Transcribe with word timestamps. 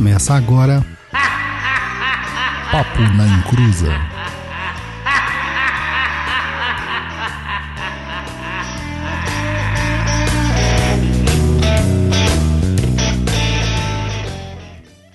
Começa 0.00 0.32
agora. 0.32 0.82
Papo 2.72 3.00
na 3.18 3.26
Encruza. 3.26 3.92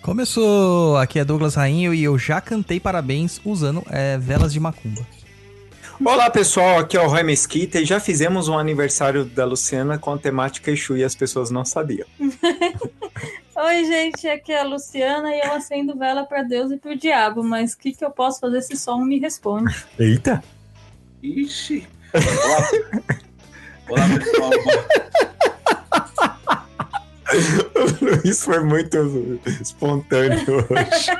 Começou! 0.04 0.97
Aqui 0.97 1.17
é 1.17 1.25
Douglas 1.25 1.55
Rainho 1.55 1.91
e 1.91 2.04
eu 2.04 2.15
já 2.20 2.39
cantei 2.39 2.79
parabéns 2.79 3.41
usando 3.43 3.81
é, 3.89 4.20
velas 4.20 4.54
de 4.54 4.59
macumba. 4.59 5.02
Olá 6.05 6.29
pessoal, 6.29 6.77
aqui 6.77 6.95
é 6.95 7.02
o 7.02 7.07
Roy 7.07 7.23
Mesquita 7.23 7.79
e 7.79 7.86
já 7.86 7.99
fizemos 7.99 8.47
um 8.47 8.55
aniversário 8.55 9.25
da 9.25 9.45
Luciana 9.45 9.97
com 9.97 10.13
a 10.13 10.17
temática 10.20 10.70
Exu 10.70 10.95
e 10.95 11.04
as 11.04 11.15
pessoas 11.15 11.49
não 11.49 11.65
sabiam. 11.65 12.05
Oi, 13.57 13.86
gente, 13.86 14.27
aqui 14.27 14.51
é 14.51 14.59
a 14.59 14.64
Luciana 14.64 15.33
e 15.33 15.39
eu 15.39 15.54
acendo 15.54 15.97
vela 15.97 16.25
para 16.25 16.43
Deus 16.43 16.71
e 16.71 16.77
pro 16.77 16.93
diabo, 16.93 17.41
mas 17.41 17.71
o 17.71 17.77
que, 17.77 17.93
que 17.93 18.04
eu 18.04 18.11
posso 18.11 18.41
fazer 18.41 18.61
se 18.61 18.75
só 18.75 18.97
um 18.97 19.05
me 19.05 19.18
responde? 19.18 19.73
Eita! 19.97 20.43
Ixi! 21.23 21.87
Olá, 22.13 22.69
Olá 23.87 24.04
pessoal. 24.19 24.49
Isso 28.25 28.43
foi 28.43 28.60
muito 28.60 28.97
espontâneo 29.61 30.57
hoje. 30.69 31.11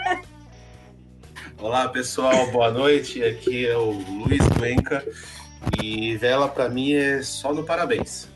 Olá 1.58 1.88
pessoal, 1.88 2.52
boa 2.52 2.70
noite. 2.70 3.24
Aqui 3.24 3.66
é 3.66 3.78
o 3.78 3.92
Luiz 3.92 4.46
Duenca 4.50 5.06
e 5.82 6.18
vela 6.18 6.50
para 6.50 6.68
mim 6.68 6.92
é 6.96 7.22
só 7.22 7.54
no 7.54 7.64
parabéns. 7.64 8.28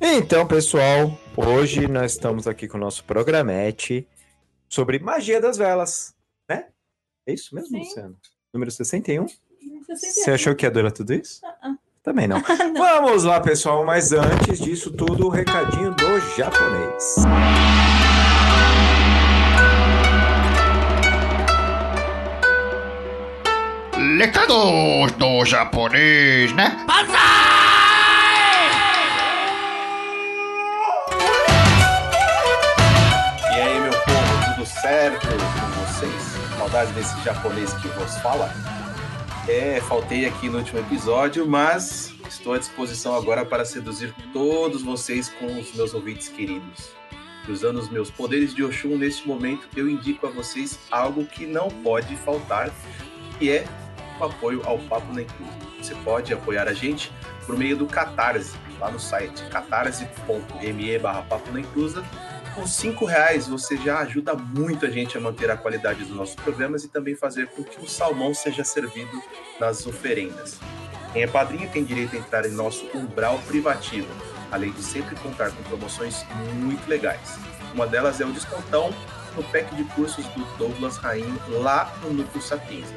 Então, 0.00 0.46
pessoal, 0.46 1.18
hoje 1.36 1.86
nós 1.88 2.12
estamos 2.12 2.46
aqui 2.46 2.68
com 2.68 2.76
o 2.76 2.80
nosso 2.80 3.04
programete 3.04 4.06
sobre 4.68 4.98
magia 4.98 5.40
das 5.40 5.56
velas, 5.56 6.14
né? 6.48 6.66
É 7.26 7.32
isso 7.32 7.54
mesmo, 7.54 7.68
Sim. 7.70 7.78
Luciano? 7.80 8.16
Número 8.52 8.70
61? 8.70 9.26
61. 9.28 9.44
Você 10.24 10.30
achou 10.30 10.54
que 10.54 10.64
ia 10.66 10.70
durar 10.70 10.92
tudo 10.92 11.12
isso? 11.14 11.40
Ah, 11.44 11.74
Também 12.02 12.26
não. 12.28 12.40
Vamos 12.76 13.24
lá, 13.24 13.40
pessoal, 13.40 13.84
mas 13.84 14.12
antes 14.12 14.58
disso 14.60 14.90
tudo, 14.90 15.26
o 15.26 15.28
recadinho 15.30 15.94
do 15.94 16.20
japonês. 16.36 17.16
Recados 24.18 25.12
do 25.12 25.44
japonês, 25.44 26.52
né? 26.52 26.76
E 26.86 27.43
certo 34.84 35.26
com 35.26 35.80
vocês? 35.80 36.58
Saudade 36.58 36.92
desse 36.92 37.18
japonês 37.22 37.72
que 37.72 37.88
vos 37.88 38.18
fala? 38.18 38.52
É, 39.48 39.80
faltei 39.80 40.26
aqui 40.26 40.46
no 40.50 40.58
último 40.58 40.78
episódio, 40.78 41.48
mas 41.48 42.12
estou 42.28 42.52
à 42.52 42.58
disposição 42.58 43.14
agora 43.14 43.46
para 43.46 43.64
seduzir 43.64 44.14
todos 44.30 44.82
vocês 44.82 45.30
com 45.30 45.46
os 45.58 45.74
meus 45.74 45.94
ouvintes 45.94 46.28
queridos. 46.28 46.90
Usando 47.48 47.78
os 47.78 47.88
meus 47.88 48.10
poderes 48.10 48.54
de 48.54 48.62
Oxum 48.62 48.98
neste 48.98 49.26
momento, 49.26 49.66
eu 49.74 49.88
indico 49.88 50.26
a 50.26 50.30
vocês 50.30 50.78
algo 50.90 51.24
que 51.24 51.46
não 51.46 51.68
pode 51.68 52.14
faltar, 52.16 52.70
que 53.38 53.50
é 53.50 53.64
o 54.20 54.24
apoio 54.24 54.60
ao 54.66 54.78
Papo 54.80 55.14
na 55.14 55.22
Inclusa. 55.22 55.52
Você 55.80 55.94
pode 56.04 56.30
apoiar 56.34 56.68
a 56.68 56.74
gente 56.74 57.10
por 57.46 57.56
meio 57.56 57.74
do 57.74 57.86
Catarse, 57.86 58.54
lá 58.78 58.90
no 58.90 59.00
site 59.00 59.44
catarse.me 59.48 60.98
barra 60.98 61.22
Papo 61.22 61.50
na 61.52 61.60
Inclusa. 61.60 62.04
Com 62.54 62.68
cinco 62.68 63.04
reais 63.04 63.48
você 63.48 63.76
já 63.76 63.98
ajuda 63.98 64.34
muito 64.34 64.86
a 64.86 64.90
gente 64.90 65.18
a 65.18 65.20
manter 65.20 65.50
a 65.50 65.56
qualidade 65.56 66.04
dos 66.04 66.14
nossos 66.14 66.36
programas 66.36 66.84
e 66.84 66.88
também 66.88 67.16
fazer 67.16 67.48
com 67.48 67.64
que 67.64 67.84
o 67.84 67.88
salmão 67.88 68.32
seja 68.32 68.62
servido 68.62 69.20
nas 69.58 69.84
oferendas. 69.88 70.60
Quem 71.12 71.24
é 71.24 71.26
padrinho 71.26 71.68
tem 71.70 71.82
direito 71.82 72.14
a 72.14 72.18
entrar 72.18 72.46
em 72.46 72.52
nosso 72.52 72.86
umbral 72.94 73.40
privativo, 73.48 74.06
além 74.52 74.70
de 74.70 74.84
sempre 74.84 75.16
contar 75.16 75.50
com 75.50 75.62
promoções 75.64 76.24
muito 76.54 76.88
legais. 76.88 77.36
Uma 77.74 77.88
delas 77.88 78.20
é 78.20 78.24
o 78.24 78.32
descontão 78.32 78.94
no 79.34 79.42
pack 79.44 79.74
de 79.74 79.82
cursos 79.92 80.24
do 80.26 80.44
Douglas 80.56 80.96
Rainho 80.96 81.40
lá 81.48 81.92
no 82.02 82.12
Núcleo 82.12 82.40
Sapienza. 82.40 82.94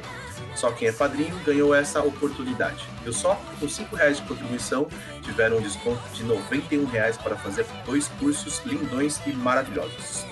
Só 0.58 0.72
quem 0.72 0.88
é 0.88 0.92
padrinho 0.92 1.38
ganhou 1.46 1.72
essa 1.72 2.02
oportunidade. 2.02 2.84
Eu 3.06 3.12
só, 3.12 3.40
com 3.60 3.68
5 3.68 3.94
reais 3.94 4.16
de 4.16 4.24
contribuição, 4.24 4.88
tiveram 5.22 5.58
um 5.58 5.60
desconto 5.60 6.02
de 6.12 6.24
91 6.24 6.84
reais 6.86 7.16
para 7.16 7.36
fazer 7.36 7.64
dois 7.86 8.08
cursos 8.18 8.60
lindões 8.66 9.20
e 9.24 9.30
maravilhosos. 9.30 10.26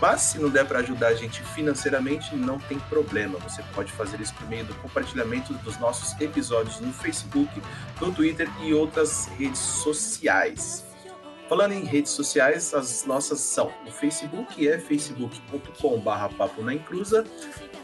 Mas 0.00 0.22
se 0.22 0.38
não 0.38 0.48
der 0.48 0.64
para 0.64 0.78
ajudar 0.78 1.08
a 1.08 1.14
gente 1.14 1.42
financeiramente, 1.42 2.34
não 2.34 2.58
tem 2.58 2.78
problema. 2.78 3.38
Você 3.40 3.62
pode 3.74 3.92
fazer 3.92 4.18
isso 4.18 4.32
por 4.32 4.48
meio 4.48 4.64
do 4.64 4.74
compartilhamento 4.76 5.52
dos 5.52 5.78
nossos 5.78 6.18
episódios 6.18 6.80
no 6.80 6.90
Facebook, 6.90 7.50
no 8.00 8.10
Twitter 8.14 8.48
e 8.62 8.72
outras 8.72 9.26
redes 9.38 9.60
sociais. 9.60 10.86
Falando 11.50 11.72
em 11.72 11.84
redes 11.84 12.12
sociais, 12.12 12.72
as 12.72 13.04
nossas 13.04 13.40
são 13.40 13.72
o 13.84 13.90
Facebook 13.90 14.68
é 14.68 14.78
facebook.com.br 14.78 16.34
papo 16.38 16.62
na 16.62 16.72
encruza, 16.72 17.26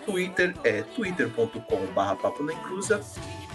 Twitter 0.07 0.55
é 0.65 0.83
twitter.com.br 0.83 2.15
papo 2.23 2.43
na 2.43 2.55
encruza, 2.55 3.03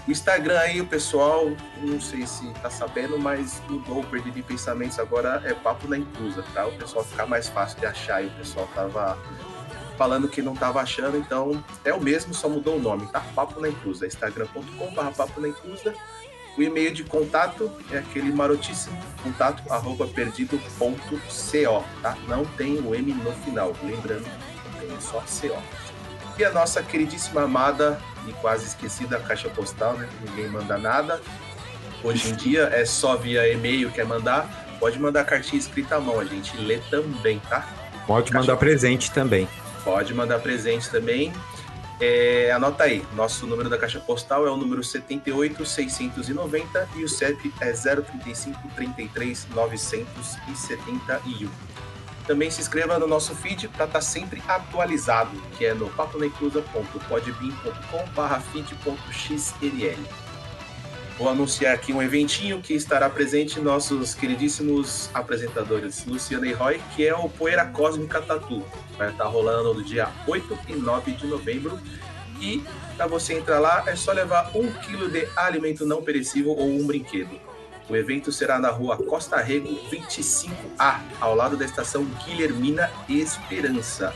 o 0.08 0.12
Instagram 0.12 0.60
aí, 0.60 0.82
o 0.82 0.88
pessoal, 0.88 1.52
não 1.78 2.02
sei 2.02 2.26
se 2.26 2.52
tá 2.62 2.70
sabendo, 2.70 3.20
mas 3.20 3.62
mudou 3.70 4.00
o 4.00 4.04
Perdido 4.04 4.40
em 4.40 4.42
Pensamentos, 4.42 4.98
agora 4.98 5.42
é 5.46 5.54
papo 5.54 5.88
na 5.88 5.98
encruza, 5.98 6.44
tá? 6.54 6.66
O 6.68 6.72
pessoal 6.74 7.06
ficar 7.06 7.28
mais 7.28 7.48
fácil 7.48 7.80
de 7.80 7.86
achar 7.86 8.24
e 8.24 8.28
o 8.28 8.32
pessoal 8.32 8.68
tava 8.74 9.18
falando 9.98 10.28
que 10.28 10.42
não 10.42 10.56
tava 10.56 10.82
achando, 10.82 11.18
então 11.18 11.64
é 11.86 11.94
o 11.94 12.02
mesmo, 12.02 12.34
só 12.34 12.50
mudou 12.50 12.78
o 12.78 12.80
nome, 12.82 13.06
tá? 13.08 13.20
Papo 13.36 13.62
na 13.62 13.70
encruza, 13.70 14.08
instagram.com.br 14.08 15.16
papo 15.16 15.40
na 15.40 15.50
encruza. 15.50 15.94
O 16.58 16.62
e-mail 16.62 16.92
de 16.92 17.04
contato 17.04 17.72
é 17.92 18.00
aquele 18.00 18.32
marotíssimo 18.34 18.98
contato 19.24 19.64
arroba 19.72 20.08
perdido.co, 20.08 21.84
tá? 22.02 22.18
Não 22.28 22.44
tem 22.44 22.80
o 22.80 22.94
M 22.94 23.14
no 23.14 23.32
final, 23.34 23.74
lembrando, 23.84 24.30
tem 24.80 25.00
só 25.00 25.20
CO. 25.22 25.81
E 26.38 26.44
a 26.44 26.52
nossa 26.52 26.82
queridíssima 26.82 27.44
amada 27.44 28.00
e 28.28 28.34
quase 28.34 28.66
esquecida 28.66 29.20
caixa 29.20 29.50
postal, 29.50 29.94
né? 29.94 30.08
Ninguém 30.22 30.48
manda 30.48 30.78
nada. 30.78 31.22
Hoje 32.04 32.32
em 32.32 32.36
dia 32.36 32.70
é 32.72 32.86
só 32.86 33.16
via 33.16 33.52
e-mail 33.52 33.92
quer 33.92 34.06
mandar. 34.06 34.50
Pode 34.80 35.00
mandar 35.00 35.24
cartinha 35.26 35.60
escrita 35.60 35.98
à 35.98 36.00
mão, 36.00 36.20
a 36.20 36.26
gente 36.26 36.58
lê 36.58 36.80
também, 36.90 37.40
tá? 37.48 37.68
Pode 38.08 38.34
mandar 38.34 38.58
presente 38.58 39.12
também. 39.12 39.48
Pode 39.84 40.14
mandar 40.14 40.40
presente 40.40 40.90
também. 40.90 41.32
É, 42.00 42.52
anota 42.52 42.86
aí, 42.86 43.06
nosso 43.14 43.46
número 43.46 43.70
da 43.70 43.78
caixa 43.78 44.00
postal 44.00 44.48
é 44.48 44.50
o 44.50 44.58
número 44.58 44.84
78690 44.84 46.90
e 46.96 47.04
o 47.04 47.08
CEP 47.08 47.54
é 47.62 47.72
035 47.72 48.58
33 48.76 49.48
971. 49.54 51.48
Também 52.32 52.50
se 52.50 52.62
inscreva 52.62 52.98
no 52.98 53.08
nosso 53.08 53.36
feed 53.36 53.68
para 53.68 53.84
estar 53.84 54.00
sempre 54.00 54.42
atualizado, 54.48 55.32
que 55.58 55.66
é 55.66 55.74
no 55.74 55.90
paponecruza.podbean.com 55.90 58.42
feed.xll. 58.54 60.04
Vou 61.18 61.28
anunciar 61.28 61.76
aqui 61.76 61.92
um 61.92 62.02
eventinho 62.02 62.62
que 62.62 62.74
estará 62.74 63.10
presente 63.10 63.60
nossos 63.60 64.16
queridíssimos 64.16 65.10
apresentadores 65.14 66.06
Luciana 66.06 66.48
e 66.48 66.54
Roy, 66.54 66.82
que 66.96 67.06
é 67.06 67.14
o 67.14 67.28
Poeira 67.28 67.66
Cósmica 67.66 68.22
Tatu. 68.22 68.64
Vai 68.98 69.12
estar 69.12 69.26
rolando 69.26 69.74
no 69.74 69.84
dia 69.84 70.08
8 70.26 70.58
e 70.70 70.76
9 70.76 71.12
de 71.12 71.28
novembro. 71.28 71.78
E 72.40 72.64
para 72.96 73.08
você 73.08 73.34
entrar 73.34 73.60
lá, 73.60 73.84
é 73.88 73.96
só 73.98 74.14
levar 74.14 74.52
um 74.56 74.72
quilo 74.72 75.10
de 75.10 75.28
alimento 75.36 75.86
não 75.86 76.02
perecível 76.02 76.52
ou 76.52 76.70
um 76.70 76.88
brinquedo. 76.88 77.51
O 77.92 77.96
evento 77.98 78.32
será 78.32 78.58
na 78.58 78.70
rua 78.70 78.96
Costa 78.96 79.36
Rego 79.42 79.68
25A, 79.92 81.02
ao 81.20 81.36
lado 81.36 81.58
da 81.58 81.66
estação 81.66 82.06
Guilhermina 82.24 82.90
Esperança. 83.10 84.14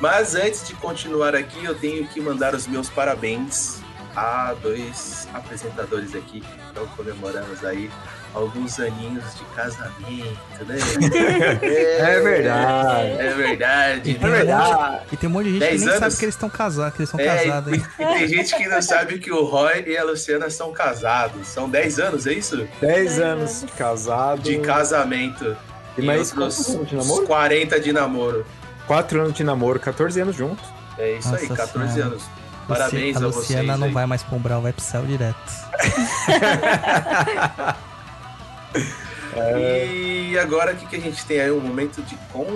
Mas 0.00 0.36
antes 0.36 0.68
de 0.68 0.74
continuar 0.74 1.34
aqui, 1.34 1.64
eu 1.64 1.74
tenho 1.76 2.06
que 2.06 2.20
mandar 2.20 2.54
os 2.54 2.68
meus 2.68 2.88
parabéns 2.88 3.82
a 4.14 4.54
dois 4.62 5.26
apresentadores 5.34 6.14
aqui 6.14 6.40
que 6.40 6.60
estão 6.68 6.86
comemorando 6.96 7.66
aí 7.66 7.90
alguns 8.34 8.78
aninhos 8.78 9.24
de 9.34 9.44
casamento, 9.56 10.64
né? 10.66 10.76
É 11.62 12.20
verdade. 12.20 13.10
É 13.20 13.34
verdade. 13.34 14.10
E 14.10 14.14
tem, 14.14 14.30
né? 14.30 15.00
e 15.12 15.16
tem 15.16 15.28
um 15.28 15.32
monte 15.32 15.46
de 15.46 15.52
gente 15.58 15.68
que 15.68 15.78
nem 15.78 15.88
anos. 15.88 15.98
sabe 16.00 16.16
que 16.16 16.24
eles 16.24 16.34
estão 16.34 16.50
casados, 16.50 16.94
que 16.94 17.00
eles 17.02 17.10
são 17.10 17.20
É, 17.20 17.24
casados, 17.26 17.72
e, 17.72 17.76
hein? 17.76 17.82
e 17.98 18.04
tem 18.04 18.28
gente 18.28 18.56
que 18.56 18.68
não 18.68 18.82
sabe 18.82 19.18
que 19.18 19.32
o 19.32 19.44
Roy 19.44 19.84
e 19.86 19.96
a 19.96 20.04
Luciana 20.04 20.48
são 20.50 20.72
casados. 20.72 21.46
São 21.48 21.68
10 21.68 21.98
anos, 21.98 22.26
é 22.26 22.32
isso? 22.32 22.66
10 22.80 23.18
anos 23.20 23.60
de 23.62 23.72
casado. 23.72 24.42
De 24.42 24.58
casamento. 24.58 25.56
E 25.98 26.02
mais 26.02 26.32
outros 26.32 26.56
quantos 26.56 26.74
anos 26.74 26.88
de 26.88 26.96
namoro? 26.96 27.26
40 27.26 27.80
de 27.80 27.92
namoro. 27.92 28.46
4 28.86 29.20
anos 29.20 29.34
de 29.34 29.44
namoro, 29.44 29.80
14 29.80 30.20
anos 30.20 30.36
juntos. 30.36 30.64
É 30.98 31.12
isso 31.16 31.34
aí, 31.34 31.48
Nossa 31.48 31.56
14 31.66 31.92
Senhora. 31.92 32.10
anos. 32.12 32.22
Parabéns 32.68 33.16
a 33.16 33.18
a 33.18 33.22
vocês. 33.22 33.48
Luciana 33.48 33.76
não 33.76 33.88
aí. 33.88 33.92
vai 33.92 34.06
mais 34.06 34.22
pra 34.22 34.36
Umbral, 34.36 34.62
vai 34.62 34.72
pro 34.72 34.84
céu 34.84 35.02
direto. 35.04 35.36
E 40.30 40.38
agora 40.38 40.72
o 40.72 40.76
que, 40.76 40.86
que 40.86 40.96
a 40.96 41.00
gente 41.00 41.24
tem 41.26 41.40
aí? 41.40 41.50
Um 41.50 41.60
momento 41.60 42.02
de 42.02 42.16
con... 42.32 42.46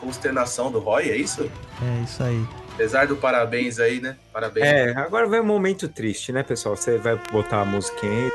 consternação 0.00 0.70
do 0.70 0.78
Roy, 0.78 1.10
é 1.10 1.16
isso? 1.16 1.50
É 1.82 2.04
isso 2.04 2.22
aí. 2.22 2.46
Apesar 2.74 3.06
do 3.06 3.16
parabéns 3.16 3.78
aí, 3.78 4.00
né? 4.00 4.16
Parabéns. 4.32 4.66
É, 4.66 4.90
agora 4.96 5.26
vai 5.26 5.40
um 5.40 5.44
momento 5.44 5.88
triste, 5.88 6.32
né, 6.32 6.42
pessoal? 6.42 6.76
Você 6.76 6.96
vai 6.96 7.20
botar 7.30 7.60
a 7.60 7.64
musiquinha 7.64 8.12
aí. 8.12 8.30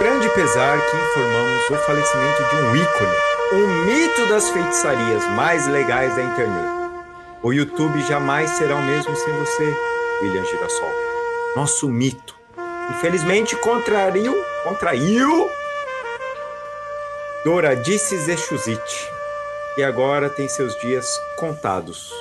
Grande 0.00 0.28
pesar 0.30 0.78
que 0.78 0.96
informamos 0.96 1.70
o 1.70 1.76
falecimento 1.86 2.44
de 2.50 2.56
um 2.56 2.76
ícone, 2.76 3.16
um 3.52 3.66
mito 3.84 4.26
das 4.26 4.48
feitiçarias 4.50 5.24
mais 5.30 5.66
legais 5.66 6.14
da 6.14 6.22
internet. 6.22 6.68
O 7.42 7.52
YouTube 7.52 8.00
jamais 8.02 8.50
será 8.50 8.76
o 8.76 8.82
mesmo 8.82 9.14
sem 9.16 9.32
você, 9.34 9.76
William 10.22 10.44
Girassol. 10.44 10.92
Nosso 11.56 11.88
mito. 11.88 12.34
Infelizmente 12.90 13.56
contrariu, 13.56 14.34
contraiu 14.62 15.48
Doradice 17.44 18.18
Zechuzite. 18.18 19.10
E 19.76 19.82
agora 19.82 20.28
tem 20.28 20.48
seus 20.48 20.78
dias 20.80 21.08
contados. 21.36 22.12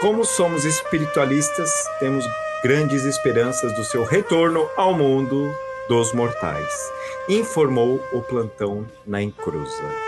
Como 0.00 0.24
somos 0.24 0.64
espiritualistas, 0.64 1.70
temos 2.00 2.24
grandes 2.62 3.04
esperanças 3.04 3.72
do 3.74 3.84
seu 3.84 4.04
retorno 4.04 4.68
ao 4.76 4.92
mundo 4.94 5.54
dos 5.88 6.12
mortais. 6.12 6.90
Informou 7.28 8.02
o 8.12 8.22
plantão 8.22 8.86
na 9.06 9.22
encruza. 9.22 10.03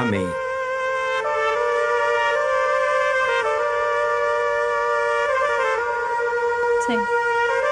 Amém. 0.00 0.28
Sim. 6.86 6.98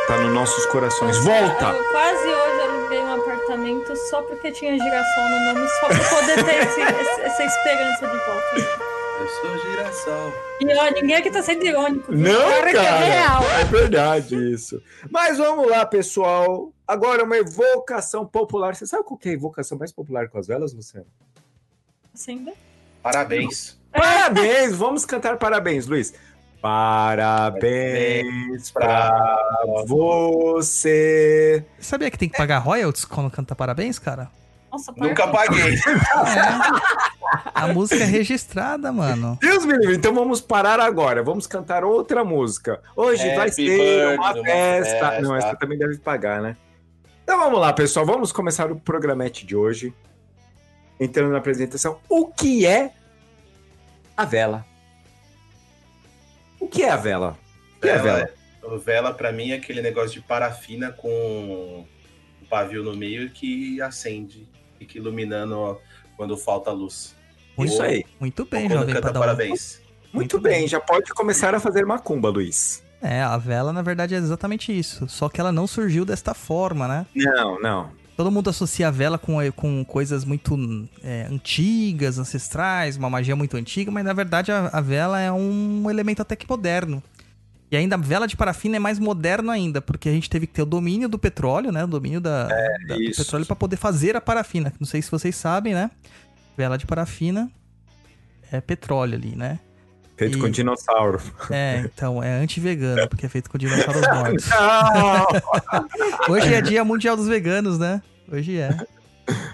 Tá 0.07 0.17
nos 0.19 0.33
nossos 0.33 0.67
corações. 0.67 1.17
Volta! 1.19 1.65
Eu 1.71 1.85
quase 1.91 2.27
hoje 2.29 2.61
aluguei 2.63 2.99
um 3.01 3.15
apartamento 3.21 3.97
só 4.09 4.23
porque 4.23 4.51
tinha 4.53 4.73
girassol 4.79 5.25
no 5.31 5.41
nome, 5.55 5.69
só 5.81 5.87
pra 5.89 5.99
poder 6.21 6.45
ter 6.45 6.63
esse- 6.67 6.81
essa 7.23 7.45
esperança 7.45 8.07
de 8.07 8.19
volta. 8.19 8.89
Eu 9.21 9.29
sou 9.29 9.59
girassol. 9.71 10.33
E 10.61 10.75
ó, 10.77 10.91
ninguém 10.93 11.17
aqui 11.17 11.31
tá 11.31 11.43
sendo 11.43 11.65
irônico. 11.65 12.13
viu? 12.13 12.21
Não, 12.33 12.41
Claro 12.49 12.67
que 12.67 12.73
cara. 12.75 13.05
É 13.07 13.11
real. 13.11 13.43
É 13.61 13.65
verdade 13.65 14.53
isso. 14.55 14.81
Mas 15.11 15.37
vamos 15.39 15.69
lá, 15.69 15.85
pessoal. 15.85 16.73
Agora 16.87 17.25
uma 17.25 17.37
evocação 17.37 18.25
popular. 18.25 18.75
Você 18.75 18.87
sabe 18.87 19.05
qual 19.05 19.19
que 19.19 19.29
é 19.29 19.33
a 19.33 19.35
evocação 19.35 19.77
mais 19.77 19.93
popular 19.93 20.29
com 20.29 20.39
as 20.39 20.47
velas, 20.47 20.73
Luciano? 20.73 21.07
Né? 22.27 22.53
Parabéns. 23.03 23.79
Parabéns! 23.93 24.77
Vamos 24.77 25.05
cantar 25.05 25.37
parabéns, 25.39 25.87
Luiz. 25.87 26.13
Parabéns 26.61 28.71
pra 28.73 29.37
você. 29.87 31.65
Sabia 31.79 32.11
que 32.11 32.19
tem 32.19 32.29
que 32.29 32.37
pagar 32.37 32.59
royalties 32.59 33.05
quando 33.05 33.31
canta 33.31 33.55
parabéns, 33.55 33.99
cara? 33.99 34.29
Nossa, 34.71 34.93
Nunca 34.97 35.27
paguei. 35.29 35.79
A 37.55 37.69
música 37.69 38.03
é 38.03 38.07
registrada, 38.07 38.93
mano. 38.93 39.39
Deus 39.41 39.65
me 39.65 39.77
livre, 39.79 39.97
então 39.97 40.15
vamos 40.15 40.41
parar 40.41 40.81
agora. 40.81 41.23
Vamos 41.23 41.47
cantar 41.47 41.85
outra 41.85 42.25
música. 42.25 42.83
Hoje 42.95 43.35
vai 43.35 43.49
Happy 43.49 43.67
ser 43.67 44.19
uma 44.19 44.33
birthday, 44.35 44.43
uma 44.43 44.45
festa. 44.45 45.11
festa. 45.11 45.21
Não, 45.23 45.37
essa 45.37 45.57
também 45.57 45.79
deve 45.79 45.97
pagar, 45.99 46.43
né? 46.43 46.57
Então 47.23 47.39
vamos 47.39 47.61
lá, 47.61 47.73
pessoal. 47.73 48.05
Vamos 48.05 48.33
começar 48.33 48.71
o 48.71 48.77
programete 48.77 49.47
de 49.47 49.57
hoje. 49.57 49.95
Entrando 51.01 51.31
na 51.33 51.39
apresentação. 51.39 51.99
O 52.09 52.27
que 52.27 52.67
é 52.67 52.93
a 54.17 54.25
vela? 54.25 54.65
O 56.61 56.67
que 56.67 56.83
é 56.83 56.91
a 56.91 56.97
vela? 56.97 57.39
O 57.77 57.81
que 57.81 57.89
é 57.89 57.95
a 57.95 58.03
vela? 58.03 58.31
O 58.63 58.77
Vela, 58.77 59.15
pra 59.15 59.33
mim, 59.33 59.53
é 59.53 59.55
aquele 59.55 59.81
negócio 59.81 60.11
de 60.11 60.21
parafina 60.21 60.93
com 60.93 61.09
um 62.43 62.47
pavio 62.51 62.83
no 62.83 62.95
meio 62.95 63.31
que 63.31 63.81
acende, 63.81 64.47
fica 64.79 64.99
iluminando 64.99 65.57
ó, 65.57 65.77
quando 66.19 66.37
falta 66.37 66.71
luz. 66.71 67.17
Isso 67.59 67.81
aí. 67.83 68.05
Muito 68.21 68.45
bem, 68.45 68.69
jovem 68.69 68.95
canta 68.95 69.07
Padawan. 69.07 69.27
parabéns. 69.27 69.81
Muito, 70.13 70.15
Muito 70.35 70.41
bem, 70.41 70.61
bem. 70.61 70.69
já 70.69 70.81
pode 70.81 71.15
começar 71.15 71.55
a 71.55 71.61
fazer 71.61 71.87
macumba, 71.87 72.29
Luiz. 72.29 72.83
É, 73.01 73.23
a 73.23 73.39
vela, 73.39 73.73
na 73.73 73.81
verdade, 73.81 74.15
é 74.15 74.19
exatamente 74.19 74.77
isso. 74.77 75.09
Só 75.09 75.29
que 75.31 75.41
ela 75.41 75.53
não 75.53 75.67
surgiu 75.67 76.05
desta 76.05 76.35
forma, 76.35 76.87
né? 76.87 77.07
Não, 77.15 77.59
não. 77.61 77.91
Todo 78.19 78.33
mundo 78.33 78.51
associa 78.51 78.89
a 78.89 78.91
vela 78.91 79.17
com, 79.17 79.37
com 79.55 79.85
coisas 79.85 80.25
muito 80.25 80.57
é, 81.05 81.29
antigas, 81.31 82.19
ancestrais, 82.19 82.97
uma 82.97 83.09
magia 83.09 83.37
muito 83.37 83.57
antiga, 83.57 83.93
mas 83.93 84.05
na 84.05 84.13
verdade 84.13 84.51
a, 84.51 84.67
a 84.73 84.81
vela 84.81 85.21
é 85.21 85.31
um 85.31 85.89
elemento 85.89 86.21
até 86.21 86.35
que 86.35 86.45
moderno. 86.51 87.01
E 87.71 87.77
ainda 87.77 87.95
a 87.95 87.99
vela 87.99 88.27
de 88.27 88.37
parafina 88.37 88.75
é 88.75 88.81
mais 88.81 88.99
moderno 88.99 89.53
ainda, 89.53 89.81
porque 89.81 90.09
a 90.09 90.13
gente 90.13 90.29
teve 90.29 90.49
que 90.49 90.53
ter 90.55 90.63
o 90.63 90.67
domínio 90.67 91.09
do 91.09 91.17
petróleo, 91.17 91.71
né? 91.71 91.85
O 91.85 91.87
domínio 91.87 92.21
da, 92.21 92.49
da- 92.89 92.97
do 92.97 93.17
petróleo 93.19 93.47
para 93.47 93.55
poder 93.55 93.77
fazer 93.77 94.17
a 94.17 94.21
parafina. 94.21 94.73
Não 94.81 94.87
sei 94.89 95.01
se 95.01 95.09
vocês 95.13 95.37
sabem, 95.37 95.73
né? 95.73 95.89
Vela 96.57 96.77
de 96.77 96.87
parafina 96.87 97.49
é 98.51 98.61
petróleo 98.61 99.15
ali, 99.15 99.37
né? 99.37 99.61
Feito 100.19 100.37
E- 100.37 100.41
com 100.41 100.51
dinossauro. 100.51 101.21
É, 101.51 101.79
então, 101.85 102.23
é 102.23 102.33
anti-vegano, 102.35 103.09
porque 103.09 103.25
é 103.25 103.29
feito 103.29 103.49
com 103.49 103.57
dinossauros 103.57 104.03
mortos. 104.13 104.47
Hoje 106.29 106.53
é 106.55 106.61
dia 106.61 106.85
mundial 106.85 107.17
dos 107.17 107.29
veganos, 107.29 107.79
né? 107.79 108.03
Hoje 108.31 108.59
é. 108.59 108.71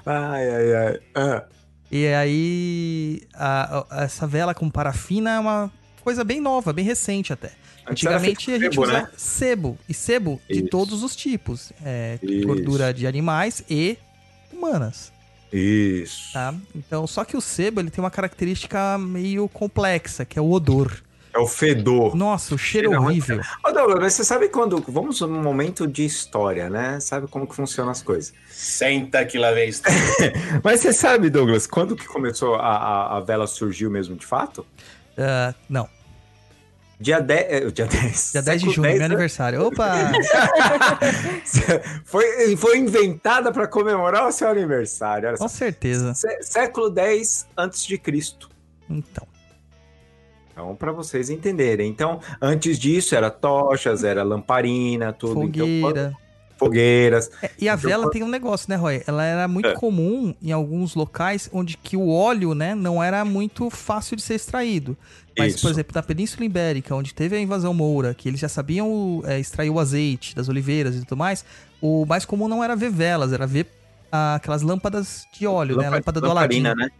ai, 0.06 0.50
ai, 0.50 0.74
ai. 0.74 1.00
Ah, 1.14 1.42
E 1.90 2.06
aí, 2.08 3.22
a- 3.34 3.84
a- 3.90 4.04
essa 4.04 4.26
vela 4.26 4.54
com 4.54 4.68
parafina 4.70 5.32
é 5.34 5.38
uma 5.38 5.70
coisa 6.02 6.24
bem 6.24 6.40
nova, 6.40 6.72
bem 6.72 6.84
recente 6.84 7.32
até. 7.32 7.52
Antigamente 7.86 8.50
a 8.50 8.58
gente 8.58 8.72
sebo, 8.74 8.82
usava 8.82 8.98
né? 9.02 9.08
sebo. 9.16 9.78
E 9.88 9.92
sebo 9.94 10.40
de 10.48 10.60
Isso. 10.60 10.68
todos 10.68 11.02
os 11.02 11.14
tipos. 11.14 11.72
É, 11.84 12.18
gordura 12.46 12.92
de 12.94 13.06
animais 13.06 13.62
e 13.68 13.98
humanas, 14.50 15.12
Isso. 15.56 16.32
tá? 16.32 16.54
Então, 16.74 17.06
só 17.06 17.24
que 17.24 17.36
o 17.36 17.40
sebo, 17.40 17.80
ele 17.80 17.90
tem 17.90 18.02
uma 18.02 18.10
característica 18.10 18.98
meio 18.98 19.48
complexa, 19.48 20.24
que 20.24 20.38
é 20.38 20.42
o 20.42 20.50
odor. 20.50 20.92
É 21.32 21.38
o 21.38 21.48
fedor. 21.48 22.14
Nossa, 22.14 22.54
o 22.54 22.58
cheiro 22.58 22.92
é 22.92 22.98
horrível. 22.98 23.40
Ô, 23.64 23.72
Douglas, 23.72 23.98
mas 24.00 24.12
você 24.14 24.24
sabe 24.24 24.48
quando. 24.48 24.84
Vamos 24.86 25.20
num 25.20 25.42
momento 25.42 25.84
de 25.84 26.04
história, 26.04 26.70
né? 26.70 27.00
Sabe 27.00 27.26
como 27.26 27.44
que 27.44 27.56
funcionam 27.56 27.90
as 27.90 28.02
coisas. 28.02 28.32
Senta 28.48 29.24
que 29.24 29.36
lá 29.36 29.50
vem 29.50 29.68
história. 29.68 29.98
Mas 30.62 30.80
você 30.80 30.92
sabe, 30.92 31.28
Douglas, 31.28 31.66
quando 31.66 31.96
que 31.96 32.06
começou 32.06 32.54
a, 32.54 32.76
a, 32.76 33.16
a 33.16 33.20
vela 33.20 33.48
surgiu 33.48 33.90
mesmo 33.90 34.14
de 34.14 34.24
fato? 34.24 34.64
Ah, 35.18 35.52
não, 35.68 35.88
Dia 37.04 37.20
10. 37.20 37.46
é, 37.52 37.60
Dia 37.70 37.86
10. 37.86 38.32
dia 38.32 38.42
10 38.42 38.62
de 38.62 38.70
junho, 38.70 38.82
10, 38.82 38.96
meu 38.96 39.04
aniversário. 39.04 39.62
Opa! 39.66 39.92
foi, 42.04 42.56
foi 42.56 42.78
inventada 42.78 43.52
para 43.52 43.66
comemorar 43.66 44.26
o 44.26 44.32
seu 44.32 44.48
aniversário. 44.48 45.30
Só. 45.36 45.44
Com 45.44 45.48
certeza. 45.48 46.14
Sé- 46.14 46.40
Século 46.42 46.88
10 46.88 47.46
antes 47.56 47.84
de 47.84 47.98
Cristo. 47.98 48.48
Então, 48.88 49.26
Então, 50.52 50.74
para 50.76 50.92
vocês 50.92 51.28
entenderem. 51.28 51.90
Então, 51.90 52.20
antes 52.40 52.78
disso 52.78 53.14
era 53.14 53.30
tochas, 53.30 54.02
era 54.02 54.22
lamparina, 54.22 55.12
tudo. 55.12 55.42
Então, 55.44 55.66
fogueira. 55.66 55.82
quando- 55.82 56.16
fogueiras. 56.56 57.30
É, 57.42 57.50
e 57.58 57.68
a 57.68 57.74
Então, 57.74 57.90
vela 57.90 58.10
tem 58.10 58.22
um 58.22 58.28
negócio, 58.28 58.66
né, 58.70 58.76
Roy? 58.76 59.02
Ela 59.06 59.24
era 59.24 59.48
muito 59.48 59.68
É. 59.68 59.74
comum 59.74 60.34
em 60.40 60.52
alguns 60.52 60.94
locais 60.94 61.50
onde 61.52 61.76
que 61.76 61.96
o 61.96 62.08
óleo, 62.08 62.54
né, 62.54 62.74
não 62.74 63.02
era 63.02 63.24
muito 63.24 63.68
fácil 63.68 64.16
de 64.16 64.22
ser 64.22 64.34
extraído. 64.36 64.96
Mas, 65.38 65.54
Isso. 65.54 65.62
por 65.62 65.70
exemplo, 65.70 65.92
na 65.94 66.02
Península 66.02 66.44
Ibérica, 66.44 66.94
onde 66.94 67.12
teve 67.12 67.36
a 67.36 67.40
invasão 67.40 67.74
moura, 67.74 68.14
que 68.14 68.28
eles 68.28 68.38
já 68.40 68.48
sabiam 68.48 69.22
é, 69.26 69.38
extrair 69.38 69.70
o 69.70 69.80
azeite 69.80 70.34
das 70.34 70.48
oliveiras 70.48 70.94
e 70.94 71.00
tudo 71.00 71.16
mais, 71.16 71.44
o 71.80 72.04
mais 72.06 72.24
comum 72.24 72.46
não 72.48 72.62
era 72.62 72.76
ver 72.76 72.90
velas, 72.90 73.32
era 73.32 73.46
ver 73.46 73.66
ah, 74.12 74.36
aquelas 74.36 74.62
lâmpadas 74.62 75.24
de 75.36 75.46
óleo, 75.46 75.76
né? 75.76 75.84
Lampa- 75.84 75.96
lâmpada 75.96 76.20
do 76.20 76.30
Aladim. 76.30 76.62
lamparina, 76.62 76.74
né? 76.74 76.90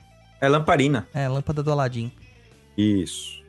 É 0.41 0.49
lamparina. 0.49 1.09
É, 1.15 1.29
lâmpada 1.29 1.63
do 1.63 1.71
Aladim. 1.71 2.11
Isso. 2.77 3.43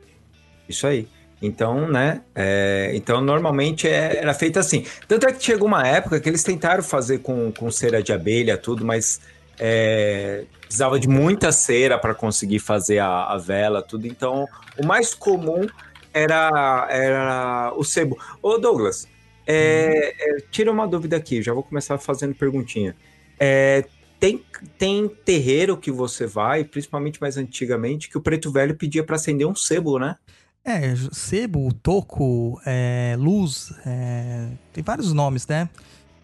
Isso 0.68 0.86
aí. 0.86 1.08
Então, 1.42 1.90
né? 1.90 2.22
é, 2.34 2.92
então, 2.94 3.20
normalmente 3.20 3.86
é- 3.86 4.16
era 4.18 4.32
feito 4.32 4.58
assim. 4.58 4.84
Tanto 5.06 5.26
é 5.26 5.32
que 5.32 5.44
chegou 5.44 5.68
uma 5.68 5.86
época 5.86 6.18
que 6.18 6.28
eles 6.28 6.42
tentaram 6.42 6.82
fazer 6.82 7.18
com, 7.18 7.52
com 7.52 7.70
cera 7.70 8.02
de 8.02 8.12
abelha, 8.12 8.56
tudo, 8.56 8.84
mas 8.84 9.20
é, 9.58 10.44
precisava 10.60 10.98
de 10.98 11.08
muita 11.08 11.52
cera 11.52 11.98
para 11.98 12.14
conseguir 12.14 12.58
fazer 12.58 12.98
a, 12.98 13.24
a 13.24 13.38
vela, 13.38 13.82
tudo. 13.82 14.06
Então, 14.06 14.46
o 14.78 14.86
mais 14.86 15.14
comum 15.14 15.66
era, 16.12 16.86
era 16.90 17.72
o 17.76 17.84
sebo. 17.84 18.18
Ô, 18.42 18.58
Douglas, 18.58 19.06
é, 19.46 20.14
é, 20.18 20.36
tira 20.50 20.72
uma 20.72 20.86
dúvida 20.86 21.16
aqui, 21.16 21.40
já 21.40 21.52
vou 21.52 21.62
começar 21.62 21.98
fazendo 21.98 22.34
perguntinha. 22.34 22.96
É, 23.38 23.84
tem, 24.18 24.42
tem 24.78 25.08
terreiro 25.08 25.76
que 25.76 25.90
você 25.90 26.26
vai, 26.26 26.64
principalmente 26.64 27.20
mais 27.20 27.36
antigamente, 27.36 28.08
que 28.08 28.18
o 28.18 28.20
preto 28.20 28.50
velho 28.50 28.74
pedia 28.74 29.04
para 29.04 29.16
acender 29.16 29.46
um 29.46 29.54
sebo, 29.54 29.98
né? 29.98 30.16
É, 30.64 30.96
sebo, 31.12 31.72
toco, 31.74 32.60
é, 32.66 33.14
luz, 33.16 33.72
é, 33.86 34.48
tem 34.72 34.82
vários 34.82 35.12
nomes, 35.12 35.46
né? 35.46 35.68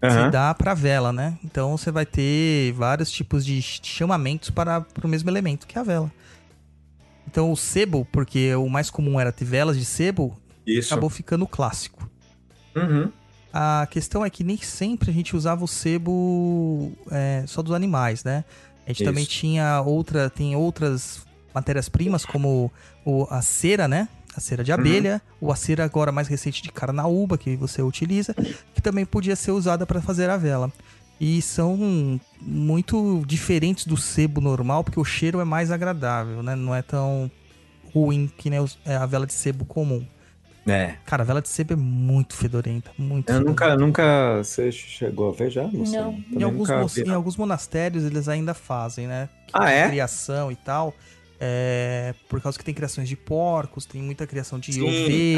Que 0.02 0.06
Aham. 0.08 0.30
dá 0.30 0.52
pra 0.52 0.74
vela, 0.74 1.12
né? 1.12 1.38
Então 1.44 1.76
você 1.76 1.92
vai 1.92 2.04
ter 2.04 2.72
vários 2.72 3.08
tipos 3.08 3.44
de 3.44 3.62
chamamentos 3.62 4.50
para, 4.50 4.80
para 4.80 5.06
o 5.06 5.08
mesmo 5.08 5.30
elemento, 5.30 5.64
que 5.64 5.78
a 5.78 5.82
vela. 5.84 6.10
Então 7.26 7.52
o 7.52 7.56
sebo, 7.56 8.04
porque 8.10 8.52
o 8.56 8.68
mais 8.68 8.90
comum 8.90 9.20
era 9.20 9.30
ter 9.30 9.44
velas 9.44 9.78
de 9.78 9.84
sebo, 9.84 10.36
Isso. 10.66 10.92
acabou 10.92 11.08
ficando 11.08 11.46
clássico. 11.46 12.10
Uhum. 12.74 13.12
A 13.52 13.86
questão 13.90 14.24
é 14.24 14.30
que 14.30 14.42
nem 14.42 14.56
sempre 14.56 15.10
a 15.10 15.14
gente 15.14 15.36
usava 15.36 15.62
o 15.64 15.68
sebo 15.68 16.90
é, 17.10 17.44
só 17.46 17.62
dos 17.62 17.72
animais, 17.72 18.24
né? 18.24 18.44
A 18.84 18.88
gente 18.88 19.02
Isso. 19.02 19.04
também 19.04 19.24
tinha 19.24 19.82
outra, 19.82 20.28
tem 20.28 20.56
outras 20.56 21.24
matérias-primas 21.54 22.24
como 22.24 22.72
o, 23.04 23.24
a 23.30 23.40
cera, 23.40 23.86
né? 23.86 24.08
A 24.34 24.40
cera 24.40 24.64
de 24.64 24.72
abelha, 24.72 25.20
ou 25.40 25.52
a 25.52 25.56
cera 25.56 25.84
agora 25.84 26.10
mais 26.10 26.26
recente 26.28 26.62
de 26.62 26.72
carnaúba 26.72 27.36
que 27.36 27.54
você 27.56 27.82
utiliza, 27.82 28.34
que 28.74 28.80
também 28.80 29.04
podia 29.04 29.36
ser 29.36 29.50
usada 29.50 29.84
para 29.86 30.00
fazer 30.00 30.30
a 30.30 30.36
vela. 30.36 30.72
E 31.20 31.40
são 31.42 32.18
muito 32.40 33.22
diferentes 33.26 33.86
do 33.86 33.96
sebo 33.96 34.40
normal, 34.40 34.82
porque 34.82 34.98
o 34.98 35.04
cheiro 35.04 35.38
é 35.40 35.44
mais 35.44 35.70
agradável, 35.70 36.42
né? 36.42 36.56
Não 36.56 36.74
é 36.74 36.80
tão 36.82 37.30
ruim 37.94 38.30
que 38.38 38.48
nem 38.48 38.58
é 38.86 38.96
a 38.96 39.06
vela 39.06 39.26
de 39.26 39.34
sebo 39.34 39.64
comum. 39.66 40.04
É. 40.66 40.94
Cara, 41.04 41.22
a 41.24 41.26
vela 41.26 41.42
de 41.42 41.48
sebo 41.48 41.74
é 41.74 41.76
muito 41.76 42.34
fedorenta, 42.34 42.90
muito 42.96 43.28
Eu 43.30 43.38
fedorenta. 43.38 43.50
nunca, 43.50 43.76
nunca. 43.76 44.38
Você 44.44 44.72
chegou 44.72 45.28
a 45.28 45.32
ver 45.32 45.50
já? 45.50 45.64
Não. 45.64 45.70
Também 45.82 46.24
Em 46.32 46.42
alguns, 46.42 46.70
em 46.96 47.04
não. 47.04 47.16
alguns 47.16 47.36
monastérios 47.36 48.04
eles 48.04 48.28
ainda 48.28 48.54
fazem, 48.54 49.06
né? 49.06 49.28
Que 49.46 49.52
Ah, 49.52 49.70
é? 49.70 49.88
Criação 49.88 50.50
e 50.50 50.56
tal. 50.56 50.94
É, 51.44 52.14
por 52.28 52.40
causa 52.40 52.56
que 52.56 52.64
tem 52.64 52.72
criações 52.72 53.08
de 53.08 53.16
porcos, 53.16 53.84
tem 53.84 54.00
muita 54.00 54.28
criação 54.28 54.60
de 54.60 54.74
Sim, 54.74 54.82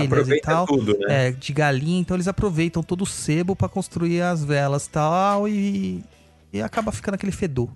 ovelhas 0.00 0.28
e 0.28 0.38
tal. 0.38 0.66
tudo, 0.66 0.98
né? 0.98 1.28
É, 1.28 1.30
de 1.30 1.50
galinha, 1.50 1.98
então 1.98 2.14
eles 2.14 2.28
aproveitam 2.28 2.82
todo 2.82 3.04
o 3.04 3.06
sebo 3.06 3.56
pra 3.56 3.70
construir 3.70 4.20
as 4.20 4.44
velas 4.44 4.86
tal 4.86 5.48
e, 5.48 6.04
e 6.52 6.60
acaba 6.60 6.92
ficando 6.92 7.14
aquele 7.14 7.32
fedor 7.32 7.70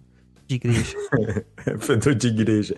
de 0.46 0.56
igreja. 0.56 0.94
Fedor 1.80 2.14
de 2.14 2.28
igreja. 2.28 2.76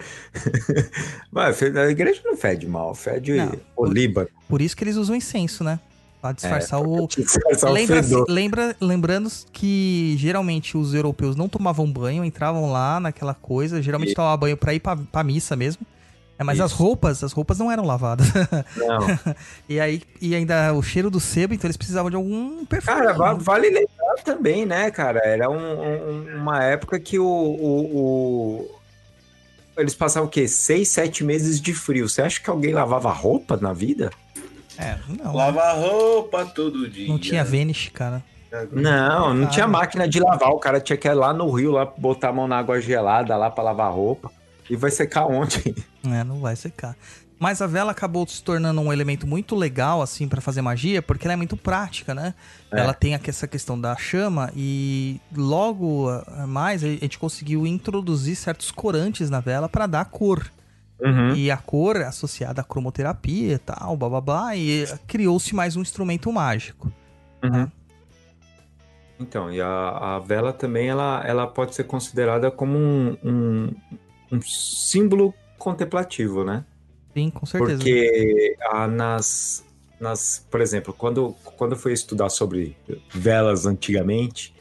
Mas 1.32 1.60
a 1.60 1.90
igreja 1.90 2.20
não 2.24 2.36
fede 2.36 2.68
mal, 2.68 2.94
fede 2.94 3.32
Não. 3.32 3.52
o 3.76 3.86
Líbano. 3.86 4.28
Por 4.48 4.62
isso 4.62 4.76
que 4.76 4.84
eles 4.84 4.94
usam 4.94 5.16
incenso, 5.16 5.64
né? 5.64 5.80
Pra 6.20 6.32
disfarçar 6.32 6.80
o. 6.80 7.06
Disfarçar 7.06 7.70
o 7.70 7.72
Lembra, 7.72 8.02
fedor. 8.02 8.26
lembra, 8.28 8.76
lembrando 8.80 9.30
que 9.52 10.14
geralmente 10.18 10.76
os 10.76 10.92
europeus 10.94 11.34
não 11.36 11.48
tomavam 11.48 11.90
banho, 11.90 12.24
entravam 12.24 12.70
lá 12.70 13.00
naquela 13.00 13.34
coisa, 13.34 13.80
geralmente 13.82 14.12
E- 14.12 14.14
tomavam 14.14 14.38
banho 14.38 14.56
pra 14.56 14.74
ir 14.74 14.80
pra, 14.80 14.96
pra 14.96 15.24
missa 15.24 15.56
mesmo. 15.56 15.86
É, 16.38 16.42
mas 16.42 16.58
as 16.58 16.70
Isso. 16.72 16.82
roupas, 16.82 17.22
as 17.22 17.32
roupas 17.32 17.58
não 17.58 17.70
eram 17.70 17.84
lavadas. 17.84 18.26
Não. 18.74 19.34
e 19.68 19.78
aí, 19.78 20.02
e 20.22 20.34
ainda 20.34 20.72
o 20.72 20.82
cheiro 20.82 21.10
do 21.10 21.20
sebo, 21.20 21.52
então 21.52 21.66
eles 21.68 21.76
precisavam 21.76 22.08
de 22.10 22.16
algum 22.16 22.64
perfume. 22.64 22.96
Cara, 22.96 23.12
va- 23.12 23.34
vale 23.34 23.68
lembrar 23.68 24.14
também, 24.24 24.64
né, 24.64 24.90
cara? 24.90 25.20
Era 25.22 25.50
um- 25.50 25.54
um- 25.54 26.36
uma 26.38 26.64
época 26.64 26.98
que 26.98 27.18
o, 27.18 27.26
o- 27.26 27.96
o- 28.64 28.70
Eles 29.76 29.94
passavam 29.94 30.28
o 30.28 30.30
quê? 30.30 30.48
Seis, 30.48 30.88
sete 30.88 31.22
meses 31.24 31.60
de 31.60 31.72
frio. 31.74 32.08
Você 32.08 32.22
acha 32.22 32.40
que 32.40 32.48
alguém 32.50 32.72
lavava 32.72 33.10
roupa 33.12 33.58
na 33.60 33.72
vida? 33.74 34.10
É, 34.80 34.98
não. 35.22 35.34
Lava 35.34 35.72
roupa 35.72 36.44
todo 36.46 36.88
dia. 36.88 37.08
Não 37.08 37.18
tinha 37.18 37.44
Vanish, 37.44 37.90
cara. 37.92 38.22
Não, 38.72 39.32
não 39.32 39.46
tinha 39.46 39.68
máquina 39.68 40.08
de 40.08 40.18
lavar. 40.18 40.50
O 40.50 40.58
cara 40.58 40.80
tinha 40.80 40.96
que 40.96 41.06
ir 41.06 41.14
lá 41.14 41.32
no 41.32 41.48
rio, 41.50 41.70
lá 41.72 41.84
botar 41.84 42.30
a 42.30 42.32
mão 42.32 42.48
na 42.48 42.58
água 42.58 42.80
gelada 42.80 43.36
lá 43.36 43.50
pra 43.50 43.62
lavar 43.62 43.92
roupa. 43.92 44.30
E 44.68 44.76
vai 44.76 44.90
secar 44.90 45.26
onde? 45.26 45.74
É, 46.04 46.24
não 46.24 46.40
vai 46.40 46.56
secar. 46.56 46.96
Mas 47.38 47.62
a 47.62 47.66
vela 47.66 47.92
acabou 47.92 48.26
se 48.26 48.42
tornando 48.42 48.80
um 48.82 48.92
elemento 48.92 49.26
muito 49.26 49.56
legal, 49.56 50.02
assim, 50.02 50.28
pra 50.28 50.42
fazer 50.42 50.60
magia, 50.60 51.00
porque 51.00 51.26
ela 51.26 51.32
é 51.32 51.36
muito 51.36 51.56
prática, 51.56 52.14
né? 52.14 52.34
É. 52.70 52.80
Ela 52.80 52.92
tem 52.92 53.14
aqui 53.14 53.30
essa 53.30 53.48
questão 53.48 53.80
da 53.80 53.96
chama 53.96 54.52
e 54.54 55.18
logo 55.34 56.08
mais 56.46 56.84
a 56.84 56.88
gente 56.88 57.18
conseguiu 57.18 57.66
introduzir 57.66 58.36
certos 58.36 58.70
corantes 58.70 59.30
na 59.30 59.40
vela 59.40 59.68
pra 59.68 59.86
dar 59.86 60.04
cor. 60.04 60.50
Uhum. 61.02 61.34
E 61.34 61.50
a 61.50 61.56
cor 61.56 61.96
é 61.96 62.04
associada 62.04 62.60
à 62.60 62.64
cromoterapia 62.64 63.54
e 63.54 63.58
tal, 63.58 63.96
blá 63.96 64.08
blá 64.08 64.20
blá, 64.20 64.56
e 64.56 64.84
criou-se 65.06 65.54
mais 65.54 65.76
um 65.76 65.82
instrumento 65.82 66.30
mágico. 66.32 66.92
Uhum. 67.42 67.70
Então, 69.18 69.52
e 69.52 69.60
a, 69.60 70.16
a 70.16 70.18
vela 70.18 70.52
também 70.52 70.88
ela, 70.88 71.22
ela 71.26 71.46
pode 71.46 71.74
ser 71.74 71.84
considerada 71.84 72.50
como 72.50 72.78
um, 72.78 73.16
um, 73.22 73.74
um 74.32 74.40
símbolo 74.40 75.34
contemplativo, 75.58 76.42
né? 76.42 76.64
Sim, 77.14 77.30
com 77.30 77.44
certeza. 77.44 77.76
Porque 77.76 78.56
ah, 78.70 78.86
nas, 78.86 79.64
nas, 80.00 80.46
por 80.50 80.60
exemplo, 80.60 80.94
quando, 80.94 81.34
quando 81.56 81.72
eu 81.72 81.78
fui 81.78 81.92
estudar 81.92 82.30
sobre 82.30 82.76
velas 83.10 83.66
antigamente, 83.66 84.54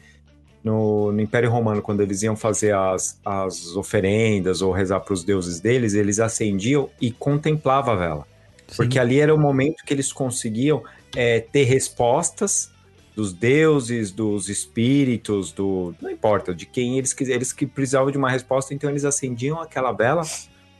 no, 0.62 1.10
no 1.12 1.20
Império 1.20 1.50
Romano, 1.50 1.80
quando 1.80 2.00
eles 2.00 2.22
iam 2.22 2.36
fazer 2.36 2.74
as, 2.74 3.18
as 3.24 3.74
oferendas 3.76 4.60
ou 4.60 4.72
rezar 4.72 5.00
para 5.00 5.14
os 5.14 5.24
deuses 5.24 5.60
deles, 5.60 5.94
eles 5.94 6.20
acendiam 6.20 6.88
e 7.00 7.10
contemplavam 7.10 7.94
a 7.94 7.96
vela. 7.96 8.26
Sim. 8.68 8.76
Porque 8.76 8.98
ali 8.98 9.18
era 9.18 9.34
o 9.34 9.38
momento 9.38 9.84
que 9.84 9.92
eles 9.92 10.12
conseguiam 10.12 10.82
é, 11.16 11.40
ter 11.40 11.64
respostas 11.64 12.70
dos 13.16 13.32
deuses, 13.32 14.10
dos 14.10 14.48
espíritos, 14.48 15.52
do. 15.52 15.94
Não 16.00 16.10
importa, 16.10 16.54
de 16.54 16.66
quem 16.66 16.98
eles 16.98 17.12
quiserem. 17.12 17.36
Eles 17.36 17.52
que 17.52 17.66
precisavam 17.66 18.10
de 18.10 18.18
uma 18.18 18.30
resposta, 18.30 18.72
então 18.72 18.88
eles 18.88 19.04
acendiam 19.04 19.60
aquela 19.60 19.92
vela, 19.92 20.22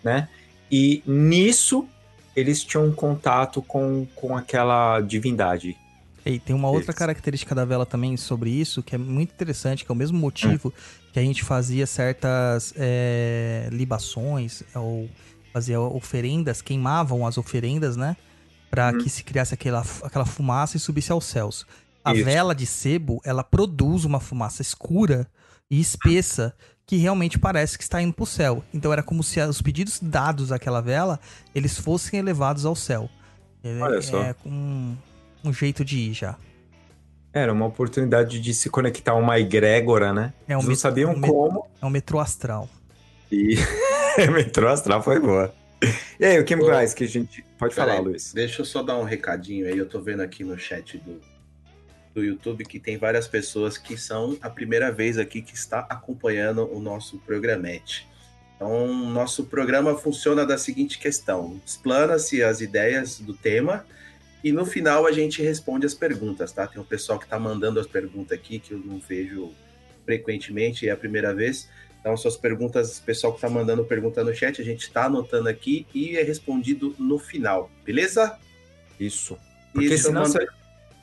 né? 0.04 0.28
E 0.70 1.02
nisso 1.06 1.88
eles 2.34 2.62
tinham 2.62 2.86
um 2.86 2.92
contato 2.92 3.60
com, 3.60 4.06
com 4.14 4.36
aquela 4.36 5.00
divindade. 5.00 5.76
E 6.24 6.38
tem 6.38 6.54
uma 6.54 6.68
outra 6.68 6.92
característica 6.92 7.54
da 7.54 7.64
vela 7.64 7.86
também 7.86 8.16
sobre 8.16 8.50
isso, 8.50 8.82
que 8.82 8.94
é 8.94 8.98
muito 8.98 9.32
interessante, 9.32 9.84
que 9.84 9.90
é 9.90 9.94
o 9.94 9.96
mesmo 9.96 10.18
motivo 10.18 10.72
que 11.12 11.18
a 11.18 11.22
gente 11.22 11.42
fazia 11.42 11.86
certas 11.86 12.74
é, 12.76 13.68
libações, 13.72 14.62
ou 14.74 15.08
fazia 15.52 15.80
oferendas, 15.80 16.60
queimavam 16.62 17.26
as 17.26 17.38
oferendas, 17.38 17.96
né? 17.96 18.16
Pra 18.70 18.92
Uhum. 18.92 18.98
que 18.98 19.10
se 19.10 19.24
criasse 19.24 19.54
aquela, 19.54 19.84
aquela 20.02 20.24
fumaça 20.24 20.76
e 20.76 20.80
subisse 20.80 21.10
aos 21.10 21.24
céus. 21.24 21.66
A 22.04 22.14
Isso. 22.14 22.24
vela 22.24 22.54
de 22.54 22.66
sebo, 22.66 23.20
ela 23.24 23.42
produz 23.42 24.04
uma 24.04 24.20
fumaça 24.20 24.62
escura 24.62 25.26
e 25.70 25.80
espessa 25.80 26.54
que 26.86 26.96
realmente 26.96 27.38
parece 27.38 27.76
que 27.76 27.84
está 27.84 28.00
indo 28.00 28.12
pro 28.12 28.26
céu. 28.26 28.64
Então 28.72 28.92
era 28.92 29.02
como 29.02 29.22
se 29.22 29.40
os 29.40 29.60
pedidos 29.62 29.98
dados 30.00 30.52
àquela 30.52 30.80
vela, 30.80 31.18
eles 31.54 31.78
fossem 31.78 32.18
elevados 32.18 32.64
ao 32.64 32.74
céu. 32.76 33.08
É, 33.62 33.78
Olha 33.80 34.02
só. 34.02 34.22
É 34.22 34.34
um, 34.46 34.96
um 35.44 35.52
jeito 35.52 35.84
de 35.84 35.98
ir 35.98 36.12
já. 36.14 36.36
Era 37.32 37.52
uma 37.52 37.66
oportunidade 37.66 38.40
de 38.40 38.52
se 38.52 38.68
conectar 38.68 39.12
a 39.12 39.14
uma 39.14 39.38
egrégora, 39.38 40.12
né? 40.12 40.32
É 40.48 40.56
um 40.56 40.60
Eles 40.60 40.68
não 40.68 40.76
sabiam 40.76 41.12
um 41.12 41.18
met- 41.18 41.30
como. 41.30 41.66
É 41.80 41.86
um 41.86 41.90
metrô 41.90 42.18
astral. 42.18 42.68
E 43.30 43.54
metrô 44.32 44.68
astral 44.68 45.02
foi 45.02 45.20
boa. 45.20 45.54
E 46.18 46.24
aí, 46.24 46.38
o 46.38 46.44
que 46.44 46.56
mais 46.56 46.92
que 46.92 47.04
a 47.04 47.08
gente. 47.08 47.44
Pode 47.56 47.74
Pera 47.74 47.86
falar, 47.86 47.98
aí, 48.00 48.04
Luiz. 48.04 48.32
Deixa 48.32 48.62
eu 48.62 48.64
só 48.64 48.82
dar 48.82 48.98
um 48.98 49.04
recadinho 49.04 49.66
aí. 49.66 49.78
Eu 49.78 49.88
tô 49.88 50.00
vendo 50.00 50.20
aqui 50.20 50.42
no 50.42 50.58
chat 50.58 50.98
do, 50.98 51.20
do 52.14 52.24
YouTube 52.24 52.64
que 52.64 52.80
tem 52.80 52.98
várias 52.98 53.28
pessoas 53.28 53.78
que 53.78 53.96
são 53.96 54.36
a 54.42 54.50
primeira 54.50 54.90
vez 54.90 55.16
aqui 55.16 55.40
que 55.40 55.54
está 55.54 55.86
acompanhando 55.88 56.68
o 56.70 56.80
nosso 56.80 57.18
programete. 57.18 58.08
Então, 58.56 58.92
nosso 58.92 59.44
programa 59.44 59.96
funciona 59.96 60.44
da 60.44 60.58
seguinte 60.58 60.98
questão: 60.98 61.60
explana-se 61.64 62.42
as 62.42 62.60
ideias 62.60 63.18
do 63.20 63.32
tema 63.32 63.86
e 64.42 64.52
no 64.52 64.64
final 64.64 65.06
a 65.06 65.12
gente 65.12 65.42
responde 65.42 65.86
as 65.86 65.94
perguntas, 65.94 66.52
tá? 66.52 66.66
Tem 66.66 66.80
um 66.80 66.84
pessoal 66.84 67.18
que 67.18 67.26
tá 67.28 67.38
mandando 67.38 67.78
as 67.80 67.86
perguntas 67.86 68.36
aqui 68.38 68.58
que 68.58 68.72
eu 68.72 68.78
não 68.78 68.98
vejo 68.98 69.52
frequentemente, 70.04 70.88
é 70.88 70.92
a 70.92 70.96
primeira 70.96 71.34
vez. 71.34 71.68
Então, 72.00 72.16
suas 72.16 72.36
perguntas, 72.36 72.98
o 72.98 73.02
pessoal 73.02 73.34
que 73.34 73.40
tá 73.40 73.50
mandando 73.50 73.84
pergunta 73.84 74.24
no 74.24 74.34
chat, 74.34 74.60
a 74.60 74.64
gente 74.64 74.90
tá 74.90 75.04
anotando 75.04 75.48
aqui 75.48 75.86
e 75.94 76.16
é 76.16 76.22
respondido 76.22 76.94
no 76.98 77.18
final, 77.18 77.70
beleza? 77.84 78.38
Isso. 78.98 79.36
Porque 79.72 79.92
eu 79.92 79.98
senão 79.98 80.22
mandar- 80.22 80.40
você. 80.40 80.46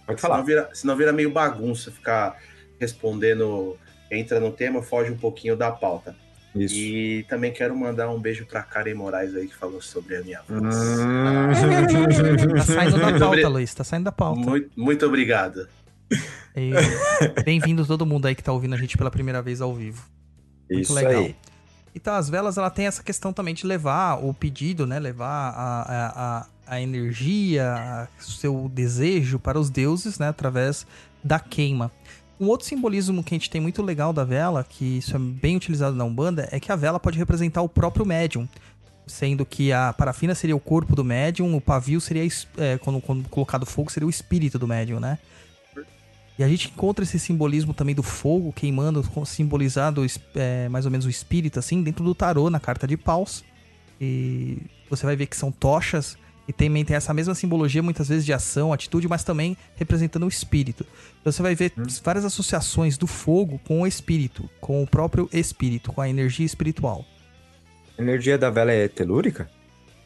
Pode 0.08 0.22
Senão 0.22 0.34
falar. 0.34 0.41
vira, 0.44 0.70
senão 0.74 0.96
vira 0.96 1.12
meio 1.13 1.29
bagunça 1.29 1.91
ficar 1.91 2.41
respondendo, 2.79 3.77
entra 4.10 4.39
no 4.39 4.51
tema, 4.51 4.82
foge 4.82 5.12
um 5.12 5.17
pouquinho 5.17 5.56
da 5.56 5.70
pauta. 5.70 6.15
Isso. 6.56 6.75
E 6.75 7.24
também 7.30 7.51
quero 7.51 7.75
mandar 7.75 8.10
um 8.10 8.20
beijo 8.20 8.46
pra 8.46 8.63
Karen 8.63 8.96
Moraes 8.96 9.36
aí 9.36 9.48
que 9.48 9.56
falou 9.56 9.82
sobre 9.82 10.18
a 10.18 10.22
minha 10.24 10.42
voz. 10.48 10.75
Hum. 10.75 11.38
Tá 12.58 12.63
saindo 12.63 12.98
da 12.98 13.10
Muito 13.10 13.20
pauta, 13.20 13.48
Luiz. 13.48 13.74
Tá 13.74 13.84
saindo 13.84 14.04
da 14.06 14.12
pauta. 14.12 14.42
Muito, 14.42 14.70
muito 14.75 15.06
obrigado. 15.06 15.68
E 16.56 16.72
Bem-vindo 17.44 17.86
todo 17.86 18.06
mundo 18.06 18.25
aí 18.25 18.36
que 18.36 18.44
tá 18.44 18.51
ouvindo 18.51 18.74
a 18.74 18.77
gente 18.77 18.98
pela 18.98 19.12
primeira 19.12 19.42
vez 19.42 19.62
ao 19.62 19.74
vivo. 19.74 20.04
Muito 20.70 20.84
Isso 20.84 20.94
legal. 20.94 21.24
aí. 21.24 21.36
Então, 21.96 22.13
as 22.13 22.30
velas, 22.30 22.58
ela 22.58 22.70
tem 22.70 22.86
essa 22.86 23.01
questão 23.01 23.34
também 23.34 23.54
de 23.54 23.66
levar 23.66 24.24
o 24.24 24.34
pedido, 24.34 24.86
né? 24.86 25.00
Levar 25.00 25.50
a, 25.50 25.82
a, 25.82 26.38
a, 26.39 26.48
a 26.75 26.82
energia, 26.82 28.08
o 28.20 28.24
seu 28.24 28.70
desejo 28.72 29.39
para 29.39 29.60
os 29.60 29.70
deuses, 29.70 30.20
né? 30.20 30.27
Através 30.27 30.86
da 31.24 31.39
queima. 31.39 31.92
Um 32.39 32.48
outro 32.48 32.67
simbolismo 32.67 33.24
que 33.24 33.34
a 33.34 33.38
gente 33.38 33.50
tem 33.50 33.60
muito 33.60 33.82
legal 33.82 34.13
da 34.13 34.24
vela, 34.24 34.63
que 34.63 35.00
isso 35.00 35.15
é 35.15 35.20
bem 35.20 35.56
utilizado 35.56 35.96
na 35.96 36.03
Umbanda, 36.03 36.48
é 36.51 36.60
que 36.60 36.72
a 36.72 36.75
vela 36.75 37.00
pode 37.00 37.17
representar 37.17 37.62
o 37.62 37.70
próprio 37.70 38.06
médium. 38.06 38.48
Sendo 39.08 39.46
que 39.46 39.72
a 39.72 39.94
parafina 39.94 40.36
seria 40.36 40.56
o 40.56 40.60
corpo 40.60 40.96
do 40.96 41.03
médium, 41.03 41.56
o 41.56 41.62
pavio 41.62 42.00
seria, 42.00 42.27
é, 42.58 42.77
quando, 42.77 43.01
quando 43.01 43.27
colocado 43.29 43.65
fogo, 43.65 43.91
seria 43.91 44.06
o 44.06 44.10
espírito 44.10 44.60
do 44.60 44.67
médium, 44.67 45.00
né? 45.00 45.17
E 46.38 46.44
a 46.44 46.48
gente 46.48 46.67
encontra 46.67 47.03
esse 47.03 47.17
simbolismo 47.17 47.74
também 47.74 47.96
do 47.96 48.03
fogo 48.03 48.53
queimando, 48.53 49.03
simbolizado 49.25 50.06
é, 50.36 50.70
mais 50.70 50.86
ou 50.86 50.91
menos 50.91 51.08
o 51.08 51.10
espírito, 51.10 51.58
assim, 51.58 51.82
dentro 51.82 52.03
do 52.03 52.13
tarô, 52.13 52.50
na 52.50 52.60
carta 52.60 52.86
de 52.86 52.96
paus. 52.96 53.44
E 54.00 54.60
você 54.88 55.06
vai 55.06 55.15
ver 55.15 55.25
que 55.25 55.36
são 55.36 55.51
tochas 55.51 56.15
e 56.48 56.54
também 56.54 56.86
tem 56.86 56.96
essa 56.96 57.13
mesma 57.13 57.36
simbologia, 57.36 57.84
muitas 57.84 58.08
vezes, 58.08 58.25
de 58.25 58.32
ação, 58.32 58.72
atitude, 58.72 59.08
mas 59.08 59.24
também 59.24 59.58
representando 59.75 60.24
o 60.24 60.30
espírito. 60.30 60.86
Então 61.20 61.32
você 61.32 61.42
vai 61.42 61.56
ver 61.56 61.74
Hum. 61.77 61.84
várias 62.04 62.24
associações 62.24 62.98
do 62.98 63.06
fogo 63.06 63.60
com 63.66 63.82
o 63.82 63.88
espírito, 63.88 64.50
com 64.62 64.82
o 64.82 64.88
próprio 64.88 65.30
espírito, 65.34 65.92
com 65.92 66.00
a 66.01 66.08
energia 66.10 66.46
espiritual. 66.46 67.06
A 67.98 68.01
energia 68.01 68.38
da 68.38 68.50
vela 68.50 68.72
é 68.72 68.88
telúrica? 68.88 69.50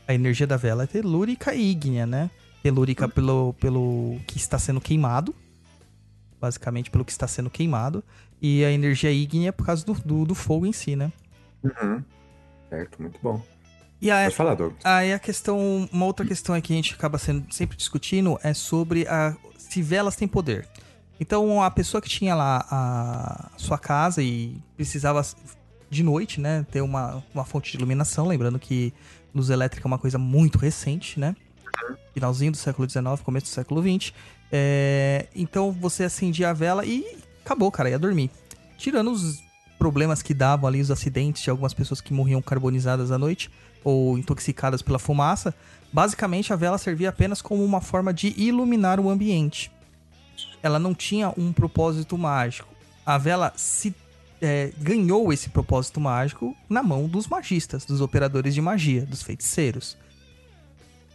A 0.07 0.13
energia 0.13 0.47
da 0.47 0.57
vela 0.57 0.83
é 0.83 0.87
telúrica 0.87 1.53
e 1.53 1.71
ígnea, 1.71 2.05
né? 2.07 2.29
Telúrica 2.63 3.07
pelo, 3.07 3.53
pelo 3.53 4.19
que 4.25 4.37
está 4.37 4.57
sendo 4.57 4.81
queimado, 4.81 5.35
basicamente 6.39 6.89
pelo 6.89 7.05
que 7.05 7.11
está 7.11 7.27
sendo 7.27 7.49
queimado, 7.49 8.03
e 8.41 8.65
a 8.65 8.71
energia 8.71 9.11
ígnea 9.11 9.53
por 9.53 9.65
causa 9.65 9.85
do, 9.85 9.93
do, 9.93 10.25
do 10.25 10.35
fogo 10.35 10.65
em 10.65 10.73
si, 10.73 10.95
né? 10.95 11.11
Uhum. 11.63 12.03
Certo, 12.69 13.01
muito 13.01 13.19
bom. 13.21 13.43
E 14.01 14.09
a, 14.09 14.23
Pode 14.23 14.35
falar, 14.35 14.55
Douglas. 14.55 14.83
Aí 14.83 15.13
a 15.13 15.19
questão, 15.19 15.87
uma 15.91 16.05
outra 16.05 16.25
questão 16.25 16.59
que 16.59 16.73
a 16.73 16.75
gente 16.75 16.95
acaba 16.95 17.17
sendo 17.19 17.45
sempre 17.53 17.77
discutindo 17.77 18.39
é 18.41 18.53
sobre 18.53 19.07
a, 19.07 19.35
se 19.57 19.81
velas 19.81 20.15
têm 20.15 20.27
poder. 20.27 20.67
Então 21.19 21.61
a 21.61 21.69
pessoa 21.69 22.01
que 22.01 22.09
tinha 22.09 22.33
lá 22.33 22.65
a 22.69 23.51
sua 23.57 23.77
casa 23.77 24.23
e 24.23 24.57
precisava 24.75 25.21
de 25.87 26.01
noite, 26.01 26.41
né, 26.41 26.65
ter 26.71 26.81
uma, 26.81 27.23
uma 27.33 27.45
fonte 27.45 27.71
de 27.71 27.77
iluminação, 27.77 28.25
lembrando 28.25 28.57
que 28.57 28.91
luz 29.35 29.49
elétrica 29.49 29.85
é 29.85 29.89
uma 29.89 29.99
coisa 29.99 30.17
muito 30.17 30.57
recente, 30.57 31.19
né? 31.19 31.35
Finalzinho 32.13 32.51
do 32.51 32.57
século 32.57 32.89
XIX, 32.89 33.21
começo 33.23 33.45
do 33.45 33.49
século 33.49 33.81
XX. 33.81 34.13
É, 34.51 35.27
então 35.35 35.71
você 35.71 36.05
acendia 36.05 36.49
a 36.49 36.53
vela 36.53 36.85
e 36.85 37.17
acabou, 37.45 37.71
cara, 37.71 37.89
ia 37.89 37.99
dormir. 37.99 38.31
Tirando 38.77 39.11
os 39.11 39.43
problemas 39.77 40.21
que 40.21 40.33
davam 40.33 40.67
ali, 40.67 40.81
os 40.81 40.89
acidentes 40.89 41.43
de 41.43 41.49
algumas 41.49 41.73
pessoas 41.73 42.01
que 42.01 42.13
morriam 42.13 42.41
carbonizadas 42.41 43.11
à 43.11 43.17
noite 43.17 43.51
ou 43.83 44.17
intoxicadas 44.17 44.81
pela 44.81 44.99
fumaça, 44.99 45.53
basicamente 45.91 46.53
a 46.53 46.55
vela 46.55 46.77
servia 46.77 47.09
apenas 47.09 47.41
como 47.41 47.63
uma 47.63 47.81
forma 47.81 48.13
de 48.13 48.33
iluminar 48.37 48.99
o 48.99 49.09
ambiente. 49.09 49.71
Ela 50.63 50.79
não 50.79 50.93
tinha 50.93 51.33
um 51.37 51.51
propósito 51.51 52.17
mágico. 52.17 52.69
A 53.05 53.17
vela 53.17 53.51
se 53.55 53.95
é, 54.41 54.71
ganhou 54.77 55.31
esse 55.31 55.49
propósito 55.49 55.99
mágico 55.99 56.55
na 56.69 56.81
mão 56.81 57.07
dos 57.07 57.27
magistas, 57.27 57.85
dos 57.85 58.01
operadores 58.01 58.53
de 58.53 58.61
magia, 58.61 59.05
dos 59.05 59.21
feiticeiros. 59.21 59.97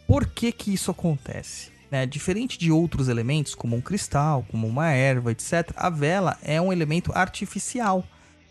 Por 0.05 0.25
que 0.25 0.51
que 0.51 0.73
isso 0.73 0.91
acontece? 0.91 1.69
Né? 1.91 2.05
Diferente 2.05 2.57
de 2.57 2.71
outros 2.71 3.09
elementos, 3.09 3.53
como 3.53 3.75
um 3.75 3.81
cristal, 3.81 4.45
como 4.49 4.67
uma 4.67 4.91
erva, 4.91 5.31
etc., 5.31 5.71
a 5.75 5.89
vela 5.89 6.37
é 6.41 6.61
um 6.61 6.71
elemento 6.71 7.11
artificial 7.13 8.05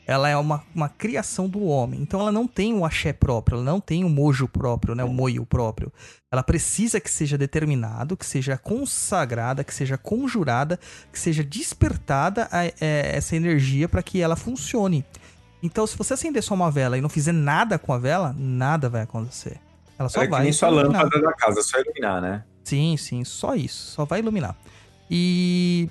ela 0.07 0.29
é 0.29 0.37
uma, 0.37 0.63
uma 0.75 0.89
criação 0.89 1.49
do 1.49 1.65
homem. 1.65 2.01
Então 2.01 2.21
ela 2.21 2.31
não 2.31 2.47
tem 2.47 2.73
um 2.73 2.85
axé 2.85 3.13
próprio, 3.13 3.57
ela 3.57 3.65
não 3.65 3.81
tem 3.81 4.05
um 4.05 4.09
mojo 4.09 4.47
próprio, 4.47 4.95
né? 4.95 5.03
O 5.03 5.09
moio 5.09 5.45
próprio. 5.45 5.93
Ela 6.31 6.43
precisa 6.43 7.01
que 7.01 7.11
seja 7.11 7.37
determinado, 7.37 8.17
que 8.17 8.25
seja 8.25 8.57
consagrada, 8.57 9.65
que 9.65 9.75
seja 9.75 9.99
conjurada, 9.99 10.79
que 11.13 11.19
seja 11.19 11.43
despertada 11.43 12.49
a, 12.53 12.65
é, 12.65 12.73
essa 12.81 13.35
energia 13.35 13.89
para 13.89 14.03
que 14.03 14.21
ela 14.21 14.37
funcione. 14.37 15.05
Então, 15.63 15.87
se 15.87 15.97
você 15.97 16.15
acender 16.15 16.43
só 16.43 16.55
uma 16.55 16.71
vela 16.71 16.97
e 16.97 17.01
não 17.01 17.09
fizer 17.09 17.33
nada 17.33 17.79
com 17.79 17.93
a 17.93 17.99
vela, 17.99 18.35
nada 18.39 18.89
vai 18.89 19.03
acontecer. 19.03 19.59
Ela 19.99 20.09
só 20.09 20.23
é 20.23 20.27
que 20.27 20.31
vai. 20.31 20.43
nem 20.43 20.53
sua 20.53 20.69
lâmpada 20.69 21.21
da 21.21 21.33
casa, 21.33 21.63
só 21.63 21.81
iluminar, 21.81 22.21
né? 22.21 22.45
Sim, 22.63 22.97
sim, 22.97 23.25
só 23.25 23.55
isso. 23.55 23.93
Só 23.93 24.05
vai 24.05 24.21
iluminar. 24.21 24.55
E 25.11 25.89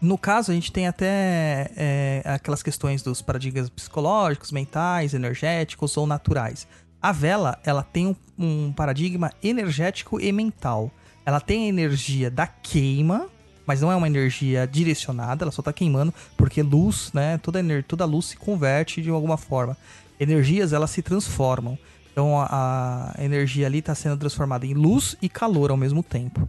no 0.00 0.18
caso, 0.18 0.50
a 0.50 0.54
gente 0.54 0.70
tem 0.70 0.86
até 0.86 1.70
é, 1.76 2.22
aquelas 2.24 2.62
questões 2.62 3.02
dos 3.02 3.22
paradigmas 3.22 3.68
psicológicos, 3.68 4.52
mentais, 4.52 5.14
energéticos 5.14 5.96
ou 5.96 6.06
naturais. 6.06 6.66
A 7.00 7.12
vela, 7.12 7.58
ela 7.64 7.82
tem 7.82 8.06
um, 8.06 8.16
um 8.38 8.72
paradigma 8.72 9.30
energético 9.42 10.20
e 10.20 10.30
mental. 10.32 10.90
Ela 11.24 11.40
tem 11.40 11.64
a 11.64 11.68
energia 11.68 12.30
da 12.30 12.46
queima, 12.46 13.28
mas 13.66 13.80
não 13.80 13.90
é 13.90 13.96
uma 13.96 14.06
energia 14.06 14.66
direcionada, 14.66 15.44
ela 15.44 15.52
só 15.52 15.62
tá 15.62 15.72
queimando, 15.72 16.12
porque 16.36 16.62
luz, 16.62 17.10
né? 17.12 17.38
Toda, 17.38 17.60
toda 17.86 18.04
luz 18.04 18.26
se 18.26 18.36
converte 18.36 19.00
de 19.00 19.10
alguma 19.10 19.36
forma. 19.36 19.76
Energias, 20.20 20.72
elas 20.72 20.90
se 20.90 21.02
transformam. 21.02 21.78
Então 22.12 22.38
a, 22.38 23.12
a 23.16 23.24
energia 23.24 23.66
ali 23.66 23.78
está 23.78 23.94
sendo 23.94 24.16
transformada 24.16 24.64
em 24.64 24.72
luz 24.72 25.16
e 25.20 25.28
calor 25.28 25.70
ao 25.70 25.76
mesmo 25.76 26.02
tempo. 26.02 26.48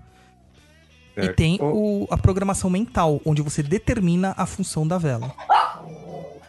E 1.17 1.29
tem 1.29 1.57
o- 1.61 2.07
a 2.09 2.17
programação 2.17 2.69
mental, 2.69 3.21
onde 3.25 3.41
você 3.41 3.63
determina 3.63 4.33
a 4.37 4.45
função 4.45 4.85
da 4.87 4.97
vela. 4.97 5.33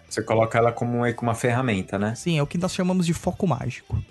Você 0.09 0.23
coloca 0.23 0.59
ela 0.59 0.73
como 0.73 1.05
uma, 1.05 1.35
ferramenta, 1.35 1.99
né? 1.99 2.15
Sim, 2.15 2.39
é 2.39 2.43
o 2.43 2.47
que 2.47 2.59
nós 2.59 2.73
chamamos 2.75 3.07
de 3.07 3.13
foco 3.15 3.47
mágico. 3.47 4.03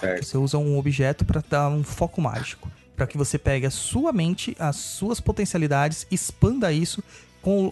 Certo. 0.00 0.24
Você 0.24 0.36
usa 0.36 0.58
um 0.58 0.78
objeto 0.78 1.24
para 1.24 1.42
dar 1.48 1.68
um 1.68 1.84
foco 1.84 2.20
mágico. 2.20 2.70
Para 2.96 3.06
que 3.06 3.16
você 3.16 3.38
pegue 3.38 3.66
a 3.66 3.70
sua 3.70 4.12
mente, 4.12 4.56
as 4.58 4.76
suas 4.76 5.20
potencialidades, 5.20 6.06
expanda 6.10 6.72
isso, 6.72 7.02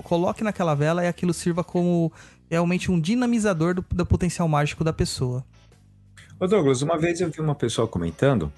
coloque 0.05 0.43
naquela 0.45 0.75
vela 0.75 1.05
e 1.05 1.09
aquilo 1.09 1.33
sirva 1.33 1.63
como 1.65 2.13
realmente 2.51 2.91
um 2.91 3.01
dinamizador 3.01 3.75
do, 3.75 3.85
do 3.91 4.05
potencial 4.07 4.49
mágico 4.49 4.83
da 4.85 4.93
pessoa. 4.93 5.45
Ô 6.39 6.47
Douglas, 6.47 6.83
uma 6.83 6.99
vez 6.99 7.21
eu 7.21 7.31
vi 7.31 7.41
uma 7.41 7.55
pessoa 7.55 7.87
comentando 7.87 8.53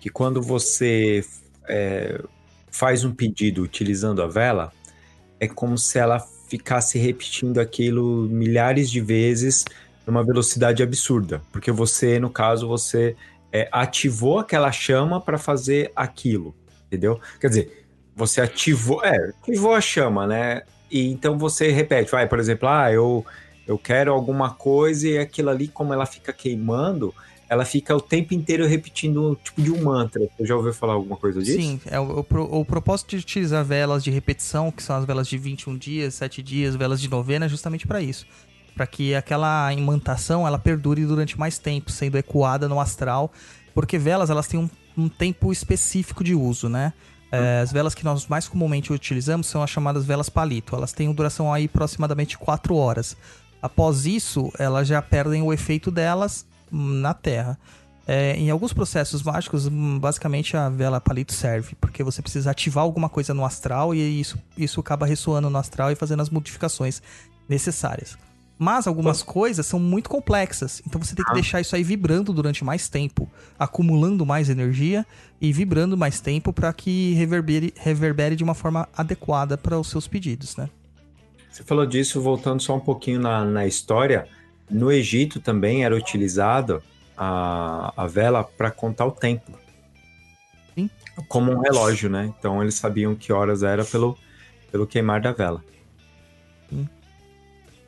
que 0.00 0.08
quando 0.10 0.42
você 0.42 1.24
é, 1.68 2.20
faz 2.76 3.04
um 3.04 3.12
pedido 3.12 3.62
utilizando 3.62 4.22
a 4.22 4.26
vela, 4.26 4.70
é 5.40 5.48
como 5.48 5.78
se 5.78 5.98
ela 5.98 6.20
ficasse 6.46 6.98
repetindo 6.98 7.58
aquilo 7.58 8.28
milhares 8.28 8.90
de 8.90 9.00
vezes 9.00 9.64
numa 10.06 10.22
velocidade 10.22 10.82
absurda. 10.82 11.42
Porque 11.50 11.72
você, 11.72 12.20
no 12.20 12.28
caso, 12.28 12.68
você 12.68 13.16
é, 13.50 13.66
ativou 13.72 14.38
aquela 14.38 14.70
chama 14.70 15.18
para 15.20 15.38
fazer 15.38 15.90
aquilo, 15.96 16.54
entendeu? 16.86 17.18
Quer 17.40 17.48
dizer, 17.48 17.86
você 18.14 18.42
ativou, 18.42 19.02
é, 19.02 19.32
ativou 19.42 19.74
a 19.74 19.80
chama, 19.80 20.26
né? 20.26 20.62
E 20.90 21.10
então 21.10 21.38
você 21.38 21.70
repete, 21.70 22.10
vai, 22.10 22.28
por 22.28 22.38
exemplo, 22.38 22.68
ah, 22.68 22.92
eu, 22.92 23.24
eu 23.66 23.78
quero 23.78 24.12
alguma 24.12 24.50
coisa 24.52 25.08
e 25.08 25.18
aquilo 25.18 25.48
ali, 25.48 25.66
como 25.66 25.94
ela 25.94 26.04
fica 26.04 26.30
queimando, 26.30 27.14
ela 27.48 27.64
fica 27.64 27.94
o 27.94 28.00
tempo 28.00 28.34
inteiro 28.34 28.66
repetindo 28.66 29.38
tipo 29.42 29.62
de 29.62 29.70
um 29.70 29.84
mantra. 29.84 30.28
Você 30.36 30.46
já 30.46 30.56
ouviu 30.56 30.72
falar 30.72 30.94
alguma 30.94 31.16
coisa 31.16 31.40
disso? 31.40 31.60
Sim, 31.60 31.80
é 31.86 31.98
o, 32.00 32.20
o 32.20 32.60
o 32.60 32.64
propósito 32.64 33.10
de 33.10 33.18
utilizar 33.18 33.64
velas 33.64 34.02
de 34.02 34.10
repetição, 34.10 34.70
que 34.70 34.82
são 34.82 34.96
as 34.96 35.04
velas 35.04 35.28
de 35.28 35.38
21 35.38 35.76
dias, 35.76 36.14
7 36.14 36.42
dias, 36.42 36.74
velas 36.74 37.00
de 37.00 37.08
novena, 37.08 37.46
é 37.46 37.48
justamente 37.48 37.86
para 37.86 38.00
isso. 38.00 38.26
Para 38.74 38.86
que 38.86 39.14
aquela 39.14 39.72
imantação 39.72 40.46
ela 40.46 40.58
perdure 40.58 41.04
durante 41.06 41.38
mais 41.38 41.58
tempo, 41.58 41.90
sendo 41.90 42.18
ecoada 42.18 42.68
no 42.68 42.80
astral, 42.80 43.32
porque 43.74 43.96
velas 43.96 44.28
elas 44.28 44.48
têm 44.48 44.58
um, 44.58 44.68
um 44.96 45.08
tempo 45.08 45.52
específico 45.52 46.24
de 46.24 46.34
uso, 46.34 46.68
né? 46.68 46.92
É, 47.30 47.60
as 47.60 47.72
velas 47.72 47.94
que 47.94 48.04
nós 48.04 48.26
mais 48.26 48.48
comumente 48.48 48.92
utilizamos 48.92 49.46
são 49.46 49.62
as 49.62 49.70
chamadas 49.70 50.04
velas 50.04 50.28
palito. 50.28 50.74
Elas 50.74 50.92
têm 50.92 51.08
uma 51.08 51.14
duração 51.14 51.52
aí 51.52 51.66
aproximadamente 51.66 52.38
4 52.38 52.74
horas. 52.74 53.16
Após 53.60 54.06
isso, 54.06 54.52
elas 54.58 54.86
já 54.86 55.00
perdem 55.02 55.42
o 55.42 55.52
efeito 55.52 55.90
delas 55.90 56.46
na 56.76 57.14
Terra. 57.14 57.58
É, 58.06 58.36
em 58.36 58.50
alguns 58.50 58.72
processos 58.72 59.20
mágicos, 59.22 59.66
basicamente 59.68 60.56
a 60.56 60.68
vela 60.68 61.00
palito 61.00 61.32
serve, 61.32 61.74
porque 61.80 62.04
você 62.04 62.22
precisa 62.22 62.52
ativar 62.52 62.84
alguma 62.84 63.08
coisa 63.08 63.34
no 63.34 63.44
astral 63.44 63.92
e 63.92 64.20
isso, 64.20 64.38
isso 64.56 64.78
acaba 64.78 65.04
ressoando 65.04 65.50
no 65.50 65.58
astral 65.58 65.90
e 65.90 65.96
fazendo 65.96 66.22
as 66.22 66.30
modificações 66.30 67.02
necessárias. 67.48 68.16
Mas 68.58 68.86
algumas 68.86 69.22
coisas 69.22 69.66
são 69.66 69.78
muito 69.78 70.08
complexas, 70.08 70.80
então 70.86 71.02
você 71.02 71.14
tem 71.14 71.24
que 71.24 71.34
deixar 71.34 71.60
isso 71.60 71.76
aí 71.76 71.82
vibrando 71.82 72.32
durante 72.32 72.64
mais 72.64 72.88
tempo, 72.88 73.28
acumulando 73.58 74.24
mais 74.24 74.48
energia 74.48 75.04
e 75.40 75.52
vibrando 75.52 75.94
mais 75.96 76.20
tempo 76.20 76.54
para 76.54 76.72
que 76.72 77.12
reverbere, 77.14 77.74
reverbere 77.76 78.34
de 78.34 78.42
uma 78.42 78.54
forma 78.54 78.88
adequada 78.96 79.58
para 79.58 79.78
os 79.78 79.90
seus 79.90 80.08
pedidos, 80.08 80.56
né? 80.56 80.70
Você 81.50 81.64
falou 81.64 81.84
disso, 81.84 82.20
voltando 82.20 82.62
só 82.62 82.76
um 82.76 82.80
pouquinho 82.80 83.20
na, 83.20 83.44
na 83.44 83.66
história. 83.66 84.26
No 84.70 84.90
Egito 84.90 85.40
também 85.40 85.84
era 85.84 85.94
utilizado 85.94 86.82
a, 87.16 87.92
a 87.96 88.06
vela 88.06 88.42
para 88.44 88.70
contar 88.70 89.06
o 89.06 89.12
tempo. 89.12 89.52
Sim. 90.74 90.90
Como 91.28 91.52
um 91.52 91.60
relógio, 91.60 92.10
né? 92.10 92.32
Então 92.38 92.62
eles 92.62 92.74
sabiam 92.74 93.14
que 93.14 93.32
horas 93.32 93.62
era 93.62 93.84
pelo, 93.84 94.18
pelo 94.70 94.86
queimar 94.86 95.20
da 95.20 95.32
vela. 95.32 95.62
Sim. 96.68 96.88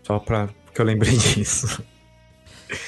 Só 0.02 0.18
para 0.18 0.48
que 0.74 0.80
eu 0.80 0.84
lembrei 0.84 1.16
disso. 1.18 1.82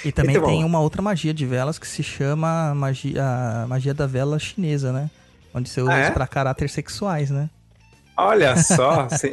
E 0.05 0.13
também 0.13 0.37
Então, 0.37 0.47
tem 0.49 0.63
uma 0.65 0.81
outra 0.81 1.01
magia 1.03 1.33
de 1.35 1.45
velas 1.47 1.79
que 1.79 1.89
se 1.89 2.03
chama 2.03 2.75
magia, 2.75 3.23
a 3.63 3.67
magia 3.67 3.95
da 3.95 4.07
vela 4.07 4.39
chinesa, 4.39 4.93
né? 4.93 5.11
Onde 5.53 5.69
você 5.69 5.81
usa 5.83 5.93
Ah, 5.93 5.99
é? 5.99 6.11
para 6.11 6.27
caráter 6.27 6.69
sexuais, 6.71 7.31
né? 7.31 7.51
Olha 8.17 8.57
só, 8.57 9.09
Você 9.11 9.33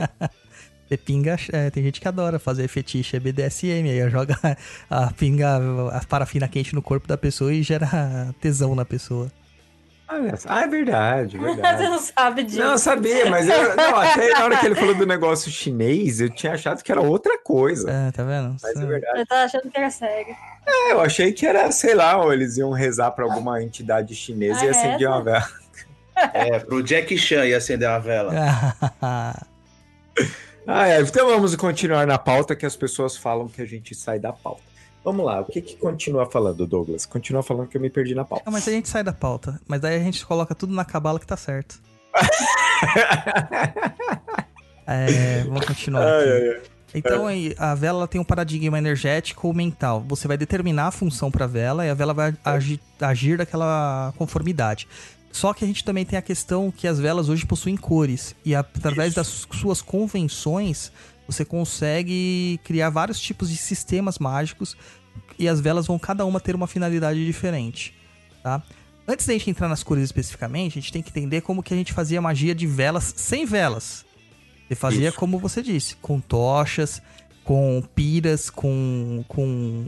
pinga, 0.95 1.35
é, 1.51 1.69
tem 1.69 1.83
gente 1.83 1.99
que 1.99 2.07
adora 2.07 2.37
fazer 2.39 2.67
fetiche, 2.67 3.17
é 3.17 3.19
BDSM, 3.19 3.89
aí 3.89 4.09
joga 4.09 4.37
a 4.89 5.11
pinga, 5.11 5.57
a 5.91 6.05
parafina 6.07 6.47
quente 6.47 6.73
no 6.75 6.81
corpo 6.81 7.07
da 7.07 7.17
pessoa 7.17 7.51
e 7.51 7.63
gera 7.63 8.33
tesão 8.39 8.75
na 8.75 8.85
pessoa. 8.85 9.29
Olha 10.09 10.37
só. 10.37 10.47
Ah, 10.49 10.61
é 10.63 10.67
verdade, 10.67 11.35
Você 11.39 11.45
verdade. 11.55 11.83
não 11.83 11.99
sabe 11.99 12.43
disso. 12.43 12.59
Não, 12.59 12.71
eu 12.71 12.77
sabia, 12.77 13.29
mas 13.29 13.49
eu, 13.49 13.75
não, 13.75 13.95
até 13.97 14.29
na 14.29 14.45
hora 14.45 14.55
que 14.57 14.65
ele 14.65 14.75
falou 14.75 14.95
do 14.95 15.05
negócio 15.05 15.51
chinês, 15.51 16.21
eu 16.21 16.29
tinha 16.29 16.53
achado 16.53 16.81
que 16.81 16.89
era 16.89 17.01
outra 17.01 17.37
coisa. 17.39 17.91
É, 17.91 18.11
tá 18.11 18.23
vendo? 18.23 18.55
Mas 18.61 18.75
é 18.77 18.85
verdade. 18.85 19.19
Eu 19.19 19.25
tava 19.27 19.43
achando 19.43 19.69
que 19.69 19.77
era 19.77 19.89
sério. 19.89 20.33
É, 20.65 20.93
eu 20.93 21.01
achei 21.01 21.33
que 21.33 21.45
era, 21.45 21.69
sei 21.73 21.93
lá, 21.93 22.17
ou 22.23 22.31
eles 22.31 22.55
iam 22.57 22.71
rezar 22.71 23.11
pra 23.11 23.25
alguma 23.25 23.61
entidade 23.61 24.15
chinesa 24.15 24.63
e 24.63 24.67
Ah, 24.69 24.71
acendiam 24.71 25.11
uma 25.11 25.23
vela. 25.23 25.47
É, 26.33 26.59
pro 26.59 26.81
Jack 26.81 27.17
Chan 27.17 27.45
ia 27.45 27.57
acender 27.57 27.87
uma 27.89 27.99
vela. 27.99 28.33
Ah, 30.67 30.87
é. 30.87 31.01
Então 31.01 31.27
vamos 31.27 31.55
continuar 31.55 32.05
na 32.05 32.17
pauta 32.17 32.55
que 32.55 32.65
as 32.65 32.75
pessoas 32.75 33.15
falam 33.15 33.47
que 33.47 33.61
a 33.61 33.65
gente 33.65 33.95
sai 33.95 34.19
da 34.19 34.33
pauta. 34.33 34.61
Vamos 35.03 35.25
lá, 35.25 35.39
o 35.39 35.45
que 35.45 35.61
que 35.61 35.77
continua 35.77 36.29
falando, 36.29 36.67
Douglas? 36.67 37.05
Continua 37.05 37.41
falando 37.41 37.69
que 37.69 37.77
eu 37.77 37.81
me 37.81 37.89
perdi 37.89 38.13
na 38.13 38.25
pauta. 38.25 38.43
Não, 38.45 38.51
mas 38.51 38.67
a 38.67 38.71
gente 38.71 38.89
sai 38.89 39.03
da 39.03 39.13
pauta. 39.13 39.59
Mas 39.65 39.79
daí 39.79 39.95
a 39.95 40.03
gente 40.03 40.25
coloca 40.25 40.53
tudo 40.53 40.73
na 40.73 40.83
cabala 40.83 41.19
que 41.19 41.25
tá 41.25 41.37
certo. 41.37 41.79
É, 44.89 45.43
vamos 45.43 45.65
continuar. 45.65 46.01
Ai, 46.01 46.31
ai, 46.31 46.49
ai. 46.49 46.61
Então 46.95 47.27
aí, 47.27 47.53
a 47.57 47.75
vela 47.75 47.99
ela 47.99 48.07
tem 48.07 48.19
um 48.19 48.23
paradigma 48.23 48.77
energético 48.77 49.47
ou 49.47 49.53
mental. 49.53 50.03
Você 50.07 50.27
vai 50.27 50.37
determinar 50.37 50.87
a 50.87 50.91
função 50.91 51.29
para 51.29 51.43
a 51.43 51.47
vela 51.47 51.85
e 51.85 51.89
a 51.89 51.93
vela 51.93 52.13
vai 52.13 52.33
agir, 52.45 52.79
agir 53.01 53.37
daquela 53.37 54.13
conformidade. 54.17 54.87
Só 55.37 55.53
que 55.53 55.63
a 55.63 55.67
gente 55.67 55.83
também 55.83 56.03
tem 56.03 56.17
a 56.17 56.21
questão 56.21 56.71
que 56.71 56.87
as 56.87 56.97
velas 56.97 57.29
hoje 57.29 57.45
possuem 57.45 57.77
cores 57.77 58.35
e 58.43 58.55
através 58.55 59.13
das 59.13 59.45
suas 59.51 59.83
convenções 59.83 60.91
você 61.27 61.45
consegue 61.45 62.59
criar 62.63 62.89
vários 62.89 63.19
tipos 63.19 63.51
de 63.51 63.55
sistemas 63.55 64.17
mágicos 64.17 64.75
e 65.37 65.47
as 65.47 65.59
velas 65.61 65.85
vão 65.85 65.99
cada 65.99 66.25
uma 66.25 66.39
ter 66.39 66.55
uma 66.55 66.65
finalidade 66.65 67.23
diferente, 67.23 67.93
tá? 68.41 68.63
Antes 69.07 69.27
da 69.27 69.33
gente 69.33 69.47
entrar 69.47 69.67
nas 69.67 69.83
cores 69.83 70.05
especificamente, 70.05 70.79
a 70.79 70.81
gente 70.81 70.91
tem 70.91 71.03
que 71.03 71.11
entender 71.11 71.41
como 71.41 71.61
que 71.61 71.71
a 71.71 71.77
gente 71.77 71.93
fazia 71.93 72.19
magia 72.19 72.55
de 72.55 72.65
velas 72.65 73.13
sem 73.15 73.45
velas. 73.45 74.07
Você 74.67 74.73
fazia 74.73 75.09
Isso. 75.09 75.19
como 75.19 75.37
você 75.37 75.61
disse, 75.61 75.97
com 75.97 76.19
tochas, 76.19 76.99
com 77.43 77.83
piras, 77.93 78.49
com. 78.49 79.23
com 79.27 79.85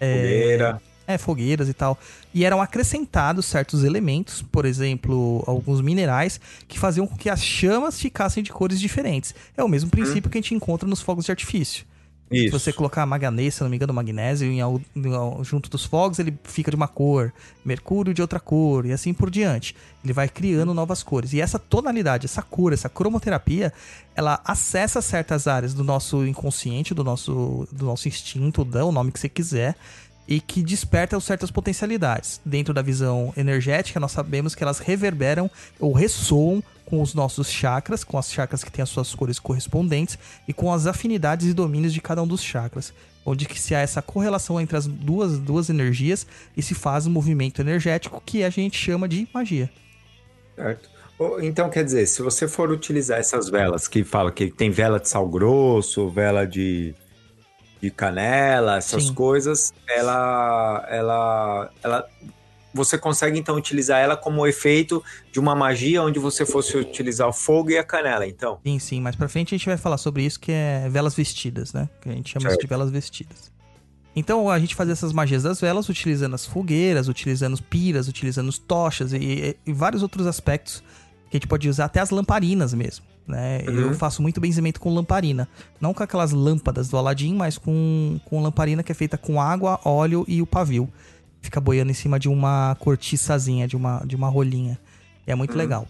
Fogueira. 0.00 0.82
É, 1.12 1.18
fogueiras 1.18 1.68
e 1.68 1.74
tal. 1.74 1.98
E 2.34 2.44
eram 2.44 2.60
acrescentados 2.60 3.46
certos 3.46 3.84
elementos, 3.84 4.42
por 4.42 4.64
exemplo, 4.64 5.42
alguns 5.46 5.80
minerais, 5.80 6.40
que 6.66 6.78
faziam 6.78 7.06
com 7.06 7.16
que 7.16 7.30
as 7.30 7.42
chamas 7.42 8.00
ficassem 8.00 8.42
de 8.42 8.50
cores 8.50 8.80
diferentes. 8.80 9.34
É 9.56 9.62
o 9.62 9.68
mesmo 9.68 9.90
princípio 9.90 10.30
que 10.30 10.38
a 10.38 10.40
gente 10.40 10.54
encontra 10.54 10.88
nos 10.88 11.00
fogos 11.00 11.24
de 11.24 11.30
artifício. 11.30 11.84
Se 12.32 12.46
Isso. 12.46 12.58
você 12.58 12.72
colocar 12.72 13.04
manganês, 13.04 13.54
se 13.54 13.62
não 13.62 13.68
me 13.68 13.76
engano, 13.76 13.92
magnésio 13.92 14.50
em 14.50 14.60
em 14.62 15.44
junto 15.44 15.68
dos 15.68 15.84
fogos, 15.84 16.18
ele 16.18 16.34
fica 16.44 16.70
de 16.70 16.76
uma 16.76 16.88
cor, 16.88 17.30
mercúrio 17.62 18.14
de 18.14 18.22
outra 18.22 18.40
cor, 18.40 18.86
e 18.86 18.92
assim 18.92 19.12
por 19.12 19.30
diante. 19.30 19.76
Ele 20.02 20.14
vai 20.14 20.30
criando 20.30 20.72
novas 20.72 21.02
cores. 21.02 21.34
E 21.34 21.42
essa 21.42 21.58
tonalidade, 21.58 22.24
essa 22.24 22.40
cor, 22.40 22.72
essa 22.72 22.88
cromoterapia, 22.88 23.70
ela 24.16 24.40
acessa 24.46 25.02
certas 25.02 25.46
áreas 25.46 25.74
do 25.74 25.84
nosso 25.84 26.26
inconsciente, 26.26 26.94
do 26.94 27.04
nosso, 27.04 27.68
do 27.70 27.84
nosso 27.84 28.08
instinto, 28.08 28.64
dá 28.64 28.82
o 28.82 28.92
nome 28.92 29.12
que 29.12 29.20
você 29.20 29.28
quiser, 29.28 29.76
e 30.26 30.40
que 30.40 30.62
desperta 30.62 31.18
certas 31.20 31.50
potencialidades. 31.50 32.40
Dentro 32.44 32.72
da 32.72 32.82
visão 32.82 33.32
energética, 33.36 34.00
nós 34.00 34.12
sabemos 34.12 34.54
que 34.54 34.62
elas 34.62 34.78
reverberam 34.78 35.50
ou 35.78 35.92
ressoam 35.92 36.62
com 36.84 37.00
os 37.00 37.14
nossos 37.14 37.50
chakras, 37.50 38.04
com 38.04 38.18
as 38.18 38.30
chakras 38.30 38.62
que 38.62 38.70
têm 38.70 38.82
as 38.82 38.88
suas 38.88 39.14
cores 39.14 39.38
correspondentes 39.38 40.18
e 40.46 40.52
com 40.52 40.72
as 40.72 40.86
afinidades 40.86 41.46
e 41.46 41.54
domínios 41.54 41.92
de 41.92 42.00
cada 42.00 42.22
um 42.22 42.26
dos 42.26 42.42
chakras. 42.42 42.92
Onde 43.24 43.46
que 43.46 43.58
se 43.58 43.74
há 43.74 43.80
essa 43.80 44.02
correlação 44.02 44.60
entre 44.60 44.76
as 44.76 44.86
duas, 44.86 45.38
duas 45.38 45.70
energias 45.70 46.26
e 46.56 46.62
se 46.62 46.74
faz 46.74 47.06
um 47.06 47.10
movimento 47.10 47.60
energético 47.60 48.22
que 48.24 48.42
a 48.42 48.50
gente 48.50 48.76
chama 48.76 49.08
de 49.08 49.28
magia. 49.32 49.70
Certo. 50.56 50.90
Então, 51.40 51.70
quer 51.70 51.84
dizer, 51.84 52.06
se 52.06 52.20
você 52.20 52.48
for 52.48 52.70
utilizar 52.70 53.18
essas 53.18 53.48
velas 53.48 53.86
que 53.86 54.02
fala 54.02 54.32
que 54.32 54.50
tem 54.50 54.70
vela 54.70 54.98
de 54.98 55.08
sal 55.08 55.28
grosso, 55.28 56.08
vela 56.08 56.44
de, 56.44 56.94
de 57.82 57.90
canela, 57.90 58.76
essas 58.76 59.06
Sim. 59.06 59.14
coisas, 59.14 59.74
ela, 59.88 60.86
ela, 60.88 61.70
ela, 61.82 62.08
você 62.72 62.96
consegue 62.96 63.36
então 63.36 63.56
utilizar 63.56 64.00
ela 64.00 64.16
como 64.16 64.46
efeito 64.46 65.02
de 65.32 65.40
uma 65.40 65.56
magia 65.56 66.00
onde 66.00 66.20
você 66.20 66.46
fosse 66.46 66.76
utilizar 66.76 67.28
o 67.28 67.32
fogo 67.32 67.70
e 67.70 67.76
a 67.76 67.82
canela, 67.82 68.24
então. 68.24 68.60
Sim, 68.64 68.78
sim, 68.78 69.00
mais 69.00 69.16
pra 69.16 69.28
frente 69.28 69.52
a 69.52 69.58
gente 69.58 69.66
vai 69.66 69.76
falar 69.76 69.98
sobre 69.98 70.22
isso, 70.22 70.38
que 70.38 70.52
é 70.52 70.88
velas 70.88 71.14
vestidas, 71.14 71.72
né? 71.72 71.88
Que 72.00 72.08
a 72.08 72.12
gente 72.12 72.30
chama 72.30 72.46
isso 72.46 72.56
de 72.56 72.62
Certo. 72.62 72.68
velas 72.70 72.90
vestidas. 72.90 73.50
Então 74.14 74.48
a 74.48 74.58
gente 74.60 74.76
fazia 74.76 74.92
essas 74.92 75.12
magias 75.12 75.42
das 75.42 75.60
velas 75.60 75.88
utilizando 75.88 76.34
as 76.34 76.46
fogueiras, 76.46 77.08
utilizando 77.08 77.60
piras, 77.64 78.06
utilizando 78.06 78.52
tochas 78.58 79.12
e, 79.12 79.56
e 79.66 79.72
vários 79.72 80.02
outros 80.02 80.26
aspectos 80.26 80.84
que 81.30 81.36
a 81.36 81.40
gente 81.40 81.48
pode 81.48 81.68
usar, 81.68 81.86
até 81.86 81.98
as 81.98 82.10
lamparinas 82.10 82.74
mesmo. 82.74 83.11
Né? 83.26 83.62
Uhum. 83.68 83.74
Eu 83.74 83.94
faço 83.94 84.20
muito 84.20 84.40
benzimento 84.40 84.80
com 84.80 84.92
lamparina. 84.92 85.48
Não 85.80 85.94
com 85.94 86.02
aquelas 86.02 86.32
lâmpadas 86.32 86.88
do 86.88 86.96
Aladim, 86.96 87.34
mas 87.34 87.56
com, 87.56 88.20
com 88.24 88.42
lamparina 88.42 88.82
que 88.82 88.92
é 88.92 88.94
feita 88.94 89.16
com 89.16 89.40
água, 89.40 89.80
óleo 89.84 90.24
e 90.28 90.42
o 90.42 90.46
pavio. 90.46 90.88
Fica 91.40 91.60
boiando 91.60 91.90
em 91.90 91.94
cima 91.94 92.18
de 92.18 92.28
uma 92.28 92.76
cortiçazinha, 92.78 93.66
de 93.66 93.76
uma, 93.76 94.02
de 94.04 94.16
uma 94.16 94.28
rolinha. 94.28 94.78
E 95.26 95.30
é 95.30 95.34
muito 95.34 95.56
legal. 95.56 95.86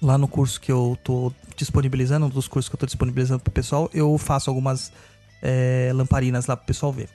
Lá 0.00 0.16
no 0.16 0.28
curso 0.28 0.60
que 0.60 0.70
eu 0.70 0.96
tô 1.02 1.32
disponibilizando, 1.56 2.26
um 2.26 2.28
dos 2.28 2.46
cursos 2.46 2.68
que 2.68 2.74
eu 2.74 2.78
tô 2.78 2.86
disponibilizando 2.86 3.42
pro 3.42 3.52
pessoal, 3.52 3.90
eu 3.92 4.16
faço 4.16 4.48
algumas 4.48 4.92
é, 5.42 5.90
lamparinas 5.94 6.46
lá 6.46 6.56
pro 6.56 6.66
pessoal 6.66 6.92
ver. 6.92 7.08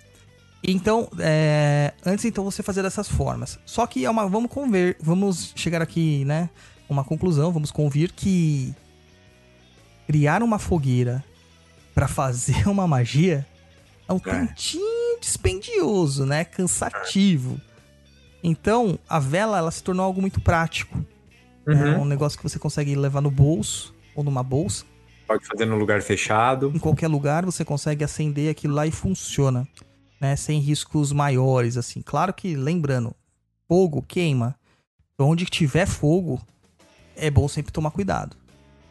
Então, 0.64 1.10
é, 1.20 1.94
antes 2.06 2.24
então 2.24 2.44
você 2.44 2.64
fazer 2.64 2.84
dessas 2.84 3.08
formas. 3.08 3.60
Só 3.66 3.86
que 3.86 4.06
é 4.06 4.10
uma, 4.10 4.28
vamos 4.28 4.50
conver, 4.50 4.96
vamos 5.02 5.52
chegar 5.56 5.82
aqui, 5.82 6.24
né, 6.24 6.50
uma 6.90 7.04
conclusão, 7.04 7.52
vamos 7.52 7.72
convir 7.72 8.14
que 8.14 8.74
criar 10.08 10.42
uma 10.44 10.60
fogueira 10.60 11.24
pra 11.94 12.08
fazer 12.08 12.68
uma 12.70 12.88
magia 12.88 13.46
é 14.08 14.14
um 14.14 14.20
tantinho 14.20 15.20
dispendioso, 15.22 16.26
né, 16.26 16.44
cansativo. 16.44 17.60
Então, 18.44 19.00
a 19.08 19.20
vela 19.20 19.58
ela 19.58 19.72
se 19.72 19.82
tornou 19.82 20.06
algo 20.06 20.20
muito 20.20 20.42
prático. 20.42 21.04
É 21.66 21.72
Uhum. 21.72 22.02
um 22.02 22.06
negócio 22.06 22.38
que 22.38 22.44
você 22.44 22.60
consegue 22.60 22.94
levar 22.94 23.22
no 23.22 23.32
bolso 23.32 23.96
ou 24.14 24.22
numa 24.24 24.44
bolsa. 24.44 24.84
Pode 25.26 25.46
fazer 25.48 25.66
num 25.66 25.78
lugar 25.78 26.02
fechado. 26.02 26.70
Em 26.76 26.80
qualquer 26.80 27.08
lugar 27.08 27.46
você 27.46 27.64
consegue 27.64 28.04
acender 28.04 28.52
aquilo 28.52 28.74
lá 28.74 28.86
e 28.86 28.92
funciona, 28.92 29.66
né? 30.20 30.36
Sem 30.36 30.60
riscos 30.60 31.14
maiores, 31.14 31.78
assim. 31.78 32.02
Claro 32.02 32.34
que, 32.34 32.54
lembrando, 32.54 33.16
fogo 33.66 34.02
queima. 34.02 34.56
Então, 35.14 35.30
onde 35.30 35.46
tiver 35.46 35.86
fogo, 35.88 36.42
é 37.16 37.32
bom 37.32 37.48
sempre 37.48 37.72
tomar 37.72 37.92
cuidado. 37.92 38.36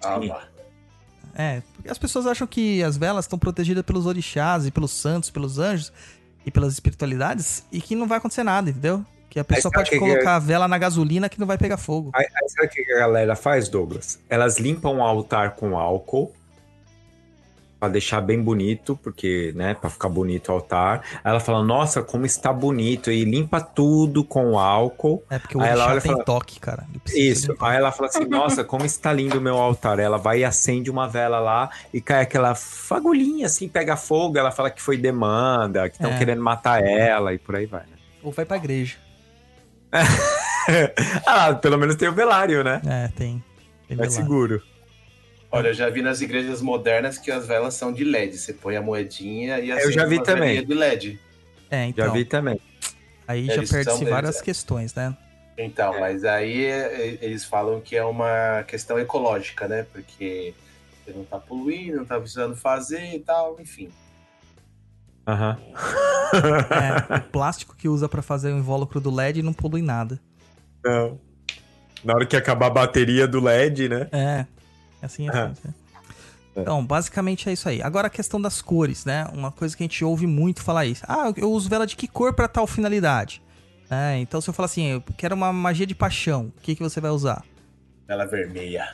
Ah. 0.02 0.18
É, 1.34 1.62
porque 1.74 1.90
as 1.90 1.98
pessoas 1.98 2.26
acham 2.26 2.46
que 2.46 2.82
as 2.82 2.96
velas 2.96 3.24
estão 3.24 3.38
protegidas 3.38 3.82
pelos 3.84 4.06
orixás 4.06 4.66
e 4.66 4.70
pelos 4.70 4.90
santos, 4.90 5.30
pelos 5.30 5.58
anjos 5.58 5.92
e 6.44 6.50
pelas 6.50 6.72
espiritualidades 6.72 7.64
e 7.72 7.80
que 7.80 7.94
não 7.94 8.06
vai 8.06 8.18
acontecer 8.18 8.42
nada, 8.42 8.70
entendeu? 8.70 9.04
Que 9.30 9.40
a 9.40 9.44
pessoa 9.44 9.72
pode 9.72 9.88
que 9.88 9.98
que 9.98 10.04
é? 10.04 10.08
colocar 10.08 10.36
a 10.36 10.38
vela 10.38 10.68
na 10.68 10.76
gasolina 10.76 11.28
que 11.28 11.40
não 11.40 11.46
vai 11.46 11.56
pegar 11.56 11.78
fogo. 11.78 12.10
Aí, 12.14 12.26
aí 12.26 12.48
sabe 12.50 12.66
o 12.66 12.70
que 12.70 12.92
a 12.92 12.98
galera 12.98 13.34
faz, 13.34 13.68
Douglas? 13.68 14.20
Elas 14.28 14.58
limpam 14.58 14.98
o 14.98 15.02
altar 15.02 15.52
com 15.52 15.78
álcool 15.78 16.34
pra 17.82 17.88
deixar 17.88 18.20
bem 18.20 18.40
bonito, 18.40 18.96
porque, 19.02 19.52
né, 19.56 19.74
pra 19.74 19.90
ficar 19.90 20.08
bonito 20.08 20.50
o 20.50 20.52
altar. 20.52 21.02
Aí 21.14 21.20
ela 21.32 21.40
fala, 21.40 21.64
nossa, 21.64 22.00
como 22.00 22.24
está 22.24 22.52
bonito, 22.52 23.10
e 23.10 23.24
limpa 23.24 23.60
tudo 23.60 24.22
com 24.22 24.56
álcool. 24.56 25.24
É 25.28 25.36
porque 25.36 25.56
o 25.58 25.60
Aí 25.60 25.70
ela 25.70 25.88
olha 25.88 26.00
tem 26.00 26.12
fala- 26.12 26.22
toque, 26.24 26.60
cara. 26.60 26.86
Isso. 27.12 27.52
Aí 27.60 27.76
ela 27.76 27.90
fala 27.90 28.08
assim, 28.08 28.24
nossa, 28.24 28.62
como 28.62 28.84
está 28.86 29.12
lindo 29.12 29.36
o 29.36 29.40
meu 29.40 29.56
altar. 29.58 29.98
Ela 29.98 30.16
vai 30.16 30.38
e 30.38 30.44
acende 30.44 30.92
uma 30.92 31.08
vela 31.08 31.40
lá 31.40 31.70
e 31.92 32.00
cai 32.00 32.22
aquela 32.22 32.54
fagulhinha 32.54 33.46
assim, 33.46 33.66
pega 33.68 33.96
fogo. 33.96 34.38
Ela 34.38 34.52
fala 34.52 34.70
que 34.70 34.80
foi 34.80 34.96
demanda, 34.96 35.88
que 35.90 35.96
estão 35.96 36.12
É. 36.12 36.18
querendo 36.18 36.40
matar 36.40 36.80
ela 36.84 37.34
e 37.34 37.38
por 37.38 37.56
aí 37.56 37.66
vai, 37.66 37.80
né? 37.80 37.96
Ou 38.22 38.30
vai 38.30 38.44
pra 38.44 38.58
igreja. 38.58 38.94
ah, 41.26 41.52
pelo 41.54 41.76
menos 41.78 41.96
tem 41.96 42.08
o 42.08 42.12
velário, 42.12 42.62
né? 42.62 42.80
É, 42.86 43.08
tem. 43.08 43.42
tem 43.88 43.94
É 43.94 43.94
velado. 43.96 44.12
seguro. 44.12 44.62
Olha, 45.52 45.68
eu 45.68 45.74
já 45.74 45.90
vi 45.90 46.00
nas 46.00 46.22
igrejas 46.22 46.62
modernas 46.62 47.18
que 47.18 47.30
as 47.30 47.46
velas 47.46 47.74
são 47.74 47.92
de 47.92 48.04
LED. 48.04 48.38
Você 48.38 48.54
põe 48.54 48.74
a 48.74 48.80
moedinha 48.82 49.60
e 49.60 49.68
Eu 49.68 49.92
já 49.92 50.06
vi 50.06 50.22
também. 50.22 50.64
de 50.64 50.74
LED. 50.74 51.20
É, 51.70 51.84
então. 51.84 52.06
Já 52.06 52.12
vi 52.12 52.24
também. 52.24 52.58
Aí 53.28 53.44
É, 53.44 53.48
já 53.48 53.54
eles 53.56 53.68
são 53.68 53.78
perde-se 53.78 54.04
várias 54.06 54.40
é. 54.40 54.42
questões, 54.42 54.94
né? 54.94 55.14
Então, 55.58 56.00
mas 56.00 56.24
aí 56.24 56.64
é, 56.64 57.18
eles 57.20 57.44
falam 57.44 57.80
que 57.82 57.94
é 57.94 58.02
uma 58.04 58.62
questão 58.66 58.98
ecológica, 58.98 59.68
né? 59.68 59.84
Porque 59.92 60.54
você 61.04 61.12
não 61.12 61.24
tá 61.24 61.38
poluindo, 61.38 61.98
não 61.98 62.04
tá 62.06 62.18
precisando 62.18 62.56
fazer 62.56 63.14
e 63.14 63.18
tal, 63.20 63.60
enfim. 63.60 63.90
Aham. 65.26 65.58
É, 66.32 67.16
o 67.20 67.20
plástico 67.30 67.76
que 67.76 67.86
usa 67.90 68.08
pra 68.08 68.22
fazer 68.22 68.50
o 68.54 68.56
invólucro 68.56 68.98
do 68.98 69.14
LED 69.14 69.42
não 69.42 69.52
polui 69.52 69.82
nada. 69.82 70.18
Não. 70.82 71.20
Na 72.02 72.14
hora 72.14 72.24
que 72.24 72.34
acabar 72.34 72.68
a 72.68 72.70
bateria 72.70 73.28
do 73.28 73.38
LED, 73.38 73.86
né? 73.90 74.08
É, 74.10 74.46
assim 75.06 75.28
é. 75.28 75.30
Aham. 75.30 75.50
assim, 75.52 75.68
é. 75.68 75.82
Então, 76.60 76.84
basicamente 76.84 77.48
é 77.48 77.52
isso 77.52 77.66
aí. 77.68 77.80
Agora 77.82 78.08
a 78.08 78.10
questão 78.10 78.38
das 78.40 78.60
cores, 78.60 79.06
né? 79.06 79.26
Uma 79.32 79.50
coisa 79.50 79.74
que 79.74 79.82
a 79.82 79.86
gente 79.86 80.04
ouve 80.04 80.26
muito 80.26 80.62
falar 80.62 80.84
isso. 80.84 81.02
Ah, 81.08 81.32
eu 81.36 81.50
uso 81.50 81.68
vela 81.68 81.86
de 81.86 81.96
que 81.96 82.06
cor 82.06 82.34
pra 82.34 82.46
tal 82.46 82.66
finalidade? 82.66 83.40
É, 83.90 84.18
então 84.18 84.38
se 84.40 84.50
eu 84.50 84.54
falar 84.54 84.66
assim, 84.66 84.84
eu 84.86 85.02
quero 85.16 85.34
uma 85.34 85.50
magia 85.52 85.86
de 85.86 85.94
paixão, 85.94 86.52
o 86.56 86.60
que, 86.60 86.74
que 86.74 86.82
você 86.82 87.00
vai 87.00 87.10
usar? 87.10 87.42
Ela 88.06 88.26
vermelha. 88.26 88.86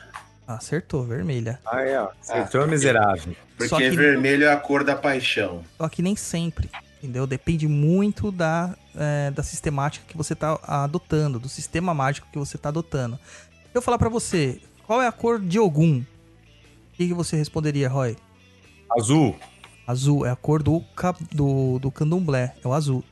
Ah, 0.47 0.55
acertou, 0.55 1.03
vermelha. 1.03 1.59
Aí, 1.65 1.95
ó. 1.97 2.09
Acertou, 2.21 2.61
Ah, 2.63 2.67
miserável. 2.67 3.35
Porque 3.57 3.89
que- 3.89 3.95
vermelho 3.95 4.45
é 4.45 4.51
a 4.53 4.57
cor 4.57 4.83
da 4.85 4.95
paixão. 4.95 5.63
Só 5.77 5.87
que 5.89 6.01
nem 6.01 6.15
sempre, 6.15 6.69
entendeu? 6.97 7.27
Depende 7.27 7.67
muito 7.67 8.31
da, 8.31 8.73
é, 8.95 9.31
da 9.31 9.43
sistemática 9.43 10.05
que 10.07 10.15
você 10.17 10.33
tá 10.33 10.57
adotando, 10.63 11.39
do 11.39 11.49
sistema 11.49 11.93
mágico 11.93 12.27
que 12.31 12.39
você 12.39 12.57
tá 12.57 12.69
adotando. 12.69 13.17
Se 13.17 13.75
eu 13.77 13.81
falar 13.81 13.97
pra 13.99 14.09
você, 14.09 14.59
qual 14.89 15.03
é 15.03 15.07
a 15.07 15.11
cor 15.11 15.39
de 15.39 15.59
Ogum? 15.59 15.99
O 15.99 16.05
que, 16.93 17.09
que 17.09 17.13
você 17.13 17.37
responderia, 17.37 17.87
Roy? 17.87 18.17
Azul. 18.97 19.35
Azul 19.85 20.25
é 20.25 20.31
a 20.31 20.35
cor 20.35 20.63
do, 20.63 20.83
do, 21.31 21.77
do 21.77 21.91
candomblé, 21.91 22.55
é 22.65 22.67
o 22.67 22.73
azul. 22.73 23.03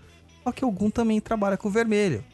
Só 0.44 0.52
que 0.52 0.66
Ogum 0.66 0.90
também 0.90 1.22
trabalha 1.22 1.56
com 1.56 1.68
o 1.68 1.72
vermelho. 1.72 2.26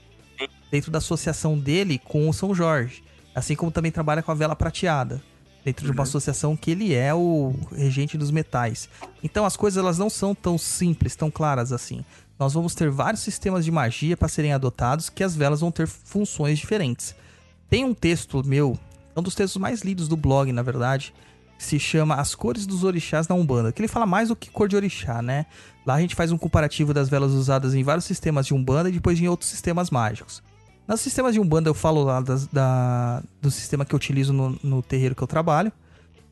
Dentro 0.71 0.89
da 0.89 0.99
associação 0.99 1.59
dele 1.59 1.99
com 1.99 2.29
o 2.29 2.33
São 2.33 2.55
Jorge. 2.55 3.03
Assim 3.35 3.53
como 3.53 3.69
também 3.69 3.91
trabalha 3.91 4.23
com 4.23 4.31
a 4.31 4.33
vela 4.33 4.55
prateada. 4.55 5.21
Dentro 5.65 5.85
de 5.85 5.91
uma 5.91 6.03
associação 6.03 6.55
que 6.55 6.71
ele 6.71 6.93
é 6.93 7.13
o 7.13 7.53
regente 7.75 8.17
dos 8.17 8.31
metais. 8.31 8.87
Então 9.21 9.43
as 9.43 9.57
coisas 9.57 9.77
elas 9.77 9.97
não 9.97 10.09
são 10.09 10.33
tão 10.33 10.57
simples, 10.57 11.17
tão 11.17 11.29
claras 11.29 11.73
assim. 11.73 12.05
Nós 12.39 12.53
vamos 12.53 12.73
ter 12.75 12.89
vários 12.89 13.21
sistemas 13.21 13.65
de 13.65 13.71
magia 13.71 14.15
para 14.15 14.29
serem 14.29 14.53
adotados 14.53 15.09
que 15.09 15.21
as 15.21 15.35
velas 15.35 15.59
vão 15.59 15.69
ter 15.69 15.85
funções 15.85 16.57
diferentes. 16.59 17.13
Tem 17.69 17.83
um 17.83 17.93
texto 17.93 18.41
meu, 18.45 18.79
é 19.15 19.19
um 19.19 19.23
dos 19.23 19.35
textos 19.35 19.59
mais 19.61 19.81
lidos 19.81 20.07
do 20.07 20.15
blog, 20.17 20.51
na 20.51 20.61
verdade, 20.61 21.13
se 21.57 21.79
chama 21.79 22.15
As 22.15 22.35
Cores 22.35 22.65
dos 22.65 22.83
Orixás 22.83 23.27
na 23.27 23.35
Umbanda, 23.35 23.71
que 23.71 23.79
ele 23.81 23.87
fala 23.87 24.05
mais 24.05 24.29
do 24.29 24.35
que 24.35 24.49
cor 24.49 24.67
de 24.67 24.75
orixá, 24.75 25.21
né? 25.21 25.45
Lá 25.85 25.95
a 25.95 26.01
gente 26.01 26.15
faz 26.15 26.31
um 26.31 26.37
comparativo 26.37 26.93
das 26.93 27.09
velas 27.09 27.31
usadas 27.31 27.73
em 27.73 27.83
vários 27.83 28.05
sistemas 28.05 28.45
de 28.47 28.53
Umbanda 28.53 28.89
e 28.89 28.93
depois 28.93 29.19
em 29.19 29.27
outros 29.27 29.49
sistemas 29.49 29.89
mágicos. 29.89 30.41
Nos 30.87 30.99
sistemas 30.99 31.33
de 31.33 31.39
Umbanda 31.39 31.69
eu 31.69 31.73
falo 31.73 32.03
lá 32.03 32.19
das- 32.19 32.47
da, 32.47 33.23
do 33.41 33.49
sistema 33.49 33.85
que 33.85 33.93
eu 33.93 33.97
utilizo 33.97 34.33
no, 34.33 34.57
no 34.63 34.81
terreiro 34.81 35.15
que 35.15 35.21
eu 35.23 35.27
trabalho, 35.27 35.71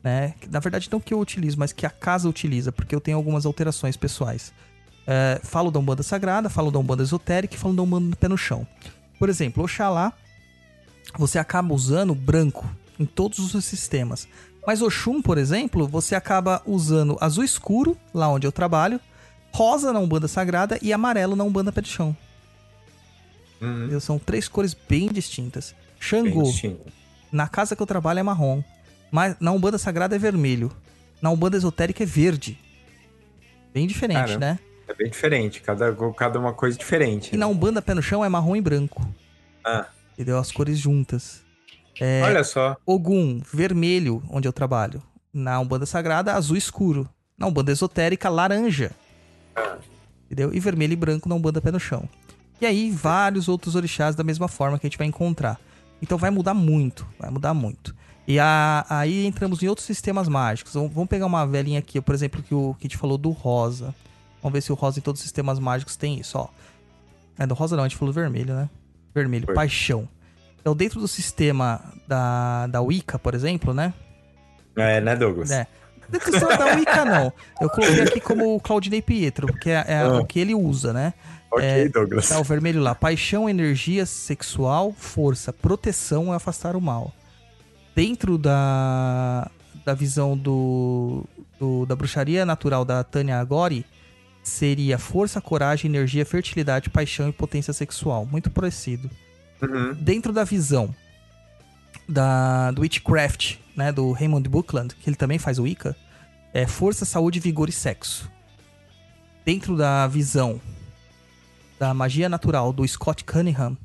né? 0.02 0.34
Na 0.50 0.58
verdade 0.58 0.88
não 0.92 1.00
que 1.00 1.14
eu 1.14 1.20
utilizo, 1.20 1.58
mas 1.58 1.72
que 1.72 1.86
a 1.86 1.90
casa 1.90 2.28
utiliza, 2.28 2.70
porque 2.72 2.94
eu 2.94 3.00
tenho 3.00 3.16
algumas 3.16 3.46
alterações 3.46 3.96
pessoais. 3.96 4.52
É, 5.06 5.40
falo 5.42 5.70
da 5.70 5.78
Umbanda 5.78 6.02
Sagrada, 6.02 6.50
falo 6.50 6.70
da 6.70 6.78
Umbanda 6.78 7.02
Esotérica 7.02 7.54
e 7.54 7.58
falo 7.58 7.74
da 7.74 7.82
Umbanda 7.82 8.14
Pé 8.16 8.28
no 8.28 8.36
Chão. 8.36 8.66
Por 9.18 9.28
exemplo, 9.28 9.64
Oxalá, 9.64 10.12
você 11.16 11.38
acaba 11.38 11.74
usando 11.74 12.14
branco 12.14 12.66
em 12.98 13.04
todos 13.04 13.54
os 13.54 13.64
sistemas. 13.64 14.28
Mas 14.66 14.80
Oxum, 14.80 15.20
por 15.20 15.38
exemplo, 15.38 15.88
você 15.88 16.14
acaba 16.14 16.62
usando 16.64 17.16
azul 17.20 17.42
escuro, 17.42 17.96
lá 18.14 18.28
onde 18.28 18.46
eu 18.46 18.52
trabalho, 18.52 19.00
rosa 19.52 19.92
na 19.92 19.98
Umbanda 19.98 20.28
Sagrada 20.28 20.78
e 20.80 20.92
amarelo 20.92 21.34
na 21.34 21.44
Umbanda 21.44 21.72
Pé 21.72 21.80
de 21.80 21.88
Chão. 21.88 22.16
Uhum. 23.60 23.98
São 24.00 24.18
três 24.18 24.48
cores 24.48 24.74
bem 24.88 25.08
distintas. 25.08 25.72
Bem 25.72 25.78
Xangô, 26.00 26.42
distinto. 26.44 26.92
na 27.30 27.48
casa 27.48 27.76
que 27.76 27.82
eu 27.82 27.86
trabalho 27.86 28.18
é 28.20 28.22
marrom. 28.22 28.62
Mas 29.10 29.36
na 29.38 29.52
Umbanda 29.52 29.78
Sagrada 29.78 30.16
é 30.16 30.18
vermelho. 30.18 30.70
Na 31.20 31.30
Umbanda 31.30 31.56
Esotérica 31.56 32.02
é 32.02 32.06
verde. 32.06 32.58
Bem 33.72 33.86
diferente, 33.86 34.18
Caramba. 34.26 34.38
né? 34.38 34.58
É 34.88 34.94
bem 34.94 35.10
diferente. 35.10 35.60
Cada, 35.60 35.94
cada 36.16 36.38
uma 36.38 36.52
coisa 36.52 36.76
diferente. 36.76 37.34
E 37.34 37.36
na 37.36 37.46
Umbanda 37.46 37.80
Pé 37.82 37.94
no 37.94 38.02
Chão 38.02 38.24
é 38.24 38.28
marrom 38.28 38.56
e 38.56 38.60
branco. 38.60 39.06
Ah, 39.64 39.86
Entendeu? 40.12 40.38
As 40.38 40.50
cores 40.52 40.78
juntas. 40.78 41.42
É, 42.00 42.22
Olha 42.24 42.44
só. 42.44 42.76
Ogum, 42.86 43.40
vermelho, 43.52 44.22
onde 44.30 44.46
eu 44.48 44.52
trabalho. 44.52 45.02
Na 45.32 45.58
Umbanda 45.60 45.86
Sagrada, 45.86 46.34
azul 46.34 46.56
escuro. 46.56 47.08
Na 47.38 47.46
Umbanda 47.46 47.72
Esotérica, 47.72 48.28
laranja. 48.28 48.92
Entendeu? 50.26 50.52
E 50.54 50.60
vermelho 50.60 50.92
e 50.92 50.96
branco 50.96 51.28
na 51.28 51.34
Umbanda 51.34 51.60
Pé 51.60 51.70
no 51.70 51.80
Chão. 51.80 52.08
E 52.60 52.66
aí, 52.66 52.90
vários 52.90 53.48
outros 53.48 53.74
orixás 53.74 54.14
da 54.14 54.22
mesma 54.24 54.48
forma 54.48 54.78
que 54.78 54.86
a 54.86 54.88
gente 54.88 54.98
vai 54.98 55.06
encontrar. 55.06 55.60
Então 56.00 56.16
vai 56.18 56.30
mudar 56.30 56.54
muito, 56.54 57.06
vai 57.18 57.30
mudar 57.30 57.54
muito. 57.54 57.94
E 58.26 58.38
a- 58.38 58.86
aí 58.88 59.26
entramos 59.26 59.62
em 59.62 59.68
outros 59.68 59.86
sistemas 59.86 60.28
mágicos. 60.28 60.74
Vamos 60.74 60.92
vamos 60.92 61.08
pegar 61.08 61.26
uma 61.26 61.44
velhinha 61.46 61.78
aqui, 61.80 62.00
por 62.00 62.14
exemplo, 62.14 62.42
que 62.42 62.54
o 62.54 62.74
que 62.78 62.86
a 62.86 62.88
gente 62.88 62.96
falou 62.98 63.18
do 63.18 63.30
rosa. 63.30 63.94
Vamos 64.40 64.52
ver 64.54 64.60
se 64.60 64.72
o 64.72 64.74
rosa 64.74 64.98
em 64.98 65.02
todos 65.02 65.20
os 65.20 65.22
sistemas 65.22 65.58
mágicos 65.58 65.96
tem 65.96 66.18
isso, 66.18 66.38
ó. 66.38 66.48
É 67.38 67.46
do 67.46 67.54
rosa 67.54 67.76
não, 67.76 67.84
a 67.84 67.88
gente 67.88 67.96
falou 67.98 68.12
do 68.12 68.14
vermelho, 68.20 68.54
né? 68.54 68.68
Vermelho, 69.14 69.46
Foi. 69.46 69.54
paixão. 69.54 70.08
Então, 70.60 70.74
dentro 70.76 71.00
do 71.00 71.08
sistema 71.08 71.80
da, 72.06 72.66
da 72.68 72.80
Wicca, 72.80 73.18
por 73.18 73.34
exemplo, 73.34 73.74
né? 73.74 73.92
É, 74.76 75.00
né, 75.00 75.16
Douglas? 75.16 75.50
É. 75.50 75.66
Dentro 76.08 76.30
do 76.30 76.38
sistema 76.38 76.56
da 76.56 76.74
Wicca, 76.76 77.04
não. 77.04 77.32
Eu 77.60 77.68
coloquei 77.70 78.02
aqui 78.02 78.20
como 78.20 78.54
o 78.54 78.60
Claudinei 78.60 79.02
Pietro, 79.02 79.46
porque 79.48 79.70
é, 79.70 79.84
é 79.88 79.98
Ah. 80.02 80.18
o 80.20 80.24
que 80.26 80.38
ele 80.38 80.54
usa, 80.54 80.92
né? 80.92 81.12
Ok, 81.50 81.66
É, 81.66 81.88
Douglas. 81.88 82.28
Tá 82.28 82.38
o 82.38 82.44
vermelho 82.44 82.80
lá. 82.80 82.94
Paixão, 82.94 83.48
energia 83.48 84.06
sexual, 84.06 84.92
força, 84.96 85.52
proteção 85.52 86.32
e 86.32 86.36
afastar 86.36 86.76
o 86.76 86.80
mal. 86.80 87.12
Dentro 87.94 88.38
da, 88.38 89.50
da 89.84 89.92
visão 89.94 90.36
do, 90.36 91.24
do- 91.58 91.84
da 91.86 91.94
bruxaria 91.94 92.46
natural 92.46 92.84
da 92.86 93.04
Tânia 93.04 93.38
Agori, 93.38 93.84
seria 94.42 94.98
força, 94.98 95.40
coragem, 95.40 95.88
energia, 95.88 96.26
fertilidade, 96.26 96.90
paixão 96.90 97.28
e 97.28 97.32
potência 97.32 97.72
sexual. 97.72 98.26
Muito 98.26 98.50
parecido. 98.50 99.10
Uhum. 99.60 99.94
Dentro 99.94 100.32
da 100.32 100.44
visão 100.44 100.94
da, 102.08 102.70
do 102.72 102.82
Witchcraft, 102.82 103.56
né, 103.76 103.92
do 103.92 104.12
Raymond 104.12 104.48
Buckland, 104.48 104.94
que 104.94 105.08
ele 105.08 105.16
também 105.16 105.38
faz 105.38 105.58
o 105.58 105.62
Wicca, 105.62 105.96
é 106.52 106.66
força, 106.66 107.04
saúde, 107.04 107.40
vigor 107.40 107.68
e 107.68 107.72
sexo. 107.72 108.30
Dentro 109.44 109.76
da 109.76 110.06
visão 110.06 110.60
da 111.78 111.92
magia 111.92 112.28
natural 112.28 112.72
do 112.72 112.86
Scott 112.86 113.24
Cunningham, 113.24 113.76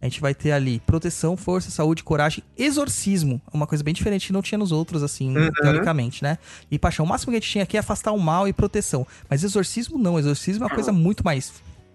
a 0.00 0.06
gente 0.06 0.20
vai 0.20 0.34
ter 0.34 0.52
ali 0.52 0.80
proteção, 0.80 1.36
força, 1.36 1.70
saúde, 1.70 2.04
coragem, 2.04 2.44
exorcismo. 2.56 3.40
Uma 3.52 3.66
coisa 3.66 3.82
bem 3.82 3.92
diferente 3.92 4.28
que 4.28 4.32
não 4.32 4.42
tinha 4.42 4.58
nos 4.58 4.70
outros, 4.70 5.02
assim, 5.02 5.34
teoricamente, 5.60 6.22
né? 6.22 6.38
E 6.70 6.78
paixão. 6.78 7.04
O 7.04 7.08
máximo 7.08 7.32
que 7.32 7.36
a 7.36 7.40
gente 7.40 7.50
tinha 7.50 7.64
aqui 7.64 7.76
é 7.76 7.80
afastar 7.80 8.12
o 8.12 8.18
mal 8.18 8.46
e 8.46 8.52
proteção. 8.52 9.06
Mas 9.28 9.42
exorcismo 9.42 9.98
não. 9.98 10.18
Exorcismo 10.18 10.64
é 10.64 10.66
uma 10.68 10.74
coisa 10.74 10.92
muito 10.92 11.24
mais 11.24 11.52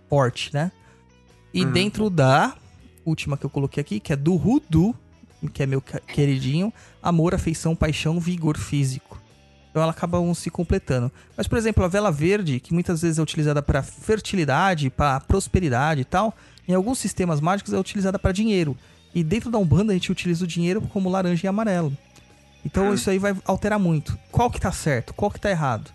forte, 0.09 0.53
né? 0.53 0.71
E 1.53 1.63
Uhum. 1.63 1.71
dentro 1.71 2.09
da 2.09 2.55
última 3.05 3.37
que 3.37 3.45
eu 3.45 3.49
coloquei 3.49 3.79
aqui, 3.79 3.99
que 3.99 4.11
é 4.11 4.15
do 4.15 4.35
Rudu, 4.35 4.93
que 5.53 5.63
é 5.63 5.65
meu 5.65 5.81
queridinho, 5.81 6.73
amor, 7.01 7.33
afeição, 7.33 7.75
paixão, 7.75 8.19
vigor 8.19 8.57
físico. 8.57 9.21
Então 9.69 9.81
ela 9.81 9.91
acaba 9.91 10.19
um 10.19 10.33
se 10.33 10.49
completando. 10.49 11.11
Mas, 11.35 11.47
por 11.47 11.57
exemplo, 11.57 11.83
a 11.83 11.87
vela 11.87 12.11
verde, 12.11 12.59
que 12.59 12.73
muitas 12.73 13.01
vezes 13.01 13.17
é 13.17 13.21
utilizada 13.21 13.61
para 13.61 13.81
fertilidade, 13.81 14.89
para 14.89 15.19
prosperidade 15.19 16.01
e 16.01 16.05
tal, 16.05 16.35
em 16.67 16.73
alguns 16.73 16.99
sistemas 16.99 17.39
mágicos 17.41 17.73
é 17.73 17.77
utilizada 17.79 18.17
para 18.19 18.31
dinheiro. 18.31 18.77
E 19.13 19.23
dentro 19.23 19.51
da 19.51 19.57
Umbanda 19.57 19.91
a 19.91 19.95
gente 19.95 20.11
utiliza 20.11 20.43
o 20.43 20.47
dinheiro 20.47 20.81
como 20.81 21.09
laranja 21.09 21.45
e 21.45 21.47
amarelo. 21.47 21.95
Então 22.65 22.93
isso 22.93 23.09
aí 23.09 23.19
vai 23.19 23.35
alterar 23.45 23.77
muito. 23.79 24.17
Qual 24.31 24.49
que 24.49 24.59
tá 24.59 24.71
certo? 24.71 25.13
Qual 25.13 25.29
que 25.29 25.39
tá 25.39 25.49
errado? 25.49 25.91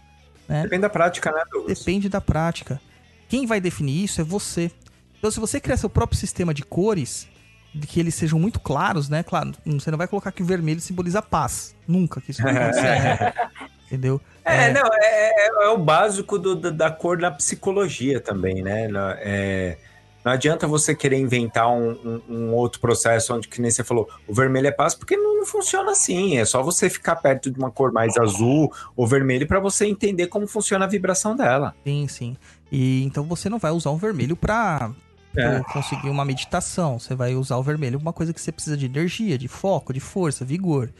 Depende 0.48 0.82
da 0.82 0.88
prática, 0.90 1.30
né, 1.32 1.42
Douglas? 1.50 1.78
Depende 1.80 2.08
da 2.08 2.20
prática. 2.20 2.80
Quem 3.28 3.44
vai 3.46 3.60
definir 3.60 4.04
isso 4.04 4.20
é 4.20 4.24
você. 4.24 4.70
Então, 5.18 5.30
se 5.30 5.40
você 5.40 5.60
criar 5.60 5.76
seu 5.76 5.90
próprio 5.90 6.18
sistema 6.18 6.54
de 6.54 6.62
cores, 6.62 7.26
de 7.74 7.86
que 7.86 7.98
eles 8.00 8.14
sejam 8.14 8.38
muito 8.38 8.58
claros, 8.60 9.08
né? 9.08 9.22
Claro, 9.22 9.52
você 9.66 9.90
não 9.90 9.98
vai 9.98 10.06
colocar 10.08 10.32
que 10.32 10.42
o 10.42 10.46
vermelho 10.46 10.80
simboliza 10.80 11.20
paz. 11.20 11.74
Nunca 11.86 12.20
que 12.20 12.30
isso 12.30 12.42
vai 12.42 12.56
acontecer. 12.56 12.82
né? 12.82 13.32
Entendeu? 13.86 14.20
É, 14.44 14.72
não, 14.72 14.86
é, 14.92 15.30
é- 15.46 15.64
é 15.64 15.68
o 15.70 15.78
básico 15.78 16.38
do- 16.38 16.54
da, 16.56 16.70
da 16.70 16.90
cor 16.90 17.18
na 17.18 17.30
psicologia 17.30 18.20
também, 18.20 18.62
né? 18.62 18.88
É, 19.18 19.76
não 20.28 20.34
adianta 20.34 20.66
você 20.66 20.94
querer 20.94 21.16
inventar 21.18 21.68
um, 21.70 21.90
um- 22.04 22.22
um 22.28 22.54
outro 22.54 22.80
processo 22.80 23.34
onde, 23.34 23.48
que 23.48 23.60
nem 23.62 23.70
você 23.70 23.82
falou, 23.82 24.08
o 24.26 24.34
vermelho 24.34 24.66
é 24.66 24.70
paz, 24.70 24.94
porque 24.94 25.16
não, 25.16 25.38
não 25.38 25.46
funciona 25.46 25.92
assim. 25.92 26.36
É 26.38 26.44
só 26.44 26.62
você 26.62 26.90
ficar 26.90 27.16
perto 27.16 27.50
de 27.50 27.58
uma 27.58 27.70
cor 27.70 27.90
mais 27.92 28.16
azul 28.18 28.70
ou 28.94 29.06
vermelho 29.06 29.46
para 29.46 29.58
você 29.60 29.86
entender 29.86 30.26
como 30.26 30.46
funciona 30.46 30.84
a 30.84 30.88
vibração 30.88 31.34
dela. 31.34 31.74
Sim, 31.84 32.06
sim. 32.08 32.36
E 32.70 33.02
então 33.04 33.24
você 33.24 33.48
não 33.48 33.58
vai 33.58 33.70
usar 33.70 33.90
um 33.90 33.96
vermelho 33.96 34.36
pra 34.36 34.90
É. 35.36 35.60
conseguir 35.72 36.10
uma 36.10 36.24
meditação. 36.24 36.98
Você 36.98 37.14
vai 37.14 37.34
usar 37.34 37.56
o 37.56 37.62
vermelho 37.62 37.98
uma 37.98 38.12
coisa 38.12 38.32
que 38.34 38.40
você 38.40 38.52
precisa 38.52 38.76
de 38.76 38.84
energia, 38.86 39.38
de 39.38 39.48
foco, 39.48 39.92
de 39.92 40.00
força, 40.00 40.44
vigor. 40.44 40.90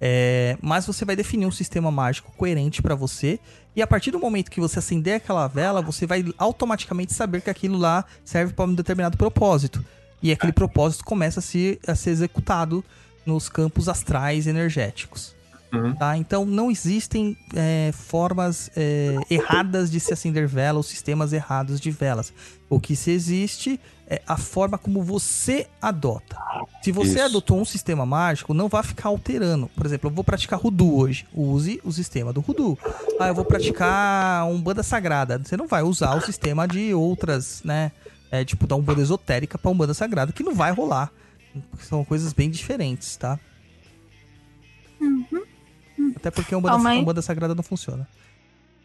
É, 0.00 0.56
mas 0.62 0.86
você 0.86 1.04
vai 1.04 1.16
definir 1.16 1.46
um 1.46 1.50
sistema 1.50 1.90
mágico 1.90 2.32
coerente 2.36 2.80
pra 2.80 2.94
você. 2.94 3.38
E 3.74 3.82
a 3.82 3.86
partir 3.86 4.10
do 4.10 4.18
momento 4.18 4.50
que 4.50 4.60
você 4.60 4.78
acender 4.78 5.14
aquela 5.16 5.46
vela, 5.46 5.82
você 5.82 6.06
vai 6.06 6.24
automaticamente 6.36 7.12
saber 7.12 7.40
que 7.40 7.50
aquilo 7.50 7.76
lá 7.76 8.04
serve 8.24 8.52
para 8.52 8.64
um 8.64 8.74
determinado 8.74 9.16
propósito. 9.16 9.84
E 10.22 10.32
aquele 10.32 10.52
propósito 10.52 11.04
começa 11.04 11.40
a 11.40 11.42
ser, 11.42 11.78
a 11.86 11.94
ser 11.94 12.10
executado 12.10 12.84
nos 13.24 13.48
campos 13.48 13.88
astrais 13.88 14.46
energéticos. 14.46 15.36
Uhum. 15.72 15.94
Tá? 15.94 16.16
Então 16.16 16.46
não 16.46 16.70
existem 16.70 17.36
é, 17.54 17.90
formas 17.92 18.70
é, 18.74 19.16
erradas 19.30 19.90
de 19.90 20.00
se 20.00 20.12
acender 20.12 20.46
vela 20.46 20.78
ou 20.78 20.82
sistemas 20.82 21.32
errados 21.32 21.78
de 21.78 21.90
velas. 21.90 22.32
O 22.70 22.80
que 22.80 22.96
se 22.96 23.10
existe 23.10 23.78
é 24.08 24.22
a 24.26 24.36
forma 24.36 24.78
como 24.78 25.02
você 25.02 25.66
adota. 25.80 26.36
Se 26.82 26.90
você 26.90 27.16
Isso. 27.16 27.24
adotou 27.24 27.60
um 27.60 27.64
sistema 27.64 28.06
mágico, 28.06 28.54
não 28.54 28.68
vá 28.68 28.82
ficar 28.82 29.10
alterando. 29.10 29.68
Por 29.68 29.84
exemplo, 29.84 30.08
eu 30.08 30.14
vou 30.14 30.24
praticar 30.24 30.58
Rudu 30.58 30.96
hoje. 30.96 31.26
Use 31.34 31.80
o 31.84 31.92
sistema 31.92 32.32
do 32.32 32.40
Rudu. 32.40 32.78
Ah, 33.20 33.28
eu 33.28 33.34
vou 33.34 33.44
praticar 33.44 34.46
um 34.46 34.60
banda 34.60 34.82
sagrada. 34.82 35.38
Você 35.38 35.56
não 35.56 35.66
vai 35.66 35.82
usar 35.82 36.14
o 36.14 36.20
sistema 36.20 36.66
de 36.66 36.94
outras, 36.94 37.62
né? 37.62 37.92
é, 38.30 38.44
tipo, 38.44 38.66
da 38.66 38.76
Umbanda 38.76 39.00
esotérica 39.00 39.58
pra 39.58 39.70
Umbanda 39.70 39.94
sagrada, 39.94 40.32
que 40.32 40.42
não 40.42 40.54
vai 40.54 40.70
rolar. 40.70 41.10
São 41.80 42.04
coisas 42.04 42.32
bem 42.32 42.50
diferentes, 42.50 43.16
tá? 43.16 43.38
Até 46.16 46.30
porque 46.30 46.54
a 46.54 46.58
Umbanda, 46.58 46.88
aí. 46.88 46.98
a 46.98 47.00
Umbanda 47.00 47.22
sagrada 47.22 47.54
não 47.54 47.62
funciona. 47.62 48.06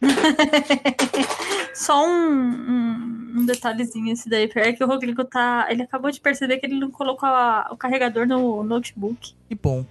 Só 1.74 2.06
um, 2.06 2.10
um, 2.10 3.13
um 3.34 3.44
detalhezinho 3.44 4.12
esse 4.12 4.28
daí. 4.28 4.48
É 4.54 4.72
que 4.72 4.84
o 4.84 4.86
Rodrigo 4.86 5.24
tá. 5.24 5.66
Ele 5.68 5.82
acabou 5.82 6.10
de 6.10 6.20
perceber 6.20 6.58
que 6.58 6.66
ele 6.66 6.78
não 6.78 6.90
colocou 6.90 7.28
a- 7.28 7.68
o 7.72 7.76
carregador 7.76 8.26
no 8.26 8.62
notebook. 8.62 9.34
Que 9.48 9.54
bom. 9.54 9.84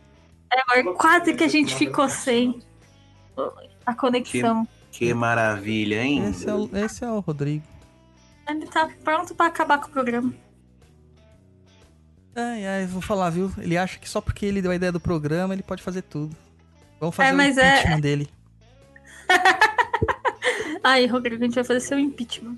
É, 0.52 0.60
agora 0.62 0.96
quase 0.98 1.34
que 1.34 1.44
a 1.44 1.48
gente 1.48 1.76
ficou 1.76 2.08
sem 2.08 2.62
a 3.86 3.94
conexão. 3.94 4.68
Que 4.92 5.14
maravilha, 5.14 6.02
hein? 6.04 6.30
Esse 6.30 6.48
é 6.50 6.54
o, 6.54 6.70
esse 6.78 7.04
é 7.04 7.12
o 7.12 7.20
Rodrigo. 7.20 7.66
Ele 8.48 8.66
tá 8.68 8.90
pronto 9.04 9.34
pra 9.36 9.48
acabar 9.48 9.80
com 9.80 9.88
o 9.88 9.92
programa. 9.92 10.34
Ai, 12.36 12.66
ai, 12.66 12.86
vou 12.88 13.02
falar, 13.02 13.30
viu? 13.30 13.52
Ele 13.58 13.78
acha 13.78 13.98
que 14.00 14.08
só 14.10 14.20
porque 14.22 14.46
ele 14.46 14.62
deu 14.62 14.72
a 14.72 14.76
ideia 14.76 14.92
do 14.92 15.00
programa, 15.00 15.54
ele 15.54 15.64
pode 15.64 15.82
fazer 15.84 16.02
tudo. 16.04 16.36
Vamos 17.00 17.16
fazer 17.16 17.30
É, 17.30 17.34
o 17.34 17.38
mas 17.38 17.58
é- 17.58 17.70
impeachment 17.80 18.00
dele. 18.02 18.30
Aí, 20.84 21.06
Rodrigo, 21.08 21.42
a 21.44 21.46
gente 21.46 21.56
vai 21.56 21.64
fazer 21.64 21.80
seu 21.80 21.98
impeachment. 22.00 22.58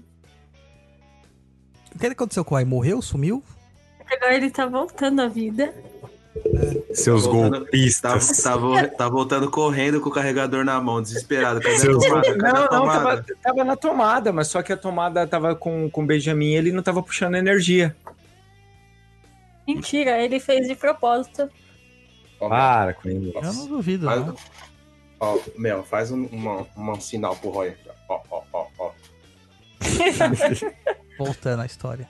O 1.95 1.99
que 1.99 2.07
aconteceu 2.07 2.43
com 2.43 2.55
o 2.55 2.57
Ai? 2.57 2.65
Morreu? 2.65 3.01
Sumiu? 3.01 3.41
Agora 4.11 4.35
ele 4.35 4.51
tá 4.51 4.65
voltando 4.65 5.21
à 5.21 5.27
vida. 5.27 5.73
Seus 6.93 7.23
Tá 7.23 7.29
voltando- 7.31 7.51
Tá, 7.53 7.59
golpistas. 7.59 8.43
tá, 8.43 8.57
vo- 8.57 8.87
tá 8.89 9.09
voltando 9.09 9.49
correndo 9.49 10.01
com 10.01 10.09
o 10.09 10.11
carregador 10.11 10.63
na 10.65 10.79
mão, 10.81 11.01
desesperado. 11.01 11.61
Cadê 11.61 11.75
a 11.75 11.79
Seus 11.79 12.05
tomada? 12.05 12.37
Cadê 12.37 12.37
Não, 12.37 12.49
a 12.65 12.69
não, 12.69 12.85
tava, 12.85 13.25
tava 13.41 13.63
na 13.63 13.75
tomada, 13.75 14.33
mas 14.33 14.47
só 14.47 14.61
que 14.61 14.73
a 14.73 14.77
tomada 14.77 15.25
tava 15.25 15.55
com, 15.55 15.89
com 15.89 16.03
o 16.03 16.05
Benjamin 16.05 16.51
e 16.51 16.55
ele 16.55 16.71
não 16.71 16.83
tava 16.83 17.01
puxando 17.01 17.35
energia. 17.35 17.95
Mentira, 19.67 20.21
ele 20.21 20.39
fez 20.39 20.67
de 20.67 20.75
propósito. 20.75 21.49
Para 22.37 22.93
com 22.93 23.07
ele. 23.09 23.31
Eu 23.33 23.41
não 23.53 23.67
duvido, 23.67 24.05
Faz, 24.05 24.25
não. 24.27 24.35
ó, 25.19 25.39
Mel, 25.57 25.83
faz 25.83 26.11
um, 26.11 26.25
uma- 26.25 26.67
um 26.77 26.99
sinal 26.99 27.35
pro 27.37 27.49
Roy 27.49 27.69
aqui. 27.69 27.89
Ó, 28.09 28.19
ó, 28.29 28.41
ó, 28.53 28.65
ó. 28.77 28.91
Voltando 31.17 31.61
à 31.61 31.65
história. 31.65 32.07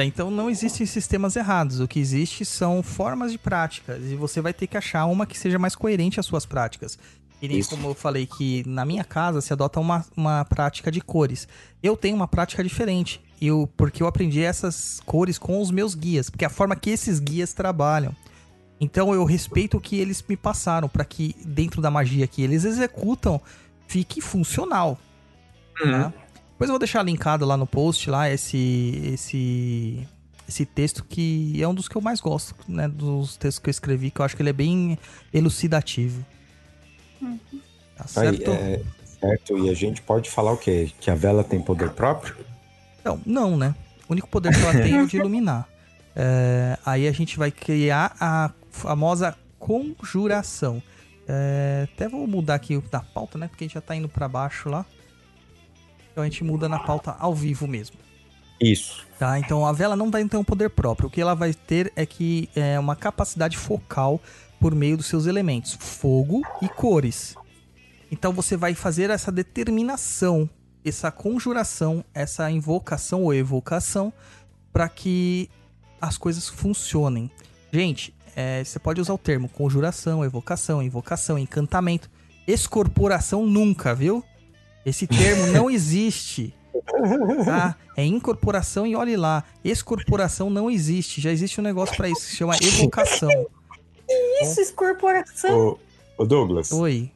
É, 0.00 0.04
Então 0.04 0.30
não 0.30 0.48
existem 0.48 0.86
sistemas 0.86 1.36
errados. 1.36 1.78
O 1.80 1.86
que 1.86 2.00
existe 2.00 2.44
são 2.44 2.82
formas 2.82 3.32
de 3.32 3.38
práticas. 3.38 4.02
E 4.04 4.16
você 4.16 4.40
vai 4.40 4.52
ter 4.54 4.66
que 4.66 4.76
achar 4.76 5.04
uma 5.06 5.26
que 5.26 5.38
seja 5.38 5.58
mais 5.58 5.74
coerente 5.74 6.18
às 6.18 6.26
suas 6.26 6.46
práticas. 6.46 6.98
E 7.42 7.48
nem 7.48 7.58
Isso. 7.58 7.70
como 7.70 7.88
eu 7.88 7.94
falei 7.94 8.26
que 8.26 8.62
na 8.66 8.84
minha 8.84 9.04
casa 9.04 9.40
se 9.40 9.52
adota 9.52 9.80
uma, 9.80 10.04
uma 10.16 10.44
prática 10.44 10.90
de 10.90 11.00
cores. 11.00 11.48
Eu 11.82 11.96
tenho 11.96 12.16
uma 12.16 12.28
prática 12.28 12.62
diferente. 12.62 13.20
Eu, 13.40 13.68
porque 13.76 14.02
eu 14.02 14.06
aprendi 14.06 14.42
essas 14.42 15.00
cores 15.06 15.38
com 15.38 15.60
os 15.60 15.70
meus 15.70 15.94
guias. 15.94 16.28
Porque 16.28 16.44
é 16.44 16.46
a 16.46 16.50
forma 16.50 16.76
que 16.76 16.90
esses 16.90 17.18
guias 17.18 17.52
trabalham. 17.52 18.14
Então 18.80 19.12
eu 19.12 19.24
respeito 19.24 19.76
o 19.76 19.80
que 19.80 19.98
eles 19.98 20.24
me 20.26 20.36
passaram. 20.36 20.88
para 20.88 21.04
que 21.04 21.34
dentro 21.44 21.82
da 21.82 21.90
magia 21.90 22.26
que 22.26 22.42
eles 22.42 22.64
executam 22.64 23.40
fique 23.86 24.20
funcional. 24.20 24.98
tá? 25.78 26.12
Depois 26.60 26.68
eu 26.68 26.74
vou 26.74 26.78
deixar 26.78 27.02
linkado 27.02 27.46
lá 27.46 27.56
no 27.56 27.66
post 27.66 28.10
lá 28.10 28.30
esse 28.30 29.00
esse 29.14 30.06
esse 30.46 30.66
texto 30.66 31.02
que 31.02 31.58
é 31.58 31.66
um 31.66 31.72
dos 31.72 31.88
que 31.88 31.96
eu 31.96 32.02
mais 32.02 32.20
gosto, 32.20 32.54
né, 32.68 32.86
dos 32.86 33.34
textos 33.38 33.58
que 33.58 33.70
eu 33.70 33.70
escrevi, 33.70 34.10
que 34.10 34.20
eu 34.20 34.24
acho 34.26 34.36
que 34.36 34.42
ele 34.42 34.50
é 34.50 34.52
bem 34.52 34.98
elucidativo. 35.32 36.22
Tá 37.96 38.04
Aí, 38.04 38.06
certo? 38.06 38.50
é, 38.50 38.82
certo, 39.18 39.56
e 39.56 39.70
a 39.70 39.74
gente 39.74 40.02
pode 40.02 40.28
falar 40.28 40.52
o 40.52 40.58
quê? 40.58 40.92
Que 41.00 41.10
a 41.10 41.14
vela 41.14 41.42
tem 41.42 41.62
poder 41.62 41.92
próprio? 41.92 42.36
Então, 43.00 43.18
não, 43.24 43.56
né? 43.56 43.74
O 44.06 44.12
único 44.12 44.28
poder 44.28 44.54
que 44.54 44.60
ela 44.60 44.82
tem 44.82 44.98
é 44.98 45.02
o 45.02 45.06
de 45.06 45.16
iluminar. 45.16 45.66
É, 46.14 46.76
aí 46.84 47.08
a 47.08 47.12
gente 47.12 47.38
vai 47.38 47.50
criar 47.50 48.14
a 48.20 48.50
famosa 48.70 49.34
conjuração. 49.58 50.82
É, 51.26 51.88
até 51.90 52.06
vou 52.06 52.26
mudar 52.26 52.56
aqui 52.56 52.76
da 52.90 53.00
pauta, 53.00 53.38
né? 53.38 53.48
Porque 53.48 53.64
a 53.64 53.66
gente 53.66 53.74
já 53.74 53.80
tá 53.80 53.96
indo 53.96 54.10
pra 54.10 54.28
baixo 54.28 54.68
lá. 54.68 54.84
Então 56.10 56.22
a 56.22 56.26
gente 56.26 56.44
muda 56.44 56.68
na 56.68 56.78
pauta 56.78 57.16
ao 57.18 57.34
vivo 57.34 57.66
mesmo. 57.66 57.96
Isso. 58.60 59.06
Tá, 59.18 59.38
então 59.38 59.66
a 59.66 59.72
vela 59.72 59.96
não 59.96 60.10
vai 60.10 60.24
ter 60.26 60.36
um 60.36 60.44
poder 60.44 60.70
próprio. 60.70 61.08
O 61.08 61.10
que 61.10 61.20
ela 61.20 61.34
vai 61.34 61.54
ter 61.54 61.92
é 61.96 62.04
que 62.04 62.48
é 62.54 62.78
uma 62.78 62.94
capacidade 62.94 63.56
focal 63.56 64.20
por 64.58 64.74
meio 64.74 64.96
dos 64.96 65.06
seus 65.06 65.26
elementos, 65.26 65.74
fogo 65.74 66.42
e 66.60 66.68
cores. 66.68 67.34
Então 68.12 68.32
você 68.32 68.56
vai 68.56 68.74
fazer 68.74 69.08
essa 69.08 69.32
determinação, 69.32 70.48
essa 70.84 71.10
conjuração, 71.10 72.04
essa 72.12 72.50
invocação 72.50 73.24
ou 73.24 73.32
evocação 73.32 74.12
para 74.72 74.88
que 74.88 75.48
as 76.00 76.18
coisas 76.18 76.48
funcionem. 76.48 77.30
Gente, 77.72 78.14
é, 78.36 78.62
você 78.62 78.78
pode 78.78 79.00
usar 79.00 79.14
o 79.14 79.18
termo 79.18 79.48
conjuração, 79.48 80.24
evocação, 80.24 80.82
invocação, 80.82 81.38
encantamento, 81.38 82.10
escorporação 82.46 83.46
nunca, 83.46 83.94
viu? 83.94 84.24
Esse 84.84 85.06
termo 85.06 85.46
não 85.48 85.70
existe. 85.70 86.54
Tá? 87.44 87.76
É 87.96 88.04
incorporação 88.04 88.86
e 88.86 88.94
olhe 88.94 89.16
lá. 89.16 89.44
Escorporação 89.64 90.48
não 90.48 90.70
existe. 90.70 91.20
Já 91.20 91.30
existe 91.30 91.60
um 91.60 91.64
negócio 91.64 91.96
pra 91.96 92.08
isso 92.08 92.22
que 92.22 92.26
se 92.28 92.36
chama 92.36 92.56
evocação. 92.56 93.46
Isso, 94.42 94.60
escorporação. 94.60 95.78
Ô, 96.16 96.22
ô 96.22 96.24
Douglas, 96.24 96.72
Oi. 96.72 97.10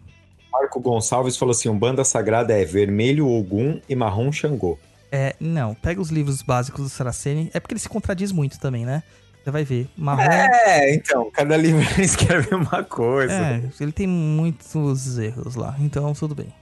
Marco 0.53 0.79
Gonçalves 0.81 1.37
falou 1.37 1.51
assim: 1.51 1.69
Umbanda 1.69 2.05
Sagrada 2.05 2.57
é 2.57 2.65
vermelho 2.65 3.29
Ogum 3.29 3.81
e 3.89 3.97
marrom 3.97 4.31
Xangô. 4.31 4.79
É, 5.11 5.35
não, 5.41 5.75
pega 5.75 6.01
os 6.01 6.11
livros 6.11 6.43
básicos 6.43 6.83
do 6.85 6.89
Saraceni. 6.89 7.51
É 7.55 7.61
porque 7.61 7.75
ele 7.75 7.81
se 7.81 7.89
contradiz 7.89 8.31
muito 8.33 8.59
também, 8.59 8.85
né? 8.85 9.03
Você 9.43 9.51
vai 9.51 9.65
ver. 9.65 9.89
Marrom. 9.97 10.23
É, 10.23 10.95
então, 10.95 11.31
cada 11.31 11.57
livro 11.57 11.83
escreve 12.01 12.55
uma 12.55 12.83
coisa. 12.83 13.33
É, 13.33 13.63
ele 13.81 13.93
tem 13.93 14.07
muitos 14.07 15.19
erros 15.19 15.55
lá, 15.55 15.77
então 15.79 16.13
tudo 16.15 16.35
bem. 16.35 16.53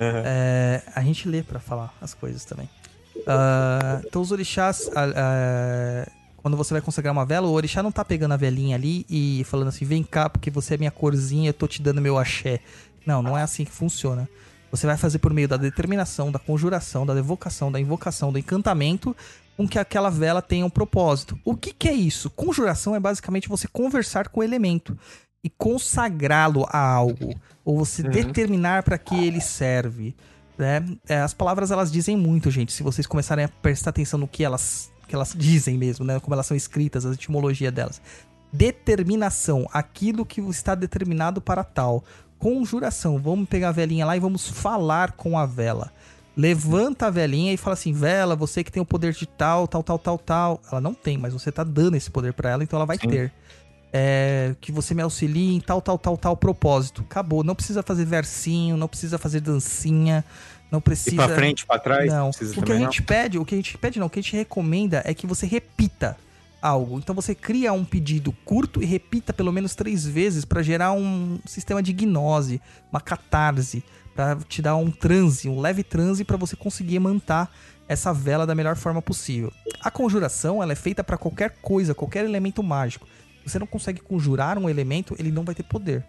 Aham. 0.00 0.22
É, 0.24 0.82
a 0.94 1.02
gente 1.02 1.28
lê 1.28 1.42
pra 1.42 1.58
falar 1.58 1.92
as 2.00 2.14
coisas 2.14 2.44
também. 2.44 2.68
Ah, 3.26 4.00
então 4.06 4.22
os 4.22 4.30
orixás, 4.30 4.90
ah, 4.94 6.08
quando 6.36 6.56
você 6.56 6.72
vai 6.72 6.80
consagrar 6.80 7.12
uma 7.12 7.26
vela, 7.26 7.48
o 7.48 7.52
orixá 7.52 7.82
não 7.82 7.92
tá 7.92 8.04
pegando 8.04 8.32
a 8.32 8.36
velinha 8.36 8.76
ali 8.76 9.04
e 9.10 9.44
falando 9.44 9.68
assim, 9.68 9.84
vem 9.84 10.02
cá 10.02 10.28
porque 10.30 10.50
você 10.50 10.74
é 10.74 10.78
minha 10.78 10.90
corzinha, 10.90 11.50
eu 11.50 11.54
tô 11.54 11.66
te 11.66 11.82
dando 11.82 12.00
meu 12.00 12.16
axé. 12.16 12.60
Não, 13.04 13.22
não 13.22 13.36
é 13.36 13.42
assim 13.42 13.64
que 13.64 13.70
funciona. 13.70 14.28
Você 14.70 14.86
vai 14.86 14.96
fazer 14.96 15.18
por 15.18 15.32
meio 15.32 15.48
da 15.48 15.56
determinação, 15.56 16.30
da 16.30 16.38
conjuração, 16.38 17.06
da 17.06 17.16
evocação, 17.16 17.72
da 17.72 17.80
invocação, 17.80 18.30
do 18.30 18.38
encantamento, 18.38 19.16
com 19.56 19.66
que 19.66 19.78
aquela 19.78 20.10
vela 20.10 20.42
tenha 20.42 20.64
um 20.64 20.70
propósito. 20.70 21.38
O 21.44 21.56
que, 21.56 21.72
que 21.72 21.88
é 21.88 21.92
isso? 21.92 22.30
Conjuração 22.30 22.94
é 22.94 23.00
basicamente 23.00 23.48
você 23.48 23.66
conversar 23.66 24.28
com 24.28 24.40
o 24.40 24.44
elemento 24.44 24.96
e 25.48 25.52
consagrá-lo 25.56 26.66
a 26.68 26.78
algo, 26.78 27.34
ou 27.64 27.78
você 27.78 28.02
determinar 28.02 28.82
para 28.82 28.98
que 28.98 29.14
ele 29.14 29.40
serve. 29.40 30.14
Né? 30.58 30.84
É, 31.08 31.20
as 31.20 31.32
palavras 31.32 31.70
elas 31.70 31.90
dizem 31.90 32.16
muito, 32.16 32.50
gente. 32.50 32.72
Se 32.72 32.82
vocês 32.82 33.06
começarem 33.06 33.46
a 33.46 33.48
prestar 33.48 33.90
atenção 33.90 34.18
no 34.18 34.28
que 34.28 34.44
elas, 34.44 34.92
que 35.06 35.14
elas 35.14 35.34
dizem 35.34 35.78
mesmo, 35.78 36.04
né? 36.04 36.20
como 36.20 36.34
elas 36.34 36.46
são 36.46 36.56
escritas, 36.56 37.06
a 37.06 37.12
etimologia 37.12 37.72
delas. 37.72 38.02
Determinação, 38.52 39.66
aquilo 39.72 40.26
que 40.26 40.42
está 40.42 40.74
determinado 40.74 41.40
para 41.40 41.64
tal. 41.64 42.04
Conjuração, 42.38 43.18
vamos 43.18 43.48
pegar 43.48 43.70
a 43.70 43.72
velinha 43.72 44.04
lá 44.04 44.16
e 44.16 44.20
vamos 44.20 44.48
falar 44.48 45.12
com 45.12 45.38
a 45.38 45.46
vela. 45.46 45.92
Levanta 46.36 47.06
a 47.06 47.10
velinha 47.10 47.52
e 47.52 47.56
fala 47.56 47.74
assim: 47.74 47.92
Vela, 47.92 48.36
você 48.36 48.62
que 48.62 48.70
tem 48.70 48.80
o 48.80 48.86
poder 48.86 49.12
de 49.12 49.26
tal, 49.26 49.66
tal, 49.66 49.82
tal, 49.82 49.98
tal, 49.98 50.18
tal. 50.18 50.60
Ela 50.70 50.80
não 50.80 50.94
tem, 50.94 51.18
mas 51.18 51.32
você 51.32 51.50
tá 51.50 51.64
dando 51.64 51.96
esse 51.96 52.08
poder 52.08 52.32
para 52.32 52.50
ela, 52.50 52.62
então 52.62 52.76
ela 52.76 52.86
vai 52.86 52.96
Sim. 52.96 53.08
ter. 53.08 53.32
É, 53.92 54.54
que 54.60 54.70
você 54.70 54.92
me 54.94 55.00
auxilie 55.00 55.54
em 55.56 55.60
tal, 55.60 55.80
tal, 55.80 55.98
tal, 55.98 56.16
tal 56.16 56.36
propósito. 56.36 57.02
Acabou. 57.02 57.42
Não 57.42 57.54
precisa 57.54 57.82
fazer 57.82 58.04
versinho, 58.04 58.76
não 58.76 58.86
precisa 58.86 59.16
fazer 59.16 59.40
dancinha, 59.40 60.24
não 60.70 60.78
E 60.78 60.82
precisa. 60.82 61.16
pra 61.16 61.28
frente, 61.28 61.64
pra 61.66 61.78
trás? 61.78 62.12
Não. 62.12 62.30
O 62.30 62.62
que 62.62 62.72
a 62.72 62.78
gente 62.78 63.02
pede, 63.02 63.38
o 63.38 63.44
que 63.44 63.54
a 63.54 63.58
gente 63.58 63.78
pede 63.78 63.98
não, 63.98 64.06
o 64.06 64.10
que 64.10 64.18
a 64.18 64.22
gente 64.22 64.36
recomenda 64.36 65.02
é 65.06 65.14
que 65.14 65.26
você 65.26 65.46
repita 65.46 66.16
algo. 66.60 66.98
Então 66.98 67.14
você 67.14 67.34
cria 67.34 67.72
um 67.72 67.84
pedido 67.84 68.32
curto 68.44 68.82
e 68.82 68.86
repita 68.86 69.32
pelo 69.32 69.52
menos 69.52 69.74
três 69.74 70.04
vezes 70.06 70.44
para 70.44 70.62
gerar 70.62 70.92
um 70.92 71.38
sistema 71.46 71.82
de 71.82 71.92
gnose, 71.92 72.60
uma 72.90 73.00
catarse, 73.00 73.82
para 74.14 74.36
te 74.48 74.60
dar 74.60 74.76
um 74.76 74.90
transe, 74.90 75.48
um 75.48 75.60
leve 75.60 75.82
transe 75.84 76.24
para 76.24 76.36
você 76.36 76.56
conseguir 76.56 76.98
manter 76.98 77.48
essa 77.88 78.12
vela 78.12 78.44
da 78.46 78.54
melhor 78.54 78.76
forma 78.76 79.00
possível. 79.00 79.52
A 79.80 79.90
conjuração, 79.90 80.62
ela 80.62 80.72
é 80.72 80.76
feita 80.76 81.02
para 81.02 81.16
qualquer 81.16 81.56
coisa, 81.62 81.94
qualquer 81.94 82.24
elemento 82.24 82.62
mágico. 82.62 83.06
Se 83.48 83.52
você 83.52 83.58
não 83.58 83.66
consegue 83.66 84.00
conjurar 84.00 84.58
um 84.58 84.68
elemento, 84.68 85.14
ele 85.18 85.30
não 85.32 85.44
vai 85.44 85.54
ter 85.54 85.62
poder. 85.62 86.04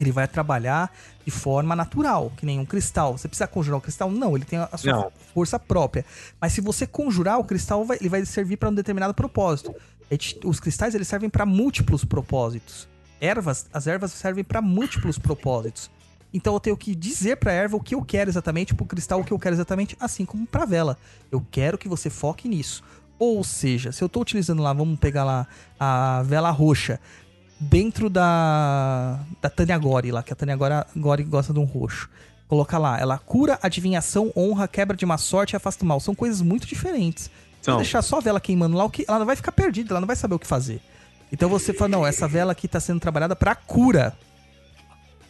Ele 0.00 0.10
vai 0.12 0.26
trabalhar 0.26 0.90
de 1.26 1.30
forma 1.30 1.76
natural, 1.76 2.32
que 2.36 2.46
nem 2.46 2.58
um 2.58 2.64
cristal. 2.64 3.18
Você 3.18 3.28
precisa 3.28 3.46
conjurar 3.46 3.76
um 3.78 3.80
cristal? 3.82 4.10
Não, 4.10 4.34
ele 4.34 4.46
tem 4.46 4.58
a 4.58 4.76
sua 4.78 4.92
Não. 4.92 5.12
força 5.34 5.58
própria. 5.58 6.06
Mas 6.40 6.54
se 6.54 6.60
você 6.62 6.86
conjurar 6.86 7.38
o 7.38 7.44
cristal, 7.44 7.84
vai- 7.84 7.98
ele 8.00 8.08
vai 8.08 8.24
servir 8.24 8.56
para 8.56 8.70
um 8.70 8.74
determinado 8.74 9.12
propósito. 9.12 9.74
Os 10.44 10.58
cristais 10.58 10.94
eles 10.94 11.06
servem 11.06 11.28
para 11.28 11.44
múltiplos 11.44 12.02
propósitos. 12.04 12.88
Ervas, 13.20 13.66
as 13.72 13.86
ervas 13.86 14.12
servem 14.12 14.42
para 14.42 14.62
múltiplos 14.62 15.18
propósitos. 15.18 15.90
Então 16.32 16.54
eu 16.54 16.60
tenho 16.60 16.76
que 16.76 16.94
dizer 16.94 17.36
pra 17.36 17.52
erva 17.52 17.76
o 17.76 17.80
que 17.80 17.94
eu 17.94 18.02
quero 18.02 18.30
exatamente, 18.30 18.74
pro 18.74 18.86
cristal 18.86 19.20
o 19.20 19.24
que 19.24 19.32
eu 19.32 19.38
quero 19.38 19.54
exatamente, 19.54 19.96
assim 20.00 20.24
como 20.24 20.46
pra 20.46 20.64
vela. 20.64 20.96
Eu 21.30 21.44
quero 21.50 21.76
que 21.76 21.88
você 21.88 22.08
foque 22.08 22.48
nisso. 22.48 22.82
Ou 23.20 23.44
seja, 23.44 23.92
se 23.92 24.02
eu 24.02 24.08
tô 24.08 24.20
utilizando 24.22 24.62
lá, 24.62 24.72
vamos 24.72 24.98
pegar 24.98 25.22
lá 25.24 25.46
a 25.78 26.22
vela 26.24 26.50
roxa 26.50 26.98
dentro 27.60 28.08
da 28.10 29.20
da 29.42 29.50
Tânia 29.50 29.76
Gori 29.76 30.10
lá, 30.10 30.22
que 30.22 30.32
a 30.32 30.36
Tânia 30.36 30.56
Gori, 30.96 31.22
gosta 31.24 31.52
de 31.52 31.58
um 31.60 31.64
roxo. 31.64 32.08
Colocar 32.48 32.78
lá, 32.78 32.98
ela 32.98 33.18
cura, 33.18 33.58
adivinhação, 33.62 34.32
honra, 34.34 34.66
quebra 34.66 34.96
de 34.96 35.04
má 35.06 35.18
sorte 35.18 35.52
e 35.52 35.56
afasta 35.56 35.84
o 35.84 35.86
mal. 35.86 36.00
São 36.00 36.14
coisas 36.14 36.40
muito 36.40 36.66
diferentes. 36.66 37.24
Se 37.24 37.30
Então, 37.60 37.76
deixar 37.76 38.00
só 38.02 38.16
a 38.16 38.20
vela 38.20 38.40
queimando 38.40 38.74
lá, 38.76 38.84
o 38.84 38.90
que, 38.90 39.04
ela 39.06 39.18
não 39.18 39.26
vai 39.26 39.36
ficar 39.36 39.52
perdida, 39.52 39.92
ela 39.92 40.00
não 40.00 40.06
vai 40.06 40.16
saber 40.16 40.34
o 40.34 40.38
que 40.38 40.46
fazer. 40.46 40.80
Então 41.30 41.48
você 41.48 41.72
fala, 41.74 41.88
não, 41.90 42.06
essa 42.06 42.26
vela 42.26 42.50
aqui 42.52 42.66
tá 42.66 42.80
sendo 42.80 42.98
trabalhada 42.98 43.36
pra 43.36 43.54
cura. 43.54 44.16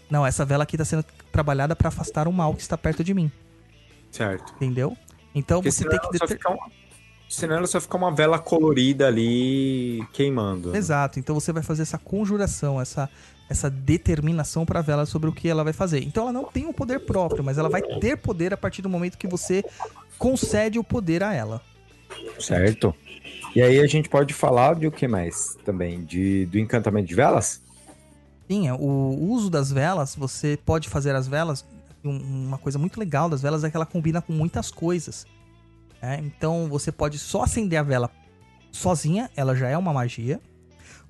Não, 0.09 0.25
essa 0.25 0.45
vela 0.45 0.63
aqui 0.63 0.79
tá 0.79 0.85
sendo 0.85 1.05
trabalhada 1.33 1.75
pra 1.77 1.89
afastar 1.89 2.27
o 2.29 2.33
mal 2.33 2.55
que 2.55 2.63
está 2.63 2.79
perto 2.79 3.05
de 3.05 3.13
mim, 3.13 3.31
certo. 4.11 4.53
entendeu? 4.57 4.97
Então 5.35 5.59
Porque 5.59 5.71
você 5.71 5.89
tem 5.89 5.99
que 6.01 6.11
deter... 6.11 6.29
fica 6.29 6.51
uma- 6.51 6.71
Senão 7.31 7.57
ela 7.57 7.67
só 7.69 7.81
fica 7.81 7.97
uma 7.97 8.11
vela 8.13 8.39
colorida 8.41 9.07
ali 9.07 10.05
queimando. 10.13 10.75
Exato, 10.77 11.21
então 11.21 11.33
você 11.35 11.53
vai 11.53 11.63
fazer 11.63 11.83
essa 11.83 11.97
conjuração, 11.97 12.81
essa, 12.81 13.09
essa 13.49 13.71
determinação 13.71 14.67
pra 14.67 14.83
vela 14.83 15.07
sobre 15.07 15.31
o 15.31 15.33
que 15.33 15.49
ela 15.49 15.63
vai 15.63 15.73
fazer. 15.73 16.03
Então 16.03 16.25
ela 16.25 16.33
não 16.33 16.45
tem 16.45 16.67
um 16.67 16.73
poder 16.73 16.99
próprio, 17.01 17.45
mas 17.45 17.57
ela 17.57 17.69
vai 17.69 17.83
ter 17.83 18.17
poder 18.17 18.53
a 18.53 18.57
partir 18.57 18.83
do 18.83 18.89
momento 18.89 19.17
que 19.17 19.29
você 19.29 19.65
concede 20.19 20.77
o 20.79 20.83
poder 20.85 21.23
a 21.23 21.33
ela. 21.33 21.63
Certo. 22.41 22.93
E 23.55 23.63
aí 23.63 23.79
a 23.79 23.87
gente 23.87 24.09
pode 24.09 24.35
falar 24.35 24.75
de 24.75 24.89
o 24.89 24.93
que 24.93 25.07
mais 25.07 25.57
também? 25.65 26.05
De, 26.05 26.47
do 26.47 26.59
encantamento 26.59 27.07
de 27.07 27.15
velas? 27.15 27.61
Sim, 28.51 28.67
é, 28.67 28.75
o 28.75 29.17
uso 29.31 29.49
das 29.49 29.71
velas, 29.71 30.17
você 30.17 30.59
pode 30.67 30.89
fazer 30.89 31.15
as 31.15 31.29
velas. 31.29 31.65
um- 32.05 32.47
Uma 32.49 32.59
coisa 32.59 32.77
muito 32.79 32.99
legal 32.99 33.29
das 33.31 33.41
velas 33.41 33.63
é 33.63 33.71
que 33.71 33.77
ela 33.77 33.87
combina 33.87 34.21
com 34.21 34.33
muitas 34.33 34.71
coisas. 34.73 35.25
Né? 36.01 36.21
Então 36.23 36.69
você 36.69 36.91
pode 36.91 37.19
só 37.19 37.43
acender 37.43 37.79
a 37.79 37.83
vela 37.83 38.11
sozinha, 38.73 39.31
ela 39.37 39.55
já 39.55 39.69
é 39.69 39.77
uma 39.77 39.93
magia. 39.93 40.41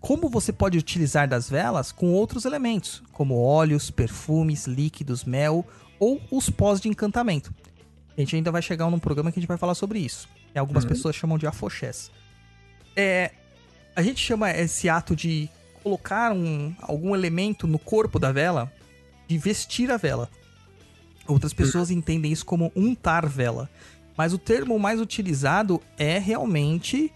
Como 0.01 0.28
você 0.30 0.53
pode 0.53 0.78
utilizar 0.78 1.28
das 1.28 1.49
velas 1.49 1.93
com 1.93 2.12
outros 2.12 2.45
elementos, 2.45 3.03
como 3.12 3.38
óleos, 3.38 3.91
perfumes, 3.91 4.66
líquidos, 4.66 5.24
mel 5.24 5.66
ou 5.99 6.20
os 6.30 6.49
pós 6.49 6.80
de 6.80 6.88
encantamento. 6.88 7.55
A 8.16 8.20
gente 8.20 8.34
ainda 8.34 8.51
vai 8.51 8.62
chegar 8.62 8.91
num 8.91 8.99
programa 8.99 9.30
que 9.30 9.38
a 9.38 9.43
gente 9.43 9.49
vai 9.49 9.59
falar 9.59 9.74
sobre 9.74 9.99
isso. 9.99 10.28
E 10.55 10.59
algumas 10.59 10.84
pessoas 10.84 11.14
chamam 11.14 11.38
de 11.38 11.47
afoxés. 11.47 12.11
É, 12.97 13.30
a 13.95 14.03
gente 14.03 14.20
chama 14.20 14.51
esse 14.51 14.88
ato 14.88 15.14
de 15.14 15.49
colocar 15.82 16.32
um, 16.32 16.74
algum 16.80 17.14
elemento 17.14 17.66
no 17.66 17.78
corpo 17.78 18.18
da 18.18 18.32
vela 18.32 18.72
de 19.28 19.38
vestir 19.38 19.91
a 19.91 19.97
vela. 19.97 20.28
Outras 21.26 21.53
pessoas 21.53 21.91
entendem 21.91 22.32
isso 22.32 22.45
como 22.45 22.72
untar 22.74 23.28
vela. 23.28 23.70
Mas 24.16 24.32
o 24.32 24.38
termo 24.38 24.78
mais 24.78 25.00
utilizado 25.00 25.80
é 25.98 26.18
realmente 26.18 27.12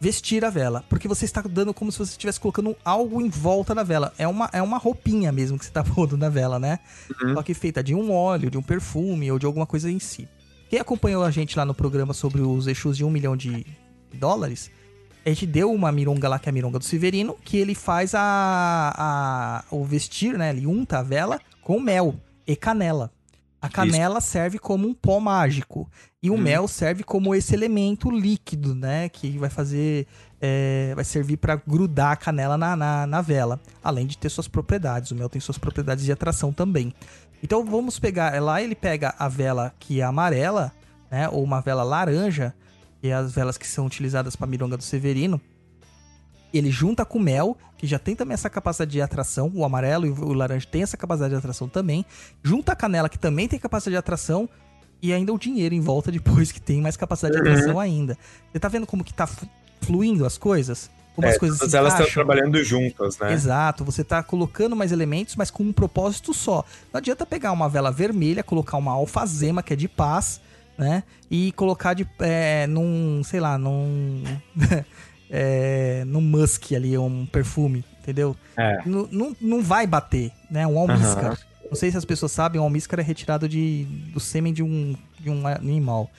vestir 0.00 0.44
a 0.44 0.50
vela. 0.50 0.82
Porque 0.88 1.06
você 1.06 1.26
está 1.26 1.42
dando 1.42 1.74
como 1.74 1.92
se 1.92 1.98
você 1.98 2.12
estivesse 2.12 2.40
colocando 2.40 2.74
algo 2.84 3.20
em 3.20 3.28
volta 3.28 3.74
da 3.74 3.82
vela. 3.82 4.12
É 4.16 4.26
uma, 4.26 4.48
é 4.52 4.62
uma 4.62 4.78
roupinha 4.78 5.30
mesmo 5.30 5.58
que 5.58 5.64
você 5.64 5.70
está 5.70 5.84
pondo 5.84 6.16
na 6.16 6.28
vela, 6.28 6.58
né? 6.58 6.78
Uhum. 7.22 7.34
Só 7.34 7.42
que 7.42 7.52
feita 7.52 7.82
de 7.82 7.94
um 7.94 8.10
óleo, 8.10 8.50
de 8.50 8.56
um 8.56 8.62
perfume 8.62 9.30
ou 9.30 9.38
de 9.38 9.44
alguma 9.44 9.66
coisa 9.66 9.90
em 9.90 9.98
si. 9.98 10.26
Quem 10.70 10.78
acompanhou 10.78 11.22
a 11.22 11.30
gente 11.30 11.56
lá 11.56 11.64
no 11.64 11.74
programa 11.74 12.14
sobre 12.14 12.40
os 12.40 12.66
Exus 12.66 12.96
de 12.96 13.04
um 13.04 13.10
milhão 13.10 13.36
de 13.36 13.66
dólares, 14.14 14.70
a 15.26 15.28
gente 15.28 15.46
deu 15.46 15.70
uma 15.72 15.92
mironga 15.92 16.28
lá, 16.28 16.38
que 16.38 16.48
é 16.48 16.50
a 16.50 16.52
mironga 16.52 16.78
do 16.78 16.84
Severino, 16.84 17.36
que 17.44 17.56
ele 17.56 17.74
faz 17.74 18.14
a, 18.14 18.94
a 18.96 19.64
o 19.70 19.84
vestir, 19.84 20.38
né? 20.38 20.50
Ele 20.50 20.66
unta 20.66 21.00
a 21.00 21.02
vela 21.02 21.40
com 21.60 21.78
mel 21.78 22.14
e 22.46 22.56
canela. 22.56 23.12
A 23.62 23.68
canela 23.68 24.20
serve 24.20 24.58
como 24.58 24.88
um 24.88 24.94
pó 24.94 25.20
mágico. 25.20 25.90
E 26.22 26.30
o 26.30 26.38
mel 26.38 26.66
serve 26.66 27.02
como 27.02 27.34
esse 27.34 27.54
elemento 27.54 28.10
líquido, 28.10 28.74
né? 28.74 29.08
Que 29.08 29.36
vai 29.38 29.50
fazer. 29.50 30.06
é, 30.40 30.92
vai 30.94 31.04
servir 31.04 31.36
para 31.36 31.56
grudar 31.56 32.12
a 32.12 32.16
canela 32.16 32.56
na, 32.56 32.74
na, 32.74 33.06
na 33.06 33.20
vela. 33.20 33.60
Além 33.84 34.06
de 34.06 34.16
ter 34.16 34.30
suas 34.30 34.48
propriedades. 34.48 35.10
O 35.10 35.14
mel 35.14 35.28
tem 35.28 35.40
suas 35.40 35.58
propriedades 35.58 36.04
de 36.04 36.12
atração 36.12 36.52
também. 36.52 36.94
Então 37.42 37.64
vamos 37.64 37.98
pegar. 37.98 38.40
Lá 38.42 38.62
ele 38.62 38.74
pega 38.74 39.14
a 39.18 39.28
vela 39.28 39.74
que 39.78 40.00
é 40.00 40.04
amarela, 40.04 40.72
né? 41.10 41.28
Ou 41.28 41.42
uma 41.42 41.60
vela 41.60 41.82
laranja, 41.82 42.54
que 43.00 43.08
é 43.08 43.14
as 43.14 43.32
velas 43.32 43.58
que 43.58 43.66
são 43.66 43.86
utilizadas 43.86 44.36
para 44.36 44.46
mironga 44.46 44.76
do 44.76 44.82
Severino. 44.82 45.40
Ele 46.52 46.70
junta 46.70 47.04
com 47.04 47.18
mel, 47.18 47.56
que 47.78 47.86
já 47.86 47.98
tem 47.98 48.14
também 48.16 48.34
essa 48.34 48.50
capacidade 48.50 48.90
de 48.90 49.00
atração. 49.00 49.50
O 49.54 49.64
amarelo 49.64 50.06
e 50.06 50.10
o 50.10 50.32
laranja 50.32 50.66
tem 50.70 50.82
essa 50.82 50.96
capacidade 50.96 51.32
de 51.32 51.38
atração 51.38 51.68
também. 51.68 52.04
Junta 52.42 52.72
a 52.72 52.76
canela, 52.76 53.08
que 53.08 53.18
também 53.18 53.46
tem 53.48 53.58
capacidade 53.58 53.94
de 53.94 53.98
atração. 53.98 54.48
E 55.02 55.12
ainda 55.14 55.32
o 55.32 55.38
dinheiro 55.38 55.74
em 55.74 55.80
volta 55.80 56.10
depois, 56.12 56.52
que 56.52 56.60
tem 56.60 56.80
mais 56.80 56.96
capacidade 56.96 57.40
de 57.40 57.48
atração 57.48 57.78
ainda. 57.78 58.18
Você 58.52 58.58
tá 58.58 58.68
vendo 58.68 58.86
como 58.86 59.02
que 59.04 59.14
tá 59.14 59.26
flu- 59.26 59.48
fluindo 59.80 60.26
as 60.26 60.36
coisas? 60.36 60.90
Como 61.14 61.26
as 61.26 61.34
É, 61.34 61.38
coisas 61.38 61.58
todas 61.58 61.74
elas 61.74 61.94
estão 61.94 62.08
trabalhando 62.10 62.62
juntas, 62.62 63.18
né? 63.18 63.32
Exato, 63.32 63.84
você 63.84 64.04
tá 64.04 64.22
colocando 64.22 64.76
mais 64.76 64.92
elementos, 64.92 65.34
mas 65.36 65.50
com 65.50 65.62
um 65.64 65.72
propósito 65.72 66.32
só. 66.32 66.64
Não 66.92 66.98
adianta 66.98 67.26
pegar 67.26 67.50
uma 67.52 67.68
vela 67.68 67.90
vermelha, 67.90 68.42
colocar 68.44 68.76
uma 68.76 68.92
alfazema, 68.92 69.62
que 69.62 69.72
é 69.72 69.76
de 69.76 69.88
paz, 69.88 70.40
né? 70.78 71.02
E 71.30 71.50
colocar 71.52 71.94
de, 71.94 72.08
é, 72.20 72.66
num, 72.68 73.22
sei 73.24 73.40
lá, 73.40 73.58
num. 73.58 74.22
é, 75.30 76.02
num 76.06 76.20
musk 76.20 76.72
ali, 76.72 76.96
um 76.98 77.24
perfume, 77.26 77.84
entendeu? 78.00 78.36
É. 78.56 78.78
Não 79.40 79.62
vai 79.62 79.86
bater, 79.86 80.32
né? 80.50 80.66
Um 80.66 80.78
almíscar. 80.78 81.38
Não 81.70 81.76
sei 81.76 81.90
se 81.90 81.96
as 81.96 82.04
pessoas 82.04 82.32
sabem, 82.32 82.60
o 82.60 82.64
almíscar 82.64 82.98
é 82.98 83.02
retirado 83.02 83.48
de, 83.48 83.84
do 84.12 84.18
sêmen 84.18 84.52
de 84.52 84.62
um, 84.62 84.96
de 85.20 85.30
um 85.30 85.46
animal. 85.46 86.10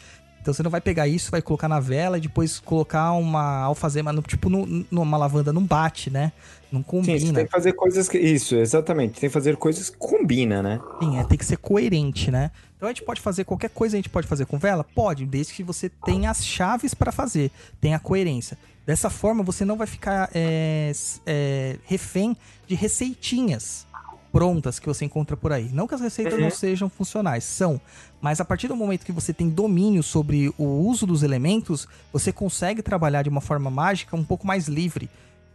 Então 0.41 0.53
você 0.53 0.63
não 0.63 0.71
vai 0.71 0.81
pegar 0.81 1.07
isso, 1.07 1.29
vai 1.29 1.41
colocar 1.41 1.67
na 1.67 1.79
vela 1.79 2.17
e 2.17 2.21
depois 2.21 2.59
colocar 2.59 3.11
uma 3.11 3.59
alfazema, 3.59 4.11
no, 4.13 4.21
tipo 4.21 4.49
no- 4.49 4.85
numa 4.89 5.17
lavanda, 5.17 5.51
não 5.53 5.63
bate, 5.63 6.09
né? 6.09 6.31
Não 6.71 6.79
Sim, 6.79 6.85
combina. 6.85 7.19
você 7.19 7.33
tem 7.33 7.45
que 7.45 7.51
fazer 7.51 7.73
coisas 7.73 8.07
que. 8.07 8.17
Isso, 8.17 8.55
exatamente. 8.55 9.19
Tem 9.19 9.29
que 9.29 9.33
fazer 9.33 9.57
coisas 9.57 9.89
que 9.89 9.97
combinam, 9.97 10.63
né? 10.63 10.79
Sim, 10.99 11.19
é, 11.19 11.23
tem 11.25 11.37
que 11.37 11.45
ser 11.45 11.57
coerente, 11.57 12.31
né? 12.31 12.51
Então 12.77 12.87
a 12.87 12.91
gente 12.91 13.03
pode 13.03 13.19
fazer 13.21 13.43
qualquer 13.43 13.69
coisa, 13.69 13.95
a 13.95 13.99
gente 13.99 14.09
pode 14.09 14.27
fazer 14.27 14.45
com 14.45 14.57
vela? 14.57 14.83
Pode, 14.83 15.25
desde 15.25 15.53
que 15.53 15.63
você 15.63 15.89
tenha 15.89 16.31
as 16.31 16.45
chaves 16.45 16.93
para 16.93 17.11
fazer, 17.11 17.51
tenha 17.79 17.97
a 17.97 17.99
coerência. 17.99 18.57
Dessa 18.85 19.09
forma, 19.09 19.43
você 19.43 19.63
não 19.63 19.77
vai 19.77 19.85
ficar 19.85 20.29
é, 20.33 20.91
é, 21.25 21.77
refém 21.85 22.35
de 22.67 22.73
receitinhas 22.73 23.85
prontas 24.31 24.79
que 24.79 24.87
você 24.87 25.05
encontra 25.05 25.35
por 25.35 25.51
aí. 25.51 25.69
Não 25.71 25.87
que 25.87 25.93
as 25.93 26.01
receitas 26.01 26.39
não 26.39 26.49
sejam 26.49 26.89
funcionais, 26.89 27.43
são. 27.43 27.79
Mas 28.21 28.39
a 28.39 28.45
partir 28.45 28.67
do 28.67 28.75
momento 28.75 29.05
que 29.05 29.11
você 29.11 29.33
tem 29.33 29.49
domínio 29.49 30.01
sobre 30.01 30.53
o 30.57 30.63
uso 30.63 31.05
dos 31.05 31.21
elementos, 31.21 31.87
você 32.13 32.31
consegue 32.31 32.81
trabalhar 32.81 33.23
de 33.23 33.29
uma 33.29 33.41
forma 33.41 33.69
mágica 33.69 34.15
um 34.15 34.23
pouco 34.23 34.47
mais 34.47 34.67
livre. 34.67 35.09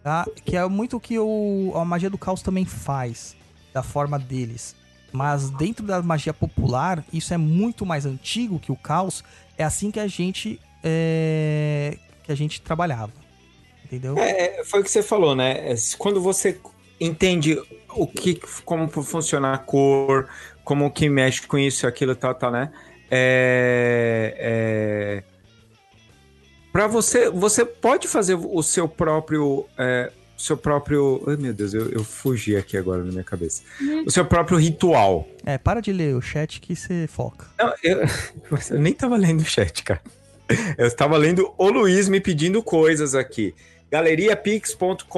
Tá? 0.07 0.25
Que 0.45 0.57
é 0.57 0.65
muito 0.69 0.99
o 0.99 1.01
que 1.01 1.19
o, 1.19 1.73
a 1.75 1.85
magia 1.85 2.09
do 2.09 2.17
caos 2.17 2.41
também 2.41 2.65
faz, 2.65 3.35
da 3.75 3.83
forma 3.83 4.21
deles. 4.21 4.77
Mas 5.11 5.51
dentro 5.51 5.85
da 5.85 6.01
magia 6.01 6.33
popular, 6.33 7.05
isso 7.13 7.35
é 7.35 7.37
muito 7.37 7.85
mais 7.85 8.07
antigo 8.07 8.61
que 8.61 8.71
o 8.71 8.77
caos. 8.77 9.25
É 9.59 9.65
assim 9.65 9.91
que 9.91 9.99
a 9.99 10.07
gente 10.07 10.61
é, 10.85 11.99
que 12.23 12.31
a 12.31 12.37
gente 12.37 12.63
trabalhava. 12.63 13.13
Entendeu? 13.85 14.17
É, 14.17 14.63
foi 14.63 14.79
o 14.79 14.85
que 14.85 14.91
você 14.93 15.03
falou, 15.03 15.35
né? 15.35 15.73
É, 15.73 15.75
Quando 15.99 16.21
você 16.21 16.57
entende 17.01 17.61
o 17.91 18.07
que, 18.07 18.41
como 18.65 18.89
funciona 18.89 19.55
a 19.55 19.59
cor, 19.59 20.29
como 20.63 20.89
que 20.89 21.09
mexe 21.09 21.45
com 21.49 21.59
isso, 21.59 21.85
aquilo, 21.85 22.15
tal, 22.15 22.33
tal, 22.33 22.53
né? 22.53 22.71
É, 23.11 24.37
é... 24.39 25.36
Para 26.77 26.87
você, 26.87 27.31
você 27.31 27.65
pode 27.65 28.07
fazer 28.07 28.35
o 28.35 28.63
seu 28.63 28.87
próprio, 28.87 29.67
é, 29.79 30.13
seu 30.37 30.59
próprio, 30.59 31.25
ai 31.27 31.35
meu 31.39 31.55
Deus, 31.55 31.73
eu, 31.73 31.89
eu 31.89 32.05
fugi 32.05 32.55
aqui 32.55 32.77
agora 32.77 33.03
na 33.03 33.11
minha 33.11 33.25
cabeça. 33.25 33.63
O 34.05 34.11
seu 34.11 34.27
próprio 34.27 34.59
ritual. 34.59 35.27
É, 35.47 35.57
para 35.57 35.81
de 35.81 35.91
ler 35.91 36.15
o 36.15 36.21
chat 36.21 36.61
que 36.61 36.77
você 36.77 37.07
foca. 37.07 37.47
Não, 37.59 37.73
eu, 37.83 38.03
eu 38.71 38.79
nem 38.79 38.93
tava 38.93 39.17
lendo 39.17 39.41
o 39.41 39.45
chat, 39.47 39.83
cara. 39.85 40.03
Eu 40.77 40.87
estava 40.87 41.17
lendo 41.17 41.51
o 41.57 41.71
Luiz 41.71 42.11
me 42.11 42.21
pedindo 42.21 42.63
coisas 42.63 43.15
aqui. 43.15 43.55
galeriapix.com.br 43.91 45.09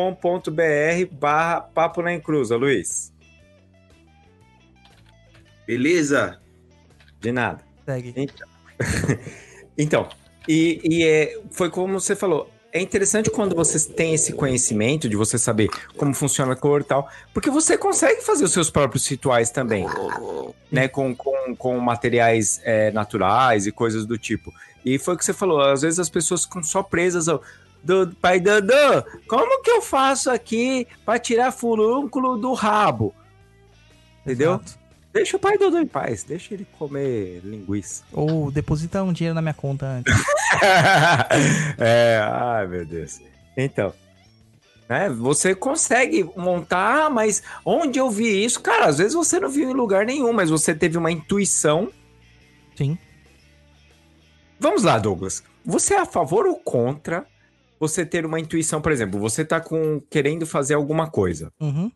barra 1.10 1.60
papo 1.60 2.02
na 2.02 2.14
encruza, 2.14 2.54
Luiz. 2.54 3.12
Beleza? 5.66 6.40
De 7.20 7.32
nada. 7.32 7.64
Segue. 7.84 8.14
Então, 9.76 10.08
e, 10.48 10.80
e 10.82 11.04
é, 11.04 11.38
foi 11.50 11.68
como 11.70 12.00
você 12.00 12.16
falou. 12.16 12.50
É 12.72 12.80
interessante 12.80 13.30
quando 13.30 13.56
você 13.56 13.78
tem 13.92 14.14
esse 14.14 14.32
conhecimento 14.32 15.08
de 15.08 15.16
você 15.16 15.38
saber 15.38 15.68
como 15.96 16.14
funciona 16.14 16.52
a 16.52 16.56
cor 16.56 16.82
e 16.82 16.84
tal, 16.84 17.08
porque 17.32 17.48
você 17.48 17.78
consegue 17.78 18.20
fazer 18.22 18.44
os 18.44 18.52
seus 18.52 18.70
próprios 18.70 19.06
rituais 19.06 19.50
também, 19.50 19.86
né? 20.70 20.86
Com, 20.86 21.14
com, 21.14 21.56
com 21.56 21.78
materiais 21.80 22.60
é, 22.64 22.90
naturais 22.90 23.66
e 23.66 23.72
coisas 23.72 24.04
do 24.04 24.18
tipo. 24.18 24.52
E 24.84 24.98
foi 24.98 25.14
o 25.14 25.16
que 25.16 25.24
você 25.24 25.32
falou, 25.32 25.60
às 25.60 25.82
vezes 25.82 25.98
as 25.98 26.10
pessoas 26.10 26.44
ficam 26.44 26.62
só 26.62 26.82
presas 26.82 27.28
ao. 27.28 27.42
Do, 27.82 28.08
pai 28.20 28.40
Dandan, 28.40 29.04
como 29.28 29.62
que 29.62 29.70
eu 29.70 29.80
faço 29.80 30.30
aqui 30.30 30.86
para 31.06 31.18
tirar 31.18 31.52
furúnculo 31.52 32.36
do 32.36 32.52
rabo? 32.52 33.14
Entendeu? 34.24 34.54
Exato. 34.54 34.78
Deixa 35.12 35.36
o 35.36 35.40
pai 35.40 35.56
Dodô 35.56 35.78
em 35.78 35.86
paz, 35.86 36.22
deixa 36.22 36.54
ele 36.54 36.66
comer 36.78 37.40
linguiça. 37.42 38.04
Ou 38.12 38.50
deposita 38.50 39.02
um 39.02 39.12
dinheiro 39.12 39.34
na 39.34 39.42
minha 39.42 39.54
conta 39.54 39.86
antes. 39.86 40.14
é, 41.78 42.20
ai 42.22 42.66
meu 42.66 42.84
Deus. 42.84 43.20
Então, 43.56 43.92
né, 44.88 45.08
você 45.08 45.54
consegue 45.54 46.24
montar, 46.36 47.10
mas 47.10 47.42
onde 47.64 47.98
eu 47.98 48.10
vi 48.10 48.44
isso? 48.44 48.60
Cara, 48.60 48.86
às 48.86 48.98
vezes 48.98 49.14
você 49.14 49.40
não 49.40 49.48
viu 49.48 49.70
em 49.70 49.74
lugar 49.74 50.04
nenhum, 50.04 50.32
mas 50.32 50.50
você 50.50 50.74
teve 50.74 50.96
uma 50.98 51.10
intuição. 51.10 51.90
Sim. 52.76 52.96
Vamos 54.60 54.82
lá, 54.82 54.98
Douglas. 54.98 55.42
Você 55.64 55.94
é 55.94 56.00
a 56.00 56.06
favor 56.06 56.46
ou 56.46 56.56
contra 56.56 57.26
você 57.78 58.04
ter 58.04 58.26
uma 58.26 58.40
intuição, 58.40 58.80
por 58.80 58.90
exemplo, 58.90 59.20
você 59.20 59.44
tá 59.44 59.60
com 59.60 60.00
querendo 60.10 60.46
fazer 60.46 60.74
alguma 60.74 61.08
coisa. 61.08 61.52
Uhum. 61.60 61.90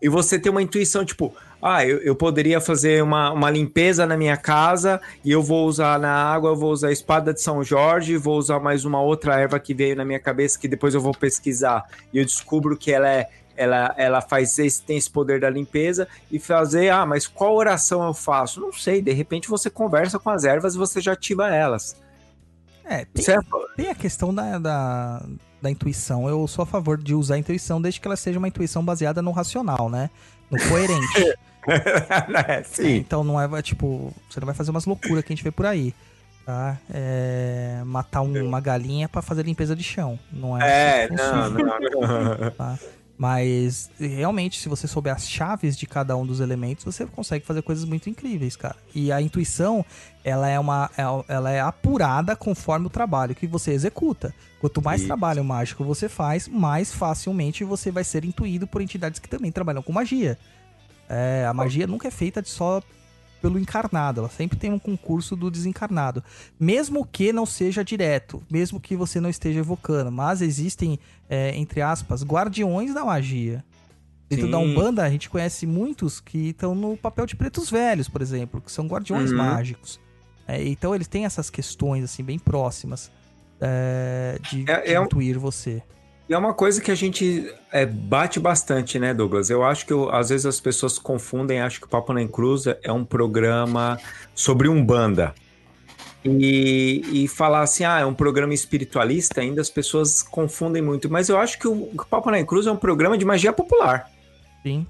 E 0.00 0.08
você 0.08 0.38
tem 0.38 0.50
uma 0.50 0.62
intuição, 0.62 1.04
tipo, 1.04 1.34
ah, 1.60 1.84
eu, 1.84 1.98
eu 1.98 2.14
poderia 2.14 2.60
fazer 2.60 3.02
uma, 3.02 3.32
uma 3.32 3.50
limpeza 3.50 4.06
na 4.06 4.16
minha 4.16 4.36
casa 4.36 5.00
e 5.24 5.32
eu 5.32 5.42
vou 5.42 5.66
usar 5.66 5.98
na 5.98 6.12
água, 6.12 6.50
eu 6.50 6.56
vou 6.56 6.70
usar 6.70 6.88
a 6.88 6.92
espada 6.92 7.32
de 7.32 7.40
São 7.40 7.64
Jorge, 7.64 8.16
vou 8.16 8.38
usar 8.38 8.60
mais 8.60 8.84
uma 8.84 9.00
outra 9.00 9.40
erva 9.40 9.58
que 9.58 9.74
veio 9.74 9.96
na 9.96 10.04
minha 10.04 10.20
cabeça 10.20 10.58
que 10.58 10.68
depois 10.68 10.94
eu 10.94 11.00
vou 11.00 11.12
pesquisar 11.12 11.84
e 12.12 12.18
eu 12.18 12.24
descubro 12.24 12.76
que 12.76 12.92
ela 12.92 13.08
é 13.08 13.28
ela, 13.56 13.94
ela 13.96 14.20
faz 14.20 14.58
esse, 14.58 14.82
tem 14.82 14.98
esse 14.98 15.10
poder 15.10 15.40
da 15.40 15.48
limpeza 15.48 16.06
e 16.30 16.38
fazer, 16.38 16.90
ah, 16.90 17.06
mas 17.06 17.26
qual 17.26 17.56
oração 17.56 18.06
eu 18.06 18.12
faço? 18.12 18.60
Não 18.60 18.70
sei, 18.70 19.00
de 19.00 19.12
repente 19.12 19.48
você 19.48 19.70
conversa 19.70 20.18
com 20.18 20.28
as 20.28 20.44
ervas 20.44 20.74
e 20.74 20.78
você 20.78 21.00
já 21.00 21.12
ativa 21.12 21.48
elas. 21.48 21.96
É, 22.88 23.04
tem, 23.04 23.24
Certo? 23.24 23.48
tem 23.76 23.88
a 23.90 23.94
questão 23.94 24.32
da, 24.34 24.58
da, 24.58 25.22
da 25.60 25.70
intuição. 25.70 26.28
Eu 26.28 26.46
sou 26.46 26.62
a 26.62 26.66
favor 26.66 26.96
de 26.96 27.14
usar 27.14 27.34
a 27.34 27.38
intuição 27.38 27.80
desde 27.82 28.00
que 28.00 28.06
ela 28.06 28.16
seja 28.16 28.38
uma 28.38 28.48
intuição 28.48 28.84
baseada 28.84 29.20
no 29.20 29.30
racional, 29.32 29.88
né? 29.90 30.08
No 30.50 30.58
coerente. 30.68 31.34
É, 32.46 32.62
Sim. 32.62 32.94
Então 32.98 33.24
não 33.24 33.40
é, 33.40 33.60
tipo, 33.60 34.14
você 34.30 34.38
não 34.38 34.46
vai 34.46 34.54
fazer 34.54 34.70
umas 34.70 34.84
loucuras 34.84 35.24
que 35.24 35.32
a 35.32 35.34
gente 35.34 35.42
vê 35.42 35.50
por 35.50 35.66
aí. 35.66 35.92
Tá? 36.44 36.78
É, 36.88 37.82
matar 37.84 38.20
um- 38.22 38.46
uma 38.46 38.60
galinha 38.60 39.08
pra 39.08 39.20
fazer 39.20 39.42
limpeza 39.44 39.74
de 39.74 39.82
chão. 39.82 40.16
Não 40.32 40.56
é, 40.56 41.02
É, 41.02 41.08
funciona. 41.08 41.48
não, 41.48 41.58
não. 42.38 42.50
tá? 42.52 42.78
Mas 43.18 43.90
realmente, 43.98 44.60
se 44.60 44.68
você 44.68 44.86
souber 44.86 45.14
as 45.14 45.26
chaves 45.28 45.76
de 45.76 45.86
cada 45.86 46.14
um 46.16 46.26
dos 46.26 46.38
elementos, 46.40 46.84
você 46.84 47.06
consegue 47.06 47.46
fazer 47.46 47.62
coisas 47.62 47.84
muito 47.84 48.10
incríveis, 48.10 48.56
cara. 48.56 48.76
E 48.94 49.10
a 49.10 49.22
intuição, 49.22 49.84
ela 50.22 50.48
é 50.48 50.58
uma, 50.60 50.90
é- 50.98 51.32
ela 51.34 51.50
é 51.50 51.60
apurada 51.60 52.36
conforme 52.36 52.86
o 52.86 52.90
trabalho 52.90 53.34
que 53.34 53.46
você 53.46 53.72
executa. 53.72 54.34
Quanto 54.60 54.82
mais 54.82 55.00
Isso. 55.00 55.08
trabalho 55.08 55.42
mágico 55.42 55.82
você 55.82 56.08
faz, 56.10 56.46
mais 56.46 56.92
facilmente 56.92 57.64
você 57.64 57.90
vai 57.90 58.04
ser 58.04 58.24
intuído 58.24 58.66
por 58.66 58.82
entidades 58.82 59.18
que 59.18 59.28
também 59.28 59.50
trabalham 59.50 59.82
com 59.82 59.92
magia. 59.92 60.38
É, 61.08 61.46
a 61.48 61.54
magia 61.54 61.86
nunca 61.86 62.08
é 62.08 62.10
feita 62.10 62.42
de 62.42 62.48
só 62.50 62.82
pelo 63.46 63.60
encarnado, 63.60 64.20
ela 64.20 64.28
sempre 64.28 64.58
tem 64.58 64.72
um 64.72 64.78
concurso 64.78 65.36
do 65.36 65.48
desencarnado. 65.50 66.22
Mesmo 66.58 67.06
que 67.06 67.32
não 67.32 67.46
seja 67.46 67.84
direto, 67.84 68.42
mesmo 68.50 68.80
que 68.80 68.96
você 68.96 69.20
não 69.20 69.30
esteja 69.30 69.60
evocando, 69.60 70.10
mas 70.10 70.42
existem, 70.42 70.98
é, 71.30 71.56
entre 71.56 71.80
aspas, 71.80 72.24
guardiões 72.24 72.92
da 72.92 73.04
magia. 73.04 73.64
Dentro 74.28 74.46
Sim. 74.46 74.50
da 74.50 74.58
Umbanda, 74.58 75.04
a 75.04 75.08
gente 75.10 75.30
conhece 75.30 75.64
muitos 75.64 76.18
que 76.18 76.48
estão 76.48 76.74
no 76.74 76.96
papel 76.96 77.24
de 77.26 77.36
pretos 77.36 77.70
velhos, 77.70 78.08
por 78.08 78.20
exemplo, 78.20 78.60
que 78.60 78.72
são 78.72 78.88
guardiões 78.88 79.30
Uhum. 79.30 79.38
mágicos. 79.38 80.00
É, 80.48 80.66
então 80.66 80.92
eles 80.92 81.06
têm 81.06 81.24
essas 81.24 81.48
questões, 81.48 82.02
assim, 82.02 82.24
bem 82.24 82.38
próximas 82.38 83.10
é, 83.60 84.38
de, 84.50 84.64
É- 84.68 84.80
de 84.82 84.92
é 84.94 85.00
intuir 85.00 85.38
você. 85.38 85.80
E 86.28 86.34
é 86.34 86.38
uma 86.38 86.52
coisa 86.52 86.80
que 86.80 86.90
a 86.90 86.94
gente 86.94 87.52
é, 87.70 87.86
bate 87.86 88.40
bastante, 88.40 88.98
né, 88.98 89.14
Douglas? 89.14 89.48
Eu 89.48 89.62
acho 89.62 89.86
que 89.86 89.92
eu- 89.92 90.10
às 90.10 90.30
vezes 90.30 90.44
as 90.44 90.58
pessoas 90.58 90.98
confundem, 90.98 91.60
acham 91.60 91.80
que 91.80 91.86
o 91.86 91.88
Papo 91.88 92.12
na 92.12 92.20
Encruza 92.20 92.78
é 92.82 92.92
um 92.92 93.04
programa 93.04 93.98
sobre 94.34 94.68
Umbanda. 94.68 95.34
E, 96.24 97.04
e 97.12 97.28
falar 97.28 97.60
assim, 97.60 97.84
ah, 97.84 98.00
é 98.00 98.04
um 98.04 98.14
programa 98.14 98.52
espiritualista, 98.52 99.40
ainda 99.40 99.60
as 99.60 99.70
pessoas 99.70 100.22
confundem 100.22 100.82
muito. 100.82 101.08
Mas 101.08 101.28
eu 101.28 101.38
acho 101.38 101.56
que 101.60 101.68
o, 101.68 101.84
o 101.84 102.06
Papo 102.10 102.28
na 102.32 102.40
Encruza 102.40 102.70
é 102.70 102.72
um 102.72 102.76
programa 102.76 103.16
de 103.16 103.24
magia 103.24 103.52
popular. 103.52 104.10
Sim. 104.64 104.84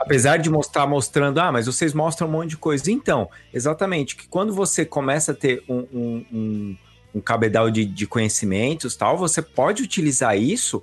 Apesar 0.00 0.38
de 0.38 0.50
mostrar 0.50 0.88
mostrando, 0.88 1.38
ah, 1.38 1.52
mas 1.52 1.66
vocês 1.66 1.94
mostram 1.94 2.26
um 2.26 2.32
monte 2.32 2.50
de 2.50 2.56
coisa. 2.56 2.90
Então, 2.90 3.28
exatamente, 3.54 4.16
que 4.16 4.26
quando 4.26 4.52
você 4.52 4.84
começa 4.84 5.30
a 5.30 5.34
ter 5.34 5.62
um, 5.68 5.86
um, 5.92 6.26
um, 6.32 6.76
um 7.14 7.20
cabedal 7.20 7.70
de, 7.70 7.84
de 7.84 8.06
conhecimentos 8.06 8.96
tal, 8.96 9.16
você 9.16 9.42
pode 9.42 9.82
utilizar 9.82 10.36
isso 10.36 10.82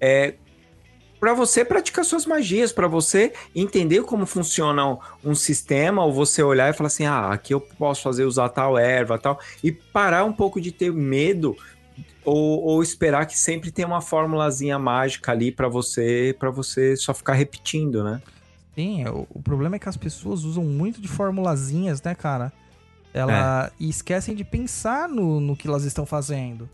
é, 0.00 0.34
para 1.18 1.34
você 1.34 1.64
praticar 1.64 2.04
suas 2.04 2.24
magias, 2.24 2.72
para 2.72 2.86
você 2.86 3.32
entender 3.54 4.02
como 4.02 4.24
funciona 4.24 4.98
um, 5.24 5.34
sistema, 5.34 6.04
ou 6.04 6.12
você 6.12 6.42
olhar 6.42 6.70
e 6.70 6.72
falar 6.72 6.86
assim, 6.86 7.06
ah, 7.06 7.32
aqui 7.32 7.52
eu 7.52 7.60
posso 7.60 8.02
fazer 8.02 8.24
usar 8.24 8.48
tal 8.50 8.78
erva 8.78 9.18
tal, 9.18 9.38
e 9.62 9.72
parar 9.72 10.24
um 10.24 10.32
pouco 10.32 10.60
de 10.60 10.70
ter 10.70 10.92
medo 10.92 11.56
ou, 12.24 12.62
ou 12.62 12.82
esperar 12.82 13.26
que 13.26 13.38
sempre 13.38 13.70
tenha 13.70 13.88
uma 13.88 14.00
formulazinha 14.00 14.78
mágica 14.78 15.32
ali 15.32 15.50
para 15.50 15.68
você, 15.68 16.34
para 16.38 16.50
você 16.50 16.96
só 16.96 17.12
ficar 17.12 17.32
repetindo, 17.32 18.04
né? 18.04 18.22
Sim, 18.74 19.04
o, 19.08 19.26
o 19.30 19.42
problema 19.42 19.76
é 19.76 19.78
que 19.78 19.88
as 19.88 19.96
pessoas 19.96 20.44
usam 20.44 20.62
muito 20.62 21.00
de 21.00 21.08
formulazinhas, 21.08 22.00
né, 22.02 22.14
cara? 22.14 22.52
Ela, 23.12 23.72
E 23.80 23.88
esquecem 23.88 24.34
de 24.34 24.44
pensar 24.44 25.08
no, 25.08 25.40
no 25.40 25.56
que 25.56 25.66
elas 25.66 25.84
estão 25.84 26.04
fazendo. 26.06 26.68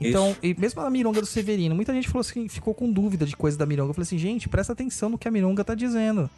Então, 0.00 0.34
e 0.42 0.54
mesmo 0.58 0.80
a 0.80 0.88
Mironga 0.88 1.20
do 1.20 1.26
Severino, 1.26 1.74
muita 1.74 1.92
gente 1.92 2.08
falou 2.08 2.20
assim, 2.22 2.48
ficou 2.48 2.72
com 2.72 2.90
dúvida 2.90 3.26
de 3.26 3.36
coisa 3.36 3.58
da 3.58 3.66
Mironga. 3.66 3.90
Eu 3.90 3.94
falei 3.94 4.06
assim, 4.06 4.16
gente, 4.16 4.48
presta 4.48 4.72
atenção 4.72 5.10
no 5.10 5.18
que 5.18 5.28
a 5.28 5.30
Mironga 5.30 5.62
tá 5.62 5.74
dizendo. 5.74 6.30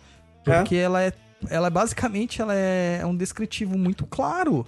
É. 0.45 0.59
Porque 0.59 0.75
ela 0.75 1.03
é. 1.03 1.13
Ela 1.49 1.71
basicamente 1.71 2.41
ela 2.41 2.55
é 2.55 3.05
um 3.05 3.17
descritivo 3.17 3.77
muito 3.79 4.05
claro. 4.07 4.67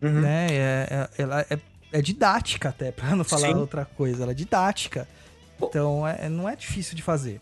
Uhum. 0.00 0.20
né? 0.20 0.46
É, 0.50 0.86
é- 0.90 1.22
ela 1.22 1.40
é, 1.48 1.58
é 1.92 2.02
didática 2.02 2.68
até, 2.68 2.90
pra 2.92 3.14
não 3.16 3.24
falar 3.24 3.48
Sim. 3.48 3.54
outra 3.54 3.84
coisa. 3.84 4.22
Ela 4.22 4.32
é 4.32 4.34
didática. 4.34 5.08
Então, 5.60 6.06
é- 6.06 6.28
não 6.28 6.48
é 6.48 6.54
difícil 6.56 6.94
de 6.96 7.02
fazer. 7.02 7.40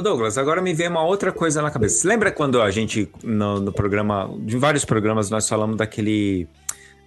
Douglas, 0.00 0.36
agora 0.36 0.60
me 0.60 0.74
veio 0.74 0.90
uma 0.90 1.02
outra 1.02 1.32
coisa 1.32 1.62
na 1.62 1.70
cabeça. 1.70 1.96
Você 2.00 2.08
lembra 2.08 2.30
quando 2.30 2.60
a 2.60 2.70
gente, 2.70 3.10
no, 3.24 3.58
no 3.60 3.72
programa, 3.72 4.30
em 4.46 4.58
vários 4.58 4.84
programas, 4.84 5.30
nós 5.30 5.48
falamos 5.48 5.76
daquele. 5.76 6.46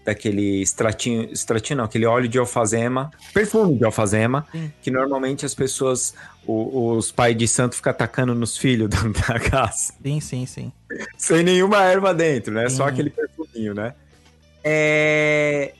Daquele 0.05 0.61
extratinho, 0.61 1.29
extratinho 1.31 1.77
não, 1.77 1.83
aquele 1.83 2.05
óleo 2.05 2.27
de 2.27 2.39
alfazema, 2.39 3.11
perfume 3.33 3.77
de 3.77 3.83
alfazema, 3.83 4.47
Sim. 4.51 4.71
que 4.81 4.89
normalmente 4.89 5.45
as 5.45 5.53
pessoas, 5.53 6.15
o- 6.47 6.93
os 6.95 7.11
pais 7.11 7.37
de 7.37 7.47
santo 7.47 7.75
ficam 7.75 7.91
atacando 7.91 8.33
nos 8.33 8.57
filhos 8.57 8.89
da, 9.27 9.39
casa, 9.39 9.93
Sim, 10.01 10.19
sim, 10.21 10.45
sim. 10.47 10.71
sem 11.17 11.43
nenhuma 11.43 11.83
erva 11.83 12.11
dentro, 12.13 12.51
né? 12.53 12.69
Só 12.69 12.85
Sim. 12.85 12.89
aquele 12.89 13.09
perfuminho, 13.11 13.75
né? 13.75 13.93
É... 14.63 15.73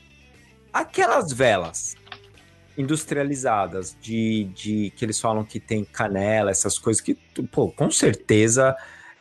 Aquelas 0.72 1.32
velas 1.32 1.96
industrializadas 2.76 3.96
de, 4.00 4.44
de 4.54 4.92
que 4.96 5.04
eles 5.04 5.20
falam 5.20 5.44
que 5.44 5.58
tem 5.60 5.84
canela, 5.84 6.50
essas 6.50 6.78
coisas 6.78 7.00
que, 7.00 7.14
pô, 7.50 7.70
com 7.70 7.90
certeza 7.90 8.76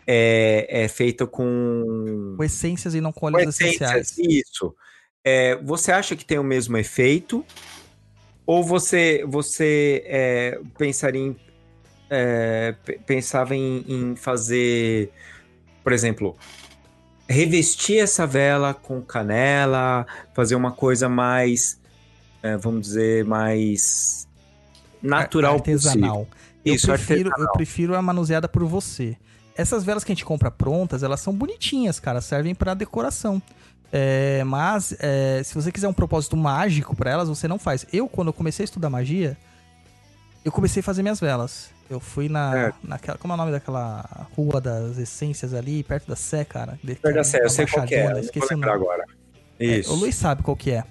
é, 0.07 0.83
é 0.83 0.87
feita 0.87 1.27
com, 1.27 2.35
Com 2.37 2.43
essências 2.43 2.95
e 2.95 3.01
não 3.01 3.11
com 3.11 3.21
com 3.21 3.25
óleos 3.27 3.55
essências. 3.55 4.11
essenciais. 4.11 4.17
Isso. 4.17 4.75
É, 5.23 5.55
você 5.57 5.91
acha 5.91 6.15
que 6.15 6.25
tem 6.25 6.39
o 6.39 6.43
mesmo 6.43 6.77
efeito? 6.77 7.45
Ou 8.45 8.63
você, 8.63 9.23
você 9.27 10.03
é, 10.07 10.59
pensaria 10.77 11.21
em, 11.21 11.35
é, 12.09 12.73
pe- 12.83 12.99
pensava 13.05 13.55
em, 13.55 13.85
em 13.87 14.15
fazer, 14.15 15.11
por 15.83 15.93
exemplo, 15.93 16.35
revestir 17.27 17.99
essa 17.99 18.25
vela 18.25 18.73
com 18.73 19.01
canela, 19.03 20.07
fazer 20.33 20.55
uma 20.55 20.71
coisa 20.71 21.07
mais, 21.07 21.78
é, 22.43 22.57
vamos 22.57 22.81
dizer, 22.81 23.25
mais 23.25 24.27
natural 25.01 25.59
possível. 25.59 25.75
artesanal. 25.89 26.27
Eu, 26.65 26.75
Isso, 26.75 26.87
prefiro, 26.87 27.29
artesanal. 27.29 27.47
eu 27.47 27.51
prefiro 27.53 27.95
a 27.95 28.01
manuseada 28.01 28.47
por 28.47 28.63
você. 28.65 29.15
Essas 29.55 29.83
velas 29.83 30.03
que 30.03 30.11
a 30.11 30.15
gente 30.15 30.25
compra 30.25 30.49
prontas, 30.49 31.03
elas 31.03 31.19
são 31.19 31.33
bonitinhas, 31.33 31.99
cara, 31.99 32.21
servem 32.21 32.55
pra 32.55 32.73
decoração. 32.73 33.41
É, 33.91 34.43
mas 34.43 34.95
é, 34.99 35.41
se 35.43 35.53
você 35.55 35.71
quiser 35.71 35.87
um 35.87 35.93
propósito 35.93 36.37
mágico 36.37 36.95
pra 36.95 37.09
elas, 37.11 37.27
você 37.27 37.47
não 37.47 37.57
faz. 37.57 37.85
Eu, 37.91 38.07
quando 38.07 38.27
eu 38.27 38.33
comecei 38.33 38.63
a 38.63 38.65
estudar 38.65 38.89
magia, 38.89 39.35
eu 40.45 40.51
comecei 40.51 40.79
a 40.81 40.83
fazer 40.83 41.01
minhas 41.01 41.19
velas. 41.19 41.71
Eu 41.89 41.99
fui 41.99 42.29
na, 42.29 42.67
É. 42.67 42.73
naquela. 42.83 43.17
Como 43.17 43.33
é 43.33 43.35
o 43.35 43.37
nome 43.37 43.51
daquela 43.51 44.27
rua 44.37 44.61
das 44.61 44.97
essências 44.99 45.55
ali, 45.55 45.83
perto 45.83 46.07
da 46.07 46.15
Sé, 46.15 46.45
cara? 46.45 46.77
De- 46.83 46.95
Perto 46.95 47.15
da 47.15 47.23
Sé, 47.23 47.43
eu 47.43 47.49
sei 47.49 47.65
qual 47.65 47.85
que 47.85 47.95
é, 47.95 48.19
esqueci 48.19 48.53
o 48.53 48.57
nome. 48.57 48.71
agora. 48.71 49.03
É, 49.59 49.65
Isso. 49.79 49.91
o 49.91 49.95
Luiz 49.95 50.13
sabe 50.15 50.43
qual 50.43 50.55
que 50.55 50.69
é. 50.71 50.83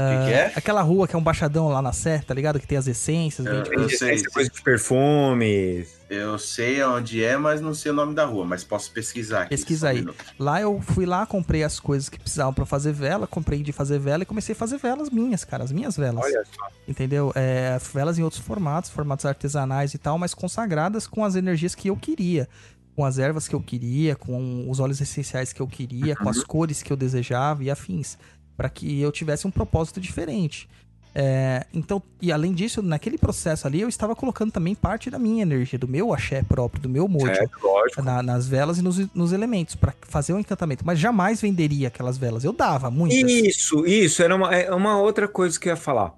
O 0.00 0.20
que, 0.20 0.26
que 0.26 0.32
é? 0.32 0.52
Aquela 0.56 0.82
rua 0.82 1.06
que 1.06 1.14
é 1.14 1.18
um 1.18 1.22
baixadão 1.22 1.68
lá 1.68 1.80
na 1.80 1.92
Sé, 1.92 2.18
tá 2.18 2.34
ligado? 2.34 2.58
Que 2.58 2.66
tem 2.66 2.76
as 2.76 2.86
essências, 2.86 3.46
vende 3.46 3.70
Eu 3.72 3.86
Tem 3.86 3.96
sei, 3.96 4.14
essa 4.14 4.28
coisa 4.30 4.50
de 4.50 4.60
perfumes. 4.60 5.94
Eu 6.10 6.38
sei 6.38 6.82
onde 6.84 7.24
é, 7.24 7.36
mas 7.36 7.60
não 7.60 7.72
sei 7.74 7.90
o 7.90 7.94
nome 7.94 8.14
da 8.14 8.24
rua, 8.24 8.44
mas 8.44 8.62
posso 8.62 8.90
pesquisar 8.92 9.42
aqui. 9.42 9.50
Pesquisa 9.50 9.86
um 9.86 9.90
aí. 9.90 9.96
minuto. 9.96 10.24
Lá 10.38 10.60
eu 10.60 10.80
fui 10.80 11.06
lá, 11.06 11.24
comprei 11.26 11.64
as 11.64 11.80
coisas 11.80 12.08
que 12.08 12.18
precisavam 12.18 12.52
pra 12.52 12.66
fazer 12.66 12.92
vela, 12.92 13.26
comprei 13.26 13.62
de 13.62 13.72
fazer 13.72 13.98
vela 13.98 14.22
e 14.22 14.26
comecei 14.26 14.52
a 14.52 14.56
fazer 14.56 14.78
velas 14.78 15.10
minhas, 15.10 15.44
cara, 15.44 15.64
as 15.64 15.72
minhas 15.72 15.96
velas. 15.96 16.24
Olha 16.24 16.44
só. 16.44 16.68
Entendeu? 16.86 17.32
É, 17.34 17.78
velas 17.92 18.18
em 18.18 18.22
outros 18.22 18.42
formatos, 18.42 18.90
formatos 18.90 19.24
artesanais 19.24 19.94
e 19.94 19.98
tal, 19.98 20.18
mas 20.18 20.34
consagradas 20.34 21.06
com 21.06 21.24
as 21.24 21.34
energias 21.36 21.74
que 21.74 21.88
eu 21.88 21.96
queria. 21.96 22.48
com 22.94 23.04
as 23.04 23.18
ervas 23.18 23.48
que 23.48 23.54
eu 23.54 23.60
queria, 23.60 24.14
com 24.14 24.70
os 24.70 24.78
óleos 24.78 25.00
essenciais 25.00 25.52
que 25.52 25.60
eu 25.60 25.66
queria, 25.66 26.14
com 26.14 26.28
as 26.28 26.44
cores 26.44 26.80
que 26.80 26.92
eu 26.92 26.96
desejava 26.96 27.64
e 27.64 27.70
afins, 27.70 28.16
para 28.56 28.68
que 28.68 29.00
eu 29.00 29.10
tivesse 29.12 29.46
um 29.46 29.50
propósito 29.50 30.00
diferente. 30.00 30.68
É, 31.16 31.64
então, 31.72 32.02
e 32.20 32.32
além 32.32 32.52
disso, 32.52 32.82
naquele 32.82 33.16
processo 33.16 33.68
ali, 33.68 33.80
eu 33.80 33.88
estava 33.88 34.16
colocando 34.16 34.50
também 34.50 34.74
parte 34.74 35.10
da 35.10 35.18
minha 35.18 35.42
energia, 35.42 35.78
do 35.78 35.86
meu 35.86 36.12
axé 36.12 36.42
próprio, 36.42 36.82
do 36.82 36.88
meu 36.88 37.06
mojo, 37.06 37.30
É, 37.30 38.02
na- 38.02 38.20
nas 38.20 38.48
velas 38.48 38.78
e 38.78 38.82
nos, 38.82 38.98
nos 39.14 39.32
elementos, 39.32 39.76
para 39.76 39.94
fazer 40.08 40.32
o 40.32 40.40
encantamento. 40.40 40.84
Mas 40.84 40.98
jamais 40.98 41.40
venderia 41.40 41.86
aquelas 41.86 42.18
velas. 42.18 42.42
Eu 42.42 42.52
dava 42.52 42.90
muitas. 42.90 43.30
Isso, 43.30 43.86
isso, 43.86 44.24
era 44.24 44.34
uma, 44.34 44.52
é 44.54 44.74
uma 44.74 44.98
outra 44.98 45.28
coisa 45.28 45.58
que 45.58 45.68
eu 45.68 45.72
ia 45.72 45.76
falar. 45.76 46.12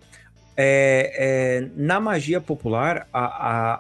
É, 0.57 1.13
é, 1.67 1.69
na 1.77 2.01
magia 2.01 2.41
popular, 2.41 3.07
a, 3.13 3.21
a, 3.21 3.75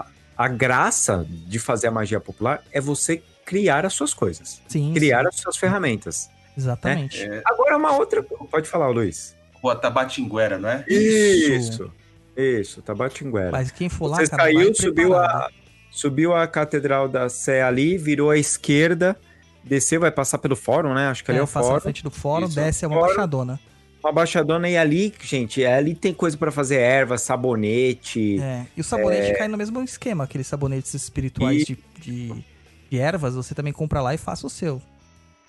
a, 0.00 0.06
a 0.36 0.48
graça 0.48 1.26
de 1.28 1.58
fazer 1.58 1.86
a 1.86 1.90
magia 1.90 2.20
popular 2.20 2.62
é 2.70 2.80
você 2.82 3.22
criar 3.46 3.86
as 3.86 3.94
suas 3.94 4.12
coisas, 4.12 4.60
Sim, 4.68 4.92
criar 4.92 5.22
sim, 5.22 5.28
as 5.28 5.36
suas 5.36 5.56
ferramentas. 5.56 6.28
Exatamente. 6.56 7.22
É, 7.22 7.42
Agora, 7.46 7.76
uma 7.76 7.96
outra. 7.96 8.22
Pode 8.22 8.68
falar, 8.68 8.88
Luiz. 8.88 9.34
Rua 9.62 9.76
Tabatinguera, 9.76 10.58
não 10.58 10.68
é? 10.68 10.84
Isso. 10.88 11.90
Isso, 12.36 12.80
Tabatinguera. 12.82 13.50
Mas 13.50 13.70
quem 13.70 13.88
for 13.88 14.06
lá, 14.06 14.16
Você 14.18 14.28
cara, 14.28 14.44
saiu, 14.44 14.74
subiu 14.74 15.14
a, 15.14 15.50
subiu 15.90 16.34
a 16.34 16.46
Catedral 16.46 17.08
da 17.08 17.28
Sé 17.28 17.62
ali, 17.62 17.98
virou 17.98 18.30
à 18.30 18.38
esquerda, 18.38 19.16
desceu, 19.62 20.00
vai 20.00 20.10
passar 20.10 20.38
pelo 20.38 20.56
fórum, 20.56 20.94
né? 20.94 21.08
Acho 21.08 21.22
que 21.24 21.30
ali 21.30 21.38
é, 21.38 21.40
É, 21.40 21.44
o 21.44 21.46
passa 21.46 21.58
na 21.60 21.64
fórum. 21.66 21.80
frente 21.80 22.02
do 22.02 22.10
fórum, 22.10 22.46
Isso, 22.46 22.54
desce 22.54 22.84
é 22.84 22.88
uma 22.88 22.96
fórum. 22.96 23.08
baixadona. 23.08 23.60
Uma 24.02 24.12
baixadona 24.12 24.66
e 24.70 24.78
ali, 24.78 25.12
gente, 25.22 25.62
ali 25.66 25.94
tem 25.94 26.14
coisa 26.14 26.34
pra 26.34 26.50
fazer 26.50 26.76
erva, 26.76 27.18
sabonete. 27.18 28.40
É. 28.40 28.64
E 28.74 28.80
o 28.80 28.84
sabonete 28.84 29.36
cai 29.36 29.46
no 29.46 29.58
mesmo 29.58 29.82
esquema, 29.82 30.24
aqueles 30.24 30.46
sabonetes 30.46 30.94
espirituais 30.94 31.66
de, 31.66 31.76
de, 31.98 32.32
de 32.90 32.98
ervas, 32.98 33.34
você 33.34 33.54
também 33.54 33.74
compra 33.74 34.00
lá 34.00 34.14
e 34.14 34.18
faça 34.18 34.46
o 34.46 34.50
seu. 34.50 34.80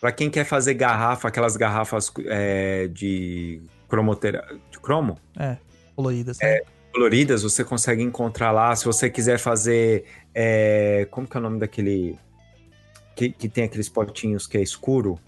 Pra 0.01 0.11
quem 0.11 0.31
quer 0.31 0.43
fazer 0.45 0.73
garrafa, 0.73 1.27
aquelas 1.27 1.55
garrafas 1.55 2.11
é, 2.25 2.87
de 2.87 3.61
cromotera... 3.87 4.43
de 4.71 4.79
cromo 4.79 5.15
É, 5.37 5.57
coloridas, 5.95 6.39
né? 6.41 6.59
coloridas, 6.91 7.43
você 7.43 7.63
consegue 7.63 8.01
encontrar 8.01 8.51
lá. 8.51 8.75
Se 8.75 8.83
você 8.83 9.09
quiser 9.11 9.37
fazer, 9.37 10.03
é, 10.33 11.07
como 11.11 11.27
que 11.27 11.37
é 11.37 11.39
o 11.39 11.43
nome 11.43 11.59
daquele 11.59 12.17
que, 13.15 13.29
que 13.31 13.47
tem 13.47 13.63
aqueles 13.65 13.87
potinhos 13.89 14.47
que 14.47 14.57
é 14.57 14.61
escuro, 14.61 15.19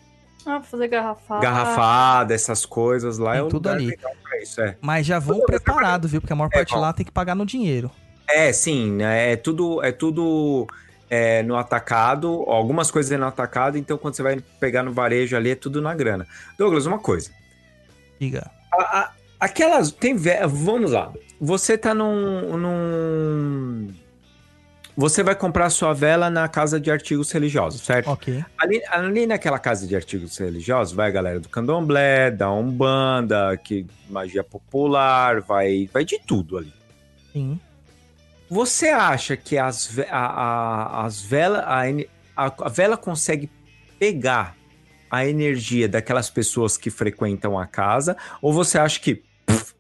Ah, 0.46 0.60
pra 0.60 0.64
fazer 0.64 0.88
garrafada. 0.88 1.42
garrafada, 1.42 2.34
essas 2.34 2.66
coisas 2.66 3.20
lá 3.20 3.34
Tem 3.34 3.46
é 3.46 3.50
tudo 3.50 3.70
ali. 3.70 3.96
isso, 4.42 4.60
é. 4.60 4.76
Mas 4.82 5.06
já 5.06 5.20
vão 5.20 5.40
preparado, 5.42 6.08
viu? 6.08 6.20
Porque 6.20 6.34
a 6.34 6.36
maior 6.36 6.50
É, 6.52 6.58
parte 6.58 6.74
bom. 6.74 6.80
lá 6.82 6.92
tem 6.92 7.06
que 7.06 7.12
pagar 7.12 7.36
no 7.36 7.46
dinheiro. 7.46 7.92
É, 8.28 8.52
sim, 8.52 8.92
né, 8.94 9.34
é 9.34 9.36
tudo, 9.36 9.84
é 9.84 9.92
tudo 9.92 10.66
é, 11.10 11.44
no 11.44 11.56
atacado, 11.56 12.44
algumas 12.48 12.90
coisas 12.90 13.12
é 13.12 13.18
no 13.18 13.26
atacado, 13.26 13.78
então 13.78 13.98
quando 13.98 14.16
você 14.16 14.24
vai 14.24 14.40
pegar 14.60 14.84
no 14.84 14.92
varejo 14.92 15.36
ali 15.36 15.52
é 15.52 15.56
tudo 15.56 15.82
na 15.82 15.94
grana. 15.94 16.26
Douglas, 16.58 16.86
uma 16.86 17.00
coisa. 17.00 17.30
Diga. 18.20 18.50
A- 18.72 19.00
a- 19.00 19.12
aquelas. 19.40 19.92
Tem 19.92 20.16
Vamos 20.16 20.92
lá. 20.92 21.12
Você 21.40 21.78
tá 21.78 21.94
num, 21.94 22.58
num. 22.58 23.94
Você 24.96 25.24
vai 25.24 25.36
comprar 25.36 25.70
sua 25.72 25.92
vela 25.92 26.30
na 26.30 26.48
casa 26.48 26.80
de 26.80 26.92
artigos 26.92 27.32
religiosos, 27.32 27.82
certo? 27.82 28.10
Ok. 28.12 28.46
Ali, 28.60 28.82
ali 28.92 29.26
naquela 29.26 29.58
casa 29.58 29.88
de 29.88 29.96
artigos 29.96 30.38
religiosos, 30.38 30.94
vai 30.94 31.10
a 31.10 31.12
galera 31.12 31.40
do 31.40 31.50
candomblé, 31.50 32.30
da 32.30 32.52
umbanda, 32.52 33.58
que 33.58 33.88
magia 34.08 34.44
popular, 34.44 35.42
vai, 35.42 35.90
vai 35.92 36.06
de 36.06 36.20
tudo 36.20 36.60
ali. 36.60 36.72
Sim. 37.34 37.60
Você 38.54 38.90
acha 38.90 39.36
que 39.36 39.58
as, 39.58 39.98
a, 40.12 40.16
a- 40.18 41.06
as 41.06 41.20
vela, 41.22 41.66
a- 42.38 42.54
a 42.60 42.70
vela 42.70 42.96
consegue 42.96 43.50
pegar 43.98 44.56
a 45.10 45.26
energia 45.26 45.90
daquelas 45.90 46.30
pessoas 46.30 46.78
que 46.78 46.92
frequentam 46.92 47.58
a 47.58 47.66
casa? 47.66 48.16
Ou 48.44 48.54
você 48.54 48.78
acha 48.78 49.00
que, 49.00 49.24
pff, 49.48 49.74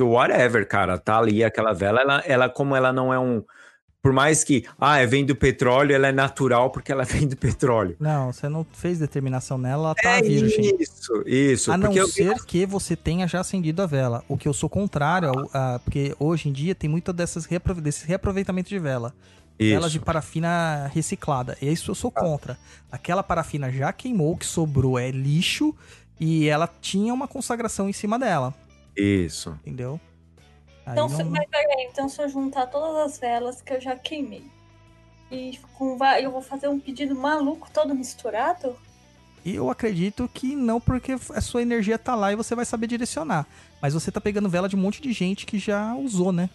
whatever, 0.00 0.64
cara, 0.68 0.96
tá 0.96 1.18
ali 1.18 1.42
aquela 1.42 1.72
vela, 1.72 2.00
ela, 2.00 2.22
ela 2.24 2.48
como 2.48 2.76
ela 2.76 2.92
não 2.92 3.12
é 3.12 3.18
um. 3.18 3.42
Por 4.02 4.12
mais 4.14 4.42
que, 4.42 4.64
ah, 4.80 4.98
é, 4.98 5.06
vem 5.06 5.26
do 5.26 5.36
petróleo, 5.36 5.94
ela 5.94 6.08
é 6.08 6.12
natural 6.12 6.70
porque 6.70 6.90
ela 6.90 7.04
vem 7.04 7.28
do 7.28 7.36
petróleo. 7.36 7.96
Não, 8.00 8.32
você 8.32 8.48
não 8.48 8.64
fez 8.72 8.98
determinação 8.98 9.58
nela, 9.58 9.88
ela 9.88 9.94
tá 9.94 10.18
é 10.18 10.22
virgem. 10.22 10.74
isso, 10.80 11.22
isso. 11.26 11.70
A 11.70 11.76
não 11.76 11.92
eu 11.92 12.08
ser 12.08 12.34
que 12.46 12.64
você 12.64 12.96
tenha 12.96 13.28
já 13.28 13.40
acendido 13.40 13.82
a 13.82 13.86
vela. 13.86 14.24
O 14.26 14.38
que 14.38 14.48
eu 14.48 14.54
sou 14.54 14.70
contrário, 14.70 15.28
ao- 15.28 15.50
a- 15.52 15.78
porque 15.80 16.14
hoje 16.18 16.48
em 16.48 16.52
dia 16.52 16.74
tem 16.74 16.88
muito 16.88 17.12
dessas 17.12 17.44
repro, 17.44 17.74
desse 17.74 18.06
reaproveitamento 18.06 18.70
de 18.70 18.78
vela. 18.78 19.14
Velas 19.58 19.92
de 19.92 19.98
isso. 19.98 20.06
parafina 20.06 20.90
reciclada. 20.94 21.58
E 21.60 21.70
isso 21.70 21.90
eu 21.90 21.94
sou 21.94 22.10
contra. 22.10 22.56
Aquela 22.90 23.22
parafina 23.22 23.70
já 23.70 23.92
queimou, 23.92 24.32
o 24.32 24.36
que 24.38 24.46
sobrou 24.46 24.98
é 24.98 25.10
lixo 25.10 25.76
e 26.18 26.48
ela 26.48 26.66
tinha 26.80 27.12
uma 27.12 27.28
consagração 27.28 27.86
em 27.86 27.92
cima 27.92 28.18
dela, 28.18 28.54
Isso. 28.96 29.50
entendeu? 29.60 30.00
Então, 30.92 31.08
se, 31.08 31.22
não- 31.22 31.30
mas 31.30 31.46
peraí, 31.50 31.88
então 31.90 32.08
se 32.08 32.20
eu 32.22 32.28
juntar 32.28 32.66
todas 32.66 32.96
as 33.12 33.18
velas 33.18 33.60
que 33.62 33.72
eu 33.72 33.80
já 33.80 33.96
queimei 33.96 34.44
e 35.30 35.58
com, 35.74 35.96
eu 36.20 36.30
vou 36.30 36.42
fazer 36.42 36.68
um 36.68 36.78
pedido 36.80 37.14
maluco 37.14 37.68
todo 37.72 37.94
misturado? 37.94 38.76
E 39.44 39.54
eu 39.54 39.70
acredito 39.70 40.28
que 40.34 40.54
não, 40.54 40.78
porque 40.80 41.16
a 41.34 41.40
sua 41.40 41.62
energia 41.62 41.98
tá 41.98 42.14
lá 42.14 42.32
e 42.32 42.36
você 42.36 42.54
vai 42.54 42.64
saber 42.64 42.86
direcionar. 42.86 43.46
Mas 43.80 43.94
você 43.94 44.10
tá 44.12 44.20
pegando 44.20 44.48
vela 44.50 44.68
de 44.68 44.76
um 44.76 44.78
monte 44.80 45.00
de 45.00 45.12
gente 45.12 45.46
que 45.46 45.58
já 45.58 45.94
usou, 45.94 46.30
né? 46.30 46.50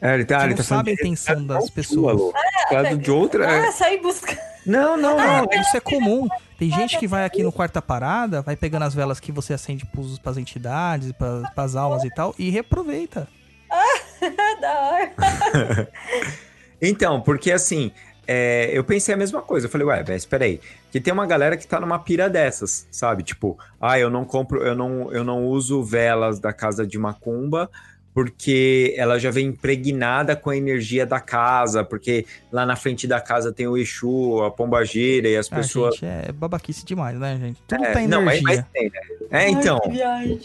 É, 0.00 0.12
ele 0.14 0.24
tá, 0.24 0.40
Você 0.40 0.44
ele 0.44 0.50
não 0.50 0.56
tá 0.58 0.62
sabe 0.64 0.90
a 0.90 0.94
de- 0.94 1.00
intenção 1.00 1.36
não 1.36 1.46
das 1.46 1.64
sua, 1.66 1.72
pessoas. 1.72 2.16
Lu. 2.16 2.32
Falando 2.68 2.98
de 2.98 3.10
outra. 3.10 3.44
é- 3.44 3.68
Ah, 3.68 3.72
sair 3.72 4.00
buscando. 4.02 4.38
Não, 4.66 4.96
não, 4.96 5.16
não. 5.16 5.46
Isso 5.60 5.76
é 5.76 5.80
comum. 5.80 6.26
Tem 6.58 6.68
gente 6.70 6.98
que 6.98 7.06
vai 7.06 7.24
aqui 7.24 7.42
no 7.44 7.52
quarta 7.52 7.80
parada, 7.80 8.42
vai 8.42 8.56
pegando 8.56 8.82
as 8.82 8.92
velas 8.94 9.20
que 9.20 9.30
você 9.30 9.54
acende 9.54 9.86
pros, 9.86 10.18
pras 10.18 10.36
entidades, 10.36 11.12
pras, 11.12 11.48
pras 11.54 11.76
almas 11.76 12.02
e 12.02 12.10
tal, 12.10 12.34
e 12.38 12.50
reaproveita. 12.50 13.28
da 14.60 14.80
hora. 14.80 15.88
Então, 16.78 17.22
porque 17.22 17.50
assim, 17.50 17.90
é, 18.26 18.70
eu 18.72 18.84
pensei 18.84 19.14
a 19.14 19.16
mesma 19.16 19.40
coisa. 19.40 19.66
Eu 19.66 19.70
falei, 19.70 19.86
ué, 19.86 20.04
espera 20.14 20.44
aí. 20.44 20.60
Que 20.90 21.00
tem 21.00 21.12
uma 21.12 21.26
galera 21.26 21.56
que 21.56 21.66
tá 21.66 21.80
numa 21.80 21.98
pira 21.98 22.28
dessas, 22.28 22.86
sabe? 22.90 23.22
Tipo, 23.22 23.58
ah, 23.80 23.98
eu 23.98 24.10
não 24.10 24.24
compro, 24.24 24.62
eu 24.62 24.74
não, 24.74 25.12
eu 25.12 25.24
não 25.24 25.46
uso 25.46 25.82
velas 25.82 26.38
da 26.38 26.52
casa 26.52 26.86
de 26.86 26.98
macumba 26.98 27.70
porque 28.16 28.94
ela 28.96 29.18
já 29.20 29.30
vem 29.30 29.48
impregnada 29.48 30.34
com 30.34 30.48
a 30.48 30.56
energia 30.56 31.04
da 31.04 31.20
casa, 31.20 31.84
porque 31.84 32.24
lá 32.50 32.64
na 32.64 32.74
frente 32.74 33.06
da 33.06 33.20
casa 33.20 33.52
tem 33.52 33.66
o 33.66 33.76
Exu, 33.76 34.42
a 34.42 34.50
pombagira 34.50 35.28
e 35.28 35.36
as 35.36 35.52
Ah, 35.52 35.56
pessoas. 35.56 35.96
gente, 35.96 36.06
é 36.06 36.32
babaquice 36.32 36.82
demais, 36.86 37.18
né, 37.18 37.36
gente? 37.38 37.60
Tudo 37.68 37.84
É, 37.84 37.92
tá 37.92 38.00
não, 38.08 38.22
mas, 38.22 38.38
energia. 38.40 38.64
mas 38.64 38.72
tem, 38.72 38.90
né? 38.90 39.00
É, 39.30 39.50
então. 39.50 39.78
Ai, 39.84 39.90
que 39.90 39.96
viagem. 39.96 40.40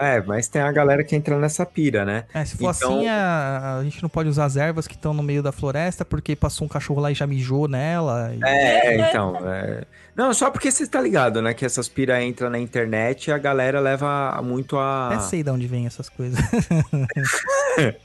É, 0.00 0.20
mas 0.22 0.48
tem 0.48 0.62
a 0.62 0.72
galera 0.72 1.04
que 1.04 1.14
entra 1.14 1.38
nessa 1.38 1.64
pira, 1.64 2.04
né? 2.04 2.24
É, 2.34 2.44
se 2.44 2.56
for 2.56 2.74
Então- 2.74 2.96
assim, 2.98 3.06
a, 3.08 3.76
a 3.78 3.84
gente 3.84 4.02
não 4.02 4.08
pode 4.08 4.28
usar 4.28 4.46
as 4.46 4.56
ervas 4.56 4.88
que 4.88 4.96
estão 4.96 5.14
no 5.14 5.22
meio 5.22 5.44
da 5.44 5.52
floresta 5.52 6.04
porque 6.04 6.34
passou 6.34 6.64
um 6.64 6.68
cachorro 6.68 7.00
lá 7.00 7.12
e 7.12 7.14
já 7.14 7.24
mijou 7.24 7.68
nela. 7.68 8.34
e- 8.34 8.40
É, 8.44 9.08
então. 9.08 9.36
é. 9.48 9.84
Não, 10.14 10.34
só 10.34 10.50
porque 10.50 10.70
você 10.70 10.86
tá 10.86 11.00
ligado, 11.00 11.40
né? 11.40 11.54
Que 11.54 11.64
essas 11.64 11.88
pira 11.88 12.22
entra 12.22 12.50
na 12.50 12.58
internet 12.58 13.28
e 13.28 13.32
a 13.32 13.38
galera 13.38 13.80
leva 13.80 14.40
muito 14.42 14.76
a. 14.78 15.08
Até 15.08 15.20
sei 15.20 15.42
de 15.42 15.50
onde 15.50 15.66
vem 15.66 15.86
essas 15.86 16.08
coisas. 16.08 16.38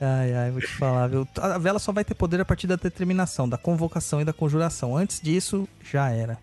ai, 0.00 0.34
ai, 0.34 0.50
vou 0.50 0.60
te 0.60 0.66
falar, 0.66 1.06
viu? 1.06 1.26
A 1.36 1.56
vela 1.58 1.78
só 1.78 1.92
vai 1.92 2.04
ter 2.04 2.14
poder 2.14 2.40
a 2.40 2.44
partir 2.44 2.66
da 2.66 2.74
determinação, 2.74 3.48
da 3.48 3.56
convocação 3.56 4.20
e 4.20 4.24
da 4.24 4.32
conjuração. 4.32 4.96
Antes 4.96 5.20
disso, 5.20 5.68
já 5.84 6.10
era. 6.10 6.36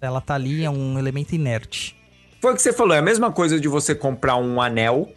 Ela 0.00 0.20
tá 0.20 0.34
ali, 0.34 0.64
é 0.64 0.70
um 0.70 0.96
elemento 0.98 1.34
inerte. 1.34 1.96
Foi 2.40 2.52
o 2.52 2.56
que 2.56 2.62
você 2.62 2.72
falou, 2.72 2.94
é 2.94 2.98
a 2.98 3.02
mesma 3.02 3.32
coisa 3.32 3.58
de 3.58 3.66
você 3.66 3.94
comprar 3.94 4.36
um 4.36 4.60
anel 4.60 5.10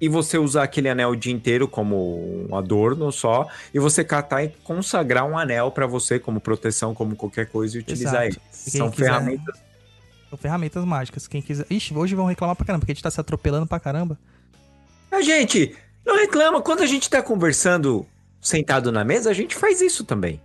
e 0.00 0.08
você 0.08 0.36
usar 0.38 0.62
aquele 0.64 0.88
anel 0.88 1.10
o 1.10 1.16
dia 1.16 1.32
inteiro 1.32 1.66
como 1.66 2.46
um 2.50 2.56
adorno 2.56 3.10
só, 3.10 3.48
e 3.72 3.78
você 3.78 4.04
catar 4.04 4.44
e 4.44 4.48
consagrar 4.64 5.24
um 5.24 5.38
anel 5.38 5.70
pra 5.70 5.86
você 5.86 6.18
como 6.18 6.40
proteção, 6.40 6.94
como 6.94 7.16
qualquer 7.16 7.46
coisa 7.48 7.76
e 7.76 7.80
utilizar 7.80 8.26
Exato. 8.26 8.40
ele. 8.40 8.40
São 8.50 8.90
quiser- 8.90 9.06
ferramentas. 9.06 9.58
São 10.28 10.38
ferramentas 10.38 10.84
mágicas. 10.84 11.26
Quem 11.28 11.40
quiser. 11.40 11.66
Ixi, 11.70 11.94
hoje 11.94 12.14
vão 12.14 12.26
reclamar 12.26 12.56
pra 12.56 12.66
caramba, 12.66 12.80
porque 12.80 12.92
a 12.92 12.94
gente 12.94 13.02
tá 13.02 13.10
se 13.10 13.20
atropelando 13.20 13.66
pra 13.66 13.78
caramba. 13.80 14.18
A 15.10 15.22
gente 15.22 15.74
não 16.04 16.16
reclama, 16.16 16.60
quando 16.60 16.82
a 16.82 16.86
gente 16.86 17.08
tá 17.08 17.22
conversando 17.22 18.04
sentado 18.40 18.90
na 18.92 19.04
mesa, 19.04 19.30
a 19.30 19.32
gente 19.32 19.54
faz 19.54 19.80
isso 19.80 20.04
também. 20.04 20.40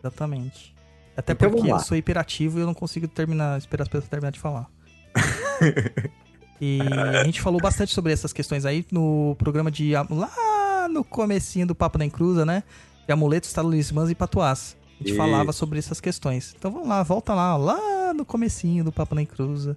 Exatamente. 0.00 0.74
Até 1.16 1.32
Então 1.32 1.50
porque 1.50 1.70
eu 1.70 1.78
sou 1.80 1.96
hiperativo 1.96 2.58
e 2.58 2.62
eu 2.62 2.66
não 2.66 2.74
consigo 2.74 3.06
terminar, 3.08 3.58
esperar 3.58 3.82
as 3.82 3.88
pessoas 3.88 4.08
terminar 4.08 4.30
de 4.32 4.38
falar. 4.40 4.66
e 6.60 6.80
a 7.20 7.24
gente 7.24 7.40
falou 7.40 7.60
bastante 7.60 7.94
sobre 7.94 8.12
essas 8.12 8.32
questões 8.32 8.64
aí 8.64 8.84
no 8.90 9.36
programa 9.38 9.70
de. 9.70 9.92
Lá 10.10 10.88
no 10.88 11.04
comecinho 11.04 11.66
do 11.66 11.74
Papo 11.74 11.98
da 11.98 12.04
Encruza, 12.04 12.44
né? 12.44 12.62
De 13.06 13.12
amuletos, 13.12 13.52
talismãs 13.52 14.10
e 14.10 14.14
patuás. 14.14 14.76
A 14.94 14.98
gente 14.98 15.08
Isso. 15.08 15.16
falava 15.16 15.52
sobre 15.52 15.78
essas 15.78 16.00
questões. 16.00 16.54
Então 16.58 16.70
vamos 16.70 16.88
lá, 16.88 17.02
volta 17.02 17.34
lá, 17.34 17.56
lá 17.56 18.12
no 18.12 18.24
comecinho 18.24 18.82
do 18.82 18.90
Papo 18.90 19.14
da 19.14 19.22
Encruza. 19.22 19.76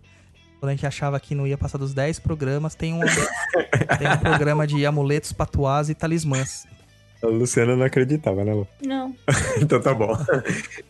Quando 0.59 0.69
a 0.69 0.75
gente 0.75 0.85
achava 0.85 1.19
que 1.19 1.33
não 1.35 1.45
ia 1.45 1.57
passar 1.57 1.77
dos 1.77 1.93
10 1.93 2.19
programas, 2.19 2.75
tem 2.75 2.93
um, 2.93 2.99
tem 3.97 4.07
um 4.07 4.17
programa 4.17 4.65
de 4.65 4.85
amuletos, 4.85 5.31
patuás 5.31 5.89
e 5.89 5.95
talismãs. 5.95 6.65
A 7.23 7.27
Luciana 7.27 7.75
não 7.75 7.85
acreditava, 7.85 8.43
né, 8.43 8.53
Lu? 8.53 8.67
Não. 8.83 9.15
Então 9.61 9.79
tá 9.79 9.93
bom. 9.93 10.17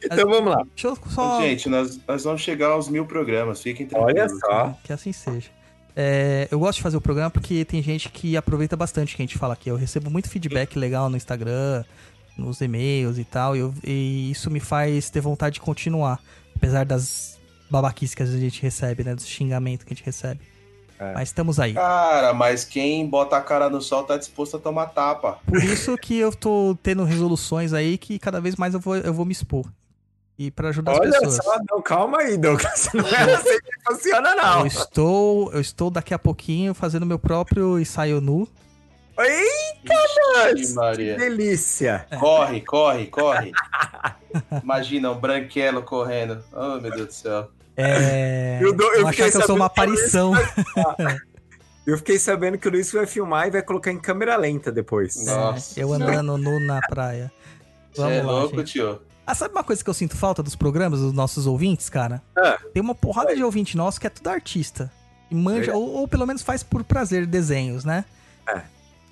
Então 0.04 0.30
vamos 0.30 0.50
lá. 0.50 0.64
Deixa 0.74 0.88
eu 0.88 0.98
só. 1.10 1.42
Gente, 1.42 1.68
nós, 1.68 2.00
nós 2.08 2.24
vamos 2.24 2.42
chegar 2.42 2.68
aos 2.68 2.88
mil 2.88 3.06
programas, 3.06 3.62
fiquem 3.62 3.88
Olha 3.94 4.28
tranquilos. 4.28 4.40
só. 4.40 4.78
Que 4.84 4.94
assim 4.94 5.12
seja. 5.12 5.50
É, 5.96 6.48
eu 6.50 6.60
gosto 6.60 6.78
de 6.78 6.84
fazer 6.84 6.98
o 6.98 7.02
programa 7.02 7.30
porque 7.30 7.66
tem 7.66 7.82
gente 7.84 8.10
que 8.10 8.38
aproveita 8.38 8.76
bastante 8.78 9.14
o 9.14 9.18
que 9.18 9.22
a 9.22 9.26
gente 9.26 9.38
fala 9.38 9.54
aqui. 9.54 9.70
Eu 9.70 9.76
recebo 9.76 10.10
muito 10.10 10.30
feedback 10.30 10.78
legal 10.78 11.10
no 11.10 11.18
Instagram, 11.18 11.84
nos 12.38 12.62
e-mails 12.62 13.18
e 13.18 13.24
tal, 13.26 13.56
e, 13.56 13.60
eu- 13.60 13.74
e 13.84 14.32
isso 14.32 14.50
me 14.50 14.60
faz 14.60 15.10
ter 15.10 15.20
vontade 15.22 15.56
de 15.56 15.60
continuar. 15.62 16.20
Apesar 16.56 16.86
das 16.86 17.38
babaquices 17.70 18.16
que 18.16 18.24
a 18.24 18.26
gente 18.26 18.62
recebe, 18.62 19.04
né? 19.04 19.16
Dos 19.16 19.26
xingamentos 19.28 19.86
que 19.86 19.94
a 19.94 19.96
gente 19.96 20.06
recebe. 20.06 20.40
É. 21.00 21.14
Mas 21.14 21.30
estamos 21.30 21.60
aí. 21.60 21.74
Cara, 21.74 22.34
mas 22.34 22.64
quem 22.64 23.08
bota 23.08 23.36
a 23.36 23.42
cara 23.42 23.70
no 23.70 23.82
sol 23.82 24.04
tá 24.04 24.18
disposto 24.18 24.58
a 24.58 24.60
tomar 24.60 24.88
tapa. 24.88 25.40
Por 25.48 25.64
isso 25.64 25.98
que 25.98 26.16
eu 26.18 26.32
tô 26.32 26.78
tendo 26.84 27.04
resoluções 27.04 27.74
aí 27.74 27.98
que 27.98 28.20
cada 28.20 28.40
vez 28.40 28.56
mais 28.56 28.74
eu 28.76 28.80
vou, 28.80 28.96
eu 28.98 29.14
vou 29.14 29.26
me 29.26 29.32
expor. 29.32 29.66
E 30.42 30.50
pra 30.50 30.70
ajudar 30.70 30.94
as 30.94 31.00
Olha 31.00 31.12
pessoas. 31.20 31.36
só, 31.36 31.58
não, 31.70 31.82
calma 31.84 32.18
aí, 32.18 32.36
Douglas. 32.36 32.90
Não 32.96 33.06
é 33.06 33.34
assim 33.36 33.60
que 33.60 33.84
funciona, 33.94 34.34
não. 34.34 34.62
Eu 34.62 34.66
estou, 34.66 35.54
eu 35.54 35.62
estou 35.62 35.92
daqui 35.92 36.16
a 36.16 36.20
pouquinho 36.20 36.74
fazendo 36.74 37.06
meu 37.06 37.20
próprio 37.20 37.78
ensaio 37.80 38.20
nu. 38.20 38.48
Eita, 39.20 40.52
Ixi, 40.56 40.68
Que 40.70 40.74
Maria. 40.74 41.16
delícia. 41.18 42.08
Corre, 42.20 42.62
corre, 42.62 43.06
corre. 43.06 43.52
Imagina 44.64 45.12
um 45.12 45.20
branquelo 45.20 45.84
correndo. 45.84 46.44
Oh, 46.52 46.80
meu 46.82 46.90
Deus 46.92 47.06
do 47.08 47.14
céu. 47.14 47.52
É. 47.78 48.58
Eu 48.62 48.74
dou- 48.74 48.92
eu 48.96 49.08
que 49.12 49.22
eu 49.22 49.32
sou 49.32 49.56
uma 49.56 49.70
que 49.70 49.80
aparição. 49.80 50.34
Eu 51.86 51.98
fiquei 51.98 52.20
sabendo 52.20 52.58
que 52.60 52.68
o 52.68 52.72
Luiz 52.72 52.92
vai 52.92 53.08
filmar 53.08 53.48
e 53.48 53.52
vai 53.52 53.62
colocar 53.64 53.92
em 53.92 54.00
câmera 54.00 54.36
lenta 54.38 54.72
depois. 54.72 55.26
Nossa. 55.26 55.80
É, 55.80 55.84
eu 55.84 55.92
andando 55.92 56.38
nu 56.38 56.60
na 56.60 56.80
praia. 56.88 57.32
Você 57.92 58.02
Vamos 58.02 58.18
é 58.18 58.22
lá, 58.22 58.32
louco, 58.32 58.58
gente. 58.60 58.72
tio. 58.74 59.02
Ah, 59.32 59.36
sabe 59.36 59.56
uma 59.56 59.64
coisa 59.64 59.82
que 59.82 59.90
eu 59.90 59.94
sinto 59.94 60.18
falta 60.18 60.44
dos 60.44 60.58
programas, 60.58 61.00
dos 61.00 61.14
nossos 61.14 61.48
ouvintes, 61.48 61.88
cara? 61.88 62.22
Ah. 62.36 62.60
Tem 62.74 62.84
uma 62.84 62.94
porrada 62.94 63.34
de 63.34 63.42
ouvinte 63.42 63.78
nosso 63.78 63.98
que 63.98 64.06
é 64.06 64.10
tudo 64.10 64.28
artista. 64.28 64.92
E 65.30 65.36
manja, 65.36 65.68
Verdade. 65.68 65.78
ou, 65.78 65.90
ou 66.00 66.08
pelo 66.08 66.28
menos 66.28 66.42
faz 66.42 66.64
por 66.64 66.84
prazer 66.84 67.26
desenhos, 67.26 67.86
né? 67.86 68.04
É. 68.46 68.62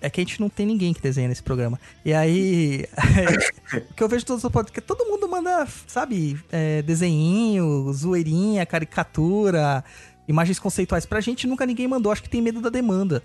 É 0.02 0.10
que 0.10 0.20
a 0.20 0.24
gente 0.26 0.42
não 0.42 0.50
tem 0.50 0.66
ninguém 0.66 0.94
que 0.94 1.02
desenha 1.02 1.30
nesse 1.30 1.42
programa. 1.42 1.80
E 2.04 2.14
aí. 2.14 2.86
o 3.90 3.94
que 3.94 4.04
eu 4.04 4.10
vejo 4.10 4.26
todos 4.26 4.44
os 4.44 4.52
podcasts, 4.52 4.86
todo 4.86 5.10
mundo 5.10 5.26
manda, 5.30 5.66
sabe, 5.88 6.38
é, 6.52 6.82
desenhinho, 6.82 7.90
zoeirinha, 7.94 8.66
caricatura, 8.66 9.86
imagens 10.28 10.60
conceituais. 10.60 11.06
Pra 11.06 11.22
gente 11.22 11.48
nunca 11.48 11.66
ninguém 11.66 11.88
mandou, 11.88 12.12
acho 12.12 12.24
que 12.24 12.30
tem 12.30 12.42
medo 12.42 12.60
da 12.60 12.70
demanda. 12.70 13.24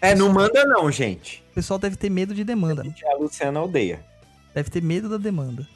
É, 0.00 0.14
não 0.14 0.32
manda 0.32 0.64
não, 0.64 0.90
gente. 0.90 1.44
O 1.50 1.54
pessoal 1.54 1.78
deve 1.78 1.96
ter 1.96 2.08
medo 2.08 2.34
de 2.34 2.44
demanda. 2.44 2.82
A 3.04 3.16
Luciana 3.18 3.60
odeia 3.60 4.02
Deve 4.54 4.70
ter 4.70 4.82
medo 4.82 5.06
da 5.10 5.18
demanda. 5.18 5.66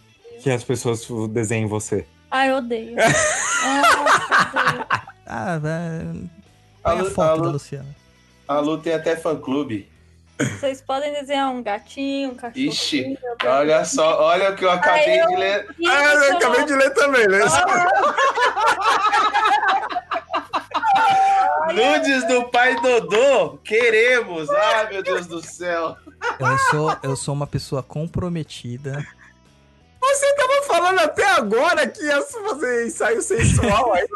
Que 0.43 0.51
as 0.51 0.62
pessoas 0.64 1.07
desenhem 1.30 1.66
você. 1.66 2.07
Ai, 2.30 2.51
eu 2.51 2.57
odeio. 2.57 2.97
Nossa, 2.97 3.09
eu 4.64 4.70
odeio. 4.70 4.87
Ah, 5.26 5.59
vai. 5.59 6.28
A 6.84 6.91
Põe 6.91 6.99
a 6.99 7.03
Lu- 7.03 7.11
foto 7.11 7.30
a 7.32 7.37
da 7.37 7.43
Lu- 7.43 7.51
Luciana. 7.53 7.97
A 8.49 8.59
Lu 8.61 8.78
tem 8.78 8.95
até 8.95 9.16
fã-clube. 9.16 9.89
Vocês 10.39 10.82
podem 10.82 11.12
desenhar 11.14 11.51
um 11.51 11.62
gatinho, 11.62 12.32
um 12.32 12.34
cachorro. 12.34 12.61
Ixi, 12.66 13.18
olha 13.45 13.82
só, 13.87 14.20
olha 14.22 14.51
o 14.51 14.55
que 14.57 14.64
eu 14.66 14.70
acabei 14.70 15.18
Ai, 15.18 15.20
eu- 15.22 15.28
de 15.28 15.37
ler. 15.37 15.66
Ah, 15.89 16.03
eu 16.14 16.37
acabei 16.37 16.64
de 16.66 16.74
ler 16.74 16.91
também, 16.93 17.26
né? 17.26 17.39
Nudes 21.74 22.26
do 22.28 22.49
pai 22.51 22.80
Dodô, 22.80 23.59
queremos. 23.64 24.49
Ai, 24.51 24.89
meu 24.93 25.03
Deus 25.03 25.26
do 25.26 25.43
céu. 25.45 25.97
Eu 26.39 26.59
sou, 26.70 26.97
eu 27.03 27.16
sou 27.16 27.34
uma 27.34 27.47
pessoa 27.47 27.82
comprometida. 27.82 29.05
Você 30.09 30.34
tava 30.34 30.62
falando 30.66 30.98
até 31.00 31.24
agora 31.32 31.86
que 31.86 32.02
ia 32.02 32.22
fazer 32.22 32.86
ensaio 32.86 33.20
sensual 33.22 33.92
aí. 33.94 34.07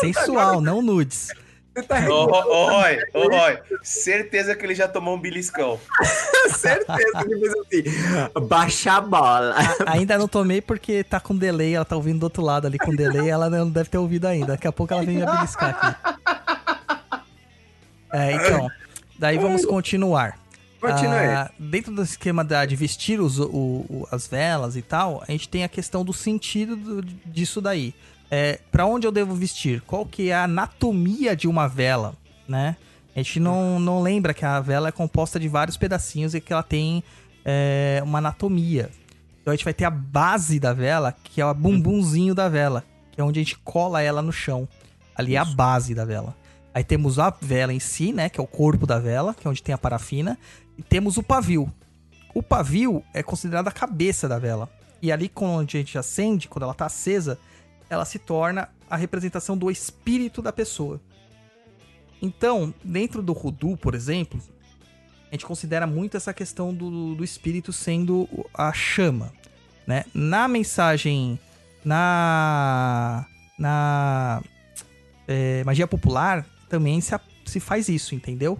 Sensual, 0.00 0.60
não 0.60 0.80
nudes. 0.82 1.28
Você 1.74 1.82
tá 1.84 2.00
Ô, 2.06 2.24
ô, 2.26 2.66
Roy, 2.70 2.98
ô, 3.14 3.28
Roy, 3.28 3.58
certeza 3.82 4.54
que 4.54 4.64
ele 4.64 4.74
já 4.74 4.86
tomou 4.86 5.16
um 5.16 5.18
beliscão. 5.18 5.80
certeza 6.54 7.24
que 7.24 7.38
fez 7.38 7.52
assim. 7.56 8.40
Baixa 8.46 8.92
a 8.92 9.00
bola. 9.00 9.54
A- 9.86 9.92
ainda 9.92 10.18
não 10.18 10.28
tomei 10.28 10.60
porque 10.60 11.02
tá 11.02 11.18
com 11.18 11.34
delay, 11.34 11.74
ela 11.74 11.84
tá 11.84 11.96
ouvindo 11.96 12.20
do 12.20 12.24
outro 12.24 12.42
lado 12.42 12.66
ali 12.66 12.78
com 12.78 12.94
delay, 12.94 13.30
ela 13.30 13.48
não 13.48 13.70
deve 13.70 13.88
ter 13.88 13.96
ouvido 13.98 14.26
ainda. 14.26 14.48
Daqui 14.48 14.68
a 14.68 14.72
pouco 14.72 14.92
ela 14.92 15.02
vem 15.02 15.16
me 15.16 15.24
beliscar 15.24 15.70
aqui. 15.70 17.22
É, 18.12 18.32
então. 18.32 18.68
Daí 19.18 19.38
vamos 19.38 19.64
continuar. 19.64 20.38
Ah, 21.36 21.50
dentro 21.58 21.94
do 21.94 22.02
esquema 22.02 22.42
da, 22.44 22.64
de 22.66 22.74
vestir 22.76 23.20
os, 23.20 23.38
o- 23.38 23.46
o- 23.46 24.08
as 24.10 24.26
velas 24.26 24.76
e 24.76 24.82
tal, 24.82 25.22
a 25.26 25.30
gente 25.30 25.48
tem 25.48 25.62
a 25.64 25.68
questão 25.68 26.04
do 26.04 26.12
sentido 26.12 26.76
do- 26.76 27.02
disso 27.02 27.60
daí. 27.60 27.94
É, 28.30 28.58
para 28.70 28.86
onde 28.86 29.06
eu 29.06 29.12
devo 29.12 29.34
vestir? 29.34 29.80
Qual 29.82 30.06
que 30.06 30.30
é 30.30 30.34
a 30.34 30.44
anatomia 30.44 31.36
de 31.36 31.46
uma 31.46 31.68
vela, 31.68 32.14
né? 32.48 32.76
A 33.14 33.18
gente 33.18 33.38
não, 33.38 33.78
não 33.78 34.00
lembra 34.02 34.32
que 34.32 34.44
a 34.44 34.58
vela 34.58 34.88
é 34.88 34.92
composta 34.92 35.38
de 35.38 35.46
vários 35.48 35.76
pedacinhos 35.76 36.34
e 36.34 36.40
que 36.40 36.52
ela 36.52 36.62
tem 36.62 37.04
é, 37.44 38.00
uma 38.04 38.18
anatomia. 38.18 38.88
Então 39.42 39.52
a 39.52 39.56
gente 39.56 39.64
vai 39.64 39.74
ter 39.74 39.84
a 39.84 39.90
base 39.90 40.58
da 40.58 40.72
vela, 40.72 41.14
que 41.24 41.40
é 41.40 41.44
o 41.46 41.52
bumbumzinho 41.52 42.34
da 42.34 42.48
vela, 42.48 42.84
que 43.10 43.20
é 43.20 43.24
onde 43.24 43.38
a 43.38 43.42
gente 43.42 43.58
cola 43.58 44.00
ela 44.00 44.22
no 44.22 44.32
chão. 44.32 44.66
Ali 45.14 45.34
é 45.34 45.38
a 45.38 45.44
base 45.44 45.94
da 45.94 46.04
vela. 46.06 46.34
Aí 46.74 46.82
temos 46.82 47.18
a 47.18 47.28
vela 47.38 47.70
em 47.74 47.78
si, 47.80 48.14
né? 48.14 48.30
Que 48.30 48.40
é 48.40 48.42
o 48.42 48.46
corpo 48.46 48.86
da 48.86 48.98
vela, 48.98 49.34
que 49.34 49.46
é 49.46 49.50
onde 49.50 49.62
tem 49.62 49.74
a 49.74 49.78
parafina. 49.78 50.38
Temos 50.88 51.16
o 51.16 51.22
pavio. 51.22 51.72
O 52.34 52.42
pavio 52.42 53.04
é 53.12 53.22
considerado 53.22 53.68
a 53.68 53.72
cabeça 53.72 54.28
da 54.28 54.38
vela. 54.38 54.70
E 55.00 55.10
ali, 55.10 55.28
quando 55.28 55.68
a 55.68 55.78
gente 55.78 55.98
acende, 55.98 56.48
quando 56.48 56.62
ela 56.62 56.74
tá 56.74 56.86
acesa, 56.86 57.38
ela 57.90 58.04
se 58.04 58.18
torna 58.18 58.68
a 58.88 58.96
representação 58.96 59.56
do 59.56 59.70
espírito 59.70 60.40
da 60.40 60.52
pessoa. 60.52 61.00
Então, 62.20 62.72
dentro 62.84 63.20
do 63.20 63.32
Rudu, 63.32 63.76
por 63.76 63.94
exemplo, 63.94 64.40
a 65.30 65.34
gente 65.34 65.44
considera 65.44 65.86
muito 65.86 66.16
essa 66.16 66.32
questão 66.32 66.72
do, 66.72 67.14
do 67.14 67.24
espírito 67.24 67.72
sendo 67.72 68.28
a 68.54 68.72
chama. 68.72 69.32
Né? 69.86 70.04
Na 70.14 70.46
mensagem. 70.46 71.38
Na. 71.84 73.26
Na. 73.58 74.42
é, 75.26 75.64
magia 75.64 75.86
popular 75.86 76.46
também 76.68 77.00
se, 77.00 77.18
se 77.44 77.60
faz 77.60 77.88
isso, 77.88 78.14
entendeu? 78.14 78.58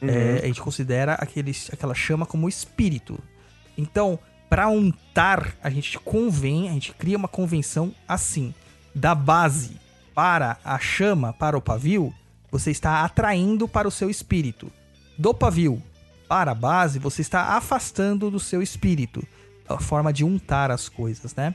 Uhum. 0.00 0.08
É, 0.08 0.40
a 0.42 0.46
gente 0.46 0.60
considera 0.60 1.14
aquele, 1.14 1.52
aquela 1.72 1.94
chama 1.94 2.26
como 2.26 2.48
espírito. 2.48 3.18
Então, 3.76 4.18
para 4.48 4.68
untar, 4.68 5.54
a 5.62 5.70
gente 5.70 5.98
convém, 5.98 6.68
a 6.68 6.72
gente 6.72 6.92
cria 6.92 7.16
uma 7.16 7.28
convenção 7.28 7.94
assim. 8.06 8.54
Da 8.94 9.14
base 9.14 9.76
para 10.14 10.58
a 10.64 10.78
chama, 10.78 11.32
para 11.32 11.58
o 11.58 11.60
pavio, 11.60 12.14
você 12.50 12.70
está 12.70 13.04
atraindo 13.04 13.68
para 13.68 13.86
o 13.86 13.90
seu 13.90 14.08
espírito. 14.08 14.72
Do 15.18 15.34
pavio 15.34 15.82
para 16.28 16.52
a 16.52 16.54
base, 16.54 16.98
você 16.98 17.22
está 17.22 17.56
afastando 17.56 18.30
do 18.30 18.40
seu 18.40 18.62
espírito. 18.62 19.22
A 19.68 19.78
forma 19.78 20.12
de 20.12 20.24
untar 20.24 20.70
as 20.70 20.88
coisas, 20.88 21.34
né? 21.34 21.54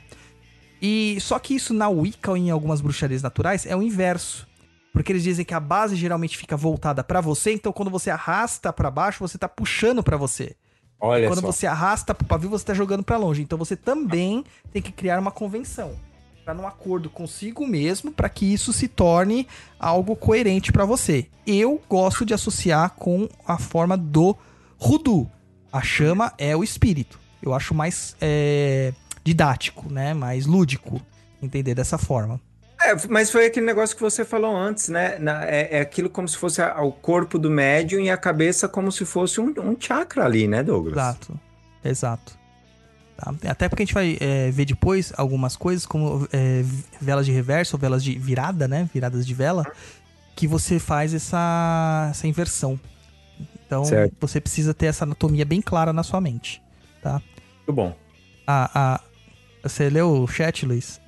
E 0.80 1.16
só 1.20 1.38
que 1.38 1.54
isso 1.54 1.72
na 1.72 1.88
Wicca 1.88 2.30
ou 2.30 2.36
em 2.36 2.50
algumas 2.50 2.80
bruxarias 2.80 3.22
naturais 3.22 3.66
é 3.66 3.74
o 3.74 3.82
inverso. 3.82 4.46
Porque 4.92 5.10
eles 5.10 5.22
dizem 5.22 5.44
que 5.44 5.54
a 5.54 5.60
base 5.60 5.96
geralmente 5.96 6.36
fica 6.36 6.56
voltada 6.56 7.02
pra 7.02 7.20
você, 7.20 7.52
então 7.52 7.72
quando 7.72 7.90
você 7.90 8.10
arrasta 8.10 8.72
pra 8.72 8.90
baixo, 8.90 9.26
você 9.26 9.38
tá 9.38 9.48
puxando 9.48 10.02
pra 10.02 10.16
você. 10.16 10.54
Olha 11.00 11.26
quando 11.26 11.40
só. 11.40 11.46
você 11.46 11.66
arrasta 11.66 12.14
pro 12.14 12.26
pavio, 12.26 12.48
você 12.48 12.64
tá 12.64 12.74
jogando 12.74 13.02
pra 13.02 13.16
longe. 13.16 13.42
Então 13.42 13.58
você 13.58 13.74
também 13.74 14.44
tem 14.72 14.80
que 14.80 14.92
criar 14.92 15.18
uma 15.18 15.32
convenção. 15.32 15.96
Pra 16.44 16.54
num 16.54 16.66
acordo 16.66 17.10
consigo 17.10 17.66
mesmo, 17.66 18.12
pra 18.12 18.28
que 18.28 18.44
isso 18.44 18.72
se 18.72 18.86
torne 18.86 19.48
algo 19.80 20.14
coerente 20.14 20.70
pra 20.70 20.84
você. 20.84 21.26
Eu 21.46 21.80
gosto 21.88 22.24
de 22.24 22.34
associar 22.34 22.90
com 22.90 23.28
a 23.46 23.58
forma 23.58 23.96
do 23.96 24.36
Rudu. 24.78 25.28
A 25.72 25.82
chama 25.82 26.32
é 26.38 26.54
o 26.56 26.62
espírito. 26.62 27.18
Eu 27.42 27.54
acho 27.54 27.74
mais 27.74 28.16
é, 28.20 28.92
didático, 29.24 29.92
né? 29.92 30.14
Mais 30.14 30.46
lúdico 30.46 31.00
entender 31.40 31.74
dessa 31.74 31.98
forma. 31.98 32.40
É, 32.84 32.94
mas 33.08 33.30
foi 33.30 33.46
aquele 33.46 33.64
negócio 33.66 33.94
que 33.94 34.02
você 34.02 34.24
falou 34.24 34.56
antes, 34.56 34.88
né? 34.88 35.18
Na- 35.18 35.44
é, 35.44 35.78
é 35.78 35.80
aquilo 35.80 36.10
como 36.10 36.26
se 36.28 36.36
fosse 36.36 36.60
a- 36.60 36.80
o 36.82 36.90
corpo 36.92 37.38
do 37.38 37.50
médium 37.50 38.00
e 38.00 38.10
a 38.10 38.16
cabeça 38.16 38.68
como 38.68 38.90
se 38.90 39.04
fosse 39.04 39.40
um, 39.40 39.52
um 39.58 39.76
chakra 39.78 40.24
ali, 40.24 40.48
né, 40.48 40.62
Douglas? 40.62 40.94
Exato. 40.94 41.40
Exato. 41.84 42.38
Tá? 43.16 43.34
Até 43.48 43.68
porque 43.68 43.82
a 43.82 43.86
gente 43.86 43.94
vai 43.94 44.16
é, 44.20 44.50
ver 44.50 44.64
depois 44.64 45.12
algumas 45.16 45.54
coisas, 45.56 45.86
como 45.86 46.26
é, 46.32 46.62
velas 47.00 47.24
de 47.26 47.32
reverso 47.32 47.76
ou 47.76 47.80
velas 47.80 48.02
de 48.02 48.18
virada, 48.18 48.66
né? 48.66 48.88
Viradas 48.92 49.26
de 49.26 49.34
vela, 49.34 49.64
que 50.34 50.48
você 50.48 50.78
faz 50.78 51.14
essa, 51.14 52.08
essa 52.10 52.26
inversão. 52.26 52.80
Então, 53.66 53.84
Certo. 53.84 54.14
você 54.20 54.40
precisa 54.40 54.74
ter 54.74 54.86
essa 54.86 55.04
anatomia 55.04 55.44
bem 55.44 55.60
clara 55.62 55.92
na 55.92 56.02
sua 56.02 56.20
mente. 56.20 56.60
Muito 57.04 57.72
bom. 57.72 57.96
A, 58.46 58.94
a, 58.94 59.00
você 59.62 59.88
leu 59.88 60.10
o 60.22 60.26
chat, 60.26 60.66
Luiz? 60.66 61.00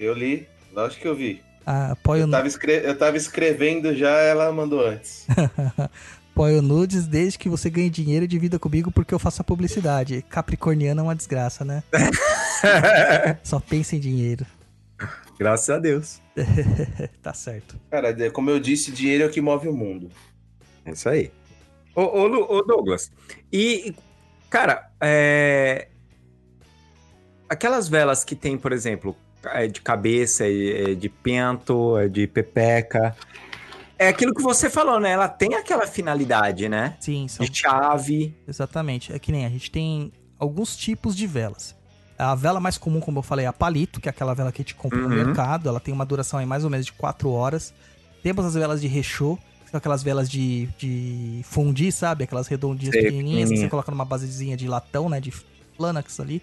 Eu 0.00 0.14
li, 0.14 0.48
lógico 0.72 1.02
que 1.02 1.08
eu 1.08 1.14
vi. 1.14 1.42
Ah, 1.66 1.90
apoio 1.92 2.22
Eu 2.22 2.30
tava, 2.30 2.48
escre- 2.48 2.80
eu 2.82 2.96
tava 2.96 3.16
escrevendo 3.18 3.94
já, 3.94 4.10
ela 4.18 4.50
mandou 4.50 4.84
antes. 4.84 5.26
Apoio 6.32 6.62
nudes 6.62 7.06
desde 7.06 7.38
que 7.38 7.50
você 7.50 7.68
ganhe 7.68 7.90
dinheiro 7.90 8.24
e 8.24 8.28
divida 8.28 8.58
comigo 8.58 8.90
porque 8.90 9.12
eu 9.12 9.18
faço 9.18 9.42
a 9.42 9.44
publicidade. 9.44 10.22
Capricorniano 10.22 11.00
é 11.00 11.02
uma 11.02 11.14
desgraça, 11.14 11.66
né? 11.66 11.82
Só 13.44 13.60
pensa 13.60 13.94
em 13.94 14.00
dinheiro. 14.00 14.46
Graças 15.38 15.68
a 15.68 15.78
Deus. 15.78 16.22
tá 17.20 17.34
certo. 17.34 17.78
Cara, 17.90 18.30
como 18.30 18.48
eu 18.48 18.58
disse, 18.58 18.90
dinheiro 18.90 19.24
é 19.24 19.26
o 19.26 19.30
que 19.30 19.40
move 19.40 19.68
o 19.68 19.72
mundo. 19.74 20.08
É 20.86 20.92
isso 20.92 21.10
aí. 21.10 21.30
Ô, 21.94 22.02
ô, 22.20 22.26
Lu- 22.26 22.46
ô, 22.48 22.62
Douglas, 22.62 23.12
e, 23.52 23.94
cara, 24.48 24.90
é... 25.00 25.88
aquelas 27.48 27.86
velas 27.88 28.24
que 28.24 28.34
tem, 28.36 28.56
por 28.56 28.72
exemplo, 28.72 29.14
é 29.46 29.66
de 29.66 29.80
cabeça, 29.80 30.44
é 30.46 30.94
de 30.94 31.08
pento, 31.08 31.96
é 31.98 32.08
de 32.08 32.26
pepeca, 32.26 33.16
é 33.98 34.08
aquilo 34.08 34.32
que 34.34 34.40
você 34.42 34.70
falou, 34.70 34.98
né? 34.98 35.10
Ela 35.10 35.28
tem 35.28 35.54
aquela 35.54 35.86
finalidade, 35.86 36.70
né? 36.70 36.96
Sim, 37.00 37.28
são 37.28 37.44
De 37.44 37.54
chave. 37.54 38.34
Exatamente. 38.48 39.12
É 39.12 39.18
que 39.18 39.30
nem 39.30 39.44
a 39.44 39.48
gente 39.50 39.70
tem 39.70 40.10
alguns 40.38 40.74
tipos 40.74 41.14
de 41.14 41.26
velas. 41.26 41.76
A 42.16 42.34
vela 42.34 42.58
mais 42.60 42.78
comum, 42.78 42.98
como 42.98 43.18
eu 43.18 43.22
falei, 43.22 43.44
é 43.44 43.48
a 43.48 43.52
palito, 43.52 44.00
que 44.00 44.08
é 44.08 44.10
aquela 44.10 44.32
vela 44.34 44.50
que 44.52 44.62
a 44.62 44.64
gente 44.64 44.74
compra 44.74 44.98
no 44.98 45.06
Uhum. 45.08 45.14
mercado. 45.26 45.68
Ela 45.68 45.78
tem 45.80 45.92
uma 45.92 46.06
duração 46.06 46.38
aí 46.38 46.46
mais 46.46 46.64
ou 46.64 46.70
menos 46.70 46.86
de 46.86 46.92
4 46.92 47.30
horas. 47.30 47.74
Temos 48.22 48.42
as 48.46 48.54
velas 48.54 48.80
de 48.80 48.88
rechô, 48.88 49.38
que 49.66 49.70
são 49.70 49.76
aquelas 49.76 50.02
velas 50.02 50.30
de, 50.30 50.66
de 50.78 51.42
fundir, 51.44 51.92
sabe? 51.92 52.24
Aquelas 52.24 52.48
redondinhas 52.48 52.94
Sei, 52.94 53.02
pequenininhas 53.04 53.50
que 53.50 53.58
você 53.58 53.68
coloca 53.68 53.90
numa 53.90 54.06
basezinha 54.06 54.56
de 54.56 54.66
latão, 54.66 55.10
né? 55.10 55.20
De 55.20 55.30
Flanax 55.76 56.18
ali. 56.20 56.42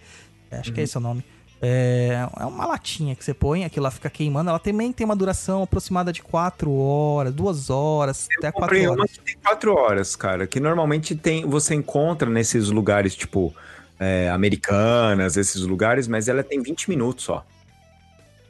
É, 0.51 0.57
acho 0.59 0.71
que 0.71 0.79
é 0.79 0.81
Uhum. 0.81 0.85
esse 0.85 0.97
o 0.97 1.01
nome. 1.01 1.23
É, 1.61 2.27
é 2.39 2.45
uma 2.45 2.67
latinha 2.67 3.15
que 3.15 3.23
você 3.25 3.33
põe, 3.33 3.63
aquilo 3.65 3.83
lá 3.83 3.91
fica 3.91 4.09
queimando. 4.09 4.49
Ela 4.49 4.59
também 4.59 4.91
tem 4.91 5.05
uma 5.05 5.15
duração 5.15 5.63
aproximada 5.63 6.13
de 6.13 6.21
4 6.21 6.71
horas, 6.71 7.33
2 7.33 7.69
horas, 7.69 8.27
até 8.37 8.51
4 8.51 8.61
Comprei 8.61 8.87
horas. 8.87 8.99
uma 8.99 9.07
que 9.07 9.19
tem 9.19 9.35
quatro 9.43 9.73
horas, 9.75 10.15
cara. 10.15 10.45
Que 10.45 10.59
normalmente 10.59 11.15
tem, 11.15 11.45
você 11.45 11.73
encontra 11.73 12.29
nesses 12.29 12.69
lugares, 12.69 13.15
tipo, 13.15 13.55
é, 13.99 14.29
americanas, 14.29 15.35
esses 15.35 15.61
lugares, 15.63 16.07
mas 16.07 16.27
ela 16.27 16.43
tem 16.43 16.61
20 16.61 16.89
minutos 16.89 17.25
só. 17.25 17.43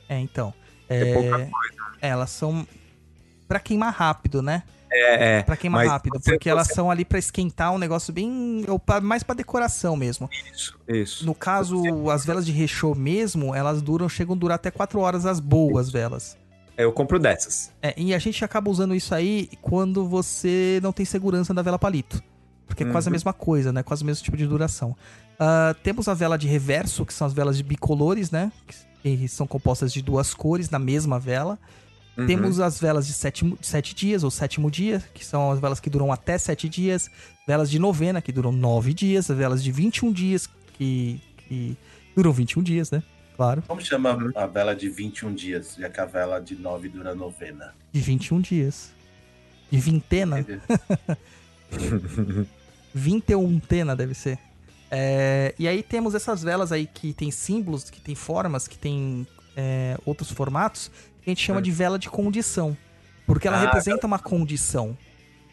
É, 0.09 0.19
então. 0.19 0.53
É, 0.89 1.09
É, 1.09 1.13
pouca 1.13 1.29
coisa. 1.37 1.51
elas 2.01 2.29
são 2.29 2.67
pra 3.47 3.59
queimar 3.59 3.93
rápido, 3.93 4.41
né? 4.41 4.63
É, 4.91 5.37
é. 5.39 5.43
Pra 5.43 5.57
queimar 5.57 5.81
Mas 5.83 5.91
rápido, 5.91 6.19
você- 6.19 6.31
porque 6.31 6.49
elas 6.49 6.67
você- 6.67 6.73
são 6.75 6.89
ali 6.89 7.03
pra 7.03 7.19
esquentar 7.19 7.73
um 7.73 7.77
negócio 7.77 8.13
bem. 8.13 8.63
ou 8.67 8.79
pra- 8.79 9.01
mais 9.01 9.21
pra 9.23 9.35
decoração 9.35 9.95
mesmo. 9.95 10.29
Isso, 10.53 10.79
isso. 10.87 11.25
No 11.25 11.35
caso, 11.35 11.81
as 12.09 12.25
velas 12.25 12.45
de 12.45 12.51
rechô 12.51 12.95
mesmo, 12.95 13.53
elas 13.53 13.81
duram, 13.81 14.07
chegam 14.07 14.35
a 14.35 14.37
durar 14.39 14.55
até 14.55 14.71
4 14.71 14.99
horas 14.99 15.25
as 15.25 15.39
boas 15.39 15.89
velas. 15.89 16.37
Eu 16.77 16.91
compro 16.93 17.17
dessas. 17.19 17.71
É, 17.81 17.93
e 17.97 18.13
a 18.13 18.19
gente 18.19 18.45
acaba 18.45 18.69
usando 18.69 18.93
isso 18.95 19.13
aí 19.15 19.49
quando 19.61 20.07
você 20.07 20.79
não 20.83 20.93
tem 20.93 21.05
segurança 21.05 21.53
da 21.53 21.61
vela 21.61 21.79
palito. 21.79 22.21
Porque 22.67 22.83
é 22.83 22.91
quase 22.91 23.07
a 23.07 23.09
Uhum. 23.09 23.13
mesma 23.13 23.33
coisa, 23.33 23.71
né? 23.73 23.81
Quase 23.81 24.03
o 24.03 24.05
mesmo 24.05 24.23
tipo 24.23 24.37
de 24.37 24.45
duração. 24.45 24.95
Ah, 25.39 25.73
temos 25.83 26.07
a 26.07 26.13
vela 26.13 26.37
de 26.37 26.47
reverso, 26.47 27.05
que 27.05 27.13
são 27.13 27.25
as 27.25 27.33
velas 27.33 27.57
de 27.57 27.63
bicolores, 27.63 28.29
né? 28.29 28.51
Que 29.03 29.27
são 29.27 29.47
compostas 29.47 29.91
de 29.93 30.01
duas 30.01 30.33
cores 30.33 30.69
na 30.69 30.77
mesma 30.77 31.17
vela. 31.19 31.57
Uhum. 32.17 32.25
Temos 32.25 32.59
as 32.59 32.79
velas 32.79 33.05
de 33.05 33.13
sete, 33.13 33.55
sete 33.61 33.93
dias, 33.93 34.23
ou 34.23 34.31
sétimo 34.31 34.71
dia, 34.71 35.03
que 35.13 35.23
são 35.23 35.51
as 35.51 35.59
velas 35.59 35.79
que 35.79 35.89
duram 35.89 36.11
até 36.11 36.37
sete 36.37 36.67
dias. 36.67 37.11
Velas 37.47 37.69
de 37.69 37.77
novena, 37.77 38.21
que 38.21 38.31
duram 38.31 38.51
nove 38.51 38.93
dias. 38.93 39.29
As 39.29 39.37
velas 39.37 39.63
de 39.63 39.71
21 39.71 40.11
dias, 40.11 40.49
que, 40.73 41.21
que 41.37 41.77
duram 42.15 42.31
21 42.31 42.63
dias, 42.63 42.89
né? 42.91 43.03
Claro, 43.35 43.61
Como 43.67 43.79
chama 43.79 44.17
a 44.35 44.47
vela 44.47 44.75
de 44.75 44.89
21 44.89 45.31
dias, 45.35 45.75
já 45.77 45.87
que 45.87 45.99
a 45.99 46.05
vela 46.05 46.39
de 46.41 46.55
9 46.55 46.89
dura 46.89 47.13
novena? 47.13 47.75
de 47.93 48.01
21 48.01 48.41
dias. 48.41 48.91
De 49.69 49.79
vintena, 49.79 50.39
Entendeu? 50.39 50.61
vinteuntena 52.93 53.95
deve 53.95 54.15
ser. 54.15 54.39
É, 54.89 55.53
e 55.59 55.67
aí 55.67 55.83
temos 55.83 56.15
essas 56.15 56.41
velas 56.41 56.71
aí 56.71 56.87
que 56.87 57.13
tem 57.13 57.29
símbolos, 57.29 57.89
que 57.89 57.99
tem 58.01 58.15
formas, 58.15 58.67
que 58.67 58.77
tem 58.77 59.27
é, 59.55 59.97
outros 60.05 60.31
formatos, 60.31 60.89
que 61.27 61.31
a 61.31 61.33
gente 61.33 61.43
chama 61.45 61.59
Hum. 61.59 61.63
de 61.63 61.71
vela 61.71 61.99
de 61.99 62.09
condição. 62.09 62.75
Porque 63.25 63.47
ela 63.47 63.57
Ah, 63.57 63.61
representa 63.61 64.07
uma 64.07 64.17
condição. 64.19 64.97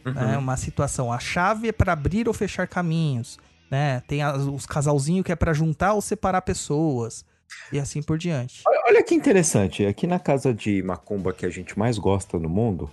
né, 0.06 0.34
Uhum. 0.36 0.38
uma 0.40 0.56
situação. 0.58 1.10
A 1.10 1.18
chave 1.18 1.68
é 1.68 1.72
para 1.72 1.94
abrir 1.94 2.28
ou 2.28 2.34
fechar 2.34 2.68
caminhos, 2.68 3.38
né? 3.70 4.02
Tem 4.06 4.22
as- 4.22 4.42
os 4.42 4.66
casalzinhos 4.66 5.24
que 5.24 5.32
é 5.32 5.34
para 5.36 5.54
juntar 5.54 5.94
ou 5.94 6.02
separar 6.02 6.42
pessoas 6.42 7.24
e 7.72 7.78
assim 7.80 8.02
por 8.02 8.18
diante. 8.18 8.60
Olha- 8.66 8.80
Olha 8.86 9.02
que 9.02 9.14
interessante, 9.14 9.86
aqui 9.86 10.06
na 10.06 10.18
casa 10.18 10.52
de 10.52 10.82
macumba 10.82 11.32
que 11.32 11.46
a 11.46 11.48
gente 11.50 11.78
mais 11.78 11.96
gosta 11.98 12.38
no 12.38 12.48
mundo, 12.50 12.90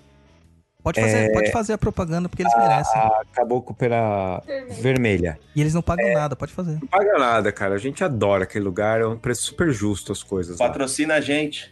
Pode 0.84 1.00
fazer, 1.00 1.18
É. 1.30 1.34
pode 1.34 1.52
fazer 1.52 1.74
a 1.74 1.78
propaganda 1.78 2.28
porque 2.28 2.42
eles 2.42 2.58
merecem. 2.58 3.00
a 3.00 3.22
caboclo 3.34 3.76
pera 3.76 4.40
Vermelho. 4.48 4.82
vermelha. 4.82 5.40
E 5.56 5.62
eles 5.62 5.74
não 5.76 5.82
pagam 5.84 6.12
nada, 6.14 6.36
pode 6.36 6.52
fazer. 6.54 6.80
Não 6.82 6.88
paga 6.88 7.20
nada, 7.20 7.52
cara. 7.52 7.76
A 7.76 7.78
gente 7.78 8.04
adora 8.04 8.46
aquele 8.46 8.66
lugar, 8.66 9.00
é 9.00 9.06
um 9.06 9.16
preço 9.16 9.44
super 9.44 9.70
justo 9.72 10.12
as 10.12 10.24
coisas. 10.24 10.58
lá. 10.58 10.66
Patrocina 10.68 11.14
a 11.16 11.22
gente. 11.22 11.72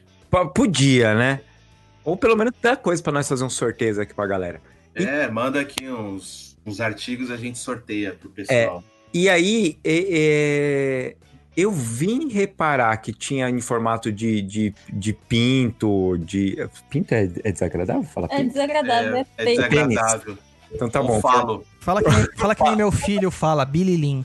Podia, 0.53 1.13
né? 1.15 1.41
Ou 2.03 2.15
pelo 2.15 2.35
menos 2.35 2.53
dá 2.61 2.75
coisa 2.75 3.01
pra 3.01 3.11
nós 3.11 3.27
fazer 3.27 3.43
um 3.43 3.49
sorteio 3.49 4.01
aqui 4.01 4.13
pra 4.13 4.25
galera. 4.27 4.61
E- 4.95 5.03
É, 5.03 5.29
manda 5.29 5.59
aqui 5.59 5.87
uns, 5.89 6.57
uns 6.65 6.79
artigos 6.79 7.31
a 7.31 7.37
gente 7.37 7.57
sorteia 7.57 8.13
pro 8.13 8.29
pessoal. 8.29 8.83
E 9.13 9.27
aí, 9.27 9.77
é- 9.83 10.05
é, 10.11 11.15
eu 11.57 11.71
vim 11.71 12.29
reparar 12.29 12.95
que 12.97 13.11
tinha 13.11 13.49
em 13.49 13.59
formato 13.59 14.11
de, 14.11 14.41
de, 14.41 14.73
de 14.91 15.13
pinto, 15.13 16.17
de. 16.19 16.57
Pinto 16.89 17.13
é, 17.13 17.29
é 17.43 17.51
desagradável 17.51 18.03
falar 18.03 18.27
É 18.31 18.37
pinto? 18.37 18.53
desagradável, 18.53 19.15
é, 19.17 19.25
é 19.37 19.45
desagradável. 19.45 20.37
Então 20.71 20.89
tá 20.89 20.99
Eu 20.99 21.07
bom. 21.07 21.19
falo. 21.19 21.65
Fala 21.79 22.03
que, 22.03 22.09
nem, 22.09 22.25
fala 22.37 22.55
que 22.55 22.63
nem 22.63 22.75
meu 22.75 22.91
filho 22.91 23.31
fala, 23.31 23.65
Billy 23.65 23.97
Lin. 23.97 24.23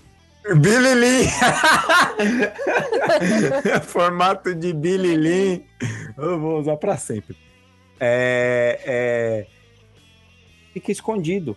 Billy 0.56 0.94
Lin! 0.94 1.28
Formato 3.86 4.54
de 4.54 4.72
Billy 4.72 5.16
Lin. 5.16 5.64
Eu 6.16 6.38
vou 6.40 6.60
usar 6.60 6.76
pra 6.76 6.96
sempre. 6.96 7.36
É, 7.98 8.80
é... 8.84 9.46
Fica 10.72 10.92
escondido. 10.92 11.56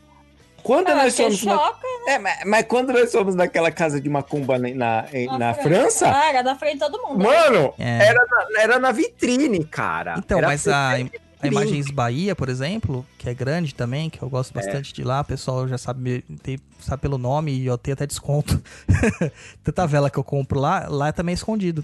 Quando 0.63 0.89
Ah, 0.89 0.95
nós 0.95 1.13
somos. 1.13 1.43
na- 1.43 1.55
choca 1.57 1.87
É, 2.07 2.17
mas, 2.19 2.39
mas 2.45 2.65
quando 2.67 2.91
nós 2.93 3.11
fomos 3.11 3.35
naquela 3.35 3.71
casa 3.71 3.99
de 4.01 4.09
macumba 4.09 4.57
na, 4.57 4.69
na, 4.69 5.05
na 5.37 5.53
França, 5.53 6.09
Ah, 6.13 6.29
era 6.29 6.43
na 6.43 6.55
frente 6.55 6.73
de 6.73 6.79
todo 6.79 7.01
mundo. 7.07 7.23
mano, 7.23 7.73
É. 7.79 8.07
era, 8.07 8.25
na, 8.25 8.61
era 8.61 8.79
na 8.79 8.91
vitrine, 8.91 9.63
cara. 9.65 10.15
Então, 10.17 10.37
Era 10.39 10.47
mas 10.47 10.67
a, 10.67 10.93
a. 11.41 11.47
Imagens 11.47 11.89
Bahia, 11.91 12.35
por 12.35 12.49
exemplo, 12.49 13.05
que 13.17 13.29
é 13.29 13.33
grande 13.33 13.73
também, 13.75 14.09
que 14.09 14.21
eu 14.21 14.29
gosto 14.29 14.53
bastante 14.53 14.93
de 14.93 15.03
lá, 15.03 15.21
o 15.21 15.25
pessoal 15.25 15.67
já 15.67 15.77
sabe, 15.77 16.23
tem- 16.41 16.59
sabe 16.79 17.01
pelo 17.01 17.17
nome 17.17 17.51
e 17.51 17.65
eu 17.65 17.77
tenho 17.77 17.93
até 17.93 18.05
desconto. 18.07 18.61
Tanta 19.63 19.85
vela 19.87 20.09
que 20.09 20.17
eu 20.17 20.23
compro 20.23 20.59
lá, 20.59 20.87
lá 20.87 21.07
é 21.09 21.11
também 21.11 21.33
escondido. 21.33 21.83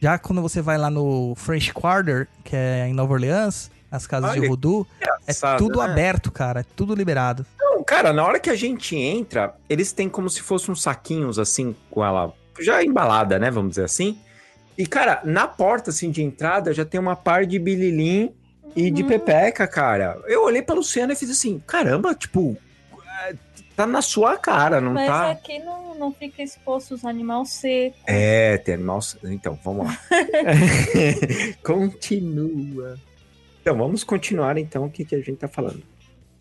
Já 0.00 0.18
quando 0.18 0.40
você 0.40 0.60
vai 0.62 0.78
lá 0.78 0.90
no 0.90 1.34
French 1.36 1.72
Quarter, 1.72 2.28
que 2.44 2.54
é 2.54 2.86
em 2.86 2.94
Nova 2.94 3.14
Orleans, 3.14 3.70
as 3.90 4.06
casas 4.06 4.32
de 4.32 4.40
Olha, 4.40 4.48
voodoo, 4.48 4.86
é 5.26 5.32
tudo 5.56 5.80
né? 5.80 5.84
aberto, 5.86 6.30
cara, 6.30 6.60
é 6.60 6.64
tudo 6.76 6.94
liberado. 6.94 7.44
Não, 7.58 7.82
cara, 7.82 8.12
na 8.12 8.24
hora 8.24 8.38
que 8.38 8.50
a 8.50 8.54
gente 8.54 8.94
entra, 8.96 9.54
eles 9.68 9.92
têm 9.92 10.08
como 10.08 10.28
se 10.30 10.40
fossem 10.42 10.70
uns 10.72 10.82
saquinhos 10.82 11.38
assim, 11.38 11.74
com 11.90 12.04
ela 12.04 12.32
já 12.60 12.82
embalada, 12.84 13.38
né? 13.38 13.50
Vamos 13.50 13.70
dizer 13.70 13.84
assim. 13.84 14.18
E, 14.76 14.86
cara, 14.86 15.20
na 15.24 15.48
porta 15.48 15.90
assim 15.90 16.10
de 16.10 16.22
entrada 16.22 16.72
já 16.72 16.84
tem 16.84 17.00
uma 17.00 17.16
par 17.16 17.44
de 17.44 17.58
bililim 17.58 18.32
e 18.76 18.90
de 18.90 19.02
Uhum. 19.02 19.08
pepeca, 19.08 19.66
cara. 19.66 20.20
Eu 20.26 20.44
olhei 20.44 20.62
pra 20.62 20.74
Luciana 20.74 21.12
e 21.12 21.16
fiz 21.16 21.30
assim: 21.30 21.62
caramba, 21.66 22.14
tipo, 22.14 22.56
é, 23.26 23.34
tá 23.76 23.86
na 23.86 24.02
sua 24.02 24.36
cara, 24.36 24.80
não 24.80 24.92
Mas 24.94 25.06
tá? 25.06 25.30
aqui 25.30 25.58
não, 25.60 25.94
não 25.94 26.12
fica 26.12 26.42
exposto 26.42 26.94
os 26.94 27.04
animais 27.04 27.50
secos. 27.50 27.98
É, 28.06 28.58
tem 28.58 28.74
animal. 28.74 29.00
Então, 29.24 29.58
vamos 29.64 29.86
lá. 29.86 29.98
Continua. 31.62 32.96
Então, 33.60 33.76
vamos 33.76 34.02
continuar 34.04 34.56
então 34.58 34.84
o 34.86 34.90
que, 34.90 35.04
que 35.04 35.14
a 35.14 35.18
gente 35.20 35.36
tá 35.38 35.48
falando. 35.48 35.82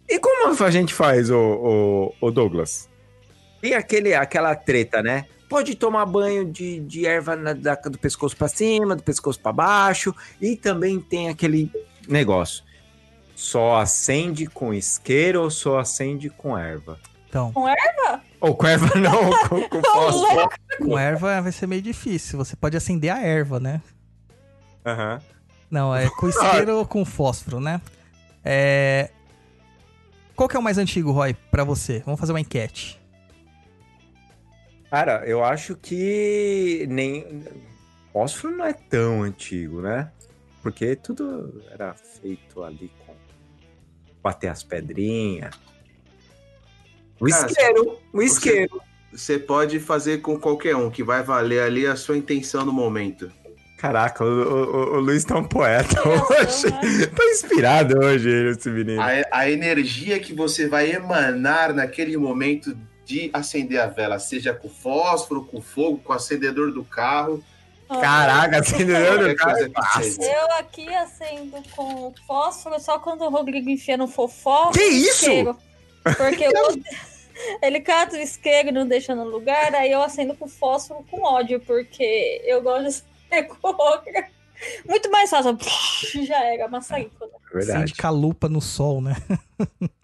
E 0.08 0.18
como 0.20 0.64
a 0.64 0.72
gente 0.72 0.94
faz, 0.94 1.30
o, 1.30 2.14
o, 2.22 2.32
Douglas? 2.32 2.88
Tem 3.62 3.74
aquele, 3.74 4.14
aquela 4.14 4.56
treta, 4.56 5.02
né? 5.02 5.26
Pode 5.50 5.76
tomar 5.76 6.06
banho 6.06 6.46
de, 6.46 6.80
de 6.82 7.06
erva 7.06 7.36
na- 7.36 7.54
da- 7.54 7.76
do 7.76 7.98
pescoço 7.98 8.36
pra 8.36 8.48
cima, 8.48 8.96
do 8.96 9.04
pescoço 9.04 9.40
pra 9.40 9.52
baixo. 9.52 10.14
E 10.42 10.56
também 10.56 11.00
tem 11.00 11.28
aquele 11.30 11.70
negócio. 12.08 12.64
Só 13.36 13.78
acende 13.78 14.48
com 14.48 14.74
isqueiro 14.74 15.44
ou 15.44 15.52
só 15.52 15.80
acende 15.80 16.30
com 16.30 16.58
erva? 16.58 17.00
Então, 17.30 17.52
Com 17.52 17.68
erva? 17.68 18.22
Ou 18.40 18.56
com 18.56 18.66
erva 18.66 18.88
não, 19.00 19.30
com, 19.48 19.70
com 19.70 19.82
fósforo. 19.84 20.50
com 20.80 20.98
erva 20.98 21.42
vai 21.42 21.52
ser 21.52 21.68
meio 21.68 21.82
difícil. 21.82 22.38
Você 22.38 22.56
pode 22.56 22.78
acender 22.78 23.12
a 23.12 23.22
erva, 23.22 23.60
né? 23.60 23.82
Aham. 24.86 25.22
Não, 25.70 25.94
é 25.94 26.10
com 26.10 26.30
isqueiro 26.30 26.78
ou 26.78 26.86
com 26.88 27.04
fósforo, 27.04 27.60
né? 27.60 27.82
É... 28.44 29.12
Qual 30.36 30.48
que 30.48 30.56
é 30.56 30.60
o 30.60 30.64
mais 30.64 30.78
antigo, 30.78 31.12
Roy, 31.12 31.34
pra 31.52 31.64
você? 31.64 32.00
Vamos 32.06 32.20
fazer 32.20 32.32
uma 32.32 32.40
enquete. 32.40 33.00
Cara, 34.90 35.24
eu 35.26 35.44
acho 35.44 35.76
que 35.76 36.86
nem. 36.90 37.44
Fósforo 38.14 38.56
não 38.56 38.66
é 38.66 38.74
tão 38.74 39.24
antigo, 39.24 39.82
né? 39.82 40.10
Porque 40.62 40.96
tudo 40.96 41.62
era 41.72 41.94
feito 41.94 42.64
ali 42.64 42.92
com. 43.06 43.14
Bater 44.22 44.50
as 44.50 44.64
pedrinhas. 44.64 45.56
O 47.20 47.28
Cara, 47.30 47.48
isqueiro, 47.48 47.98
o 48.14 48.22
isqueiro. 48.22 48.82
Você 49.12 49.40
pode 49.40 49.80
fazer 49.80 50.20
com 50.20 50.38
qualquer 50.40 50.76
um, 50.76 50.90
que 50.92 51.02
vai 51.04 51.24
valer 51.24 51.62
ali 51.62 51.88
a 51.88 51.96
sua 51.96 52.18
intenção 52.18 52.66
no 52.66 52.74
momento. 52.74 53.32
Caraca, 53.80 54.24
o, 54.26 54.28
o- 54.28 54.96
o 54.96 55.00
Luiz 55.00 55.24
tá 55.24 55.38
um 55.38 55.44
poeta 55.44 55.96
hoje. 56.08 56.26
Criação, 56.28 56.72
né? 56.72 57.06
Tá 57.08 57.26
inspirado 57.26 58.00
hoje, 58.04 58.30
ele, 58.30 58.50
esse 58.50 58.70
menino. 58.70 59.02
A, 59.02 59.08
a 59.32 59.50
energia 59.50 60.20
que 60.20 60.34
você 60.34 60.68
vai 60.68 60.92
emanar 60.92 61.74
naquele 61.74 62.18
momento 62.18 62.78
de 63.06 63.30
acender 63.32 63.80
a 63.80 63.88
vela, 63.88 64.20
seja 64.20 64.54
com 64.54 64.68
fósforo, 64.68 65.46
com 65.46 65.62
fogo, 65.62 66.00
com 66.00 66.12
o 66.12 66.16
acendedor 66.16 66.72
do 66.74 66.84
carro. 66.84 67.42
Caraca, 67.88 68.60
acendedor 68.60 69.36
qualquer 69.38 69.68
do 69.68 69.72
cara. 69.74 70.06
Eu 70.06 70.52
aqui 70.60 70.94
acendo 70.94 71.58
com 71.76 72.14
fósforo 72.26 72.80
só 72.80 73.00
quando 73.00 73.22
o 73.22 73.30
Rodrigo 73.30 73.70
enfia 73.70 73.96
no 73.98 74.08
fofó. 74.08 74.72
Que 74.72 74.82
isso? 74.84 75.26
isqueiro. 75.26 75.58
Porque 76.04 76.44
eu- 76.46 76.82
ele 77.62 77.80
cata 77.80 78.16
o 78.16 78.20
isqueiro 78.20 78.70
e 78.70 78.72
não 78.72 78.88
deixa 78.88 79.16
no 79.16 79.24
lugar, 79.26 79.74
aí 79.76 79.92
eu 79.92 80.02
acendo 80.02 80.36
com 80.36 80.48
fósforo 80.48 81.06
com 81.10 81.22
ódio, 81.24 81.60
porque 81.62 82.42
eu 82.46 82.62
gosto 82.62 83.06
de 83.32 83.48
outra. 83.64 84.28
Muito 84.86 85.12
mais 85.12 85.30
fácil. 85.30 85.58
Já 86.26 86.44
era, 86.44 86.68
maçarico. 86.68 87.26
Né? 87.26 87.32
Verdade. 87.54 87.78
Acende 87.84 87.94
calupa 87.94 88.50
no 88.50 88.60
sol, 88.62 89.02
né? 89.02 89.16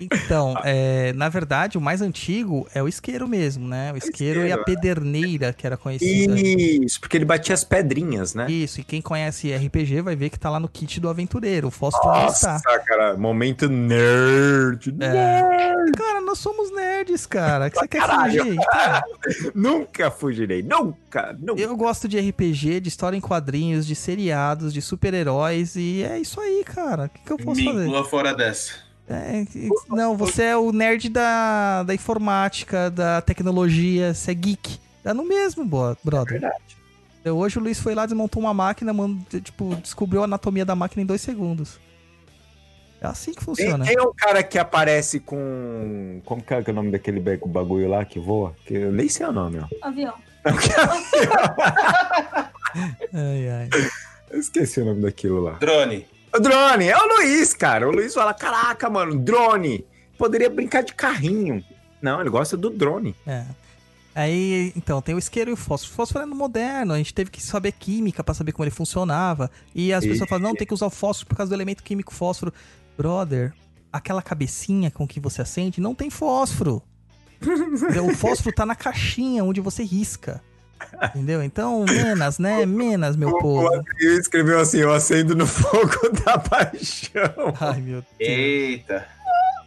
Então, 0.00 0.54
é, 0.64 1.12
na 1.12 1.28
verdade, 1.28 1.76
o 1.76 1.80
mais 1.80 2.00
antigo 2.00 2.66
é 2.74 2.82
o 2.82 2.88
isqueiro 2.88 3.28
mesmo, 3.28 3.68
né? 3.68 3.92
O 3.92 3.96
isqueiro, 3.96 4.40
e 4.40 4.44
a 4.44 4.56
isqueiro, 4.56 4.64
pederneira, 4.64 5.52
que 5.52 5.66
era 5.66 5.76
conhecida. 5.76 6.34
Isso, 6.38 7.00
porque 7.00 7.16
ele 7.16 7.24
batia 7.24 7.54
as 7.54 7.64
pedrinhas, 7.64 8.34
né? 8.34 8.50
Isso, 8.50 8.80
e 8.80 8.84
quem 8.84 9.00
conhece 9.00 9.54
RPG 9.54 10.00
vai 10.00 10.16
ver 10.16 10.30
que 10.30 10.38
tá 10.38 10.50
lá 10.50 10.58
no 10.58 10.68
kit 10.68 10.98
do 11.00 11.08
aventureiro. 11.08 11.68
O 11.68 11.72
não 11.82 12.12
Nossa, 12.12 12.56
está. 12.56 12.78
cara, 12.80 13.16
momento 13.16 13.68
nerd. 13.68 14.94
É. 15.00 15.42
Cara, 15.96 16.20
nós 16.20 16.38
somos 16.38 16.72
nerds, 16.72 17.26
cara. 17.26 17.70
Que 17.70 17.78
você 17.78 17.88
quer 17.88 18.02
fugir? 18.02 18.56
Nunca 19.54 20.10
fugirei, 20.10 20.62
nunca, 20.62 21.36
nunca. 21.38 21.60
eu 21.60 21.76
gosto 21.76 22.08
de 22.08 22.18
RPG, 22.18 22.80
de 22.80 22.88
história 22.88 23.16
em 23.16 23.20
quadrinhos, 23.20 23.86
de 23.86 23.94
seriados, 23.94 24.72
de 24.72 24.80
super-heróis, 24.80 25.76
e 25.76 26.02
é 26.02 26.18
isso 26.18 26.40
aí, 26.40 26.64
cara. 26.64 27.04
O 27.04 27.08
que, 27.08 27.20
que 27.20 27.32
eu 27.32 27.36
posso 27.38 27.60
Me 27.60 27.71
fazer? 27.72 27.84
inclua 27.86 28.04
fora 28.04 28.34
dessa. 28.34 28.72
É, 29.08 29.42
e- 29.54 29.68
não, 29.88 30.16
você 30.16 30.44
é 30.44 30.56
o 30.56 30.72
nerd 30.72 31.08
da, 31.08 31.82
da 31.82 31.94
informática, 31.94 32.90
da 32.90 33.20
tecnologia, 33.20 34.14
você 34.14 34.30
é 34.30 34.34
geek. 34.34 34.78
Dá 35.04 35.12
no 35.12 35.24
mesmo, 35.24 35.64
brother. 35.64 36.32
verdade. 36.40 36.76
Eu- 37.24 37.36
Hoje 37.36 37.58
o 37.58 37.62
Luiz 37.62 37.78
foi 37.80 37.94
lá, 37.94 38.06
desmontou 38.06 38.42
uma 38.42 38.54
máquina, 38.54 38.92
mano, 38.92 39.24
tipo, 39.42 39.74
descobriu 39.76 40.22
a 40.22 40.24
anatomia 40.24 40.64
da 40.64 40.74
máquina 40.76 41.02
em 41.02 41.06
dois 41.06 41.20
segundos. 41.20 41.78
É 43.00 43.06
assim 43.08 43.34
que 43.34 43.42
funciona. 43.44 43.84
tem 43.84 43.98
um 44.00 44.12
cara 44.16 44.44
que 44.44 44.56
aparece 44.58 45.18
com. 45.18 46.20
Como 46.24 46.40
que 46.40 46.54
é 46.54 46.62
o 46.64 46.72
nome 46.72 46.92
daquele 46.92 47.18
ba- 47.18 47.36
bagulho 47.46 47.88
lá 47.88 48.04
que 48.04 48.20
voa? 48.20 48.54
Que 48.64 48.74
eu 48.74 48.92
nem 48.92 49.08
sei 49.08 49.26
o 49.26 49.32
nome, 49.32 49.58
ó. 49.58 49.66
Avião. 49.88 50.14
Ai, 53.12 53.48
ai. 53.48 53.68
Eu 54.30 54.40
esqueci 54.40 54.80
o 54.80 54.84
nome 54.84 55.02
daquilo 55.02 55.40
lá. 55.40 55.52
Drone. 55.54 56.06
O 56.34 56.40
drone, 56.40 56.88
é 56.88 56.96
o 56.96 57.16
Luiz, 57.16 57.52
cara. 57.54 57.88
O 57.88 57.92
Luiz 57.92 58.14
fala: 58.14 58.32
caraca, 58.34 58.88
mano, 58.88 59.18
drone. 59.18 59.84
Poderia 60.16 60.48
brincar 60.50 60.82
de 60.82 60.94
carrinho. 60.94 61.64
Não, 62.00 62.20
ele 62.20 62.30
gosta 62.30 62.56
do 62.56 62.70
drone. 62.70 63.14
É. 63.26 63.44
Aí, 64.14 64.72
então, 64.76 65.00
tem 65.00 65.14
o 65.14 65.18
isqueiro 65.18 65.50
e 65.50 65.52
o 65.54 65.56
fósforo. 65.56 65.92
O 65.92 65.96
fósforo 65.96 66.24
é 66.24 66.26
no 66.26 66.34
moderno, 66.36 66.92
a 66.92 66.98
gente 66.98 67.14
teve 67.14 67.30
que 67.30 67.42
saber 67.42 67.72
química 67.72 68.22
pra 68.22 68.34
saber 68.34 68.52
como 68.52 68.64
ele 68.64 68.70
funcionava. 68.70 69.50
E 69.74 69.92
as 69.92 70.04
E- 70.04 70.08
pessoas 70.08 70.28
falam, 70.28 70.48
não, 70.48 70.54
tem 70.54 70.66
que 70.66 70.74
usar 70.74 70.86
o 70.86 70.90
fósforo 70.90 71.28
por 71.28 71.36
causa 71.36 71.50
do 71.50 71.54
elemento 71.54 71.82
químico 71.82 72.12
fósforo. 72.14 72.52
Brother, 72.96 73.54
aquela 73.92 74.20
cabecinha 74.20 74.90
com 74.90 75.06
que 75.08 75.18
você 75.18 75.40
acende 75.42 75.80
não 75.80 75.94
tem 75.94 76.10
fósforo. 76.10 76.82
O 78.06 78.14
fósforo 78.14 78.54
tá 78.54 78.64
na 78.66 78.74
caixinha 78.76 79.42
onde 79.44 79.60
você 79.60 79.82
risca. 79.82 80.42
Entendeu? 81.14 81.42
Então, 81.42 81.84
menos, 81.84 82.38
né? 82.38 82.64
Menos, 82.66 83.16
meu 83.16 83.30
O 83.30 83.38
povo. 83.38 83.66
Adriano 83.74 84.20
escreveu 84.20 84.60
assim: 84.60 84.78
eu 84.78 84.92
acendo 84.92 85.34
no 85.34 85.46
fogo 85.46 86.10
da 86.24 86.38
paixão. 86.38 87.54
Ai, 87.60 87.80
meu 87.80 88.02
Deus. 88.02 88.04
Eita. 88.20 89.06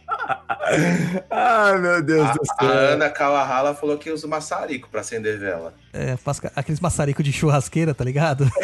Ai, 1.30 1.78
meu 1.78 2.02
Deus 2.02 2.28
A, 2.28 2.32
do 2.32 2.40
a 2.42 2.54
céu. 2.60 2.70
Ana 2.70 3.10
Kawahala 3.10 3.74
falou 3.74 3.96
que 3.98 4.10
usa 4.10 4.26
maçarico 4.26 4.88
pra 4.88 5.00
acender 5.00 5.38
vela. 5.38 5.74
É, 5.92 6.16
aqueles 6.54 6.80
maçaricos 6.80 7.24
de 7.24 7.32
churrasqueira, 7.32 7.94
tá 7.94 8.04
ligado? 8.04 8.48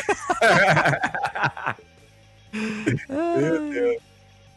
Meu 3.08 3.70
Deus. 3.70 3.96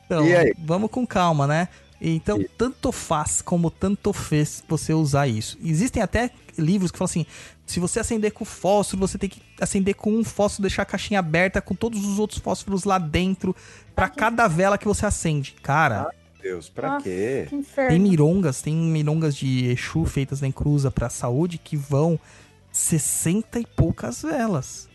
Então, 0.05 0.25
E 0.25 0.35
aí? 0.35 0.53
vamos 0.57 0.91
com 0.91 1.05
calma, 1.05 1.47
né? 1.47 1.67
Então, 1.99 2.43
tanto 2.57 2.91
faz 2.91 3.41
como 3.41 3.71
tanto 3.71 4.11
fez 4.13 4.63
você 4.67 4.93
usar 4.93 5.27
isso. 5.27 5.57
Existem 5.63 6.03
até 6.03 6.29
livros 6.57 6.91
que 6.91 6.97
falam 6.97 7.09
assim: 7.09 7.25
se 7.65 7.79
você 7.79 7.99
acender 7.99 8.31
com 8.31 8.45
fósforo, 8.45 8.99
você 9.07 9.17
tem 9.17 9.29
que 9.29 9.41
acender 9.59 9.95
com 9.95 10.11
um 10.11 10.23
fósforo, 10.23 10.61
deixar 10.63 10.83
a 10.83 10.85
caixinha 10.85 11.19
aberta 11.19 11.61
com 11.61 11.73
todos 11.75 12.05
os 12.05 12.19
outros 12.19 12.39
fósforos 12.39 12.83
lá 12.83 12.97
dentro, 12.97 13.55
pra 13.95 14.07
cada 14.09 14.47
vela 14.47 14.77
que 14.77 14.85
você 14.87 15.05
acende. 15.05 15.55
Cara, 15.63 16.09
Deus, 16.41 16.69
pra 16.69 16.89
Nossa, 16.91 17.03
quê? 17.03 17.47
Que 17.49 17.55
inferno. 17.55 17.89
tem 17.89 17.99
mirongas, 17.99 18.61
tem 18.61 18.75
mirongas 18.75 19.35
de 19.35 19.71
Exu 19.71 20.05
feitas 20.05 20.41
na 20.41 20.47
encruza 20.47 20.91
pra 20.91 21.09
saúde 21.09 21.57
que 21.57 21.75
vão 21.75 22.19
60 22.71 23.59
e 23.59 23.65
poucas 23.65 24.21
velas. 24.21 24.87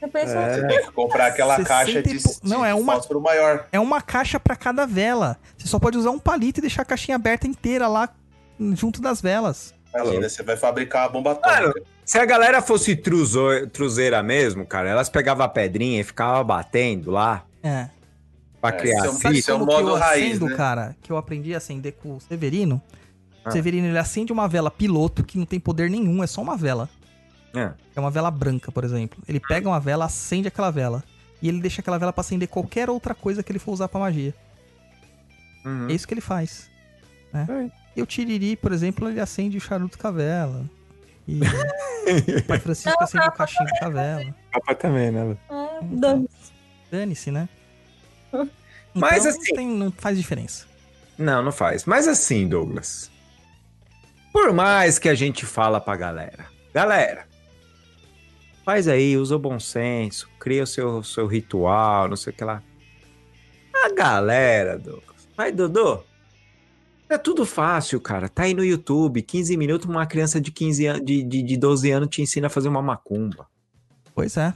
É. 0.00 0.06
Você 0.06 0.66
tem 0.68 0.84
que 0.84 0.92
comprar 0.92 1.26
aquela 1.26 1.56
60 1.56 1.68
caixa 1.68 2.02
de, 2.02 2.22
pou- 2.22 2.36
Não, 2.44 2.60
de 2.62 2.68
é 2.68 2.74
uma- 2.74 2.94
fósforo 2.94 3.20
maior. 3.20 3.66
É 3.72 3.80
uma 3.80 4.00
caixa 4.00 4.38
pra 4.38 4.54
cada 4.54 4.86
vela. 4.86 5.36
Você 5.56 5.66
só 5.66 5.78
pode 5.78 5.98
usar 5.98 6.10
um 6.10 6.18
palito 6.20 6.60
e 6.60 6.62
deixar 6.62 6.82
a 6.82 6.84
caixinha 6.84 7.16
aberta 7.16 7.46
inteira 7.48 7.88
lá 7.88 8.08
hum, 8.60 8.76
junto 8.76 9.00
das 9.00 9.20
velas. 9.20 9.74
Imagina, 9.92 10.28
você 10.28 10.42
vai 10.44 10.56
fabricar 10.56 11.06
uma 11.06 11.12
bomba 11.14 11.32
atômica. 11.32 11.82
Se 12.08 12.18
a 12.18 12.24
galera 12.24 12.62
fosse 12.62 12.96
truzo- 12.96 13.66
truzeira 13.70 14.22
mesmo, 14.22 14.64
cara, 14.66 14.88
elas 14.88 15.10
pegavam 15.10 15.44
a 15.44 15.48
pedrinha 15.48 16.00
e 16.00 16.04
ficavam 16.04 16.42
batendo 16.42 17.10
lá 17.10 17.44
É. 17.62 17.90
pra 18.62 18.70
É, 18.70 18.72
criar 18.78 18.96
é 18.96 19.00
um- 19.02 19.04
é 19.04 19.08
um 19.08 19.10
Como 19.12 19.66
que 19.66 19.72
modo 19.74 19.88
eu 19.90 19.94
raiz, 19.96 20.30
acendo, 20.36 20.46
né? 20.46 20.56
cara, 20.56 20.96
que 21.02 21.12
eu 21.12 21.18
aprendi 21.18 21.52
a 21.52 21.58
acender 21.58 21.92
com 22.02 22.16
o 22.16 22.20
Severino. 22.20 22.80
Ah. 23.44 23.50
O 23.50 23.52
Severino, 23.52 23.88
ele 23.88 23.98
acende 23.98 24.32
uma 24.32 24.48
vela 24.48 24.70
piloto 24.70 25.22
que 25.22 25.36
não 25.36 25.44
tem 25.44 25.60
poder 25.60 25.90
nenhum, 25.90 26.24
é 26.24 26.26
só 26.26 26.40
uma 26.40 26.56
vela. 26.56 26.88
É. 27.54 27.72
É 27.94 28.00
uma 28.00 28.10
vela 28.10 28.30
branca, 28.30 28.72
por 28.72 28.84
exemplo. 28.84 29.22
Ele 29.28 29.38
pega 29.38 29.68
uma 29.68 29.78
vela, 29.78 30.06
acende 30.06 30.48
aquela 30.48 30.70
vela. 30.70 31.04
E 31.42 31.48
ele 31.48 31.60
deixa 31.60 31.82
aquela 31.82 31.98
vela 31.98 32.10
pra 32.12 32.22
acender 32.22 32.48
qualquer 32.48 32.88
outra 32.88 33.14
coisa 33.14 33.42
que 33.42 33.52
ele 33.52 33.58
for 33.58 33.72
usar 33.72 33.86
pra 33.86 34.00
magia. 34.00 34.34
Uhum. 35.62 35.88
É 35.90 35.92
isso 35.92 36.08
que 36.08 36.14
ele 36.14 36.22
faz. 36.22 36.70
Né? 37.34 37.46
É. 37.94 37.98
E 38.00 38.02
o 38.02 38.06
Tiriri, 38.06 38.56
por 38.56 38.72
exemplo, 38.72 39.06
ele 39.10 39.20
acende 39.20 39.58
o 39.58 39.60
charuto 39.60 39.98
com 39.98 40.06
a 40.08 40.10
vela. 40.10 40.64
E 41.28 42.36
o 42.38 42.42
pai 42.48 42.58
Francisco 42.58 43.02
acende 43.02 43.28
o 43.28 43.32
cachimbo 43.32 43.70
com 43.78 43.84
a 43.84 43.88
vela. 43.90 44.34
Papai 44.52 44.74
também, 44.74 45.10
né? 45.10 45.36
Ah, 45.50 45.78
Então. 45.82 45.98
dane- 46.00 46.28
Dane-se, 46.90 47.30
né? 47.30 47.48
Mas 48.94 49.26
Então, 49.26 49.30
assim- 49.30 49.50
Não, 49.50 49.56
tem- 49.56 49.68
não 49.68 49.92
faz 49.92 50.16
diferença. 50.16 50.66
Não, 51.18 51.42
não 51.42 51.52
faz. 51.52 51.84
Mas 51.84 52.08
assim, 52.08 52.48
Douglas. 52.48 53.10
Por 54.32 54.52
mais 54.52 54.98
que 54.98 55.08
a 55.08 55.14
gente 55.14 55.44
fala 55.44 55.80
pra 55.80 55.96
galera. 55.96 56.46
Galera, 56.72 57.26
faz 58.64 58.86
aí, 58.88 59.16
usa 59.16 59.36
o 59.36 59.38
bom 59.38 59.58
senso, 59.58 60.28
cria 60.38 60.62
o 60.62 60.66
seu, 60.66 61.02
seu 61.02 61.26
ritual, 61.26 62.08
não 62.08 62.16
sei 62.16 62.32
o 62.32 62.36
que 62.36 62.44
lá. 62.44 62.62
A 63.84 63.92
galera, 63.94 64.78
Douglas. 64.78 65.28
Vai, 65.36 65.50
Dodô. 65.52 66.04
É 67.08 67.16
tudo 67.16 67.46
fácil, 67.46 68.00
cara. 68.00 68.28
Tá 68.28 68.42
aí 68.42 68.52
no 68.52 68.64
YouTube, 68.64 69.22
15 69.22 69.56
minutos, 69.56 69.88
uma 69.88 70.06
criança 70.06 70.40
de 70.40 70.52
15 70.52 70.86
anos, 70.86 71.04
de, 71.04 71.22
de, 71.22 71.42
de 71.42 71.56
12 71.56 71.90
anos 71.90 72.08
te 72.08 72.20
ensina 72.20 72.48
a 72.48 72.50
fazer 72.50 72.68
uma 72.68 72.82
macumba. 72.82 73.46
Pois 74.14 74.36
é. 74.36 74.52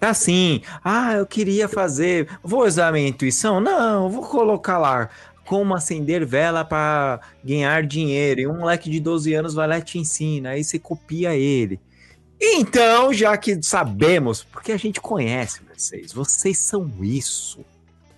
Tá 0.00 0.10
assim, 0.10 0.62
ah, 0.82 1.14
eu 1.14 1.26
queria 1.26 1.68
fazer, 1.68 2.28
vou 2.42 2.64
usar 2.64 2.88
a 2.88 2.92
minha 2.92 3.08
intuição? 3.08 3.60
Não, 3.60 4.08
vou 4.10 4.22
colocar 4.22 4.78
lá 4.78 5.10
como 5.44 5.74
acender 5.74 6.24
vela 6.24 6.64
para 6.64 7.20
ganhar 7.42 7.86
dinheiro. 7.86 8.40
E 8.40 8.46
um 8.46 8.58
moleque 8.58 8.88
de 8.88 9.00
12 9.00 9.34
anos 9.34 9.54
vai 9.54 9.68
lá 9.68 9.78
e 9.78 9.82
te 9.82 9.98
ensina, 9.98 10.50
aí 10.50 10.64
você 10.64 10.78
copia 10.78 11.36
ele. 11.36 11.80
Então, 12.40 13.12
já 13.12 13.36
que 13.36 13.62
sabemos, 13.62 14.42
porque 14.44 14.72
a 14.72 14.76
gente 14.76 15.00
conhece 15.00 15.60
vocês, 15.74 16.12
vocês 16.12 16.58
são 16.58 16.90
isso. 17.02 17.64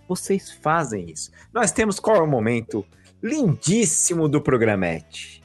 Vocês 0.09 0.51
fazem 0.51 1.11
isso. 1.11 1.31
Nós 1.53 1.73
temos 1.73 1.99
qual 1.99 2.17
é 2.17 2.21
o 2.21 2.27
momento 2.27 2.87
lindíssimo 3.23 4.29
do 4.29 4.41
programete? 4.41 5.43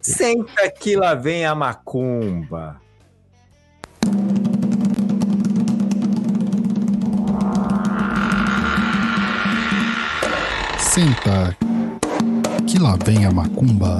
Senta 0.00 0.70
que 0.70 0.96
lá 0.96 1.14
vem 1.14 1.46
a 1.46 1.54
macumba. 1.54 2.80
Senta, 10.78 11.56
que 12.68 12.78
lá 12.78 12.96
vem 13.04 13.24
a 13.24 13.30
macumba. 13.30 13.98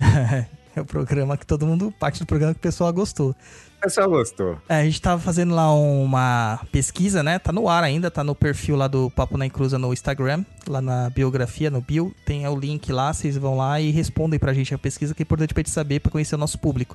É 0.76 0.80
o 0.80 0.84
programa 0.84 1.36
que 1.36 1.44
todo 1.44 1.66
mundo. 1.66 1.92
Parte 1.98 2.20
do 2.20 2.26
programa 2.26 2.54
que 2.54 2.60
o 2.60 2.62
pessoal 2.62 2.92
gostou. 2.92 3.34
O 3.80 3.84
pessoal 3.84 4.10
gostou. 4.10 4.58
É, 4.68 4.76
a 4.76 4.84
gente 4.84 5.00
tava 5.00 5.22
fazendo 5.22 5.54
lá 5.54 5.72
uma 5.74 6.60
pesquisa, 6.70 7.22
né? 7.22 7.38
Tá 7.38 7.50
no 7.50 7.66
ar 7.66 7.82
ainda, 7.82 8.10
tá 8.10 8.22
no 8.22 8.34
perfil 8.34 8.76
lá 8.76 8.86
do 8.86 9.10
Papo 9.10 9.38
na 9.38 9.46
Encruza 9.46 9.78
no 9.78 9.90
Instagram, 9.90 10.44
lá 10.68 10.82
na 10.82 11.08
biografia, 11.08 11.70
no 11.70 11.80
bio. 11.80 12.14
Tem 12.26 12.46
o 12.46 12.54
link 12.54 12.92
lá, 12.92 13.10
vocês 13.10 13.38
vão 13.38 13.56
lá 13.56 13.80
e 13.80 13.90
respondem 13.90 14.38
pra 14.38 14.52
gente 14.52 14.74
a 14.74 14.78
pesquisa, 14.78 15.14
que 15.14 15.22
é 15.22 15.24
importante 15.24 15.54
pra 15.54 15.62
gente 15.62 15.70
saber, 15.70 16.00
pra 16.00 16.12
conhecer 16.12 16.34
o 16.34 16.38
nosso 16.38 16.58
público. 16.58 16.94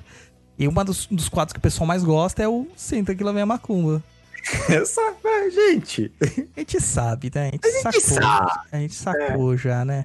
E 0.56 0.68
um 0.68 0.72
dos, 0.84 1.08
dos 1.10 1.28
quadros 1.28 1.52
que 1.52 1.58
o 1.58 1.62
pessoal 1.62 1.88
mais 1.88 2.04
gosta 2.04 2.40
é 2.44 2.48
o 2.48 2.68
Senta 2.76 3.16
que 3.16 3.24
lá 3.24 3.32
vem 3.32 3.42
a 3.42 3.46
macumba. 3.46 4.00
Essa, 4.70 5.02
gente. 5.52 6.12
A 6.56 6.60
gente 6.60 6.80
sabe, 6.80 7.32
né? 7.34 7.48
A 7.48 7.50
gente, 7.50 7.66
A 7.66 7.90
gente 7.90 8.00
sacou. 8.00 8.22
sabe. 8.22 8.50
A 8.70 8.78
gente 8.78 8.94
sacou 8.94 9.56
já, 9.56 9.84
né? 9.84 10.04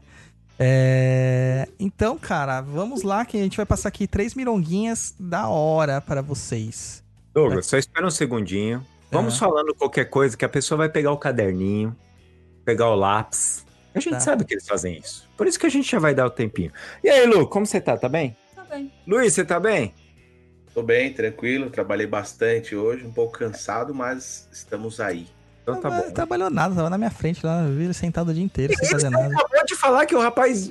É, 0.64 1.68
Então, 1.80 2.18
cara, 2.20 2.62
vamos 2.62 3.02
lá 3.02 3.26
que 3.26 3.36
a 3.36 3.42
gente 3.42 3.58
vai 3.58 3.66
passar 3.66 3.90
aqui 3.90 4.06
três 4.08 4.36
mironguinhas 4.36 5.16
da 5.20 5.48
hora 5.50 6.00
pra 6.00 6.22
vocês. 6.22 7.04
Douglas, 7.34 7.66
só 7.66 7.78
espera 7.78 8.06
um 8.06 8.12
segundinho. 8.12 8.86
Vamos 9.12 9.36
É. 9.36 9.40
falando 9.40 9.74
qualquer 9.74 10.06
coisa 10.06 10.38
que 10.38 10.46
a 10.46 10.50
pessoa 10.50 10.78
vai 10.78 10.90
pegar 10.90 11.12
o 11.12 11.18
caderninho, 11.18 11.96
pegar 12.64 12.90
o 12.90 12.96
lápis. 12.96 13.66
A 13.96 14.00
gente 14.00 14.14
Tá. 14.14 14.20
sabe 14.20 14.46
que 14.46 14.54
eles 14.54 14.68
fazem 14.68 15.00
isso. 15.00 15.28
Por 15.36 15.48
isso 15.48 15.60
que 15.60 15.66
a 15.66 15.70
gente 15.70 15.90
já 15.90 15.98
vai 16.00 16.14
dar 16.14 16.28
o 16.28 16.30
tempinho. 16.30 16.72
E 17.04 17.10
aí, 17.10 17.26
Lu, 17.26 17.48
como 17.48 17.66
você 17.66 17.82
tá? 17.82 17.98
Tá 17.98 18.08
bem? 18.08 18.38
Tá 18.56 18.64
bem. 18.64 18.92
Luiz, 19.08 19.34
você 19.34 19.44
tá 19.44 19.60
bem? 19.60 19.94
Tô 20.74 20.84
bem, 20.84 21.12
tranquilo. 21.12 21.70
Trabalhei 21.72 22.06
bastante 22.08 22.76
hoje, 22.76 23.04
um 23.06 23.12
pouco 23.12 23.40
cansado, 23.40 23.94
mas 23.96 24.48
estamos 24.52 25.00
aí. 25.00 25.28
Então 25.62 25.76
tá 25.80 25.90
Não 25.90 26.02
bom. 26.02 26.12
trabalhou 26.12 26.50
nada, 26.50 26.74
tava 26.74 26.90
na 26.90 26.98
minha 26.98 27.12
frente 27.12 27.46
lá, 27.46 27.64
vi 27.66 27.94
sentado 27.94 28.30
o 28.30 28.34
dia 28.34 28.44
inteiro 28.44 28.74
sem 28.78 28.90
fazer 28.90 29.10
nada. 29.10 29.28
Acabou 29.28 29.66
de 29.66 29.76
falar 29.76 30.06
que 30.08 30.16
o 30.16 30.20
rapaz 30.20 30.70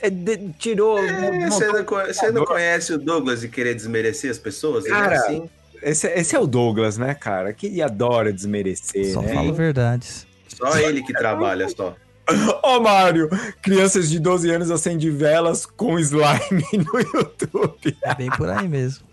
é, 0.00 0.08
de- 0.08 0.48
tirou. 0.58 0.98
É, 0.98 1.48
você, 1.50 1.66
não, 1.66 1.84
você 1.84 2.30
não 2.32 2.44
conhece 2.46 2.92
o 2.94 2.98
Douglas 2.98 3.44
e 3.44 3.48
querer 3.48 3.74
desmerecer 3.74 4.30
as 4.30 4.38
pessoas? 4.38 4.86
É 4.86 4.88
Cara, 4.88 5.16
assim. 5.16 5.48
Esse, 5.82 6.06
esse 6.08 6.34
é 6.36 6.38
o 6.38 6.46
Douglas, 6.46 6.96
né, 6.98 7.14
cara? 7.14 7.52
Que 7.52 7.80
adora 7.82 8.32
desmerecer, 8.32 9.12
Só 9.12 9.22
né? 9.22 9.32
falo 9.34 9.52
verdades. 9.54 10.26
Só 10.48 10.76
ele 10.78 11.02
que 11.02 11.12
trabalha, 11.12 11.68
só. 11.68 11.94
Ô, 12.62 12.80
Mário, 12.80 13.28
crianças 13.62 14.08
de 14.08 14.18
12 14.20 14.50
anos 14.50 14.70
acendem 14.70 15.10
velas 15.10 15.64
com 15.66 15.98
slime 15.98 16.64
no 16.84 17.00
YouTube. 17.00 17.96
É 18.02 18.14
bem 18.14 18.30
por 18.30 18.48
aí 18.48 18.68
mesmo. 18.68 19.04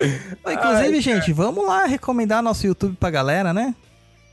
Inclusive, 0.46 1.00
gente, 1.00 1.32
vamos 1.32 1.64
lá 1.66 1.86
recomendar 1.86 2.42
nosso 2.42 2.66
YouTube 2.66 2.96
pra 2.98 3.10
galera, 3.10 3.52
né? 3.54 3.74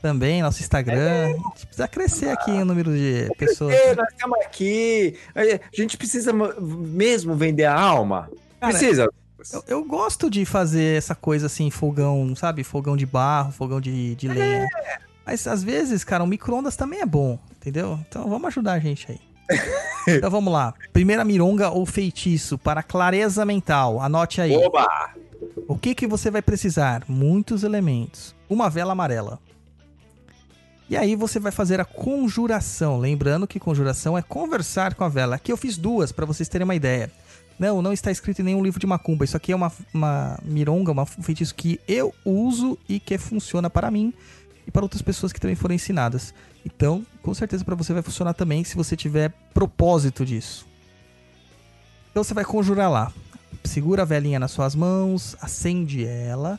Também, 0.04 0.42
nosso 0.42 0.60
Instagram. 0.60 1.24
A 1.24 1.28
gente 1.28 1.66
precisa 1.66 1.88
crescer 1.88 2.28
aqui 2.28 2.50
o 2.50 2.62
número 2.66 2.94
de 2.94 3.26
pessoas. 3.38 3.74
Ei, 3.74 3.94
nós 3.94 4.06
estamos 4.12 4.38
aqui. 4.40 5.16
A 5.34 5.42
gente 5.74 5.96
precisa 5.96 6.30
mo- 6.30 6.52
mesmo 6.60 7.34
vender 7.34 7.64
a 7.64 7.72
alma? 7.80 8.28
Cara, 8.60 8.70
precisa. 8.74 9.08
Eu, 9.50 9.64
eu 9.66 9.82
gosto 9.82 10.28
de 10.28 10.44
fazer 10.44 10.98
essa 10.98 11.14
coisa 11.14 11.46
assim, 11.46 11.70
fogão, 11.70 12.36
sabe? 12.36 12.62
Fogão 12.62 12.98
de 12.98 13.06
barro, 13.06 13.50
fogão 13.52 13.80
de, 13.80 14.14
de 14.14 14.28
lenha. 14.28 14.68
Mas 15.24 15.46
às 15.46 15.62
vezes, 15.64 16.04
cara, 16.04 16.22
o 16.22 16.26
micro-ondas 16.26 16.76
também 16.76 17.00
é 17.00 17.06
bom, 17.06 17.38
entendeu? 17.56 17.98
Então 18.06 18.28
vamos 18.28 18.48
ajudar 18.48 18.74
a 18.74 18.78
gente 18.78 19.10
aí. 19.10 19.20
então 20.06 20.30
vamos 20.30 20.52
lá. 20.52 20.74
Primeira 20.92 21.24
mironga 21.24 21.70
ou 21.70 21.86
feitiço 21.86 22.58
para 22.58 22.82
clareza 22.82 23.42
mental. 23.46 24.02
Anote 24.02 24.42
aí. 24.42 24.54
Oba! 24.54 24.86
O 25.66 25.78
que, 25.78 25.94
que 25.94 26.06
você 26.06 26.30
vai 26.30 26.42
precisar? 26.42 27.04
Muitos 27.08 27.64
elementos. 27.64 28.34
Uma 28.50 28.68
vela 28.68 28.92
amarela. 28.92 29.38
E 30.88 30.96
aí 30.96 31.16
você 31.16 31.40
vai 31.40 31.50
fazer 31.50 31.80
a 31.80 31.84
conjuração. 31.84 32.98
Lembrando 32.98 33.46
que 33.46 33.58
conjuração 33.58 34.18
é 34.18 34.22
conversar 34.22 34.94
com 34.94 35.04
a 35.04 35.08
vela. 35.08 35.36
Aqui 35.36 35.50
eu 35.50 35.56
fiz 35.56 35.76
duas 35.78 36.12
para 36.12 36.26
vocês 36.26 36.48
terem 36.48 36.64
uma 36.64 36.74
ideia. 36.74 37.10
Não, 37.58 37.80
não 37.80 37.92
está 37.92 38.10
escrito 38.10 38.40
em 38.40 38.44
nenhum 38.44 38.62
livro 38.62 38.80
de 38.80 38.86
macumba. 38.86 39.24
Isso 39.24 39.36
aqui 39.36 39.52
é 39.52 39.56
uma, 39.56 39.72
uma 39.92 40.38
mironga, 40.44 40.92
um 40.92 41.22
feitiço 41.22 41.54
que 41.54 41.80
eu 41.88 42.14
uso 42.24 42.78
e 42.88 43.00
que 43.00 43.16
funciona 43.16 43.70
para 43.70 43.90
mim 43.90 44.12
e 44.66 44.70
para 44.70 44.82
outras 44.82 45.02
pessoas 45.02 45.32
que 45.32 45.40
também 45.40 45.56
foram 45.56 45.74
ensinadas. 45.74 46.34
Então, 46.64 47.04
com 47.22 47.32
certeza 47.32 47.64
para 47.64 47.74
você 47.74 47.92
vai 47.92 48.02
funcionar 48.02 48.34
também 48.34 48.64
se 48.64 48.76
você 48.76 48.96
tiver 48.96 49.32
propósito 49.52 50.24
disso. 50.24 50.66
Então 52.10 52.22
você 52.22 52.34
vai 52.34 52.44
conjurar 52.44 52.90
lá. 52.90 53.12
Segura 53.62 54.02
a 54.02 54.04
velhinha 54.04 54.38
nas 54.38 54.50
suas 54.50 54.74
mãos, 54.74 55.36
acende 55.40 56.04
ela 56.04 56.58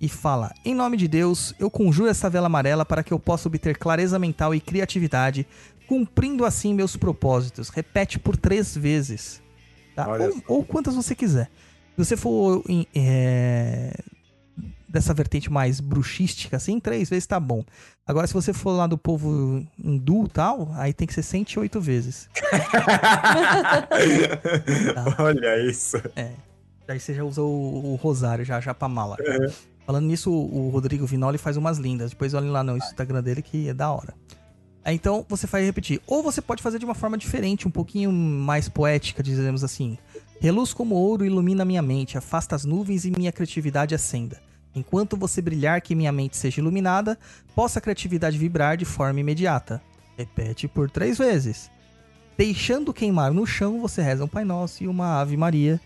e 0.00 0.08
fala: 0.08 0.52
Em 0.64 0.74
nome 0.74 0.96
de 0.96 1.06
Deus, 1.06 1.54
eu 1.58 1.70
conjuro 1.70 2.08
essa 2.08 2.30
vela 2.30 2.46
amarela 2.46 2.84
para 2.84 3.02
que 3.02 3.12
eu 3.12 3.18
possa 3.18 3.48
obter 3.48 3.76
clareza 3.76 4.18
mental 4.18 4.54
e 4.54 4.60
criatividade, 4.60 5.46
cumprindo 5.86 6.44
assim 6.44 6.74
meus 6.74 6.96
propósitos. 6.96 7.68
Repete 7.68 8.18
por 8.18 8.36
três 8.36 8.76
vezes. 8.76 9.42
tá? 9.94 10.06
Ou, 10.08 10.58
ou 10.58 10.64
quantas 10.64 10.94
você 10.94 11.14
quiser. 11.14 11.50
Se 11.96 12.04
você 12.04 12.16
for 12.16 12.62
em, 12.68 12.86
é, 12.94 13.94
dessa 14.88 15.12
vertente 15.12 15.52
mais 15.52 15.80
bruxística, 15.80 16.56
assim, 16.56 16.80
três 16.80 17.10
vezes 17.10 17.26
tá 17.26 17.38
bom. 17.38 17.62
Agora, 18.06 18.26
se 18.26 18.32
você 18.32 18.52
for 18.52 18.72
lá 18.72 18.86
do 18.86 18.98
povo 18.98 19.64
hindu 19.78 20.24
e 20.24 20.28
tal, 20.28 20.70
aí 20.74 20.92
tem 20.92 21.06
que 21.06 21.14
ser 21.14 21.22
108 21.22 21.80
vezes. 21.80 22.28
Olha 25.18 25.68
isso. 25.68 25.96
Daí 26.86 26.98
você 26.98 27.14
já 27.14 27.22
usa 27.22 27.42
o, 27.42 27.92
o 27.92 27.94
rosário, 27.96 28.44
já, 28.44 28.60
já 28.60 28.74
pra 28.74 28.88
mala. 28.88 29.16
Falando 29.90 30.06
nisso, 30.06 30.30
o, 30.30 30.68
Rodrigo 30.68 31.04
Vinoli 31.04 31.36
faz 31.36 31.56
umas 31.56 31.76
lindas. 31.76 32.10
Depois 32.12 32.32
olhem 32.32 32.48
lá 32.48 32.62
no 32.62 32.76
Instagram 32.76 33.20
dele 33.20 33.42
que 33.42 33.68
é 33.70 33.74
da 33.74 33.90
hora. 33.90 34.14
Aí, 34.84 34.94
Então 34.94 35.26
você 35.28 35.48
vai 35.48 35.64
repetir. 35.64 36.00
Ou 36.06 36.22
você 36.22 36.40
pode 36.40 36.62
fazer 36.62 36.78
de 36.78 36.84
uma 36.84 36.94
forma 36.94 37.18
diferente, 37.18 37.66
um 37.66 37.72
pouquinho 37.72 38.12
mais 38.12 38.68
poética, 38.68 39.20
dizemos 39.20 39.64
assim. 39.64 39.98
Reluz 40.40 40.72
como 40.72 40.94
ouro 40.94 41.24
ilumina 41.24 41.64
minha 41.64 41.82
mente, 41.82 42.16
afasta 42.16 42.54
as 42.54 42.64
nuvens 42.64 43.04
e 43.04 43.10
minha 43.10 43.32
criatividade 43.32 43.92
acenda. 43.92 44.40
Enquanto 44.76 45.16
você 45.16 45.42
brilhar, 45.42 45.80
que 45.80 45.96
minha 45.96 46.12
mente 46.12 46.36
seja 46.36 46.60
iluminada, 46.60 47.18
possa 47.56 47.80
a 47.80 47.82
criatividade 47.82 48.38
vibrar 48.38 48.76
de 48.76 48.84
forma 48.84 49.18
imediata. 49.18 49.82
Repete 50.16 50.68
por 50.68 50.88
três 50.88 51.18
vezes. 51.18 51.68
Deixando 52.38 52.94
queimar 52.94 53.32
no 53.32 53.44
chão, 53.44 53.80
você 53.80 54.02
reza 54.02 54.24
um 54.24 54.28
Pai 54.28 54.44
Nosso 54.44 54.84
e 54.84 54.86
uma 54.86 55.20
Ave 55.20 55.36
Maria 55.36 55.80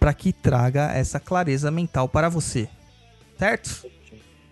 para 0.00 0.14
que 0.14 0.32
traga 0.32 0.90
essa 0.92 1.20
clareza 1.20 1.70
mental 1.70 2.08
para 2.08 2.30
você. 2.30 2.70
Certo? 3.42 3.90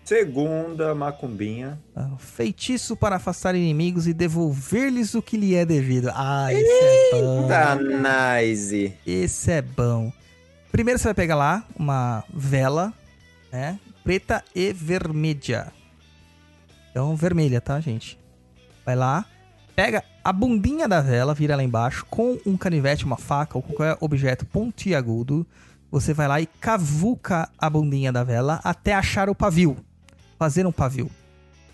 Segunda 0.03 0.93
macumbinha. 0.93 1.79
Ah, 1.95 2.09
Feitiço 2.17 2.93
para 2.97 3.15
afastar 3.15 3.55
inimigos 3.55 4.05
e 4.05 4.13
devolver-lhes 4.13 5.15
o 5.15 5.21
que 5.21 5.37
lhe 5.37 5.55
é 5.55 5.65
devido. 5.65 6.11
Ah, 6.13 6.51
esse 6.51 7.15
é 7.15 7.21
bom. 7.21 7.47
Tá 7.47 7.77
nice. 8.41 8.93
Esse 9.07 9.49
é 9.49 9.61
bom. 9.61 10.11
Primeiro 10.73 10.99
você 10.99 11.05
vai 11.05 11.13
pegar 11.13 11.35
lá 11.35 11.65
uma 11.73 12.25
vela, 12.33 12.93
né? 13.49 13.79
Preta 14.03 14.43
e 14.53 14.73
vermelha. 14.73 15.71
Então, 16.89 17.15
vermelha, 17.15 17.61
tá, 17.61 17.79
gente? 17.79 18.19
Vai 18.85 18.97
lá, 18.97 19.25
pega 19.73 20.03
a 20.21 20.33
bundinha 20.33 20.85
da 20.85 20.99
vela, 20.99 21.33
vira 21.33 21.55
lá 21.55 21.63
embaixo, 21.63 22.05
com 22.09 22.37
um 22.45 22.57
canivete, 22.57 23.05
uma 23.05 23.15
faca 23.15 23.57
ou 23.57 23.61
qualquer 23.61 23.95
objeto 24.01 24.45
pontiagudo. 24.45 25.47
Você 25.91 26.13
vai 26.13 26.27
lá 26.27 26.39
e 26.39 26.45
cavuca 26.45 27.49
a 27.57 27.69
bundinha 27.69 28.11
da 28.11 28.23
vela 28.23 28.61
até 28.63 28.93
achar 28.93 29.29
o 29.29 29.35
pavio. 29.35 29.75
Fazer 30.39 30.65
um 30.65 30.71
pavio, 30.71 31.11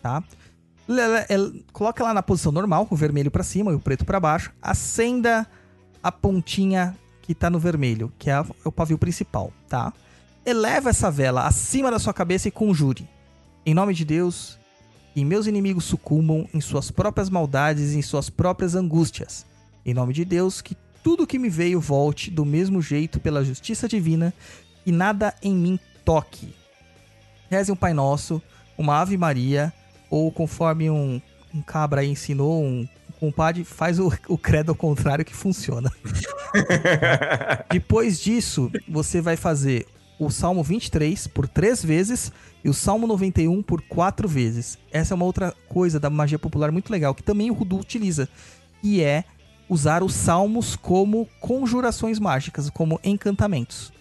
tá? 0.01 0.24
Coloca 1.72 2.03
lá 2.03 2.13
na 2.13 2.24
posição 2.24 2.51
normal, 2.51 2.86
com 2.86 2.95
o 2.95 2.97
vermelho 2.97 3.30
pra 3.30 3.43
cima 3.43 3.72
e 3.72 3.76
o 3.76 3.80
preto 3.80 4.03
pra 4.03 4.20
baixo. 4.20 4.51
Acenda 4.61 5.45
a 6.01 6.11
pontinha 6.11 6.98
que 7.22 7.35
tá 7.35 7.49
no 7.49 7.60
vermelho, 7.60 8.11
que 8.18 8.30
é 8.30 8.34
é 8.34 8.45
o 8.65 8.72
pavio 8.72 8.98
principal, 8.98 9.53
tá? 9.69 9.94
Eleva 10.45 10.89
essa 10.89 11.11
vela 11.11 11.45
acima 11.45 11.91
da 11.91 11.99
sua 11.99 12.14
cabeça 12.14 12.48
e 12.48 12.52
conjure. 12.52 13.07
Em 13.65 13.73
nome 13.73 13.94
de 13.94 14.06
Deus, 14.06 14.57
que 15.14 15.26
meus 15.26 15.45
inimigos 15.45 15.84
sucumbam 15.84 16.48
em 16.53 16.61
suas 16.61 16.89
próprias 16.89 17.30
maldades 17.30 17.94
e 17.94 17.98
em 17.98 18.02
suas 18.02 18.30
próprias 18.30 18.76
angústias. 18.76 19.45
Em 19.85 19.94
nome 19.94 20.14
de 20.14 20.23
Deus, 20.23 20.61
que 20.61 20.76
tudo 21.03 21.28
que 21.28 21.40
me 21.40 21.49
veio 21.49 21.80
volte 21.80 22.30
do 22.30 22.45
mesmo 22.45 22.82
jeito 22.82 23.19
pela 23.19 23.44
justiça 23.44 23.88
divina 23.88 24.34
e 24.86 24.91
nada 24.91 25.34
em 25.41 25.56
mim 25.56 25.80
toque. 26.03 26.53
Reze 27.49 27.72
um 27.72 27.76
Pai 27.76 27.94
Nosso, 27.94 28.41
uma 28.78 28.99
Ave 28.99 29.18
Maria, 29.18 29.74
ou 30.10 30.32
conforme 30.32 30.90
um, 30.90 31.22
um 31.53 31.61
cabra 31.61 32.02
aí 32.02 32.10
ensinou, 32.10 32.64
um 32.64 32.88
compadre, 33.19 33.64
faz 33.64 33.99
o, 33.99 34.11
o 34.28 34.38
credo 34.38 34.69
ao 34.69 34.76
contrário 34.76 35.26
que 35.26 35.36
funciona. 35.36 35.91
Depois 37.72 38.19
disso, 38.19 38.72
você 38.88 39.22
vai 39.22 39.36
fazer 39.36 39.86
o 40.19 40.30
Salmo 40.32 40.64
23 40.64 41.28
por 41.28 41.48
três 41.48 41.84
vezes 41.84 42.32
e 42.64 42.69
o 42.69 42.74
Salmo 42.74 43.06
91 43.06 43.61
por 43.61 43.82
quatro 43.82 44.28
vezes. 44.28 44.78
Essa 44.91 45.14
é 45.14 45.15
uma 45.15 45.26
outra 45.26 45.53
coisa 45.68 45.99
da 45.99 46.10
magia 46.10 46.40
popular 46.40 46.72
muito 46.72 46.91
legal, 46.91 47.14
que 47.14 47.24
também 47.24 47.52
o 47.52 47.53
Rudu 47.53 47.78
utiliza, 47.78 48.28
que 48.82 49.02
é 49.02 49.24
usar 49.69 50.03
os 50.03 50.14
salmos 50.14 50.76
como 50.76 51.27
conjurações 51.39 52.19
mágicas, 52.19 52.69
como 52.69 52.99
encantamentos. 53.03 53.91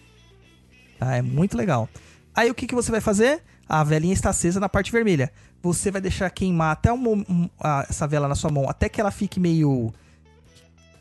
Tá? 0.99 1.17
É 1.17 1.23
muito 1.23 1.57
legal. 1.57 1.89
Aí 2.35 2.51
o 2.51 2.55
que, 2.55 2.67
que 2.67 2.75
você 2.75 2.91
vai 2.91 3.01
fazer? 3.01 3.43
A 3.69 3.83
velinha 3.83 4.13
está 4.15 4.31
acesa 4.31 4.61
na 4.61 4.69
parte 4.69 4.93
vermelha. 4.93 5.33
Você 5.63 5.91
vai 5.91 6.01
deixar 6.01 6.31
queimar 6.31 6.73
até 6.73 6.93
um, 6.93 7.25
um- 7.29 7.51
a- 7.59 7.87
essa 7.89 8.07
vela 8.07 8.29
na 8.29 8.35
sua 8.35 8.51
mão, 8.51 8.69
até 8.69 8.89
que 8.89 9.01
ela 9.01 9.11
fique 9.11 9.41
meio 9.41 9.93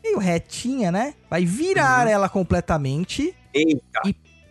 meio 0.02 0.18
retinha, 0.18 0.90
né? 0.92 1.14
Vai 1.28 1.44
virar 1.44 2.08
ela 2.08 2.28
completamente, 2.28 3.34
Eita. 3.52 4.02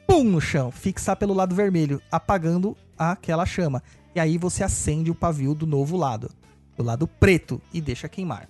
pum, 0.06 0.24
no 0.24 0.42
chão, 0.42 0.70
fixar 0.70 1.16
pelo 1.16 1.34
lado 1.34 1.56
vermelho, 1.56 2.02
apagando 2.12 2.76
aquela 2.98 3.46
chama. 3.46 3.82
E 4.14 4.20
aí 4.20 4.38
você 4.38 4.64
acende 4.64 5.10
o 5.12 5.16
pavio 5.16 5.54
do 5.56 5.66
novo 5.66 5.96
lado, 5.98 6.30
do 6.78 6.84
lado 6.84 7.08
preto, 7.08 7.62
e 7.74 7.80
deixa 7.82 8.08
queimar. 8.10 8.50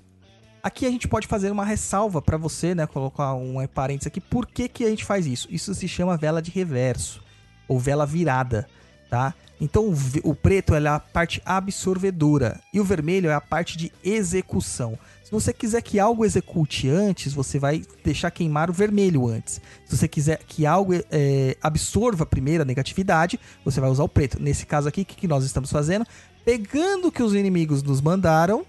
Aqui 0.66 0.88
a 0.88 0.90
gente 0.90 1.08
pode 1.08 1.28
fazer 1.28 1.52
uma 1.52 1.64
ressalva 1.64 2.24
pra 2.24 2.38
você, 2.38 2.74
né? 2.74 2.88
Colocar 2.88 3.36
um 3.36 3.56
parênteses 3.68 4.08
aqui. 4.08 4.20
Por 4.20 4.48
que, 4.48 4.68
que 4.68 4.84
a 4.84 4.90
gente 4.90 5.06
faz 5.06 5.28
isso? 5.28 5.48
Isso 5.52 5.72
se 5.76 5.88
chama 5.88 6.18
vela 6.18 6.42
de 6.42 6.50
reverso, 6.50 7.24
ou 7.68 7.80
vela 7.80 8.04
virada, 8.04 8.68
tá? 9.08 9.36
Então 9.62 9.94
o 10.24 10.34
preto 10.34 10.74
é 10.74 10.88
a 10.88 11.00
parte 11.00 11.40
absorvedora 11.46 12.60
e 12.74 12.80
o 12.80 12.84
vermelho 12.84 13.30
é 13.30 13.36
a 13.36 13.40
parte 13.40 13.78
de 13.78 13.92
execução. 14.04 14.98
Se 15.24 15.30
você 15.30 15.54
quiser 15.54 15.84
que 15.84 16.00
algo 16.00 16.26
execute 16.26 16.90
antes, 16.90 17.32
você 17.32 17.60
vai 17.60 17.84
deixar 18.04 18.32
queimar 18.32 18.68
o 18.68 18.74
vermelho 18.74 19.28
antes. 19.28 19.62
Se 19.86 19.96
você 19.96 20.08
quiser 20.08 20.40
que 20.48 20.66
algo 20.66 20.96
é, 21.12 21.56
absorva 21.62 22.26
primeiro 22.26 22.64
a 22.64 22.66
negatividade, 22.66 23.40
você 23.64 23.80
vai 23.80 23.92
usar 23.92 24.04
o 24.04 24.10
preto. 24.10 24.42
Nesse 24.42 24.66
caso 24.66 24.88
aqui, 24.88 25.04
o 25.04 25.06
que 25.06 25.28
nós 25.28 25.46
estamos 25.46 25.70
fazendo? 25.70 26.08
Pegando 26.44 27.10
o 27.10 27.12
que 27.12 27.22
os 27.22 27.36
inimigos 27.36 27.84
nos 27.84 28.02
mandaram 28.02 28.66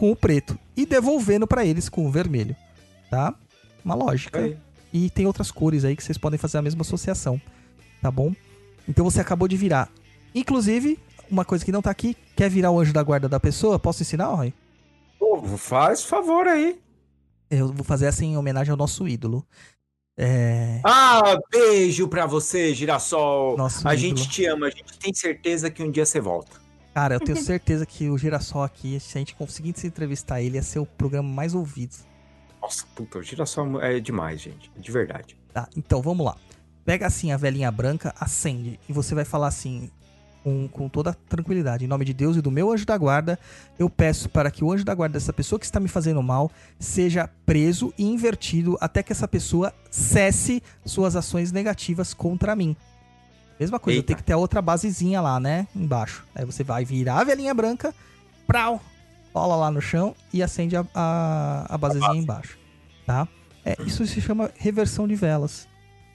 com 0.00 0.10
o 0.10 0.16
preto 0.16 0.58
e 0.74 0.86
devolvendo 0.86 1.46
pra 1.46 1.62
eles 1.62 1.90
com 1.90 2.06
o 2.06 2.10
vermelho, 2.10 2.56
tá? 3.10 3.34
Uma 3.84 3.94
lógica. 3.94 4.38
Aí. 4.38 4.56
E 4.90 5.10
tem 5.10 5.26
outras 5.26 5.50
cores 5.50 5.84
aí 5.84 5.94
que 5.94 6.02
vocês 6.02 6.16
podem 6.16 6.38
fazer 6.38 6.56
a 6.56 6.62
mesma 6.62 6.80
associação, 6.80 7.38
tá 8.00 8.10
bom? 8.10 8.34
Então 8.88 9.04
você 9.04 9.20
acabou 9.20 9.46
de 9.46 9.58
virar. 9.58 9.90
Inclusive, 10.34 10.98
uma 11.30 11.44
coisa 11.44 11.62
que 11.66 11.70
não 11.70 11.82
tá 11.82 11.90
aqui, 11.90 12.16
quer 12.34 12.48
virar 12.48 12.70
o 12.70 12.80
anjo 12.80 12.94
da 12.94 13.02
guarda 13.02 13.28
da 13.28 13.38
pessoa? 13.38 13.78
Posso 13.78 14.02
ensinar, 14.02 14.28
Roy? 14.28 14.54
Pô, 15.18 15.42
faz 15.58 16.02
favor 16.02 16.48
aí. 16.48 16.80
Eu 17.50 17.70
vou 17.70 17.84
fazer 17.84 18.06
essa 18.06 18.24
em 18.24 18.38
homenagem 18.38 18.70
ao 18.70 18.78
nosso 18.78 19.06
ídolo. 19.06 19.46
É. 20.16 20.80
Ah, 20.82 21.38
beijo 21.52 22.08
pra 22.08 22.24
você, 22.24 22.74
Girassol. 22.74 23.54
Nosso 23.58 23.86
a 23.86 23.94
ídolo. 23.94 24.16
gente 24.16 24.30
te 24.30 24.46
ama, 24.46 24.68
a 24.68 24.70
gente 24.70 24.98
tem 24.98 25.12
certeza 25.12 25.70
que 25.70 25.82
um 25.82 25.90
dia 25.90 26.06
você 26.06 26.20
volta. 26.20 26.58
Cara, 26.94 27.14
eu 27.14 27.20
tenho 27.20 27.38
certeza 27.38 27.86
que 27.86 28.10
o 28.10 28.18
Girassol 28.18 28.62
aqui, 28.62 28.98
se 28.98 29.16
a 29.16 29.20
gente 29.20 29.34
conseguisse 29.34 29.86
entrevistar 29.86 30.42
ele, 30.42 30.56
ia 30.56 30.62
ser 30.62 30.80
o 30.80 30.86
programa 30.86 31.28
mais 31.28 31.54
ouvido. 31.54 31.94
Nossa, 32.60 32.84
puta, 32.94 33.18
o 33.18 33.22
Girassol 33.22 33.80
é 33.80 34.00
demais, 34.00 34.40
gente. 34.40 34.70
De 34.76 34.90
verdade. 34.90 35.36
Tá, 35.52 35.68
então 35.76 36.02
vamos 36.02 36.26
lá. 36.26 36.36
Pega 36.84 37.06
assim 37.06 37.30
a 37.30 37.36
velhinha 37.36 37.70
branca, 37.70 38.14
acende, 38.18 38.80
e 38.88 38.92
você 38.92 39.14
vai 39.14 39.24
falar 39.24 39.48
assim, 39.48 39.90
com, 40.42 40.68
com 40.68 40.88
toda 40.88 41.14
tranquilidade: 41.28 41.84
Em 41.84 41.88
nome 41.88 42.04
de 42.04 42.12
Deus 42.12 42.36
e 42.36 42.42
do 42.42 42.50
meu 42.50 42.70
anjo 42.72 42.84
da 42.84 42.96
guarda, 42.96 43.38
eu 43.78 43.88
peço 43.88 44.28
para 44.28 44.50
que 44.50 44.64
o 44.64 44.72
anjo 44.72 44.84
da 44.84 44.94
guarda 44.94 45.14
dessa 45.14 45.32
pessoa 45.32 45.58
que 45.58 45.64
está 45.64 45.80
me 45.80 45.88
fazendo 45.88 46.22
mal 46.22 46.50
seja 46.78 47.28
preso 47.46 47.92
e 47.96 48.04
invertido 48.04 48.76
até 48.80 49.02
que 49.02 49.12
essa 49.12 49.28
pessoa 49.28 49.72
cesse 49.90 50.62
suas 50.84 51.16
ações 51.16 51.52
negativas 51.52 52.14
contra 52.14 52.56
mim. 52.56 52.76
Mesma 53.60 53.78
coisa, 53.78 53.98
Eita. 53.98 54.06
tem 54.06 54.16
que 54.16 54.22
ter 54.22 54.32
a 54.32 54.38
outra 54.38 54.62
basezinha 54.62 55.20
lá, 55.20 55.38
né? 55.38 55.68
Embaixo. 55.76 56.24
Aí 56.34 56.46
você 56.46 56.64
vai 56.64 56.82
virar 56.82 57.20
a 57.20 57.24
velhinha 57.24 57.52
branca, 57.52 57.94
prau, 58.46 58.80
cola 59.34 59.54
lá 59.54 59.70
no 59.70 59.82
chão 59.82 60.16
e 60.32 60.42
acende 60.42 60.74
a, 60.76 60.86
a, 60.94 61.74
a 61.74 61.76
basezinha 61.76 62.16
embaixo. 62.16 62.58
Tá? 63.04 63.28
É, 63.62 63.76
isso 63.84 64.06
se 64.06 64.18
chama 64.18 64.50
reversão 64.56 65.06
de 65.06 65.14
velas. 65.14 65.68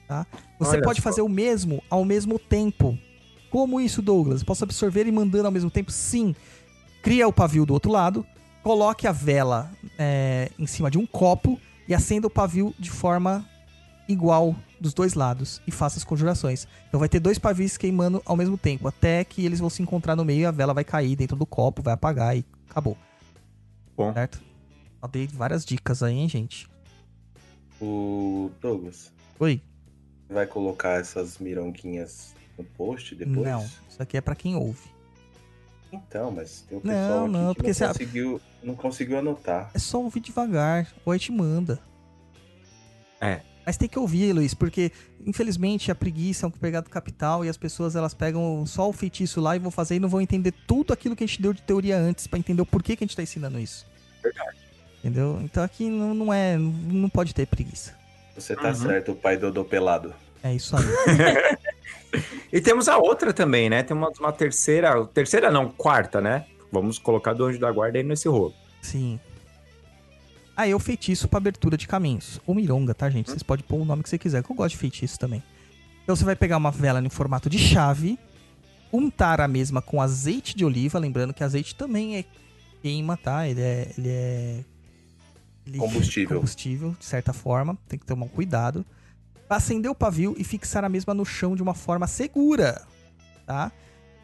Tá? 0.08 0.26
Você 0.58 0.76
Olha 0.76 0.82
pode 0.82 1.00
fazer 1.00 1.22
o 1.22 1.28
mesmo 1.28 1.80
ao 1.88 2.04
mesmo 2.04 2.36
tempo. 2.36 2.98
Como 3.48 3.80
isso, 3.80 4.02
Douglas? 4.02 4.42
Posso 4.42 4.64
absorver 4.64 5.06
e 5.06 5.12
mandando 5.12 5.46
ao 5.46 5.52
mesmo 5.52 5.70
tempo? 5.70 5.92
Sim. 5.92 6.34
Cria 7.00 7.28
o 7.28 7.32
pavio 7.32 7.64
do 7.64 7.72
outro 7.72 7.92
lado, 7.92 8.26
coloque 8.60 9.06
a 9.06 9.12
vela 9.12 9.70
é, 9.96 10.50
em 10.58 10.66
cima 10.66 10.90
de 10.90 10.98
um 10.98 11.06
copo 11.06 11.60
e 11.86 11.94
acenda 11.94 12.26
o 12.26 12.30
pavio 12.30 12.74
de 12.76 12.90
forma 12.90 13.48
igual 14.08 14.54
dos 14.80 14.94
dois 14.94 15.14
lados 15.14 15.60
e 15.66 15.70
faça 15.70 15.98
as 15.98 16.04
conjurações. 16.04 16.66
Então 16.88 17.00
vai 17.00 17.08
ter 17.08 17.20
dois 17.20 17.38
pavis 17.38 17.76
queimando 17.76 18.22
ao 18.24 18.36
mesmo 18.36 18.56
tempo, 18.56 18.86
até 18.88 19.24
que 19.24 19.44
eles 19.44 19.58
vão 19.58 19.70
se 19.70 19.82
encontrar 19.82 20.14
no 20.16 20.24
meio 20.24 20.40
e 20.42 20.46
a 20.46 20.50
vela 20.50 20.74
vai 20.74 20.84
cair 20.84 21.16
dentro 21.16 21.36
do 21.36 21.46
copo, 21.46 21.82
vai 21.82 21.94
apagar 21.94 22.36
e 22.36 22.44
acabou. 22.68 22.96
Bom. 23.96 24.12
Certo? 24.12 24.42
Eu 25.02 25.08
dei 25.08 25.26
várias 25.26 25.64
dicas 25.64 26.02
aí, 26.02 26.14
hein, 26.14 26.28
gente? 26.28 26.68
O 27.80 28.50
Douglas, 28.60 29.12
Oi? 29.38 29.60
vai 30.28 30.46
colocar 30.46 31.00
essas 31.00 31.38
mironguinhas 31.38 32.34
no 32.56 32.64
post 32.64 33.14
depois? 33.14 33.46
Não, 33.46 33.62
isso 33.88 34.02
aqui 34.02 34.16
é 34.16 34.20
pra 34.20 34.34
quem 34.34 34.56
ouve. 34.56 34.96
Então, 35.92 36.30
mas 36.30 36.62
tem 36.62 36.78
o 36.78 36.80
Não, 36.84 36.92
pessoal 36.92 37.24
aqui 37.24 37.32
não, 37.32 37.54
que 37.54 37.62
porque 37.62 37.72
não, 37.80 37.88
conseguiu, 37.88 38.40
não 38.62 38.74
conseguiu 38.74 39.18
anotar. 39.18 39.70
É 39.72 39.78
só 39.78 40.02
ouvir 40.02 40.20
devagar, 40.20 40.92
ou 41.04 41.12
a 41.12 41.16
gente 41.16 41.32
manda. 41.32 41.78
É. 43.20 43.40
Mas 43.66 43.76
tem 43.76 43.88
que 43.88 43.98
ouvir, 43.98 44.32
Luiz, 44.32 44.54
porque 44.54 44.92
infelizmente 45.26 45.90
a 45.90 45.94
preguiça 45.94 46.46
é 46.46 46.48
um 46.48 46.52
pegado 46.52 46.88
capital 46.88 47.44
e 47.44 47.48
as 47.48 47.56
pessoas 47.56 47.96
elas 47.96 48.14
pegam 48.14 48.64
só 48.64 48.88
o 48.88 48.92
feitiço 48.92 49.40
lá 49.40 49.56
e 49.56 49.58
vão 49.58 49.72
fazer 49.72 49.96
e 49.96 50.00
não 50.00 50.08
vão 50.08 50.20
entender 50.20 50.54
tudo 50.68 50.92
aquilo 50.92 51.16
que 51.16 51.24
a 51.24 51.26
gente 51.26 51.42
deu 51.42 51.52
de 51.52 51.60
teoria 51.62 51.98
antes 51.98 52.28
pra 52.28 52.38
entender 52.38 52.62
o 52.62 52.66
porquê 52.66 52.94
que 52.94 53.02
a 53.02 53.06
gente 53.06 53.16
tá 53.16 53.24
ensinando 53.24 53.58
isso. 53.58 53.84
Verdade. 54.22 54.56
Entendeu? 55.00 55.40
Então 55.42 55.64
aqui 55.64 55.88
não, 55.90 56.14
não 56.14 56.32
é, 56.32 56.56
não 56.56 57.08
pode 57.08 57.34
ter 57.34 57.46
preguiça. 57.46 57.92
Você 58.36 58.54
tá 58.54 58.68
Uhum. 58.68 58.74
certo, 58.74 59.12
o 59.12 59.16
pai 59.16 59.36
do 59.36 59.64
Pelado. 59.64 60.14
É 60.44 60.54
isso 60.54 60.76
aí. 60.76 60.84
E 62.52 62.60
temos 62.60 62.88
a 62.88 62.96
outra 62.96 63.32
também, 63.32 63.68
né? 63.68 63.82
Temos 63.82 64.18
uma 64.18 64.32
terceira. 64.32 65.04
Terceira 65.06 65.50
não, 65.50 65.68
quarta, 65.68 66.20
né? 66.20 66.46
Vamos 66.72 66.98
colocar 66.98 67.32
do 67.34 67.44
anjo 67.44 67.58
da 67.58 67.70
guarda 67.70 67.98
aí 67.98 68.04
nesse 68.04 68.28
rolo. 68.28 68.54
Sim. 68.80 69.20
Aí 70.56 70.70
é 70.70 70.74
o 70.74 70.78
feitiço 70.78 71.28
pra 71.28 71.36
abertura 71.36 71.76
de 71.76 71.86
caminhos. 71.86 72.40
Ou 72.46 72.54
mironga, 72.54 72.94
tá, 72.94 73.10
gente? 73.10 73.28
Vocês 73.30 73.42
podem 73.42 73.64
pôr 73.66 73.76
o 73.80 73.84
nome 73.84 74.02
que 74.02 74.08
você 74.08 74.16
quiser, 74.18 74.42
que 74.42 74.50
eu 74.50 74.56
gosto 74.56 74.72
de 74.74 74.78
feitiço 74.78 75.18
também. 75.18 75.42
Então 76.02 76.16
você 76.16 76.24
vai 76.24 76.34
pegar 76.36 76.56
uma 76.56 76.70
vela 76.70 77.00
em 77.04 77.08
formato 77.10 77.50
de 77.50 77.58
chave, 77.58 78.18
untar 78.92 79.40
a 79.40 79.48
mesma 79.48 79.82
com 79.82 80.00
azeite 80.00 80.56
de 80.56 80.64
oliva, 80.64 80.98
lembrando 80.98 81.34
que 81.34 81.44
azeite 81.44 81.74
também 81.74 82.16
é 82.16 82.24
queima, 82.82 83.16
tá? 83.16 83.46
Ele 83.46 83.60
é. 83.60 83.92
Ele 83.98 84.08
é. 84.08 84.64
ele- 85.66 85.78
Combustível. 85.78 86.36
combustível, 86.36 86.96
de 86.98 87.04
certa 87.04 87.32
forma. 87.32 87.76
Tem 87.88 87.98
que 87.98 88.06
tomar 88.06 88.24
um 88.24 88.28
cuidado. 88.28 88.84
Acender 89.50 89.90
o 89.90 89.94
pavio 89.94 90.34
e 90.38 90.42
fixar 90.44 90.84
a 90.84 90.88
mesma 90.88 91.12
no 91.12 91.24
chão 91.24 91.54
de 91.54 91.62
uma 91.62 91.74
forma 91.74 92.06
segura, 92.06 92.82
tá? 93.46 93.70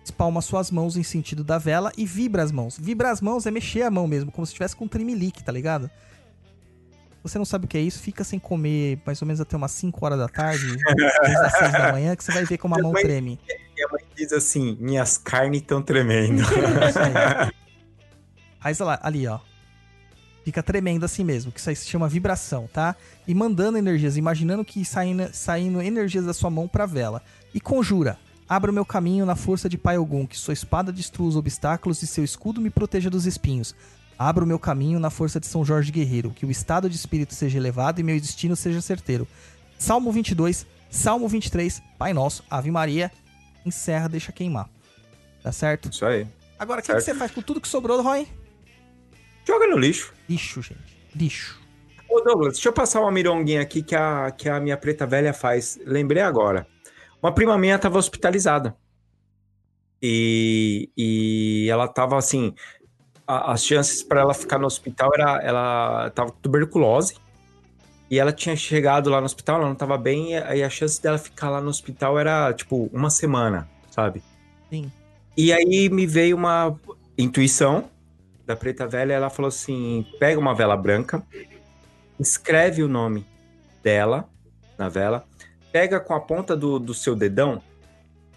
Espalma 0.04 0.40
suas 0.40 0.68
mãos 0.70 0.96
em 0.96 1.02
sentido 1.04 1.44
da 1.44 1.58
vela 1.58 1.92
e 1.96 2.04
vibra 2.04 2.42
as 2.42 2.50
mãos. 2.50 2.76
Vibra 2.76 3.10
as 3.10 3.20
mãos 3.20 3.46
é 3.46 3.50
mexer 3.50 3.82
a 3.82 3.90
mão 3.90 4.08
mesmo, 4.08 4.32
como 4.32 4.44
se 4.46 4.50
estivesse 4.50 4.74
com 4.74 4.86
um 4.86 4.88
tremelique, 4.88 5.44
tá 5.44 5.52
ligado? 5.52 5.88
Você 7.22 7.38
não 7.38 7.44
sabe 7.44 7.66
o 7.66 7.68
que 7.68 7.78
é 7.78 7.80
isso, 7.80 8.00
fica 8.00 8.24
sem 8.24 8.38
comer 8.38 9.00
mais 9.06 9.22
ou 9.22 9.26
menos 9.26 9.40
até 9.40 9.56
umas 9.56 9.70
5 9.72 10.04
horas 10.04 10.18
da 10.18 10.28
tarde, 10.28 10.66
as 11.44 11.52
6 11.58 11.72
da 11.72 11.92
manhã, 11.92 12.16
que 12.16 12.24
você 12.24 12.32
vai 12.32 12.44
ver 12.44 12.58
como 12.58 12.74
a 12.74 12.82
mão 12.82 12.92
treme. 12.92 13.38
E 13.76 13.84
a 13.84 13.88
mãe 13.88 14.02
diz 14.16 14.32
assim: 14.32 14.76
minhas 14.80 15.16
carnes 15.18 15.60
estão 15.60 15.82
tremendo. 15.82 16.42
É 16.52 17.44
aí. 17.46 17.52
Aí, 18.64 18.72
sei 18.76 18.86
lá, 18.86 19.00
ali, 19.02 19.26
ó. 19.26 19.40
Fica 20.44 20.62
tremendo 20.62 21.04
assim 21.04 21.24
mesmo, 21.24 21.50
que 21.50 21.58
isso 21.58 21.68
aí 21.68 21.74
se 21.74 21.88
chama 21.88 22.08
vibração, 22.08 22.68
tá? 22.72 22.94
E 23.26 23.34
mandando 23.34 23.78
energias, 23.78 24.16
imaginando 24.16 24.64
que 24.64 24.84
saindo, 24.84 25.28
saindo 25.32 25.82
energias 25.82 26.24
da 26.24 26.32
sua 26.32 26.50
mão 26.50 26.68
pra 26.68 26.86
vela. 26.86 27.22
E 27.52 27.60
conjura. 27.60 28.18
Abra 28.48 28.70
o 28.70 28.74
meu 28.74 28.84
caminho 28.84 29.24
na 29.24 29.34
força 29.34 29.68
de 29.68 29.78
Pai 29.78 29.98
Ogum, 29.98 30.26
que 30.26 30.36
sua 30.36 30.52
espada 30.52 30.92
destrua 30.92 31.28
os 31.28 31.36
obstáculos 31.36 32.02
e 32.02 32.06
seu 32.06 32.22
escudo 32.22 32.60
me 32.60 32.70
proteja 32.70 33.08
dos 33.08 33.24
espinhos. 33.24 33.74
Abra 34.28 34.44
o 34.44 34.46
meu 34.46 34.58
caminho 34.58 35.00
na 35.00 35.10
força 35.10 35.40
de 35.40 35.46
São 35.46 35.64
Jorge 35.64 35.90
Guerreiro, 35.90 36.30
que 36.30 36.46
o 36.46 36.50
estado 36.50 36.88
de 36.88 36.94
espírito 36.94 37.34
seja 37.34 37.58
elevado 37.58 38.00
e 38.00 38.04
meu 38.04 38.18
destino 38.20 38.54
seja 38.54 38.80
certeiro. 38.80 39.26
Salmo 39.76 40.12
22, 40.12 40.64
Salmo 40.88 41.26
23, 41.26 41.82
Pai 41.98 42.12
Nosso, 42.12 42.44
Ave 42.48 42.70
Maria, 42.70 43.10
encerra, 43.66 44.08
deixa 44.08 44.30
queimar. 44.30 44.70
Tá 45.42 45.50
certo? 45.50 45.90
Isso 45.90 46.06
aí. 46.06 46.28
Agora, 46.56 46.80
o 46.80 46.84
que, 46.84 46.92
você 46.92 47.12
faz 47.12 47.32
com 47.32 47.42
tudo 47.42 47.60
que 47.60 47.66
sobrou, 47.66 48.00
Roy? 48.00 48.28
Joga 49.44 49.66
no 49.66 49.76
lixo. 49.76 50.14
Lixo, 50.28 50.62
gente. 50.62 50.96
Lixo. 51.16 51.60
Ô, 52.08 52.20
Douglas, 52.20 52.52
deixa 52.52 52.68
eu 52.68 52.72
passar 52.72 53.00
uma 53.00 53.10
mironguinha 53.10 53.60
aqui 53.60 53.82
que 53.82 53.96
a, 53.96 54.30
que 54.30 54.48
a 54.48 54.60
minha 54.60 54.76
preta 54.76 55.04
velha 55.04 55.32
faz. 55.32 55.80
Lembrei 55.84 56.22
agora. 56.22 56.64
Uma 57.20 57.34
prima 57.34 57.58
minha 57.58 57.76
tava 57.76 57.98
hospitalizada. 57.98 58.76
E, 60.00 60.88
e 60.96 61.66
ela 61.68 61.88
tava 61.88 62.16
assim. 62.16 62.54
A- 63.26 63.52
as 63.52 63.64
chances 63.64 64.02
para 64.02 64.20
ela 64.20 64.34
ficar 64.34 64.58
no 64.58 64.66
hospital 64.66 65.10
era. 65.14 65.40
Ela 65.42 66.10
tava 66.10 66.32
com 66.32 66.38
tuberculose. 66.40 67.16
E 68.10 68.18
ela 68.18 68.32
tinha 68.32 68.54
chegado 68.54 69.08
lá 69.08 69.20
no 69.20 69.24
hospital, 69.24 69.56
ela 69.56 69.68
não 69.68 69.74
tava 69.74 69.96
bem. 69.96 70.32
E 70.32 70.36
a, 70.36 70.56
e 70.56 70.62
a 70.62 70.68
chance 70.68 71.00
dela 71.00 71.16
ficar 71.16 71.48
lá 71.48 71.60
no 71.60 71.70
hospital 71.70 72.18
era, 72.18 72.52
tipo, 72.52 72.90
uma 72.92 73.08
semana, 73.08 73.68
sabe? 73.90 74.22
Sim. 74.68 74.92
E 75.36 75.50
aí 75.52 75.88
me 75.88 76.06
veio 76.06 76.36
uma 76.36 76.76
intuição 77.16 77.88
da 78.44 78.54
preta 78.54 78.86
velha. 78.86 79.14
Ela 79.14 79.30
falou 79.30 79.48
assim: 79.48 80.06
pega 80.18 80.38
uma 80.38 80.54
vela 80.54 80.76
branca, 80.76 81.22
escreve 82.20 82.82
o 82.82 82.88
nome 82.88 83.26
dela 83.82 84.28
na 84.76 84.88
vela, 84.88 85.24
pega 85.70 85.98
com 85.98 86.14
a 86.14 86.20
ponta 86.20 86.54
do, 86.54 86.78
do 86.78 86.92
seu 86.92 87.16
dedão, 87.16 87.62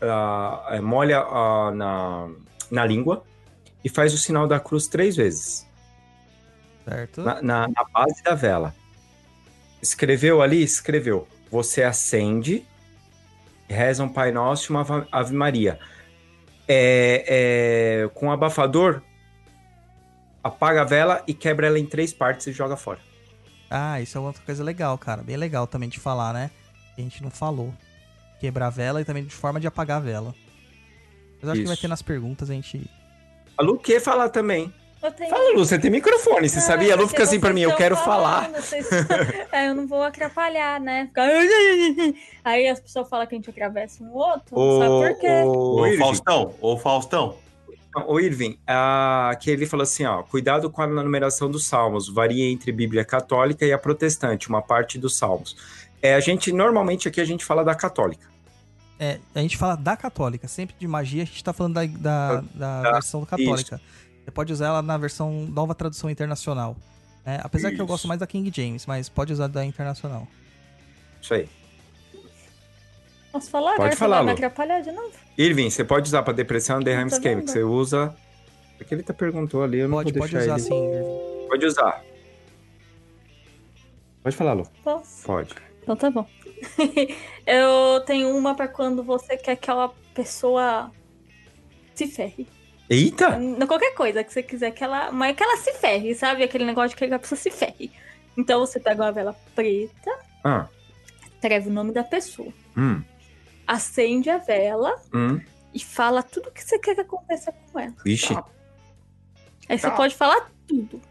eh, 0.01 0.79
molha 0.81 1.19
ah, 1.19 1.71
na, 1.73 2.29
na 2.71 2.85
língua 2.85 3.23
e 3.85 3.89
faz 3.89 4.13
o 4.13 4.17
sinal 4.17 4.47
da 4.47 4.59
cruz 4.59 4.87
três 4.87 5.15
vezes 5.15 5.65
Certo? 6.83 7.21
na, 7.21 7.41
na- 7.41 7.67
na 7.67 7.83
base 7.93 8.21
da 8.23 8.33
vela. 8.35 8.75
Escreveu 9.81 10.41
ali? 10.41 10.61
Escreveu. 10.63 11.27
Você 11.51 11.83
acende, 11.83 12.65
reza 13.69 14.03
um 14.03 14.09
Pai 14.09 14.31
Nosso 14.31 14.71
e 14.71 14.75
uma 14.75 15.07
Ave 15.11 15.33
Maria. 15.33 15.79
É, 16.67 18.03
é, 18.05 18.09
com 18.15 18.31
abafador, 18.31 19.01
apaga 20.43 20.81
a 20.81 20.85
vela 20.85 21.23
e 21.27 21.33
quebra 21.33 21.67
ela 21.67 21.77
em 21.79 21.85
três 21.85 22.11
partes 22.11 22.47
e 22.47 22.51
joga 22.51 22.75
fora. 22.75 22.99
Ah, 23.69 24.01
isso 24.01 24.17
é 24.17 24.21
outra 24.21 24.41
coisa 24.43 24.63
legal, 24.63 24.97
cara. 24.97 25.21
Bem 25.21 25.37
legal 25.37 25.67
também 25.67 25.89
de 25.89 25.99
falar, 25.99 26.33
né? 26.33 26.49
A 26.97 27.01
gente 27.01 27.21
não 27.21 27.29
falou. 27.29 27.73
Quebrar 28.39 28.67
a 28.67 28.69
vela 28.71 29.01
e 29.01 29.05
também 29.05 29.23
de 29.23 29.33
forma 29.33 29.59
de 29.59 29.67
apagar 29.67 29.97
a 29.97 29.99
vela. 30.01 30.33
Mas 31.35 31.43
eu 31.43 31.51
acho 31.51 31.61
que 31.61 31.65
vai 31.67 31.73
Isso. 31.73 31.81
ter 31.81 31.87
nas 31.87 32.01
perguntas, 32.01 32.49
a 32.49 32.53
gente. 32.53 32.89
A 33.57 33.63
Lu 33.63 33.77
quer 33.77 33.99
falar 34.01 34.29
também. 34.29 34.73
Tenho. 35.17 35.29
Fala, 35.29 35.51
Lu, 35.53 35.63
você 35.63 35.77
tem 35.77 35.91
microfone, 35.91 36.49
você 36.49 36.57
Ah, 36.57 36.61
sabia? 36.61 36.93
A 36.95 36.97
Lu 36.97 37.07
fica 37.07 37.21
assim 37.21 37.39
pra 37.39 37.53
mim, 37.53 37.61
eu 37.61 37.75
quero 37.75 37.95
falando, 37.95 38.51
falar. 38.51 38.59
vocês- 38.59 38.87
É, 39.53 39.67
eu 39.69 39.75
não 39.75 39.85
vou 39.85 40.01
atrapalhar, 40.01 40.79
né? 40.79 41.09
Aí 42.43 42.67
as 42.67 42.79
pessoas 42.79 43.07
falam 43.07 43.27
que 43.27 43.35
a 43.35 43.37
gente 43.37 43.49
atravessa 43.49 44.03
um 44.03 44.11
outro, 44.11 44.55
não 44.57 44.79
sabe 44.79 45.13
por 45.13 45.19
quê? 45.19 45.27
Ô, 45.45 45.97
Faustão, 45.99 46.55
ô 46.59 46.77
Faustão. 46.77 47.35
ô, 48.07 48.19
Irving, 48.19 48.57
ah, 48.67 49.31
que 49.39 49.51
ele 49.51 49.67
falou 49.67 49.83
assim, 49.83 50.05
ó, 50.05 50.23
cuidado 50.23 50.71
com 50.71 50.81
a 50.81 50.87
numeração 50.87 51.51
dos 51.51 51.67
salmos, 51.67 52.09
varia 52.09 52.49
entre 52.51 52.71
Bíblia 52.71 53.05
católica 53.05 53.63
e 53.63 53.71
a 53.71 53.77
protestante, 53.77 54.49
uma 54.49 54.61
parte 54.61 54.97
dos 54.97 55.15
salmos. 55.15 55.55
É, 56.01 56.15
a 56.15 56.19
gente, 56.19 56.51
normalmente 56.51 57.07
aqui 57.07 57.21
a 57.21 57.25
gente 57.25 57.45
fala 57.45 57.63
da 57.63 57.75
católica. 57.75 58.27
É, 58.99 59.19
a 59.33 59.39
gente 59.39 59.57
fala 59.57 59.75
da 59.75 59.95
católica. 59.97 60.47
Sempre 60.47 60.75
de 60.79 60.87
magia, 60.87 61.23
a 61.23 61.25
gente 61.25 61.43
tá 61.43 61.51
falando 61.53 61.73
da, 61.75 61.85
da, 61.85 62.41
da 62.53 62.81
Da- 62.81 62.91
versão 62.93 63.25
católica. 63.25 63.79
Você 64.23 64.31
pode 64.31 64.51
usar 64.53 64.67
ela 64.67 64.81
na 64.81 64.97
versão 64.97 65.45
nova 65.47 65.75
tradução 65.75 66.09
internacional. 66.09 66.75
né? 67.25 67.39
apesar 67.43 67.69
que 67.69 67.75
eu 67.75 67.85
Isso. 67.85 67.85
gosto 67.87 68.07
mais 68.07 68.19
da 68.19 68.25
King 68.27 68.51
James, 68.53 68.85
mas 68.85 69.09
pode 69.09 69.33
usar 69.33 69.47
da 69.47 69.65
internacional. 69.65 70.27
Isso 71.21 71.33
aí. 71.33 71.49
Posso 73.31 73.49
falar? 73.49 73.75
Pode 73.75 73.95
falar, 73.97 74.17
vai 74.17 74.25
me 74.25 74.31
Lu. 74.31 74.35
atrapalhar 74.37 74.79
de 74.81 74.91
novo? 74.91 75.11
Irving, 75.37 75.69
você 75.69 75.83
pode 75.83 76.07
usar 76.07 76.23
para 76.23 76.33
depressão 76.33 76.79
derrame 76.79 77.09
Tá 77.09 77.17
isquêmico. 77.17 77.49
Você 77.49 77.63
usa. 77.63 78.15
É 78.79 78.83
que 78.83 78.93
ele 78.93 79.03
tá 79.03 79.13
perguntou 79.13 79.61
ali, 79.63 79.79
eu 79.79 79.89
não 79.89 79.97
Pode, 79.97 80.11
vou 80.13 80.21
pode 80.21 80.33
deixar 80.33 80.55
usar 80.55 80.67
ele. 80.67 80.81
sim. 80.81 80.93
Irving. 80.93 81.47
Pode 81.49 81.65
usar. 81.65 82.03
Pode 84.23 84.35
falar, 84.35 84.53
Lu. 84.53 84.67
Posso? 84.83 85.23
Pode. 85.25 85.53
Então 85.83 85.95
tá 85.95 86.09
bom. 86.09 86.25
eu 87.45 88.01
tenho 88.05 88.35
uma 88.35 88.55
pra 88.55 88.67
quando 88.67 89.03
você 89.03 89.29
quer 89.37 89.55
que 89.55 89.69
aquela 89.69 89.89
pessoa 90.13 90.91
se 91.93 92.07
ferre. 92.07 92.47
Eita! 92.89 93.39
Qualquer 93.67 93.93
coisa 93.95 94.23
que 94.23 94.31
você 94.31 94.43
quiser 94.43 94.71
que 94.71 94.83
ela. 94.83 95.11
Mas 95.11 95.35
que 95.35 95.43
ela 95.43 95.57
se 95.57 95.73
ferre, 95.73 96.13
sabe? 96.13 96.43
Aquele 96.43 96.65
negócio 96.65 96.89
de 96.89 96.95
que 96.95 97.13
a 97.13 97.19
pessoa 97.19 97.37
se 97.37 97.49
ferre. 97.51 97.91
Então 98.37 98.59
você 98.59 98.79
pega 98.79 99.01
uma 99.03 99.11
vela 99.11 99.33
preta, 99.55 100.11
Ah, 100.43 100.67
escreve 101.35 101.69
o 101.69 101.73
nome 101.73 101.91
da 101.93 102.03
pessoa, 102.03 102.51
hum, 102.77 103.01
acende 103.65 104.29
a 104.29 104.37
vela 104.37 104.93
hum. 105.13 105.39
e 105.73 105.79
fala 105.79 106.21
tudo 106.21 106.51
que 106.51 106.61
você 106.63 106.77
quer 106.77 106.95
que 106.95 107.01
aconteça 107.01 107.53
com 107.71 107.79
ela. 107.79 107.93
Vixe. 108.03 108.35
Aí 109.69 109.79
você 109.79 109.89
Tá. 109.89 109.95
pode 109.95 110.13
falar 110.15 110.51
tudo. 110.67 111.01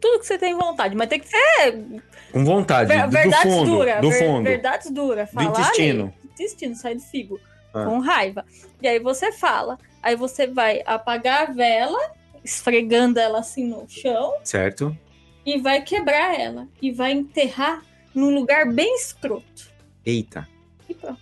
Tudo 0.00 0.18
que 0.20 0.26
você 0.26 0.36
tem 0.38 0.54
vontade, 0.56 0.96
mas 0.96 1.08
tem 1.08 1.20
que 1.20 1.28
ser 1.28 2.00
Com 2.32 2.44
vontade. 2.44 2.88
ver- 2.88 3.00
do, 3.02 3.06
do 3.06 3.12
verdades 3.12 3.52
fundo. 3.54 3.70
duras. 3.76 4.00
Do 4.00 4.10
ver- 4.10 4.18
fundo. 4.18 4.42
Verdades 4.44 4.90
duras. 4.90 5.28
Do 5.30 5.34
Falar 5.34 5.50
ali, 5.50 5.60
intestino. 5.62 6.14
do 6.22 6.30
intestino, 6.30 6.74
sai 6.74 6.94
do 6.96 7.00
figo. 7.02 7.40
Ah. 7.72 7.84
Com 7.84 7.98
raiva. 8.00 8.44
E 8.82 8.88
aí 8.88 8.98
você 8.98 9.30
fala. 9.32 9.78
Aí 10.02 10.16
você 10.16 10.46
vai 10.46 10.82
apagar 10.86 11.48
a 11.48 11.52
vela, 11.52 12.12
esfregando 12.44 13.18
ela 13.20 13.38
assim 13.40 13.66
no 13.68 13.84
chão, 13.88 14.34
Certo? 14.42 14.96
e 15.44 15.58
vai 15.60 15.82
quebrar 15.82 16.38
ela. 16.38 16.66
E 16.82 16.90
vai 16.90 17.12
enterrar 17.12 17.82
num 18.14 18.34
lugar 18.34 18.72
bem 18.72 18.94
escroto. 18.96 19.70
Eita. 20.04 20.48
E 20.88 20.94
pronto. 20.94 21.20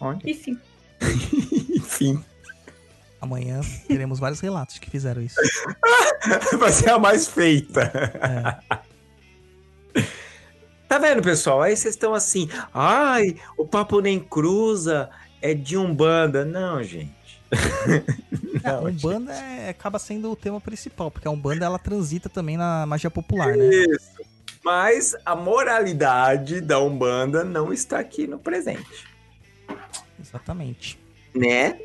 Olha. 0.00 0.18
Enfim. 0.26 0.58
Enfim. 1.76 2.22
Amanhã 3.20 3.60
teremos 3.86 4.18
vários 4.18 4.40
relatos 4.40 4.78
que 4.78 4.88
fizeram 4.88 5.20
isso. 5.22 5.36
Vai 6.58 6.70
ser 6.72 6.90
a 6.90 6.98
mais 6.98 7.26
feita. 7.28 8.60
É. 9.94 10.02
Tá 10.88 10.98
vendo, 10.98 11.22
pessoal? 11.22 11.60
Aí 11.62 11.76
vocês 11.76 11.94
estão 11.94 12.14
assim, 12.14 12.48
ai, 12.72 13.36
o 13.58 13.66
papo 13.66 14.00
nem 14.00 14.18
cruza, 14.18 15.10
é 15.42 15.52
de 15.52 15.76
Umbanda. 15.76 16.44
Não, 16.44 16.82
gente. 16.82 17.12
A 18.64 18.72
Não, 18.80 18.84
Umbanda 18.86 19.32
é- 19.32 19.68
acaba 19.70 19.98
sendo 19.98 20.30
o 20.30 20.36
tema 20.36 20.60
principal, 20.60 21.10
porque 21.10 21.28
a 21.28 21.30
Umbanda 21.30 21.64
ela 21.66 21.78
transita 21.78 22.28
também 22.28 22.56
na 22.56 22.86
magia 22.86 23.10
popular, 23.10 23.54
né? 23.56 23.66
Isso. 23.68 24.18
Mas 24.64 25.14
a 25.24 25.34
moralidade 25.36 26.60
da 26.60 26.80
Umbanda 26.80 27.44
não 27.44 27.72
está 27.72 27.98
aqui 27.98 28.26
no 28.26 28.38
presente, 28.38 29.06
Exatamente. 30.20 30.98
né? 31.34 31.78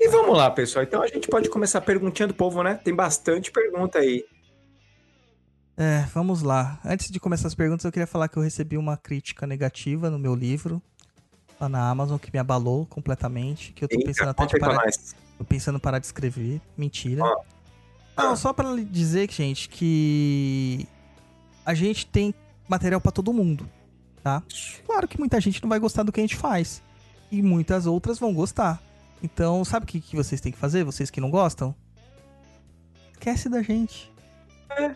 E 0.00 0.08
vamos 0.08 0.36
lá, 0.36 0.50
pessoal. 0.50 0.82
Então 0.84 1.02
a 1.02 1.06
gente 1.06 1.28
pode 1.28 1.48
começar 1.48 1.80
perguntando 1.80 2.32
do 2.32 2.36
povo, 2.36 2.62
né? 2.62 2.74
Tem 2.74 2.94
bastante 2.94 3.50
pergunta 3.50 3.98
aí. 3.98 4.24
É, 5.76 6.02
vamos 6.14 6.42
lá. 6.42 6.78
Antes 6.84 7.10
de 7.10 7.18
começar 7.18 7.48
as 7.48 7.54
perguntas, 7.54 7.84
eu 7.84 7.92
queria 7.92 8.06
falar 8.06 8.28
que 8.28 8.36
eu 8.36 8.42
recebi 8.42 8.76
uma 8.76 8.96
crítica 8.96 9.46
negativa 9.46 10.08
no 10.08 10.18
meu 10.18 10.34
livro, 10.34 10.80
lá 11.60 11.68
na 11.68 11.88
Amazon, 11.90 12.16
que 12.18 12.30
me 12.32 12.38
abalou 12.38 12.86
completamente, 12.86 13.72
que 13.72 13.84
eu 13.84 13.88
tô 13.88 13.96
pensando 13.96 14.28
Eita, 14.28 14.30
até 14.30 14.42
conta 14.42 14.54
de 14.54 14.60
parar, 14.60 14.90
tô 15.38 15.44
pensando 15.44 15.80
parar 15.80 15.98
de 15.98 16.06
escrever. 16.06 16.60
Mentira. 16.76 17.24
Ó. 17.24 17.36
Não, 18.16 18.32
Ah. 18.32 18.36
só 18.36 18.52
pra 18.52 18.70
lhe 18.72 18.84
dizer, 18.84 19.28
gente, 19.32 19.68
que 19.68 20.86
a 21.66 21.74
gente 21.74 22.06
tem 22.06 22.32
material 22.68 23.00
pra 23.00 23.10
todo 23.10 23.32
mundo, 23.32 23.68
tá? 24.22 24.42
Claro 24.86 25.08
que 25.08 25.18
muita 25.18 25.40
gente 25.40 25.60
não 25.60 25.68
vai 25.68 25.80
gostar 25.80 26.04
do 26.04 26.12
que 26.12 26.20
a 26.20 26.22
gente 26.22 26.36
faz. 26.36 26.80
E 27.32 27.42
muitas 27.42 27.84
outras 27.86 28.16
vão 28.18 28.32
gostar. 28.32 28.80
Então, 29.24 29.64
sabe 29.64 29.84
o 29.84 29.86
que, 29.86 30.02
que 30.02 30.14
vocês 30.16 30.38
têm 30.38 30.52
que 30.52 30.58
fazer? 30.58 30.84
Vocês 30.84 31.08
que 31.08 31.18
não 31.18 31.30
gostam? 31.30 31.74
Esquece 33.12 33.48
da 33.48 33.62
gente. 33.62 34.12
É. 34.70 34.94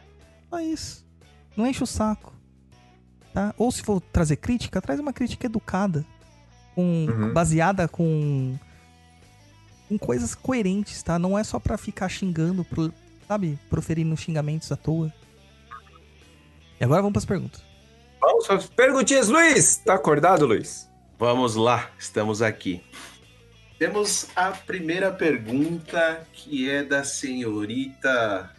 Só 0.50 0.60
isso. 0.60 1.06
Não 1.56 1.66
enche 1.66 1.82
o 1.82 1.86
saco. 1.86 2.34
Tá? 3.32 3.54
Ou 3.56 3.72
se 3.72 3.80
for 3.82 4.02
trazer 4.02 4.36
crítica, 4.36 4.82
traz 4.82 5.00
uma 5.00 5.14
crítica 5.14 5.46
educada. 5.46 6.04
Com, 6.74 7.06
Uhum. 7.08 7.32
Baseada 7.32 7.88
com. 7.88 8.54
Com 9.88 9.98
coisas 9.98 10.34
coerentes, 10.34 11.02
tá? 11.02 11.18
Não 11.18 11.38
é 11.38 11.42
só 11.42 11.58
pra 11.58 11.78
ficar 11.78 12.10
xingando, 12.10 12.62
pro- 12.62 12.92
sabe? 13.26 13.58
Proferindo 13.70 14.14
xingamentos 14.14 14.70
à 14.70 14.76
toa. 14.76 15.10
E 16.78 16.84
agora 16.84 17.00
vamos 17.00 17.14
pras 17.14 17.24
perguntas. 17.24 17.62
Vamos 18.20 18.46
para 18.46 18.56
as 18.56 18.66
perguntinhas, 18.66 19.28
Luiz. 19.28 19.76
Tá 19.78 19.94
acordado, 19.94 20.44
Luiz? 20.44 20.86
Vamos 21.18 21.54
lá, 21.56 21.90
estamos 21.98 22.42
aqui. 22.42 22.82
Temos 23.78 24.26
a 24.34 24.50
primeira 24.50 25.12
pergunta 25.12 26.26
que 26.32 26.68
é 26.68 26.82
da 26.82 27.04
senhorita 27.04 28.50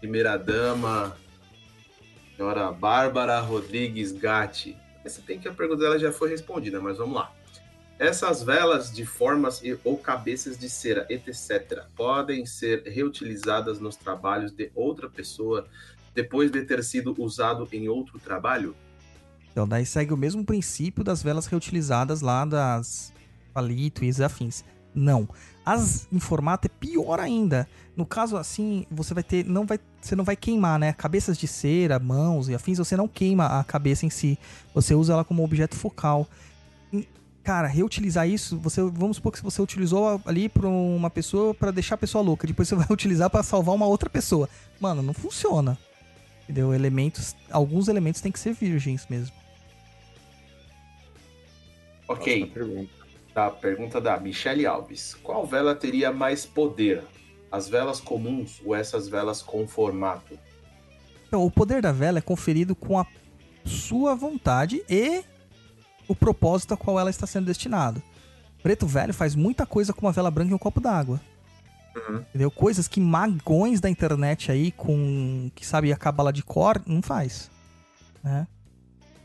primeira 0.00 0.36
dama, 0.38 1.14
senhora 2.34 2.72
Bárbara 2.72 3.38
Rodrigues 3.40 4.12
Gatti. 4.12 4.76
Essa 5.04 5.20
tem 5.20 5.38
que 5.38 5.46
a 5.46 5.52
pergunta 5.52 5.82
dela 5.82 5.98
já 5.98 6.10
foi 6.10 6.30
respondida, 6.30 6.80
mas 6.80 6.96
vamos 6.96 7.14
lá. 7.16 7.30
Essas 7.98 8.42
velas 8.42 8.90
de 8.90 9.04
formas 9.04 9.62
e- 9.62 9.78
ou 9.84 9.98
cabeças 9.98 10.58
de 10.58 10.70
cera, 10.70 11.06
etc., 11.10 11.84
podem 11.94 12.46
ser 12.46 12.82
reutilizadas 12.84 13.78
nos 13.78 13.94
trabalhos 13.94 14.50
de 14.52 14.72
outra 14.74 15.08
pessoa 15.08 15.68
depois 16.14 16.50
de 16.50 16.62
ter 16.62 16.82
sido 16.82 17.14
usado 17.22 17.68
em 17.72 17.88
outro 17.88 18.18
trabalho? 18.18 18.74
Então, 19.52 19.68
daí 19.68 19.84
segue 19.84 20.14
o 20.14 20.16
mesmo 20.16 20.44
princípio 20.44 21.04
das 21.04 21.22
velas 21.22 21.46
reutilizadas 21.46 22.22
lá 22.22 22.44
das 22.46 23.11
palito 23.52 24.04
e 24.04 24.10
afins. 24.22 24.64
Não. 24.94 25.28
As 25.64 26.06
em 26.12 26.18
formato 26.18 26.66
é 26.66 26.68
pior 26.68 27.20
ainda. 27.20 27.68
No 27.96 28.04
caso 28.04 28.36
assim, 28.36 28.86
você 28.90 29.14
vai 29.14 29.22
ter, 29.22 29.44
não 29.44 29.66
vai, 29.66 29.78
você 30.00 30.16
não 30.16 30.24
vai 30.24 30.36
queimar, 30.36 30.78
né? 30.78 30.92
Cabeças 30.92 31.38
de 31.38 31.46
cera, 31.46 31.98
mãos 31.98 32.48
e 32.48 32.54
afins, 32.54 32.78
você 32.78 32.96
não 32.96 33.06
queima 33.06 33.58
a 33.58 33.64
cabeça 33.64 34.04
em 34.06 34.10
si. 34.10 34.38
Você 34.74 34.94
usa 34.94 35.12
ela 35.12 35.24
como 35.24 35.44
objeto 35.44 35.76
focal. 35.76 36.26
E, 36.92 37.08
Cara, 37.42 37.66
reutilizar 37.66 38.28
isso, 38.28 38.56
você, 38.58 38.82
vamos 38.82 39.16
supor 39.16 39.32
que 39.32 39.42
você 39.42 39.60
utilizou 39.60 40.20
ali 40.24 40.48
para 40.48 40.68
uma 40.68 41.10
pessoa 41.10 41.52
para 41.52 41.70
deixar 41.70 41.96
a 41.96 41.98
pessoa 41.98 42.22
louca, 42.22 42.46
depois 42.46 42.68
você 42.68 42.74
vai 42.76 42.86
utilizar 42.90 43.28
para 43.30 43.42
salvar 43.42 43.74
uma 43.74 43.86
outra 43.86 44.08
pessoa. 44.08 44.48
Mano, 44.80 45.02
não 45.02 45.14
funciona. 45.14 45.78
Entendeu? 46.44 46.74
Elementos, 46.74 47.36
alguns 47.50 47.88
elementos 47.88 48.20
têm 48.20 48.32
que 48.32 48.38
ser 48.38 48.52
virgens 48.52 49.06
mesmo. 49.08 49.34
Ok. 52.08 52.52
Tá, 53.34 53.50
pergunta 53.50 54.00
da 54.00 54.18
Michele 54.18 54.66
Alves. 54.66 55.14
Qual 55.22 55.46
vela 55.46 55.74
teria 55.74 56.12
mais 56.12 56.44
poder? 56.44 57.02
As 57.50 57.68
velas 57.68 58.00
comuns 58.00 58.60
ou 58.64 58.74
essas 58.74 59.08
velas 59.08 59.40
com 59.42 59.66
formato? 59.66 60.38
Então, 61.26 61.44
o 61.44 61.50
poder 61.50 61.80
da 61.80 61.92
vela 61.92 62.18
é 62.18 62.22
conferido 62.22 62.74
com 62.74 62.98
a 62.98 63.06
sua 63.64 64.14
vontade 64.14 64.82
e 64.88 65.24
o 66.06 66.14
propósito 66.14 66.74
a 66.74 66.76
qual 66.76 66.98
ela 66.98 67.10
está 67.10 67.26
sendo 67.26 67.46
destinada. 67.46 68.02
Preto 68.62 68.86
Velho 68.86 69.14
faz 69.14 69.34
muita 69.34 69.66
coisa 69.66 69.92
com 69.92 70.06
uma 70.06 70.12
vela 70.12 70.30
branca 70.30 70.50
e 70.50 70.54
um 70.54 70.58
copo 70.58 70.80
d'água. 70.80 71.20
Uhum. 71.96 72.16
Entendeu? 72.16 72.50
Coisas 72.50 72.86
que 72.86 73.00
magões 73.00 73.80
da 73.80 73.88
internet 73.88 74.52
aí, 74.52 74.70
com 74.72 75.50
que 75.54 75.66
sabe 75.66 75.92
a 75.92 75.96
cabala 75.96 76.32
de 76.32 76.42
cor, 76.42 76.80
não 76.86 77.02
faz. 77.02 77.50
Né? 78.22 78.46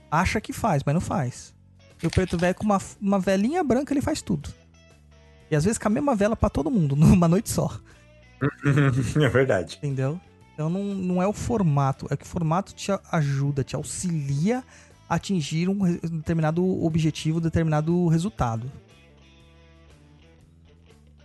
Acha 0.09 0.41
que 0.41 0.51
faz, 0.51 0.81
mas 0.83 0.93
não 0.93 1.01
faz. 1.01 1.56
E 2.01 2.07
o 2.07 2.11
preto 2.11 2.37
velho 2.37 2.55
com 2.55 2.63
uma, 2.63 2.79
uma 3.01 3.19
velinha 3.19 3.63
branca 3.63 3.93
ele 3.93 4.01
faz 4.01 4.21
tudo. 4.21 4.49
E 5.49 5.55
às 5.55 5.63
vezes 5.63 5.77
com 5.77 5.87
a 5.87 5.91
mesma 5.91 6.15
vela 6.15 6.35
pra 6.35 6.49
todo 6.49 6.69
mundo, 6.69 6.95
numa 6.97 7.27
noite 7.27 7.49
só. 7.49 7.79
é 9.21 9.29
verdade. 9.29 9.77
Entendeu? 9.77 10.19
Então 10.53 10.69
não, 10.69 10.83
não 10.83 11.21
é 11.21 11.27
o 11.27 11.33
formato, 11.33 12.07
é 12.09 12.17
que 12.17 12.23
o 12.23 12.27
formato 12.27 12.73
te 12.73 12.91
ajuda, 13.11 13.63
te 13.63 13.75
auxilia 13.75 14.63
a 15.07 15.15
atingir 15.15 15.69
um 15.69 15.93
determinado 15.95 16.83
objetivo, 16.83 17.39
determinado 17.39 18.07
resultado. 18.07 18.71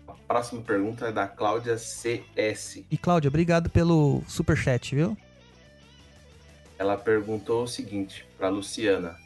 A 0.07 0.13
próxima 0.29 0.63
pergunta 0.63 1.07
é 1.07 1.13
da 1.13 1.27
Cláudia 1.27 1.77
CS. 1.77 2.85
E 2.91 2.97
Cláudia, 2.97 3.29
obrigado 3.29 3.69
pelo 3.69 4.23
superchat, 4.27 4.95
viu? 4.95 5.17
Ela 6.79 6.97
perguntou 6.97 7.65
o 7.65 7.69
seguinte 7.69 8.27
pra 8.37 8.49
Luciana. 8.49 9.22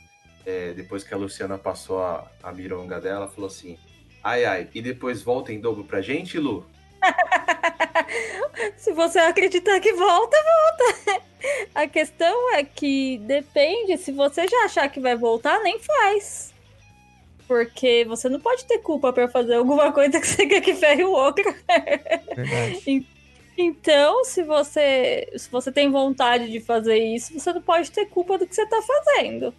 É, 0.47 0.73
depois 0.73 1.03
que 1.03 1.13
a 1.13 1.17
Luciana 1.17 1.59
passou 1.59 2.01
a, 2.01 2.31
a 2.41 2.53
mironga 2.53 3.01
dela, 3.01 3.29
falou 3.29 3.49
assim: 3.49 3.77
Ai, 4.23 4.45
ai, 4.45 4.69
e 4.73 4.81
depois 4.81 5.21
volta 5.21 5.53
em 5.53 5.61
dobro 5.61 5.85
pra 5.85 6.01
gente, 6.01 6.39
Lu? 6.39 6.65
Se 8.77 8.93
você 8.93 9.19
acreditar 9.19 9.81
que 9.81 9.93
volta, 9.93 10.37
volta. 10.37 11.23
A 11.75 11.87
questão 11.87 12.55
é 12.55 12.65
que 12.65 13.19
depende. 13.19 13.99
Se 13.99 14.13
você 14.13 14.47
já 14.47 14.65
achar 14.65 14.89
que 14.89 15.01
vai 15.01 15.17
voltar, 15.17 15.61
nem 15.63 15.79
faz. 15.81 16.55
Porque 17.47 18.05
você 18.09 18.29
não 18.29 18.41
pode 18.41 18.65
ter 18.65 18.79
culpa 18.79 19.13
pra 19.13 19.29
fazer 19.29 19.55
alguma 19.55 19.93
coisa 19.93 20.21
que 20.21 20.27
você 20.27 20.47
quer 20.47 20.61
que 20.61 20.75
ferre 20.75 21.05
o 21.05 21.13
outro. 21.13 21.45
Verdade. 22.35 23.07
Então, 23.59 24.23
se 24.23 24.43
você, 24.43 25.33
se 25.35 25.51
você 25.51 25.73
tem 25.73 25.91
vontade 25.91 26.53
de 26.53 26.61
fazer 26.61 26.99
isso, 26.99 27.33
você 27.33 27.55
não 27.55 27.63
pode 27.63 27.91
ter 27.91 28.05
culpa 28.05 28.37
do 28.37 28.47
que 28.47 28.55
você 28.55 28.67
tá 28.67 28.83
fazendo. 28.83 29.55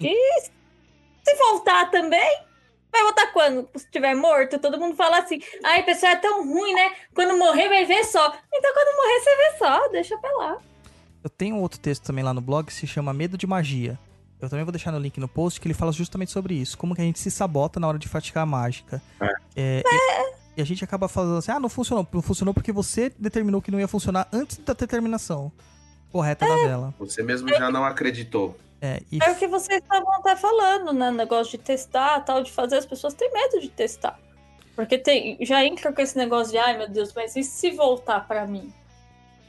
E 0.00 0.40
se 0.42 1.36
voltar 1.38 1.90
também, 1.90 2.42
vai 2.92 3.02
voltar 3.02 3.32
quando? 3.32 3.68
Se 3.74 3.84
estiver 3.84 4.14
morto, 4.14 4.58
todo 4.58 4.78
mundo 4.78 4.94
fala 4.94 5.18
assim: 5.18 5.40
ai, 5.64 5.82
pessoal, 5.82 6.12
é 6.12 6.16
tão 6.16 6.46
ruim, 6.46 6.72
né? 6.74 6.92
Quando 7.14 7.38
morrer, 7.38 7.68
vai 7.68 7.84
ver 7.84 8.04
só. 8.04 8.34
Então, 8.52 8.72
quando 8.72 8.96
morrer, 8.96 9.20
você 9.20 9.36
vê 9.36 9.58
só, 9.58 9.88
deixa 9.88 10.18
pra 10.18 10.30
lá. 10.36 10.58
Eu 11.22 11.30
tenho 11.30 11.56
outro 11.56 11.80
texto 11.80 12.04
também 12.04 12.22
lá 12.22 12.34
no 12.34 12.40
blog 12.40 12.66
que 12.66 12.72
se 12.74 12.86
chama 12.86 13.12
Medo 13.14 13.38
de 13.38 13.46
Magia. 13.46 13.98
Eu 14.40 14.50
também 14.50 14.64
vou 14.64 14.72
deixar 14.72 14.92
no 14.92 14.98
link 14.98 15.18
no 15.18 15.26
post 15.26 15.58
que 15.58 15.66
ele 15.66 15.74
fala 15.74 15.90
justamente 15.90 16.30
sobre 16.30 16.54
isso. 16.54 16.76
Como 16.76 16.94
que 16.94 17.00
a 17.00 17.04
gente 17.04 17.18
se 17.18 17.30
sabota 17.30 17.80
na 17.80 17.88
hora 17.88 17.98
de 17.98 18.06
praticar 18.08 18.42
a 18.42 18.46
mágica. 18.46 19.00
É, 19.56 19.82
e, 19.86 20.58
e 20.58 20.62
a 20.62 20.66
gente 20.66 20.84
acaba 20.84 21.08
falando 21.08 21.38
assim, 21.38 21.50
ah, 21.50 21.58
não 21.58 21.70
funcionou. 21.70 22.06
Não 22.12 22.20
funcionou 22.20 22.52
porque 22.52 22.70
você 22.70 23.10
determinou 23.18 23.62
que 23.62 23.70
não 23.70 23.80
ia 23.80 23.88
funcionar 23.88 24.28
antes 24.30 24.58
da 24.58 24.74
determinação 24.74 25.50
correta 26.12 26.46
da 26.46 26.56
vela. 26.56 26.94
Você 26.98 27.22
mesmo 27.22 27.48
já 27.48 27.70
não 27.70 27.84
acreditou. 27.84 28.56
É, 28.84 29.00
e 29.10 29.18
É 29.22 29.30
o 29.30 29.34
que 29.34 29.46
vocês 29.46 29.80
estavam 29.80 30.12
até 30.12 30.36
falando, 30.36 30.92
né? 30.92 31.10
Negócio 31.10 31.52
de 31.52 31.64
testar, 31.64 32.20
tal, 32.20 32.42
de 32.42 32.52
fazer, 32.52 32.76
as 32.76 32.84
pessoas 32.84 33.14
têm 33.14 33.32
medo 33.32 33.58
de 33.58 33.70
testar. 33.70 34.20
Porque 34.76 34.98
tem, 34.98 35.38
já 35.40 35.64
entra 35.64 35.90
com 35.90 36.02
esse 36.02 36.18
negócio 36.18 36.52
de, 36.52 36.58
ai 36.58 36.76
meu 36.76 36.86
Deus, 36.86 37.10
mas 37.14 37.34
e 37.34 37.42
se 37.42 37.70
voltar 37.70 38.28
pra 38.28 38.46
mim? 38.46 38.70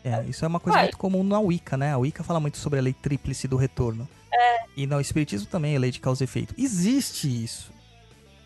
É, 0.05 0.23
isso 0.23 0.45
é 0.45 0.47
uma 0.47 0.59
coisa 0.59 0.77
Vai. 0.77 0.85
muito 0.85 0.97
comum 0.97 1.21
na 1.21 1.37
Wicca, 1.37 1.75
né? 1.75 1.91
A 1.91 1.97
Wicca 1.97 2.23
fala 2.23 2.39
muito 2.39 2.57
sobre 2.57 2.79
a 2.79 2.81
lei 2.81 2.93
tríplice 2.93 3.45
do 3.45 3.57
retorno. 3.57 4.07
É. 4.33 4.65
E 4.77 4.87
no 4.87 5.01
Espiritismo 5.01 5.47
também, 5.47 5.75
a 5.75 5.79
lei 5.79 5.91
de 5.91 5.99
causa 5.99 6.23
e 6.23 6.25
efeito. 6.25 6.55
Existe 6.57 7.27
isso, 7.27 7.73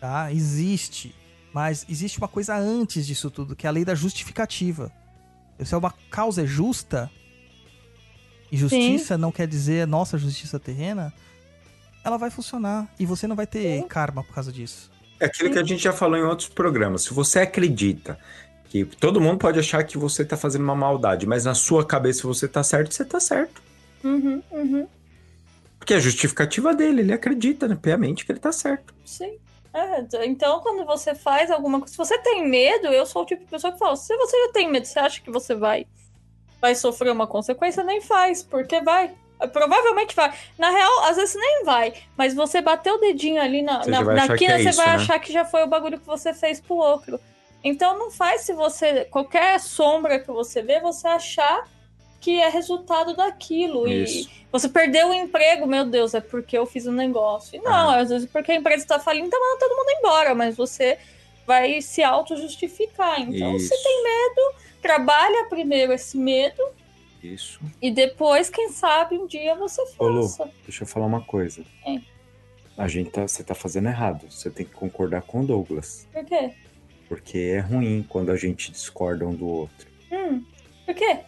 tá? 0.00 0.32
Existe. 0.32 1.14
Mas 1.52 1.86
existe 1.88 2.18
uma 2.18 2.28
coisa 2.28 2.56
antes 2.56 3.06
disso 3.06 3.30
tudo, 3.30 3.54
que 3.54 3.64
é 3.64 3.68
a 3.68 3.72
lei 3.72 3.84
da 3.84 3.94
justificativa. 3.94 4.90
Se 5.62 5.72
é 5.72 5.78
uma 5.78 5.94
causa 6.10 6.42
é 6.42 6.46
justa, 6.46 7.08
e 8.50 8.56
justiça 8.56 9.16
não 9.16 9.30
quer 9.30 9.46
dizer 9.46 9.86
nossa 9.86 10.18
justiça 10.18 10.58
terrena, 10.58 11.12
ela 12.04 12.16
vai 12.16 12.30
funcionar. 12.30 12.88
E 12.98 13.06
você 13.06 13.26
não 13.26 13.36
vai 13.36 13.46
ter 13.46 13.82
karma 13.86 14.24
por 14.24 14.34
causa 14.34 14.52
disso. 14.52 14.90
É 15.18 15.26
aquilo 15.26 15.50
que 15.50 15.58
a 15.58 15.64
gente 15.64 15.82
já 15.82 15.92
falou 15.92 16.16
em 16.16 16.22
outros 16.22 16.48
programas. 16.48 17.02
Se 17.02 17.12
você 17.12 17.40
acredita 17.40 18.18
que 18.70 18.84
todo 18.84 19.20
mundo 19.20 19.38
pode 19.38 19.58
achar 19.58 19.82
que 19.84 19.98
você 19.98 20.24
tá 20.24 20.36
fazendo 20.36 20.62
uma 20.62 20.74
maldade, 20.74 21.26
mas 21.26 21.44
na 21.44 21.54
sua 21.54 21.84
cabeça 21.84 22.26
você 22.26 22.48
tá 22.48 22.62
certo, 22.62 22.94
você 22.94 23.04
tá 23.04 23.20
certo. 23.20 23.62
Uhum, 24.02 24.42
uhum. 24.50 24.86
Porque 25.78 25.92
é 25.92 25.96
a 25.96 26.00
justificativa 26.00 26.74
dele, 26.74 27.00
ele 27.00 27.12
acredita 27.12 27.66
né, 27.66 27.76
piamente 27.80 28.24
que 28.24 28.32
ele 28.32 28.38
tá 28.38 28.52
certo. 28.52 28.94
Sim. 29.04 29.38
É, 29.72 30.04
então, 30.24 30.60
quando 30.60 30.84
você 30.84 31.14
faz 31.14 31.50
alguma 31.50 31.78
coisa, 31.78 31.92
se 31.92 31.98
você 31.98 32.18
tem 32.18 32.48
medo, 32.48 32.88
eu 32.88 33.06
sou 33.06 33.22
o 33.22 33.26
tipo 33.26 33.44
de 33.44 33.50
pessoa 33.50 33.72
que 33.72 33.78
fala: 33.78 33.96
se 33.96 34.16
você 34.16 34.46
já 34.46 34.52
tem 34.52 34.70
medo, 34.70 34.84
você 34.84 34.98
acha 34.98 35.20
que 35.20 35.30
você 35.30 35.54
vai, 35.54 35.86
vai 36.60 36.74
sofrer 36.74 37.10
uma 37.12 37.26
consequência, 37.26 37.82
nem 37.82 38.00
faz, 38.00 38.42
porque 38.42 38.80
vai. 38.80 39.12
Provavelmente 39.52 40.14
vai. 40.14 40.32
Na 40.58 40.70
real, 40.70 41.04
às 41.04 41.16
vezes 41.16 41.34
nem 41.34 41.64
vai, 41.64 41.94
mas 42.16 42.34
você 42.34 42.60
bater 42.60 42.92
o 42.92 42.98
dedinho 42.98 43.40
ali 43.40 43.62
na, 43.62 43.82
Você 43.82 43.90
na, 43.90 44.02
na 44.02 44.36
quina, 44.36 44.52
é 44.54 44.62
você 44.62 44.68
isso, 44.68 44.76
vai 44.76 44.88
né? 44.88 44.94
achar 44.96 45.18
que 45.18 45.32
já 45.32 45.44
foi 45.46 45.62
o 45.62 45.66
bagulho 45.66 45.98
que 45.98 46.06
você 46.06 46.34
fez 46.34 46.60
pro 46.60 46.74
outro. 46.76 47.18
Então 47.64 47.98
não 47.98 48.10
faz 48.10 48.42
se 48.42 48.52
você. 48.52 49.06
Qualquer 49.06 49.58
sombra 49.60 50.18
que 50.18 50.30
você 50.30 50.60
vê, 50.62 50.78
você 50.80 51.08
achar 51.08 51.66
que 52.20 52.38
é 52.38 52.48
resultado 52.50 53.16
daquilo. 53.16 53.88
Isso. 53.88 54.28
E 54.28 54.46
você 54.52 54.68
perdeu 54.68 55.08
o 55.08 55.14
emprego, 55.14 55.66
meu 55.66 55.86
Deus, 55.86 56.12
é 56.12 56.20
porque 56.20 56.58
eu 56.58 56.66
fiz 56.66 56.86
um 56.86 56.92
negócio. 56.92 57.56
E 57.56 57.62
não, 57.62 57.72
Ah. 57.90 57.96
às 57.96 58.10
vezes 58.10 58.28
porque 58.30 58.52
a 58.52 58.56
empresa 58.56 58.86
tá 58.86 58.98
falindo, 58.98 59.30
tá 59.30 59.38
mandando 59.38 59.58
todo 59.58 59.76
mundo 59.76 59.90
embora, 59.98 60.34
mas 60.34 60.54
você 60.54 60.98
vai 61.46 61.80
se 61.80 62.02
auto-justificar. 62.02 63.20
Então, 63.22 63.58
se 63.58 63.64
Isso. 63.74 63.82
tem 63.82 64.02
medo, 64.04 64.54
trabalha 64.80 65.46
primeiro 65.48 65.92
esse 65.92 66.16
medo 66.18 66.62
Isso. 67.22 67.60
e 67.80 67.90
depois, 67.90 68.50
quem 68.50 68.70
sabe, 68.70 69.16
um 69.16 69.26
dia 69.26 69.54
você 69.54 69.82
Ô, 69.98 70.08
Lu. 70.08 70.22
faça. 70.28 70.50
Deixa 70.64 70.82
eu 70.84 70.88
falar 70.88 71.06
uma 71.06 71.20
coisa. 71.22 71.62
É. 71.86 71.98
A 72.78 72.88
gente 72.88 73.10
tá, 73.10 73.26
você 73.28 73.44
tá 73.44 73.54
fazendo 73.54 73.88
errado. 73.88 74.26
Você 74.30 74.48
tem 74.50 74.64
que 74.64 74.72
concordar 74.72 75.22
com 75.22 75.40
o 75.40 75.46
Douglas. 75.46 76.06
Por 76.12 76.24
quê? 76.24 76.52
Porque 77.08 77.38
é 77.56 77.60
ruim 77.60 78.06
quando 78.08 78.30
a 78.30 78.36
gente 78.36 78.70
discorda 78.70 79.26
um 79.26 79.34
do 79.34 79.46
outro. 79.46 79.86
Hum, 80.10 80.42
por 80.86 80.94
quê? 80.94 81.18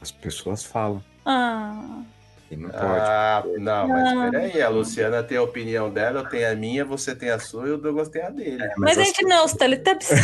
As 0.00 0.10
pessoas 0.10 0.64
falam. 0.64 1.02
Ah, 1.24 2.02
E 2.50 2.56
não 2.56 2.68
pode. 2.68 2.82
Ah, 2.84 3.44
não, 3.58 3.88
mas 3.88 4.30
peraí, 4.30 4.60
a 4.60 4.68
Luciana 4.68 5.22
tem 5.22 5.38
a 5.38 5.42
opinião 5.42 5.88
dela, 5.90 6.20
eu 6.20 6.28
tenho 6.28 6.50
a 6.50 6.54
minha, 6.56 6.84
você 6.84 7.14
tem 7.14 7.30
a 7.30 7.38
sua 7.38 7.68
e 7.68 7.70
o 7.70 7.78
Douglas 7.78 8.08
tem 8.08 8.22
a 8.22 8.28
dele. 8.30 8.58
mas, 8.76 8.98
a 8.98 9.02
as, 9.02 9.06
gente 9.08 9.22
não, 9.22 9.44
os 9.46 9.52
Teletubbies. 9.54 10.10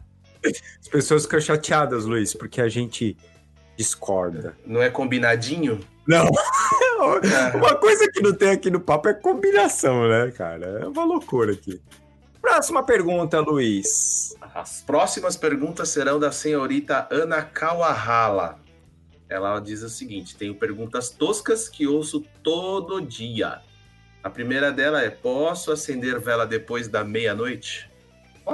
as 0.44 0.88
pessoas 0.88 1.24
ficam 1.24 1.40
chateadas, 1.40 2.04
Luiz, 2.04 2.34
porque 2.34 2.60
a 2.60 2.68
gente 2.68 3.16
discorda. 3.76 4.56
Não 4.66 4.82
é 4.82 4.90
combinadinho? 4.90 5.80
Não. 6.06 6.28
uma 7.54 7.74
coisa 7.76 8.10
que 8.10 8.20
não 8.20 8.34
tem 8.34 8.50
aqui 8.50 8.70
no 8.70 8.80
papo 8.80 9.08
é 9.08 9.14
combinação, 9.14 10.08
né, 10.08 10.30
cara? 10.30 10.80
É 10.82 10.86
uma 10.86 11.04
loucura 11.04 11.52
aqui. 11.52 11.80
Próxima 12.40 12.82
pergunta, 12.82 13.40
Luiz. 13.40 14.34
As 14.54 14.82
próximas 14.82 15.36
perguntas 15.36 15.90
serão 15.90 16.18
da 16.18 16.32
senhorita 16.32 17.06
Ana 17.10 17.42
Kawahala. 17.42 18.58
Ela 19.28 19.60
diz 19.60 19.82
o 19.82 19.88
seguinte: 19.88 20.36
tenho 20.36 20.54
perguntas 20.54 21.10
toscas 21.10 21.68
que 21.68 21.86
ouço 21.86 22.24
todo 22.42 23.00
dia. 23.00 23.60
A 24.22 24.30
primeira 24.30 24.72
dela 24.72 25.02
é: 25.02 25.10
posso 25.10 25.70
acender 25.70 26.18
vela 26.18 26.46
depois 26.46 26.88
da 26.88 27.04
meia-noite? 27.04 27.89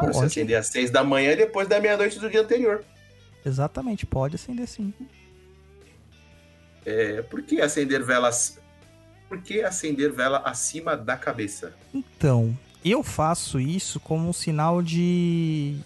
Pode, 0.00 0.24
acender 0.24 0.56
às 0.56 0.66
seis 0.68 0.90
da 0.90 1.02
manhã 1.02 1.32
e 1.32 1.36
depois 1.36 1.68
da 1.68 1.80
meia-noite 1.80 2.18
do 2.18 2.30
dia 2.30 2.40
anterior. 2.40 2.84
Exatamente, 3.44 4.04
pode 4.04 4.34
acender 4.34 4.66
sim. 4.66 4.92
É, 6.84 7.22
por 7.22 7.42
que 7.42 7.60
acender 7.60 8.04
velas? 8.04 8.58
Por 9.28 9.40
que 9.40 9.62
acender 9.62 10.12
vela 10.12 10.38
acima 10.44 10.96
da 10.96 11.16
cabeça? 11.16 11.74
Então, 11.92 12.56
eu 12.84 13.02
faço 13.02 13.58
isso 13.58 13.98
como 13.98 14.28
um 14.28 14.32
sinal 14.32 14.80
de 14.82 15.76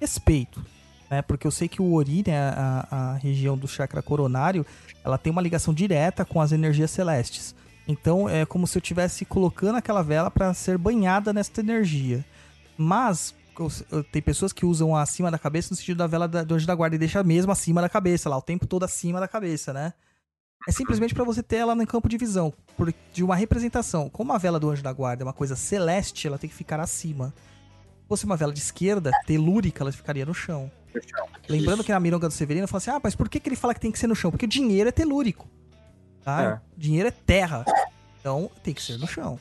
respeito, 0.00 0.64
né? 1.08 1.22
Porque 1.22 1.46
eu 1.46 1.50
sei 1.50 1.68
que 1.68 1.82
o 1.82 1.92
Ori, 1.94 2.24
né, 2.26 2.36
a, 2.38 2.86
a 2.90 3.14
região 3.14 3.56
do 3.56 3.68
chakra 3.68 4.02
coronário, 4.02 4.66
ela 5.04 5.18
tem 5.18 5.30
uma 5.30 5.42
ligação 5.42 5.72
direta 5.72 6.24
com 6.24 6.40
as 6.40 6.50
energias 6.50 6.90
celestes. 6.90 7.54
Então, 7.86 8.28
é 8.28 8.46
como 8.46 8.66
se 8.66 8.78
eu 8.78 8.80
estivesse 8.80 9.24
colocando 9.24 9.76
aquela 9.76 10.02
vela 10.02 10.30
para 10.30 10.52
ser 10.54 10.78
banhada 10.78 11.32
nesta 11.32 11.60
energia. 11.60 12.24
Mas 12.82 13.34
tem 14.10 14.22
pessoas 14.22 14.54
que 14.54 14.64
usam 14.64 14.96
acima 14.96 15.30
da 15.30 15.38
cabeça 15.38 15.68
no 15.70 15.76
sentido 15.76 15.98
da 15.98 16.06
vela 16.06 16.26
da, 16.26 16.42
do 16.42 16.54
anjo 16.54 16.66
da 16.66 16.74
guarda 16.74 16.96
e 16.96 16.98
deixa 16.98 17.22
mesmo 17.22 17.52
acima 17.52 17.82
da 17.82 17.90
cabeça, 17.90 18.30
lá 18.30 18.38
o 18.38 18.40
tempo 18.40 18.66
todo 18.66 18.84
acima 18.84 19.20
da 19.20 19.28
cabeça, 19.28 19.70
né? 19.70 19.92
É 20.66 20.72
simplesmente 20.72 21.14
para 21.14 21.22
você 21.22 21.42
ter 21.42 21.56
ela 21.56 21.74
no 21.74 21.86
campo 21.86 22.08
de 22.08 22.16
visão, 22.16 22.50
por, 22.78 22.90
de 23.12 23.22
uma 23.22 23.36
representação. 23.36 24.08
Como 24.08 24.32
a 24.32 24.38
vela 24.38 24.58
do 24.58 24.70
anjo 24.70 24.82
da 24.82 24.90
guarda 24.94 25.22
é 25.22 25.26
uma 25.26 25.32
coisa 25.34 25.56
celeste, 25.56 26.26
ela 26.26 26.38
tem 26.38 26.48
que 26.48 26.56
ficar 26.56 26.80
acima. 26.80 27.34
Se 28.00 28.08
fosse 28.08 28.24
uma 28.24 28.36
vela 28.36 28.52
de 28.52 28.60
esquerda, 28.60 29.10
telúrica, 29.26 29.84
ela 29.84 29.92
ficaria 29.92 30.24
no 30.24 30.32
chão. 30.32 30.72
Lembrando 31.46 31.84
que 31.84 31.92
na 31.92 32.00
Mironga 32.00 32.28
do 32.28 32.32
Severino 32.32 32.66
fala 32.66 32.78
assim: 32.78 32.90
ah, 32.92 33.00
mas 33.02 33.14
por 33.14 33.28
que, 33.28 33.38
que 33.38 33.50
ele 33.50 33.56
fala 33.56 33.74
que 33.74 33.80
tem 33.80 33.92
que 33.92 33.98
ser 33.98 34.06
no 34.06 34.16
chão? 34.16 34.30
Porque 34.30 34.46
o 34.46 34.48
dinheiro 34.48 34.88
é 34.88 34.92
telúrico. 34.92 35.46
Tá? 36.24 36.62
Dinheiro 36.78 37.08
é 37.08 37.12
terra. 37.12 37.62
Então 38.18 38.50
tem 38.62 38.72
que 38.72 38.82
ser 38.82 38.96
no 38.98 39.06
chão. 39.06 39.38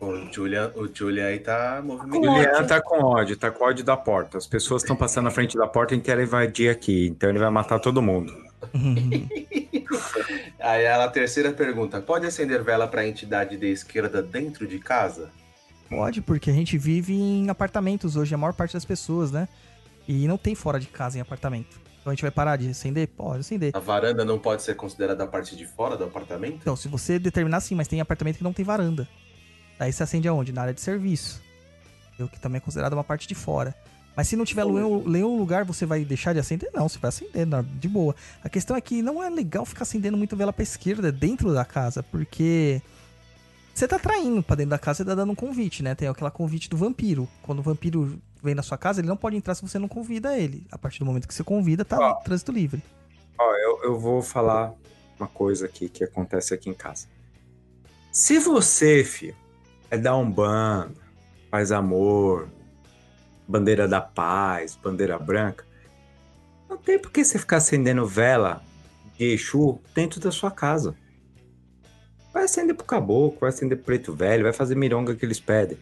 O 0.00 0.32
Julian, 0.32 0.70
o 0.76 0.88
Julian 0.92 1.26
aí 1.26 1.40
tá 1.40 1.78
Com 1.80 1.88
movimentando. 1.88 2.30
ódio. 2.30 2.44
Julian 2.44 2.66
tá 2.66 2.80
com 2.80 3.02
ódio, 3.02 3.36
tá 3.36 3.50
com 3.50 3.64
ódio 3.64 3.84
da 3.84 3.96
porta. 3.96 4.38
As 4.38 4.46
pessoas 4.46 4.82
estão 4.82 4.94
passando 4.94 5.24
na 5.24 5.30
frente 5.30 5.56
da 5.56 5.66
porta 5.66 5.94
e 5.94 6.00
querem 6.00 6.24
invadir 6.24 6.70
aqui. 6.70 7.08
Então 7.08 7.28
ele 7.28 7.38
vai 7.38 7.50
matar 7.50 7.80
todo 7.80 8.00
mundo. 8.00 8.32
Aí 10.60 10.86
a 10.86 11.08
terceira 11.08 11.52
pergunta: 11.52 12.00
pode 12.00 12.26
acender 12.26 12.62
vela 12.62 12.86
para 12.86 13.00
a 13.00 13.08
entidade 13.08 13.56
de 13.56 13.66
esquerda 13.66 14.22
dentro 14.22 14.66
de 14.66 14.78
casa? 14.78 15.30
Pode, 15.88 16.20
porque 16.20 16.50
a 16.50 16.52
gente 16.54 16.76
vive 16.76 17.14
em 17.14 17.48
apartamentos 17.48 18.14
hoje, 18.14 18.34
a 18.34 18.38
maior 18.38 18.52
parte 18.52 18.74
das 18.74 18.84
pessoas, 18.84 19.32
né? 19.32 19.48
E 20.06 20.28
não 20.28 20.36
tem 20.36 20.54
fora 20.54 20.78
de 20.78 20.86
casa 20.86 21.18
em 21.18 21.20
apartamento. 21.20 21.80
Então 22.00 22.10
a 22.10 22.14
gente 22.14 22.22
vai 22.22 22.30
parar 22.30 22.56
de 22.56 22.70
acender? 22.70 23.08
Pode 23.08 23.40
acender. 23.40 23.72
A 23.74 23.80
varanda 23.80 24.24
não 24.24 24.38
pode 24.38 24.62
ser 24.62 24.74
considerada 24.74 25.24
a 25.24 25.26
parte 25.26 25.56
de 25.56 25.66
fora 25.66 25.96
do 25.96 26.04
apartamento? 26.04 26.58
Então, 26.60 26.76
se 26.76 26.88
você 26.88 27.18
determinar 27.18 27.60
sim, 27.60 27.74
mas 27.74 27.88
tem 27.88 28.00
apartamento 28.00 28.38
que 28.38 28.44
não 28.44 28.52
tem 28.52 28.64
varanda. 28.64 29.08
Aí 29.78 29.92
você 29.92 30.02
acende 30.02 30.28
aonde? 30.28 30.52
Na 30.52 30.62
área 30.62 30.74
de 30.74 30.80
serviço. 30.80 31.40
O 32.18 32.28
que 32.28 32.40
também 32.40 32.58
é 32.58 32.60
considerado 32.60 32.94
uma 32.94 33.04
parte 33.04 33.28
de 33.28 33.34
fora. 33.34 33.74
Mas 34.16 34.26
se 34.26 34.34
não 34.34 34.44
tiver 34.44 34.64
nenhum, 34.64 35.08
nenhum 35.08 35.38
lugar, 35.38 35.64
você 35.64 35.86
vai 35.86 36.04
deixar 36.04 36.32
de 36.32 36.40
acender? 36.40 36.70
Não, 36.74 36.88
você 36.88 36.98
vai 36.98 37.10
acender, 37.10 37.46
de 37.78 37.88
boa. 37.88 38.16
A 38.42 38.48
questão 38.48 38.76
é 38.76 38.80
que 38.80 39.00
não 39.00 39.22
é 39.22 39.30
legal 39.30 39.64
ficar 39.64 39.82
acendendo 39.82 40.16
muito 40.16 40.36
vela 40.36 40.52
pra 40.52 40.64
esquerda 40.64 41.12
dentro 41.12 41.54
da 41.54 41.64
casa, 41.64 42.02
porque 42.02 42.82
você 43.72 43.86
tá 43.86 43.96
traindo 43.96 44.42
pra 44.42 44.56
dentro 44.56 44.70
da 44.70 44.78
casa, 44.78 44.96
você 44.96 45.04
tá 45.04 45.14
dando 45.14 45.30
um 45.30 45.36
convite, 45.36 45.84
né? 45.84 45.94
Tem 45.94 46.08
aquela 46.08 46.32
convite 46.32 46.68
do 46.68 46.76
vampiro. 46.76 47.28
Quando 47.42 47.60
o 47.60 47.62
vampiro 47.62 48.18
vem 48.42 48.52
na 48.52 48.62
sua 48.64 48.76
casa, 48.76 49.00
ele 49.00 49.06
não 49.06 49.16
pode 49.16 49.36
entrar 49.36 49.54
se 49.54 49.62
você 49.62 49.78
não 49.78 49.86
convida 49.86 50.36
ele. 50.36 50.66
A 50.72 50.76
partir 50.76 50.98
do 50.98 51.04
momento 51.06 51.28
que 51.28 51.34
você 51.34 51.44
convida, 51.44 51.84
tá 51.84 51.96
Ó. 52.00 52.14
trânsito 52.14 52.50
livre. 52.50 52.82
Ó, 53.38 53.54
eu, 53.54 53.84
eu 53.84 54.00
vou 54.00 54.20
falar 54.20 54.74
uma 55.16 55.28
coisa 55.28 55.66
aqui 55.66 55.88
que 55.88 56.02
acontece 56.02 56.52
aqui 56.52 56.68
em 56.68 56.74
casa. 56.74 57.06
Se 58.10 58.40
você, 58.40 59.04
filho, 59.04 59.36
é 59.90 59.96
dar 59.96 60.16
um 60.16 60.30
bando, 60.30 60.96
faz 61.50 61.72
amor, 61.72 62.48
bandeira 63.46 63.88
da 63.88 64.00
paz, 64.00 64.76
bandeira 64.76 65.18
branca, 65.18 65.66
não 66.68 66.76
tem 66.76 66.98
por 66.98 67.10
que 67.10 67.24
você 67.24 67.38
ficar 67.38 67.56
acendendo 67.56 68.06
vela 68.06 68.62
de 69.16 69.24
Exu 69.32 69.80
dentro 69.94 70.20
da 70.20 70.30
sua 70.30 70.50
casa. 70.50 70.94
Vai 72.32 72.44
acender 72.44 72.76
pro 72.76 72.84
caboclo, 72.84 73.40
vai 73.40 73.48
acender 73.48 73.78
pro 73.78 73.86
preto 73.86 74.12
velho, 74.12 74.44
vai 74.44 74.52
fazer 74.52 74.74
mironga 74.74 75.14
que 75.14 75.24
eles 75.24 75.40
pedem. 75.40 75.78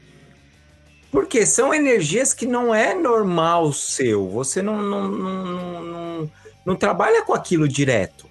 Porque 1.11 1.45
são 1.45 1.75
energias 1.75 2.33
que 2.33 2.47
não 2.47 2.75
é 2.75 2.95
normal 2.95 3.73
seu. 3.73 4.29
Você 4.31 4.63
não, 4.63 4.81
não, 4.81 5.09
não, 5.09 5.83
não, 5.83 6.31
não 6.65 6.77
trabalha 6.77 7.23
com 7.23 7.35
aquilo 7.35 7.67
direto. 7.67 8.26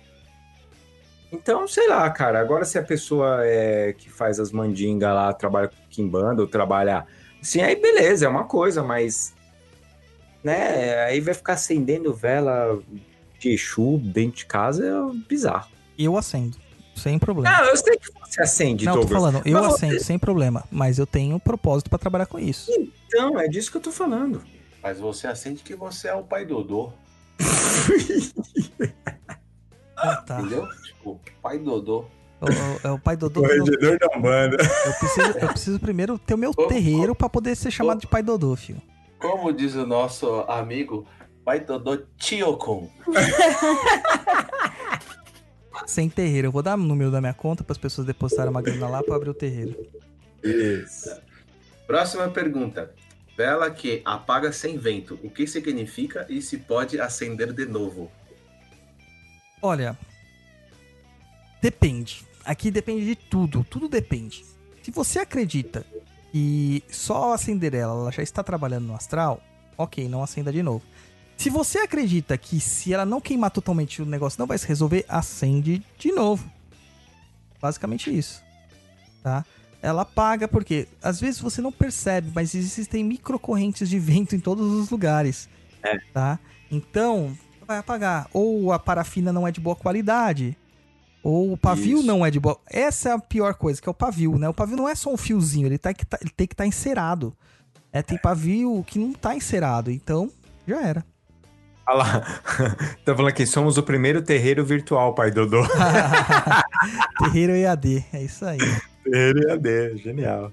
Então, 1.31 1.67
sei 1.67 1.87
lá, 1.89 2.09
cara. 2.09 2.39
Agora, 2.39 2.63
se 2.65 2.77
a 2.77 2.83
pessoa 2.83 3.39
é, 3.45 3.93
que 3.93 4.09
faz 4.09 4.39
as 4.39 4.51
mandingas 4.51 5.13
lá 5.13 5.33
trabalha 5.33 5.67
com 5.67 5.75
Kimbanda 5.89 6.41
ou 6.41 6.47
trabalha. 6.47 7.05
Assim, 7.41 7.61
aí 7.61 7.75
beleza, 7.75 8.25
é 8.25 8.29
uma 8.29 8.45
coisa, 8.45 8.83
mas. 8.83 9.33
Né? 10.43 11.03
Aí 11.05 11.19
vai 11.19 11.33
ficar 11.33 11.53
acendendo 11.53 12.13
vela 12.13 12.79
de 13.39 13.49
Exu 13.49 13.97
dentro 14.03 14.37
de 14.37 14.45
casa 14.45 14.85
é 14.85 14.91
bizarro. 15.27 15.69
E 15.97 16.05
eu 16.05 16.17
acendo, 16.17 16.57
sem 16.95 17.17
problema. 17.19 17.57
Não, 17.57 17.65
eu 17.65 17.77
sei 17.77 17.97
que 17.97 18.11
você 18.19 18.41
acende, 18.41 18.85
Não, 18.85 18.93
eu 18.93 19.01
tô 19.01 19.07
Douglas. 19.07 19.31
falando, 19.33 19.47
eu 19.47 19.53
Mas 19.53 19.65
você- 19.67 19.85
acendo 19.87 20.03
sem 20.03 20.19
problema, 20.19 20.63
mas 20.71 20.99
eu 20.99 21.05
tenho 21.07 21.35
um 21.35 21.39
propósito 21.39 21.89
pra 21.89 21.97
trabalhar 21.99 22.25
com 22.27 22.39
isso. 22.39 22.71
Então, 23.07 23.39
é 23.39 23.47
disso 23.47 23.71
que 23.71 23.77
eu 23.77 23.81
tô 23.81 23.91
falando. 23.91 24.43
Mas 24.83 24.99
você 24.99 25.27
acende 25.27 25.63
que 25.63 25.75
você 25.75 26.07
é 26.09 26.13
o 26.13 26.23
pai 26.23 26.45
Dodô, 26.45 26.91
Ah, 29.97 30.15
tá. 30.17 30.39
entendeu? 30.41 30.67
Tipo, 30.85 31.19
pai 31.41 31.57
Dodô. 31.59 32.05
O- 32.41 32.45
o- 32.45 32.87
É 32.87 32.91
o 32.91 32.99
pai 32.99 33.15
Dodô. 33.15 33.41
não- 33.41 33.97
da 33.97 34.17
Umbanda. 34.17 34.57
Eu 34.85 34.93
preciso, 34.93 35.37
eu 35.39 35.47
preciso 35.47 35.79
primeiro 35.79 36.19
ter 36.19 36.33
o 36.33 36.37
meu 36.37 36.51
Ô, 36.51 36.67
terreiro 36.67 37.15
pra 37.15 37.29
poder 37.29 37.55
ser 37.55 37.71
chamado 37.71 38.01
de 38.01 38.07
pai 38.07 38.21
Dodô, 38.21 38.55
filho. 38.55 38.81
Como 39.19 39.51
diz 39.53 39.73
o 39.75 39.85
nosso 39.87 40.41
amigo, 40.41 41.07
pai 41.43 41.61
Dodô 41.61 41.97
Tiokon. 42.17 42.89
Sem 45.85 46.09
terreiro. 46.09 46.47
Eu 46.47 46.51
vou 46.51 46.61
dar 46.63 46.75
o 46.77 46.81
número 46.81 47.11
da 47.11 47.21
minha 47.21 47.33
conta 47.33 47.63
para 47.63 47.73
as 47.73 47.77
pessoas 47.77 48.07
depositarem 48.07 48.49
uma 48.51 48.61
grana 48.61 48.87
lá 48.87 49.03
pra 49.03 49.15
abrir 49.15 49.29
o 49.29 49.33
terreiro. 49.33 49.75
Isso. 50.43 51.09
Próxima 51.87 52.27
pergunta. 52.29 52.91
Vela 53.37 53.69
que 53.69 54.01
apaga 54.05 54.51
sem 54.51 54.77
vento. 54.77 55.19
O 55.21 55.29
que 55.29 55.45
significa 55.45 56.25
e 56.29 56.41
se 56.41 56.57
pode 56.57 56.99
acender 56.99 57.51
de 57.51 57.65
novo? 57.65 58.09
Olha, 59.61 59.97
depende. 61.61 62.25
Aqui 62.43 62.69
depende 62.69 63.05
de 63.05 63.15
tudo. 63.15 63.63
Tudo 63.63 63.87
depende. 63.87 64.45
Se 64.83 64.91
você 64.91 65.19
acredita 65.19 65.85
que 66.31 66.83
só 66.89 67.33
acender 67.33 67.73
ela, 67.73 67.93
ela 67.93 68.11
já 68.11 68.21
está 68.21 68.43
trabalhando 68.43 68.87
no 68.87 68.95
astral, 68.95 69.41
ok, 69.77 70.07
não 70.07 70.21
acenda 70.21 70.51
de 70.51 70.61
novo. 70.61 70.83
Se 71.37 71.49
você 71.49 71.79
acredita 71.79 72.37
que 72.37 72.59
se 72.59 72.93
ela 72.93 73.05
não 73.05 73.19
queimar 73.19 73.51
totalmente 73.51 74.01
o 74.01 74.05
negócio 74.05 74.39
não 74.39 74.47
vai 74.47 74.57
se 74.57 74.67
resolver, 74.67 75.05
acende 75.07 75.83
de 75.97 76.11
novo. 76.11 76.49
Basicamente 77.61 78.15
isso. 78.15 78.43
Tá? 79.23 79.45
Ela 79.81 80.03
apaga 80.03 80.47
porque 80.47 80.87
às 81.01 81.19
vezes 81.19 81.39
você 81.39 81.61
não 81.61 81.71
percebe, 81.71 82.31
mas 82.33 82.55
existem 82.55 83.03
microcorrentes 83.03 83.89
de 83.89 83.99
vento 83.99 84.35
em 84.35 84.39
todos 84.39 84.71
os 84.71 84.89
lugares. 84.89 85.49
É. 85.83 85.97
Tá? 86.13 86.39
Então, 86.71 87.37
vai 87.65 87.77
apagar. 87.77 88.27
Ou 88.33 88.71
a 88.71 88.79
parafina 88.79 89.33
não 89.33 89.47
é 89.47 89.51
de 89.51 89.59
boa 89.59 89.75
qualidade. 89.75 90.57
Ou 91.23 91.53
o 91.53 91.57
pavio 91.57 91.97
Isso. 91.97 92.07
não 92.07 92.23
é 92.25 92.29
de 92.29 92.39
boa. 92.39 92.59
Essa 92.69 93.09
é 93.09 93.11
a 93.13 93.19
pior 93.19 93.55
coisa, 93.55 93.81
que 93.81 93.89
é 93.89 93.91
o 93.91 93.95
pavio, 93.95 94.37
né? 94.37 94.47
O 94.47 94.53
pavio 94.53 94.77
não 94.77 94.87
é 94.87 94.93
só 94.93 95.11
um 95.11 95.17
fiozinho, 95.17 95.65
ele, 95.67 95.77
tá, 95.77 95.91
que 95.93 96.05
tá- 96.05 96.19
ele 96.21 96.29
tem 96.29 96.45
que 96.45 96.53
estar 96.53 96.67
encerado. 96.67 97.35
É, 97.91 98.03
tem 98.03 98.17
pavio 98.17 98.83
que 98.85 98.99
não 98.99 99.11
tá 99.13 99.35
encerado, 99.35 99.89
então 99.89 100.31
já 100.67 100.83
era. 100.83 101.03
Olha 101.87 101.97
lá. 101.97 102.21
tá 103.03 103.15
falando 103.15 103.29
aqui, 103.29 103.45
somos 103.45 103.77
o 103.77 103.83
primeiro 103.83 104.21
terreiro 104.21 104.63
virtual, 104.63 105.15
pai 105.15 105.31
Dodô. 105.31 105.63
Terreiro 107.19 107.53
EAD, 107.53 108.05
é 108.13 108.23
isso 108.23 108.45
aí. 108.45 108.59
Terreiro 109.03 109.51
AD, 109.53 109.97
genial. 109.97 110.51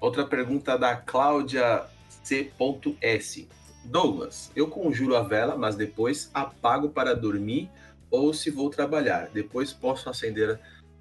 Outra 0.00 0.26
pergunta 0.26 0.76
da 0.76 0.96
Cláudia 0.96 1.84
C.S. 2.22 3.48
Douglas, 3.84 4.50
eu 4.54 4.68
conjuro 4.68 5.16
a 5.16 5.22
vela, 5.22 5.56
mas 5.56 5.76
depois 5.76 6.30
apago 6.32 6.88
para 6.90 7.14
dormir 7.14 7.70
ou 8.10 8.32
se 8.32 8.50
vou 8.50 8.70
trabalhar. 8.70 9.28
Depois 9.32 9.72
posso 9.72 10.08
acender 10.08 10.60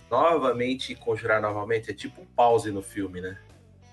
novamente 0.09 0.91
e 0.91 0.95
conjurar 0.95 1.41
novamente. 1.41 1.91
É 1.91 1.93
tipo 1.93 2.21
um 2.21 2.25
pause 2.25 2.71
no 2.71 2.81
filme, 2.81 3.21
né? 3.21 3.37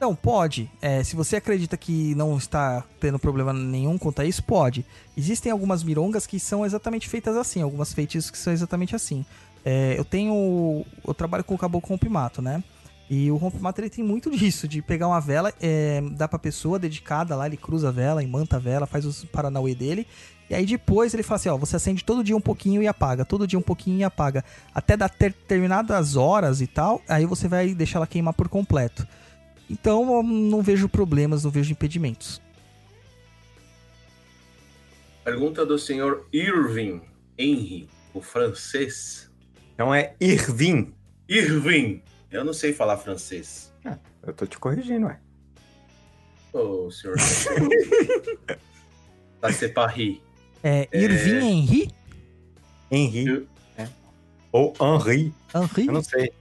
Não, 0.00 0.14
pode. 0.14 0.70
É, 0.80 1.02
se 1.02 1.16
você 1.16 1.36
acredita 1.36 1.76
que 1.76 2.14
não 2.14 2.36
está 2.36 2.84
tendo 3.00 3.18
problema 3.18 3.52
nenhum 3.52 3.98
quanto 3.98 4.22
a 4.22 4.24
isso, 4.24 4.42
pode. 4.42 4.86
Existem 5.16 5.50
algumas 5.50 5.82
mirongas 5.82 6.26
que 6.26 6.38
são 6.38 6.64
exatamente 6.64 7.08
feitas 7.08 7.36
assim, 7.36 7.62
algumas 7.62 7.92
feitiços 7.92 8.30
que 8.30 8.38
são 8.38 8.52
exatamente 8.52 8.94
assim. 8.94 9.26
É, 9.64 9.98
eu 9.98 10.04
tenho. 10.04 10.84
Eu 11.06 11.14
trabalho 11.14 11.42
com 11.42 11.54
o 11.54 11.58
caboclo 11.58 11.90
rompimato, 11.90 12.40
né? 12.40 12.62
E 13.10 13.30
o 13.30 13.36
rompimato 13.36 13.80
ele 13.80 13.88
tem 13.88 14.04
muito 14.04 14.30
disso, 14.30 14.68
de 14.68 14.82
pegar 14.82 15.08
uma 15.08 15.20
vela, 15.20 15.52
é, 15.60 16.02
dá 16.12 16.28
pra 16.28 16.38
pessoa 16.38 16.78
dedicada 16.78 17.34
lá, 17.34 17.46
ele 17.46 17.56
cruza 17.56 17.88
a 17.88 17.92
vela, 17.92 18.22
imanta 18.22 18.56
a 18.56 18.58
vela, 18.58 18.86
faz 18.86 19.06
os 19.06 19.24
paranauê 19.24 19.74
dele. 19.74 20.06
E 20.50 20.54
aí 20.54 20.66
depois 20.66 21.12
ele 21.14 21.22
fala 21.22 21.36
assim, 21.36 21.48
ó, 21.48 21.56
você 21.56 21.76
acende 21.76 22.04
todo 22.04 22.24
dia 22.24 22.36
um 22.36 22.40
pouquinho 22.40 22.82
e 22.82 22.86
apaga, 22.86 23.24
todo 23.24 23.46
dia 23.46 23.58
um 23.58 23.62
pouquinho 23.62 23.98
e 23.98 24.04
apaga. 24.04 24.44
Até 24.74 24.96
dar 24.96 25.08
ter- 25.08 25.32
determinadas 25.32 26.16
horas 26.16 26.60
e 26.60 26.66
tal, 26.66 27.02
aí 27.08 27.24
você 27.24 27.48
vai 27.48 27.74
deixar 27.74 27.98
ela 27.98 28.06
queimar 28.06 28.34
por 28.34 28.48
completo. 28.48 29.06
Então 29.70 30.16
eu 30.16 30.22
não 30.22 30.62
vejo 30.62 30.88
problemas, 30.88 31.44
não 31.44 31.50
vejo 31.50 31.72
impedimentos. 31.72 32.40
Pergunta 35.24 35.64
do 35.66 35.78
senhor 35.78 36.26
Irving 36.32 37.02
Henry, 37.36 37.88
o 38.14 38.22
francês. 38.22 39.30
Então 39.74 39.94
é 39.94 40.14
Irvin. 40.18 40.94
Irving! 41.28 42.02
Eu 42.30 42.44
não 42.44 42.52
sei 42.52 42.72
falar 42.72 42.98
francês. 42.98 43.72
Eu 44.22 44.32
tô 44.34 44.46
te 44.46 44.58
corrigindo, 44.58 45.06
ué. 45.06 45.18
Ô, 46.52 46.90
senhor. 46.90 47.16
Tá 49.40 49.52
c'est 49.52 49.72
Paris. 49.72 50.18
É, 50.64 50.88
Irving 50.92 51.46
Henry? 51.46 51.94
Henri. 52.90 53.26
Eu- 53.28 53.46
né? 53.76 53.88
Ou 54.50 54.74
Henri. 54.80 55.32
Henry? 55.54 55.86
Eu 55.86 55.92
não 55.92 56.02
sei. 56.02 56.32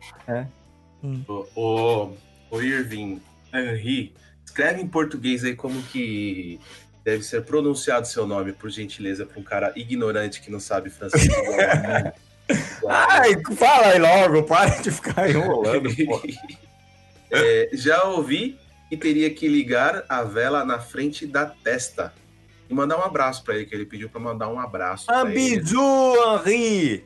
O, 1.28 1.46
o, 1.56 2.18
o 2.50 2.60
Irving 2.62 3.22
Henry. 3.54 4.16
Escreve 4.44 4.82
em 4.82 4.88
português 4.88 5.44
aí 5.44 5.56
como 5.56 5.80
que 5.84 6.60
deve 7.04 7.22
ser 7.22 7.44
pronunciado 7.44 8.08
seu 8.08 8.26
nome, 8.26 8.52
por 8.52 8.72
gentileza, 8.72 9.28
para 9.28 9.40
um 9.40 9.44
cara 9.44 9.72
ignorante 9.76 10.42
que 10.42 10.50
não 10.50 10.60
sabe 10.60 10.90
francês. 10.90 11.28
Ai, 12.88 13.34
fala 13.56 13.88
aí 13.88 14.00
logo, 14.00 14.44
para 14.44 14.78
de 14.82 14.92
ficar 14.92 15.30
enrolando. 15.30 15.90
É, 17.30 17.70
já 17.74 18.04
ouvi 18.06 18.58
que 18.90 18.96
teria 18.96 19.30
que 19.30 19.50
ligar 19.50 20.06
a 20.08 20.24
vela 20.24 20.64
na 20.64 20.80
frente 20.80 21.28
da 21.28 21.46
testa. 21.46 22.14
E 22.70 22.74
mandar 22.74 22.98
um 22.98 23.02
abraço 23.04 23.44
para 23.44 23.56
ele, 23.56 23.66
que 23.66 23.76
ele 23.76 23.86
pediu 23.86 24.10
para 24.10 24.20
mandar 24.22 24.48
um 24.48 24.58
abraço. 24.58 25.08
bisou, 25.34 26.42
Henri. 26.46 27.04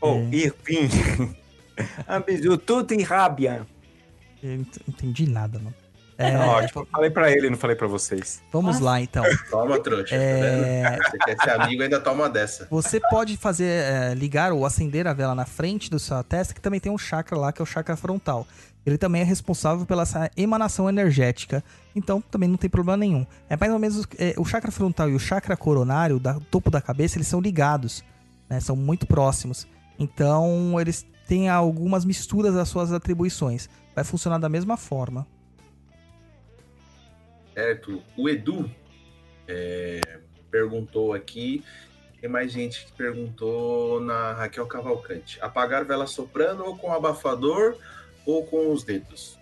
Ou 0.00 0.16
É. 0.18 0.28
Irvin. 0.34 0.88
Un 2.08 2.20
bisou, 2.26 2.58
tudo 2.58 2.94
ira 2.94 3.28
bien. 3.28 3.60
Eu 4.42 4.54
ent- 4.54 4.80
entendi 4.88 5.28
nada, 5.30 5.58
mano. 5.60 5.74
É, 6.20 6.36
Ótimo. 6.36 6.86
Falei 6.92 7.10
pra 7.10 7.30
ele, 7.30 7.48
não 7.48 7.56
falei 7.56 7.74
pra 7.74 7.86
vocês. 7.86 8.42
vamos 8.52 8.78
lá, 8.78 9.00
então. 9.00 9.24
Toma, 9.50 9.80
trouxa. 9.80 10.14
Tá 10.14 10.22
É, 10.22 10.90
vendo? 10.90 11.02
Você 11.04 11.18
quer 11.18 11.36
ser 11.42 11.50
amigo, 11.50 11.82
ainda 11.82 11.98
toma 12.00 12.28
dessa. 12.28 12.66
Você 12.70 13.00
pode 13.00 13.36
fazer, 13.36 13.64
é, 13.64 14.14
ligar 14.14 14.52
ou 14.52 14.66
acender 14.66 15.06
a 15.06 15.12
vela 15.14 15.34
na 15.34 15.46
frente 15.46 15.90
do 15.90 15.98
sua 15.98 16.22
testa, 16.22 16.52
que 16.52 16.60
também 16.60 16.78
tem 16.78 16.92
um 16.92 16.98
chakra 16.98 17.38
lá, 17.38 17.52
que 17.52 17.60
é 17.60 17.64
o 17.64 17.66
chakra 17.66 17.96
frontal. 17.96 18.46
Ele 18.84 18.96
também 18.98 19.22
é 19.22 19.24
responsável 19.24 19.84
pela 19.86 20.02
essa 20.02 20.30
emanação 20.36 20.88
energética. 20.88 21.62
Então, 21.94 22.20
também 22.20 22.48
não 22.48 22.56
tem 22.56 22.68
problema 22.70 22.96
nenhum. 22.96 23.26
É 23.48 23.56
mais 23.56 23.72
ou 23.72 23.78
menos 23.78 24.06
é, 24.18 24.34
o 24.38 24.44
chakra 24.44 24.70
frontal 24.70 25.08
e 25.10 25.14
o 25.14 25.18
chakra 25.18 25.56
coronário, 25.56 26.18
da 26.18 26.34
topo 26.50 26.70
da 26.70 26.80
cabeça, 26.80 27.16
eles 27.18 27.26
são 27.28 27.40
ligados, 27.40 28.02
né? 28.48 28.58
São 28.60 28.74
muito 28.76 29.06
próximos. 29.06 29.66
Então, 29.98 30.80
eles 30.80 31.04
têm 31.26 31.48
algumas 31.48 32.04
misturas 32.04 32.54
das 32.54 32.68
suas 32.68 32.92
atribuições. 32.92 33.68
Vai 33.94 34.02
funcionar 34.04 34.38
da 34.38 34.48
mesma 34.48 34.76
forma. 34.78 35.26
Certo. 37.54 38.02
O 38.16 38.28
Edu 38.28 38.70
é, 39.46 40.00
perguntou 40.50 41.12
aqui. 41.12 41.64
Tem 42.20 42.28
mais 42.28 42.52
gente 42.52 42.86
que 42.86 42.92
perguntou 42.92 44.00
na 44.00 44.32
Raquel 44.34 44.66
Cavalcante. 44.66 45.38
Apagar 45.40 45.84
vela 45.84 46.06
soprando 46.06 46.64
ou 46.64 46.76
com 46.76 46.92
abafador 46.92 47.76
ou 48.26 48.44
com 48.44 48.72
os 48.72 48.84
dedos? 48.84 49.38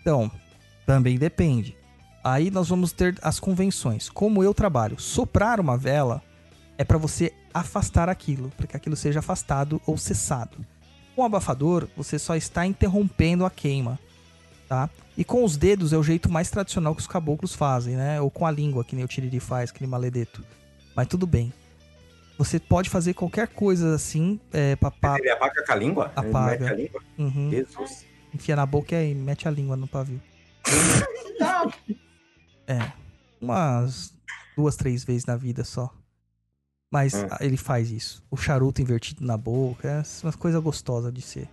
Então, 0.00 0.30
também 0.84 1.18
depende. 1.18 1.76
Aí 2.22 2.50
nós 2.50 2.68
vamos 2.68 2.92
ter 2.92 3.18
as 3.22 3.40
convenções. 3.40 4.08
Como 4.08 4.44
eu 4.44 4.52
trabalho, 4.52 5.00
soprar 5.00 5.58
uma 5.58 5.76
vela 5.76 6.22
é 6.76 6.84
para 6.84 6.98
você 6.98 7.32
afastar 7.52 8.08
aquilo, 8.08 8.50
para 8.56 8.66
que 8.66 8.76
aquilo 8.76 8.96
seja 8.96 9.20
afastado 9.20 9.80
ou 9.86 9.96
cessado. 9.96 10.58
Com 11.14 11.22
o 11.22 11.24
abafador, 11.24 11.88
você 11.96 12.18
só 12.18 12.34
está 12.36 12.66
interrompendo 12.66 13.44
a 13.44 13.50
queima, 13.50 13.98
tá? 14.72 14.88
E 15.18 15.22
com 15.22 15.44
os 15.44 15.58
dedos 15.58 15.92
é 15.92 15.98
o 15.98 16.02
jeito 16.02 16.30
mais 16.30 16.50
tradicional 16.50 16.94
que 16.94 17.02
os 17.02 17.06
caboclos 17.06 17.54
fazem, 17.54 17.94
né? 17.94 18.18
Ou 18.22 18.30
com 18.30 18.46
a 18.46 18.50
língua, 18.50 18.82
que 18.82 18.96
nem 18.96 19.04
o 19.04 19.08
Tiriri 19.08 19.38
faz, 19.38 19.68
aquele 19.68 19.86
maledeto. 19.86 20.42
Mas 20.96 21.06
tudo 21.08 21.26
bem. 21.26 21.52
Você 22.38 22.58
pode 22.58 22.88
fazer 22.88 23.12
qualquer 23.12 23.48
coisa 23.48 23.94
assim, 23.94 24.40
é, 24.50 24.74
pra, 24.76 24.90
pra- 24.90 25.18
Ele 25.18 25.28
apaga 25.28 25.62
com 25.66 25.72
a 25.72 25.76
língua? 25.76 26.12
Ele 26.16 26.28
Apaga. 26.28 26.60
mete 26.64 26.72
a 26.72 26.74
língua? 26.74 27.02
Uhum. 27.18 27.50
Jesus. 27.50 28.06
enfia 28.32 28.56
na 28.56 28.64
boca 28.64 29.00
e 29.02 29.14
mete 29.14 29.46
a 29.46 29.50
língua 29.50 29.76
no 29.76 29.86
pavio. 29.86 30.18
é. 32.66 32.78
Umas 33.40 34.14
duas, 34.56 34.74
três 34.76 35.04
vezes 35.04 35.26
na 35.26 35.36
vida 35.36 35.64
só. 35.64 35.92
Mas 36.90 37.12
Hum. 37.12 37.26
ah, 37.30 37.38
ele 37.40 37.58
faz 37.58 37.90
isso. 37.90 38.22
O 38.30 38.36
charuto 38.38 38.80
invertido 38.80 39.22
na 39.26 39.36
boca, 39.36 40.02
é 40.02 40.26
uma 40.26 40.32
coisa 40.32 40.58
gostosa 40.60 41.12
de 41.12 41.20
ser. 41.20 41.46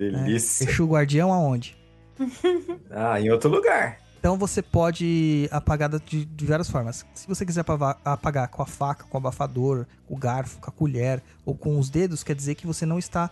né? 0.00 0.24
Delícia. 0.24 0.68
Exu 0.68 0.84
guardião 0.86 1.32
aonde? 1.32 1.76
Ah, 2.90 3.20
em 3.20 3.30
outro 3.30 3.50
lugar. 3.50 3.98
Então 4.18 4.36
você 4.36 4.60
pode 4.60 5.48
apagar 5.52 5.88
de 6.00 6.24
diversas 6.24 6.68
formas. 6.68 7.06
Se 7.14 7.28
você 7.28 7.46
quiser 7.46 7.64
apagar 8.04 8.48
com 8.48 8.62
a 8.62 8.66
faca, 8.66 9.04
com 9.04 9.16
o 9.16 9.20
abafador, 9.20 9.86
com 10.06 10.14
o 10.14 10.18
garfo, 10.18 10.58
com 10.58 10.68
a 10.68 10.72
colher 10.72 11.22
ou 11.44 11.54
com 11.54 11.78
os 11.78 11.90
dedos, 11.90 12.24
quer 12.24 12.34
dizer 12.34 12.56
que 12.56 12.66
você 12.66 12.84
não 12.84 12.98
está 12.98 13.30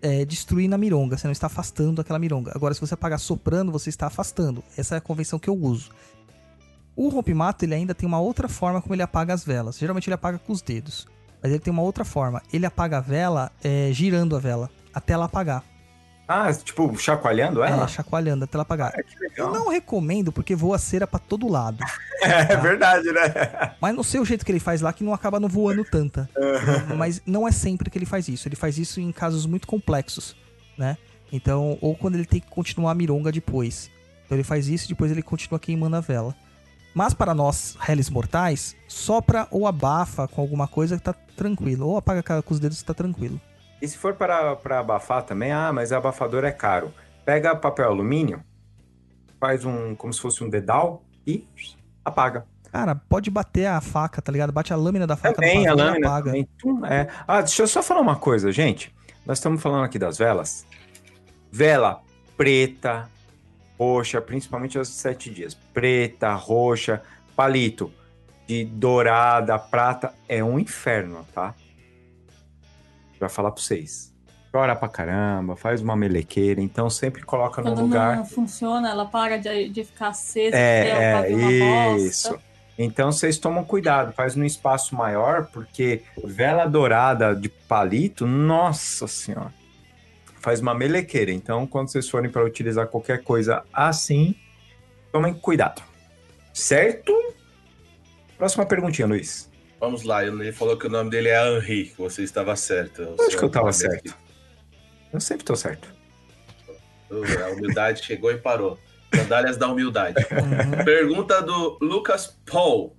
é, 0.00 0.24
destruindo 0.24 0.74
a 0.74 0.78
mironga, 0.78 1.16
você 1.16 1.26
não 1.26 1.32
está 1.32 1.46
afastando 1.48 2.00
aquela 2.00 2.18
mironga. 2.18 2.52
Agora, 2.54 2.72
se 2.72 2.80
você 2.80 2.94
apagar 2.94 3.18
soprando, 3.18 3.72
você 3.72 3.88
está 3.88 4.06
afastando. 4.06 4.62
Essa 4.76 4.94
é 4.94 4.98
a 4.98 5.00
convenção 5.00 5.38
que 5.38 5.48
eu 5.48 5.56
uso. 5.56 5.90
O 6.94 7.08
rompimato, 7.08 7.64
ele 7.64 7.74
ainda 7.74 7.94
tem 7.94 8.06
uma 8.06 8.20
outra 8.20 8.48
forma 8.48 8.82
como 8.82 8.94
ele 8.94 9.02
apaga 9.02 9.34
as 9.34 9.44
velas. 9.44 9.78
Geralmente 9.78 10.08
ele 10.08 10.14
apaga 10.14 10.38
com 10.38 10.52
os 10.52 10.62
dedos. 10.62 11.06
Mas 11.42 11.52
ele 11.52 11.60
tem 11.60 11.72
uma 11.72 11.82
outra 11.82 12.04
forma. 12.04 12.42
Ele 12.52 12.66
apaga 12.66 12.98
a 12.98 13.00
vela 13.00 13.52
é, 13.62 13.90
girando 13.92 14.36
a 14.36 14.38
vela, 14.38 14.70
até 14.92 15.12
ela 15.12 15.26
apagar. 15.26 15.64
Ah, 16.28 16.52
tipo, 16.52 16.94
chacoalhando 16.98 17.62
Ela 17.62 17.74
ela? 17.76 17.88
chacoalhando 17.88 18.44
até 18.44 18.56
ela 18.56 18.62
apagar. 18.62 18.92
Ah, 18.94 19.02
Eu 19.34 19.50
não 19.50 19.70
recomendo 19.70 20.30
porque 20.30 20.54
voa 20.54 20.76
cera 20.78 21.06
pra 21.06 21.18
todo 21.18 21.48
lado. 21.48 21.78
É 22.20 22.56
verdade, 22.56 23.12
né? 23.12 23.74
Mas 23.80 23.94
não 23.94 24.02
sei 24.02 24.18
o 24.18 24.24
jeito 24.24 24.44
que 24.44 24.50
ele 24.50 24.58
faz 24.58 24.80
lá 24.80 24.92
que 24.92 25.04
não 25.04 25.14
acaba 25.14 25.38
não 25.38 25.48
voando 25.48 25.84
tanta. 25.84 26.28
Mas 26.96 27.22
não 27.24 27.46
é 27.46 27.52
sempre 27.52 27.88
que 27.88 27.96
ele 27.96 28.04
faz 28.06 28.26
isso. 28.26 28.48
Ele 28.48 28.56
faz 28.56 28.76
isso 28.76 29.00
em 29.00 29.12
casos 29.12 29.46
muito 29.46 29.68
complexos, 29.68 30.34
né? 30.76 30.98
Então, 31.32 31.78
ou 31.80 31.94
quando 31.94 32.16
ele 32.16 32.24
tem 32.26 32.40
que 32.40 32.48
continuar 32.48 32.90
a 32.90 32.94
mironga 32.94 33.30
depois. 33.30 33.88
Então 34.26 34.36
ele 34.36 34.42
faz 34.42 34.66
isso 34.66 34.86
e 34.86 34.88
depois 34.88 35.12
ele 35.12 35.22
continua 35.22 35.60
queimando 35.60 35.94
a 35.94 36.00
vela. 36.00 36.34
Mas 36.92 37.14
para 37.14 37.32
nós, 37.32 37.76
réis 37.78 38.10
mortais, 38.10 38.74
sopra 38.88 39.46
ou 39.52 39.68
abafa 39.68 40.26
com 40.26 40.40
alguma 40.40 40.66
coisa 40.66 40.96
que 40.96 41.02
tá 41.04 41.12
tranquilo. 41.36 41.86
Ou 41.86 41.96
apaga 41.98 42.42
com 42.42 42.52
os 42.52 42.58
dedos 42.58 42.78
que 42.80 42.84
tá 42.84 42.94
tranquilo. 42.94 43.40
E 43.80 43.86
se 43.88 43.96
for 43.96 44.14
para, 44.14 44.56
para 44.56 44.80
abafar 44.80 45.22
também, 45.22 45.52
ah, 45.52 45.72
mas 45.72 45.92
abafador 45.92 46.44
é 46.44 46.50
caro. 46.52 46.92
Pega 47.24 47.54
papel 47.54 47.88
alumínio, 47.88 48.42
faz 49.38 49.64
um, 49.64 49.94
como 49.94 50.12
se 50.12 50.20
fosse 50.20 50.42
um 50.42 50.48
dedal 50.48 51.02
e 51.26 51.46
apaga. 52.04 52.46
Cara, 52.72 52.94
pode 52.94 53.30
bater 53.30 53.66
a 53.66 53.80
faca, 53.80 54.20
tá 54.20 54.30
ligado? 54.30 54.52
Bate 54.52 54.72
a 54.72 54.76
lâmina 54.76 55.06
da 55.06 55.16
faca 55.16 55.34
Também, 55.34 55.66
a 55.66 55.72
e 55.72 55.74
lâmina 55.74 56.06
apaga. 56.06 56.24
também. 56.26 56.48
É. 56.90 57.08
Ah, 57.26 57.40
deixa 57.40 57.62
eu 57.62 57.66
só 57.66 57.82
falar 57.82 58.00
uma 58.00 58.16
coisa, 58.16 58.52
gente. 58.52 58.94
Nós 59.24 59.38
estamos 59.38 59.62
falando 59.62 59.84
aqui 59.84 59.98
das 59.98 60.18
velas. 60.18 60.66
Vela 61.50 62.02
preta, 62.36 63.08
roxa, 63.78 64.20
principalmente 64.20 64.76
aos 64.76 64.88
sete 64.88 65.30
dias. 65.30 65.54
Preta, 65.54 66.32
roxa, 66.34 67.02
palito 67.34 67.92
de 68.46 68.64
dourada, 68.64 69.58
prata, 69.58 70.14
é 70.26 70.42
um 70.42 70.58
inferno, 70.58 71.26
tá? 71.34 71.54
Vai 73.18 73.28
falar 73.28 73.50
pra 73.50 73.62
vocês. 73.62 74.14
Chora 74.50 74.74
pra 74.74 74.88
caramba, 74.88 75.56
faz 75.56 75.82
uma 75.82 75.94
melequeira, 75.94 76.60
então 76.60 76.88
sempre 76.88 77.22
coloca 77.22 77.60
no 77.60 77.74
lugar. 77.74 78.16
não 78.16 78.24
funciona, 78.24 78.90
ela 78.90 79.04
para 79.04 79.36
de, 79.36 79.68
de 79.68 79.84
ficar 79.84 80.08
acesa. 80.08 80.56
É, 80.56 80.88
é, 80.88 81.34
uma 81.34 81.92
bosta. 81.92 82.06
isso. 82.06 82.38
Então 82.78 83.12
vocês 83.12 83.38
tomam 83.38 83.64
cuidado, 83.64 84.12
faz 84.12 84.36
num 84.36 84.44
espaço 84.44 84.94
maior, 84.94 85.46
porque 85.52 86.02
vela 86.24 86.64
dourada 86.64 87.34
de 87.34 87.48
palito, 87.48 88.26
nossa 88.26 89.06
senhora, 89.06 89.52
faz 90.40 90.60
uma 90.60 90.74
melequeira. 90.74 91.32
Então, 91.32 91.66
quando 91.66 91.88
vocês 91.88 92.08
forem 92.08 92.30
para 92.30 92.44
utilizar 92.44 92.86
qualquer 92.86 93.22
coisa 93.24 93.64
assim, 93.72 94.34
tomem 95.12 95.34
cuidado. 95.34 95.82
Certo? 96.54 97.12
Próxima 98.38 98.64
perguntinha, 98.64 99.08
Luiz. 99.08 99.47
Vamos 99.80 100.02
lá, 100.02 100.24
ele 100.24 100.52
falou 100.52 100.76
que 100.76 100.86
o 100.86 100.90
nome 100.90 101.10
dele 101.10 101.28
é 101.28 101.56
Henri, 101.56 101.84
que 101.84 101.98
você 101.98 102.22
estava 102.22 102.56
certo. 102.56 103.02
O 103.02 103.22
Acho 103.22 103.36
que 103.36 103.44
eu 103.44 103.48
tava 103.48 103.66
nome 103.66 103.74
certo. 103.76 104.16
Eu 105.12 105.20
sempre 105.20 105.44
tô 105.44 105.54
certo. 105.54 105.88
A 107.10 107.50
humildade 107.52 108.04
chegou 108.04 108.30
e 108.30 108.36
parou. 108.36 108.78
Sandálias 109.14 109.56
da 109.56 109.68
humildade. 109.68 110.16
Uhum. 110.30 110.84
Pergunta 110.84 111.40
do 111.40 111.78
Lucas 111.80 112.36
Paul. 112.44 112.94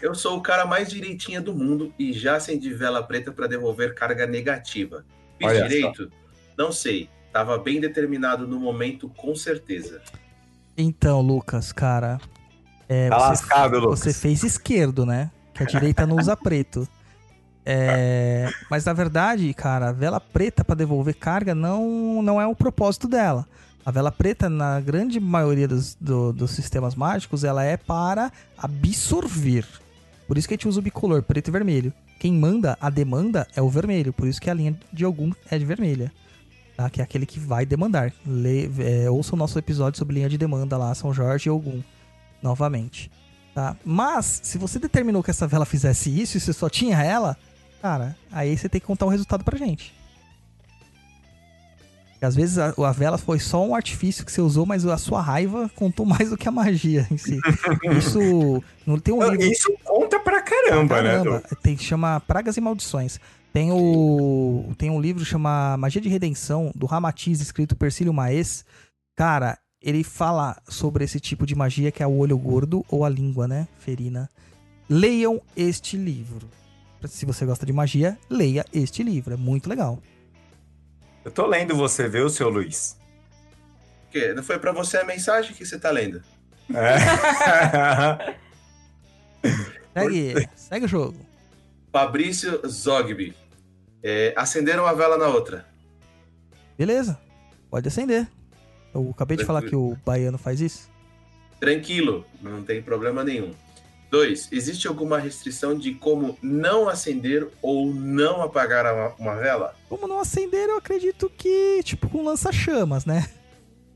Eu 0.00 0.14
sou 0.14 0.38
o 0.38 0.40
cara 0.40 0.64
mais 0.64 0.88
direitinha 0.88 1.40
do 1.40 1.54
mundo 1.54 1.92
e 1.98 2.12
já 2.12 2.36
acendi 2.36 2.72
vela 2.72 3.02
preta 3.02 3.30
para 3.30 3.46
devolver 3.46 3.94
carga 3.94 4.26
negativa. 4.26 5.04
Fiz 5.38 5.48
Olha 5.48 5.68
direito? 5.68 6.10
Não 6.56 6.72
sei. 6.72 7.08
Tava 7.32 7.58
bem 7.58 7.80
determinado 7.80 8.46
no 8.46 8.58
momento, 8.58 9.08
com 9.10 9.34
certeza. 9.34 10.00
Então, 10.76 11.20
Lucas, 11.20 11.72
cara. 11.72 12.18
É, 12.88 13.08
Tá 13.08 13.18
você, 13.18 13.28
lascado, 13.28 13.78
Lucas. 13.78 14.00
você 14.00 14.12
fez 14.12 14.42
esquerdo, 14.42 15.04
né? 15.06 15.30
Que 15.60 15.64
a 15.64 15.66
direita 15.66 16.06
não 16.06 16.16
usa 16.16 16.34
preto. 16.36 16.88
É, 17.66 18.48
mas 18.70 18.84
na 18.86 18.92
verdade, 18.94 19.52
cara, 19.52 19.90
a 19.90 19.92
vela 19.92 20.18
preta 20.18 20.64
pra 20.64 20.74
devolver 20.74 21.14
carga 21.14 21.54
não, 21.54 22.22
não 22.22 22.40
é 22.40 22.46
o 22.46 22.54
propósito 22.56 23.06
dela. 23.06 23.46
A 23.84 23.90
vela 23.90 24.10
preta, 24.10 24.48
na 24.48 24.80
grande 24.80 25.20
maioria 25.20 25.68
dos, 25.68 25.94
do- 26.00 26.32
dos 26.32 26.50
sistemas 26.52 26.94
mágicos, 26.94 27.44
ela 27.44 27.62
é 27.64 27.76
para 27.76 28.32
absorver. 28.56 29.66
Por 30.26 30.38
isso 30.38 30.48
que 30.48 30.54
a 30.54 30.56
gente 30.56 30.68
usa 30.68 30.80
o 30.80 30.82
bicolor, 30.82 31.22
preto 31.22 31.48
e 31.48 31.50
vermelho. 31.50 31.92
Quem 32.18 32.32
manda 32.32 32.76
a 32.80 32.88
demanda 32.90 33.46
é 33.54 33.62
o 33.62 33.68
vermelho, 33.68 34.12
por 34.12 34.26
isso 34.28 34.40
que 34.40 34.50
a 34.50 34.54
linha 34.54 34.78
de 34.92 35.04
algum 35.04 35.32
é 35.50 35.58
de 35.58 35.64
vermelha. 35.64 36.12
Tá? 36.76 36.88
Que 36.88 37.00
é 37.00 37.04
aquele 37.04 37.26
que 37.26 37.38
vai 37.40 37.64
demandar. 37.66 38.12
Lê, 38.26 38.68
é, 38.78 39.10
ouça 39.10 39.34
o 39.34 39.38
nosso 39.38 39.58
episódio 39.58 39.98
sobre 39.98 40.14
linha 40.16 40.28
de 40.28 40.38
demanda 40.38 40.76
lá, 40.76 40.94
São 40.94 41.12
Jorge 41.12 41.48
e 41.48 41.50
Ogum. 41.50 41.82
Novamente. 42.42 43.10
Tá? 43.60 43.76
Mas, 43.84 44.40
se 44.42 44.56
você 44.56 44.78
determinou 44.78 45.22
que 45.22 45.30
essa 45.30 45.46
vela 45.46 45.66
fizesse 45.66 46.08
isso 46.08 46.38
e 46.38 46.40
você 46.40 46.50
só 46.50 46.70
tinha 46.70 47.02
ela, 47.02 47.36
cara, 47.82 48.16
aí 48.32 48.56
você 48.56 48.70
tem 48.70 48.80
que 48.80 48.86
contar 48.86 49.04
o 49.04 49.10
resultado 49.10 49.44
pra 49.44 49.58
gente. 49.58 49.94
Porque 52.12 52.24
às 52.24 52.34
vezes 52.34 52.56
a, 52.56 52.72
a 52.74 52.92
vela 52.92 53.18
foi 53.18 53.38
só 53.38 53.62
um 53.62 53.74
artifício 53.74 54.24
que 54.24 54.32
você 54.32 54.40
usou, 54.40 54.64
mas 54.64 54.86
a 54.86 54.96
sua 54.96 55.20
raiva 55.20 55.70
contou 55.74 56.06
mais 56.08 56.30
do 56.30 56.38
que 56.38 56.48
a 56.48 56.50
magia 56.50 57.06
em 57.10 57.18
si. 57.18 57.38
Isso. 57.98 58.64
Não 58.86 58.98
tem 58.98 59.12
um 59.12 59.22
livro. 59.22 59.44
Isso 59.44 59.70
conta 59.84 60.18
pra 60.18 60.40
caramba, 60.40 61.02
né? 61.02 61.18
Caramba, 61.18 61.42
tem 61.62 61.76
chama 61.76 62.18
Pragas 62.20 62.56
e 62.56 62.62
Maldições. 62.62 63.20
Tem 63.52 63.70
o 63.72 64.72
tem 64.78 64.88
um 64.88 65.00
livro 65.00 65.22
chama 65.22 65.76
Magia 65.76 66.00
de 66.00 66.08
Redenção 66.08 66.72
do 66.74 66.86
Ramatiz 66.86 67.42
escrito 67.42 67.76
por 67.76 67.80
Persílio 67.80 68.14
Maes. 68.14 68.64
Cara, 69.14 69.58
ele 69.80 70.04
fala 70.04 70.60
sobre 70.68 71.04
esse 71.04 71.18
tipo 71.18 71.46
de 71.46 71.54
magia 71.54 71.90
que 71.90 72.02
é 72.02 72.06
o 72.06 72.16
olho 72.16 72.36
gordo 72.36 72.84
ou 72.88 73.04
a 73.04 73.08
língua, 73.08 73.48
né, 73.48 73.66
ferina. 73.78 74.28
Leiam 74.88 75.40
este 75.56 75.96
livro. 75.96 76.48
Se 77.06 77.24
você 77.24 77.46
gosta 77.46 77.64
de 77.64 77.72
magia, 77.72 78.18
leia 78.28 78.64
este 78.72 79.02
livro, 79.02 79.32
é 79.32 79.36
muito 79.36 79.68
legal. 79.68 79.98
Eu 81.24 81.30
tô 81.30 81.46
lendo 81.46 81.74
você, 81.74 82.08
viu, 82.08 82.28
seu 82.28 82.50
Luiz? 82.50 82.98
O 84.08 84.10
quê? 84.10 84.34
Não 84.34 84.42
foi 84.42 84.58
pra 84.58 84.72
você 84.72 84.98
a 84.98 85.04
mensagem 85.04 85.54
que 85.54 85.64
você 85.64 85.78
tá 85.78 85.90
lendo? 85.90 86.22
É. 86.74 88.36
Segue, 89.92 90.48
segue 90.54 90.84
o 90.84 90.88
jogo. 90.88 91.16
Fabrício 91.92 92.60
Zogby. 92.68 93.34
É, 94.02 94.32
acenderam 94.36 94.84
uma 94.84 94.94
vela 94.94 95.18
na 95.18 95.26
outra. 95.26 95.66
Beleza. 96.78 97.18
Pode 97.68 97.88
acender. 97.88 98.28
Eu 98.94 99.10
acabei 99.10 99.36
de 99.36 99.44
falar 99.44 99.62
que 99.62 99.76
o 99.76 99.96
baiano 100.04 100.38
faz 100.38 100.60
isso. 100.60 100.88
Tranquilo, 101.58 102.24
não 102.40 102.62
tem 102.62 102.82
problema 102.82 103.22
nenhum. 103.22 103.52
Dois, 104.10 104.48
existe 104.50 104.88
alguma 104.88 105.18
restrição 105.18 105.78
de 105.78 105.94
como 105.94 106.36
não 106.42 106.88
acender 106.88 107.46
ou 107.62 107.94
não 107.94 108.42
apagar 108.42 108.92
uma, 108.92 109.14
uma 109.18 109.36
vela? 109.36 109.76
Como 109.88 110.08
não 110.08 110.18
acender, 110.18 110.68
eu 110.68 110.78
acredito 110.78 111.30
que, 111.30 111.80
tipo, 111.84 112.08
com 112.08 112.24
lança-chamas, 112.24 113.04
né? 113.04 113.30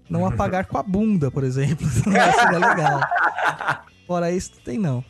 Não 0.08 0.24
apagar 0.24 0.66
com 0.66 0.78
a 0.78 0.82
bunda, 0.82 1.30
por 1.30 1.42
exemplo. 1.42 1.86
Não 2.06 2.32
seria 2.32 2.58
legal. 2.58 3.00
Fora 4.06 4.30
isso, 4.30 4.52
não 4.54 4.62
tem 4.62 4.78
não. 4.78 5.02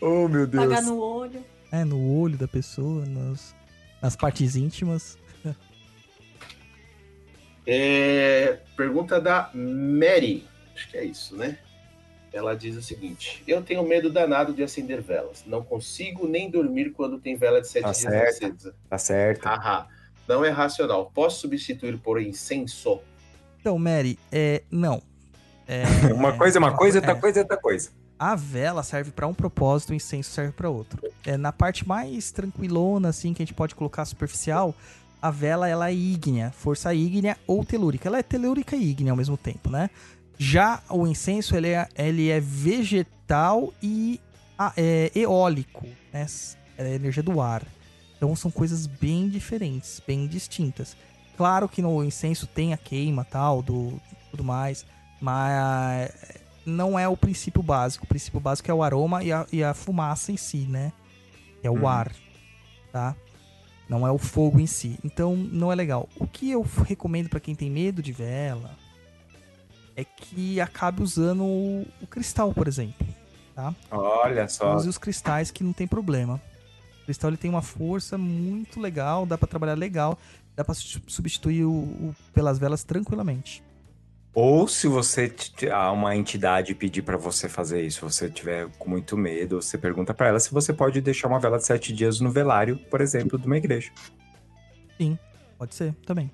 oh, 0.00 0.28
meu 0.28 0.46
Deus. 0.46 0.64
Pagar 0.64 0.82
no 0.82 0.98
olho. 0.98 1.44
É, 1.70 1.84
no 1.84 2.16
olho 2.16 2.38
da 2.38 2.46
pessoa, 2.46 3.04
nos, 3.04 3.54
nas 4.00 4.14
partes 4.14 4.54
íntimas. 4.54 5.18
É, 7.66 8.58
pergunta 8.76 9.20
da 9.20 9.50
Mary. 9.54 10.46
Acho 10.74 10.88
que 10.90 10.96
é 10.96 11.04
isso, 11.04 11.36
né? 11.36 11.58
Ela 12.32 12.56
diz 12.56 12.76
o 12.76 12.82
seguinte: 12.82 13.42
Eu 13.46 13.62
tenho 13.62 13.82
medo 13.86 14.10
danado 14.10 14.52
de 14.52 14.62
acender 14.62 15.00
velas. 15.02 15.44
Não 15.46 15.62
consigo 15.62 16.26
nem 16.26 16.50
dormir 16.50 16.90
quando 16.90 17.18
tem 17.18 17.36
vela 17.36 17.60
de 17.60 17.68
sete 17.68 17.82
Tá 17.82 17.90
dias 17.92 18.02
certo. 18.02 18.44
acesa. 18.44 18.74
Tá 18.88 18.98
certo. 18.98 19.44
Haha. 19.44 19.86
Não 20.26 20.44
é 20.44 20.50
racional. 20.50 21.10
Posso 21.14 21.40
substituir 21.40 21.98
por 21.98 22.20
incenso? 22.20 23.00
Então, 23.60 23.78
Mary, 23.78 24.18
é. 24.30 24.62
Não. 24.70 25.02
É, 25.68 25.84
Uma 26.12 26.36
coisa 26.36 26.58
é 26.58 26.60
uma 26.60 26.76
coisa, 26.76 26.98
outra 26.98 27.12
é. 27.12 27.14
coisa 27.20 27.40
é 27.40 27.42
outra 27.42 27.56
coisa. 27.56 27.90
A 28.18 28.36
vela 28.36 28.82
serve 28.84 29.10
pra 29.10 29.26
um 29.26 29.34
propósito, 29.34 29.90
o 29.90 29.94
incenso 29.94 30.30
serve 30.30 30.52
pra 30.52 30.70
outro. 30.70 31.02
É 31.26 31.36
na 31.36 31.52
parte 31.52 31.86
mais 31.86 32.30
tranquilona, 32.30 33.08
assim, 33.08 33.34
que 33.34 33.42
a 33.42 33.44
gente 33.44 33.54
pode 33.54 33.74
colocar 33.74 34.04
superficial, 34.04 34.74
a 35.22 35.30
vela 35.30 35.68
ela 35.68 35.88
é 35.88 35.94
ígnea, 35.94 36.50
força 36.50 36.92
ígnea 36.92 37.38
ou 37.46 37.64
telúrica. 37.64 38.08
Ela 38.08 38.18
é 38.18 38.22
telúrica 38.22 38.74
e 38.74 38.90
ígnea 38.90 39.12
ao 39.12 39.16
mesmo 39.16 39.36
tempo, 39.36 39.70
né? 39.70 39.88
Já 40.36 40.82
o 40.90 41.06
incenso 41.06 41.56
ele 41.56 41.68
é, 41.68 41.88
ele 41.96 42.28
é 42.28 42.40
vegetal 42.40 43.72
e 43.80 44.20
ah, 44.58 44.72
é 44.76 45.12
eólico, 45.14 45.86
né? 46.12 46.26
É 46.76 46.82
a 46.82 46.90
energia 46.90 47.22
do 47.22 47.40
ar. 47.40 47.62
Então 48.16 48.34
são 48.34 48.50
coisas 48.50 48.86
bem 48.86 49.28
diferentes, 49.28 50.02
bem 50.06 50.26
distintas. 50.26 50.96
Claro 51.36 51.68
que 51.68 51.80
no 51.80 52.02
incenso 52.04 52.46
tem 52.46 52.72
a 52.72 52.76
queima 52.76 53.24
tal, 53.24 53.62
do 53.62 54.00
tudo 54.30 54.42
mais, 54.44 54.84
mas 55.20 56.10
não 56.64 56.98
é 56.98 57.06
o 57.08 57.16
princípio 57.16 57.62
básico. 57.62 58.04
O 58.04 58.08
princípio 58.08 58.40
básico 58.40 58.70
é 58.70 58.74
o 58.74 58.82
aroma 58.82 59.22
e 59.22 59.32
a, 59.32 59.46
e 59.52 59.62
a 59.62 59.74
fumaça 59.74 60.32
em 60.32 60.36
si, 60.36 60.66
né? 60.68 60.92
É 61.62 61.70
o 61.70 61.74
Uhum. 61.74 61.86
ar, 61.86 62.12
tá? 62.92 63.14
Não 63.92 64.06
é 64.06 64.10
o 64.10 64.16
fogo 64.16 64.58
em 64.58 64.66
si. 64.66 64.98
Então 65.04 65.36
não 65.36 65.70
é 65.70 65.74
legal. 65.74 66.08
O 66.16 66.26
que 66.26 66.50
eu 66.50 66.62
recomendo 66.86 67.28
pra 67.28 67.38
quem 67.38 67.54
tem 67.54 67.70
medo 67.70 68.00
de 68.02 68.10
vela 68.10 68.70
é 69.94 70.02
que 70.02 70.58
acabe 70.62 71.02
usando 71.02 71.44
o, 71.44 71.86
o 72.00 72.06
cristal, 72.06 72.54
por 72.54 72.66
exemplo. 72.66 73.06
Olha 73.90 74.48
só. 74.48 74.74
Use 74.76 74.88
os 74.88 74.96
cristais 74.96 75.50
que 75.50 75.62
não 75.62 75.74
tem 75.74 75.86
problema. 75.86 76.40
O 77.02 77.04
cristal 77.04 77.28
ele 77.28 77.36
tem 77.36 77.50
uma 77.50 77.60
força 77.60 78.16
muito 78.16 78.80
legal, 78.80 79.26
dá 79.26 79.36
pra 79.36 79.46
trabalhar 79.46 79.74
legal, 79.74 80.18
dá 80.56 80.64
pra 80.64 80.72
su- 80.74 81.02
substituir 81.06 81.64
o, 81.66 81.70
o- 81.72 82.14
pelas 82.32 82.58
velas 82.58 82.82
tranquilamente. 82.84 83.62
Ou 84.34 84.66
se 84.66 84.88
você 84.88 85.28
uma 85.92 86.16
entidade 86.16 86.74
pedir 86.74 87.02
pra 87.02 87.18
você 87.18 87.48
fazer 87.48 87.82
isso, 87.82 88.08
você 88.08 88.30
tiver 88.30 88.68
com 88.78 88.88
muito 88.88 89.16
medo, 89.16 89.60
você 89.60 89.76
pergunta 89.76 90.14
pra 90.14 90.28
ela 90.28 90.40
se 90.40 90.50
você 90.50 90.72
pode 90.72 91.00
deixar 91.02 91.28
uma 91.28 91.38
vela 91.38 91.58
de 91.58 91.66
sete 91.66 91.92
dias 91.92 92.18
no 92.18 92.30
velário, 92.30 92.78
por 92.90 93.00
exemplo, 93.02 93.38
de 93.38 93.46
uma 93.46 93.58
igreja. 93.58 93.92
Pode 95.62 95.76
ser 95.76 95.94
também. 96.04 96.28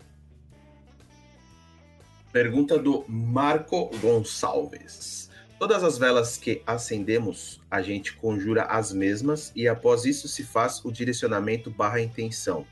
Pergunta 2.32 2.78
do 2.78 3.04
Marco 3.06 3.90
Gonçalves. 4.00 5.28
Todas 5.58 5.84
as 5.84 5.98
velas 5.98 6.38
que 6.38 6.62
acendemos, 6.66 7.60
a 7.70 7.82
gente 7.82 8.16
conjura 8.16 8.62
as 8.62 8.90
mesmas 8.90 9.52
e 9.54 9.68
após 9.68 10.06
isso 10.06 10.26
se 10.28 10.42
faz 10.44 10.82
o 10.82 10.90
direcionamento 10.90 11.70
barra 11.70 12.00
intenção. 12.00 12.66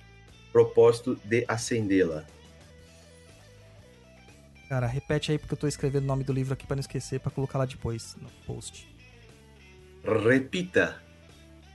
Propósito 0.51 1.19
de 1.24 1.44
acendê-la. 1.47 2.24
Cara, 4.68 4.86
repete 4.86 5.30
aí 5.32 5.38
porque 5.38 5.55
eu 5.55 5.59
tô 5.59 5.68
escrevendo 5.68 6.05
o 6.05 6.06
nome 6.06 6.24
do 6.24 6.32
livro 6.32 6.52
aqui 6.52 6.66
pra 6.66 6.74
não 6.76 6.80
esquecer, 6.80 7.20
pra 7.20 7.30
colocar 7.30 7.59
lá 7.59 7.64
depois 7.66 8.16
no 8.20 8.28
post. 8.47 8.88
Repita. 10.05 11.01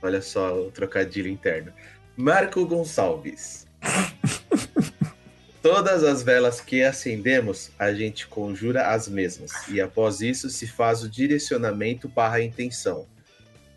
Olha 0.02 0.20
só 0.20 0.54
o 0.66 0.70
trocadilho 0.70 1.28
interno. 1.28 1.72
Marco 2.16 2.64
Gonçalves. 2.66 3.66
Todas 5.62 6.02
as 6.02 6.22
velas 6.24 6.60
que 6.60 6.82
acendemos, 6.82 7.70
a 7.78 7.92
gente 7.94 8.26
conjura 8.26 8.88
as 8.88 9.06
mesmas. 9.08 9.52
E 9.68 9.80
após 9.80 10.20
isso 10.20 10.50
se 10.50 10.66
faz 10.66 11.02
o 11.04 11.08
direcionamento 11.08 12.08
barra 12.08 12.42
intenção. 12.42 13.06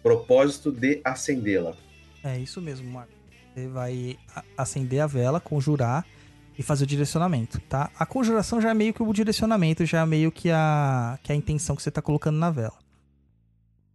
Propósito 0.02 0.72
de 0.72 1.00
acendê-la. 1.04 1.76
É 2.24 2.40
isso 2.40 2.60
mesmo, 2.60 2.90
Marco. 2.90 3.14
Você 3.54 3.68
vai 3.68 4.18
a- 4.36 4.44
acender 4.58 5.00
a 5.00 5.08
vela, 5.08 5.40
conjurar 5.40 6.06
e 6.58 6.64
fazer 6.64 6.84
o 6.86 6.88
direcionamento, 6.88 7.60
tá? 7.62 7.90
A 7.98 8.06
conjuração 8.06 8.62
já 8.62 8.70
é 8.70 8.74
meio 8.74 8.94
que 8.94 9.04
o 9.04 9.14
direcionamento, 9.14 9.86
já 9.86 10.02
é 10.02 10.06
meio 10.06 10.32
que 10.32 10.50
a, 10.50 11.20
que 11.24 11.32
a 11.32 11.36
intenção 11.36 11.76
que 11.76 11.84
você 11.84 11.92
tá 11.92 12.02
colocando 12.02 12.38
na 12.38 12.50
vela. 12.50 12.86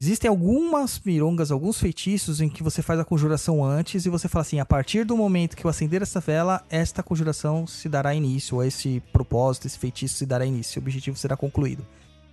Existem 0.03 0.31
algumas 0.31 0.99
mirongas, 1.05 1.51
alguns 1.51 1.78
feitiços 1.78 2.41
em 2.41 2.49
que 2.49 2.62
você 2.62 2.81
faz 2.81 2.99
a 2.99 3.05
conjuração 3.05 3.62
antes 3.62 4.07
e 4.07 4.09
você 4.09 4.28
fala 4.28 4.41
assim: 4.41 4.59
a 4.59 4.65
partir 4.65 5.05
do 5.05 5.15
momento 5.15 5.55
que 5.55 5.65
eu 5.65 5.69
acender 5.69 6.01
essa 6.01 6.20
vela, 6.20 6.65
esta 6.70 7.03
conjuração 7.03 7.66
se 7.66 7.87
dará 7.87 8.15
início, 8.15 8.57
ou 8.57 8.65
esse 8.65 9.03
propósito, 9.12 9.66
esse 9.66 9.78
feitiço 9.78 10.16
se 10.16 10.24
dará 10.24 10.47
início, 10.47 10.81
o 10.81 10.82
objetivo 10.82 11.19
será 11.19 11.37
concluído. 11.37 11.87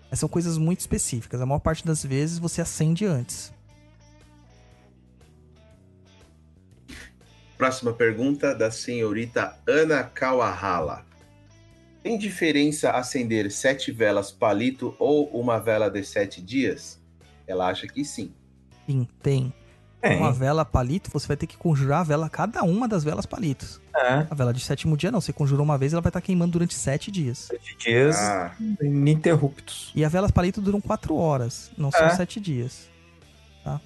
Essas 0.05 0.19
são 0.19 0.29
coisas 0.29 0.57
muito 0.57 0.79
específicas. 0.79 1.41
A 1.41 1.45
maior 1.45 1.59
parte 1.59 1.85
das 1.85 2.05
vezes 2.05 2.39
você 2.39 2.61
acende 2.61 3.05
antes. 3.05 3.51
Próxima 7.57 7.91
pergunta 7.93 8.53
da 8.53 8.69
senhorita 8.69 9.57
Ana 9.67 10.03
Kawahala. 10.03 11.05
Tem 12.03 12.17
diferença 12.17 12.91
acender 12.91 13.51
sete 13.51 13.91
velas 13.91 14.31
palito 14.31 14.95
ou 14.99 15.25
uma 15.29 15.59
vela 15.59 15.89
de 15.89 16.03
sete 16.03 16.41
dias? 16.41 16.99
Ela 17.47 17.67
acha 17.67 17.87
que 17.87 18.05
sim. 18.05 18.31
Sim, 18.85 19.07
tem. 19.21 19.51
Tem. 19.99 20.17
Uma 20.19 20.31
vela 20.31 20.63
palito, 20.63 21.09
você 21.11 21.27
vai 21.27 21.35
ter 21.35 21.47
que 21.47 21.57
conjurar 21.57 22.01
a 22.01 22.03
vela, 22.03 22.29
cada 22.29 22.61
uma 22.63 22.87
das 22.87 23.03
velas 23.03 23.25
palitos. 23.25 23.81
É, 23.95 24.27
A 24.29 24.35
vela 24.35 24.53
de 24.53 24.59
sétimo 24.59 24.95
dia 24.95 25.11
não, 25.11 25.19
você 25.19 25.33
conjurou 25.33 25.65
uma 25.65 25.75
vez, 25.77 25.91
ela 25.91 26.01
vai 26.03 26.11
estar 26.11 26.21
queimando 26.21 26.51
durante 26.51 26.75
sete 26.75 27.09
dias. 27.09 27.39
sete 27.39 27.75
dias 27.77 28.15
Ah, 28.15 28.55
ininterruptos. 28.79 29.91
E 29.95 30.05
as 30.05 30.11
velas 30.11 30.29
palito 30.29 30.61
duram 30.61 30.79
quatro 30.79 31.15
horas, 31.15 31.71
não 31.75 31.91
são 31.91 32.05
É. 32.05 32.09
sete 32.11 32.39
dias. 32.39 32.87
Tá? 33.63 33.81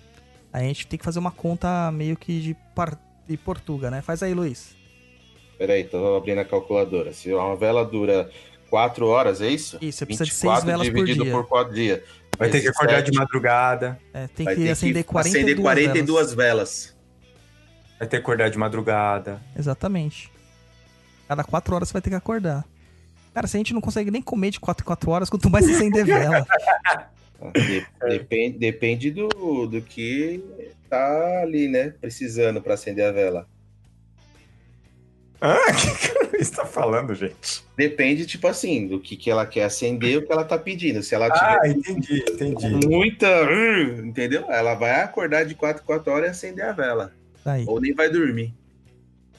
Aí 0.52 0.65
a 0.65 0.68
gente 0.68 0.85
tem 0.85 0.99
que 0.99 1.06
fazer 1.06 1.18
uma 1.19 1.31
conta 1.31 1.89
meio 1.93 2.18
que 2.18 2.41
de, 2.41 2.53
par... 2.76 2.99
de 3.27 3.38
Portuga, 3.38 3.89
né? 3.91 4.02
Faz 4.02 4.22
aí, 4.23 4.34
Luiz. 4.34 4.76
peraí, 5.57 5.84
tô 5.84 6.15
abrindo 6.15 6.39
a 6.39 6.45
calculadora. 6.45 7.14
Se 7.14 7.31
uma 7.34 7.56
vela 7.56 7.85
dura 7.85 8.30
quatro 8.69 9.07
horas, 9.07 9.41
é 9.41 9.48
isso? 9.48 9.77
Isso, 9.81 9.99
você 9.99 10.06
precisa 10.06 10.26
de 10.26 10.34
seis 10.34 10.64
velas 10.64 10.88
por 10.89 10.95
dividido 10.95 11.23
dia. 11.23 11.31
por 11.34 11.48
quatro 11.48 11.73
dias. 11.73 12.02
Vai 12.38 12.49
ter 12.49 12.61
que 12.61 12.68
acordar 12.69 13.02
de 13.02 13.07
sete, 13.07 13.18
madrugada. 13.18 13.99
É, 14.14 14.27
tem 14.27 14.45
vai 14.45 14.56
que 14.56 14.69
acender 14.69 15.03
42 15.03 15.43
acender 15.45 15.61
42 15.61 16.34
velas. 16.34 16.35
velas. 16.35 16.98
Vai 17.99 18.07
ter 18.07 18.18
que 18.18 18.22
acordar 18.23 18.49
de 18.49 18.57
madrugada. 18.57 19.41
Exatamente. 19.56 20.31
Cada 21.27 21.43
quatro 21.43 21.76
horas 21.76 21.88
você 21.89 21.93
vai 21.93 22.02
ter 22.02 22.10
que 22.10 22.15
acordar. 22.15 22.65
Cara, 23.34 23.45
se 23.48 23.56
a 23.56 23.60
gente 23.60 23.73
não 23.73 23.80
consegue 23.81 24.10
nem 24.10 24.22
comer 24.22 24.49
de 24.49 24.60
quatro 24.60 24.84
em 24.84 24.88
quatro 24.88 25.11
horas, 25.11 25.30
quanto 25.30 25.49
mais 25.49 25.69
acender 25.69 26.03
vela. 26.06 26.45
De- 27.53 27.85
depende 28.10 28.57
depende 28.57 29.11
do, 29.11 29.68
do 29.68 29.81
que 29.81 30.43
tá 30.92 31.42
ali, 31.42 31.68
né? 31.68 31.94
Precisando 32.02 32.62
para 32.62 32.74
acender 32.74 33.06
a 33.06 33.12
vela. 33.12 33.48
Ah, 35.40 35.56
o 35.72 35.76
que, 35.76 36.08
que 36.10 36.18
o 36.20 36.32
Luiz 36.32 36.50
tá 36.52 36.66
falando, 36.66 37.16
gente? 37.16 37.64
Depende, 37.76 38.26
tipo 38.28 38.48
assim, 38.48 38.88
do 38.88 39.00
que, 39.00 39.16
que 39.16 39.32
ela 39.32 39.46
quer 39.46 39.64
acender 39.64 40.18
o 40.20 40.26
que 40.28 40.32
ela 40.32 40.44
tá 40.46 40.58
pedindo. 40.58 41.02
Se 41.02 41.16
ela 41.16 41.28
Ah, 41.28 41.60
tiver 41.62 41.76
entendi, 41.78 42.24
entendi. 42.30 42.88
muita. 42.88 43.28
uh, 43.46 44.06
Entendeu? 44.06 44.46
Ela 44.52 44.76
vai 44.76 45.02
acordar 45.02 45.46
de 45.46 45.56
4 45.56 45.82
em 45.82 45.86
4 45.86 46.12
horas 46.12 46.28
e 46.28 46.30
acender 46.32 46.66
a 46.66 46.72
vela. 46.74 47.12
Aí. 47.44 47.66
Ou 47.68 47.80
nem 47.82 47.94
vai 47.94 48.10
dormir. 48.10 48.54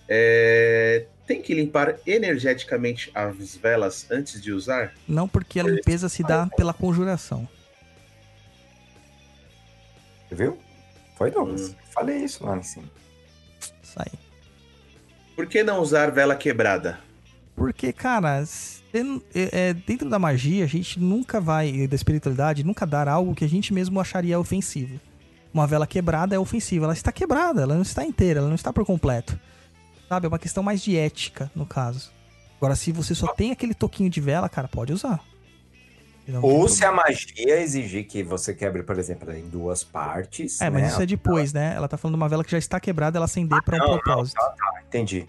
É, 0.08 1.06
Tem 1.26 1.40
que 1.40 1.54
limpar 1.54 1.96
energeticamente 2.04 3.10
as 3.14 3.54
velas 3.54 4.10
antes 4.10 4.42
de 4.42 4.50
usar? 4.52 4.92
Não 5.06 5.28
porque 5.28 5.60
a 5.60 5.62
limpeza 5.62 6.08
se 6.08 6.22
dá 6.24 6.48
pela 6.56 6.74
conjuração. 6.74 7.48
Viu? 10.30 10.58
Foi 11.22 11.30
Douglas. 11.30 11.76
Falei 11.94 12.24
isso 12.24 12.44
lá 12.44 12.56
em 12.56 12.64
cima. 12.64 12.86
Isso 13.80 13.94
aí. 13.96 14.10
Por 15.36 15.46
que 15.46 15.62
não 15.62 15.80
usar 15.80 16.10
vela 16.10 16.34
quebrada? 16.34 16.98
Porque, 17.54 17.92
cara, 17.92 18.42
é, 18.92 19.68
é, 19.68 19.72
dentro 19.72 20.10
da 20.10 20.18
magia, 20.18 20.64
a 20.64 20.66
gente 20.66 20.98
nunca 20.98 21.40
vai, 21.40 21.86
da 21.86 21.94
espiritualidade, 21.94 22.64
nunca 22.64 22.84
dar 22.84 23.06
algo 23.06 23.36
que 23.36 23.44
a 23.44 23.48
gente 23.48 23.72
mesmo 23.72 24.00
acharia 24.00 24.36
ofensivo. 24.36 24.98
Uma 25.54 25.64
vela 25.64 25.86
quebrada 25.86 26.34
é 26.34 26.38
ofensiva. 26.40 26.86
Ela 26.86 26.92
está 26.92 27.12
quebrada, 27.12 27.62
ela 27.62 27.76
não 27.76 27.82
está 27.82 28.04
inteira, 28.04 28.40
ela 28.40 28.48
não 28.48 28.56
está 28.56 28.72
por 28.72 28.84
completo. 28.84 29.38
Sabe? 30.08 30.26
É 30.26 30.28
uma 30.28 30.40
questão 30.40 30.60
mais 30.64 30.82
de 30.82 30.96
ética, 30.96 31.48
no 31.54 31.64
caso. 31.64 32.10
Agora, 32.56 32.74
se 32.74 32.90
você 32.90 33.14
só 33.14 33.28
tem 33.28 33.52
aquele 33.52 33.74
toquinho 33.74 34.10
de 34.10 34.20
vela, 34.20 34.48
cara, 34.48 34.66
pode 34.66 34.92
usar. 34.92 35.20
Ou 36.40 36.68
se 36.68 36.84
a 36.84 36.92
magia 36.92 37.60
exigir 37.60 38.06
que 38.06 38.22
você 38.22 38.54
quebre, 38.54 38.82
por 38.84 38.98
exemplo, 38.98 39.32
em 39.32 39.48
duas 39.48 39.82
partes. 39.82 40.60
É, 40.60 40.70
mas 40.70 40.82
né? 40.82 40.88
isso 40.88 41.02
é 41.02 41.06
depois, 41.06 41.52
né? 41.52 41.74
Ela 41.74 41.88
tá 41.88 41.96
falando 41.96 42.14
de 42.16 42.22
uma 42.22 42.28
vela 42.28 42.44
que 42.44 42.50
já 42.50 42.58
está 42.58 42.78
quebrada, 42.78 43.18
ela 43.18 43.24
acender 43.24 43.60
pra 43.62 43.76
um 43.76 43.78
não, 43.78 43.86
não, 43.88 43.98
propósito. 43.98 44.40
Entendi. 44.86 45.28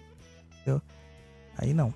Aí 1.56 1.72
não. 1.72 1.94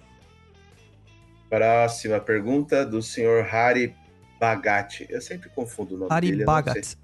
Próxima 1.50 2.20
pergunta 2.20 2.84
do 2.84 3.02
senhor 3.02 3.46
Hari 3.52 3.94
Bagat. 4.38 5.06
Eu 5.08 5.20
sempre 5.20 5.48
confundo 5.48 5.94
o 5.94 5.98
nome 5.98 6.12
Hari 6.12 6.30
dele. 6.30 6.42
eu 6.42 6.46
não 6.46 6.54
sei. 6.54 6.62
Bagat. 6.72 6.96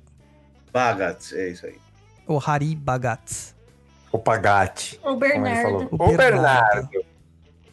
Bagat, 0.72 1.32
é 1.34 1.48
isso 1.48 1.66
aí. 1.66 1.78
Ou 2.26 2.40
Hari 2.44 2.74
Bagat. 2.76 3.54
O 4.12 4.18
Pagate. 4.18 5.00
O. 5.02 5.16
Bernardo. 5.16 5.88
O 5.90 6.04
O 6.04 6.16
Bernardo. 6.16 6.88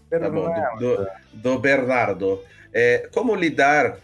Tá 0.09 0.29
bom, 0.29 0.51
do, 0.79 0.97
do- 0.97 1.07
do 1.33 1.59
Bernardo. 1.59 2.41
É, 2.73 3.07
como 3.13 3.35
lidar 3.35 3.97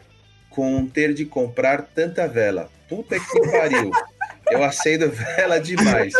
com 0.57 0.87
ter 0.87 1.13
de 1.13 1.23
comprar 1.23 1.83
tanta 1.83 2.27
vela? 2.27 2.67
Puta 2.89 3.19
que 3.19 3.51
pariu. 3.51 3.91
Eu 4.49 4.63
acendo 4.63 5.11
vela 5.11 5.59
demais. 5.59 6.11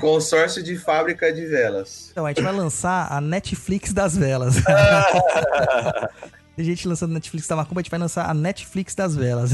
Consórcio 0.00 0.62
de 0.62 0.78
fábrica 0.78 1.30
de 1.30 1.44
velas. 1.44 2.08
Então, 2.10 2.24
a 2.24 2.30
gente 2.30 2.40
vai 2.40 2.54
lançar 2.54 3.12
a 3.12 3.20
Netflix 3.20 3.92
das 3.92 4.16
velas. 4.16 4.54
Tem 6.56 6.64
gente 6.64 6.88
lançando 6.88 7.12
Netflix 7.12 7.46
da 7.46 7.56
Macumba, 7.56 7.80
a 7.80 7.82
gente 7.82 7.90
vai 7.90 8.00
lançar 8.00 8.30
a 8.30 8.32
Netflix 8.32 8.94
das 8.94 9.14
velas. 9.14 9.50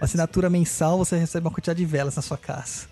Assinatura 0.00 0.48
mensal, 0.48 0.96
você 0.96 1.18
recebe 1.18 1.46
uma 1.46 1.52
quantidade 1.52 1.78
de 1.78 1.84
velas 1.84 2.16
na 2.16 2.22
sua 2.22 2.38
casa. 2.38 2.86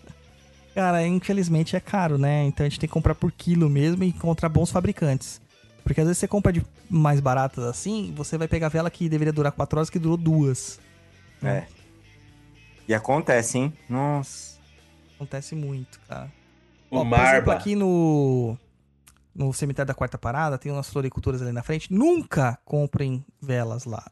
Cara, 0.74 1.06
infelizmente 1.06 1.74
é 1.74 1.80
caro, 1.80 2.18
né? 2.18 2.44
Então 2.44 2.66
a 2.66 2.68
gente 2.68 2.80
tem 2.80 2.88
que 2.88 2.92
comprar 2.92 3.14
por 3.14 3.32
quilo 3.32 3.70
mesmo 3.70 4.04
e 4.04 4.08
encontrar 4.08 4.50
bons 4.50 4.70
fabricantes. 4.70 5.40
Porque 5.84 6.00
às 6.00 6.06
vezes 6.06 6.18
você 6.18 6.26
compra 6.26 6.50
de 6.52 6.64
mais 6.90 7.20
baratas 7.20 7.62
assim, 7.64 8.12
você 8.16 8.36
vai 8.38 8.48
pegar 8.48 8.68
vela 8.68 8.90
que 8.90 9.08
deveria 9.08 9.32
durar 9.32 9.52
4 9.52 9.78
horas 9.78 9.90
que 9.90 9.98
durou 9.98 10.16
duas. 10.16 10.80
É. 11.42 11.66
E 12.88 12.94
acontece, 12.94 13.58
hein? 13.58 13.72
Nossa. 13.88 14.58
Acontece 15.14 15.54
muito, 15.54 16.00
cara. 16.08 16.32
O 16.90 16.98
Ó, 16.98 17.04
por 17.04 17.18
exemplo, 17.18 17.52
aqui 17.52 17.74
no, 17.76 18.56
no 19.34 19.52
cemitério 19.52 19.86
da 19.86 19.94
Quarta 19.94 20.16
Parada, 20.18 20.56
tem 20.58 20.72
umas 20.72 20.88
floriculturas 20.88 21.42
ali 21.42 21.52
na 21.52 21.62
frente. 21.62 21.92
Nunca 21.92 22.58
comprem 22.64 23.24
velas 23.40 23.84
lá. 23.84 24.10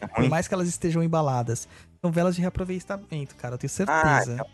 É 0.00 0.06
Por 0.08 0.28
mais 0.28 0.46
que 0.48 0.54
elas 0.54 0.68
estejam 0.68 1.02
embaladas. 1.02 1.68
São 2.00 2.10
velas 2.12 2.34
de 2.34 2.40
reaproveitamento, 2.42 3.34
cara. 3.36 3.54
Eu 3.54 3.58
tenho 3.58 3.70
Ah, 3.88 4.20
certeza. 4.20 4.46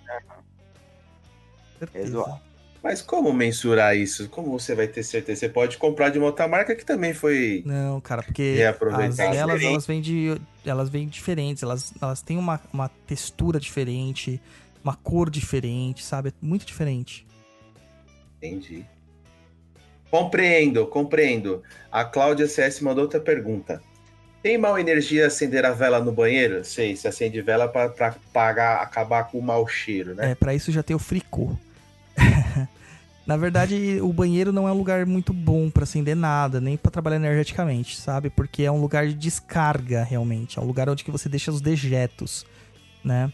certeza. 1.78 2.06
Exato. 2.08 2.49
Mas 2.82 3.02
como 3.02 3.32
mensurar 3.32 3.96
isso? 3.96 4.28
Como 4.28 4.50
você 4.58 4.74
vai 4.74 4.88
ter 4.88 5.02
certeza? 5.02 5.40
Você 5.40 5.48
pode 5.48 5.76
comprar 5.76 6.08
de 6.08 6.18
uma 6.18 6.28
outra 6.28 6.48
marca 6.48 6.74
que 6.74 6.84
também 6.84 7.12
foi. 7.12 7.62
Não, 7.66 8.00
cara, 8.00 8.22
porque 8.22 8.58
as 8.92 9.16
velas, 9.16 9.62
elas 9.62 9.86
vêm 9.86 10.00
de. 10.00 10.40
Elas 10.64 10.88
vêm 10.88 11.06
diferentes. 11.06 11.62
Elas, 11.62 11.92
elas 12.00 12.22
têm 12.22 12.38
uma, 12.38 12.58
uma 12.72 12.88
textura 13.06 13.60
diferente, 13.60 14.40
uma 14.82 14.96
cor 14.96 15.28
diferente, 15.28 16.02
sabe? 16.02 16.30
É 16.30 16.32
muito 16.40 16.64
diferente. 16.64 17.26
Entendi. 18.38 18.86
Compreendo, 20.10 20.86
compreendo. 20.86 21.62
A 21.92 22.04
Cláudia 22.04 22.48
CS 22.48 22.80
mandou 22.80 23.04
outra 23.04 23.20
pergunta. 23.20 23.82
Tem 24.42 24.56
mal 24.56 24.78
energia 24.78 25.26
acender 25.26 25.66
a 25.66 25.70
vela 25.70 26.00
no 26.00 26.10
banheiro? 26.10 26.64
Sei, 26.64 26.96
se 26.96 27.06
acende 27.06 27.42
vela 27.42 27.68
pagar, 28.32 28.80
acabar 28.80 29.24
com 29.24 29.38
o 29.38 29.42
mau 29.42 29.68
cheiro, 29.68 30.14
né? 30.14 30.30
É, 30.30 30.34
pra 30.34 30.54
isso 30.54 30.72
já 30.72 30.82
tem 30.82 30.96
o 30.96 30.98
fricô. 30.98 31.54
Na 33.26 33.36
verdade, 33.36 34.00
o 34.02 34.12
banheiro 34.12 34.52
não 34.52 34.66
é 34.66 34.72
um 34.72 34.76
lugar 34.76 35.06
muito 35.06 35.32
bom 35.32 35.70
pra 35.70 35.84
acender 35.84 36.16
nada, 36.16 36.60
nem 36.60 36.76
pra 36.76 36.90
trabalhar 36.90 37.16
energeticamente, 37.16 37.96
sabe? 37.96 38.28
Porque 38.28 38.64
é 38.64 38.72
um 38.72 38.80
lugar 38.80 39.06
de 39.06 39.14
descarga, 39.14 40.02
realmente. 40.02 40.58
É 40.58 40.62
um 40.62 40.64
lugar 40.64 40.88
onde 40.88 41.04
que 41.04 41.10
você 41.10 41.28
deixa 41.28 41.52
os 41.52 41.60
dejetos, 41.60 42.44
né? 43.04 43.32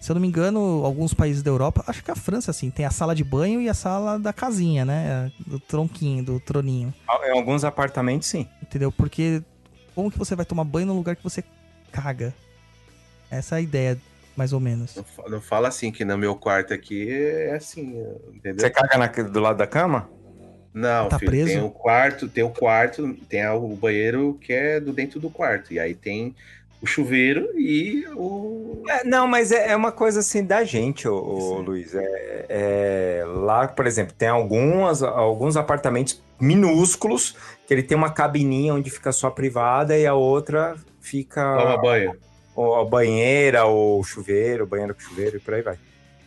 Se 0.00 0.10
eu 0.10 0.14
não 0.14 0.20
me 0.20 0.28
engano, 0.28 0.84
alguns 0.84 1.14
países 1.14 1.42
da 1.42 1.50
Europa, 1.50 1.84
acho 1.86 2.02
que 2.04 2.10
a 2.10 2.16
França, 2.16 2.50
assim, 2.50 2.70
tem 2.70 2.84
a 2.84 2.90
sala 2.90 3.14
de 3.14 3.22
banho 3.22 3.60
e 3.60 3.68
a 3.68 3.74
sala 3.74 4.18
da 4.18 4.32
casinha, 4.32 4.84
né? 4.84 5.30
Do 5.46 5.60
tronquinho, 5.60 6.24
do 6.24 6.40
troninho. 6.40 6.92
Em 7.24 7.30
alguns 7.30 7.64
apartamentos, 7.64 8.28
sim. 8.28 8.48
Entendeu? 8.60 8.90
Porque 8.92 9.42
como 9.94 10.10
que 10.10 10.18
você 10.18 10.34
vai 10.34 10.44
tomar 10.44 10.64
banho 10.64 10.86
num 10.86 10.96
lugar 10.96 11.16
que 11.16 11.22
você 11.22 11.44
caga? 11.90 12.34
Essa 13.30 13.56
é 13.56 13.58
a 13.58 13.60
ideia, 13.60 14.00
mais 14.36 14.52
ou 14.52 14.60
menos. 14.60 14.96
Não, 14.96 15.04
fa- 15.04 15.28
não 15.28 15.40
fala 15.40 15.68
assim, 15.68 15.90
que 15.92 16.04
no 16.04 16.16
meu 16.18 16.34
quarto 16.34 16.72
aqui 16.72 17.10
é 17.10 17.54
assim, 17.54 17.94
entendeu? 18.34 18.60
Você 18.60 18.70
caga 18.70 18.98
na- 18.98 19.06
do 19.06 19.40
lado 19.40 19.56
da 19.58 19.66
cama? 19.66 20.08
Não, 20.74 21.08
Tá 21.08 21.18
filho, 21.18 21.30
preso? 21.30 21.46
tem 21.46 21.62
o 21.62 21.70
quarto, 21.70 22.28
tem 22.28 22.44
o 22.44 22.50
quarto, 22.50 23.14
tem 23.28 23.46
o 23.46 23.76
banheiro 23.76 24.38
que 24.40 24.52
é 24.52 24.80
do 24.80 24.92
dentro 24.92 25.20
do 25.20 25.28
quarto. 25.28 25.72
E 25.72 25.78
aí 25.78 25.94
tem 25.94 26.34
o 26.80 26.86
chuveiro 26.86 27.50
e 27.58 28.04
o. 28.16 28.82
É, 28.88 29.04
não, 29.04 29.26
mas 29.28 29.52
é, 29.52 29.70
é 29.70 29.76
uma 29.76 29.92
coisa 29.92 30.20
assim 30.20 30.42
da 30.42 30.64
gente, 30.64 31.06
ô, 31.06 31.14
ô, 31.14 31.40
Sim. 31.58 31.62
Luiz. 31.62 31.94
É, 31.94 32.46
é, 32.48 33.24
lá, 33.26 33.68
por 33.68 33.86
exemplo, 33.86 34.14
tem 34.16 34.28
algumas, 34.28 35.02
alguns 35.02 35.56
apartamentos 35.56 36.20
minúsculos 36.40 37.36
que 37.66 37.72
ele 37.74 37.82
tem 37.82 37.96
uma 37.96 38.10
cabininha 38.10 38.74
onde 38.74 38.90
fica 38.90 39.12
só 39.12 39.28
a 39.28 39.30
privada 39.30 39.96
e 39.96 40.06
a 40.06 40.14
outra 40.14 40.74
fica 41.00 41.42
Toma 41.56 41.76
banho. 41.76 42.16
Ou 42.54 42.80
a 42.80 42.84
banheira 42.84 43.64
ou 43.64 44.02
chuveiro, 44.04 44.66
banheiro 44.66 44.94
com 44.94 45.00
chuveiro 45.00 45.36
e 45.36 45.40
por 45.40 45.54
aí 45.54 45.62
vai. 45.62 45.78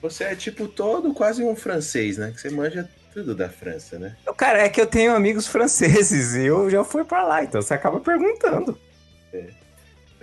Você 0.01 0.23
é 0.23 0.35
tipo 0.35 0.67
todo 0.67 1.13
quase 1.13 1.43
um 1.43 1.55
francês, 1.55 2.17
né? 2.17 2.31
Que 2.31 2.39
você 2.41 2.49
manja 2.49 2.87
tudo 3.13 3.33
da 3.33 3.49
França, 3.49 3.97
né? 3.97 4.15
Cara, 4.37 4.59
é 4.63 4.69
que 4.69 4.79
eu 4.79 4.85
tenho 4.85 5.15
amigos 5.15 5.47
franceses 5.47 6.35
e 6.35 6.45
eu 6.45 6.69
já 6.69 6.83
fui 6.83 7.03
pra 7.03 7.23
lá, 7.23 7.43
então 7.43 7.61
você 7.61 7.73
acaba 7.73 7.99
perguntando. 7.99 8.77
Será 9.31 9.47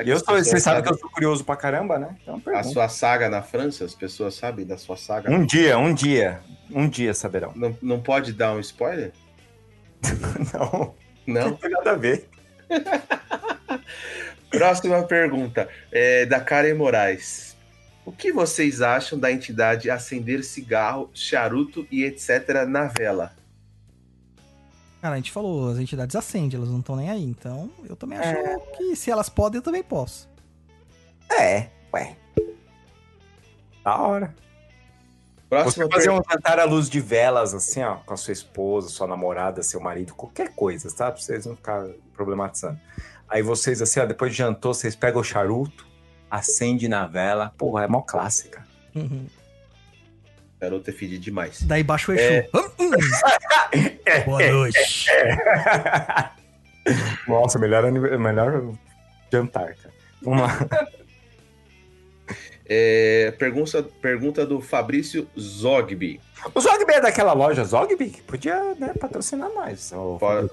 E 0.05 0.11
eu 0.11 0.19
sou, 0.19 0.37
você 0.37 0.61
sabe 0.61 0.83
que 0.83 0.93
eu 0.93 0.99
sou 0.99 1.11
curioso 1.11 1.45
pra 1.45 1.57
caramba, 1.57 1.99
né? 1.99 2.17
Então 2.23 2.41
A 2.55 2.63
sua 2.63 2.89
saga 2.89 3.29
na 3.29 3.43
França, 3.43 3.85
as 3.85 3.95
pessoas 3.95 4.35
sabem 4.35 4.67
da 4.67 4.77
sua 4.77 4.97
saga. 4.97 5.31
Um 5.31 5.45
dia, 5.45 5.79
um 5.79 5.93
dia, 5.95 6.41
um 6.71 6.89
dia 6.89 7.15
saberão. 7.15 7.53
Não, 7.57 7.77
não 7.83 8.01
pode 8.01 8.33
dar 8.33 8.53
um 8.55 8.61
spoiler? 8.61 9.13
Não, 10.53 10.95
Não? 11.27 11.51
não 11.51 11.57
tem 11.57 11.71
nada 11.71 11.93
a 11.93 11.95
ver. 11.95 12.29
Próxima 14.53 15.03
pergunta 15.03 15.69
é 15.91 16.27
da 16.27 16.41
Karen 16.41 16.75
Moraes. 16.75 17.57
O 18.05 18.13
que 18.13 18.33
vocês 18.33 18.83
acham 18.83 19.19
da 19.19 19.33
entidade 19.33 19.89
acender 19.89 20.45
cigarro, 20.45 21.11
charuto 21.15 21.87
e 21.91 22.05
etc. 22.05 22.67
na 22.69 22.87
vela? 22.87 23.33
Cara, 25.01 25.15
a 25.15 25.17
gente 25.17 25.33
falou, 25.33 25.71
as 25.71 25.79
entidades 25.79 26.15
acendem, 26.15 26.57
elas 26.57 26.71
não 26.71 26.81
estão 26.81 26.97
nem 26.97 27.11
aí. 27.11 27.25
Então, 27.25 27.71
eu 27.89 27.97
também 27.97 28.19
acho 28.19 28.37
que 28.77 28.95
se 28.95 29.11
elas 29.11 29.29
podem, 29.29 29.59
eu 29.59 29.63
também 29.63 29.83
posso. 29.83 30.29
É, 31.31 31.69
ué. 31.93 32.17
Da 33.83 33.97
hora. 33.97 34.35
Próxima 35.49 35.85
Você 35.87 35.93
fazer 35.93 36.07
pergunta. 36.09 36.29
um 36.29 36.33
jantar 36.33 36.59
à 36.59 36.65
luz 36.65 36.89
de 36.89 37.01
velas, 37.01 37.53
assim, 37.53 37.83
ó, 37.83 37.97
com 37.97 38.15
a 38.15 38.17
sua 38.17 38.33
esposa, 38.33 38.89
sua 38.89 39.07
namorada, 39.07 39.63
seu 39.63 39.81
marido, 39.81 40.15
qualquer 40.15 40.55
coisa, 40.55 40.89
tá? 40.95 41.11
Pra 41.11 41.21
vocês 41.21 41.47
não 41.47 41.57
ficarem 41.57 41.95
problematizando. 42.15 42.81
Aí 43.33 43.41
vocês, 43.41 43.81
assim, 43.81 43.99
ó, 43.99 44.05
depois 44.05 44.31
de 44.33 44.37
jantou, 44.39 44.75
vocês 44.75 44.95
pegam 44.95 45.23
o 45.23 45.25
charuto, 45.25 45.87
acende 46.31 46.87
na 46.87 47.07
vela. 47.07 47.55
Porra, 47.57 47.85
é 47.85 47.89
mó 47.89 48.03
clássica. 48.03 48.63
Uhum. 48.95 49.27
Charuto 50.61 50.91
é 50.91 50.93
fedido 50.93 51.23
demais. 51.25 51.63
Daí 51.63 51.83
baixa 51.83 52.13
o 52.13 52.15
Exu. 52.15 52.25
É. 52.31 52.49
Hum. 52.55 52.91
Boa 54.27 54.53
noite. 54.53 55.07
Nossa, 57.27 57.59
melhor, 57.59 57.91
melhor 57.91 58.75
jantar, 59.33 59.75
cara. 59.77 59.95
Vamos 60.21 60.43
lá. 60.43 60.59
É, 62.75 63.33
pergunta, 63.39 63.83
pergunta 64.01 64.47
do 64.47 64.61
Fabrício 64.61 65.29
Zogby. 65.39 66.21
O 66.55 66.61
Zogby 66.61 66.93
é 66.95 67.01
daquela 67.03 67.33
loja 67.35 67.65
Zogby 67.65 68.09
que 68.09 68.23
podia 68.23 68.75
né, 68.77 68.95
patrocinar 68.99 69.53
mais. 69.53 69.91
Fora- 69.91 70.49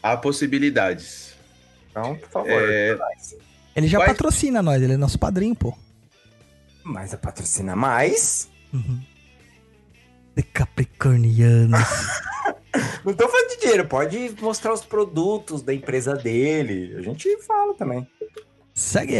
Há 0.00 0.16
possibilidades. 0.16 1.33
Então, 1.96 2.16
por 2.16 2.28
favor. 2.28 2.50
É, 2.50 2.98
Ele 3.76 3.86
já 3.86 3.98
Vai- 3.98 4.08
patrocina 4.08 4.60
nós, 4.62 4.82
ele 4.82 4.94
é 4.94 4.96
nosso 4.96 5.18
padrinho, 5.18 5.54
pô. 5.54 5.72
Mas 6.82 7.14
a 7.14 7.16
patrocina 7.16 7.76
mais. 7.76 8.48
Uhum. 8.72 9.00
De 10.36 10.42
Capricorniano. 10.42 11.76
Não 13.04 13.14
tô 13.14 13.28
falando 13.28 13.50
de 13.50 13.60
dinheiro, 13.60 13.86
pode 13.86 14.34
mostrar 14.40 14.72
os 14.72 14.84
produtos 14.84 15.62
da 15.62 15.72
empresa 15.72 16.14
dele. 16.14 16.96
A 16.96 17.02
gente 17.02 17.36
fala 17.42 17.72
também. 17.74 18.06
Segue. 18.74 19.14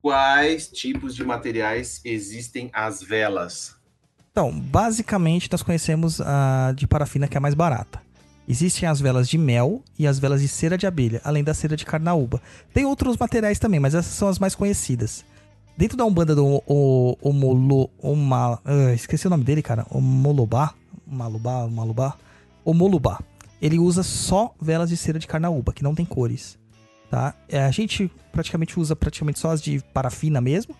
quais 0.00 0.68
tipos 0.68 1.14
de 1.16 1.24
materiais 1.24 2.00
existem 2.04 2.70
as 2.72 3.02
velas? 3.02 3.74
Então, 4.30 4.52
basicamente, 4.58 5.48
nós 5.50 5.62
conhecemos 5.62 6.20
a 6.20 6.72
de 6.76 6.86
parafina, 6.86 7.26
que 7.26 7.36
é 7.36 7.38
a 7.38 7.40
mais 7.40 7.54
barata. 7.54 8.00
Existem 8.48 8.88
as 8.88 9.00
velas 9.00 9.28
de 9.28 9.38
mel 9.38 9.82
e 9.98 10.06
as 10.06 10.18
velas 10.18 10.40
de 10.40 10.48
cera 10.48 10.76
de 10.76 10.86
abelha, 10.86 11.20
além 11.24 11.44
da 11.44 11.54
cera 11.54 11.76
de 11.76 11.84
carnaúba. 11.84 12.42
Tem 12.72 12.84
outros 12.84 13.16
materiais 13.16 13.58
também, 13.58 13.78
mas 13.78 13.94
essas 13.94 14.12
são 14.12 14.28
as 14.28 14.38
mais 14.38 14.54
conhecidas. 14.54 15.24
Dentro 15.76 15.96
da 15.96 16.04
Umbanda 16.04 16.34
do 16.34 16.62
o, 16.66 17.16
Omolo, 17.22 17.88
Oma, 17.98 18.60
uh, 18.64 18.94
esqueci 18.94 19.26
o 19.26 19.30
nome 19.30 19.44
dele, 19.44 19.62
cara. 19.62 19.86
Omolobá, 19.90 20.74
Malubá, 21.06 21.66
Malubá, 21.68 22.16
Omolubá. 22.64 23.20
Ele 23.60 23.78
usa 23.78 24.02
só 24.02 24.54
velas 24.60 24.90
de 24.90 24.96
cera 24.96 25.18
de 25.18 25.26
carnaúba, 25.26 25.72
que 25.72 25.84
não 25.84 25.94
tem 25.94 26.04
cores, 26.04 26.58
tá? 27.08 27.34
É, 27.48 27.62
a 27.62 27.70
gente 27.70 28.10
praticamente 28.32 28.78
usa 28.78 28.96
praticamente 28.96 29.38
só 29.38 29.50
as 29.50 29.62
de 29.62 29.80
parafina 29.94 30.40
mesmo. 30.40 30.74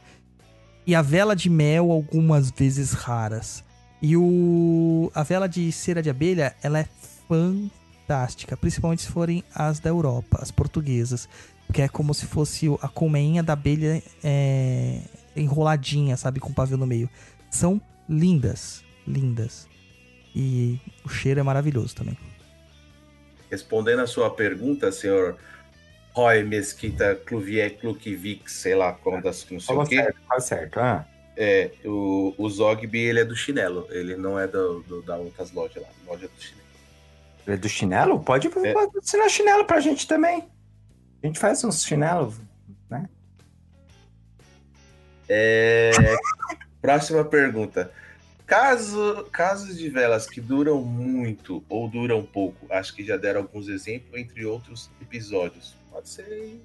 E 0.84 0.96
a 0.96 1.00
vela 1.00 1.36
de 1.36 1.48
mel 1.48 1.92
algumas 1.92 2.50
vezes 2.50 2.92
raras. 2.92 3.64
E 4.02 4.16
o 4.16 5.12
a 5.14 5.22
vela 5.22 5.48
de 5.48 5.70
cera 5.70 6.02
de 6.02 6.10
abelha, 6.10 6.56
ela 6.60 6.80
é 6.80 6.88
fantástica, 7.36 8.56
principalmente 8.56 9.02
se 9.02 9.08
forem 9.08 9.42
as 9.54 9.80
da 9.80 9.88
Europa, 9.90 10.38
as 10.40 10.50
portuguesas, 10.50 11.28
que 11.72 11.80
é 11.82 11.88
como 11.88 12.12
se 12.12 12.26
fosse 12.26 12.66
a 12.82 12.88
colmeinha 12.88 13.42
da 13.42 13.54
abelha 13.54 14.02
é, 14.22 15.00
enroladinha, 15.34 16.16
sabe, 16.16 16.40
com 16.40 16.52
pavio 16.52 16.76
no 16.76 16.86
meio. 16.86 17.08
São 17.50 17.80
lindas, 18.08 18.84
lindas. 19.06 19.66
E 20.34 20.78
o 21.04 21.08
cheiro 21.08 21.40
é 21.40 21.42
maravilhoso 21.42 21.94
também. 21.94 22.16
Respondendo 23.50 24.00
a 24.00 24.06
sua 24.06 24.30
pergunta, 24.30 24.90
senhor 24.90 25.36
Roy 26.14 26.42
Mesquita 26.42 27.14
Cluvier 27.14 27.78
Klukivik, 27.78 28.50
sei 28.50 28.74
lá 28.74 28.92
quando 28.92 29.24
não 29.24 29.32
sei 29.32 29.60
Fala 29.60 29.84
o 29.84 29.86
quê. 29.86 29.96
certo, 29.96 30.20
fala 30.28 30.40
certo. 30.40 30.80
Ah, 30.80 31.06
É, 31.36 31.70
o, 31.84 32.34
o 32.36 32.48
Zogby, 32.50 32.98
ele 33.00 33.20
é 33.20 33.24
do 33.24 33.34
chinelo. 33.36 33.86
Ele 33.90 34.16
não 34.16 34.38
é 34.38 34.46
do, 34.46 34.82
do- 34.82 35.02
da 35.02 35.16
outras 35.16 35.50
lojas 35.52 35.82
lá. 35.82 35.88
Loja 36.06 36.28
do 36.28 36.40
chinelo. 36.42 36.61
É 37.46 37.56
do 37.56 37.68
chinelo? 37.68 38.20
Pode 38.20 38.48
É. 38.48 38.72
patrocinar 38.72 39.28
chinelo 39.28 39.64
pra 39.64 39.80
gente 39.80 40.06
também. 40.06 40.48
A 41.22 41.26
gente 41.26 41.38
faz 41.38 41.62
uns 41.64 41.84
chinelos. 41.84 42.34
É, 45.28 45.90
próxima 46.82 47.24
pergunta. 47.24 47.90
Caso, 48.46 49.26
casos 49.32 49.78
de 49.78 49.88
velas 49.88 50.26
que 50.26 50.40
duram 50.40 50.82
muito 50.82 51.64
ou 51.68 51.88
duram 51.88 52.22
pouco, 52.22 52.66
acho 52.70 52.94
que 52.94 53.02
já 53.04 53.16
deram 53.16 53.42
alguns 53.42 53.68
exemplos, 53.68 54.20
entre 54.20 54.44
outros 54.44 54.90
episódios. 55.00 55.74
Pode 55.90 56.08
ser 56.08 56.60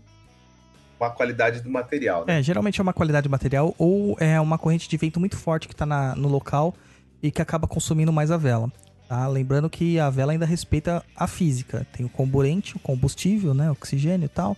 uma 1.00 1.12
qualidade 1.12 1.62
do 1.62 1.70
material, 1.70 2.26
né? 2.26 2.40
É, 2.40 2.44
geralmente 2.44 2.80
é 2.82 2.84
uma 2.84 2.94
qualidade 2.94 3.26
do 3.28 3.30
material 3.32 3.74
ou 3.78 4.18
é 4.20 4.42
uma 4.42 4.58
corrente 4.58 4.90
de 4.90 4.98
vento 4.98 5.20
muito 5.20 5.38
forte 5.38 5.68
que 5.68 5.76
tá 5.76 5.86
na- 5.86 6.16
no 6.16 6.28
local 6.28 6.76
e 7.22 7.32
que 7.32 7.42
acaba 7.42 7.68
consumindo 7.68 8.12
mais 8.12 8.32
a 8.32 8.38
vela. 8.38 8.70
Tá? 9.08 9.28
Lembrando 9.28 9.70
que 9.70 10.00
a 10.00 10.10
vela 10.10 10.34
ainda 10.34 10.46
respeita 10.46 11.04
a 11.16 11.28
física. 11.28 11.88
Tem 11.94 12.06
o 12.06 12.10
comburente, 12.10 12.76
o 12.76 12.80
combustível, 12.80 13.54
né? 13.54 13.72
Oxigênio 13.72 14.26
e 14.26 14.30
tal. 14.30 14.58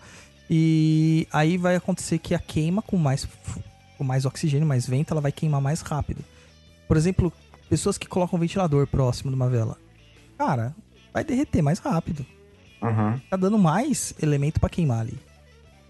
E 0.50 1.28
aí 1.32 1.58
vai 1.58 1.76
acontecer 1.76 2.18
que 2.18 2.34
a 2.34 2.40
queima 2.40 2.82
com 2.82 2.98
mais, 2.98 3.28
com 3.98 4.04
mais 4.04 4.26
oxigênio, 4.26 4.68
mais 4.68 4.88
vento, 4.88 5.12
ela 5.14 5.22
vai 5.22 5.32
queimar 5.32 5.62
mais 5.62 5.82
rápido. 5.82 6.24
Por 6.88 6.98
exemplo, 6.98 7.32
pessoas 7.70 7.98
que 7.98 8.08
colocam 8.08 8.38
um 8.38 8.40
ventilador 8.40 8.88
próximo 8.88 9.30
de 9.30 9.36
uma 9.36 9.48
vela. 9.48 9.78
Cara, 10.38 10.76
vai 11.14 11.24
derreter 11.24 11.62
mais 11.62 11.78
rápido. 11.78 12.26
Uhum. 12.82 13.20
Tá 13.30 13.38
dando 13.38 13.60
mais 13.60 14.16
elemento 14.22 14.60
pra 14.60 14.70
queimar 14.70 15.02
ali. 15.02 15.20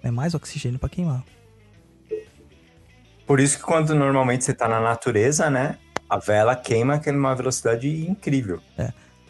É 0.03 0.11
mais 0.11 0.33
oxigênio 0.33 0.79
pra 0.79 0.89
queimar. 0.89 1.23
Por 3.25 3.39
isso 3.39 3.57
que 3.57 3.63
quando 3.63 3.93
normalmente 3.95 4.43
você 4.43 4.53
tá 4.53 4.67
na 4.67 4.81
natureza, 4.81 5.49
né? 5.49 5.77
A 6.09 6.17
vela 6.17 6.55
queima 6.55 6.99
numa 7.07 7.35
velocidade 7.35 7.87
incrível. 8.09 8.59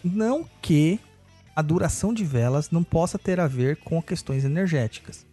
Não 0.04 0.48
que 0.62 1.00
a 1.56 1.62
duração 1.62 2.14
de 2.14 2.24
velas 2.24 2.72
não 2.72 2.84
possa 2.84 3.20
ter 3.20 3.40
a 3.40 3.48
ver 3.48 3.78
com 3.78 4.02
questões 4.02 4.46
energéticas. 4.46 5.26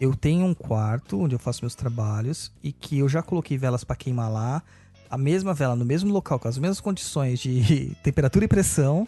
Eu 0.00 0.14
tenho 0.14 0.46
um 0.46 0.54
quarto 0.54 1.20
onde 1.20 1.34
eu 1.34 1.38
faço 1.38 1.62
meus 1.62 1.74
trabalhos 1.74 2.50
e 2.62 2.72
que 2.72 2.98
eu 2.98 3.08
já 3.08 3.22
coloquei 3.22 3.58
velas 3.58 3.84
para 3.84 3.96
queimar 3.96 4.32
lá, 4.32 4.62
a 5.10 5.18
mesma 5.18 5.52
vela 5.52 5.76
no 5.76 5.84
mesmo 5.84 6.12
local, 6.12 6.38
com 6.38 6.48
as 6.48 6.56
mesmas 6.56 6.80
condições 6.80 7.40
de 7.40 7.94
temperatura 8.02 8.44
e 8.44 8.48
pressão. 8.48 9.06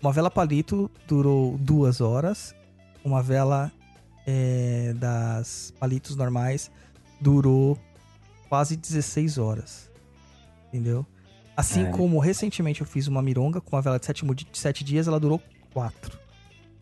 Uma 0.00 0.12
vela 0.12 0.30
palito 0.30 0.90
durou 1.08 1.56
duas 1.58 2.00
horas, 2.00 2.54
uma 3.02 3.20
vela 3.20 3.72
eh, 4.26 4.94
das 4.96 5.72
palitos 5.80 6.14
normais 6.14 6.70
durou 7.20 7.76
quase 8.48 8.76
16 8.76 9.38
horas. 9.38 9.87
Entendeu? 10.72 11.06
Assim 11.56 11.86
É. 11.86 11.90
como 11.90 12.18
recentemente 12.18 12.80
eu 12.80 12.86
fiz 12.86 13.06
uma 13.08 13.20
mironga 13.22 13.60
com 13.60 13.74
uma 13.74 13.82
vela 13.82 13.98
de 13.98 14.46
7 14.52 14.84
dias, 14.84 15.08
ela 15.08 15.18
durou 15.18 15.42
4. 15.72 16.18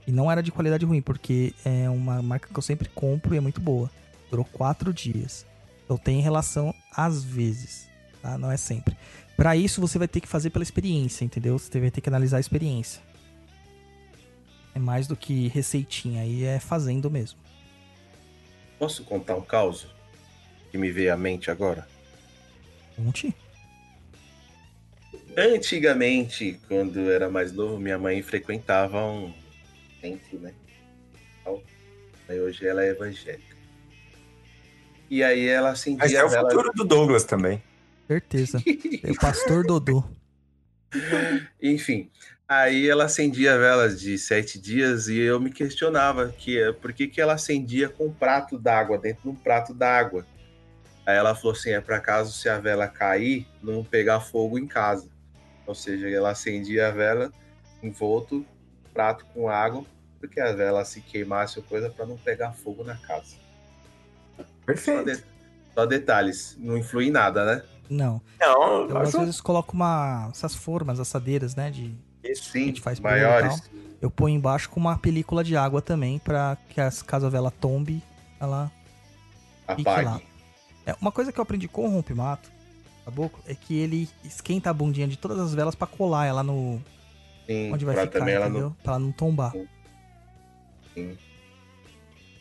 E 0.07 0.13
não 0.13 0.31
era 0.31 0.43
de 0.43 0.53
qualidade 0.53 0.85
ruim, 0.85 1.01
porque 1.03 1.55
é 1.65 1.89
uma 1.89 2.23
marca 2.23 2.49
que 2.53 2.59
eu 2.59 2.63
sempre 2.63 2.89
compro 2.89 3.35
e 3.35 3.39
é 3.39 3.41
muito 3.41 3.61
boa. 3.61 3.91
Durou 4.31 4.45
4 4.45 4.93
dias. 4.93 5.47
Então 5.85 5.97
tem 5.97 6.21
relação 6.21 6.75
às 6.93 7.25
vezes, 7.25 7.89
tá? 8.21 8.37
Não 8.37 8.51
é 8.51 8.57
sempre. 8.57 8.97
Pra 9.37 9.57
isso 9.57 9.81
você 9.81 9.99
vai 9.99 10.09
ter 10.09 10.21
que 10.21 10.29
fazer 10.29 10.51
pela 10.51 10.63
experiência, 10.63 11.25
entendeu? 11.25 11.59
Você 11.59 11.81
vai 11.81 11.91
ter 11.91 12.01
que 12.01 12.09
analisar 12.09 12.37
a 12.37 12.41
experiência. 12.41 13.03
É 14.75 14.79
mais 14.79 15.07
do 15.07 15.17
que 15.17 15.49
receitinha, 15.49 16.23
aí 16.23 16.45
é 16.45 16.59
fazendo 16.59 17.11
mesmo. 17.11 17.39
Posso 18.79 19.05
contar 19.05 19.37
um 19.37 19.43
caos 19.43 19.87
que 20.71 20.77
me 20.77 20.91
veio 20.91 21.15
à 21.15 21.17
mente 21.17 21.51
agora? 21.51 21.89
Conte. 22.95 23.35
Antigamente, 25.37 26.59
quando 26.67 26.99
eu 26.99 27.11
era 27.13 27.29
mais 27.29 27.53
novo, 27.53 27.79
minha 27.79 27.99
mãe 27.99 28.23
frequentava 28.23 29.05
um 29.05 29.35
centro, 30.01 30.39
né? 30.39 30.55
Aí 32.29 32.41
hoje 32.41 32.67
ela 32.67 32.83
é 32.83 32.89
evangélica. 32.91 33.55
E 35.11 35.23
aí 35.23 35.47
ela 35.47 35.71
acendia 35.71 35.99
Mas 36.05 36.13
é 36.15 36.25
o 36.25 36.29
vela- 36.29 36.51
futuro 36.51 36.73
do 36.75 36.85
Douglas 36.85 37.25
também. 37.25 37.63
Certeza. 38.09 38.63
É 39.05 39.11
o 39.13 39.17
pastor 39.17 39.65
Dodô. 39.65 40.03
Enfim, 41.63 42.11
aí 42.49 42.89
ela 42.89 43.05
acendia 43.05 43.57
velas 43.59 44.01
de 44.01 44.17
sete 44.19 44.59
dias 44.59 45.07
e 45.07 45.19
eu 45.19 45.39
me 45.39 45.51
questionava 45.53 46.31
que 46.37 46.73
por 46.81 46.93
que, 46.93 47.07
que 47.07 47.21
ela 47.21 47.35
acendia 47.35 47.89
com 47.89 48.07
um 48.07 48.13
prato 48.13 48.59
d'água, 48.59 48.99
dentro 48.99 49.23
de 49.25 49.29
um 49.29 49.35
prato 49.35 49.73
d'água. 49.75 50.27
Aí 51.05 51.15
ela 51.17 51.35
falou 51.37 51.53
assim, 51.53 51.71
é 51.71 51.81
para 51.81 52.01
caso 52.01 52.33
se 52.33 52.49
a 52.49 52.59
vela 52.59 52.89
cair, 52.89 53.47
não 53.63 53.85
pegar 53.85 54.19
fogo 54.21 54.59
em 54.59 54.67
casa. 54.67 55.09
Ou 55.67 55.75
seja, 55.75 56.09
ela 56.09 56.31
acendia 56.31 56.89
a 56.89 56.91
vela 56.91 57.33
envolto, 57.83 58.45
prato 58.93 59.25
com 59.35 59.49
água, 59.49 59.85
porque 60.21 60.41
a 60.41 60.53
vela 60.53 60.85
se 60.85 61.01
queimasse 61.01 61.59
ou 61.59 61.65
coisa 61.65 61.91
para 61.91 62.07
não 62.07 62.17
pegar 62.17 62.53
fogo 62.53 62.83
na 62.85 62.97
casa. 62.97 63.37
Só, 64.37 64.45
Perfeito. 64.65 65.05
de- 65.05 65.25
só 65.75 65.85
detalhes, 65.87 66.57
não 66.59 66.77
influi 66.77 67.09
em 67.09 67.11
nada, 67.11 67.45
né? 67.45 67.63
Não. 67.89 68.21
Não, 68.41 68.89
Eu 68.89 68.99
às 68.99 69.13
vezes 69.13 69.41
coloco 69.41 69.73
uma. 69.75 70.29
essas 70.31 70.55
formas, 70.55 70.99
assadeiras, 70.99 71.55
né? 71.55 71.71
De, 71.71 71.95
isso. 72.25 72.51
Sim, 72.51 72.67
gente 72.67 72.81
faz 72.81 72.99
maiores. 72.99 73.63
eu 74.01 74.11
ponho 74.11 74.35
embaixo 74.37 74.69
com 74.71 74.81
uma 74.81 74.99
película 74.99 75.45
de 75.45 75.57
água 75.57 75.81
também, 75.81 76.19
pra 76.19 76.57
que 76.71 76.81
as, 76.81 77.03
caso 77.03 77.27
a 77.27 77.29
vela 77.31 77.51
tombe, 77.51 78.03
ela. 78.41 78.71
Fique 79.69 79.83
lá. 79.85 80.01
Apague. 80.01 80.25
É, 80.85 80.95
uma 81.01 81.13
coisa 81.13 81.33
que 81.33 81.39
eu 81.39 81.43
aprendi 81.43 81.69
com 81.69 81.87
o 81.87 81.91
rompimato, 81.91 82.51
caboclo, 83.07 83.43
é 83.47 83.55
que 83.55 83.79
ele 83.79 84.09
esquenta 84.25 84.69
a 84.69 84.75
bundinha 84.75 85.07
de 85.07 85.17
todas 85.17 85.39
as 85.39 85.55
velas 85.55 85.75
pra 85.75 85.87
colar 85.87 86.27
ela 86.27 86.43
no. 86.43 86.83
Sim, 87.47 87.73
onde 87.73 87.85
vai 87.85 87.95
ficar, 87.95 88.19
também 88.19 88.35
ela 88.35 88.47
entendeu? 88.47 88.69
não 88.69 88.77
Pra 88.83 88.95
ela 88.95 88.99
não 88.99 89.13
tombar. 89.13 89.53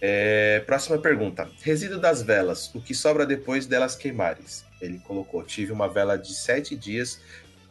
É, 0.02 0.60
próxima 0.62 0.98
pergunta. 0.98 1.50
Resíduo 1.62 2.00
das 2.00 2.22
velas. 2.22 2.74
O 2.74 2.82
que 2.82 2.96
sobra 2.96 3.26
depois 3.26 3.68
delas 3.68 3.96
queimarem? 3.96 4.44
Ele 4.82 5.00
colocou. 5.00 5.44
Tive 5.44 5.72
uma 5.72 5.88
vela 5.88 6.18
de 6.18 6.34
sete 6.34 6.76
dias, 6.76 7.22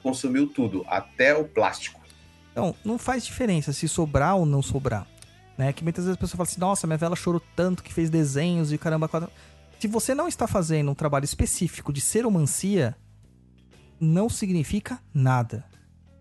consumiu 0.03 0.47
tudo, 0.47 0.85
até 0.87 1.35
o 1.35 1.45
plástico. 1.45 2.01
Então, 2.53 2.75
não 2.85 2.99
faz 2.99 3.25
diferença 3.25 3.73
se 3.73 3.89
sobrar 3.89 4.37
ou 4.37 4.47
não 4.47 4.63
sobrar. 4.63 5.07
Né? 5.59 5.73
Que 5.73 5.83
muitas 5.83 6.05
vezes 6.05 6.17
a 6.17 6.21
pessoa 6.21 6.39
fala 6.39 6.49
assim, 6.49 6.61
nossa, 6.61 6.87
minha 6.87 6.97
vela 6.97 7.17
chorou 7.17 7.43
tanto 7.57 7.83
que 7.83 7.93
fez 7.93 8.09
desenhos 8.09 8.73
e 8.73 8.79
caramba. 8.79 9.09
quatro-" 9.09 9.31
Se 9.85 9.89
você 9.89 10.15
não 10.15 10.27
está 10.27 10.47
fazendo 10.47 10.91
um 10.91 10.95
trabalho 10.95 11.27
específico 11.27 11.93
de 11.93 12.01
seromancia, 12.01 12.97
não 14.01 14.31
significa 14.31 14.99
nada. 15.13 15.63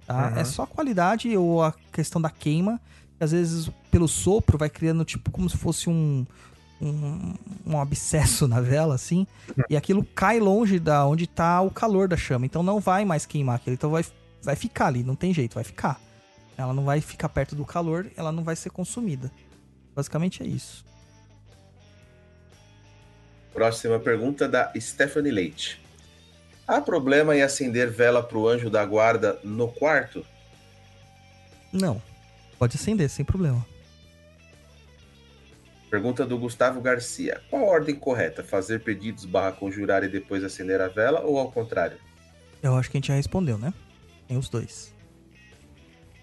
Tá? 0.05 0.31
Uhum. 0.31 0.37
É 0.37 0.43
só 0.43 0.63
a 0.63 0.67
qualidade 0.67 1.37
ou 1.37 1.63
a 1.63 1.73
questão 1.89 2.21
da 2.21 2.29
queima. 2.29 2.81
que 3.17 3.23
Às 3.23 3.31
vezes, 3.31 3.69
pelo 3.89 4.05
sopro, 4.05 4.57
vai 4.57 4.69
criando 4.69 5.05
tipo 5.05 5.31
como 5.31 5.49
se 5.49 5.55
fosse 5.55 5.89
um, 5.89 6.25
um, 6.81 7.35
um 7.65 7.79
abscesso 7.79 8.49
na 8.49 8.59
vela, 8.59 8.95
assim. 8.95 9.25
e 9.69 9.77
aquilo 9.77 10.03
cai 10.03 10.41
longe 10.41 10.77
da 10.77 11.05
onde 11.05 11.23
está 11.23 11.61
o 11.61 11.71
calor 11.71 12.09
da 12.09 12.17
chama. 12.17 12.45
Então 12.45 12.63
não 12.63 12.81
vai 12.81 13.05
mais 13.05 13.25
queimar 13.25 13.55
aquilo. 13.55 13.75
Então 13.75 13.91
vai, 13.91 14.05
vai 14.41 14.57
ficar 14.57 14.87
ali, 14.87 15.03
não 15.03 15.15
tem 15.15 15.33
jeito, 15.33 15.55
vai 15.55 15.63
ficar. 15.63 16.01
Ela 16.57 16.73
não 16.73 16.83
vai 16.83 16.99
ficar 16.99 17.29
perto 17.29 17.55
do 17.55 17.63
calor, 17.63 18.11
ela 18.17 18.33
não 18.33 18.43
vai 18.43 18.57
ser 18.57 18.71
consumida. 18.71 19.31
Basicamente 19.95 20.43
é 20.43 20.45
isso. 20.45 20.83
Próxima 23.53 23.99
pergunta 23.99 24.47
da 24.47 24.71
Stephanie 24.77 25.31
Leite. 25.31 25.79
Há 26.67 26.81
problema 26.81 27.35
em 27.35 27.41
acender 27.41 27.89
vela 27.89 28.23
para 28.23 28.37
o 28.37 28.47
anjo 28.47 28.69
da 28.69 28.83
guarda 28.85 29.39
no 29.43 29.67
quarto? 29.67 30.25
Não. 31.71 32.01
Pode 32.57 32.77
acender, 32.77 33.09
sem 33.09 33.25
problema. 33.25 33.65
Pergunta 35.89 36.25
do 36.25 36.39
Gustavo 36.39 36.81
Garcia. 36.81 37.41
Qual 37.49 37.63
a 37.63 37.67
ordem 37.67 37.93
correta? 37.93 38.43
Fazer 38.43 38.79
pedidos 38.79 39.25
barra 39.25 39.51
conjurar 39.51 40.03
e 40.03 40.07
depois 40.07 40.43
acender 40.43 40.81
a 40.81 40.87
vela 40.87 41.21
ou 41.21 41.37
ao 41.37 41.51
contrário? 41.51 41.97
Eu 42.63 42.75
acho 42.75 42.89
que 42.89 42.97
a 42.97 42.99
gente 42.99 43.09
já 43.09 43.15
respondeu, 43.15 43.57
né? 43.57 43.71
Tem 44.27 44.37
os 44.37 44.49
dois. 44.49 44.93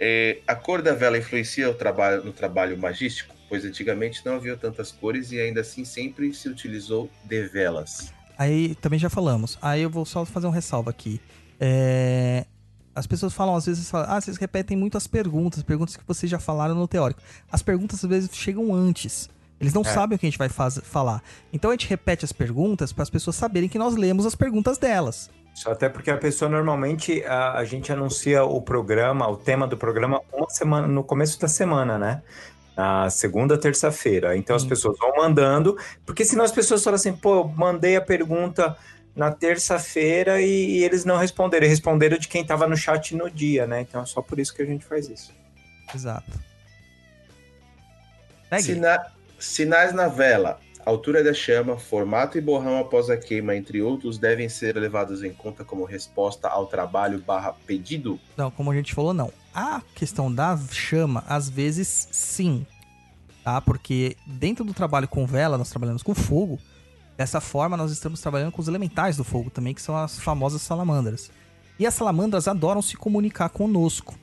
É, 0.00 0.38
a 0.46 0.56
cor 0.56 0.80
da 0.80 0.94
vela 0.94 1.18
influencia 1.18 1.68
o 1.68 1.74
trabalho, 1.74 2.24
no 2.24 2.32
trabalho 2.32 2.76
magístico? 2.78 3.34
Pois 3.50 3.64
antigamente 3.66 4.24
não 4.24 4.36
havia 4.36 4.56
tantas 4.56 4.90
cores 4.92 5.30
e 5.32 5.38
ainda 5.40 5.60
assim 5.60 5.84
sempre 5.84 6.32
se 6.32 6.48
utilizou 6.48 7.10
de 7.24 7.46
velas. 7.48 8.14
Aí 8.38 8.74
também 8.76 8.98
já 8.98 9.10
falamos. 9.10 9.58
Aí 9.60 9.82
eu 9.82 9.90
vou 9.90 10.06
só 10.06 10.24
fazer 10.24 10.46
um 10.46 10.50
ressalvo 10.50 10.88
aqui. 10.88 11.20
É, 11.60 12.46
As 12.94 13.06
pessoas 13.06 13.32
falam, 13.32 13.54
às 13.54 13.66
vezes, 13.66 13.88
falam, 13.90 14.06
ah, 14.10 14.20
vocês 14.20 14.36
repetem 14.36 14.76
muito 14.76 14.96
as 14.96 15.06
perguntas, 15.06 15.62
perguntas 15.62 15.96
que 15.96 16.02
vocês 16.06 16.28
já 16.30 16.38
falaram 16.40 16.74
no 16.74 16.88
teórico. 16.88 17.20
As 17.50 17.62
perguntas 17.62 18.02
às 18.04 18.08
vezes 18.10 18.30
chegam 18.34 18.74
antes. 18.74 19.28
Eles 19.60 19.72
não 19.74 19.82
É. 19.82 19.84
sabem 19.84 20.16
o 20.16 20.18
que 20.18 20.26
a 20.26 20.30
gente 20.30 20.38
vai 20.38 20.48
faz- 20.48 20.80
falar. 20.82 21.22
Então 21.52 21.70
a 21.70 21.74
gente 21.74 21.86
repete 21.88 22.24
as 22.24 22.32
perguntas 22.32 22.92
para 22.92 23.02
as 23.02 23.10
pessoas 23.10 23.36
saberem 23.36 23.68
que 23.68 23.78
nós 23.78 23.94
lemos 23.94 24.24
as 24.26 24.34
perguntas 24.34 24.78
delas. 24.78 25.28
Só 25.54 25.72
até 25.72 25.88
porque 25.88 26.10
a 26.10 26.16
pessoa 26.16 26.48
normalmente 26.50 27.22
a, 27.24 27.58
a 27.58 27.64
gente 27.64 27.92
anuncia 27.92 28.42
o 28.44 28.60
programa, 28.62 29.28
o 29.28 29.36
tema 29.36 29.66
do 29.66 29.76
programa 29.76 30.20
uma 30.32 30.48
semana 30.48 30.86
no 30.88 31.04
começo 31.04 31.38
da 31.40 31.48
semana, 31.48 31.98
né? 31.98 32.22
Na 32.76 33.10
segunda, 33.10 33.58
terça-feira. 33.58 34.36
Então 34.36 34.56
as 34.56 34.62
Sim. 34.62 34.68
pessoas 34.68 34.98
vão 34.98 35.12
mandando, 35.16 35.76
porque 36.06 36.24
senão 36.24 36.44
as 36.44 36.52
pessoas 36.52 36.82
falam 36.82 36.96
assim, 36.96 37.12
pô, 37.12 37.44
mandei 37.44 37.96
a 37.96 38.00
pergunta 38.00 38.76
na 39.14 39.30
terça-feira 39.32 40.40
e, 40.40 40.78
e 40.78 40.84
eles 40.84 41.04
não 41.04 41.16
responderam, 41.16 41.66
e 41.66 41.68
responderam 41.68 42.16
de 42.16 42.28
quem 42.28 42.42
estava 42.42 42.66
no 42.66 42.76
chat 42.76 43.14
no 43.14 43.28
dia, 43.28 43.66
né? 43.66 43.80
Então 43.82 44.00
é 44.02 44.06
só 44.06 44.22
por 44.22 44.38
isso 44.38 44.54
que 44.54 44.62
a 44.62 44.66
gente 44.66 44.84
faz 44.84 45.08
isso. 45.08 45.32
Exato. 45.94 46.30
Sina- 48.60 49.12
Sinais 49.38 49.92
na 49.92 50.06
vela, 50.08 50.60
altura 50.84 51.22
da 51.24 51.32
chama, 51.32 51.76
formato 51.78 52.36
e 52.38 52.40
borrão 52.40 52.78
após 52.78 53.08
a 53.10 53.16
queima, 53.16 53.54
entre 53.56 53.80
outros, 53.80 54.18
devem 54.18 54.48
ser 54.48 54.76
levados 54.76 55.22
em 55.22 55.32
conta 55.32 55.64
como 55.64 55.84
resposta 55.84 56.48
ao 56.48 56.66
trabalho 56.66 57.20
barra 57.20 57.52
pedido? 57.66 58.18
Não, 58.36 58.50
como 58.50 58.70
a 58.70 58.74
gente 58.74 58.94
falou, 58.94 59.12
não. 59.14 59.32
A 59.54 59.82
questão 59.94 60.32
da 60.32 60.56
chama, 60.70 61.24
às 61.26 61.48
vezes, 61.48 62.08
sim. 62.12 62.66
Tá? 63.42 63.60
Porque 63.60 64.16
dentro 64.26 64.64
do 64.64 64.72
trabalho 64.72 65.08
com 65.08 65.26
vela, 65.26 65.58
nós 65.58 65.70
trabalhamos 65.70 66.02
com 66.02 66.14
fogo. 66.14 66.58
Dessa 67.16 67.40
forma, 67.40 67.76
nós 67.76 67.90
estamos 67.90 68.20
trabalhando 68.20 68.52
com 68.52 68.60
os 68.60 68.68
elementais 68.68 69.16
do 69.16 69.24
fogo 69.24 69.50
também, 69.50 69.74
que 69.74 69.82
são 69.82 69.96
as 69.96 70.18
famosas 70.18 70.62
salamandras. 70.62 71.30
E 71.78 71.86
as 71.86 71.94
salamandras 71.94 72.46
adoram 72.46 72.80
se 72.80 72.96
comunicar 72.96 73.48
conosco. 73.48 74.14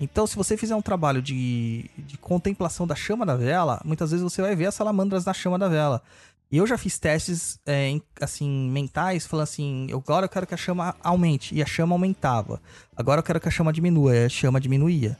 Então, 0.00 0.26
se 0.26 0.36
você 0.36 0.56
fizer 0.56 0.74
um 0.74 0.82
trabalho 0.82 1.22
de, 1.22 1.90
de 1.96 2.18
contemplação 2.18 2.86
da 2.86 2.94
chama 2.94 3.24
da 3.24 3.34
vela, 3.34 3.80
muitas 3.84 4.10
vezes 4.10 4.22
você 4.22 4.42
vai 4.42 4.54
ver 4.54 4.66
as 4.66 4.74
salamandras 4.74 5.24
na 5.24 5.32
chama 5.32 5.58
da 5.58 5.68
vela. 5.68 6.02
E 6.50 6.58
eu 6.58 6.66
já 6.66 6.78
fiz 6.78 6.98
testes, 6.98 7.58
é, 7.66 7.98
assim, 8.20 8.70
mentais, 8.70 9.26
falando 9.26 9.44
assim, 9.44 9.88
agora 9.92 10.26
eu 10.26 10.28
quero 10.28 10.46
que 10.46 10.54
a 10.54 10.56
chama 10.56 10.94
aumente. 11.02 11.54
E 11.54 11.62
a 11.62 11.66
chama 11.66 11.94
aumentava. 11.94 12.60
Agora 12.96 13.18
eu 13.18 13.22
quero 13.22 13.40
que 13.40 13.48
a 13.48 13.50
chama 13.50 13.72
diminua. 13.72 14.14
E 14.14 14.24
a 14.26 14.28
chama 14.28 14.60
diminuía. 14.60 15.18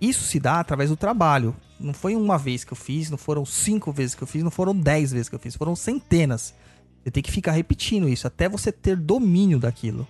Isso 0.00 0.24
se 0.24 0.38
dá 0.38 0.60
através 0.60 0.90
do 0.90 0.96
trabalho. 0.96 1.56
Não 1.78 1.92
foi 1.92 2.14
uma 2.14 2.38
vez 2.38 2.62
que 2.62 2.72
eu 2.72 2.76
fiz, 2.76 3.10
não 3.10 3.18
foram 3.18 3.44
cinco 3.44 3.90
vezes 3.90 4.14
que 4.14 4.22
eu 4.22 4.26
fiz, 4.26 4.42
não 4.42 4.50
foram 4.50 4.74
dez 4.74 5.12
vezes 5.12 5.28
que 5.28 5.34
eu 5.34 5.40
fiz, 5.40 5.56
foram 5.56 5.74
centenas. 5.74 6.54
Você 7.02 7.10
tem 7.10 7.22
que 7.22 7.32
ficar 7.32 7.52
repetindo 7.52 8.08
isso 8.08 8.26
até 8.26 8.48
você 8.48 8.70
ter 8.70 8.96
domínio 8.96 9.58
daquilo. 9.58 10.06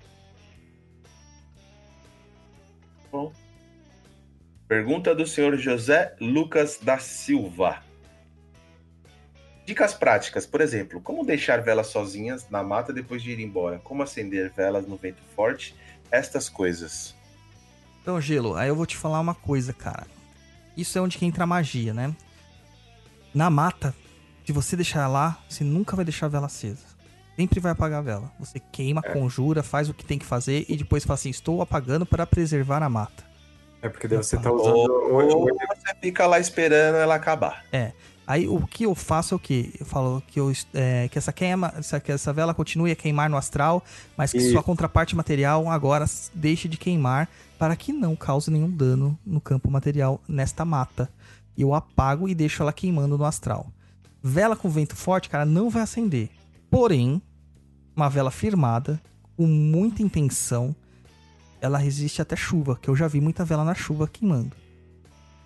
Bom. 3.11 3.33
Pergunta 4.69 5.15
do 5.15 5.27
senhor 5.27 5.57
José 5.57 6.15
Lucas 6.21 6.79
da 6.83 6.99
Silva. 6.99 7.83
Dicas 9.65 9.95
práticas, 9.95 10.47
por 10.47 10.61
exemplo, 10.61 11.01
como 11.01 11.25
deixar 11.25 11.63
velas 11.63 11.87
sozinhas 11.87 12.49
na 12.51 12.63
mata 12.63 12.93
depois 12.93 13.23
de 13.23 13.31
ir 13.31 13.41
embora? 13.41 13.79
Como 13.79 14.03
acender 14.03 14.53
velas 14.55 14.87
no 14.87 14.97
vento 14.97 15.23
forte? 15.35 15.75
Estas 16.11 16.51
coisas. 16.51 17.15
Então, 18.03 18.21
Gelo, 18.21 18.55
aí 18.57 18.69
eu 18.69 18.77
vou 18.77 18.85
te 18.85 18.97
falar 18.97 19.21
uma 19.21 19.35
coisa, 19.35 19.73
cara. 19.73 20.07
Isso 20.77 20.99
é 20.99 21.01
onde 21.01 21.17
que 21.17 21.25
entra 21.25 21.45
a 21.45 21.47
magia, 21.47 21.95
né? 21.95 22.15
Na 23.33 23.49
mata, 23.49 23.95
se 24.45 24.53
você 24.53 24.77
deixar 24.77 25.09
lá, 25.09 25.43
você 25.49 25.65
nunca 25.65 25.97
vai 25.97 26.05
deixar 26.05 26.27
a 26.27 26.29
vela 26.29 26.47
acesa. 26.47 26.85
Sempre 27.35 27.59
vai 27.59 27.73
apagar 27.73 28.01
a 28.01 28.03
vela. 28.03 28.33
Você 28.39 28.61
queima, 28.61 29.03
conjura, 29.03 29.63
faz 29.63 29.89
o 29.89 29.95
que 29.95 30.05
tem 30.05 30.19
que 30.19 30.27
fazer 30.27 30.67
e 30.69 30.77
depois 30.77 31.05
fala 31.05 31.15
assim: 31.15 31.31
estou 31.31 31.63
apagando 31.63 32.05
para 32.05 32.27
preservar 32.27 32.83
a 32.83 32.89
mata. 32.89 33.25
É 33.83 33.89
porque 33.89 34.07
daí 34.07 34.19
você 34.19 34.37
tá 34.39 34.51
Ou, 34.51 34.61
usando 34.61 34.93
o, 34.93 35.15
ou 35.15 35.47
você 35.47 35.95
fica 36.01 36.27
lá 36.27 36.39
esperando 36.39 36.97
ela 36.97 37.15
acabar. 37.15 37.65
Aí 38.27 38.49
o 38.49 38.67
que 38.67 38.85
eu 38.85 38.95
faço 38.95 39.35
é 39.35 39.37
o 39.37 39.39
quê? 39.39 39.71
Eu 39.79 39.85
falo 39.85 40.23
que, 40.27 40.41
eu, 40.41 40.51
é, 40.73 41.09
que 41.09 41.19
essa 41.19 41.33
queima, 41.33 41.73
essa, 41.77 42.01
que 42.01 42.11
essa 42.11 42.33
vela 42.33 42.55
continue 42.55 42.91
a 42.91 42.97
queimar 42.97 43.29
no 43.29 43.37
astral, 43.37 43.85
mas 44.17 44.33
que 44.33 44.39
Isso. 44.39 44.53
sua 44.53 44.63
contraparte 44.63 45.15
material 45.15 45.69
agora 45.69 46.07
deixe 46.35 46.67
de 46.67 46.79
queimar 46.79 47.29
para 47.59 47.77
que 47.77 47.93
não 47.93 48.17
cause 48.17 48.51
nenhum 48.51 48.71
dano 48.71 49.19
no 49.27 49.41
campo 49.41 49.71
material 49.71 50.21
nesta 50.27 50.65
mata. 50.65 51.11
Eu 51.57 51.75
apago 51.75 52.29
e 52.29 52.35
deixo 52.35 52.63
ela 52.63 52.73
queimando 52.73 53.19
no 53.19 53.25
astral. 53.25 53.67
Vela 54.23 54.57
com 54.57 54.71
vento 54.71 54.97
forte, 54.97 55.29
cara, 55.29 55.45
não 55.45 55.69
vai 55.69 55.83
acender. 55.83 56.31
Porém, 56.71 57.21
uma 57.95 58.09
vela 58.09 58.31
firmada, 58.31 59.01
com 59.37 59.47
muita 59.47 60.03
intenção, 60.03 60.75
ela 61.61 61.79
resiste 61.79 62.23
até 62.23 62.35
chuva, 62.35 62.79
que 62.81 62.89
eu 62.89 62.97
já 62.97 63.07
vi 63.07 63.21
muita 63.21 63.45
vela 63.45 63.65
na 63.65 63.75
chuva 63.75 64.09
queimando. 64.09 64.64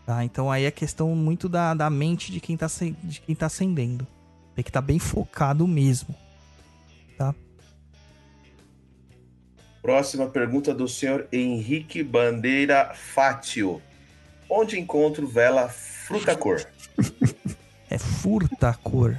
Tá? 0.09 0.25
Então 0.25 0.51
aí 0.51 0.65
é 0.65 0.71
questão 0.71 1.15
muito 1.15 1.51
da, 1.51 1.75
da 1.75 1.91
mente 1.91 2.33
de 2.33 2.41
quem, 2.41 2.57
tá, 2.57 2.67
de 3.05 3.21
quem 3.21 3.35
tá 3.35 3.45
acendendo. 3.45 4.07
Tem 4.55 4.65
que 4.65 4.71
estar 4.71 4.81
bem 4.81 4.99
focado 4.99 5.69
mesmo. 5.69 6.15
Próxima 9.83 10.27
pergunta 10.27 10.73
do 10.73 10.89
senhor 10.89 11.29
Henrique 11.31 12.03
Bandeira 12.03 12.95
Fátio. 12.95 13.83
Onde 14.49 14.81
encontro 14.81 15.27
vela 15.27 15.69
frutacor? 15.69 16.65
É 17.91 17.97
furta 17.97 18.75
cor. 18.83 19.19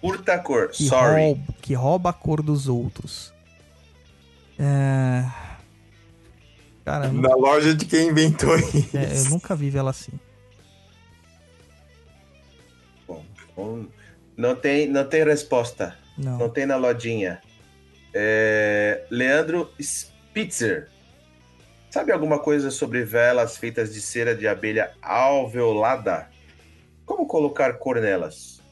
Furtacor, 0.00 0.68
Que, 0.68 0.84
sorry. 0.88 1.22
rouba, 1.22 1.54
que 1.62 1.74
rouba 1.74 2.10
a 2.10 2.12
cor 2.12 2.42
dos 2.42 2.68
outros. 2.68 3.32
É... 4.58 5.24
Cara, 6.88 7.04
eu, 7.06 7.12
nu- 7.12 7.20
na 7.20 7.34
loja 7.34 7.74
de 7.74 7.84
quem 7.84 8.08
inventou 8.08 8.56
isso. 8.58 8.96
é, 8.96 9.18
eu 9.18 9.24
nunca 9.26 9.54
vi 9.54 9.68
vela 9.68 9.90
assim. 9.90 10.12
Bom, 13.06 13.22
bom, 13.54 13.84
não, 14.34 14.56
tem, 14.56 14.88
não 14.88 15.04
tem 15.06 15.22
resposta. 15.22 15.98
Não 16.16 16.38
Não. 16.38 16.48
tem 16.48 16.64
na 16.64 16.76
lojinha. 16.76 17.42
É, 18.14 19.04
Leandro 19.10 19.70
Spitzer. 19.78 20.88
Sabe 21.90 22.10
alguma 22.10 22.38
coisa 22.38 22.70
sobre 22.70 23.04
velas 23.04 23.58
feitas 23.58 23.92
de 23.92 24.00
cera 24.00 24.34
de 24.34 24.48
abelha 24.48 24.92
alveolada? 25.02 26.30
Como 27.04 27.26
colocar 27.26 27.74
cor 27.74 28.00
nelas? 28.00 28.62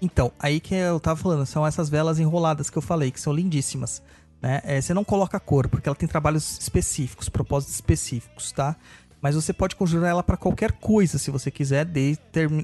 Então, 0.00 0.32
aí 0.38 0.58
que 0.58 0.74
eu 0.74 0.98
tava 0.98 1.20
falando, 1.20 1.44
são 1.44 1.66
essas 1.66 1.90
velas 1.90 2.18
enroladas 2.18 2.70
que 2.70 2.78
eu 2.78 2.82
falei, 2.82 3.10
que 3.10 3.20
são 3.20 3.32
lindíssimas. 3.34 4.02
Né? 4.40 4.60
É, 4.64 4.80
você 4.80 4.94
não 4.94 5.04
coloca 5.04 5.38
cor, 5.38 5.68
porque 5.68 5.88
ela 5.88 5.96
tem 5.96 6.08
trabalhos 6.08 6.58
específicos, 6.58 7.28
propósitos 7.28 7.74
específicos, 7.74 8.52
tá? 8.52 8.76
Mas 9.20 9.34
você 9.34 9.52
pode 9.52 9.76
conjurar 9.76 10.10
ela 10.10 10.22
para 10.22 10.36
qualquer 10.36 10.72
coisa, 10.72 11.18
se 11.18 11.30
você 11.30 11.50
quiser, 11.50 11.84
de, 11.84 12.16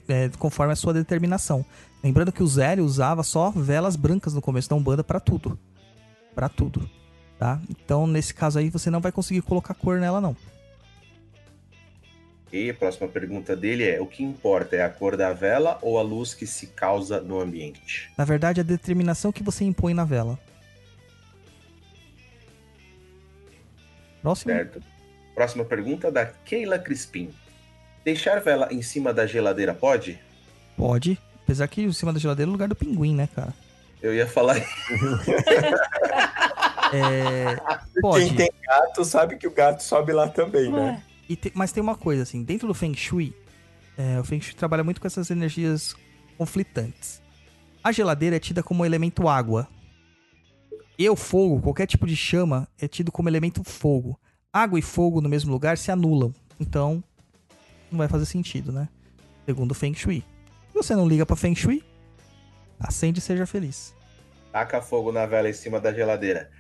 é, 0.09 0.31
conforme 0.39 0.73
a 0.73 0.77
sua 0.77 0.95
determinação. 0.95 1.65
Lembrando 2.03 2.33
que 2.33 2.43
o 2.43 2.47
Zélio 2.47 2.85
usava 2.85 3.23
só 3.23 3.51
velas 3.51 3.95
brancas 3.95 4.33
no 4.33 4.41
começo 4.41 4.71
da 4.71 4.77
Umbanda 4.77 5.05
para 5.05 5.21
tudo. 5.21 5.59
Para 6.35 6.49
tudo, 6.49 6.89
tá? 7.39 7.61
Então, 7.69 8.07
nesse 8.07 8.33
caso 8.33 8.59
aí, 8.59 8.71
você 8.71 8.91
não 8.91 9.01
vai 9.01 9.13
conseguir 9.13 9.43
colocar 9.43 9.75
cor 9.75 9.99
nela, 9.99 10.21
não. 10.21 10.35
E 12.53 12.71
a 12.71 12.75
próxima 12.75 13.09
pergunta 13.09 13.55
dele 13.55 13.85
é: 13.85 14.01
o 14.01 14.07
que 14.07 14.23
importa 14.23 14.77
é 14.77 14.83
a 14.83 14.89
cor 14.89 15.17
da 15.17 15.33
vela 15.33 15.79
ou 15.83 15.99
a 15.99 16.03
luz 16.03 16.33
que 16.33 16.47
se 16.47 16.69
causa 16.69 17.21
no 17.21 17.41
ambiente? 17.41 18.11
Na 18.17 18.25
verdade, 18.25 18.61
a 18.61 18.65
determinação 18.65 19.33
que 19.33 19.43
você 19.43 19.65
impõe 19.65 19.93
na 19.93 20.05
vela. 20.05 20.39
Próximo. 24.27 24.53
Certo? 24.53 24.83
Próxima 25.37 25.65
pergunta 25.65 26.11
da 26.11 26.27
Keila 26.27 26.81
Crispim. 26.81 27.31
Deixar 28.05 28.41
vela 28.41 28.67
em 28.73 28.83
cima 28.83 29.15
da 29.15 29.25
geladeira 29.25 29.73
pode? 29.73 30.19
Pode. 30.77 31.17
Apesar 31.45 31.69
que 31.69 31.83
em 31.83 31.93
cima 31.93 32.13
da 32.13 32.19
geladeira 32.19 32.49
é 32.49 32.51
o 32.51 32.53
lugar 32.53 32.67
do 32.67 32.75
pinguim, 32.75 33.15
né, 33.15 33.29
cara? 33.33 33.55
Eu 34.03 34.13
ia 34.13 34.27
falar 34.27 34.57
É, 36.93 37.57
pode. 38.01 38.27
Quem 38.27 38.35
tem 38.37 38.51
gato 38.67 39.05
sabe 39.05 39.37
que 39.37 39.47
o 39.47 39.51
gato 39.53 39.81
sobe 39.83 40.13
lá 40.13 40.29
também, 40.29 40.73
né? 40.73 41.01
E 41.29 41.37
te- 41.37 41.53
mas 41.55 41.71
tem 41.71 41.81
uma 41.83 41.95
coisa, 41.97 42.23
assim, 42.25 42.43
dentro 42.43 42.67
do 42.67 42.75
Feng 42.75 42.95
Shui, 42.97 43.33
é, 43.97 44.19
o 44.19 44.25
Feng 44.25 44.41
Shui 44.41 44.55
trabalha 44.55 44.83
muito 44.85 45.01
com 45.01 45.07
essas 45.07 45.31
energias 45.31 45.95
conflitantes. 46.37 47.21
A 47.83 47.93
geladeira 47.93 48.35
é 48.37 48.41
tida 48.41 48.61
como 48.63 48.85
elemento 48.85 49.29
água. 49.29 49.69
E 50.99 51.09
o 51.11 51.17
fogo, 51.17 51.61
qualquer 51.61 51.87
tipo 51.87 52.07
de 52.07 52.17
chama, 52.17 52.67
é 52.81 52.89
tido 52.89 53.13
como 53.13 53.29
elemento 53.29 53.63
fogo. 53.63 54.19
água 54.53 54.79
e 54.79 54.83
fogo 54.83 55.21
no 55.21 55.29
mesmo 55.29 55.53
lugar 55.53 55.77
se 55.77 55.91
anulam. 55.91 56.35
Então, 56.59 57.05
não 57.91 57.99
vai 57.99 58.09
fazer 58.09 58.25
sentido, 58.25 58.73
né? 58.73 58.89
Segundo 59.45 59.73
o 59.73 59.75
Feng 59.75 59.95
Shui. 59.95 60.25
Se 60.69 60.75
você 60.75 60.97
não 60.97 61.07
liga 61.07 61.27
pra 61.27 61.37
Feng 61.37 61.55
Shui, 61.55 61.85
acende 62.81 63.19
e 63.19 63.23
seja 63.23 63.47
feliz. 63.47 63.95
Taca 64.51 64.81
fogo 64.81 65.13
na 65.13 65.27
vela 65.27 65.51
em 65.51 65.53
cima 65.53 65.79
da 65.79 65.93
geladeira. 65.93 66.51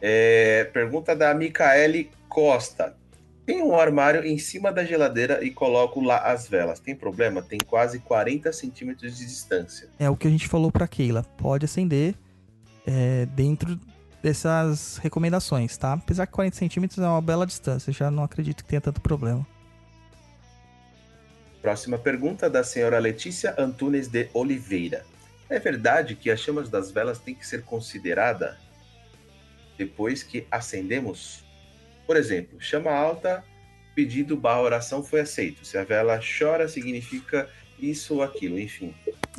É, 0.00 0.64
pergunta 0.72 1.16
da 1.16 1.34
Micaele 1.34 2.10
Costa. 2.28 2.96
Tem 3.44 3.60
um 3.62 3.74
armário 3.74 4.24
em 4.24 4.38
cima 4.38 4.70
da 4.70 4.84
geladeira 4.84 5.44
e 5.44 5.50
coloco 5.50 6.00
lá 6.00 6.18
as 6.18 6.48
velas. 6.48 6.78
Tem 6.78 6.94
problema? 6.94 7.42
Tem 7.42 7.58
quase 7.58 7.98
40 7.98 8.52
centímetros 8.52 9.18
de 9.18 9.26
distância. 9.26 9.88
É 9.98 10.08
o 10.08 10.16
que 10.16 10.28
a 10.28 10.30
gente 10.30 10.46
falou 10.46 10.70
pra 10.70 10.86
Keila. 10.86 11.24
Pode 11.36 11.64
acender 11.64 12.14
é, 12.86 13.26
dentro 13.26 13.78
dessas 14.22 14.98
recomendações, 14.98 15.76
tá? 15.76 15.94
Apesar 15.94 16.26
que 16.26 16.32
40 16.32 16.56
centímetros 16.56 16.98
é 16.98 17.06
uma 17.06 17.22
bela 17.22 17.46
distância. 17.46 17.92
Já 17.92 18.10
não 18.10 18.22
acredito 18.22 18.62
que 18.62 18.68
tenha 18.68 18.80
tanto 18.80 19.00
problema. 19.00 19.46
Próxima 21.62 21.98
pergunta 21.98 22.48
da 22.48 22.64
senhora 22.64 22.98
Letícia 22.98 23.54
Antunes 23.58 24.08
de 24.08 24.28
Oliveira. 24.32 25.04
É 25.48 25.58
verdade 25.58 26.14
que 26.14 26.30
as 26.30 26.40
chamas 26.40 26.68
das 26.68 26.90
velas 26.90 27.18
têm 27.18 27.34
que 27.34 27.46
ser 27.46 27.64
considerada 27.64 28.56
depois 29.76 30.22
que 30.22 30.46
acendemos? 30.50 31.42
Por 32.06 32.16
exemplo, 32.16 32.60
chama 32.60 32.90
alta, 32.90 33.42
pedido 33.94 34.36
barra 34.36 34.60
oração 34.60 35.02
foi 35.02 35.20
aceito. 35.20 35.64
Se 35.64 35.78
a 35.78 35.84
vela 35.84 36.20
chora, 36.20 36.68
significa 36.68 37.48
isso 37.78 38.16
ou 38.16 38.22
aquilo, 38.22 38.58
enfim. 38.58 38.94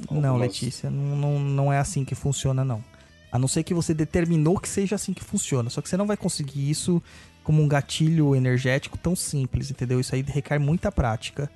Não, 0.09 0.37
Letícia, 0.37 0.89
não, 0.89 1.39
não 1.39 1.71
é 1.71 1.77
assim 1.77 2.03
que 2.03 2.15
funciona, 2.15 2.65
não. 2.65 2.83
A 3.31 3.39
não 3.39 3.47
ser 3.47 3.63
que 3.63 3.73
você 3.73 3.93
determinou 3.93 4.59
que 4.59 4.67
seja 4.67 4.95
assim 4.95 5.13
que 5.13 5.23
funciona. 5.23 5.69
Só 5.69 5.81
que 5.81 5.87
você 5.87 5.95
não 5.95 6.05
vai 6.05 6.17
conseguir 6.17 6.69
isso 6.69 7.01
como 7.43 7.61
um 7.61 7.67
gatilho 7.67 8.35
energético 8.35 8.97
tão 8.97 9.15
simples, 9.15 9.71
entendeu? 9.71 9.99
Isso 9.99 10.13
aí 10.13 10.21
requer 10.21 10.59
muita 10.59 10.91
prática. 10.91 11.49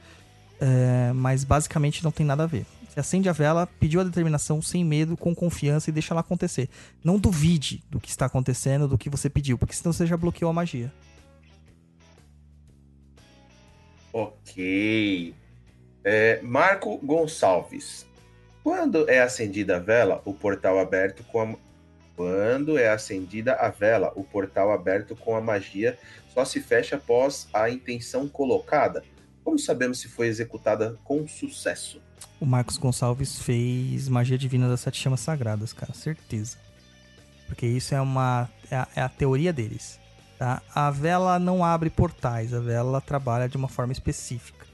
É, 0.60 1.12
mas 1.14 1.44
basicamente 1.44 2.04
não 2.04 2.12
tem 2.12 2.26
nada 2.26 2.44
a 2.44 2.48
ver. 2.48 2.66
Você 2.90 3.00
acende 3.02 3.28
a 3.28 3.34
vela, 3.34 3.68
pediu 3.78 4.00
a 4.00 4.06
determinação 4.06 4.62
sem 4.62 4.84
medo, 4.86 5.18
com 5.18 5.36
confiança 5.36 5.90
e 5.90 5.94
deixa 5.94 6.14
ela 6.14 6.22
acontecer. 6.22 6.70
Não 7.04 7.20
duvide 7.20 7.84
do 7.90 8.00
que 8.00 8.10
está 8.10 8.26
acontecendo, 8.26 8.88
do 8.88 8.98
que 8.98 9.10
você 9.10 9.30
pediu, 9.30 9.58
porque 9.58 9.76
senão 9.76 9.92
você 9.92 10.06
já 10.06 10.16
bloqueou 10.16 10.50
a 10.50 10.54
magia. 10.54 10.94
Ok. 14.14 15.36
É, 16.06 16.40
Marco 16.42 16.98
Gonçalves. 17.00 18.06
Quando 18.64 19.10
é 19.10 19.22
acendida 19.22 19.76
a 19.76 19.80
vela, 19.80 20.22
o 20.24 20.34
portal 20.34 20.80
aberto 20.80 21.22
com 21.26 21.42
a... 21.42 21.56
Quando 22.16 22.78
é 22.78 22.90
acendida 22.90 23.54
a 23.56 23.70
vela, 23.70 24.12
o 24.16 24.24
portal 24.24 24.72
aberto 24.72 25.16
com 25.16 25.36
a 25.36 25.42
magia 25.42 25.98
só 26.34 26.46
se 26.46 26.62
fecha 26.62 26.96
após 26.96 27.48
a 27.54 27.70
intenção 27.70 28.28
colocada. 28.28 29.04
Como 29.44 29.60
sabemos 29.60 30.00
se 30.00 30.08
foi 30.08 30.28
executada 30.28 30.98
com 31.04 31.28
sucesso? 31.28 32.02
O 32.40 32.46
Marcos 32.46 32.78
Gonçalves 32.78 33.40
fez 33.40 34.08
magia 34.08 34.38
divina 34.38 34.68
das 34.68 34.82
sete 34.82 35.02
chamas 35.02 35.20
sagradas, 35.20 35.74
cara, 35.74 35.94
certeza. 35.94 36.58
Porque 37.48 37.66
isso 37.66 37.94
é 37.94 38.02
uma 38.02 38.50
é 38.72 38.76
a, 38.76 38.88
é 38.96 39.02
a 39.02 39.10
teoria 39.10 39.54
deles, 39.54 40.00
tá? 40.40 40.62
A 40.74 40.90
vela 40.90 41.38
não 41.38 41.64
abre 41.64 41.90
portais, 41.90 42.54
a 42.54 42.60
vela 42.60 43.00
trabalha 43.00 43.48
de 43.48 43.58
uma 43.58 43.68
forma 43.68 43.94
específica. 43.94 44.66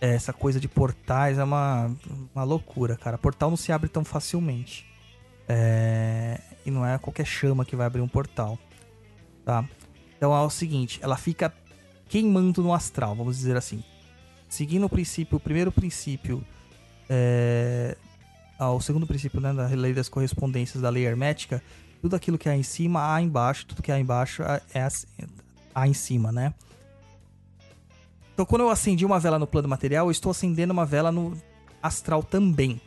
Essa 0.00 0.32
coisa 0.32 0.60
de 0.60 0.68
portais 0.68 1.38
é 1.38 1.44
uma, 1.44 1.90
uma 2.32 2.44
loucura, 2.44 2.96
cara. 2.96 3.18
Portal 3.18 3.50
não 3.50 3.56
se 3.56 3.72
abre 3.72 3.88
tão 3.88 4.04
facilmente. 4.04 4.86
É, 5.48 6.40
e 6.66 6.70
não 6.70 6.84
é 6.84 6.98
qualquer 6.98 7.24
chama 7.24 7.64
que 7.64 7.74
vai 7.74 7.86
abrir 7.86 8.02
um 8.02 8.08
portal, 8.08 8.58
tá? 9.44 9.64
Então 10.16 10.34
é 10.34 10.40
o 10.40 10.50
seguinte, 10.50 10.98
ela 11.02 11.16
fica 11.16 11.52
queimando 12.08 12.62
no 12.62 12.74
astral, 12.74 13.14
vamos 13.14 13.36
dizer 13.36 13.56
assim. 13.56 13.82
Seguindo 14.48 14.84
o 14.84 14.88
princípio, 14.88 15.36
o 15.36 15.40
primeiro 15.40 15.72
princípio 15.72 16.44
é, 17.08 17.96
ao 18.58 18.80
segundo 18.80 19.06
princípio 19.06 19.40
né, 19.40 19.52
da 19.52 19.66
lei 19.68 19.94
das 19.94 20.08
correspondências 20.08 20.82
da 20.82 20.90
lei 20.90 21.06
hermética, 21.06 21.62
tudo 22.02 22.14
aquilo 22.16 22.36
que 22.36 22.48
há 22.48 22.56
em 22.56 22.62
cima 22.62 23.14
há 23.14 23.22
embaixo, 23.22 23.66
tudo 23.66 23.82
que 23.82 23.90
há 23.90 23.98
embaixo 23.98 24.42
é 24.74 24.82
assim- 24.82 25.06
há 25.74 25.86
em 25.86 25.94
cima, 25.94 26.32
né? 26.32 26.52
Então, 28.34 28.46
quando 28.46 28.62
eu 28.62 28.70
acendi 28.70 29.04
uma 29.04 29.18
vela 29.18 29.38
no 29.38 29.46
plano 29.46 29.68
material, 29.68 30.06
eu 30.06 30.10
estou 30.12 30.30
acendendo 30.30 30.72
uma 30.72 30.86
vela 30.86 31.10
no 31.10 31.36
astral 31.82 32.22
também, 32.22 32.80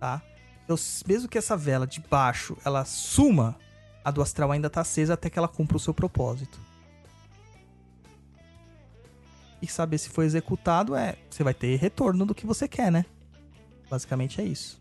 tá? 0.00 0.22
Então, 0.72 0.84
mesmo 1.06 1.28
que 1.28 1.36
essa 1.36 1.56
vela 1.56 1.86
de 1.86 2.00
baixo 2.00 2.56
ela 2.64 2.84
suma, 2.84 3.58
a 4.02 4.10
do 4.10 4.22
astral 4.22 4.50
ainda 4.52 4.68
está 4.68 4.80
acesa 4.80 5.14
até 5.14 5.28
que 5.28 5.38
ela 5.38 5.48
cumpra 5.48 5.76
o 5.76 5.80
seu 5.80 5.92
propósito. 5.92 6.58
E 9.60 9.66
saber 9.66 9.98
se 9.98 10.08
foi 10.08 10.24
executado 10.24 10.96
é, 10.96 11.16
você 11.30 11.44
vai 11.44 11.54
ter 11.54 11.76
retorno 11.76 12.24
do 12.24 12.34
que 12.34 12.46
você 12.46 12.66
quer, 12.66 12.90
né? 12.90 13.04
Basicamente 13.88 14.40
é 14.40 14.44
isso. 14.44 14.80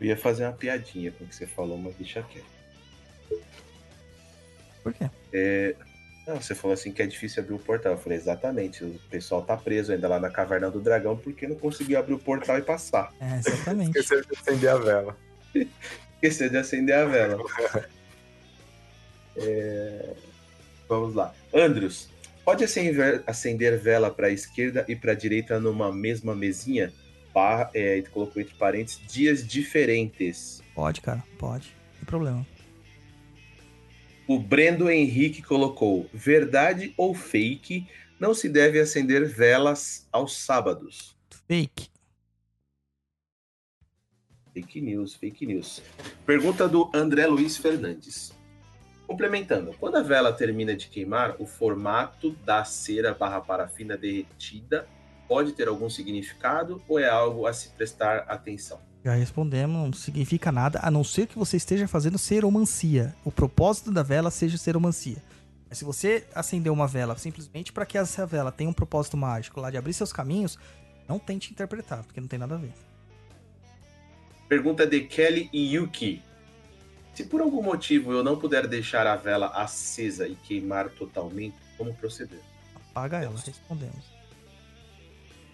Eu 0.00 0.08
ia 0.08 0.16
fazer 0.16 0.44
uma 0.44 0.52
piadinha 0.52 1.12
com 1.12 1.24
o 1.24 1.26
que 1.26 1.34
você 1.34 1.46
falou, 1.46 1.78
mas 1.78 1.94
deixa 1.94 2.22
quieto. 2.24 2.44
Por 4.82 4.92
quê? 4.92 5.08
Não, 6.26 6.40
você 6.40 6.54
falou 6.54 6.74
assim 6.74 6.90
que 6.90 7.00
é 7.00 7.06
difícil 7.06 7.42
abrir 7.42 7.54
o 7.54 7.58
portal. 7.58 7.92
Eu 7.92 7.98
falei, 7.98 8.18
exatamente. 8.18 8.82
O 8.82 8.98
pessoal 9.08 9.42
tá 9.42 9.56
preso 9.56 9.92
ainda 9.92 10.08
lá 10.08 10.18
na 10.18 10.30
caverna 10.30 10.70
do 10.70 10.80
dragão 10.80 11.16
porque 11.16 11.46
não 11.46 11.56
conseguiu 11.56 11.98
abrir 11.98 12.14
o 12.14 12.18
portal 12.18 12.58
e 12.58 12.62
passar. 12.62 13.12
É, 13.20 13.38
exatamente. 13.38 13.96
Esqueceu 13.98 14.22
de 14.22 14.36
acender 14.36 14.70
a 14.70 14.76
vela. 14.76 15.16
Esqueceu 16.14 16.50
de 16.50 16.56
acender 16.56 16.96
a 16.96 17.04
vela. 17.04 17.44
É, 19.36 20.14
Vamos 20.88 21.14
lá. 21.14 21.34
Andrews, 21.52 22.08
pode 22.44 22.64
acender, 22.64 23.78
vela 23.78 24.10
para 24.10 24.28
a 24.28 24.30
esquerda 24.30 24.84
e 24.88 24.94
para 24.94 25.12
a 25.12 25.14
direita 25.14 25.58
numa 25.58 25.92
mesma 25.92 26.34
mesinha? 26.34 26.92
Barra, 27.34 27.70
é, 27.74 28.02
colocou 28.12 28.40
entre 28.40 28.54
parênteses, 28.54 29.00
dias 29.06 29.46
diferentes. 29.46 30.62
Pode, 30.74 31.00
cara, 31.00 31.22
pode. 31.38 31.68
Não 31.68 31.98
tem 31.98 32.06
problema. 32.06 32.46
O 34.28 34.40
Brendo 34.40 34.90
Henrique 34.90 35.40
colocou: 35.40 36.10
verdade 36.12 36.92
ou 36.96 37.14
fake, 37.14 37.86
não 38.18 38.34
se 38.34 38.48
deve 38.48 38.80
acender 38.80 39.24
velas 39.24 40.08
aos 40.10 40.36
sábados. 40.36 41.16
Fake. 41.46 41.88
Fake 44.52 44.80
news, 44.80 45.14
fake 45.14 45.46
news. 45.46 45.82
Pergunta 46.24 46.66
do 46.66 46.90
André 46.92 47.26
Luiz 47.26 47.56
Fernandes. 47.56 48.34
Complementando, 49.06 49.72
quando 49.78 49.96
a 49.96 50.02
vela 50.02 50.32
termina 50.32 50.74
de 50.74 50.88
queimar, 50.88 51.36
o 51.38 51.46
formato 51.46 52.32
da 52.44 52.64
cera 52.64 53.14
barra 53.14 53.40
parafina 53.40 53.96
derretida 53.96 54.88
pode 55.28 55.52
ter 55.52 55.68
algum 55.68 55.88
significado 55.88 56.82
ou 56.88 56.98
é 56.98 57.08
algo 57.08 57.46
a 57.46 57.52
se 57.52 57.68
prestar 57.68 58.24
atenção? 58.26 58.80
Já 59.06 59.14
respondemos, 59.14 59.76
não 59.76 59.92
significa 59.92 60.50
nada, 60.50 60.80
a 60.82 60.90
não 60.90 61.04
ser 61.04 61.28
que 61.28 61.38
você 61.38 61.56
esteja 61.56 61.86
fazendo 61.86 62.18
seromancia. 62.18 63.14
O 63.24 63.30
propósito 63.30 63.92
da 63.92 64.02
vela 64.02 64.32
seja 64.32 64.58
seromancia. 64.58 65.22
Mas 65.68 65.78
se 65.78 65.84
você 65.84 66.26
acender 66.34 66.72
uma 66.72 66.88
vela 66.88 67.16
simplesmente 67.16 67.72
para 67.72 67.86
que 67.86 67.96
essa 67.96 68.26
vela 68.26 68.50
tenha 68.50 68.68
um 68.68 68.72
propósito 68.72 69.16
mágico 69.16 69.60
lá 69.60 69.70
de 69.70 69.76
abrir 69.76 69.92
seus 69.92 70.12
caminhos, 70.12 70.58
não 71.08 71.20
tente 71.20 71.52
interpretar, 71.52 72.02
porque 72.02 72.20
não 72.20 72.26
tem 72.26 72.36
nada 72.36 72.56
a 72.56 72.58
ver. 72.58 72.72
Pergunta 74.48 74.84
de 74.84 75.02
Kelly 75.02 75.48
e 75.52 75.76
Yuki. 75.76 76.20
Se 77.14 77.26
por 77.26 77.40
algum 77.40 77.62
motivo 77.62 78.10
eu 78.10 78.24
não 78.24 78.36
puder 78.36 78.66
deixar 78.66 79.06
a 79.06 79.14
vela 79.14 79.52
acesa 79.54 80.26
e 80.26 80.34
queimar 80.34 80.90
totalmente, 80.90 81.54
como 81.78 81.94
proceder? 81.94 82.40
Apaga 82.74 83.22
ela, 83.22 83.38
respondemos. 83.38 84.04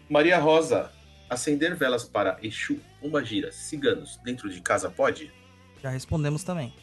Maria 0.09 0.39
Rosa, 0.39 0.91
acender 1.32 1.74
velas 1.74 2.04
para 2.04 2.38
Exu, 2.42 2.78
Umbagira, 3.02 3.50
ciganos, 3.52 4.18
dentro 4.22 4.50
de 4.50 4.60
casa 4.60 4.90
pode? 4.90 5.32
Já 5.82 5.90
respondemos 5.90 6.44
também. 6.44 6.74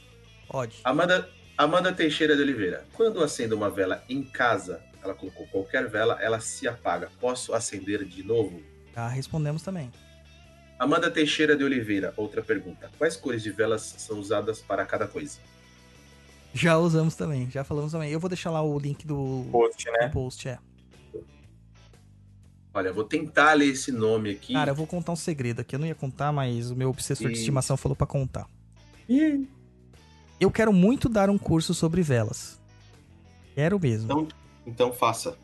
Pode. 0.49 0.77
Amanda, 0.84 1.30
Amanda 1.57 1.93
Teixeira 1.93 2.35
de 2.35 2.41
Oliveira, 2.41 2.85
quando 2.93 3.23
acendo 3.23 3.55
uma 3.55 3.69
vela 3.69 4.03
em 4.09 4.23
casa, 4.23 4.81
ela 5.03 5.13
colocou 5.13 5.45
qualquer 5.47 5.88
vela, 5.88 6.17
ela 6.21 6.39
se 6.39 6.67
apaga. 6.67 7.09
Posso 7.19 7.53
acender 7.53 8.03
de 8.03 8.23
novo? 8.23 8.61
Já 8.93 9.07
respondemos 9.07 9.61
também. 9.61 9.91
Amanda 10.80 11.11
Teixeira 11.11 11.55
de 11.55 11.63
Oliveira, 11.63 12.13
outra 12.17 12.41
pergunta. 12.41 12.89
Quais 12.97 13.15
cores 13.15 13.43
de 13.43 13.51
velas 13.51 13.81
são 13.97 14.19
usadas 14.19 14.61
para 14.61 14.85
cada 14.85 15.07
coisa? 15.07 15.39
Já 16.53 16.77
usamos 16.77 17.15
também, 17.15 17.49
já 17.51 17.63
falamos 17.63 17.91
também. 17.91 18.09
Eu 18.09 18.19
vou 18.19 18.30
deixar 18.30 18.49
lá 18.49 18.61
o 18.61 18.80
link 18.80 19.05
do, 19.05 19.45
Post, 19.51 19.85
do 19.85 19.91
né? 19.91 20.09
post, 20.09 20.49
é. 20.49 20.57
Olha, 22.74 22.94
vou 22.94 23.04
tentar 23.04 23.54
ler 23.54 23.70
esse 23.70 23.91
nome 23.91 24.32
aqui. 24.32 24.54
Cara, 24.54 24.72
eu 24.72 24.76
vou 24.76 24.86
contar 24.86 25.12
um 25.12 25.16
segredo 25.16 25.62
aqui. 25.62 25.76
Eu 25.76 25.80
não 25.80 25.88
ia 25.88 25.96
contar, 25.96 26.32
mas 26.32 26.70
o 26.70 26.76
meu 26.76 26.90
obsessor 26.90 27.28
de 27.28 27.38
Ih. 27.38 27.40
estimação 27.40 27.76
falou 27.76 27.96
pra 27.96 28.06
contar. 28.06 28.48
Eu 30.40 30.52
quero 30.52 30.72
muito 30.72 31.10
dar 31.10 31.30
um 31.30 31.38
curso 31.38 31.74
sobre 31.74 32.02
velas. 32.02 32.60
Quero 33.56 33.80
mesmo. 33.80 34.06
Então, 34.06 34.28
então 34.66 34.94
faça. 34.94 35.38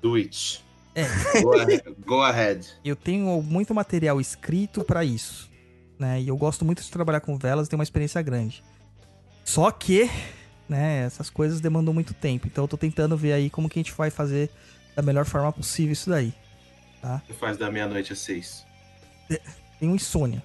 Do 0.00 0.14
it. 0.14 0.64
É. 0.94 1.04
Go 1.42 1.52
ahead. 1.52 1.82
Go 2.06 2.22
ahead. 2.22 2.68
Eu 2.84 2.94
tenho 2.94 3.42
muito 3.42 3.74
material 3.74 4.20
escrito 4.20 4.84
pra 4.84 5.04
isso, 5.04 5.50
né? 5.98 6.20
E 6.20 6.28
eu 6.28 6.36
gosto 6.36 6.64
muito 6.64 6.82
de 6.82 6.90
trabalhar 6.90 7.20
com 7.20 7.36
velas 7.36 7.66
e 7.66 7.70
tenho 7.70 7.78
uma 7.78 7.84
experiência 7.84 8.22
grande. 8.22 8.62
Só 9.44 9.70
que 9.72 10.08
né? 10.68 11.04
Essas 11.04 11.30
coisas 11.30 11.60
demandam 11.60 11.94
muito 11.94 12.12
tempo. 12.12 12.46
Então 12.46 12.64
eu 12.64 12.68
tô 12.68 12.76
tentando 12.76 13.16
ver 13.16 13.32
aí 13.32 13.48
como 13.48 13.68
que 13.68 13.78
a 13.78 13.82
gente 13.82 13.94
vai 13.94 14.10
fazer 14.10 14.50
da 14.94 15.02
melhor 15.02 15.24
forma 15.24 15.52
possível 15.52 15.92
isso 15.92 16.10
daí. 16.10 16.34
O 17.16 17.26
que 17.26 17.32
faz 17.32 17.56
da 17.56 17.70
meia-noite 17.70 18.12
às 18.12 18.18
seis? 18.20 18.64
Tem 19.78 19.88
um 19.88 19.94
insônia, 19.94 20.42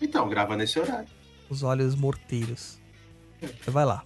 Então, 0.00 0.28
grava 0.28 0.56
nesse 0.56 0.78
horário. 0.78 1.08
os 1.48 1.62
olhos 1.62 1.94
morteiros. 1.94 2.78
Você 3.40 3.70
vai 3.70 3.84
lá. 3.84 4.04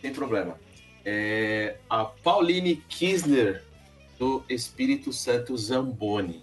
Sem 0.00 0.12
problema. 0.12 0.56
É, 1.04 1.76
a 1.88 2.04
Pauline 2.04 2.76
Kisner, 2.88 3.62
do 4.18 4.42
Espírito 4.48 5.12
Santo 5.12 5.56
Zamboni. 5.56 6.42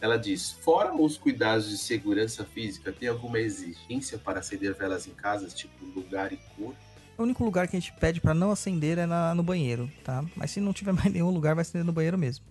Ela 0.00 0.16
diz: 0.18 0.50
fora 0.52 0.94
os 0.94 1.16
cuidados 1.16 1.68
de 1.70 1.78
segurança 1.78 2.44
física, 2.44 2.92
tem 2.92 3.08
alguma 3.08 3.38
exigência 3.38 4.18
para 4.18 4.40
acender 4.40 4.74
velas 4.74 5.06
em 5.06 5.12
casas, 5.12 5.54
tipo 5.54 5.84
lugar 5.86 6.32
e 6.32 6.38
cor? 6.56 6.74
O 7.16 7.22
único 7.22 7.44
lugar 7.44 7.68
que 7.68 7.76
a 7.76 7.80
gente 7.80 7.92
pede 7.94 8.20
pra 8.20 8.34
não 8.34 8.50
acender 8.50 8.98
é 8.98 9.06
na- 9.06 9.34
no 9.34 9.42
banheiro, 9.42 9.90
tá? 10.02 10.24
Mas 10.34 10.50
se 10.50 10.60
não 10.60 10.72
tiver 10.72 10.92
mais 10.92 11.12
nenhum 11.12 11.30
lugar, 11.30 11.54
vai 11.54 11.62
acender 11.62 11.84
no 11.84 11.92
banheiro 11.92 12.18
mesmo. 12.18 12.44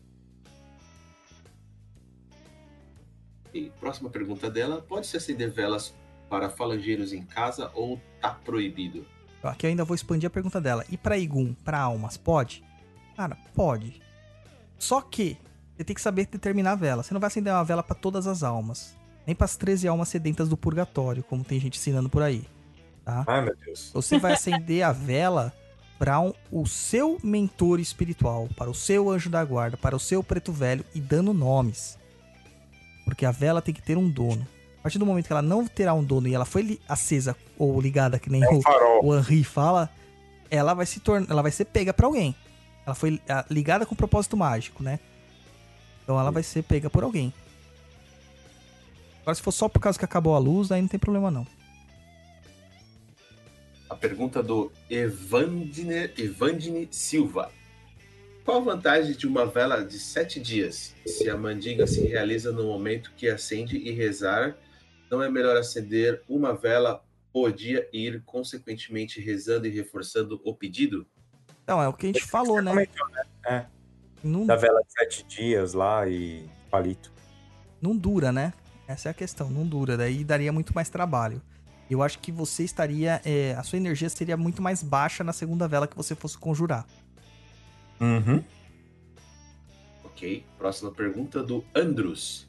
E 3.53 3.69
próxima 3.79 4.09
pergunta 4.09 4.49
dela: 4.49 4.81
pode-se 4.87 5.17
acender 5.17 5.51
velas 5.51 5.93
para 6.29 6.49
falangeiros 6.49 7.11
em 7.13 7.23
casa 7.23 7.71
ou 7.73 7.99
tá 8.21 8.31
proibido? 8.31 9.05
Aqui 9.43 9.65
eu 9.65 9.69
ainda 9.69 9.83
vou 9.83 9.95
expandir 9.95 10.27
a 10.27 10.29
pergunta 10.29 10.61
dela. 10.61 10.85
E 10.89 10.97
pra 10.97 11.17
Igum, 11.17 11.53
pra 11.65 11.79
almas, 11.79 12.15
pode? 12.15 12.63
Cara, 13.17 13.35
pode. 13.55 14.01
Só 14.77 15.01
que 15.01 15.37
você 15.75 15.83
tem 15.83 15.95
que 15.95 16.01
saber 16.01 16.27
determinar 16.27 16.73
a 16.73 16.75
vela. 16.75 17.03
Você 17.03 17.13
não 17.13 17.19
vai 17.19 17.27
acender 17.27 17.51
uma 17.51 17.63
vela 17.63 17.81
pra 17.83 17.95
todas 17.95 18.27
as 18.27 18.43
almas. 18.43 18.95
Nem 19.25 19.35
pras 19.35 19.55
13 19.55 19.87
almas 19.87 20.09
sedentas 20.09 20.47
do 20.47 20.55
purgatório, 20.57 21.23
como 21.23 21.43
tem 21.43 21.59
gente 21.59 21.77
ensinando 21.77 22.09
por 22.09 22.21
aí. 22.21 22.43
Tá? 23.03 23.23
Ai, 23.27 23.41
meu 23.41 23.55
Deus. 23.55 23.91
Você 23.93 24.17
vai 24.19 24.33
acender 24.33 24.83
a 24.83 24.91
vela 24.91 25.51
para 25.97 26.19
um- 26.19 26.33
o 26.51 26.65
seu 26.67 27.19
mentor 27.23 27.79
espiritual, 27.79 28.47
para 28.55 28.69
o 28.69 28.75
seu 28.75 29.09
anjo 29.09 29.29
da 29.29 29.43
guarda, 29.43 29.77
para 29.77 29.95
o 29.95 29.99
seu 29.99 30.23
preto 30.23 30.51
velho 30.51 30.83
e 30.95 30.99
dando 30.99 31.33
nomes. 31.33 31.97
Porque 33.05 33.25
a 33.25 33.31
vela 33.31 33.61
tem 33.61 33.73
que 33.73 33.81
ter 33.81 33.97
um 33.97 34.09
dono. 34.09 34.47
A 34.79 34.83
partir 34.83 34.97
do 34.97 35.05
momento 35.05 35.27
que 35.27 35.33
ela 35.33 35.41
não 35.41 35.67
terá 35.67 35.93
um 35.93 36.03
dono 36.03 36.27
e 36.27 36.33
ela 36.33 36.45
foi 36.45 36.79
acesa 36.89 37.35
ou 37.57 37.79
ligada, 37.79 38.17
que 38.17 38.29
nem 38.29 38.43
É 38.43 38.47
o, 38.47 38.57
um 38.57 38.61
farol. 38.61 39.05
o 39.05 39.15
Henri 39.15 39.43
fala, 39.43 39.89
ela 40.49 40.73
vai 40.73 40.85
se 40.85 40.99
tornar, 40.99 41.29
ela 41.29 41.41
vai 41.41 41.51
ser 41.51 41.65
pega 41.65 41.93
pra 41.93 42.07
alguém. 42.07 42.35
Ela 42.85 42.95
foi 42.95 43.21
ah, 43.29 43.45
ligada 43.49 43.85
com 43.85 43.95
propósito 43.95 44.35
mágico, 44.35 44.81
né? 44.83 44.99
Então 46.03 46.19
ela 46.19 46.31
vai 46.31 46.41
ser 46.41 46.63
pega 46.63 46.89
por 46.89 47.03
alguém. 47.03 47.31
Agora 49.21 49.35
se 49.35 49.41
for 49.41 49.51
só 49.51 49.69
por 49.69 49.79
causa 49.79 49.99
que 49.99 50.05
acabou 50.05 50.35
a 50.35 50.39
luz, 50.39 50.71
aí 50.71 50.81
não 50.81 50.87
tem 50.89 50.99
problema 50.99 51.29
não. 51.29 51.45
A 53.87 53.95
pergunta 53.95 54.41
do 54.41 54.71
Evandine, 54.89 56.09
Evandine 56.17 56.87
Silva. 56.91 57.51
Qual 58.51 58.59
a 58.59 58.65
vantagem 58.65 59.13
de 59.13 59.25
uma 59.25 59.45
vela 59.45 59.81
de 59.81 59.97
sete 59.97 60.37
dias? 60.37 60.93
Se 61.05 61.29
a 61.29 61.37
mandinga 61.37 61.87
se 61.87 62.05
realiza 62.05 62.51
no 62.51 62.65
momento 62.65 63.13
que 63.15 63.29
acende 63.29 63.77
e 63.77 63.91
rezar, 63.91 64.57
não 65.09 65.23
é 65.23 65.29
melhor 65.29 65.55
acender 65.55 66.21
uma 66.27 66.53
vela 66.53 67.01
por 67.31 67.53
dia 67.53 67.87
e 67.93 68.07
ir 68.07 68.21
consequentemente 68.25 69.21
rezando 69.21 69.67
e 69.67 69.69
reforçando 69.69 70.41
o 70.43 70.53
pedido? 70.53 71.07
Então, 71.63 71.81
é 71.81 71.87
o 71.87 71.93
que 71.93 72.07
a 72.07 72.09
gente 72.09 72.25
falou, 72.25 72.61
né? 72.61 72.71
Comentou, 72.71 73.07
né? 73.45 73.67
Não, 74.21 74.45
Da 74.45 74.57
vela 74.57 74.81
de 74.81 74.91
sete 74.91 75.23
dias 75.23 75.71
lá 75.73 76.05
e 76.09 76.43
palito. 76.69 77.09
não 77.81 77.95
dura, 77.95 78.33
né? 78.33 78.51
Essa 78.85 79.07
é 79.07 79.11
a 79.11 79.13
questão, 79.13 79.49
não 79.49 79.65
dura. 79.65 79.95
Daí 79.95 80.25
daria 80.25 80.51
muito 80.51 80.75
mais 80.75 80.89
trabalho. 80.89 81.41
Eu 81.89 82.03
acho 82.03 82.19
que 82.19 82.33
você 82.33 82.63
estaria. 82.65 83.21
é, 83.23 83.55
a 83.57 83.63
sua 83.63 83.77
energia 83.77 84.09
seria 84.09 84.35
muito 84.35 84.61
mais 84.61 84.83
baixa 84.83 85.23
na 85.23 85.31
segunda 85.31 85.69
vela 85.69 85.87
que 85.87 85.95
você 85.95 86.15
fosse 86.15 86.37
conjurar. 86.37 86.85
Uhum. 88.01 88.43
Ok. 90.03 90.45
Próxima 90.57 90.91
pergunta 90.91 91.41
do 91.41 91.63
Andrus. 91.73 92.47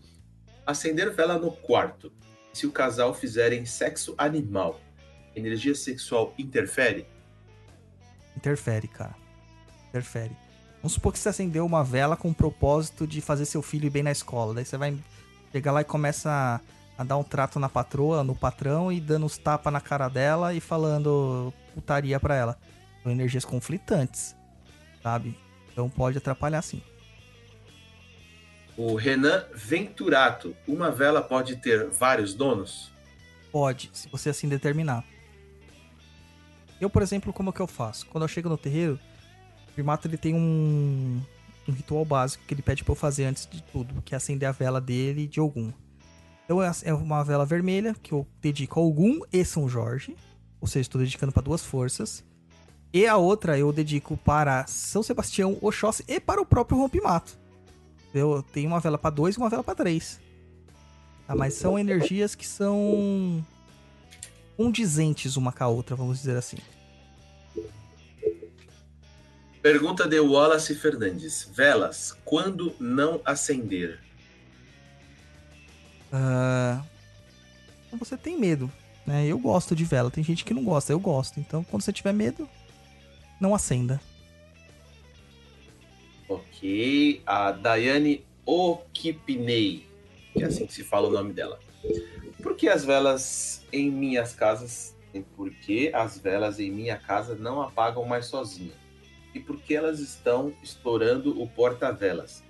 Acender 0.67 1.15
vela 1.15 1.39
no 1.39 1.53
quarto. 1.53 2.11
Se 2.53 2.67
o 2.67 2.73
casal 2.73 3.15
fizerem 3.15 3.65
sexo 3.65 4.15
animal, 4.19 4.81
energia 5.35 5.75
sexual 5.75 6.35
interfere? 6.39 7.07
Interfere, 8.37 8.89
cara. 8.89 9.15
Interfere. 9.89 10.37
Vamos 10.83 10.95
supor 10.95 11.13
que 11.13 11.19
você 11.19 11.29
acendeu 11.29 11.65
uma 11.65 11.85
vela 11.85 12.17
com 12.17 12.29
o 12.29 12.35
propósito 12.35 13.07
de 13.07 13.21
fazer 13.21 13.45
seu 13.45 13.63
filho 13.63 13.87
ir 13.87 13.91
bem 13.91 14.03
na 14.03 14.11
escola. 14.11 14.53
Daí 14.53 14.65
você 14.65 14.77
vai 14.77 14.99
chegar 15.53 15.73
lá 15.73 15.81
e 15.81 15.85
começa 15.85 16.29
a, 16.31 17.01
a 17.01 17.05
dar 17.05 17.17
um 17.17 17.23
trato 17.23 17.61
na 17.61 17.69
patroa, 17.69 18.25
no 18.25 18.35
patrão, 18.35 18.91
e 18.91 19.01
dando 19.01 19.27
uns 19.27 19.39
tapas 19.39 19.73
na 19.73 19.81
cara 19.81 20.09
dela 20.09 20.53
e 20.53 20.61
falando 20.61 21.55
putaria 21.73 22.19
pra 22.19 22.35
ela. 22.35 22.59
São 23.03 23.13
energias 23.13 23.45
conflitantes, 23.45 24.35
sabe? 25.03 25.37
Então 25.73 25.89
pode 25.89 26.19
atrapalhar 26.19 26.63
sim. 26.63 26.83
O 28.77 28.95
Renan 28.95 29.45
Venturato. 29.55 30.57
Uma 30.67 30.91
vela 30.91 31.23
pode 31.23 31.57
ter 31.57 31.89
vários 31.89 32.35
donos? 32.35 32.91
Pode, 33.51 33.91
se 33.93 34.09
você 34.09 34.31
assim 34.31 34.49
determinar. 34.49 35.05
Eu, 36.81 36.89
por 36.89 37.03
exemplo, 37.03 37.33
como 37.33 37.51
é 37.51 37.53
que 37.53 37.61
eu 37.61 37.67
faço? 37.67 38.07
Quando 38.07 38.25
eu 38.25 38.29
chego 38.29 38.49
no 38.49 38.57
terreiro, 38.57 38.99
o 39.69 39.73
primato 39.73 40.09
ele 40.09 40.17
tem 40.17 40.35
um, 40.35 41.23
um 41.69 41.73
ritual 41.73 42.05
básico 42.05 42.45
que 42.47 42.55
ele 42.55 42.63
pede 42.63 42.83
pra 42.83 42.93
eu 42.93 42.97
fazer 42.97 43.25
antes 43.25 43.47
de 43.47 43.63
tudo, 43.63 44.03
que 44.03 44.15
é 44.15 44.17
acender 44.17 44.49
a 44.49 44.53
vela 44.53 44.81
dele 44.81 45.27
de 45.27 45.41
Ogum. 45.41 45.73
Então 46.45 46.63
é 46.63 46.71
é 46.83 46.93
uma 46.93 47.23
vela 47.23 47.47
vermelha 47.47 47.95
que 48.03 48.13
eu 48.13 48.27
dedico 48.41 48.81
a 48.81 48.83
Ogum 48.83 49.21
e 49.33 49.45
São 49.45 49.69
Jorge, 49.69 50.17
ou 50.61 50.67
seja, 50.67 50.81
estou 50.81 51.01
dedicando 51.01 51.33
para 51.33 51.43
duas 51.43 51.65
forças. 51.65 52.25
E 52.93 53.07
a 53.07 53.17
outra 53.17 53.59
eu 53.59 53.73
dedico 53.73 54.17
para 54.19 54.67
São 54.67 55.03
Sebastião, 55.03 55.57
Oxóssi 55.63 56.05
e 56.07 56.21
para 56.21 56.43
o 56.43 56.47
próprio 56.47 56.79
Rompimato. 56.79 57.39
Eu 58.13 58.43
tenho 58.43 58.69
uma 58.69 58.81
vela 58.81 58.99
para 58.99 59.11
dois 59.11 59.35
e 59.35 59.39
uma 59.39 59.49
vela 59.49 59.65
para 59.65 59.75
três. 59.75 60.21
Tá, 61.27 61.35
mas 61.35 61.55
são 61.55 61.79
energias 61.79 62.35
que 62.35 62.47
são 62.47 63.43
condizentes 64.57 65.37
uma 65.37 65.51
com 65.53 65.65
a 65.65 65.69
outra, 65.69 65.97
vamos 65.97 66.19
dizer 66.19 66.37
assim. 66.37 66.59
Pergunta 69.63 70.07
de 70.07 70.21
Wallace 70.21 70.75
Fernandes. 70.75 71.49
Velas, 71.55 72.15
quando 72.25 72.75
não 72.79 73.21
acender? 73.25 74.01
Ah, 76.13 76.83
você 77.99 78.19
tem 78.19 78.39
medo, 78.39 78.71
né? 79.07 79.25
Eu 79.25 79.39
gosto 79.39 79.75
de 79.75 79.85
vela, 79.85 80.11
tem 80.11 80.23
gente 80.23 80.45
que 80.45 80.53
não 80.53 80.65
gosta, 80.65 80.93
eu 80.93 81.01
gosto. 81.01 81.41
Então, 81.41 81.65
quando 81.65 81.83
você 81.83 81.93
tiver 81.93 82.13
medo, 82.13 82.47
não 83.43 83.55
acenda. 83.55 84.01
Ok. 86.29 87.21
A 87.27 87.51
Daiane 87.51 88.25
Okipinei, 88.47 89.85
que 90.33 90.45
é 90.45 90.47
assim 90.47 90.65
que 90.65 90.73
se 90.73 90.85
fala 90.85 91.09
o 91.09 91.11
nome 91.11 91.33
dela. 91.33 91.59
Por 92.41 92.57
que 92.57 92.69
as 92.69 92.85
velas 92.85 93.67
em 93.73 93.91
minhas 93.91 94.33
casas... 94.33 94.97
Por 95.37 95.51
que 95.51 95.93
as 95.93 96.19
velas 96.19 96.59
em 96.59 96.71
minha 96.71 96.97
casa 96.97 97.35
não 97.35 97.61
apagam 97.61 98.05
mais 98.07 98.27
sozinha? 98.27 98.73
E 99.35 99.41
por 99.41 99.61
que 99.61 99.75
elas 99.75 99.99
estão 99.99 100.55
estourando 100.63 101.43
o 101.43 101.47
porta-velas? 101.49 102.43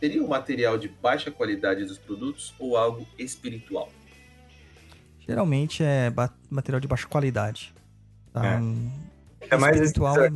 Seria 0.00 0.22
um 0.22 0.28
material 0.28 0.76
de 0.76 0.88
baixa 0.88 1.30
qualidade 1.30 1.84
dos 1.84 1.96
produtos 1.96 2.54
ou 2.58 2.76
algo 2.76 3.06
espiritual? 3.18 3.90
Geralmente 5.20 5.82
é 5.82 6.12
material 6.50 6.80
de 6.80 6.88
baixa 6.88 7.06
qualidade. 7.06 7.72
Tá? 8.32 8.54
É. 8.54 8.56
Um- 8.58 9.09
Ainda 9.50 9.58
mais 9.58 9.76
espiritual 9.76 10.16
é- 10.18 10.30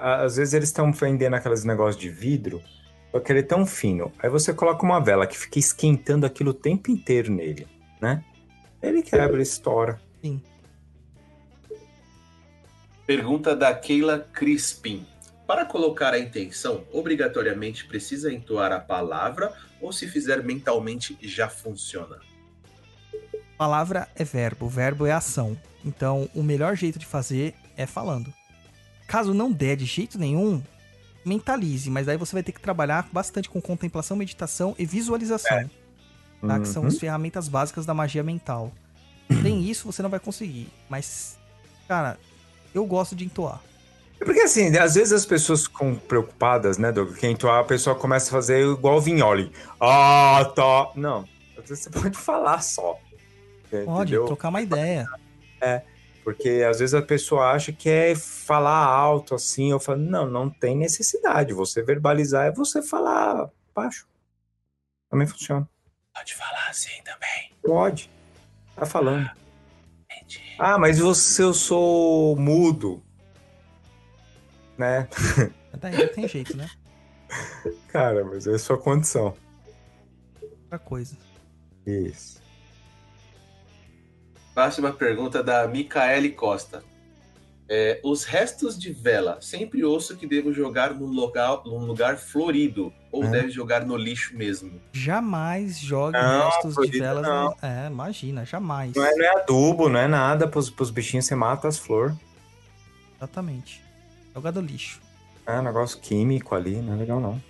Às 0.00 0.36
vezes 0.36 0.54
eles 0.54 0.68
estão 0.68 0.92
vendendo 0.92 1.34
aqueles 1.34 1.64
negócios 1.64 2.00
de 2.00 2.08
vidro, 2.08 2.62
só 3.10 3.20
que 3.20 3.32
ele 3.32 3.40
é 3.40 3.42
tão 3.42 3.66
fino. 3.66 4.12
Aí 4.18 4.30
você 4.30 4.52
coloca 4.54 4.84
uma 4.84 5.00
vela 5.00 5.26
que 5.26 5.36
fica 5.36 5.58
esquentando 5.58 6.24
aquilo 6.24 6.50
o 6.50 6.54
tempo 6.54 6.90
inteiro 6.90 7.32
nele, 7.32 7.66
né? 8.00 8.24
Ele 8.82 9.02
quebra, 9.02 9.32
ele 9.32 9.42
estoura. 9.42 10.00
Sim. 10.22 10.40
Pergunta 13.06 13.56
da 13.56 13.74
Keila 13.74 14.20
Crispin. 14.32 15.06
Para 15.46 15.64
colocar 15.64 16.12
a 16.12 16.18
intenção, 16.18 16.84
obrigatoriamente 16.92 17.86
precisa 17.86 18.30
entoar 18.30 18.70
a 18.70 18.78
palavra 18.78 19.52
ou 19.80 19.90
se 19.92 20.06
fizer 20.06 20.42
mentalmente 20.42 21.16
já 21.22 21.48
funciona? 21.48 22.18
Palavra 23.56 24.08
é 24.14 24.24
verbo, 24.24 24.68
verbo 24.68 25.06
é 25.06 25.12
ação. 25.12 25.56
Então, 25.84 26.28
o 26.34 26.42
melhor 26.42 26.76
jeito 26.76 26.98
de 26.98 27.06
fazer 27.06 27.54
é 27.78 27.86
falando. 27.86 28.32
Caso 29.06 29.32
não 29.32 29.50
der 29.50 29.76
de 29.76 29.86
jeito 29.86 30.18
nenhum, 30.18 30.62
mentalize, 31.24 31.88
mas 31.90 32.08
aí 32.08 32.16
você 32.18 32.34
vai 32.34 32.42
ter 32.42 32.52
que 32.52 32.60
trabalhar 32.60 33.08
bastante 33.10 33.48
com 33.48 33.60
contemplação, 33.60 34.16
meditação 34.16 34.74
e 34.78 34.84
visualização, 34.84 35.70
tá? 36.46 36.60
que 36.60 36.68
são 36.68 36.82
Uhum. 36.82 36.88
as 36.88 36.98
ferramentas 36.98 37.48
básicas 37.48 37.86
da 37.86 37.94
magia 37.94 38.22
mental. 38.22 38.70
Sem 39.42 39.62
isso, 39.70 39.86
você 39.90 40.02
não 40.02 40.10
vai 40.10 40.20
conseguir. 40.20 40.68
Mas, 40.90 41.38
cara, 41.86 42.18
eu 42.74 42.84
gosto 42.84 43.16
de 43.16 43.24
entoar. 43.24 43.60
É 44.20 44.24
Porque 44.24 44.40
assim, 44.40 44.76
às 44.76 44.94
vezes 44.96 45.12
as 45.12 45.24
pessoas 45.24 45.64
ficam 45.64 45.94
preocupadas, 45.94 46.76
né, 46.76 46.90
Doug? 46.90 47.14
Que 47.16 47.26
entoar, 47.28 47.60
a 47.60 47.64
pessoa 47.64 47.94
começa 47.94 48.28
a 48.28 48.32
fazer 48.32 48.66
igual 48.66 48.96
o 48.96 49.00
Vignoli. 49.00 49.52
Ah, 49.80 50.50
tá. 50.56 50.90
Não. 50.96 51.24
Às 51.56 51.68
vezes 51.68 51.84
você 51.84 51.90
pode 52.02 52.18
falar 52.18 52.60
só. 52.60 52.98
Pode 53.70 54.10
Entendeu? 54.12 54.26
trocar 54.26 54.48
uma 54.48 54.60
ideia. 54.60 55.06
Porque 56.28 56.62
às 56.68 56.78
vezes 56.78 56.92
a 56.92 57.00
pessoa 57.00 57.52
acha 57.52 57.72
que 57.72 57.88
é 57.88 58.14
falar 58.14 58.84
alto 58.84 59.34
assim. 59.34 59.70
Eu 59.70 59.80
falo, 59.80 60.00
não, 60.00 60.28
não 60.28 60.50
tem 60.50 60.76
necessidade. 60.76 61.54
Você 61.54 61.82
verbalizar 61.82 62.48
é 62.48 62.52
você 62.52 62.82
falar 62.82 63.48
baixo. 63.74 64.06
Também 65.08 65.26
funciona. 65.26 65.66
Pode 66.12 66.34
falar 66.34 66.68
assim 66.68 67.02
também. 67.02 67.50
Pode. 67.62 68.10
Tá 68.76 68.84
falando. 68.84 69.30
Ah, 70.58 70.76
mas 70.76 70.98
você 70.98 71.42
eu 71.42 71.54
sou 71.54 72.36
mudo. 72.36 73.02
Né? 74.76 75.08
Daí 75.80 76.08
tem 76.08 76.28
jeito, 76.28 76.54
né? 76.54 76.68
Cara, 77.88 78.22
mas 78.22 78.46
é 78.46 78.58
sua 78.58 78.76
condição. 78.76 79.34
Outra 80.42 80.78
coisa. 80.78 81.16
Isso. 81.86 82.38
Próxima 84.58 84.92
pergunta 84.92 85.40
da 85.40 85.68
Micaele 85.68 86.30
Costa. 86.30 86.82
É, 87.68 88.00
os 88.02 88.24
restos 88.24 88.76
de 88.76 88.90
vela, 88.92 89.38
sempre 89.40 89.84
ouço 89.84 90.16
que 90.16 90.26
devo 90.26 90.52
jogar 90.52 90.92
num 90.92 91.06
lugar, 91.06 91.62
num 91.64 91.84
lugar 91.86 92.16
florido, 92.18 92.92
ou 93.12 93.22
Hum. 93.24 93.30
deve 93.30 93.50
jogar 93.50 93.86
no 93.86 93.96
lixo 93.96 94.36
mesmo. 94.36 94.80
Jamais 94.92 95.78
jogue 95.78 96.18
Não, 96.18 96.46
restos 96.50 96.74
de 96.90 96.98
velas. 96.98 97.22
não. 97.22 97.54
É, 97.62 97.86
imagina, 97.86 98.44
jamais. 98.44 98.92
Não 98.96 99.04
é, 99.06 99.14
não 99.14 99.24
é 99.24 99.40
adubo, 99.42 99.88
não 99.88 100.00
é 100.00 100.08
nada. 100.08 100.48
Pros, 100.48 100.68
pros 100.68 100.90
bichinhos 100.90 101.26
você 101.26 101.36
mata 101.36 101.68
as 101.68 101.78
flores. 101.78 102.16
Exatamente. 103.16 103.80
Joga 104.34 104.50
do 104.50 104.60
lixo. 104.60 105.00
É 105.46 105.62
negócio 105.62 106.00
químico 106.00 106.56
ali, 106.56 106.74
não 106.82 106.94
é 106.94 106.96
legal 106.96 107.20
não. 107.20 107.40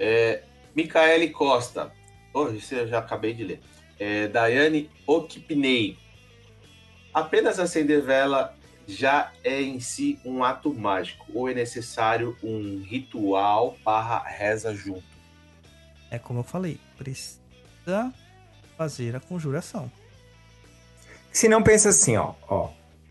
É, 0.00 0.42
Micaele 0.74 1.30
Costa. 1.30 1.92
Oh, 2.34 2.48
isso 2.48 2.74
eu 2.74 2.88
já 2.88 2.98
acabei 2.98 3.32
de 3.32 3.44
ler. 3.44 3.60
É, 3.98 4.28
Daiane 4.28 4.90
Okipnei. 5.06 5.98
Apenas 7.12 7.58
acender 7.58 8.02
vela 8.02 8.54
já 8.86 9.32
é 9.42 9.60
em 9.60 9.80
si 9.80 10.18
um 10.24 10.44
ato 10.44 10.72
mágico, 10.72 11.26
ou 11.34 11.48
é 11.48 11.54
necessário 11.54 12.36
um 12.42 12.82
ritual 12.82 13.76
barra 13.84 14.22
reza 14.22 14.74
junto? 14.74 15.04
É 16.10 16.18
como 16.18 16.40
eu 16.40 16.44
falei, 16.44 16.78
precisa 16.96 18.12
fazer 18.76 19.16
a 19.16 19.20
conjuração. 19.20 19.90
Se 21.32 21.48
não 21.48 21.62
pensa 21.62 21.88
assim, 21.88 22.16
ó, 22.16 22.34
ó. 22.48 22.70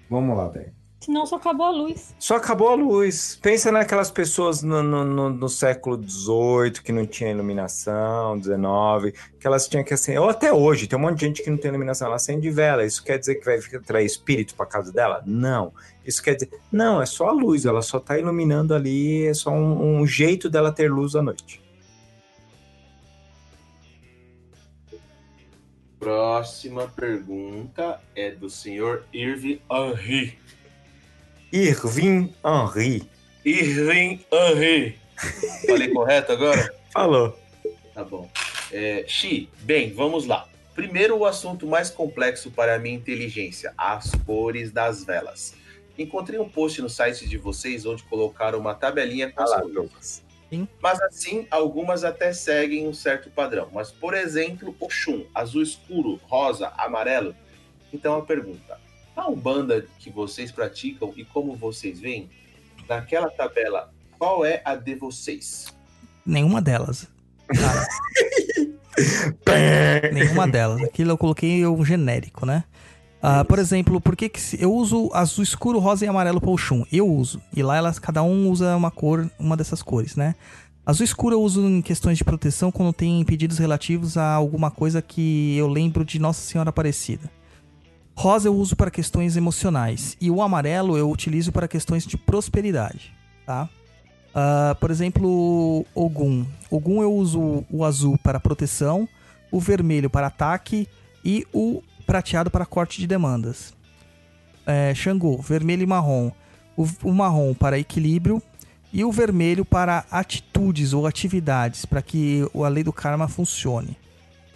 Vamos 0.10 0.38
lá, 0.38 0.48
velho. 0.48 0.74
Senão 1.00 1.26
só 1.26 1.36
acabou 1.36 1.68
a 1.68 1.70
luz. 1.72 2.16
Só 2.18 2.38
acabou 2.38 2.70
a 2.70 2.74
luz. 2.74 3.38
Pensa 3.40 3.72
naquelas 3.72 4.10
pessoas 4.10 4.64
no, 4.64 4.82
no, 4.82 5.04
no- 5.06 5.30
no 5.30 5.50
século 5.50 6.02
XVIII 6.02 6.82
que 6.84 6.92
não 6.92 7.06
tinha 7.06 7.30
iluminação, 7.30 8.42
XIX, 8.42 9.16
que 9.40 9.46
elas 9.46 9.68
tinham 9.68 9.84
que 9.84 9.94
acender. 9.94 10.20
Ou 10.20 10.30
até 10.30 10.52
hoje, 10.52 10.88
tem 10.88 10.98
um 10.98 11.02
monte 11.04 11.20
de 11.20 11.26
gente 11.28 11.44
que 11.44 11.50
não 11.52 11.58
tem 11.58 11.70
iluminação, 11.70 12.08
ela 12.08 12.16
acende 12.16 12.50
vela. 12.50 12.84
Isso 12.84 13.04
quer 13.04 13.20
dizer 13.20 13.36
que 13.36 13.46
vai 13.46 13.60
trair 13.86 14.06
espírito 14.06 14.56
para 14.56 14.66
casa 14.66 14.92
dela? 14.92 15.22
Não. 15.28 15.72
Isso 16.04 16.24
quer 16.24 16.34
dizer. 16.36 16.50
Não, 16.72 17.00
é 17.00 17.06
só 17.06 17.28
a 17.28 17.32
luz, 17.34 17.66
ela 17.66 17.84
só 17.84 18.00
tá 18.00 18.18
iluminando 18.18 18.74
ali, 18.74 19.28
é 19.28 19.34
só 19.34 19.52
um, 19.52 20.00
um 20.02 20.08
jeito 20.08 20.50
dela 20.50 20.72
ter 20.72 20.90
luz 20.92 21.16
à 21.16 21.22
noite. 21.22 21.62
Próxima 26.00 26.88
pergunta 26.88 28.00
é 28.16 28.32
do 28.32 28.50
senhor 28.50 29.06
Irving 29.14 29.60
Henry. 29.72 30.38
Irving 31.52 32.34
Henry. 32.44 33.04
Irving 33.46 34.26
Henry. 34.32 34.98
Falei 35.66 35.90
correto 35.90 36.32
agora? 36.32 36.74
Falou. 36.92 37.38
Tá 37.94 38.04
bom. 38.04 38.30
É, 38.72 39.06
Xi, 39.08 39.50
bem, 39.62 39.94
vamos 39.94 40.26
lá. 40.26 40.48
Primeiro, 40.74 41.18
o 41.18 41.26
assunto 41.26 41.66
mais 41.66 41.90
complexo 41.90 42.52
para 42.52 42.76
a 42.76 42.80
minha 42.80 42.96
inteligência: 42.96 43.74
as 43.78 44.12
cores 44.26 44.72
das 44.72 45.04
velas. 45.04 45.56
Encontrei 45.98 46.38
um 46.38 46.50
post 46.50 46.82
no 46.82 46.90
site 46.90 47.28
de 47.28 47.38
vocês 47.38 47.86
onde 47.86 48.04
colocaram 48.04 48.60
uma 48.60 48.76
tabelinha 48.76 49.32
com 49.32 49.42
Olha 49.42 49.56
as 49.56 49.72
cores. 49.72 50.26
Mas 50.82 51.02
assim, 51.02 51.48
algumas 51.50 52.04
até 52.04 52.34
seguem 52.34 52.88
um 52.88 52.94
certo 52.94 53.30
padrão. 53.30 53.70
Mas, 53.74 53.92
por 53.92 54.14
exemplo, 54.14 54.76
Oxum, 54.80 55.26
azul 55.34 55.62
escuro, 55.62 56.20
rosa, 56.24 56.72
amarelo. 56.78 57.36
Então 57.94 58.16
a 58.16 58.22
pergunta: 58.22 58.80
a 59.16 59.28
Umbanda 59.30 59.86
que 60.00 60.10
vocês 60.10 60.52
praticam 60.52 61.14
e 61.16 61.24
como 61.24 61.56
vocês 61.56 62.00
veem, 62.00 62.30
naquela 62.88 63.30
tabela, 63.30 63.92
qual 64.18 64.46
é 64.46 64.62
a 64.66 64.76
de 64.76 64.96
vocês? 64.96 65.68
Nenhuma 66.26 66.62
delas. 66.62 67.08
Cara, 67.48 67.88
nenhuma 70.14 70.48
delas. 70.48 70.82
Aquilo 70.82 71.12
eu 71.12 71.18
coloquei 71.18 71.66
um 71.66 71.84
genérico, 71.86 72.46
né? 72.46 72.64
Ah, 73.22 73.44
por 73.44 73.58
exemplo, 73.58 74.00
por 74.00 74.16
que, 74.16 74.30
que 74.30 74.40
se- 74.40 74.62
eu 74.62 74.72
uso 74.74 75.10
azul 75.14 75.44
escuro, 75.44 75.80
rosa 75.80 76.06
e 76.06 76.08
amarelo 76.08 76.40
para 76.40 76.50
o? 76.52 76.56
Eu 76.92 77.08
uso. 77.10 77.42
E 77.56 77.64
lá 77.64 77.76
elas, 77.76 77.98
cada 77.98 78.22
um 78.22 78.50
usa 78.50 78.76
uma 78.76 78.92
cor, 78.92 79.30
uma 79.40 79.58
dessas 79.58 79.82
cores, 79.82 80.16
né? 80.16 80.36
Azul 80.86 81.04
escuro 81.04 81.34
eu 81.34 81.42
uso 81.42 81.66
em 81.68 81.82
questões 81.82 82.20
de 82.20 82.24
proteção 82.24 82.72
quando 82.72 82.94
tem 82.94 83.24
pedidos 83.26 83.58
relativos 83.58 84.16
a 84.18 84.34
alguma 84.34 84.70
coisa 84.70 85.02
que 85.02 85.58
eu 85.58 85.68
lembro 85.68 86.06
de 86.06 86.20
Nossa 86.20 86.42
Senhora 86.42 86.70
Aparecida. 86.70 87.32
Rosa 88.16 88.48
eu 88.48 88.56
uso 88.56 88.76
para 88.76 88.90
questões 88.90 89.36
emocionais. 89.36 90.16
E 90.22 90.32
o 90.32 90.42
amarelo 90.42 90.98
eu 90.98 91.12
utilizo 91.12 91.52
para 91.52 91.68
questões 91.68 92.06
de 92.06 92.18
prosperidade, 92.18 93.14
tá? 93.46 93.70
Ah, 94.34 94.76
por 94.80 94.92
exemplo, 94.92 95.86
Ogum. 95.96 96.46
Ogum 96.70 97.02
eu 97.02 97.14
uso 97.14 97.66
o 97.70 97.86
azul 97.86 98.18
para 98.18 98.40
proteção, 98.40 99.08
o 99.50 99.62
vermelho 99.62 100.10
para 100.10 100.28
ataque 100.28 100.90
e 101.24 101.48
o 101.54 101.82
prateado 102.06 102.52
para 102.52 102.66
corte 102.66 103.00
de 103.00 103.08
demandas. 103.08 103.74
É, 104.66 104.94
Xangô, 104.94 105.38
vermelho 105.38 105.84
e 105.84 105.86
marrom. 105.86 106.32
O, 106.76 106.86
o 107.04 107.14
marrom 107.14 107.54
para 107.54 107.80
equilíbrio 107.80 108.44
e 108.92 109.06
o 109.06 109.12
vermelho 109.12 109.64
para 109.64 110.06
atitudes 110.12 110.92
ou 110.92 111.08
atividades, 111.08 111.86
para 111.86 112.02
que 112.02 112.42
a 112.54 112.68
lei 112.68 112.84
do 112.84 112.92
karma 112.92 113.30
funcione. 113.30 113.98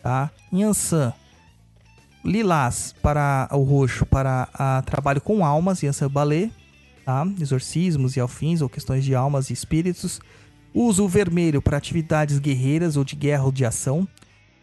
Tá? 0.03 0.29
Yansan, 0.51 1.13
lilás 2.23 2.93
para 3.01 3.47
o 3.51 3.63
roxo 3.63 4.05
para 4.05 4.49
a 4.53 4.81
trabalho 4.81 5.21
com 5.21 5.45
almas, 5.45 5.81
Yansan 5.81 6.09
Balé 6.09 6.51
tá? 7.09 7.25
Exorcismos 7.41 8.15
e 8.15 8.19
alfins, 8.19 8.61
ou 8.61 8.69
questões 8.69 9.03
de 9.03 9.15
almas 9.15 9.49
e 9.49 9.53
espíritos. 9.53 10.21
Uso 10.71 11.05
o 11.05 11.07
vermelho 11.07 11.59
para 11.59 11.75
atividades 11.75 12.37
guerreiras 12.37 12.95
ou 12.95 13.03
de 13.03 13.15
guerra 13.15 13.45
ou 13.45 13.51
de 13.51 13.65
ação, 13.65 14.07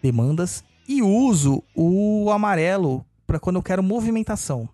demandas. 0.01 0.63
E 0.87 1.03
uso 1.03 1.65
o 1.75 2.31
amarelo 2.31 3.05
para 3.27 3.41
quando 3.41 3.57
eu 3.57 3.63
quero 3.65 3.83
movimentação 3.83 4.69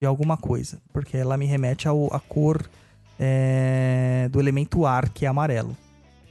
de 0.00 0.06
alguma 0.06 0.36
coisa, 0.36 0.80
porque 0.92 1.16
ela 1.16 1.36
me 1.36 1.46
remete 1.46 1.88
à 1.88 2.20
cor 2.20 2.64
é, 3.18 4.28
do 4.30 4.38
elemento 4.38 4.86
ar, 4.86 5.08
que 5.08 5.26
é 5.26 5.28
amarelo. 5.28 5.76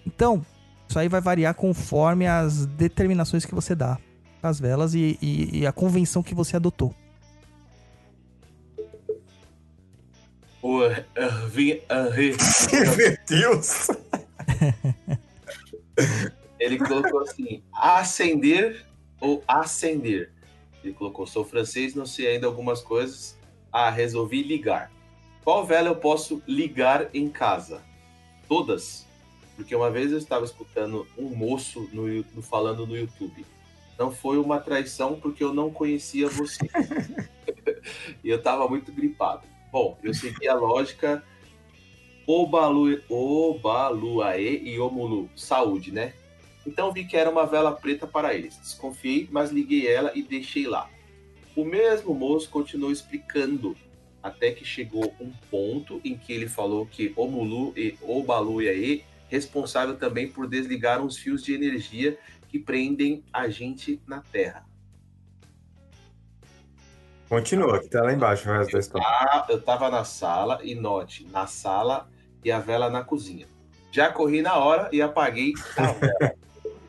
Então, 0.06 0.45
isso 0.88 0.98
aí 0.98 1.10
vai 1.10 1.20
variar 1.20 1.53
conforme 1.56 2.26
as 2.26 2.65
determinações 2.65 3.44
que 3.44 3.53
você 3.53 3.76
dá 3.76 3.98
às 4.49 4.60
velas 4.60 4.94
e, 4.94 5.18
e- 5.22 5.60
e 5.60 5.68
a 5.68 5.72
convenção 5.72 6.22
que 6.24 6.36
você 6.36 6.56
adotou. 6.56 6.94
O 10.61 10.82
Irving 10.84 11.82
Henry. 11.90 12.36
Meu 12.98 13.18
Deus! 13.28 13.88
Ele 16.60 16.78
colocou 16.78 17.20
assim: 17.22 17.61
acender 17.74 18.86
ou 19.20 19.44
acender. 19.48 20.32
Ele 20.84 20.94
colocou: 20.94 21.28
sou 21.28 21.44
francês, 21.44 21.94
não 21.95 22.06
sei 22.06 22.28
ainda 22.28 22.48
algumas 22.48 22.82
coisas. 22.82 23.38
Ah, 23.72 23.90
resolvi 23.90 24.41
ligar. 24.44 24.91
Qual 25.44 25.65
vela 25.65 25.90
eu 25.90 25.95
posso 25.98 26.41
ligar 26.48 27.10
em 27.14 27.28
casa? 27.28 27.82
Todas? 28.48 29.06
Porque 29.57 29.76
uma 29.76 29.91
vez 29.91 30.11
eu 30.11 30.18
estava 30.18 30.45
escutando 30.45 31.06
um 31.18 31.36
moço 31.36 31.90
no- 31.91 32.41
falando 32.41 32.88
no 32.88 32.95
YouTube. 32.95 33.45
Não 33.98 34.11
foi 34.11 34.38
uma 34.38 34.60
traição 34.60 35.20
porque 35.20 35.44
eu 35.44 35.53
não 35.53 35.72
conhecia 35.72 36.28
você. 36.28 36.68
e 38.24 38.30
eu 38.30 38.38
estava 38.38 38.68
muito 38.68 38.91
gripado. 38.91 39.44
Bom, 39.72 39.98
eu 40.03 40.14
segui 40.14 40.48
a 40.48 40.56
lógica 40.56 41.24
Obalu, 42.26 43.02
Obaluaê 43.10 44.61
e 44.64 44.80
Omulu. 44.80 45.30
Saúde, 45.36 45.91
né? 45.91 46.14
Então 46.65 46.91
vi 46.91 47.06
que 47.06 47.18
era 47.18 47.30
uma 47.30 47.45
vela 47.45 47.72
preta 47.72 48.07
para 48.07 48.34
eles. 48.34 48.57
Desconfiei, 48.57 49.28
mas 49.32 49.52
liguei 49.52 49.88
ela 49.88 50.11
e 50.15 50.24
deixei 50.24 50.65
lá. 50.68 50.90
O 51.56 51.65
mesmo 51.65 52.14
moço 52.14 52.49
continuou 52.49 52.91
explicando 52.91 53.76
até 54.22 54.52
que 54.52 54.64
chegou 54.64 55.14
um 55.20 55.32
ponto 55.52 55.99
em 56.03 56.18
que 56.18 56.32
ele 56.32 56.48
falou 56.48 56.86
que 56.86 57.11
Omulu 57.15 57.74
e 57.78 57.95
Obaluaê 58.02 59.03
responsável 59.28 59.98
também 59.98 60.28
por 60.28 60.48
desligar 60.48 61.02
uns 61.02 61.18
fios 61.18 61.44
de 61.44 61.53
energia 61.53 62.18
que 62.54 62.60
prendem 62.60 63.24
a 63.34 63.50
gente 63.50 64.00
na 64.06 64.22
Terra. 64.22 64.64
Continua, 67.28 67.82
que 67.82 67.90
tá 67.90 68.04
lá 68.04 68.14
embaixo 68.14 68.48
o 68.48 68.54
resto 68.54 68.74
da 68.74 68.80
história. 68.80 69.08
Ah, 69.08 69.48
eu 69.50 69.60
tava 69.60 69.90
na 69.90 70.04
sala 70.04 70.60
e 70.62 70.76
note, 70.76 71.26
na 71.32 71.48
sala 71.48 72.08
e 72.46 72.52
a 72.52 72.60
vela 72.60 72.92
na 72.92 73.04
cozinha. 73.04 73.48
Já 73.92 74.12
corri 74.12 74.44
na 74.44 74.56
hora 74.56 74.88
e 74.94 75.02
apaguei 75.02 75.54
a 75.76 75.94
vela. 75.94 76.36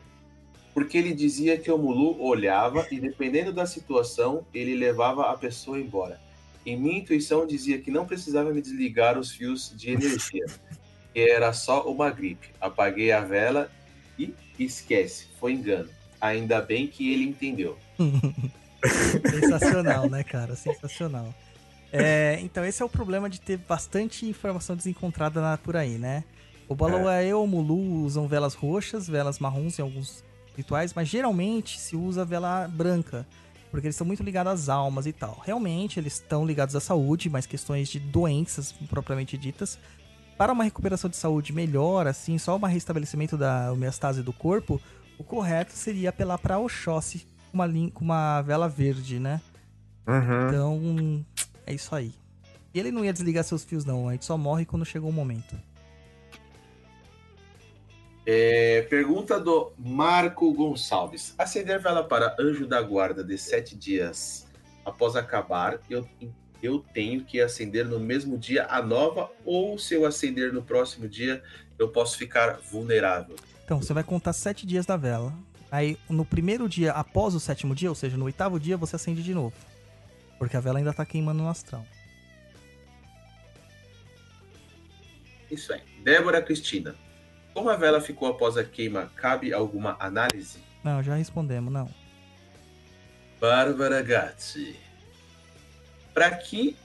Porque 0.71 0.99
ele 0.99 1.15
dizia 1.15 1.57
que 1.57 1.71
o 1.71 1.79
Mulu 1.79 2.21
olhava 2.21 2.85
e, 2.91 2.99
dependendo 2.99 3.51
da 3.51 3.65
situação, 3.65 4.45
ele 4.53 4.75
levava 4.75 5.31
a 5.31 5.35
pessoa 5.35 5.79
embora. 5.79 6.21
E 6.63 6.75
minha 6.75 6.99
intuição 6.99 7.47
dizia 7.47 7.81
que 7.81 7.89
não 7.89 8.05
precisava 8.05 8.53
me 8.53 8.61
desligar 8.61 9.17
os 9.17 9.31
fios 9.31 9.73
de 9.75 9.89
energia, 9.89 10.45
que 11.11 11.27
era 11.27 11.51
só 11.53 11.89
uma 11.89 12.11
gripe. 12.11 12.51
Apaguei 12.61 13.11
a 13.11 13.21
vela 13.21 13.71
e 14.17 14.33
esquece, 14.59 15.27
foi 15.39 15.53
engano. 15.53 15.89
Ainda 16.21 16.61
bem 16.61 16.87
que 16.87 17.11
ele 17.13 17.23
entendeu. 17.25 17.77
Sensacional, 19.29 20.09
né, 20.09 20.23
cara? 20.23 20.55
Sensacional. 20.55 21.33
É, 21.91 22.39
então, 22.41 22.63
esse 22.65 22.81
é 22.81 22.85
o 22.85 22.89
problema 22.89 23.29
de 23.29 23.39
ter 23.39 23.57
bastante 23.57 24.25
informação 24.27 24.75
desencontrada 24.75 25.41
na- 25.41 25.57
por 25.57 25.75
aí, 25.75 25.97
né? 25.97 26.23
O 26.67 26.75
Balawae 26.75 27.31
ou 27.33 27.43
o 27.43 27.47
Mulu 27.47 28.03
usam 28.03 28.27
velas 28.27 28.53
roxas, 28.53 29.07
velas 29.07 29.39
marrons 29.39 29.77
em 29.77 29.81
alguns 29.81 30.23
rituais, 30.57 30.93
mas 30.93 31.07
geralmente 31.07 31.79
se 31.79 31.95
usa 31.95 32.25
vela 32.25 32.67
branca, 32.67 33.25
porque 33.69 33.87
eles 33.87 33.95
estão 33.95 34.07
muito 34.07 34.23
ligados 34.23 34.51
às 34.53 34.69
almas 34.69 35.05
e 35.05 35.13
tal. 35.13 35.41
Realmente, 35.45 35.99
eles 35.99 36.13
estão 36.13 36.45
ligados 36.45 36.75
à 36.75 36.79
saúde, 36.79 37.29
mas 37.29 37.45
questões 37.45 37.87
de 37.87 37.99
doenças 37.99 38.71
propriamente 38.89 39.37
ditas. 39.37 39.77
Para 40.37 40.51
uma 40.51 40.63
recuperação 40.63 41.09
de 41.09 41.15
saúde 41.15 41.53
melhor, 41.53 42.07
assim, 42.07 42.37
só 42.37 42.57
um 42.57 42.65
restabelecimento 42.65 43.37
da 43.37 43.71
homeostase 43.71 44.21
do 44.21 44.33
corpo, 44.33 44.81
o 45.17 45.23
correto 45.23 45.73
seria 45.73 46.09
apelar 46.09 46.37
para 46.37 46.59
Oxóssi 46.59 47.25
com 47.51 47.57
uma, 47.57 47.67
com 47.91 48.03
uma 48.03 48.41
vela 48.41 48.67
verde, 48.67 49.19
né? 49.19 49.41
Uhum. 50.05 50.47
Então, 50.47 51.25
é 51.65 51.73
isso 51.73 51.95
aí. 51.95 52.13
E 52.73 52.79
ele 52.79 52.91
não 52.91 53.05
ia 53.05 53.13
desligar 53.13 53.43
seus 53.45 53.63
fios, 53.63 53.85
não. 53.85 54.09
A 54.09 54.11
gente 54.11 54.25
só 54.25 54.37
morre 54.37 54.65
quando 54.65 54.85
chegou 54.85 55.09
o 55.09 55.13
momento. 55.13 55.55
É, 58.25 58.81
pergunta 58.89 59.39
do 59.39 59.71
Marco 59.77 60.51
Gonçalves. 60.53 61.33
Acender 61.37 61.79
vela 61.79 62.03
para 62.03 62.35
anjo 62.37 62.67
da 62.67 62.81
guarda 62.81 63.23
de 63.23 63.37
sete 63.37 63.75
dias 63.75 64.45
após 64.83 65.15
acabar, 65.15 65.79
eu, 65.89 66.07
eu 66.65 66.83
tenho 66.93 67.23
que 67.23 67.39
acender 67.39 67.85
no 67.85 67.99
mesmo 67.99 68.37
dia 68.37 68.65
a 68.69 68.81
nova, 68.81 69.31
ou 69.45 69.77
se 69.77 69.93
eu 69.93 70.05
acender 70.05 70.51
no 70.51 70.61
próximo 70.61 71.07
dia, 71.07 71.41
eu 71.77 71.89
posso 71.89 72.17
ficar 72.17 72.59
vulnerável. 72.71 73.35
Então, 73.63 73.81
você 73.81 73.93
vai 73.93 74.03
contar 74.03 74.33
sete 74.33 74.65
dias 74.65 74.85
da 74.85 74.97
vela. 74.97 75.33
Aí, 75.71 75.97
no 76.09 76.25
primeiro 76.25 76.67
dia, 76.69 76.91
após 76.91 77.33
o 77.33 77.39
sétimo 77.39 77.73
dia, 77.73 77.89
ou 77.89 77.95
seja, 77.95 78.17
no 78.17 78.25
oitavo 78.25 78.59
dia, 78.59 78.77
você 78.77 78.95
acende 78.95 79.23
de 79.23 79.33
novo. 79.33 79.53
Porque 80.37 80.57
a 80.57 80.59
vela 80.59 80.79
ainda 80.79 80.93
tá 80.93 81.05
queimando 81.05 81.41
no 81.41 81.49
astral. 81.49 81.85
Isso 85.49 85.73
aí. 85.73 85.81
Débora 86.03 86.41
Cristina. 86.41 86.95
Como 87.53 87.69
a 87.69 87.75
vela 87.77 88.01
ficou 88.01 88.27
após 88.27 88.57
a 88.57 88.63
queima, 88.63 89.11
cabe 89.15 89.53
alguma 89.53 89.95
análise? 89.99 90.59
Não, 90.83 91.01
já 91.01 91.15
respondemos, 91.15 91.71
não. 91.71 91.89
Bárbara 93.39 94.01
Gatti. 94.01 94.84
Pra 96.15 96.31
que. 96.31 96.75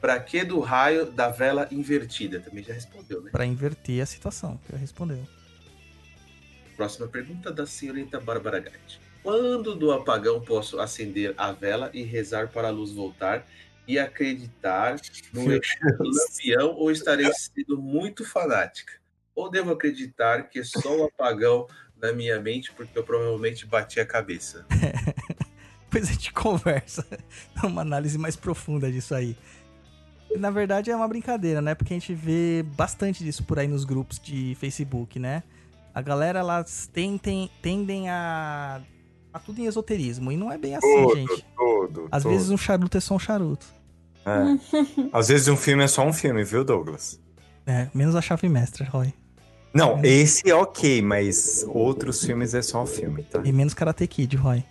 Pra 0.00 0.20
que 0.20 0.44
do 0.44 0.60
raio 0.60 1.06
da 1.06 1.28
vela 1.28 1.68
invertida? 1.70 2.40
Também 2.40 2.62
já 2.62 2.74
respondeu, 2.74 3.22
né? 3.22 3.30
Pra 3.30 3.46
inverter 3.46 4.02
a 4.02 4.06
situação. 4.06 4.60
Já 4.70 4.76
respondeu. 4.76 5.26
Próxima 6.76 7.06
pergunta 7.08 7.50
da 7.50 7.64
senhorita 7.64 8.20
Bárbara 8.20 8.58
Gatti. 8.58 9.00
Quando 9.22 9.74
do 9.74 9.92
apagão 9.92 10.40
posso 10.40 10.78
acender 10.78 11.34
a 11.38 11.50
vela 11.52 11.90
e 11.94 12.02
rezar 12.02 12.48
para 12.48 12.68
a 12.68 12.70
luz 12.70 12.92
voltar 12.92 13.46
e 13.88 13.98
acreditar 13.98 14.96
no 15.32 15.46
lampião 15.46 16.74
ou 16.74 16.90
estarei 16.90 17.32
sendo 17.32 17.78
muito 17.78 18.24
fanática? 18.24 18.92
Ou 19.34 19.50
devo 19.50 19.72
acreditar 19.72 20.48
que 20.48 20.58
é 20.58 20.64
só 20.64 20.96
o 20.96 21.04
apagão 21.04 21.66
na 22.00 22.12
minha 22.12 22.40
mente 22.40 22.72
porque 22.72 22.98
eu 22.98 23.04
provavelmente 23.04 23.66
bati 23.66 23.98
a 24.00 24.06
cabeça? 24.06 24.66
Depois 25.90 26.08
a 26.08 26.12
gente 26.12 26.32
conversa. 26.34 27.06
uma 27.62 27.82
análise 27.82 28.18
mais 28.18 28.36
profunda 28.36 28.90
disso 28.90 29.14
aí. 29.14 29.36
Na 30.38 30.50
verdade 30.50 30.90
é 30.90 30.96
uma 30.96 31.06
brincadeira, 31.08 31.62
né? 31.62 31.74
Porque 31.74 31.94
a 31.94 31.96
gente 31.96 32.12
vê 32.12 32.64
bastante 32.76 33.22
disso 33.24 33.44
por 33.44 33.58
aí 33.58 33.68
nos 33.68 33.84
grupos 33.84 34.18
de 34.18 34.56
Facebook, 34.60 35.18
né? 35.18 35.42
A 35.94 36.02
galera, 36.02 36.40
elas 36.40 36.90
tentem, 36.92 37.50
tendem 37.62 38.10
a. 38.10 38.82
a 39.32 39.38
tudo 39.38 39.60
em 39.60 39.66
esoterismo. 39.66 40.30
E 40.30 40.36
não 40.36 40.52
é 40.52 40.58
bem 40.58 40.76
assim, 40.76 41.02
Tudo, 41.02 41.16
gente. 41.16 41.46
tudo. 41.56 42.08
Às 42.12 42.22
tudo. 42.22 42.32
vezes 42.32 42.50
um 42.50 42.56
charuto 42.58 42.98
é 42.98 43.00
só 43.00 43.14
um 43.14 43.18
charuto. 43.18 43.66
É. 44.26 45.08
Às 45.16 45.28
vezes 45.28 45.48
um 45.48 45.56
filme 45.56 45.84
é 45.84 45.88
só 45.88 46.04
um 46.06 46.12
filme, 46.12 46.44
viu, 46.44 46.64
Douglas? 46.64 47.18
É, 47.64 47.88
menos 47.94 48.14
a 48.14 48.20
chave 48.20 48.48
mestra, 48.48 48.84
Roy. 48.84 49.14
Não, 49.72 50.00
esse 50.04 50.48
é 50.50 50.54
ok, 50.54 51.00
mas 51.02 51.64
outros 51.68 52.22
filmes 52.24 52.52
é 52.54 52.60
só 52.62 52.82
um 52.82 52.86
filme, 52.86 53.22
tá? 53.22 53.40
E 53.44 53.52
menos 53.52 53.72
Karate 53.74 54.06
Kid, 54.06 54.36
Roy. 54.36 54.62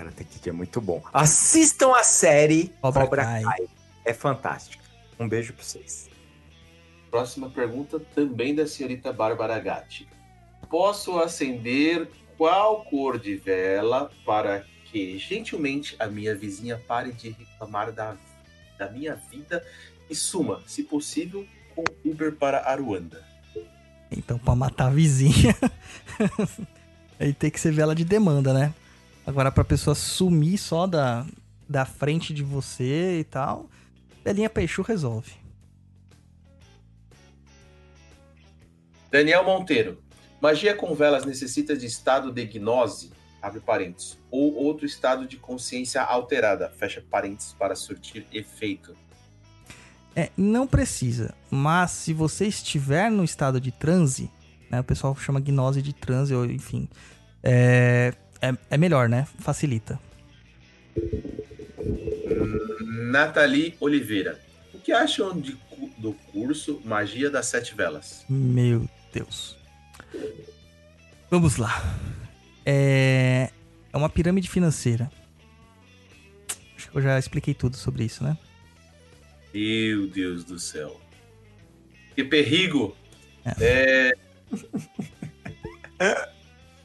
Karate 0.00 0.24
Kid 0.24 0.48
é 0.48 0.52
muito 0.52 0.80
bom. 0.80 1.02
Assistam 1.12 1.94
a 1.94 2.02
série 2.02 2.72
Cobra 2.80 3.04
Cobra, 3.04 3.24
Kai. 3.24 3.42
Kai. 3.42 3.66
É 4.02 4.14
fantástica. 4.14 4.82
Um 5.18 5.28
beijo 5.28 5.52
pra 5.52 5.62
vocês. 5.62 6.08
Próxima 7.10 7.50
pergunta 7.50 8.00
também 8.14 8.54
da 8.54 8.66
senhorita 8.66 9.12
Bárbara 9.12 9.58
Gatti. 9.58 10.08
Posso 10.70 11.18
acender 11.18 12.08
qual 12.38 12.82
cor 12.84 13.18
de 13.18 13.36
vela 13.36 14.10
para 14.24 14.64
que 14.86 15.18
gentilmente 15.18 15.96
a 15.98 16.06
minha 16.06 16.34
vizinha 16.34 16.80
pare 16.88 17.12
de 17.12 17.30
reclamar 17.30 17.92
da, 17.92 18.16
da 18.78 18.90
minha 18.90 19.14
vida 19.14 19.62
e 20.08 20.14
suma, 20.14 20.62
se 20.66 20.82
possível, 20.82 21.46
com 21.74 21.84
Uber 22.08 22.34
para 22.36 22.66
Aruanda? 22.66 23.22
Então, 24.10 24.38
pra 24.38 24.54
matar 24.54 24.86
a 24.86 24.90
vizinha, 24.90 25.54
aí 27.20 27.34
tem 27.34 27.50
que 27.50 27.60
ser 27.60 27.72
vela 27.72 27.94
de 27.94 28.04
demanda, 28.04 28.54
né? 28.54 28.74
Agora, 29.30 29.52
pra 29.52 29.62
pessoa 29.62 29.94
sumir 29.94 30.58
só 30.58 30.88
da, 30.88 31.24
da 31.68 31.84
frente 31.84 32.34
de 32.34 32.42
você 32.42 33.20
e 33.20 33.22
tal, 33.22 33.70
velinha 34.24 34.50
Peixu 34.50 34.82
resolve. 34.82 35.34
Daniel 39.08 39.44
Monteiro. 39.44 40.02
Magia 40.40 40.74
com 40.74 40.96
velas 40.96 41.24
necessita 41.24 41.76
de 41.76 41.86
estado 41.86 42.32
de 42.32 42.44
gnose, 42.44 43.12
abre 43.40 43.60
parênteses, 43.60 44.18
ou 44.32 44.52
outro 44.56 44.84
estado 44.84 45.28
de 45.28 45.36
consciência 45.36 46.02
alterada, 46.02 46.68
fecha 46.68 47.00
parênteses, 47.08 47.52
para 47.52 47.76
surtir 47.76 48.26
efeito. 48.32 48.96
É, 50.16 50.30
não 50.36 50.66
precisa, 50.66 51.36
mas 51.48 51.92
se 51.92 52.12
você 52.12 52.48
estiver 52.48 53.08
no 53.12 53.22
estado 53.22 53.60
de 53.60 53.70
transe, 53.70 54.28
né? 54.68 54.80
O 54.80 54.84
pessoal 54.84 55.14
chama 55.14 55.38
gnose 55.38 55.80
de 55.80 55.92
transe, 55.92 56.34
ou 56.34 56.44
enfim. 56.46 56.88
É, 57.44 58.12
é, 58.40 58.54
é 58.70 58.76
melhor, 58.76 59.08
né? 59.08 59.26
Facilita. 59.38 59.98
Nathalie 63.10 63.74
Oliveira. 63.80 64.40
O 64.72 64.78
que 64.78 64.92
acham 64.92 65.38
de 65.38 65.56
do 65.98 66.12
curso 66.32 66.80
Magia 66.84 67.30
das 67.30 67.46
Sete 67.46 67.74
Velas? 67.74 68.24
Meu 68.28 68.88
Deus. 69.12 69.56
Vamos 71.30 71.56
lá. 71.56 71.82
É, 72.64 73.50
é 73.92 73.96
uma 73.96 74.08
pirâmide 74.08 74.48
financeira. 74.48 75.10
Acho 76.76 76.90
que 76.90 76.96
eu 76.98 77.02
já 77.02 77.18
expliquei 77.18 77.54
tudo 77.54 77.76
sobre 77.76 78.04
isso, 78.04 78.24
né? 78.24 78.36
Meu 79.52 80.06
Deus 80.08 80.44
do 80.44 80.58
céu. 80.58 81.00
Que 82.14 82.24
perigo! 82.24 82.96
É. 83.60 84.12
O 84.50 84.56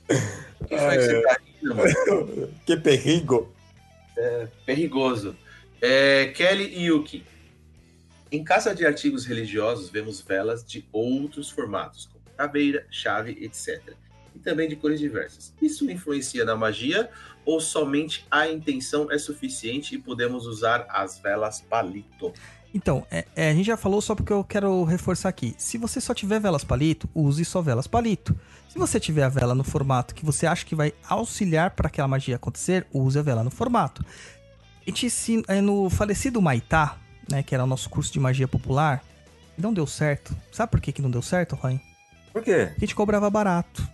que 0.07 0.77
foi 0.77 0.98
que 0.98 1.03
você 1.03 1.22
tá 1.22 1.40
rindo, 1.44 1.76
mano? 1.76 2.53
Que 2.65 2.77
perigo. 2.77 3.56
Perigoso. 4.65 5.36
É, 5.82 6.27
Kelly 6.27 6.73
e 6.76 6.86
Yuki. 6.86 7.23
Em 8.32 8.44
casa 8.44 8.73
de 8.73 8.86
artigos 8.86 9.26
religiosos, 9.26 9.90
vemos 9.90 10.19
velas 10.22 10.65
de 10.65 10.88
outros 10.91 11.49
formatos, 11.49 12.07
como 12.07 12.23
caveira, 12.36 12.86
chave, 12.90 13.38
etc. 13.41 13.94
E 14.34 14.40
também 14.40 14.68
de 14.68 14.76
cores 14.76 14.99
diversas. 14.99 15.53
Isso 15.61 15.90
influencia 15.90 16.44
na 16.44 16.56
magia 16.56 17.10
ou 17.45 17.61
somente 17.61 18.26
a 18.30 18.48
intenção 18.48 19.11
é 19.11 19.18
suficiente 19.18 19.95
e 19.95 19.99
podemos 19.99 20.48
usar 20.48 20.86
as 20.90 21.19
velas 21.19 21.61
palito? 21.61 22.34
Então, 22.76 23.07
é- 23.10 23.23
é, 23.38 23.49
a 23.52 23.53
gente 23.53 23.68
já 23.68 23.77
falou 23.77 24.02
só 24.02 24.14
porque 24.14 24.34
eu 24.34 24.43
quero 24.43 24.84
reforçar 24.84 25.30
aqui. 25.30 25.56
Se 25.57 25.77
você 25.77 26.02
só 26.02 26.14
tiver 26.14 26.41
velas 26.41 26.65
palito, 26.65 27.10
use 27.15 27.45
só 27.45 27.61
velas 27.61 27.88
palito. 27.88 28.38
Se 28.68 28.77
você 28.77 28.99
tiver 28.99 29.23
a 29.23 29.30
vela 29.30 29.56
no 29.56 29.64
formato 29.64 30.14
que 30.14 30.26
você 30.26 30.45
acha 30.45 30.65
que 30.65 30.76
vai 30.76 30.93
auxiliar 31.07 31.72
para 31.72 31.88
aquela 31.88 32.06
magia 32.06 32.35
acontecer, 32.35 32.85
use 32.93 33.18
a 33.18 33.22
vela 33.22 33.45
no 33.45 33.49
formato. 33.49 34.06
A 34.85 34.89
gente 34.89 35.06
ensina, 35.06 35.41
é, 35.47 35.61
no 35.61 35.89
falecido 35.89 36.41
Maitá, 36.41 36.97
né, 37.31 37.41
que 37.41 37.56
era 37.56 37.64
o 37.64 37.68
nosso 37.68 37.89
curso 37.89 38.11
de 38.11 38.19
magia 38.19 38.45
popular, 38.47 39.02
não 39.57 39.73
deu 39.73 39.88
certo. 39.88 40.35
Sabe 40.52 40.69
por 40.69 40.81
que, 40.81 40.91
que 40.91 41.02
não 41.02 41.10
deu 41.10 41.22
certo, 41.22 41.56
Roy? 41.56 41.80
Por 42.34 42.43
quê? 42.43 42.65
Porque 42.65 42.76
a 42.77 42.80
gente 42.81 42.93
cobrava 42.95 43.30
barato. 43.30 43.88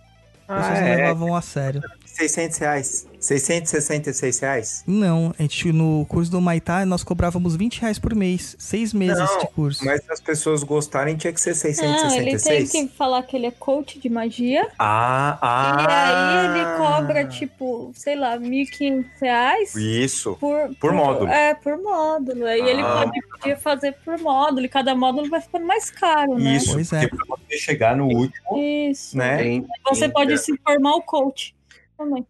As 0.48 0.56
pessoas 0.66 0.80
não 0.80 0.86
é, 0.88 0.96
levavam 0.96 1.36
a 1.36 1.40
sério. 1.40 1.80
600 2.04 2.58
reais. 2.58 3.06
666 3.22 4.38
reais? 4.40 4.84
Não, 4.86 5.34
a 5.38 5.42
gente, 5.42 5.72
no 5.72 6.04
curso 6.06 6.30
do 6.30 6.40
Maitá, 6.40 6.84
nós 6.84 7.02
cobrávamos 7.04 7.56
20 7.56 7.80
reais 7.80 7.98
por 7.98 8.14
mês. 8.14 8.54
Seis 8.58 8.92
meses 8.92 9.18
Não, 9.18 9.38
de 9.38 9.46
curso. 9.48 9.84
Mas 9.84 10.02
se 10.04 10.12
as 10.12 10.20
pessoas 10.20 10.62
gostarem, 10.62 11.16
tinha 11.16 11.32
que 11.32 11.40
ser 11.40 11.52
Não, 11.82 12.14
ele 12.14 12.30
tem 12.30 12.38
666? 12.38 12.90
que 12.90 12.96
falar 12.96 13.22
que 13.22 13.36
ele 13.36 13.46
é 13.46 13.50
coach 13.50 13.98
de 13.98 14.08
magia. 14.08 14.68
Ah, 14.78 15.38
ah. 15.40 15.76
E 15.82 15.92
aí 15.92 16.60
ele 16.60 16.76
cobra, 16.76 17.24
tipo, 17.26 17.92
sei 17.94 18.16
lá, 18.16 18.36
1.500 18.38 19.04
reais 19.20 19.74
Isso. 19.74 20.36
por, 20.40 20.74
Por 20.80 20.92
módulo. 20.92 21.28
É, 21.30 21.54
por 21.54 21.78
módulo. 21.80 22.44
Aí 22.46 22.60
ele 22.60 22.82
Ah. 22.82 23.04
pode 23.04 23.20
podia 23.32 23.56
fazer 23.56 23.92
por 24.04 24.18
módulo. 24.18 24.64
E 24.64 24.68
cada 24.68 24.94
módulo 24.94 25.28
vai 25.28 25.40
ficando 25.40 25.66
mais 25.66 25.90
caro, 25.90 26.34
né? 26.38 26.56
Isso, 26.56 26.72
Pois 26.72 26.92
é. 26.92 27.06
porque 27.08 27.24
pra 27.26 27.36
você 27.36 27.58
chegar 27.58 27.96
no 27.96 28.06
último, 28.06 28.58
Isso. 28.58 29.16
né? 29.16 29.62
Você 29.88 30.08
pode 30.08 30.36
se 30.38 30.56
formar 30.58 30.94
o 30.96 31.02
coach. 31.02 31.54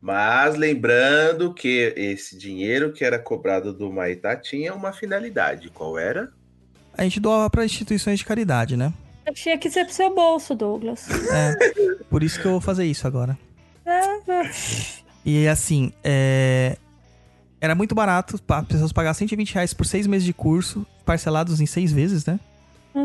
Mas 0.00 0.56
lembrando 0.56 1.52
que 1.52 1.92
esse 1.96 2.36
dinheiro 2.36 2.92
que 2.92 3.04
era 3.04 3.18
cobrado 3.18 3.72
do 3.72 3.92
Maitá 3.92 4.36
tinha 4.36 4.74
uma 4.74 4.92
finalidade. 4.92 5.70
Qual 5.70 5.98
era? 5.98 6.32
A 6.96 7.04
gente 7.04 7.20
doava 7.20 7.48
para 7.48 7.64
instituições 7.64 8.18
de 8.18 8.24
caridade, 8.24 8.76
né? 8.76 8.92
Tinha 9.34 9.56
que 9.56 9.70
ser 9.70 9.84
pro 9.84 9.94
seu 9.94 10.14
bolso, 10.14 10.54
Douglas. 10.54 11.08
É. 11.30 11.54
por 12.10 12.22
isso 12.22 12.40
que 12.40 12.46
eu 12.46 12.52
vou 12.52 12.60
fazer 12.60 12.84
isso 12.84 13.06
agora. 13.06 13.38
É. 13.86 14.50
E 15.24 15.46
assim, 15.48 15.92
é... 16.02 16.76
era 17.60 17.74
muito 17.74 17.94
barato 17.94 18.38
as 18.48 18.66
pessoas 18.66 18.92
pagar 18.92 19.14
120 19.14 19.54
reais 19.54 19.72
por 19.72 19.86
seis 19.86 20.06
meses 20.06 20.24
de 20.24 20.32
curso, 20.32 20.86
parcelados 21.04 21.60
em 21.60 21.66
seis 21.66 21.92
vezes, 21.92 22.26
né? 22.26 22.38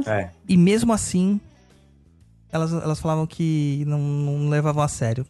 É. 0.06 0.30
E 0.48 0.58
mesmo 0.58 0.92
assim, 0.92 1.40
elas, 2.52 2.74
elas 2.74 3.00
falavam 3.00 3.26
que 3.26 3.84
não, 3.88 4.00
não 4.00 4.50
levavam 4.50 4.84
a 4.84 4.88
sério. 4.88 5.26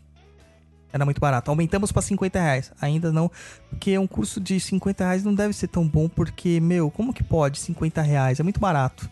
Era 0.92 1.04
muito 1.06 1.20
barato. 1.20 1.52
Aumentamos 1.52 1.92
pra 1.92 2.02
50 2.02 2.40
reais. 2.40 2.72
Ainda 2.82 3.12
não. 3.12 3.30
Porque 3.70 3.98
um 3.98 4.08
curso 4.08 4.40
de 4.40 4.60
50 4.60 5.04
reais 5.04 5.24
não 5.24 5.36
deve 5.36 5.54
ser 5.54 5.68
tão 5.68 5.88
bom, 5.88 6.08
porque, 6.08 6.60
meu, 6.60 6.90
como 6.90 7.14
que 7.14 7.24
pode 7.24 7.60
50 7.60 8.02
reais? 8.02 8.40
É 8.40 8.44
muito 8.44 8.60
barato. 8.60 9.10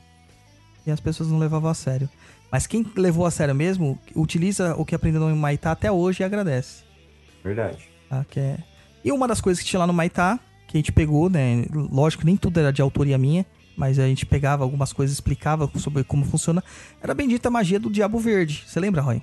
E 0.88 0.92
as 0.92 1.00
pessoas 1.00 1.30
não 1.30 1.38
levavam 1.38 1.70
a 1.70 1.74
sério. 1.74 2.10
Mas 2.52 2.66
quem 2.66 2.86
levou 2.96 3.26
a 3.26 3.32
sério 3.32 3.54
mesmo, 3.54 4.00
utiliza 4.16 4.76
o 4.78 4.86
que 4.86 4.96
aprendeu 4.96 5.20
no 5.22 5.36
Maitá 5.36 5.72
até 5.72 5.92
hoje 5.92 6.22
e 6.22 6.24
agradece. 6.24 6.84
Verdade. 7.44 7.90
tá? 8.10 8.26
Que 8.30 8.40
é- 8.40 8.58
E 9.04 9.12
uma 9.12 9.28
das 9.28 9.42
coisas 9.42 9.62
que 9.62 9.70
tinha 9.70 9.80
lá 9.80 9.88
no 9.88 9.94
Maitá, 9.94 10.40
que 10.68 10.78
a 10.78 10.80
gente 10.80 10.92
pegou, 10.92 11.30
né? 11.30 11.66
Lógico 11.72 12.26
nem 12.26 12.38
tudo 12.38 12.60
era 12.60 12.72
de 12.72 12.82
autoria 12.82 13.18
minha, 13.18 13.46
mas 13.76 14.00
a 14.00 14.08
gente 14.08 14.26
pegava 14.26 14.64
algumas 14.64 14.94
coisas, 14.94 15.16
explicava 15.16 15.70
sobre 15.78 16.04
como 16.04 16.24
funciona. 16.26 16.64
Era 17.02 17.12
a 17.12 17.16
bendita 17.16 17.50
magia 17.52 17.80
do 17.80 17.90
Diabo 17.90 18.18
Verde. 18.20 18.64
Você 18.66 18.80
lembra, 18.80 19.02
Roy? 19.02 19.22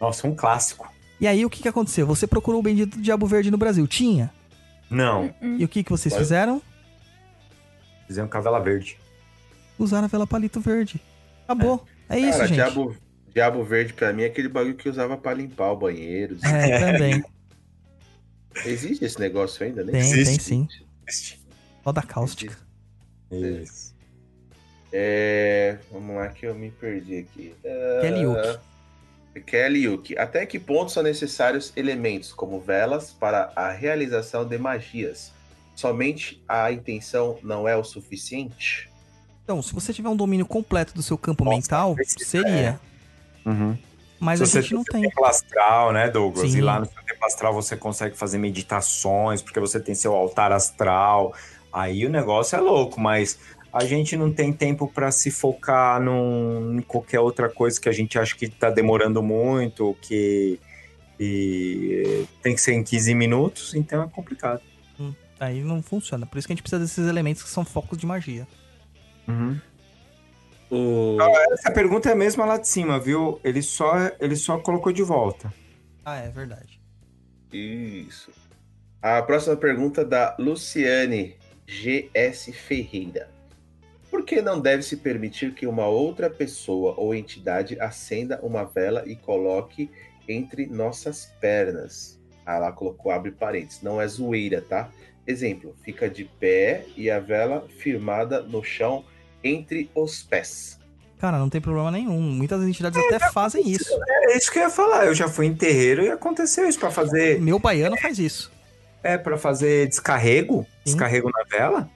Nossa, 0.00 0.26
um 0.28 0.34
clássico. 0.34 0.90
E 1.20 1.26
aí, 1.26 1.44
o 1.44 1.50
que, 1.50 1.62
que 1.62 1.68
aconteceu? 1.68 2.06
Você 2.06 2.26
procurou 2.26 2.60
o 2.60 2.62
bendito 2.62 3.00
Diabo 3.00 3.26
Verde 3.26 3.50
no 3.50 3.58
Brasil? 3.58 3.86
Tinha? 3.86 4.32
Não, 4.90 5.34
E 5.42 5.64
o 5.64 5.68
que, 5.68 5.82
que 5.84 5.90
vocês 5.90 6.12
Mas- 6.14 6.22
fizeram? 6.22 6.62
fizemos 8.06 8.30
cavela 8.30 8.58
verde. 8.58 8.98
Usaram 9.78 10.06
a 10.06 10.08
vela 10.08 10.26
palito 10.26 10.60
verde. 10.60 11.00
Acabou. 11.44 11.84
É, 12.08 12.18
isso, 12.18 12.32
Cara, 12.32 12.46
gente. 12.46 12.54
Diabo, 12.56 12.96
Diabo 13.34 13.64
Verde 13.64 13.92
pra 13.92 14.12
mim 14.14 14.22
é 14.22 14.26
aquele 14.26 14.48
bagulho 14.48 14.74
que 14.74 14.88
usava 14.88 15.16
pra 15.16 15.34
limpar 15.34 15.72
o 15.72 15.76
banheiro. 15.76 16.38
É, 16.42 16.92
também. 16.92 17.22
Existe 18.64 19.04
esse 19.04 19.20
negócio 19.20 19.64
ainda, 19.64 19.84
né? 19.84 19.92
Tem, 19.92 20.00
tem 20.00 20.10
existe. 20.20 20.42
sim. 20.42 20.68
Só 21.84 21.92
da 21.92 22.02
cáustica. 22.02 22.56
Isso. 23.30 23.94
É, 24.92 25.76
vamos 25.92 26.16
lá 26.16 26.28
que 26.28 26.46
eu 26.46 26.54
me 26.54 26.70
perdi 26.70 27.18
aqui. 27.18 27.54
É, 27.62 27.98
Kelly 28.02 28.20
Yuki. 28.22 28.58
Kelly 29.46 29.84
Yuki. 29.84 30.18
Até 30.18 30.44
que 30.46 30.58
ponto 30.58 30.90
são 30.90 31.02
necessários 31.02 31.72
elementos 31.76 32.32
como 32.32 32.60
velas 32.60 33.12
para 33.12 33.52
a 33.54 33.70
realização 33.70 34.44
de 34.44 34.58
magias? 34.58 35.32
Somente 35.74 36.42
a 36.48 36.72
intenção 36.72 37.38
não 37.42 37.68
é 37.68 37.76
o 37.76 37.84
suficiente? 37.84 38.90
Então, 39.44 39.62
se 39.62 39.72
você 39.72 39.92
tiver 39.92 40.08
um 40.08 40.16
domínio 40.16 40.44
completo 40.44 40.92
do 40.92 41.02
seu 41.02 41.16
campo 41.16 41.44
Nossa, 41.44 41.56
mental, 41.56 41.94
precisa, 41.94 42.24
seria. 42.24 42.80
Uhum. 43.46 43.78
Mas 44.20 44.38
Se 44.38 44.42
a 44.42 44.46
você 44.46 44.62
gente 44.62 44.74
não 44.74 44.84
tem 44.84 45.00
tem. 45.00 45.10
tempo 45.10 45.24
astral, 45.24 45.92
né, 45.92 46.10
Douglas? 46.10 46.50
Sim. 46.50 46.58
E 46.58 46.60
lá 46.60 46.80
no 46.80 46.86
seu 46.86 47.02
tempo 47.04 47.24
astral 47.24 47.54
você 47.54 47.76
consegue 47.76 48.16
fazer 48.16 48.38
meditações, 48.38 49.40
porque 49.40 49.60
você 49.60 49.78
tem 49.78 49.94
seu 49.94 50.14
altar 50.14 50.52
astral. 50.52 51.32
Aí 51.72 52.04
o 52.04 52.10
negócio 52.10 52.56
é 52.56 52.60
louco, 52.60 53.00
mas 53.00 53.38
a 53.72 53.84
gente 53.84 54.16
não 54.16 54.32
tem 54.32 54.52
tempo 54.52 54.88
para 54.88 55.10
se 55.10 55.30
focar 55.30 56.00
num, 56.00 56.78
em 56.78 56.82
qualquer 56.82 57.20
outra 57.20 57.48
coisa 57.48 57.80
que 57.80 57.88
a 57.88 57.92
gente 57.92 58.18
acha 58.18 58.36
que 58.36 58.48
tá 58.48 58.70
demorando 58.70 59.22
muito, 59.22 59.96
que 60.00 60.58
e 61.20 62.24
tem 62.42 62.54
que 62.54 62.60
ser 62.60 62.74
em 62.74 62.82
15 62.84 63.12
minutos, 63.14 63.74
então 63.74 64.02
é 64.04 64.08
complicado. 64.08 64.62
Aí 65.40 65.62
não 65.62 65.82
funciona. 65.82 66.26
Por 66.26 66.38
isso 66.38 66.46
que 66.46 66.52
a 66.52 66.56
gente 66.56 66.62
precisa 66.62 66.80
desses 66.80 67.06
elementos 67.08 67.42
que 67.42 67.48
são 67.48 67.64
focos 67.64 67.98
de 67.98 68.06
magia. 68.06 68.46
O... 70.70 71.16
Essa 71.52 71.70
pergunta 71.70 72.08
é 72.08 72.12
a 72.12 72.16
mesma 72.16 72.44
lá 72.44 72.58
de 72.58 72.68
cima, 72.68 72.98
viu? 72.98 73.40
Ele 73.44 73.62
só, 73.62 73.94
ele 74.20 74.36
só 74.36 74.58
colocou 74.58 74.92
de 74.92 75.02
volta. 75.02 75.52
Ah, 76.04 76.16
é 76.16 76.28
verdade. 76.28 76.80
Isso. 77.52 78.30
A 79.00 79.22
próxima 79.22 79.56
pergunta 79.56 80.04
da 80.04 80.34
Luciane 80.38 81.36
GS 81.66 82.50
Ferreira. 82.54 83.30
Por 84.10 84.24
que 84.24 84.40
não 84.40 84.58
deve 84.60 84.82
se 84.82 84.96
permitir 84.96 85.52
que 85.54 85.66
uma 85.66 85.86
outra 85.86 86.30
pessoa 86.30 86.94
ou 86.96 87.14
entidade 87.14 87.78
acenda 87.80 88.40
uma 88.42 88.64
vela 88.64 89.02
e 89.06 89.14
coloque 89.16 89.90
entre 90.28 90.66
nossas 90.66 91.26
pernas? 91.40 92.18
Ah, 92.44 92.58
lá 92.58 92.72
colocou 92.72 93.12
abre 93.12 93.30
parênteses. 93.30 93.82
Não 93.82 94.00
é 94.00 94.06
zoeira, 94.08 94.62
tá? 94.66 94.88
Exemplo, 95.26 95.76
fica 95.84 96.08
de 96.08 96.24
pé 96.24 96.86
e 96.96 97.10
a 97.10 97.20
vela 97.20 97.66
firmada 97.78 98.40
no 98.40 98.64
chão 98.64 99.04
entre 99.44 99.90
os 99.94 100.22
pés. 100.22 100.78
Cara, 101.18 101.36
não 101.38 101.50
tem 101.50 101.60
problema 101.60 101.90
nenhum. 101.90 102.18
Muitas 102.20 102.62
entidades 102.62 102.98
até 103.04 103.18
fazem 103.30 103.68
isso. 103.68 103.90
É 104.08 104.36
isso 104.38 104.50
que 104.50 104.58
eu 104.58 104.62
ia 104.62 104.70
falar. 104.70 105.04
Eu 105.06 105.14
já 105.14 105.28
fui 105.28 105.46
em 105.46 105.54
terreiro 105.54 106.02
e 106.02 106.10
aconteceu 106.10 106.66
isso 106.66 106.78
para 106.78 106.90
fazer, 106.90 107.40
Meu 107.40 107.58
baiano 107.58 107.96
faz 107.98 108.18
isso. 108.18 108.50
é 109.02 109.18
para 109.18 109.36
fazer 109.36 109.88
descarrego, 109.88 110.66
descarrego 110.84 111.30
na 111.30 111.44
vela. 111.44 111.90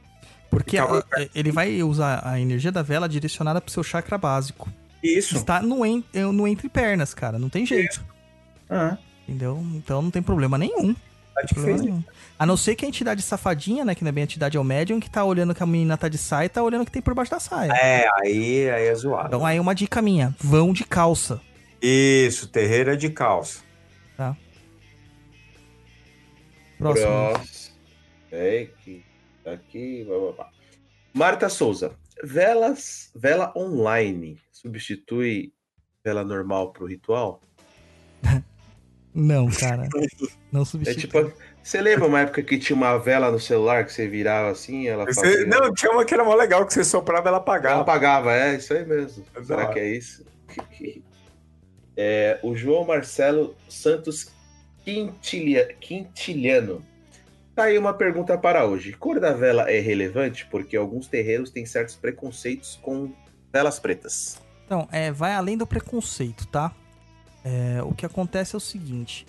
Porque 0.53 0.77
a- 0.77 1.03
ele 1.35 1.51
vai 1.51 1.83
usar 1.83 2.21
a 2.27 2.39
energia 2.39 2.71
da 2.71 2.83
vela 2.83 3.09
direcionada 3.09 3.59
pro 3.61 3.73
seu 3.73 3.83
chakra 3.83 4.19
básico. 4.19 4.69
Isso. 5.03 5.37
Está 5.37 5.63
no, 5.63 5.85
en- 5.85 6.05
no 6.33 6.47
entre 6.47 6.69
pernas, 6.69 7.15
cara. 7.15 7.39
Não 7.39 7.49
tem 7.49 7.65
jeito. 7.67 8.05
Ah, 8.69 8.99
Entendeu? 9.27 9.65
Então 9.75 10.03
não 10.03 10.11
tem 10.11 10.21
problema 10.23 10.59
nenhum. 10.59 10.95
acho 11.39 11.49
que 11.49 11.55
Problema 11.55 11.79
fez. 11.79 11.83
nenhum. 11.91 12.05
A 12.39 12.45
não 12.45 12.57
ser 12.57 12.75
que 12.75 12.85
a 12.85 12.89
entidade 12.89 13.23
safadinha, 13.23 13.83
né? 13.85 13.95
Que 13.95 14.05
não 14.05 14.11
é 14.11 14.13
bem 14.13 14.23
a 14.23 14.25
entidade, 14.25 14.57
é 14.57 14.61
o 14.61 14.65
médium, 14.65 15.01
que 15.01 15.09
tá 15.09 15.25
olhando 15.25 15.55
que 15.55 15.63
a 15.63 15.67
menina 15.67 15.97
tá 15.97 16.07
de 16.09 16.19
saia 16.19 16.47
e 16.47 16.49
tá 16.51 16.63
olhando 16.63 16.83
o 16.83 16.85
que 16.85 16.93
tem 16.93 17.01
por 17.01 17.15
baixo 17.15 17.31
da 17.31 17.41
saia. 17.41 17.73
É, 17.73 18.07
aí, 18.21 18.69
aí 18.71 18.87
é 18.89 18.95
zoado. 18.95 19.29
Então 19.29 19.47
aí 19.47 19.59
uma 19.59 19.75
dica 19.75 20.03
minha: 20.03 20.35
vão 20.39 20.73
de 20.73 20.85
calça. 20.85 21.41
Isso, 21.81 22.47
terreiro 22.49 22.91
é 22.93 22.97
de 22.97 23.09
calça. 23.09 23.61
Próximo. 26.79 27.07
Próximo. 27.07 27.75
É 28.33 28.69
que 28.85 29.05
aqui, 29.47 30.05
blá, 30.05 30.19
blá, 30.19 30.33
blá. 30.33 30.51
Marta 31.15 31.49
Souza. 31.49 31.97
Velas, 32.23 33.11
vela 33.15 33.53
online 33.57 34.39
substitui 34.51 35.53
vela 36.05 36.25
normal 36.25 36.73
pro 36.73 36.87
ritual? 36.87 37.41
Não, 39.15 39.47
cara. 39.51 39.89
Não 40.51 40.63
É 40.63 40.65
substitui. 40.65 41.03
tipo, 41.03 41.33
você 41.63 41.83
lembra 41.83 42.07
uma 42.09 42.21
época 42.21 42.43
que 42.43 42.59
tinha 42.59 42.75
uma 42.75 42.97
vela 42.97 43.31
no 43.31 43.39
celular 43.39 43.85
que 43.85 43.93
você 43.93 44.09
virava 44.09 44.51
assim, 44.51 44.89
ela 44.89 45.05
Você- 45.05 45.21
fazia... 45.21 45.47
não, 45.47 45.75
tinha 45.75 45.93
uma 45.93 46.03
que 46.03 46.15
era 46.15 46.25
mó 46.25 46.35
legal, 46.35 46.65
que 46.65 46.73
você 46.73 46.83
soprava 46.83 47.29
ela 47.29 47.37
ela 47.37 47.37
apagava. 47.39 47.81
apagava, 47.83 48.33
é 48.35 48.57
isso 48.57 48.73
aí 48.73 48.87
mesmo. 48.87 49.23
Exato. 49.37 49.47
Será 49.47 49.67
que 49.73 49.79
é 49.79 49.89
isso? 49.97 50.25
É, 51.95 52.41
o 52.43 52.57
João 52.57 52.87
Marcelo 52.87 53.55
Santos 53.69 54.33
Quintilia- 54.83 55.75
Quintiliano. 55.79 56.83
Tá 57.55 57.65
aí 57.65 57.77
uma 57.77 57.93
pergunta 57.93 58.37
para 58.39 58.65
hoje. 58.65 58.93
Cor 58.93 59.21
da 59.21 59.33
vela 59.33 59.71
é 59.71 59.79
relevante? 59.79 60.47
Porque 60.47 60.77
alguns 60.77 61.07
terreiros 61.07 61.51
têm 61.51 61.67
certos 61.67 61.95
preconceitos 61.95 62.79
com 62.81 63.13
velas 63.53 63.79
pretas. 63.79 64.41
Então, 64.65 64.89
é, 64.91 65.13
vai 65.13 65.35
além 65.35 65.59
do 65.59 65.67
preconceito, 65.67 66.47
tá? 66.47 66.73
É, 67.45 67.83
o 67.83 67.93
que 67.93 68.07
acontece 68.07 68.55
é 68.55 68.59
o 68.59 68.61
seguinte: 68.61 69.27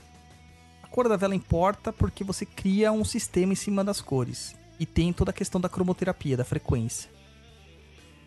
a 0.82 0.88
cor 0.88 1.10
da 1.10 1.18
vela 1.18 1.36
importa 1.36 1.92
porque 1.92 2.24
você 2.24 2.46
cria 2.46 2.92
um 2.92 3.04
sistema 3.04 3.52
em 3.52 3.58
cima 3.58 3.84
das 3.84 4.00
cores. 4.00 4.56
E 4.80 4.86
tem 4.86 5.12
toda 5.12 5.32
a 5.32 5.34
questão 5.34 5.60
da 5.60 5.70
cromoterapia, 5.70 6.38
da 6.38 6.46
frequência. 6.46 7.10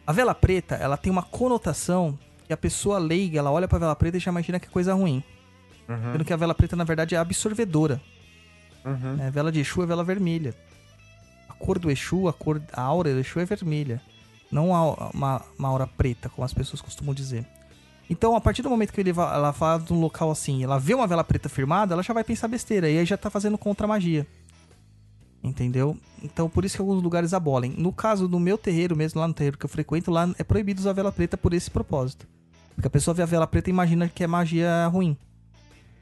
A 0.06 0.12
vela 0.12 0.34
preta, 0.34 0.76
ela 0.76 0.96
tem 0.96 1.10
uma 1.10 1.22
conotação 1.22 2.18
que 2.46 2.52
a 2.52 2.56
pessoa 2.56 2.98
leiga, 2.98 3.38
ela 3.38 3.50
olha 3.50 3.66
pra 3.66 3.78
vela 3.78 3.96
preta 3.96 4.18
e 4.18 4.20
já 4.20 4.30
imagina 4.30 4.60
que 4.60 4.66
é 4.66 4.70
coisa 4.70 4.94
ruim. 4.94 5.24
Uhum, 5.88 6.12
Sendo 6.12 6.24
que 6.24 6.32
a 6.32 6.36
vela 6.36 6.54
preta, 6.54 6.76
na 6.76 6.84
verdade, 6.84 7.14
é 7.14 7.18
absorvedora. 7.18 8.00
Uhum. 8.86 9.16
né? 9.16 9.30
Vela 9.30 9.50
de 9.52 9.60
Exu 9.60 9.82
é 9.82 9.86
vela 9.86 10.04
vermelha. 10.04 10.54
A 11.48 11.52
cor 11.54 11.78
do 11.78 11.90
Exu, 11.90 12.28
a 12.28 12.32
cor, 12.32 12.62
a 12.72 12.82
aura 12.82 13.12
do 13.12 13.20
Exu 13.20 13.40
é 13.40 13.44
vermelha. 13.44 14.00
Não 14.50 14.68
uma, 14.68 15.42
uma 15.58 15.68
aura 15.68 15.86
preta, 15.86 16.28
como 16.28 16.44
as 16.44 16.54
pessoas 16.54 16.80
costumam 16.80 17.12
dizer. 17.14 17.44
Então, 18.08 18.36
a 18.36 18.40
partir 18.40 18.62
do 18.62 18.70
momento 18.70 18.92
que 18.92 19.00
ele 19.00 19.12
va- 19.12 19.34
ela 19.34 19.52
fala 19.52 19.80
de 19.82 19.92
um 19.92 20.00
local 20.00 20.30
assim, 20.30 20.62
ela 20.62 20.78
vê 20.78 20.94
uma 20.94 21.06
vela 21.06 21.24
preta 21.24 21.48
firmada, 21.48 21.92
ela 21.92 22.02
já 22.02 22.14
vai 22.14 22.22
pensar 22.22 22.46
besteira. 22.46 22.88
E 22.88 22.98
aí 22.98 23.04
já 23.04 23.16
tá 23.16 23.28
fazendo 23.28 23.58
contra 23.58 23.86
magia. 23.86 24.26
Entendeu? 25.42 25.96
Então, 26.22 26.48
por 26.48 26.64
isso 26.64 26.76
que 26.76 26.80
alguns 26.80 27.02
lugares 27.02 27.34
abolem. 27.34 27.72
No 27.76 27.92
caso 27.92 28.26
do 28.28 28.38
meu 28.38 28.56
terreiro, 28.56 28.96
mesmo 28.96 29.20
lá 29.20 29.28
no 29.28 29.34
terreiro 29.34 29.58
que 29.58 29.64
eu 29.64 29.68
frequento, 29.68 30.10
lá 30.10 30.28
é 30.38 30.44
proibido 30.44 30.80
usar 30.80 30.92
vela 30.92 31.12
preta 31.12 31.36
por 31.36 31.52
esse 31.52 31.70
propósito. 31.70 32.26
Porque 32.74 32.86
a 32.86 32.90
pessoa 32.90 33.14
vê 33.14 33.22
a 33.22 33.26
vela 33.26 33.46
preta 33.46 33.70
e 33.70 33.72
imagina 33.72 34.08
que 34.08 34.22
é 34.22 34.26
magia 34.26 34.86
ruim. 34.88 35.16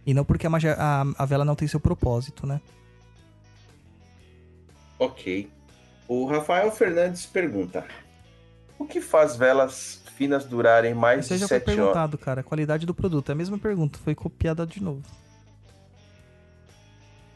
E 0.07 0.13
não 0.13 0.25
porque 0.25 0.47
a, 0.47 0.51
magia, 0.51 0.77
a, 0.79 1.03
a 1.19 1.25
vela 1.25 1.45
não 1.45 1.55
tem 1.55 1.67
seu 1.67 1.81
propósito, 1.81 2.47
né? 2.47 2.61
Ok. 4.99 5.51
O 6.07 6.27
Rafael 6.27 6.71
Fernandes 6.71 7.27
pergunta: 7.27 7.87
O 8.79 8.85
que 8.85 9.01
faz 9.01 9.37
velas 9.37 10.03
finas 10.17 10.45
durarem 10.45 10.95
mais 10.95 11.31
aí 11.31 11.39
de 11.39 11.43
já 11.43 11.49
foi 11.49 11.59
7 11.59 11.71
horas? 11.71 11.77
perguntado, 11.77 12.19
cara. 12.19 12.41
A 12.41 12.45
qualidade 12.45 12.87
do 12.87 12.95
produto. 12.95 13.31
É 13.31 13.33
a 13.33 13.37
mesma 13.37 13.59
pergunta, 13.59 13.99
foi 14.03 14.15
copiada 14.15 14.67
de 14.67 14.83
novo. 14.83 15.03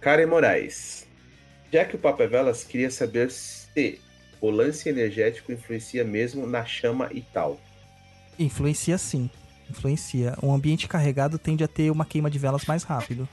Karen 0.00 0.26
Moraes. 0.26 1.06
Já 1.72 1.84
que 1.84 1.96
o 1.96 1.98
Papo 1.98 2.22
é 2.22 2.26
Velas, 2.26 2.64
queria 2.64 2.90
saber 2.90 3.30
se 3.30 4.00
o 4.40 4.48
lance 4.50 4.88
energético 4.88 5.52
influencia 5.52 6.04
mesmo 6.04 6.46
na 6.46 6.64
chama 6.64 7.08
e 7.12 7.20
tal. 7.20 7.60
Influencia 8.38 8.96
sim. 8.96 9.28
Influencia. 9.70 10.36
Um 10.42 10.54
ambiente 10.54 10.88
carregado 10.88 11.38
tende 11.38 11.62
a 11.62 11.68
ter 11.68 11.90
uma 11.90 12.04
queima 12.04 12.30
de 12.30 12.38
velas 12.38 12.64
mais 12.64 12.82
rápido. 12.82 13.28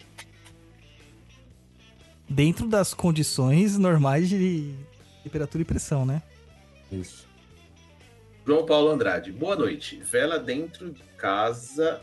Dentro 2.28 2.68
das 2.68 2.94
condições 2.94 3.78
normais 3.78 4.28
de 4.28 4.74
temperatura 5.24 5.62
e 5.62 5.66
pressão, 5.66 6.06
né? 6.06 6.22
Isso. 6.92 7.28
João 8.46 8.66
Paulo 8.66 8.90
Andrade. 8.90 9.32
Boa 9.32 9.56
noite. 9.56 9.98
Vela 9.98 10.38
dentro 10.38 10.92
de 10.92 11.02
casa 11.18 12.02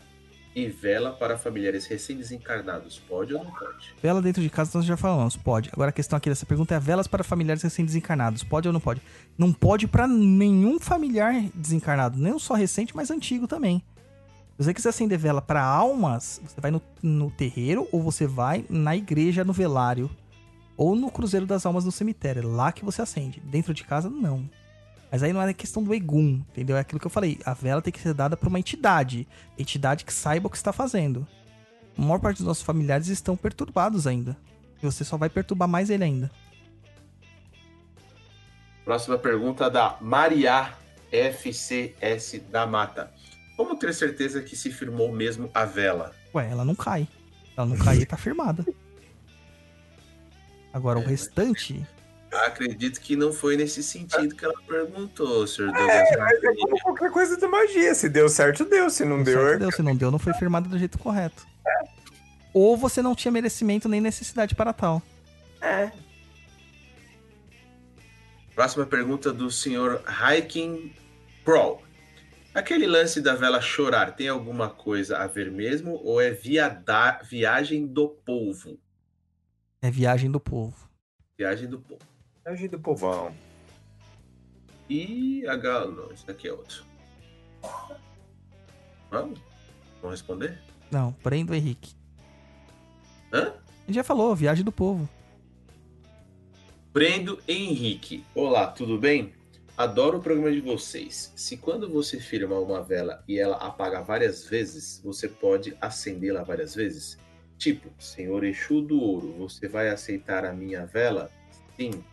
e 0.55 0.69
vela 0.69 1.12
para 1.12 1.39
familiares 1.39 1.86
recém-desencarnados. 1.86 2.99
Pode 2.99 3.35
ou 3.35 3.43
não 3.43 3.51
pode? 3.51 3.94
Vela 4.02 4.20
dentro 4.20 4.43
de 4.43 4.51
casa 4.51 4.70
nós 4.75 4.85
já 4.85 4.97
falamos, 4.97 5.36
pode. 5.36 5.70
Agora 5.73 5.91
a 5.91 5.93
questão 5.93 6.17
aqui 6.17 6.28
dessa 6.28 6.44
pergunta 6.44 6.75
é 6.75 6.81
velas 6.81 7.07
para 7.07 7.25
familiares 7.25 7.62
recém-desencarnados. 7.62 8.43
Pode 8.43 8.69
ou 8.69 8.73
não 8.73 8.81
pode? 8.81 9.01
Não 9.36 9.52
pode 9.52 9.86
para 9.86 10.07
nenhum 10.07 10.78
familiar 10.78 11.35
desencarnado, 11.55 12.19
nem 12.19 12.39
só 12.39 12.55
recente, 12.55 12.94
mas 12.94 13.11
antigo 13.11 13.47
também. 13.47 13.83
Você 14.62 14.73
quiser 14.73 14.91
acender 14.91 15.18
vela 15.18 15.42
para 15.42 15.60
almas, 15.60 16.41
você 16.44 16.60
vai 16.60 16.70
no, 16.70 16.81
no 17.02 17.32
terreiro 17.32 17.89
ou 17.91 18.00
você 18.00 18.28
vai 18.28 18.65
na 18.70 18.97
igreja, 18.97 19.44
no 19.44 19.52
velário. 19.52 20.08
Ou 20.76 20.94
no 20.94 21.10
Cruzeiro 21.10 21.47
das 21.47 21.66
Almas 21.66 21.84
no 21.84 21.91
cemitério. 21.91 22.42
É 22.42 22.47
lá 22.47 22.70
que 22.70 22.84
você 22.84 23.02
acende. 23.02 23.41
Dentro 23.41 23.74
de 23.74 23.82
casa, 23.82 24.08
não. 24.08 24.49
Mas 25.10 25.23
aí 25.23 25.32
não 25.32 25.42
é 25.42 25.52
questão 25.52 25.82
do 25.82 25.92
egum, 25.92 26.42
entendeu? 26.50 26.76
É 26.76 26.81
aquilo 26.81 27.00
que 27.00 27.07
eu 27.07 27.10
falei. 27.10 27.39
A 27.44 27.52
vela 27.52 27.82
tem 27.82 27.92
que 27.92 28.00
ser 28.00 28.15
dada 28.15 28.36
para 28.36 28.49
uma 28.49 28.58
entidade. 28.58 29.26
Entidade 29.58 30.05
que 30.05 30.12
saiba 30.12 30.47
o 30.47 30.50
que 30.50 30.57
está 30.57 30.73
fazendo. 30.73 31.26
A 31.99 32.00
maior 32.00 32.20
parte 32.20 32.39
dos 32.39 32.47
nossos 32.47 32.62
familiares 32.62 33.08
estão 33.08 33.36
perturbados 33.36 34.07
ainda. 34.07 34.36
E 34.81 34.86
você 34.86 35.05
só 35.05 35.16
vai 35.16 35.28
perturbar 35.28 35.68
mais 35.68 35.91
ele 35.91 36.05
ainda. 36.05 36.31
Próxima 38.84 39.18
pergunta 39.18 39.68
da 39.68 39.97
Maria 40.00 40.73
FCS 41.10 42.41
da 42.49 42.66
Mata. 42.66 43.12
Como 43.57 43.77
ter 43.77 43.93
certeza 43.95 44.41
que 44.43 44.57
se 44.57 44.71
firmou 44.71 45.13
mesmo 45.13 45.51
a 45.55 45.65
vela? 45.65 46.15
Ué, 46.35 46.49
ela 46.51 46.65
não 46.65 46.75
cai. 46.75 47.07
Ela 47.57 47.67
não 47.67 47.77
cai 47.77 47.99
e 47.99 48.07
tá 48.07 48.17
firmada. 48.17 48.65
Agora, 50.73 50.99
o 50.99 51.03
É, 51.03 51.07
restante. 51.07 51.87
Acredito 52.47 52.99
que 52.99 53.15
não 53.15 53.31
foi 53.31 53.59
nesse 53.59 53.83
sentido 53.83 54.35
que 54.35 54.43
ela 54.43 54.55
perguntou, 54.67 55.47
Sr. 55.47 55.67
Douglas. 55.67 56.09
Mas 56.19 56.43
é 56.43 56.55
como 56.55 56.81
qualquer 56.81 57.11
coisa 57.11 57.37
da 57.37 57.47
magia. 57.47 57.95
Se 57.95 58.09
deu 58.09 58.27
certo, 58.29 58.65
deu. 58.65 58.89
Se 58.89 59.05
não 59.05 59.23
deu, 59.23 59.39
certo 59.39 59.59
deu, 59.61 59.71
se 59.71 59.83
não 59.83 59.95
deu, 59.95 60.11
não 60.11 60.19
foi 60.19 60.33
firmada 60.33 60.67
do 60.67 60.79
jeito 60.79 60.99
correto. 60.99 61.47
Ou 62.55 62.75
você 62.77 63.03
não 63.03 63.15
tinha 63.15 63.31
merecimento 63.31 63.87
nem 63.89 64.01
necessidade 64.01 64.55
para 64.55 64.73
tal. 64.73 65.03
é. 65.61 65.93
Próxima 68.55 68.85
pergunta 68.85 69.33
do 69.33 69.51
Sr. 69.51 70.03
Hiking 70.07 70.95
Pro. 71.43 71.81
Aquele 72.55 72.87
lance 72.87 73.21
da 73.23 73.35
vela 73.35 73.61
chorar 73.61 74.15
tem 74.15 74.29
alguma 74.29 74.69
coisa 74.69 75.19
a 75.19 75.27
ver 75.27 75.51
mesmo 75.51 75.95
ou 76.05 76.21
é 76.21 76.31
viada- 76.31 77.21
viagem 77.23 77.87
do 77.87 78.09
povo? 78.09 78.79
É 79.81 79.91
viagem 79.91 80.31
do 80.31 80.39
povo. 80.39 80.89
Viagem 81.39 81.69
do 81.69 81.81
povo. 81.81 82.03
Jeito 82.55 82.73
do 82.77 82.81
povão. 82.81 83.35
E 84.91 85.47
a 85.47 85.57
gal... 85.57 85.91
Não, 85.91 86.11
esse 86.13 86.27
daqui 86.27 86.49
é 86.49 86.53
outro. 86.53 86.85
Vamos? 89.11 89.41
Vamos 90.03 90.21
responder? 90.21 90.59
Não, 90.91 91.13
porém 91.13 91.47
do 91.47 91.55
Henrique. 91.55 91.95
Hã? 93.33 93.55
Gente 93.87 93.95
já 93.95 94.05
falou, 94.05 94.35
viagem 94.37 94.65
do 94.65 94.73
povo. 94.73 95.09
Brendo 96.93 97.41
Henrique. 97.49 98.25
Olá, 98.35 98.67
tudo 98.67 98.99
bem? 98.99 99.33
Adoro 99.76 100.18
o 100.18 100.23
programa 100.23 100.52
de 100.52 100.60
vocês. 100.60 101.33
Se 101.34 101.57
quando 101.57 101.89
você 101.89 102.20
firma 102.20 102.59
uma 102.59 102.83
vela 102.83 103.23
e 103.26 103.39
ela 103.39 103.57
apaga 103.57 104.02
várias 104.02 104.44
vezes, 104.44 105.01
você 105.02 105.28
pode 105.28 105.76
acendê-la 105.81 106.42
várias 106.42 106.75
vezes? 106.75 107.18
Tipo, 107.57 107.91
Senhor 107.99 108.44
Exu 108.44 108.83
do 108.83 109.01
Ouro, 109.01 109.33
você 109.39 109.68
vai 109.68 109.89
aceitar 109.89 110.44
a 110.44 110.52
minha 110.52 110.84
vela? 110.84 111.31
Sim. 111.76 112.05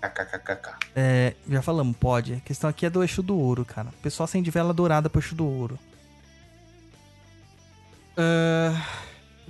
KKKKK. 0.00 0.76
É, 0.94 1.34
já 1.48 1.60
falamos, 1.60 1.96
pode. 1.96 2.34
A 2.34 2.40
questão 2.40 2.70
aqui 2.70 2.86
é 2.86 2.90
do 2.90 3.02
eixo 3.02 3.22
do 3.22 3.36
ouro, 3.36 3.64
cara. 3.64 3.88
O 3.88 4.02
pessoal 4.02 4.24
acende 4.24 4.50
vela 4.50 4.72
dourada 4.72 5.10
pro 5.10 5.20
eixo 5.20 5.34
do 5.34 5.46
ouro. 5.46 5.78
Ah, 8.16 9.05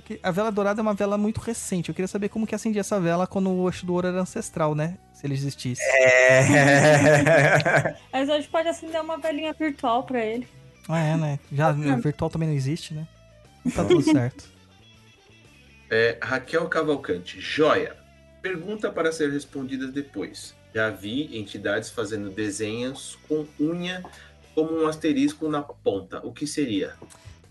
porque 0.07 0.19
a 0.23 0.31
vela 0.31 0.49
dourada 0.49 0.79
é 0.79 0.83
uma 0.83 0.93
vela 0.93 1.17
muito 1.17 1.41
recente. 1.41 1.89
Eu 1.89 1.95
queria 1.95 2.07
saber 2.07 2.29
como 2.29 2.47
que 2.47 2.55
acendia 2.55 2.79
essa 2.79 2.97
vela 2.97 3.27
quando 3.27 3.51
o 3.51 3.67
eixo 3.67 3.85
do 3.85 3.93
ouro 3.93 4.07
era 4.07 4.21
ancestral, 4.21 4.73
né? 4.73 4.97
Se 5.11 5.27
ele 5.27 5.33
existisse. 5.33 5.81
É. 5.83 7.93
Mas 8.13 8.29
a 8.29 8.37
gente 8.37 8.47
pode 8.47 8.69
acender 8.69 9.01
uma 9.01 9.17
velhinha 9.17 9.51
virtual 9.51 10.03
pra 10.03 10.25
ele. 10.25 10.47
Ah, 10.87 10.99
é, 10.99 11.17
né? 11.17 11.39
Já 11.51 11.73
virtual 11.99 12.29
também 12.29 12.47
não 12.47 12.55
existe, 12.55 12.93
né? 12.93 13.05
Tá 13.75 13.83
tudo 13.83 14.01
certo. 14.01 14.49
É, 15.89 16.17
Raquel 16.21 16.69
Cavalcante. 16.69 17.41
Joia. 17.41 17.97
Pergunta 18.41 18.89
para 18.89 19.11
ser 19.11 19.29
respondida 19.29 19.87
depois. 19.87 20.55
Já 20.73 20.89
vi 20.89 21.37
entidades 21.37 21.89
fazendo 21.89 22.29
desenhos 22.29 23.19
com 23.27 23.45
unha 23.59 24.05
como 24.55 24.83
um 24.83 24.87
asterisco 24.87 25.49
na 25.49 25.61
ponta. 25.61 26.25
O 26.25 26.31
que 26.31 26.47
seria? 26.47 26.93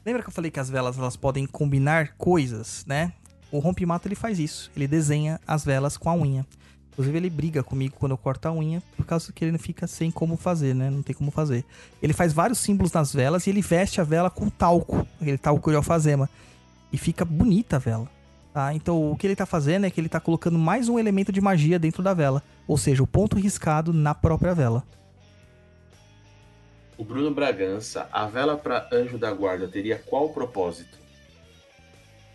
Lembra 0.07 0.23
que 0.23 0.29
eu 0.29 0.33
falei 0.33 0.53
que 0.53 0.61
as 0.61 0.71
velas 0.71 0.97
elas 0.97 1.17
podem 1.17 1.45
combinar 1.47 2.15
coisas, 2.17 2.85
né? 2.87 3.13
O 3.51 3.59
rompimato 3.59 4.07
ele 4.07 4.15
faz 4.15 4.39
isso. 4.39 4.71
Ele 4.77 4.87
desenha 4.87 5.41
as 5.45 5.65
velas 5.65 5.97
com 5.97 6.09
a 6.09 6.15
unha. 6.15 6.47
Inclusive 6.93 7.19
ele 7.19 7.29
briga 7.29 7.65
comigo 7.65 7.97
quando 7.99 8.13
eu 8.13 8.17
corto 8.17 8.47
a 8.47 8.53
unha, 8.53 8.81
por 8.97 9.05
causa 9.05 9.33
que 9.33 9.45
ele 9.45 9.51
não 9.51 9.59
fica 9.59 9.85
sem 9.89 10.13
como 10.13 10.37
fazer, 10.37 10.77
né? 10.77 10.91
Não 10.91 11.03
tem 11.03 11.13
como 11.13 11.33
fazer. 11.33 11.65
Ele 12.01 12.13
faz 12.13 12.33
vários 12.33 12.61
símbolos 12.61 12.93
nas 12.93 13.13
velas 13.13 13.49
e 13.49 13.51
ele 13.51 13.61
veste 13.61 14.01
a 14.01 14.05
vela 14.05 14.31
com 14.31 14.49
talco, 14.49 15.05
aquele 15.21 15.39
talco 15.39 15.71
de 15.71 15.77
alfazema. 15.77 16.31
E 16.93 16.97
fica 16.97 17.25
bonita 17.25 17.75
a 17.75 17.81
vela. 17.81 18.09
Tá? 18.55 18.73
Então 18.73 19.11
o 19.11 19.17
que 19.17 19.27
ele 19.27 19.35
tá 19.35 19.45
fazendo 19.45 19.87
é 19.87 19.91
que 19.91 20.01
ele 20.01 20.09
tá 20.09 20.21
colocando 20.21 20.57
mais 20.57 20.89
um 20.89 21.01
elemento 21.01 21.33
de 21.33 21.41
magia 21.41 21.81
dentro 21.81 22.01
da 22.01 22.15
vela. 22.15 22.45
Ou 22.69 22.79
seja, 22.79 23.03
o 23.03 23.09
ponto 23.09 23.37
riscado 23.37 23.93
na 23.93 24.15
própria 24.15 24.55
vela. 24.55 24.85
O 26.99 27.05
Bruno 27.05 27.31
Bragança, 27.31 28.09
a 28.11 28.27
vela 28.27 28.57
para 28.57 28.89
anjo 28.91 29.19
da 29.19 29.31
guarda 29.31 29.69
teria 29.69 29.99
qual 29.99 30.31
propósito? 30.31 30.99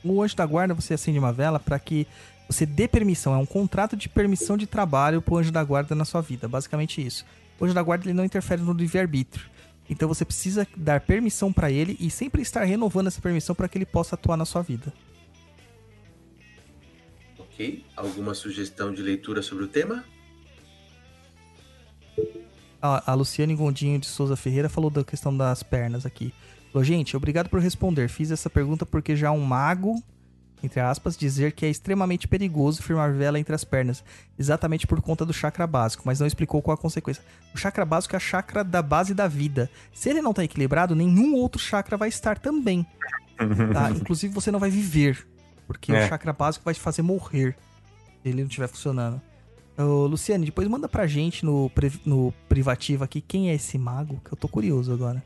O 0.04 0.22
anjo 0.22 0.36
da 0.36 0.46
guarda, 0.46 0.74
você 0.74 0.94
acende 0.94 1.18
uma 1.18 1.34
vela 1.34 1.60
para 1.60 1.80
que 1.80 2.08
você 2.48 2.66
dê 2.66 2.88
permissão. 2.88 3.34
É 3.34 3.38
um 3.38 3.46
contrato 3.46 3.96
de 3.96 4.08
permissão 4.08 4.58
de 4.58 4.68
trabalho 4.68 5.22
pro 5.22 5.38
anjo 5.38 5.52
da 5.52 5.64
guarda 5.64 5.96
na 5.96 6.06
sua 6.06 6.22
vida. 6.22 6.48
Basicamente 6.48 7.06
isso. 7.06 7.26
O 7.60 7.66
anjo 7.66 7.74
da 7.74 7.82
guarda 7.82 8.06
ele 8.06 8.14
não 8.14 8.26
interfere 8.26 8.62
no 8.62 8.74
livre-arbítrio. 8.74 9.50
Então 9.90 10.08
você 10.08 10.24
precisa 10.24 10.68
dar 10.76 11.02
permissão 11.02 11.52
para 11.52 11.72
ele 11.72 11.98
e 12.00 12.10
sempre 12.10 12.42
estar 12.42 12.64
renovando 12.64 13.08
essa 13.08 13.22
permissão 13.22 13.56
para 13.56 13.68
que 13.68 13.78
ele 13.78 13.86
possa 13.86 14.16
atuar 14.16 14.38
na 14.38 14.46
sua 14.46 14.62
vida. 14.62 14.94
Ok? 17.38 17.84
Alguma 17.96 18.34
sugestão 18.34 18.94
de 18.94 19.02
leitura 19.02 19.42
sobre 19.42 19.64
o 19.64 19.68
tema? 19.68 20.06
A, 22.82 23.12
a 23.12 23.14
Luciane 23.14 23.56
Gondinho 23.56 24.00
de 24.00 24.08
Souza 24.08 24.36
Ferreira 24.36 24.70
falou 24.70 24.90
da 24.90 25.04
questão 25.04 25.36
das 25.36 25.62
pernas 25.64 26.06
aqui. 26.06 26.34
Falou, 26.72 26.84
gente, 26.84 27.16
obrigado 27.18 27.50
por 27.50 27.60
responder. 27.62 28.08
Fiz 28.10 28.32
essa 28.32 28.50
pergunta 28.50 28.86
porque 28.86 29.16
já 29.16 29.32
um 29.32 29.42
mago, 29.42 30.02
entre 30.64 30.80
aspas, 30.80 31.18
dizer 31.18 31.52
que 31.52 31.66
é 31.66 31.70
extremamente 31.70 32.28
perigoso 32.28 32.82
firmar 32.82 33.14
vela 33.14 33.40
entre 33.40 33.54
as 33.54 33.64
pernas, 33.64 34.04
exatamente 34.40 34.88
por 34.88 35.02
conta 35.02 35.26
do 35.26 35.34
chakra 35.34 35.68
básico, 35.68 36.04
mas 36.06 36.20
não 36.20 36.28
explicou 36.28 36.62
qual 36.62 36.76
a 36.76 36.78
consequência. 36.78 37.24
O 37.54 37.58
chakra 37.58 37.84
básico 37.86 38.16
é 38.16 38.18
a 38.18 38.20
chakra 38.20 38.64
da 38.64 38.82
base 38.82 39.14
da 39.14 39.28
vida. 39.28 39.70
Se 39.94 40.10
ele 40.10 40.22
não 40.22 40.34
tá 40.34 40.44
equilibrado, 40.44 40.96
nenhum 40.96 41.36
outro 41.36 41.60
chakra 41.62 41.98
vai 41.98 42.10
estar 42.10 42.38
também. 42.40 42.86
Tá? 43.74 43.90
Inclusive 43.90 44.32
você 44.34 44.52
não 44.52 44.60
vai 44.60 44.70
viver, 44.70 45.28
porque 45.66 45.92
É. 45.92 46.06
o 46.06 46.08
chakra 46.10 46.32
básico 46.32 46.64
vai 46.64 46.76
te 46.76 46.80
fazer 46.80 47.02
morrer 47.02 47.56
se 48.22 48.30
ele 48.30 48.42
não 48.42 48.48
estiver 48.48 48.68
funcionando. 48.68 49.20
Ô, 49.78 50.06
Luciane, 50.06 50.46
depois 50.46 50.68
manda 50.68 50.88
pra 50.88 51.08
gente 51.08 51.46
no, 51.46 51.70
pri- 51.70 52.02
no 52.06 52.34
privativo 52.48 53.04
aqui 53.04 53.22
quem 53.22 53.50
é 53.50 53.56
esse 53.56 53.78
mago, 53.78 54.22
que 54.24 54.34
eu 54.34 54.38
tô 54.38 54.48
curioso 54.48 54.94
agora. 54.94 55.24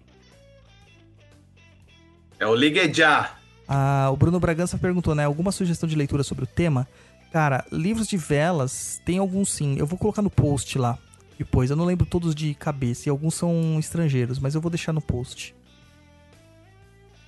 É 2.40 2.45
o 2.45 2.56
Ligue 2.56 2.93
Já. 2.93 3.38
Ah, 3.67 4.09
o 4.11 4.15
Bruno 4.15 4.40
Bragança 4.40 4.77
perguntou, 4.77 5.15
né? 5.15 5.25
Alguma 5.25 5.51
sugestão 5.51 5.90
de 5.90 5.95
leitura 5.95 6.24
sobre 6.24 6.43
o 6.43 6.48
tema? 6.48 6.88
Cara, 7.32 7.65
livros 7.72 8.07
de 8.07 8.17
velas, 8.17 9.01
tem 9.03 9.17
alguns 9.17 9.49
sim. 9.51 9.75
Eu 9.77 9.85
vou 9.88 9.98
colocar 9.98 10.22
no 10.22 10.30
post 10.30 10.77
lá. 10.77 10.98
Depois, 11.38 11.69
eu 11.69 11.75
não 11.75 11.83
lembro 11.83 12.06
todos 12.06 12.33
de 12.33 12.53
cabeça 12.53 13.07
e 13.07 13.09
alguns 13.09 13.35
são 13.35 13.77
estrangeiros, 13.80 14.40
mas 14.40 14.56
eu 14.56 14.61
vou 14.61 14.69
deixar 14.69 14.93
no 14.93 15.01
post. 15.01 15.53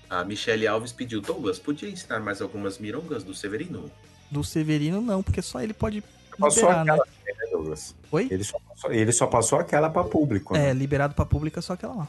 A 0.09 0.23
Michele 0.23 0.65
Alves 0.67 0.93
pediu, 0.93 1.19
Douglas, 1.19 1.59
podia 1.59 1.89
ensinar 1.89 2.21
mais 2.21 2.41
algumas 2.41 2.77
mirongas 2.77 3.23
do 3.23 3.33
Severino? 3.33 3.91
Do 4.31 4.43
Severino, 4.43 5.01
não, 5.01 5.21
porque 5.21 5.41
só 5.41 5.61
ele 5.61 5.73
pode 5.73 6.01
Passou 6.39 6.63
liberar, 6.63 6.85
né? 6.85 6.93
aquela, 6.93 7.05
né, 7.05 7.51
Douglas? 7.51 7.95
Oi? 8.11 8.27
Ele 8.29 8.43
só 8.43 8.59
passou, 8.59 8.91
ele 8.91 9.11
só 9.11 9.27
passou 9.27 9.59
aquela 9.59 9.89
pra 9.89 10.03
público. 10.03 10.55
É, 10.55 10.59
né? 10.59 10.73
liberado 10.73 11.13
pra 11.13 11.25
pública 11.25 11.61
só 11.61 11.73
aquela 11.73 11.95
lá. 11.95 12.07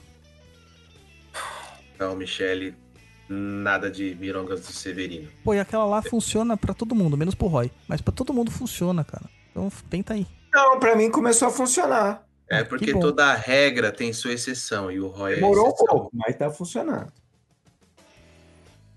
Não, 1.98 2.14
Michele, 2.14 2.76
nada 3.28 3.90
de 3.90 4.14
mirongas 4.14 4.60
do 4.60 4.72
Severino. 4.72 5.28
Pô, 5.42 5.54
e 5.54 5.60
aquela 5.60 5.84
lá 5.84 6.00
funciona 6.00 6.56
pra 6.56 6.72
todo 6.72 6.94
mundo, 6.94 7.16
menos 7.16 7.34
pro 7.34 7.48
Roy. 7.48 7.70
Mas 7.88 8.00
pra 8.00 8.12
todo 8.12 8.32
mundo 8.32 8.50
funciona, 8.50 9.02
cara. 9.02 9.24
Então 9.50 9.70
tenta 9.90 10.14
aí. 10.14 10.26
Não, 10.52 10.78
pra 10.78 10.94
mim 10.94 11.10
começou 11.10 11.48
a 11.48 11.50
funcionar. 11.50 12.24
É 12.50 12.64
porque 12.64 12.98
toda 12.98 13.34
regra 13.34 13.92
tem 13.92 14.12
sua 14.12 14.32
exceção 14.32 14.90
e 14.90 14.98
o 15.00 15.08
Roy 15.08 15.32
é 15.32 15.34
Demorou 15.36 15.66
um 15.66 15.68
exceção. 15.68 15.86
pouco, 15.86 16.10
mas 16.14 16.36
tá 16.36 16.50
funcionando. 16.50 17.12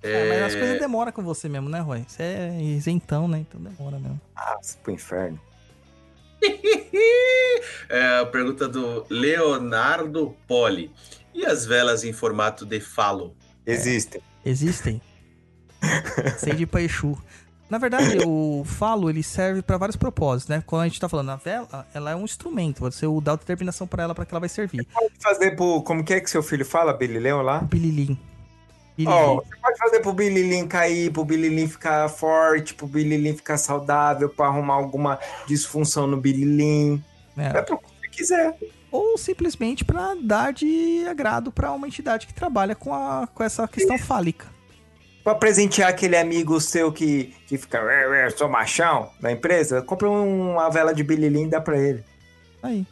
É, 0.04 0.30
mas 0.30 0.42
as 0.44 0.56
coisas 0.56 0.80
demoram 0.80 1.12
com 1.12 1.22
você 1.22 1.48
mesmo, 1.48 1.70
né, 1.70 1.80
Roy? 1.80 2.04
Você 2.08 2.24
é 2.24 2.62
isentão, 2.62 3.28
né? 3.28 3.40
Então 3.40 3.62
demora 3.62 4.00
mesmo. 4.00 4.20
Ah, 4.36 4.58
pro 4.84 4.92
inferno. 4.92 5.40
É, 7.88 8.20
a 8.20 8.26
pergunta 8.26 8.68
do 8.68 9.06
Leonardo 9.10 10.36
Poli. 10.48 10.92
E 11.34 11.46
as 11.46 11.66
velas 11.66 12.04
em 12.04 12.12
formato 12.12 12.66
de 12.66 12.80
falo? 12.80 13.36
Existem. 13.66 14.22
Existem. 14.44 15.02
Sei 16.40 16.54
de 16.54 16.66
Paixu. 16.66 17.18
Na 17.70 17.78
verdade, 17.78 18.18
o 18.26 18.64
falo 18.66 19.10
ele 19.10 19.24
serve 19.24 19.62
pra 19.62 19.78
vários 19.78 19.96
propósitos, 19.96 20.50
né? 20.50 20.62
Quando 20.66 20.82
a 20.82 20.88
gente 20.88 21.00
tá 21.00 21.08
falando 21.08 21.30
a 21.30 21.38
vela, 21.38 21.88
ela 21.94 22.12
é 22.12 22.16
um 22.16 22.26
instrumento. 22.26 22.80
Você 22.80 23.06
dá 23.22 23.36
determinação 23.36 23.88
pra 23.88 24.04
ela 24.04 24.14
pra 24.14 24.26
que 24.26 24.34
ela 24.34 24.42
vai 24.42 24.50
servir. 24.50 24.86
Pode 24.86 25.14
fazer 25.22 25.56
pro. 25.56 25.82
Como 25.84 26.04
que 26.04 26.14
é 26.14 26.20
que 26.20 26.30
seu 26.30 26.44
filho 26.44 26.66
fala, 26.66 26.92
Billy 26.92 27.20
Leon 27.20 27.42
lá? 27.42 27.60
Bililim. 27.60 28.18
Ó, 29.08 29.36
você 29.36 29.56
pode 29.62 29.78
fazer 29.78 30.00
pro 30.02 30.14
Bililim 30.14 30.68
cair, 30.68 31.12
pro 31.12 31.24
Bililim 31.26 31.68
ficar 31.68 32.08
forte, 32.10 32.74
pro 32.74 32.88
Bililim 32.88 33.36
ficar 33.36 33.58
saudável, 33.58 34.30
pra 34.30 34.48
arrumar 34.48 34.76
alguma 34.76 35.20
disfunção 35.48 36.08
no 36.08 36.18
Bililim. 36.18 37.04
É. 37.38 37.58
É 37.58 37.62
pro 37.62 37.78
que 37.78 37.86
você 38.02 38.08
quiser. 38.10 38.58
Ou 38.92 39.18
simplesmente 39.18 39.86
pra 39.86 40.16
dar 40.22 40.52
de 40.52 41.06
agrado 41.10 41.52
pra 41.52 41.72
uma 41.72 41.88
entidade 41.88 42.28
que 42.28 42.34
trabalha 42.34 42.76
com, 42.76 42.94
a, 42.94 43.28
com 43.34 43.44
essa 43.44 43.68
questão 43.68 43.98
fálica. 43.98 44.48
Pra 45.24 45.36
presentear 45.36 45.90
aquele 45.90 46.18
amigo 46.18 46.60
seu 46.60 46.92
que, 46.92 47.34
que 47.48 47.58
fica, 47.58 47.82
"Ué, 47.84 48.08
ué, 48.08 48.30
sou 48.32 48.50
machão, 48.50 49.10
da 49.22 49.32
empresa, 49.32 49.82
compra 49.82 50.10
uma 50.10 50.68
vela 50.70 50.94
de 50.94 51.04
Bililim 51.04 51.44
e 51.46 51.50
dá 51.50 51.62
pra 51.62 51.78
ele. 51.80 52.04
Aí. 52.62 52.86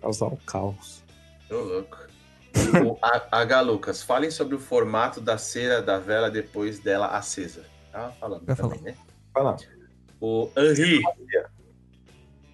Causar 0.00 0.26
um 0.26 0.36
caos. 0.46 1.02
Tô 1.48 1.58
louco. 1.60 1.98
O 2.84 2.98
A- 3.02 3.40
H. 3.40 3.60
Lucas, 3.60 4.02
falem 4.02 4.30
sobre 4.30 4.54
o 4.54 4.58
formato 4.58 5.20
da 5.20 5.38
cera 5.38 5.80
da 5.82 5.98
vela 5.98 6.30
depois 6.30 6.78
dela 6.78 7.06
acesa. 7.08 7.64
Tava 7.92 8.12
falando 8.12 8.44
Já 8.46 8.54
também, 8.56 8.78
falou. 8.78 8.84
né? 8.84 8.96
Fala. 9.32 9.56
O 10.20 10.50
Henri. 10.56 11.02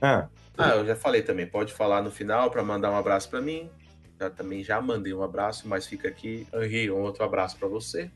Ah, 0.01 0.29
Ah, 0.59 0.71
eu 0.71 0.87
já 0.87 0.97
falei 0.97 1.23
também. 1.23 1.47
Pode 1.47 1.73
falar 1.73 2.03
no 2.03 2.11
final 2.11 2.51
para 2.51 2.63
mandar 2.63 2.91
um 2.91 2.97
abraço 2.97 3.29
para 3.29 3.41
mim. 3.41 3.69
Já 4.19 4.31
também 4.31 4.65
já 4.65 4.81
mandei 4.81 5.13
um 5.13 5.23
abraço, 5.23 5.69
mas 5.69 5.87
fica 5.87 6.09
aqui, 6.09 6.47
Henri, 6.55 6.91
um 6.91 7.03
outro 7.03 7.23
abraço 7.25 7.59
para 7.59 7.69
você. 7.69 8.11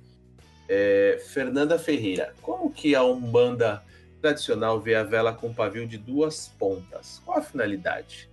É, 0.68 1.20
Fernanda 1.28 1.78
Ferreira, 1.78 2.32
como 2.40 2.70
que 2.72 2.94
a 2.94 3.02
umbanda 3.02 3.82
tradicional 4.22 4.80
vê 4.80 4.94
a 4.94 5.02
vela 5.02 5.32
com 5.34 5.52
pavio 5.52 5.86
de 5.86 5.98
duas 5.98 6.48
pontas? 6.58 7.20
Qual 7.24 7.36
a 7.38 7.42
finalidade? 7.42 8.30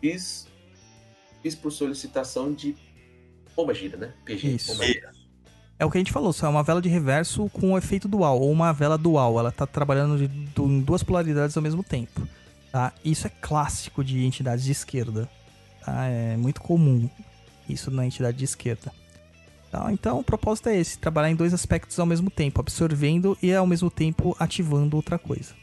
Fiz, 0.00 0.46
fiz 1.48 1.54
por 1.54 1.72
solicitação 1.72 2.52
de 2.52 2.76
Pomba 3.56 3.72
Gira, 3.72 3.96
né? 3.96 4.12
PG. 4.24 4.48
Isso. 4.48 4.72
Pomba 4.72 4.84
Gira. 4.86 5.10
É 5.78 5.84
o 5.86 5.90
que 5.90 5.96
a 5.96 6.00
gente 6.00 6.12
falou, 6.12 6.32
só 6.32 6.46
é 6.46 6.48
uma 6.50 6.62
vela 6.62 6.82
de 6.82 6.88
reverso 6.88 7.48
com 7.50 7.72
o 7.72 7.78
efeito 7.78 8.08
dual, 8.08 8.40
ou 8.40 8.50
uma 8.50 8.72
vela 8.72 8.98
dual. 8.98 9.38
Ela 9.38 9.52
tá 9.52 9.64
trabalhando 9.66 10.18
de- 10.28 10.60
em 10.62 10.80
duas 10.80 11.02
polaridades 11.02 11.56
ao 11.56 11.62
mesmo 11.62 11.82
tempo. 11.84 12.26
Tá? 12.72 12.92
Isso 13.04 13.26
é 13.26 13.30
clássico 13.30 14.04
de 14.04 14.24
entidades 14.24 14.64
de 14.64 14.72
esquerda. 14.72 15.28
tá? 15.84 16.04
É 16.06 16.36
muito 16.36 16.60
comum 16.60 17.08
isso 17.68 17.90
na 17.90 18.04
entidade 18.04 18.36
de 18.36 18.44
esquerda. 18.44 18.92
Tá? 19.70 19.90
Então 19.92 20.18
o 20.18 20.24
propósito 20.24 20.68
é 20.68 20.76
esse: 20.76 20.98
trabalhar 20.98 21.30
em 21.30 21.36
dois 21.36 21.54
aspectos 21.54 21.98
ao 21.98 22.04
mesmo 22.04 22.28
tempo, 22.28 22.60
absorvendo 22.60 23.38
e 23.42 23.54
ao 23.54 23.66
mesmo 23.66 23.90
tempo 23.90 24.36
ativando 24.38 24.96
outra 24.96 25.18
coisa. 25.18 25.54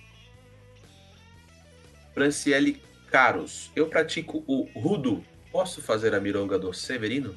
Franciele 2.14 2.82
Caros, 3.12 3.70
eu 3.76 3.88
pratico 3.88 4.44
o 4.48 4.68
Rudo. 4.80 5.24
Posso 5.56 5.82
fazer 5.82 6.14
a 6.14 6.20
mironga 6.20 6.60
do 6.60 6.74
Severino? 6.74 7.34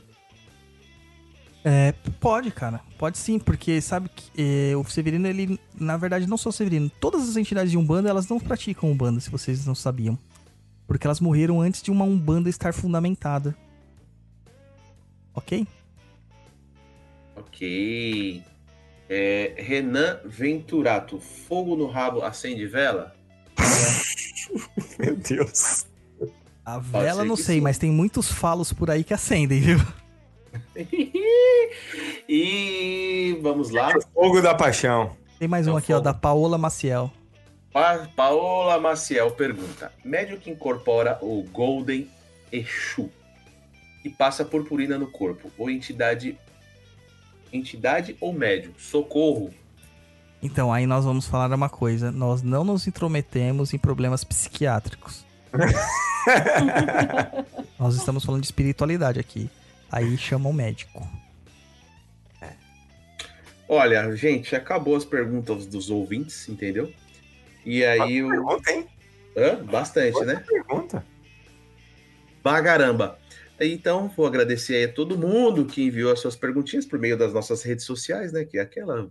É, 1.65 1.93
pode, 2.19 2.51
cara. 2.51 2.81
Pode 2.99 3.17
sim, 3.17 3.39
porque 3.39 3.81
sabe 3.81 4.09
que 4.09 4.29
é, 4.37 4.77
o 4.77 4.83
Severino, 4.83 5.29
ele, 5.29 5.61
na 5.73 5.97
verdade, 5.97 6.27
não 6.27 6.37
só 6.37 6.49
o 6.49 6.53
Severino, 6.53 6.91
todas 6.99 7.29
as 7.29 7.37
entidades 7.37 7.71
de 7.71 7.79
Umbanda, 7.79 8.11
elas 8.11 8.27
não 8.27 8.41
praticam 8.41 8.91
Umbanda, 8.91 9.21
se 9.21 9.31
vocês 9.31 9.65
não 9.65 9.75
sabiam. 9.77 10.19
Porque 10.85 11.07
elas 11.07 11.21
morreram 11.21 11.61
antes 11.61 11.81
de 11.81 11.93
uma 11.93 12.05
Umbanda 12.05 12.51
estar 12.51 12.75
fundamentada. 12.75 13.57
Ok? 15.33 15.65
Ok. 17.37 18.43
É, 19.09 19.55
Renan 19.59 20.19
Venturato, 20.25 21.21
fogo 21.21 21.77
no 21.77 21.87
rabo 21.87 22.25
acende 22.25 22.67
vela? 22.67 23.15
meu 24.99 25.15
Deus. 25.15 25.87
A 26.69 26.79
vela 26.79 27.25
não 27.25 27.35
sei, 27.35 27.55
sim. 27.57 27.61
mas 27.63 27.79
tem 27.79 27.91
muitos 27.91 28.31
falos 28.31 28.75
por 28.75 28.91
aí 28.91 29.03
que 29.03 29.15
acendem, 29.15 29.59
viu? 29.59 29.79
e 32.29 33.39
vamos 33.41 33.71
lá. 33.71 33.91
Fogo 34.13 34.43
da 34.43 34.55
paixão. 34.55 35.17
Tem 35.39 35.49
mais 35.49 35.67
É 35.67 35.73
um 35.73 35.79
aqui, 35.79 35.95
ó, 35.95 35.97
fogo. 35.97 36.05
da 36.05 36.13
Paola 36.13 36.59
Maciel. 36.59 37.11
Pa 37.73 38.07
Paola 38.15 38.79
Maciel 38.79 39.31
pergunta: 39.31 39.91
médio 40.05 40.37
que 40.37 40.51
incorpora 40.51 41.19
o 41.23 41.43
Golden 41.45 42.07
Exu 42.53 43.11
e 44.05 44.11
passa 44.11 44.45
purpurina 44.45 44.99
no 44.99 45.07
corpo, 45.11 45.51
ou 45.57 45.71
entidade. 45.71 46.37
Entidade 47.51 48.15
ou 48.21 48.31
médio? 48.31 48.75
Socorro. 48.77 49.55
Então, 50.43 50.71
aí 50.71 50.87
nós 50.87 51.07
vamos 51.07 51.27
falar 51.27 51.51
uma 51.51 51.71
coisa. 51.71 52.13
Nós 52.13 52.43
não 52.43 52.63
nos 52.63 52.87
intrometemos 52.87 53.73
em 53.73 53.79
problemas 53.79 54.23
psiquiátricos. 54.23 55.27
nós 57.79 57.97
estamos 57.97 58.25
falando 58.25 58.43
de 58.43 58.47
espiritualidade 58.47 59.19
aqui. 59.19 59.51
Aí 59.91 60.17
chama 60.19 60.49
o 60.49 60.53
médico. 60.53 61.07
Olha, 63.69 64.15
gente, 64.17 64.57
acabou 64.57 64.97
as 64.97 65.05
perguntas 65.05 65.67
dos 65.67 65.91
ouvintes, 65.91 66.49
entendeu? 66.49 66.93
E 67.65 67.85
aí 67.85 68.23
o. 68.23 68.31
Pergunta, 68.31 68.73
hein? 68.73 68.87
Hã? 69.37 69.63
Bastante, 69.63 70.25
né? 70.25 70.43
Pergunta. 70.47 71.05
Bagaramba. 72.43 73.19
Então, 73.61 74.09
vou 74.17 74.27
agradecer 74.27 74.77
aí 74.77 74.85
a 74.85 74.93
todo 74.93 75.19
mundo 75.19 75.67
que 75.67 75.83
enviou 75.83 76.13
as 76.13 76.21
suas 76.21 76.35
perguntinhas 76.35 76.87
por 76.87 76.99
meio 76.99 77.17
das 77.17 77.35
nossas 77.35 77.63
redes 77.63 77.85
sociais, 77.85 78.33
né? 78.33 78.45
Que 78.45 78.59
é 78.59 78.63
aquela 78.63 79.11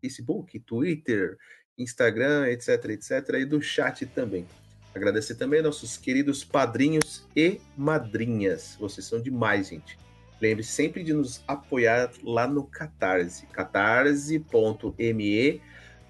Facebook, 0.00 0.58
Twitter, 0.60 1.36
Instagram, 1.76 2.48
etc, 2.48 2.84
etc, 2.86 3.34
e 3.34 3.44
do 3.44 3.60
chat 3.60 4.06
também. 4.06 4.46
Agradecer 4.94 5.36
também 5.36 5.62
nossos 5.62 5.96
queridos 5.96 6.42
padrinhos 6.42 7.26
e 7.34 7.60
madrinhas. 7.76 8.76
Vocês 8.78 9.06
são 9.06 9.20
demais, 9.20 9.68
gente. 9.68 9.98
Lembre 10.40 10.64
sempre 10.64 11.04
de 11.04 11.12
nos 11.12 11.44
apoiar 11.46 12.10
lá 12.24 12.46
no 12.46 12.64
Catarse, 12.64 13.46
catarse.me 13.46 14.40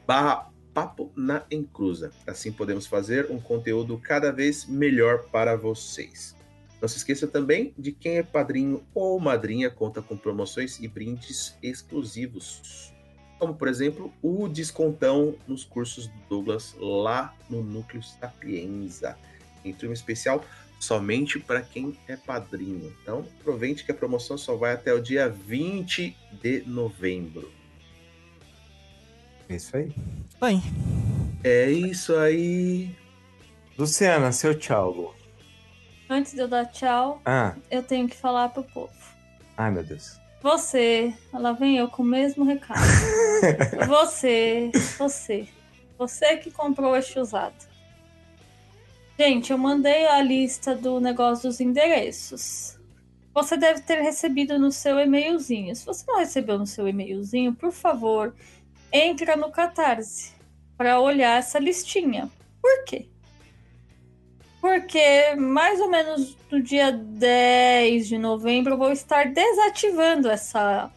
barra 0.06 0.50
Papo 0.72 1.12
na 1.16 1.44
Encruza. 1.50 2.12
Assim 2.26 2.52
podemos 2.52 2.86
fazer 2.86 3.30
um 3.30 3.40
conteúdo 3.40 3.98
cada 3.98 4.30
vez 4.30 4.66
melhor 4.66 5.24
para 5.24 5.56
vocês. 5.56 6.36
Não 6.80 6.88
se 6.88 6.96
esqueça 6.96 7.26
também 7.26 7.74
de 7.76 7.92
quem 7.92 8.18
é 8.18 8.22
padrinho 8.22 8.82
ou 8.94 9.18
madrinha 9.20 9.68
conta 9.68 10.00
com 10.00 10.16
promoções 10.16 10.78
e 10.80 10.88
brindes 10.88 11.58
exclusivos. 11.62 12.94
Como, 13.40 13.54
por 13.54 13.66
exemplo, 13.68 14.12
o 14.22 14.46
descontão 14.48 15.34
nos 15.48 15.64
cursos 15.64 16.06
do 16.06 16.14
Douglas 16.28 16.76
lá 16.78 17.34
no 17.48 17.62
Núcleo 17.62 18.02
Sapienza. 18.02 19.16
Em 19.64 19.72
turma 19.72 19.94
especial 19.94 20.44
somente 20.78 21.38
para 21.38 21.60
quem 21.62 21.98
é 22.06 22.16
padrinho. 22.16 22.94
Então, 23.02 23.26
aproveite 23.40 23.84
que 23.84 23.90
a 23.90 23.94
promoção 23.94 24.36
só 24.38 24.56
vai 24.56 24.72
até 24.72 24.92
o 24.92 25.00
dia 25.00 25.28
20 25.28 26.14
de 26.40 26.62
novembro. 26.66 27.50
É 29.48 29.56
isso 29.56 29.74
aí. 29.76 29.90
Bem, 30.40 30.62
É 31.42 31.70
isso 31.70 32.14
aí. 32.16 32.94
Luciana, 33.78 34.32
seu 34.32 34.54
tchau, 34.58 34.90
Lu. 34.90 35.14
Antes 36.10 36.32
de 36.32 36.40
eu 36.40 36.48
dar 36.48 36.66
tchau, 36.66 37.22
Ah, 37.24 37.54
eu 37.70 37.82
tenho 37.82 38.06
que 38.08 38.16
falar 38.16 38.50
pro 38.50 38.62
povo. 38.62 38.92
ai 39.56 39.70
meu 39.70 39.82
Deus. 39.82 40.19
Você, 40.42 41.14
lá 41.32 41.52
vem 41.52 41.76
eu 41.76 41.88
com 41.88 42.02
o 42.02 42.06
mesmo 42.06 42.44
recado. 42.44 42.80
você, 43.86 44.70
você, 44.96 45.46
você 45.98 46.38
que 46.38 46.50
comprou 46.50 46.96
este 46.96 47.18
usado. 47.18 47.68
Gente, 49.18 49.52
eu 49.52 49.58
mandei 49.58 50.06
a 50.06 50.22
lista 50.22 50.74
do 50.74 50.98
negócio 50.98 51.46
dos 51.46 51.60
endereços. 51.60 52.78
Você 53.34 53.54
deve 53.58 53.82
ter 53.82 54.00
recebido 54.00 54.58
no 54.58 54.72
seu 54.72 54.98
e-mailzinho. 54.98 55.76
Se 55.76 55.84
você 55.84 56.04
não 56.08 56.18
recebeu 56.18 56.58
no 56.58 56.66
seu 56.66 56.88
e-mailzinho, 56.88 57.54
por 57.54 57.70
favor, 57.70 58.34
entra 58.90 59.36
no 59.36 59.50
Catarse 59.50 60.32
para 60.74 60.98
olhar 60.98 61.38
essa 61.38 61.58
listinha. 61.58 62.30
Por 62.62 62.84
quê? 62.84 63.09
Porque 64.60 65.34
mais 65.36 65.80
ou 65.80 65.88
menos 65.88 66.36
no 66.50 66.62
dia 66.62 66.92
10 66.92 68.08
de 68.08 68.18
novembro 68.18 68.74
eu 68.74 68.78
vou 68.78 68.92
estar 68.92 69.26
desativando 69.26 70.28
essa 70.28 70.90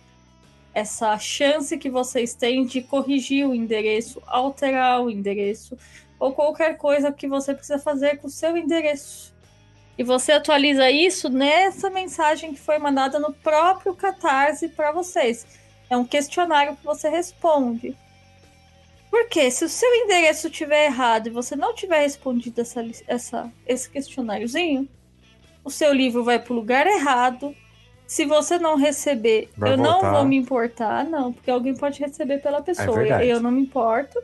essa 0.73 1.17
chance 1.19 1.77
que 1.77 1.89
vocês 1.89 2.33
têm 2.33 2.65
de 2.65 2.81
corrigir 2.81 3.47
o 3.47 3.53
endereço, 3.53 4.21
alterar 4.25 5.03
o 5.03 5.09
endereço 5.09 5.77
ou 6.19 6.33
qualquer 6.33 6.77
coisa 6.77 7.11
que 7.11 7.27
você 7.27 7.53
precisa 7.53 7.77
fazer 7.77 8.17
com 8.17 8.27
o 8.27 8.31
seu 8.31 8.57
endereço. 8.57 9.33
E 9.97 10.03
você 10.03 10.31
atualiza 10.31 10.89
isso 10.89 11.29
nessa 11.29 11.89
mensagem 11.89 12.53
que 12.53 12.59
foi 12.59 12.79
mandada 12.79 13.19
no 13.19 13.31
próprio 13.31 13.93
Catarse 13.93 14.67
para 14.69 14.91
vocês. 14.91 15.45
É 15.89 15.95
um 15.95 16.03
questionário 16.03 16.75
que 16.75 16.83
você 16.83 17.07
responde. 17.07 17.95
Porque 19.13 19.51
se 19.51 19.63
o 19.63 19.69
seu 19.69 19.93
endereço 19.93 20.47
estiver 20.47 20.85
errado 20.85 21.27
e 21.27 21.29
você 21.29 21.55
não 21.55 21.75
tiver 21.75 21.99
respondido 21.99 22.59
essa, 22.59 22.83
essa, 23.07 23.53
esse 23.67 23.87
questionáriozinho, 23.87 24.89
o 25.63 25.69
seu 25.69 25.93
livro 25.93 26.23
vai 26.23 26.39
para 26.39 26.51
o 26.51 26.55
lugar 26.55 26.87
errado. 26.87 27.55
Se 28.07 28.25
você 28.25 28.57
não 28.57 28.75
receber, 28.75 29.51
Vai 29.55 29.73
eu 29.73 29.77
não 29.77 30.01
voltar. 30.01 30.13
vou 30.13 30.25
me 30.25 30.35
importar, 30.35 31.05
não, 31.05 31.31
porque 31.31 31.51
alguém 31.51 31.75
pode 31.75 31.99
receber 31.99 32.39
pela 32.39 32.63
pessoa. 32.63 32.97
verdade. 32.97 33.27
eu 33.27 33.39
não 33.39 33.51
me 33.51 33.61
importo. 33.61 34.19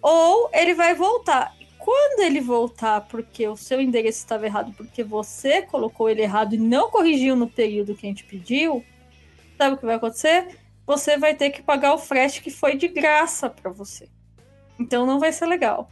Ou 0.00 0.48
ele 0.54 0.72
vai 0.72 0.94
voltar. 0.94 1.54
Quando 1.78 2.20
ele 2.20 2.40
voltar 2.40 3.02
porque 3.02 3.46
o 3.46 3.58
seu 3.58 3.78
endereço 3.78 4.20
estava 4.20 4.46
errado, 4.46 4.72
porque 4.74 5.04
você 5.04 5.60
colocou 5.60 6.08
ele 6.08 6.22
errado 6.22 6.54
e 6.54 6.58
não 6.58 6.90
corrigiu 6.90 7.36
no 7.36 7.46
período 7.46 7.94
que 7.94 8.06
a 8.06 8.08
gente 8.08 8.24
pediu, 8.24 8.82
sabe 9.58 9.74
o 9.74 9.78
que 9.78 9.84
vai 9.84 9.96
acontecer? 9.96 10.56
Você 10.88 11.18
vai 11.18 11.34
ter 11.34 11.50
que 11.50 11.62
pagar 11.62 11.92
o 11.92 11.98
frete 11.98 12.40
que 12.40 12.50
foi 12.50 12.74
de 12.74 12.88
graça 12.88 13.50
para 13.50 13.70
você. 13.70 14.08
Então 14.80 15.04
não 15.04 15.20
vai 15.20 15.30
ser 15.32 15.44
legal. 15.44 15.90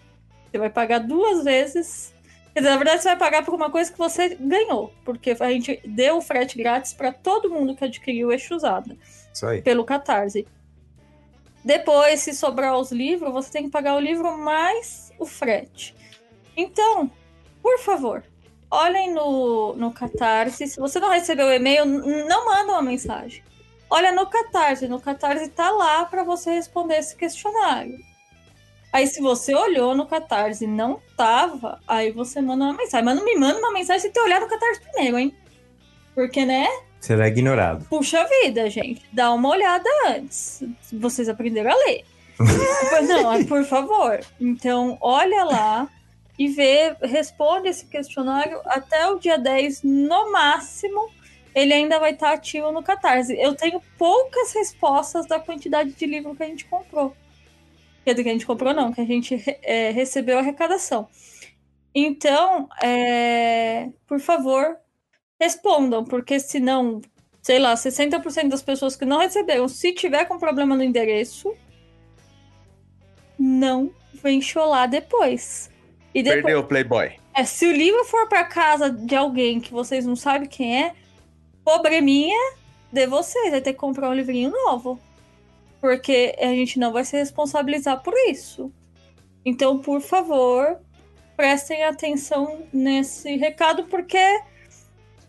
Você 0.51 0.57
vai 0.57 0.71
pagar 0.71 1.01
duas 1.01 1.45
vezes. 1.45 2.15
Quer 2.55 2.61
dizer, 2.61 2.71
na 2.71 2.79
verdade, 2.79 3.03
você 3.03 3.09
vai 3.11 3.19
pagar 3.19 3.45
por 3.45 3.55
uma 3.55 3.71
coisa 3.71 3.93
que 3.93 3.99
você 3.99 4.35
ganhou, 4.37 4.91
porque 5.05 5.37
a 5.39 5.51
gente 5.51 5.83
deu 5.85 6.17
o 6.17 6.23
frete 6.23 6.57
grátis 6.57 6.95
para 6.95 7.13
todo 7.13 7.51
mundo 7.51 7.77
que 7.77 7.85
adquiriu 7.85 8.29
o 8.29 8.33
eixo 8.33 8.55
usado 8.55 8.97
Isso 9.35 9.45
aí. 9.45 9.61
pelo 9.61 9.85
Catarse. 9.85 10.49
Depois, 11.63 12.21
se 12.21 12.33
sobrar 12.33 12.79
os 12.79 12.91
livros, 12.91 13.31
você 13.31 13.53
tem 13.53 13.65
que 13.65 13.71
pagar 13.71 13.97
o 13.97 14.01
livro 14.01 14.39
mais 14.39 15.13
o 15.19 15.27
frete. 15.27 15.95
Então, 16.57 17.11
por 17.63 17.79
favor, 17.81 18.25
olhem 18.71 19.13
no, 19.13 19.75
no 19.75 19.93
Catarse. 19.93 20.67
Se 20.67 20.81
você 20.81 20.99
não 20.99 21.11
recebeu 21.11 21.49
o 21.49 21.53
e-mail, 21.53 21.85
não 21.85 22.47
manda 22.47 22.73
uma 22.73 22.83
mensagem. 22.83 23.45
Olha 23.91 24.13
no 24.13 24.27
Catarse. 24.27 24.89
No 24.89 25.01
Catarse 25.01 25.49
tá 25.51 25.71
lá 25.71 26.05
para 26.05 26.25
você 26.25 26.53
responder 26.53 26.99
esse 26.99 27.17
questionário. 27.17 27.99
Aí, 28.93 29.07
se 29.07 29.21
você 29.21 29.55
olhou 29.55 29.95
no 29.95 30.07
Catarse 30.07 30.65
e 30.65 30.69
não 30.69 31.01
tava, 31.17 31.81
aí 31.87 32.11
você 32.13 32.41
manda 32.41 32.65
uma 32.65 32.73
mensagem. 32.73 33.05
Mas 33.05 33.17
não 33.17 33.25
me 33.25 33.37
manda 33.37 33.59
uma 33.59 33.73
mensagem 33.73 34.03
sem 34.03 34.13
ter 34.13 34.21
olhado 34.21 34.43
no 34.43 34.49
Catarse 34.49 34.81
primeiro, 34.81 35.19
hein? 35.19 35.37
Porque, 36.15 36.47
né? 36.47 36.67
Será 37.01 37.29
ignorado. 37.29 37.85
Puxa 37.89 38.27
vida, 38.43 38.69
gente. 38.71 39.03
Dá 39.13 39.33
uma 39.33 39.51
olhada 39.51 39.89
antes. 40.09 40.63
Vocês 40.93 41.29
aprenderam 41.29 41.71
a 41.71 41.75
ler. 41.75 42.05
Não, 43.07 43.45
por 43.45 43.65
favor. 43.65 44.21
Então, 44.41 44.97
olha 45.01 45.45
lá 45.45 45.89
e 46.39 46.49
vê, 46.49 46.97
responde 47.03 47.69
esse 47.69 47.87
questionário 47.87 48.61
até 48.67 49.07
o 49.09 49.19
dia 49.19 49.39
10, 49.39 49.83
no 49.83 50.33
máximo. 50.33 51.11
Ele 51.57 51.73
ainda 51.73 51.99
vai 51.99 52.13
estar 52.13 52.35
ativo 52.35 52.71
no 52.71 52.83
Catarse. 52.83 53.35
Eu 53.35 53.55
tenho 53.55 53.81
poucas 53.97 54.53
respostas 54.53 55.25
da 55.27 55.41
quantidade 55.41 55.91
de 55.93 56.05
livro 56.05 56.37
que 56.37 56.43
a 56.43 56.47
gente 56.47 56.67
comprou. 56.67 57.17
Quer 58.05 58.13
dizer, 58.13 58.25
que 58.25 58.29
a 58.29 58.33
gente 58.33 58.47
comprou, 58.47 58.75
não, 58.75 58.93
que 58.93 59.01
a 59.01 59.07
gente 59.07 59.43
é, 59.63 59.91
recebeu 59.91 60.37
a 60.37 60.41
arrecadação. 60.41 61.09
Então, 61.95 62.69
é, 62.83 63.89
por 64.07 64.21
favor, 64.21 64.77
respondam, 65.41 66.05
porque 66.05 66.39
senão, 66.39 67.01
sei 67.41 67.59
lá, 67.59 67.73
60% 67.73 68.49
das 68.49 68.63
pessoas 68.63 68.95
que 68.95 69.07
não 69.07 69.19
receberam, 69.19 69.67
se 69.67 69.95
tiver 69.95 70.27
com 70.27 70.39
problema 70.39 70.77
no 70.77 70.85
endereço, 70.85 71.57
não 73.39 73.91
vem 74.23 74.43
chorar 74.43 74.89
depois. 74.89 75.71
E 76.15 76.23
depois, 76.23 76.43
Perdeu 76.43 76.61
o 76.61 76.65
Playboy. 76.65 77.15
é, 77.35 77.45
se 77.45 77.67
o 77.67 77.73
livro 77.73 78.05
for 78.05 78.29
para 78.29 78.45
casa 78.45 78.91
de 78.91 79.17
alguém 79.17 79.59
que 79.59 79.73
vocês 79.73 80.05
não 80.05 80.17
sabem 80.17 80.47
quem 80.47 80.85
é, 80.85 80.95
probleminha 81.67 82.39
de 82.93 83.09
vocês, 83.09 83.51
vai 83.51 83.61
ter 83.61 83.73
que 83.73 83.79
comprar 83.79 84.09
um 84.09 84.15
livrinho 84.15 84.53
novo. 84.53 85.01
Porque 85.81 86.37
a 86.41 86.47
gente 86.47 86.79
não 86.79 86.93
vai 86.93 87.05
se 87.05 87.17
responsabilizar 87.17 88.03
por 88.03 88.15
isso. 88.29 88.73
Então, 89.45 89.79
por 89.79 90.01
favor, 90.01 90.79
prestem 91.37 91.83
atenção 91.83 92.63
nesse 92.73 93.37
recado, 93.37 93.85
porque 93.85 94.41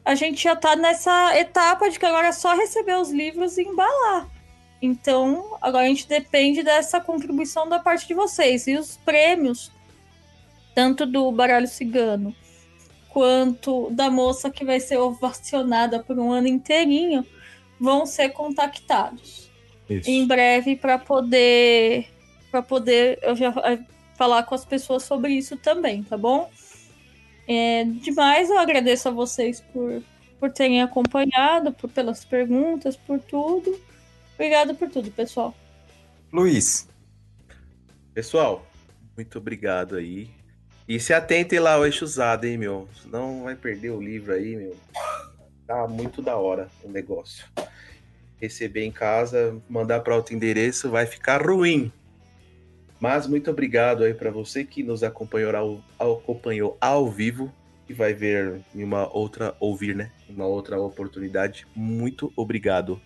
a 0.06 0.14
gente 0.14 0.44
já 0.44 0.56
tá 0.56 0.76
nessa 0.76 1.38
etapa 1.38 1.90
de 1.90 2.00
que 2.00 2.06
agora 2.06 2.28
é 2.28 2.32
só 2.32 2.56
receber 2.56 2.98
os 2.98 3.10
livros 3.10 3.58
e 3.58 3.64
embalar. 3.64 4.30
Então, 4.80 5.58
agora 5.60 5.86
a 5.86 5.90
gente 5.90 6.08
depende 6.08 6.62
dessa 6.62 7.02
contribuição 7.02 7.68
da 7.68 7.80
parte 7.80 8.08
de 8.08 8.14
vocês. 8.14 8.68
E 8.68 8.78
os 8.78 8.96
prêmios, 8.98 9.72
tanto 10.76 11.04
do 11.06 11.32
baralho 11.32 11.68
cigano 11.68 12.34
quanto 13.10 13.90
da 13.92 14.10
moça 14.10 14.50
que 14.50 14.66
vai 14.66 14.80
ser 14.80 14.98
ovacionada 14.98 16.02
por 16.02 16.18
um 16.18 16.32
ano 16.32 16.48
inteirinho, 16.48 17.26
vão 17.80 18.06
ser 18.06 18.30
contactados 18.30 19.50
Isso. 19.90 20.10
em 20.10 20.26
breve 20.26 20.76
para 20.76 20.98
poder 20.98 22.08
para 22.52 22.62
poder 22.62 23.20
eu 23.22 23.36
já 23.36 23.54
eh, 23.66 23.80
falar 24.16 24.44
com 24.44 24.56
as 24.56 24.66
pessoas 24.66 25.04
sobre 25.04 25.34
isso 25.34 25.58
também, 25.58 26.04
tá 26.04 26.18
bom? 26.18 26.50
É, 27.48 27.84
demais, 27.84 28.50
eu 28.50 28.58
agradeço 28.58 29.08
a 29.08 29.12
vocês 29.12 29.62
por, 29.62 30.02
por 30.40 30.52
terem 30.52 30.82
acompanhado, 30.82 31.72
por, 31.72 31.90
pelas 31.90 32.26
perguntas, 32.26 32.96
por 32.98 33.20
tudo. 33.20 33.80
Obrigado 34.34 34.76
por 34.76 34.90
tudo, 34.90 35.12
pessoal. 35.12 35.56
Luiz, 36.32 36.88
Pessoal, 38.18 38.66
muito 39.16 39.38
obrigado 39.38 39.96
aí. 39.96 40.32
E 40.88 41.00
se 41.00 41.14
atentem 41.14 41.60
lá 41.60 41.74
ao 41.74 41.86
eixo 41.86 42.06
usado, 42.06 42.46
hein, 42.46 42.58
meu? 42.58 42.88
Senão 43.02 43.44
vai 43.44 43.56
perder 43.56 43.90
o 43.90 44.02
livro 44.02 44.32
aí, 44.32 44.56
meu. 44.56 44.76
Tá 45.66 45.86
muito 45.86 46.22
da 46.22 46.38
hora 46.38 46.70
o 46.82 46.90
negócio. 46.90 47.46
Receber 48.40 48.86
em 48.86 48.92
casa, 48.92 49.62
mandar 49.68 50.00
para 50.00 50.16
outro 50.16 50.34
endereço, 50.34 50.90
vai 50.90 51.06
ficar 51.06 51.46
ruim. 51.46 51.92
Mas 53.00 53.28
muito 53.28 53.52
obrigado 53.52 54.04
aí 54.04 54.14
para 54.14 54.32
você 54.32 54.64
que 54.64 54.82
nos 54.82 55.04
acompanhou 55.04 55.84
ao, 56.00 56.18
acompanhou 56.18 56.78
ao 56.80 57.12
vivo 57.12 57.54
e 57.90 57.94
vai 57.94 58.14
ver 58.14 58.62
em 58.74 58.84
uma 58.84 59.14
outra, 59.14 59.56
ouvir, 59.60 59.96
né? 59.96 60.12
Uma 60.30 60.46
outra 60.46 60.80
oportunidade. 60.80 61.68
Muito 61.76 62.32
obrigado 62.36 63.00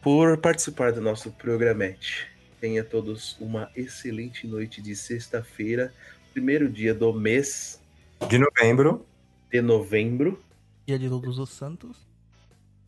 por 0.00 0.38
participar 0.38 0.92
do 0.92 1.00
nosso 1.00 1.30
programete. 1.32 2.26
Tenha 2.60 2.82
todos 2.82 3.36
uma 3.40 3.70
excelente 3.76 4.46
noite 4.46 4.82
de 4.82 4.96
sexta-feira, 4.96 5.92
primeiro 6.32 6.68
dia 6.68 6.94
do 6.94 7.12
mês 7.12 7.80
de 8.28 8.38
novembro. 8.38 9.04
de 9.50 9.60
novembro, 9.60 10.38
Dia 10.86 10.98
de 10.98 11.08
Todos 11.08 11.38
os 11.38 11.50
Santos. 11.50 11.96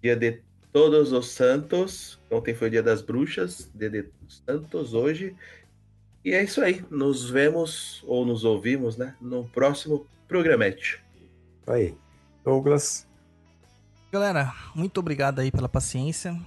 dia 0.02 0.16
de 0.16 0.40
Todos 0.72 1.12
os 1.12 1.30
Santos. 1.30 2.18
Ontem 2.30 2.54
foi 2.54 2.68
o 2.68 2.70
dia 2.70 2.82
das 2.82 3.00
bruxas, 3.02 3.70
dia 3.74 3.88
de 3.90 4.06
Santos 4.28 4.94
hoje. 4.94 5.36
E 6.24 6.32
é 6.32 6.42
isso 6.42 6.60
aí. 6.60 6.84
Nos 6.90 7.28
vemos 7.30 8.02
ou 8.06 8.24
nos 8.24 8.44
ouvimos, 8.44 8.96
né? 8.96 9.14
No 9.20 9.44
próximo 9.48 10.06
programete. 10.26 11.00
Aí. 11.66 11.94
Douglas, 12.44 13.06
Galera, 14.12 14.52
muito 14.74 14.98
obrigado 15.00 15.40
aí 15.40 15.50
pela 15.50 15.68
paciência. 15.68 16.38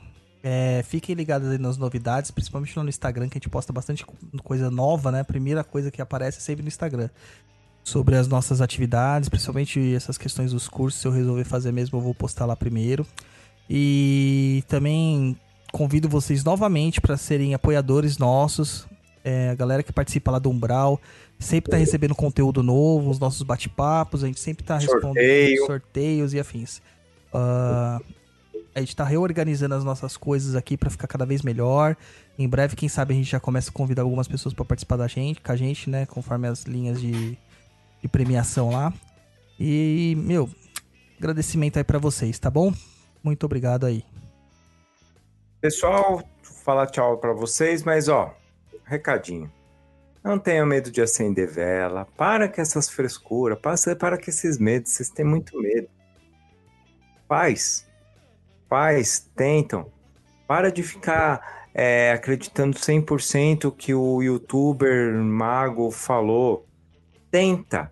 É, 0.43 0.83
fiquem 0.87 1.15
ligados 1.15 1.49
aí 1.49 1.57
nas 1.57 1.77
novidades, 1.77 2.31
principalmente 2.31 2.77
lá 2.77 2.83
no 2.83 2.89
Instagram, 2.89 3.27
que 3.27 3.37
a 3.37 3.39
gente 3.39 3.49
posta 3.49 3.73
bastante 3.73 4.05
co- 4.05 4.15
coisa 4.43 4.69
nova, 4.71 5.11
né? 5.11 5.21
A 5.21 5.25
primeira 5.25 5.63
coisa 5.63 5.91
que 5.91 6.01
aparece 6.01 6.37
é 6.37 6.41
sempre 6.41 6.61
no 6.61 6.67
Instagram. 6.67 7.09
Sobre 7.83 8.15
as 8.15 8.27
nossas 8.27 8.61
atividades, 8.61 9.29
principalmente 9.29 9.93
essas 9.95 10.17
questões 10.17 10.51
dos 10.51 10.67
cursos. 10.67 11.01
Se 11.01 11.07
eu 11.07 11.11
resolver 11.11 11.43
fazer 11.43 11.71
mesmo, 11.71 11.97
eu 11.97 12.01
vou 12.01 12.13
postar 12.13 12.45
lá 12.45 12.55
primeiro. 12.55 13.05
E 13.69 14.63
também 14.67 15.37
convido 15.71 16.07
vocês 16.07 16.43
novamente 16.43 17.01
para 17.01 17.17
serem 17.17 17.53
apoiadores 17.53 18.17
nossos. 18.17 18.87
É, 19.23 19.49
a 19.49 19.55
galera 19.55 19.83
que 19.83 19.91
participa 19.91 20.31
lá 20.31 20.39
do 20.39 20.49
Umbral 20.49 21.01
sempre 21.37 21.69
tá 21.71 21.77
recebendo 21.77 22.15
conteúdo 22.15 22.63
novo, 22.63 23.09
os 23.09 23.19
nossos 23.19 23.41
bate-papos, 23.43 24.23
a 24.23 24.27
gente 24.27 24.39
sempre 24.39 24.63
tá 24.63 24.77
respondendo 24.77 25.03
Sorteio. 25.13 25.65
sorteios 25.65 26.33
e 26.33 26.39
afins. 26.39 26.81
Ah, 27.33 27.99
A 28.77 28.79
gente 28.79 28.95
tá 28.95 29.03
reorganizando 29.03 29.73
as 29.73 29.83
nossas 29.83 30.15
coisas 30.15 30.53
aqui 30.53 30.77
para 30.77 30.91
ficar 30.91 31.07
cada 31.07 31.25
vez 31.25 31.41
melhor. 31.41 31.97
Em 32.37 32.47
breve, 32.47 32.75
quem 32.75 32.87
sabe, 32.87 33.11
a 33.11 33.17
gente 33.17 33.31
já 33.31 33.39
começa 33.39 33.71
a 33.71 33.73
convidar 33.73 34.03
algumas 34.03 34.27
pessoas 34.27 34.53
para 34.53 34.63
participar 34.63 34.97
da 34.97 35.07
gente, 35.07 35.41
com 35.41 35.51
a 35.51 35.55
gente, 35.55 35.89
né? 35.89 36.05
Conforme 36.05 36.47
as 36.47 36.61
linhas 36.65 37.01
de, 37.01 37.35
de 37.99 38.07
premiação 38.07 38.69
lá. 38.69 38.93
E, 39.59 40.15
meu, 40.19 40.47
agradecimento 41.17 41.77
aí 41.77 41.83
para 41.83 41.97
vocês, 41.97 42.37
tá 42.37 42.51
bom? 42.51 42.71
Muito 43.23 43.47
obrigado 43.47 43.87
aí. 43.87 44.05
Pessoal, 45.59 46.21
falar 46.63 46.85
tchau 46.85 47.17
para 47.17 47.33
vocês, 47.33 47.81
mas 47.81 48.07
ó, 48.07 48.31
recadinho. 48.85 49.51
Não 50.23 50.37
tenham 50.37 50.67
medo 50.67 50.91
de 50.91 51.01
acender 51.01 51.49
vela. 51.49 52.05
Para 52.15 52.47
com 52.47 52.61
essas 52.61 52.87
frescuras. 52.87 53.57
Para, 53.57 53.95
para 53.95 54.17
com 54.19 54.29
esses 54.29 54.59
medos. 54.59 54.91
Vocês 54.91 55.09
têm 55.09 55.25
muito 55.25 55.59
medo. 55.59 55.89
Faz. 57.27 57.86
Faz. 58.69 59.29
Tentam. 59.35 59.91
Para 60.47 60.71
de 60.71 60.83
ficar 60.83 61.67
é, 61.73 62.11
acreditando 62.11 62.77
100% 62.77 63.73
que 63.75 63.93
o 63.93 64.21
youtuber 64.21 65.13
mago 65.13 65.91
falou. 65.91 66.65
Tenta. 67.29 67.91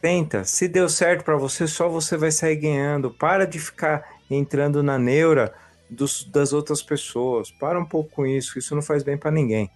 Tenta. 0.00 0.44
Se 0.44 0.68
deu 0.68 0.88
certo 0.88 1.24
para 1.24 1.36
você, 1.36 1.66
só 1.66 1.88
você 1.88 2.16
vai 2.16 2.30
sair 2.30 2.56
ganhando. 2.56 3.10
Para 3.10 3.46
de 3.46 3.58
ficar 3.58 4.04
entrando 4.30 4.82
na 4.82 4.98
neura 4.98 5.54
dos, 5.88 6.24
das 6.24 6.52
outras 6.52 6.82
pessoas. 6.82 7.50
Para 7.50 7.78
um 7.78 7.86
pouco 7.86 8.10
com 8.10 8.26
isso. 8.26 8.58
Isso 8.58 8.74
não 8.74 8.82
faz 8.82 9.02
bem 9.02 9.16
para 9.16 9.30
ninguém. 9.30 9.70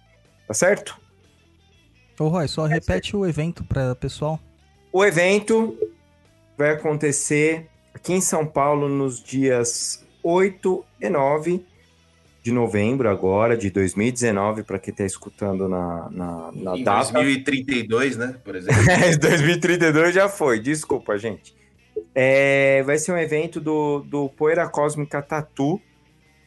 Tá 0.47 0.53
certo? 0.53 0.99
Ô, 2.19 2.27
Roy, 2.27 2.47
só 2.47 2.65
repete 2.65 3.15
o 3.15 3.25
evento 3.25 3.63
para 3.63 3.91
o 3.91 3.95
pessoal. 3.95 4.39
O 4.91 5.03
evento 5.03 5.77
vai 6.57 6.71
acontecer 6.71 7.67
aqui 7.95 8.13
em 8.13 8.21
São 8.21 8.45
Paulo 8.45 8.89
nos 8.89 9.23
dias 9.23 10.05
8 10.21 10.85
e 11.01 11.09
9 11.09 11.65
de 12.43 12.51
novembro, 12.51 13.09
agora, 13.09 13.57
de 13.57 13.71
2019, 13.71 14.61
para 14.61 14.77
quem 14.77 14.91
está 14.91 15.03
escutando 15.03 15.67
na, 15.67 16.07
na, 16.11 16.51
na 16.53 16.77
em 16.77 16.83
data. 16.83 17.13
2032, 17.13 18.17
né? 18.17 18.35
Por 18.43 18.55
exemplo. 18.55 18.83
2032 19.19 20.13
já 20.13 20.29
foi, 20.29 20.59
desculpa, 20.59 21.17
gente. 21.17 21.55
É, 22.13 22.83
vai 22.83 22.99
ser 22.99 23.13
um 23.13 23.17
evento 23.17 23.59
do, 23.59 24.01
do 24.01 24.29
Poeira 24.29 24.69
Cósmica 24.69 25.23
Tatu. 25.23 25.81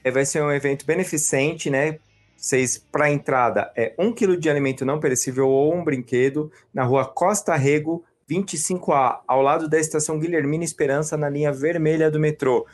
É, 0.05 0.11
vai 0.13 0.25
ser 0.25 0.41
um 0.41 0.53
evento 0.53 0.87
beneficente, 0.87 1.69
né? 1.69 1.99
Vocês, 2.37 2.79
para 2.79 3.11
entrada, 3.11 3.73
é 3.75 3.93
um 3.99 4.13
quilo 4.13 4.37
de 4.37 4.49
alimento 4.49 4.85
não 4.85 5.01
perecível 5.01 5.49
ou 5.49 5.75
um 5.75 5.83
brinquedo 5.83 6.53
na 6.73 6.85
rua 6.85 7.05
Costa 7.05 7.57
Rego, 7.57 8.05
25A, 8.29 9.21
ao 9.27 9.43
lado 9.43 9.69
da 9.69 9.79
estação 9.79 10.19
Guilhermina 10.19 10.65
Esperança, 10.65 11.17
na 11.17 11.29
linha 11.29 11.53
vermelha 11.53 12.11
do 12.11 12.21
metrô. 12.21 12.67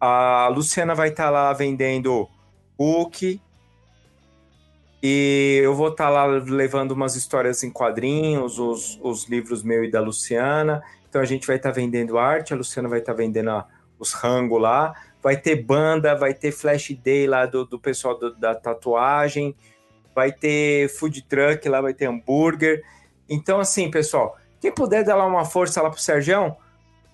A 0.00 0.48
Luciana 0.48 0.94
vai 0.94 1.08
estar 1.08 1.24
tá 1.24 1.30
lá 1.30 1.52
vendendo 1.52 2.28
book. 2.76 3.40
E 5.02 5.60
eu 5.62 5.74
vou 5.74 5.88
estar 5.88 6.04
tá 6.04 6.10
lá 6.10 6.24
levando 6.24 6.92
umas 6.92 7.16
histórias 7.16 7.62
em 7.62 7.70
quadrinhos, 7.70 8.58
os, 8.58 8.98
os 9.02 9.28
livros 9.28 9.62
meu 9.62 9.84
e 9.84 9.90
da 9.90 10.00
Luciana. 10.00 10.82
Então 11.08 11.20
a 11.20 11.24
gente 11.26 11.46
vai 11.46 11.56
estar 11.56 11.70
tá 11.70 11.74
vendendo 11.74 12.18
arte, 12.18 12.52
a 12.52 12.56
Luciana 12.56 12.88
vai 12.88 13.00
estar 13.00 13.12
tá 13.12 13.16
vendendo 13.18 13.50
a, 13.50 13.66
os 13.98 14.12
rangos 14.12 14.60
lá 14.60 14.94
vai 15.24 15.38
ter 15.38 15.56
banda, 15.56 16.14
vai 16.14 16.34
ter 16.34 16.52
flash 16.52 16.90
day 17.02 17.26
lá 17.26 17.46
do, 17.46 17.64
do 17.64 17.80
pessoal 17.80 18.18
do, 18.18 18.34
da 18.36 18.54
tatuagem, 18.54 19.56
vai 20.14 20.30
ter 20.30 20.90
food 20.90 21.22
truck 21.22 21.66
lá, 21.66 21.80
vai 21.80 21.94
ter 21.94 22.04
hambúrguer. 22.04 22.84
Então, 23.26 23.58
assim, 23.58 23.90
pessoal, 23.90 24.36
quem 24.64 24.72
puder 24.72 25.04
dar 25.04 25.16
lá 25.16 25.26
uma 25.26 25.44
força 25.44 25.82
lá 25.82 25.90
pro 25.90 26.00
Sergião, 26.00 26.56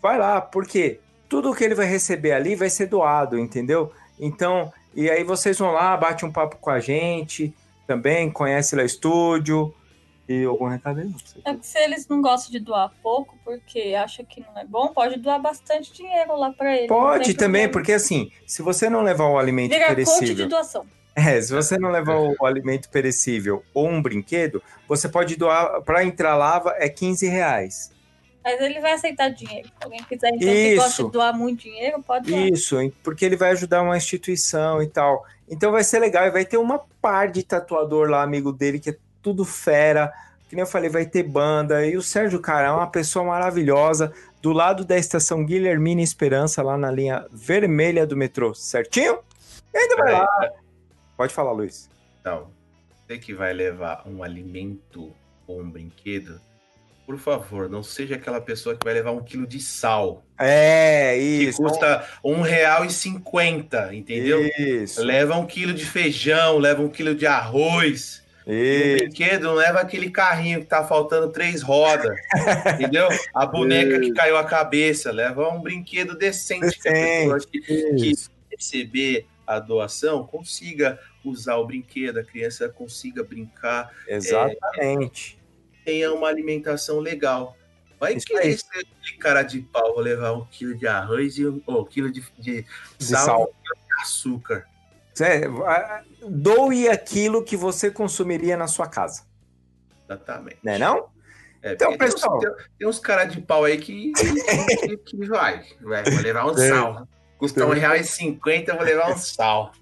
vai 0.00 0.16
lá, 0.16 0.40
porque 0.40 1.00
tudo 1.28 1.52
que 1.52 1.64
ele 1.64 1.74
vai 1.74 1.86
receber 1.86 2.30
ali 2.30 2.54
vai 2.54 2.70
ser 2.70 2.86
doado, 2.86 3.36
entendeu? 3.36 3.92
Então, 4.20 4.72
e 4.94 5.10
aí 5.10 5.24
vocês 5.24 5.58
vão 5.58 5.72
lá, 5.72 5.96
bate 5.96 6.24
um 6.24 6.30
papo 6.30 6.58
com 6.60 6.70
a 6.70 6.78
gente 6.78 7.52
também, 7.88 8.30
conhece 8.30 8.76
lá 8.76 8.84
o 8.84 8.86
estúdio, 8.86 9.74
e 10.28 10.44
algum 10.44 10.68
recado 10.68 11.00
aí? 11.00 11.12
É 11.44 11.52
que 11.56 11.66
se 11.66 11.76
eles 11.80 12.06
não 12.06 12.22
gostam 12.22 12.52
de 12.52 12.60
doar 12.60 12.92
pouco, 13.02 13.36
porque 13.44 13.96
acha 14.00 14.22
que 14.22 14.40
não 14.40 14.56
é 14.56 14.64
bom, 14.64 14.86
pode 14.92 15.18
doar 15.18 15.42
bastante 15.42 15.92
dinheiro 15.92 16.36
lá 16.36 16.52
para 16.52 16.76
eles. 16.76 16.86
Pode 16.86 17.34
também, 17.34 17.62
problema. 17.62 17.72
porque 17.72 17.92
assim, 17.94 18.30
se 18.46 18.62
você 18.62 18.88
não 18.88 19.02
levar 19.02 19.24
o 19.24 19.36
alimento 19.36 19.72
Vira 19.72 19.88
perecível... 19.88 20.36
De 20.36 20.46
doação. 20.46 20.86
É, 21.14 21.40
se 21.40 21.52
você 21.52 21.76
não 21.78 21.90
levar 21.90 22.16
o 22.16 22.46
alimento 22.46 22.88
perecível 22.88 23.62
ou 23.74 23.88
um 23.88 24.00
brinquedo, 24.00 24.62
você 24.88 25.08
pode 25.08 25.36
doar, 25.36 25.82
para 25.82 26.04
entrar 26.04 26.36
lava 26.36 26.74
é 26.78 26.88
15 26.88 27.26
reais. 27.26 27.92
Mas 28.42 28.60
ele 28.60 28.80
vai 28.80 28.92
aceitar 28.92 29.28
dinheiro. 29.28 29.68
Se 29.68 29.84
alguém 29.84 30.02
quiser, 30.04 30.30
então, 30.34 30.48
Isso. 30.48 30.82
gosta 30.82 31.04
de 31.04 31.10
doar 31.10 31.36
muito 31.36 31.62
dinheiro, 31.62 32.02
pode 32.02 32.30
doar. 32.30 32.46
Isso, 32.46 32.76
porque 33.02 33.24
ele 33.24 33.36
vai 33.36 33.50
ajudar 33.50 33.82
uma 33.82 33.96
instituição 33.96 34.82
e 34.82 34.86
tal. 34.86 35.26
Então 35.48 35.72
vai 35.72 35.84
ser 35.84 35.98
legal 35.98 36.26
e 36.26 36.30
vai 36.30 36.44
ter 36.44 36.56
uma 36.56 36.80
par 37.02 37.28
de 37.28 37.42
tatuador 37.42 38.08
lá, 38.08 38.22
amigo 38.22 38.52
dele, 38.52 38.78
que 38.78 38.90
é 38.90 38.96
tudo 39.20 39.44
fera. 39.44 40.12
Que 40.48 40.56
nem 40.56 40.62
eu 40.62 40.66
falei, 40.66 40.88
vai 40.88 41.04
ter 41.04 41.22
banda. 41.22 41.84
E 41.86 41.96
o 41.96 42.02
Sérgio, 42.02 42.40
cara, 42.40 42.68
é 42.68 42.70
uma 42.70 42.86
pessoa 42.86 43.24
maravilhosa. 43.24 44.12
Do 44.40 44.52
lado 44.52 44.84
da 44.84 44.96
estação 44.96 45.44
Guilhermina 45.44 46.00
Esperança, 46.00 46.62
lá 46.62 46.78
na 46.78 46.90
linha 46.90 47.26
vermelha 47.30 48.06
do 48.06 48.16
metrô, 48.16 48.54
certinho? 48.54 49.18
E 49.72 49.78
ainda 49.78 49.96
vai 49.96 50.12
lá. 50.12 50.26
Pode 51.20 51.34
falar, 51.34 51.52
Luiz. 51.52 51.90
Então, 52.18 52.50
você 53.06 53.18
que 53.18 53.34
vai 53.34 53.52
levar 53.52 54.04
um 54.06 54.22
alimento 54.22 55.14
ou 55.46 55.60
um 55.60 55.70
brinquedo, 55.70 56.40
por 57.04 57.18
favor, 57.18 57.68
não 57.68 57.82
seja 57.82 58.14
aquela 58.14 58.40
pessoa 58.40 58.74
que 58.74 58.82
vai 58.82 58.94
levar 58.94 59.10
um 59.10 59.22
quilo 59.22 59.46
de 59.46 59.60
sal. 59.60 60.24
É, 60.38 61.18
isso. 61.18 61.58
Que 61.58 61.68
custa 61.68 62.08
um 62.24 62.40
real 62.40 62.86
e 62.86 62.90
cinquenta, 62.90 63.94
entendeu? 63.94 64.40
Isso. 64.58 65.04
Leva 65.04 65.36
um 65.36 65.44
quilo 65.44 65.74
de 65.74 65.84
feijão, 65.84 66.56
leva 66.56 66.80
um 66.80 66.88
quilo 66.88 67.14
de 67.14 67.26
arroz. 67.26 68.24
E 68.46 68.94
o 68.94 68.98
brinquedo 69.00 69.42
não 69.42 69.54
leva 69.56 69.78
aquele 69.78 70.08
carrinho 70.08 70.60
que 70.60 70.66
tá 70.68 70.86
faltando 70.86 71.30
três 71.30 71.60
rodas, 71.60 72.18
entendeu? 72.76 73.08
A 73.34 73.44
boneca 73.44 74.00
que 74.00 74.10
caiu 74.14 74.38
a 74.38 74.44
cabeça, 74.44 75.12
leva 75.12 75.46
um 75.50 75.60
brinquedo 75.60 76.16
decente, 76.16 76.78
decente. 76.82 77.46
que, 77.46 77.60
que 77.60 78.14
receber 78.50 79.26
a 79.50 79.58
doação 79.58 80.24
consiga 80.24 81.00
usar 81.24 81.56
o 81.56 81.66
brinquedo, 81.66 82.18
a 82.18 82.24
criança 82.24 82.68
consiga 82.68 83.22
brincar. 83.22 83.92
Exatamente. 84.06 85.38
É, 85.80 85.84
tenha 85.84 86.12
uma 86.12 86.28
alimentação 86.28 86.98
legal. 86.98 87.56
Vai 87.98 88.14
Isso 88.14 88.26
querer 88.26 88.56
ser 88.56 88.78
aquele 88.78 89.18
cara 89.18 89.42
de 89.42 89.60
pau, 89.60 89.94
vou 89.94 90.02
levar 90.02 90.32
um 90.32 90.46
quilo 90.46 90.74
de 90.74 90.86
arroz 90.86 91.36
e 91.36 91.46
um, 91.46 91.60
oh, 91.66 91.84
quilo 91.84 92.10
de, 92.10 92.24
de, 92.38 92.64
de 92.98 93.04
sal, 93.04 93.24
sal. 93.26 93.42
Um 93.42 93.46
quilo 93.46 93.86
de 93.86 94.02
açúcar. 94.02 94.66
É, 95.20 95.42
doe 96.26 96.88
aquilo 96.88 97.44
que 97.44 97.56
você 97.56 97.90
consumiria 97.90 98.56
na 98.56 98.66
sua 98.66 98.86
casa. 98.86 99.24
Exatamente. 100.08 100.58
Né, 100.62 100.78
não? 100.78 101.10
É, 101.62 101.72
então, 101.74 101.96
pessoal... 101.98 102.38
Tem, 102.38 102.50
tem 102.78 102.88
uns 102.88 102.98
caras 102.98 103.30
de 103.30 103.40
pau 103.42 103.64
aí 103.64 103.76
que, 103.76 104.12
que, 104.80 104.96
que 104.96 105.26
vai, 105.26 105.62
vai. 105.82 106.02
Vou 106.04 106.22
levar 106.22 106.46
um 106.46 106.56
sal. 106.56 107.06
Custa 107.36 107.66
um 107.66 107.70
real 107.70 107.96
e 107.96 108.04
cinquenta, 108.04 108.74
vou 108.74 108.84
levar 108.84 109.12
um 109.12 109.16
sal. 109.16 109.72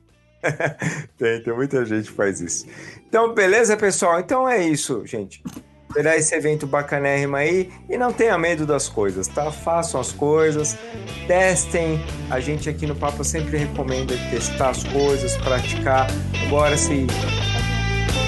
tem, 1.18 1.42
tem 1.42 1.54
muita 1.54 1.84
gente 1.84 2.08
que 2.08 2.14
faz 2.14 2.40
isso. 2.40 2.66
Então, 3.08 3.34
beleza, 3.34 3.76
pessoal? 3.76 4.20
Então 4.20 4.48
é 4.48 4.62
isso, 4.64 5.04
gente. 5.06 5.42
Terá 5.92 6.16
esse 6.16 6.34
evento 6.34 6.66
bacanérrimo 6.66 7.36
aí 7.36 7.72
e 7.88 7.96
não 7.96 8.12
tenha 8.12 8.36
medo 8.36 8.66
das 8.66 8.88
coisas, 8.88 9.26
tá? 9.26 9.50
Façam 9.50 10.00
as 10.00 10.12
coisas, 10.12 10.76
testem. 11.26 11.98
A 12.30 12.40
gente 12.40 12.68
aqui 12.68 12.86
no 12.86 12.94
Papo 12.94 13.24
sempre 13.24 13.56
recomenda 13.56 14.14
testar 14.30 14.70
as 14.70 14.84
coisas, 14.84 15.36
praticar. 15.38 16.06
Agora 16.46 16.76
se 16.76 17.06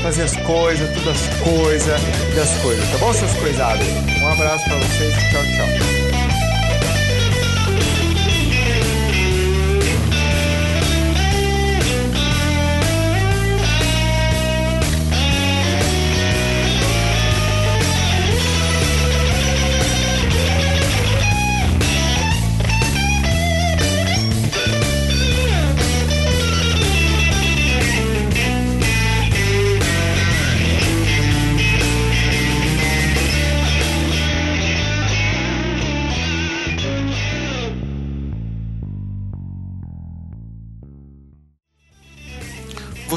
fazer 0.02 0.22
as 0.22 0.36
coisas, 0.36 0.88
todas 0.94 1.08
as 1.08 1.42
coisas 1.42 2.00
das 2.34 2.62
coisas, 2.62 2.90
tá 2.90 2.98
bom, 2.98 3.12
seus 3.12 3.34
coisados? 3.34 3.86
Um 4.22 4.28
abraço 4.28 4.64
para 4.64 4.76
vocês, 4.78 5.14
tchau, 5.30 5.42
tchau. 5.42 5.99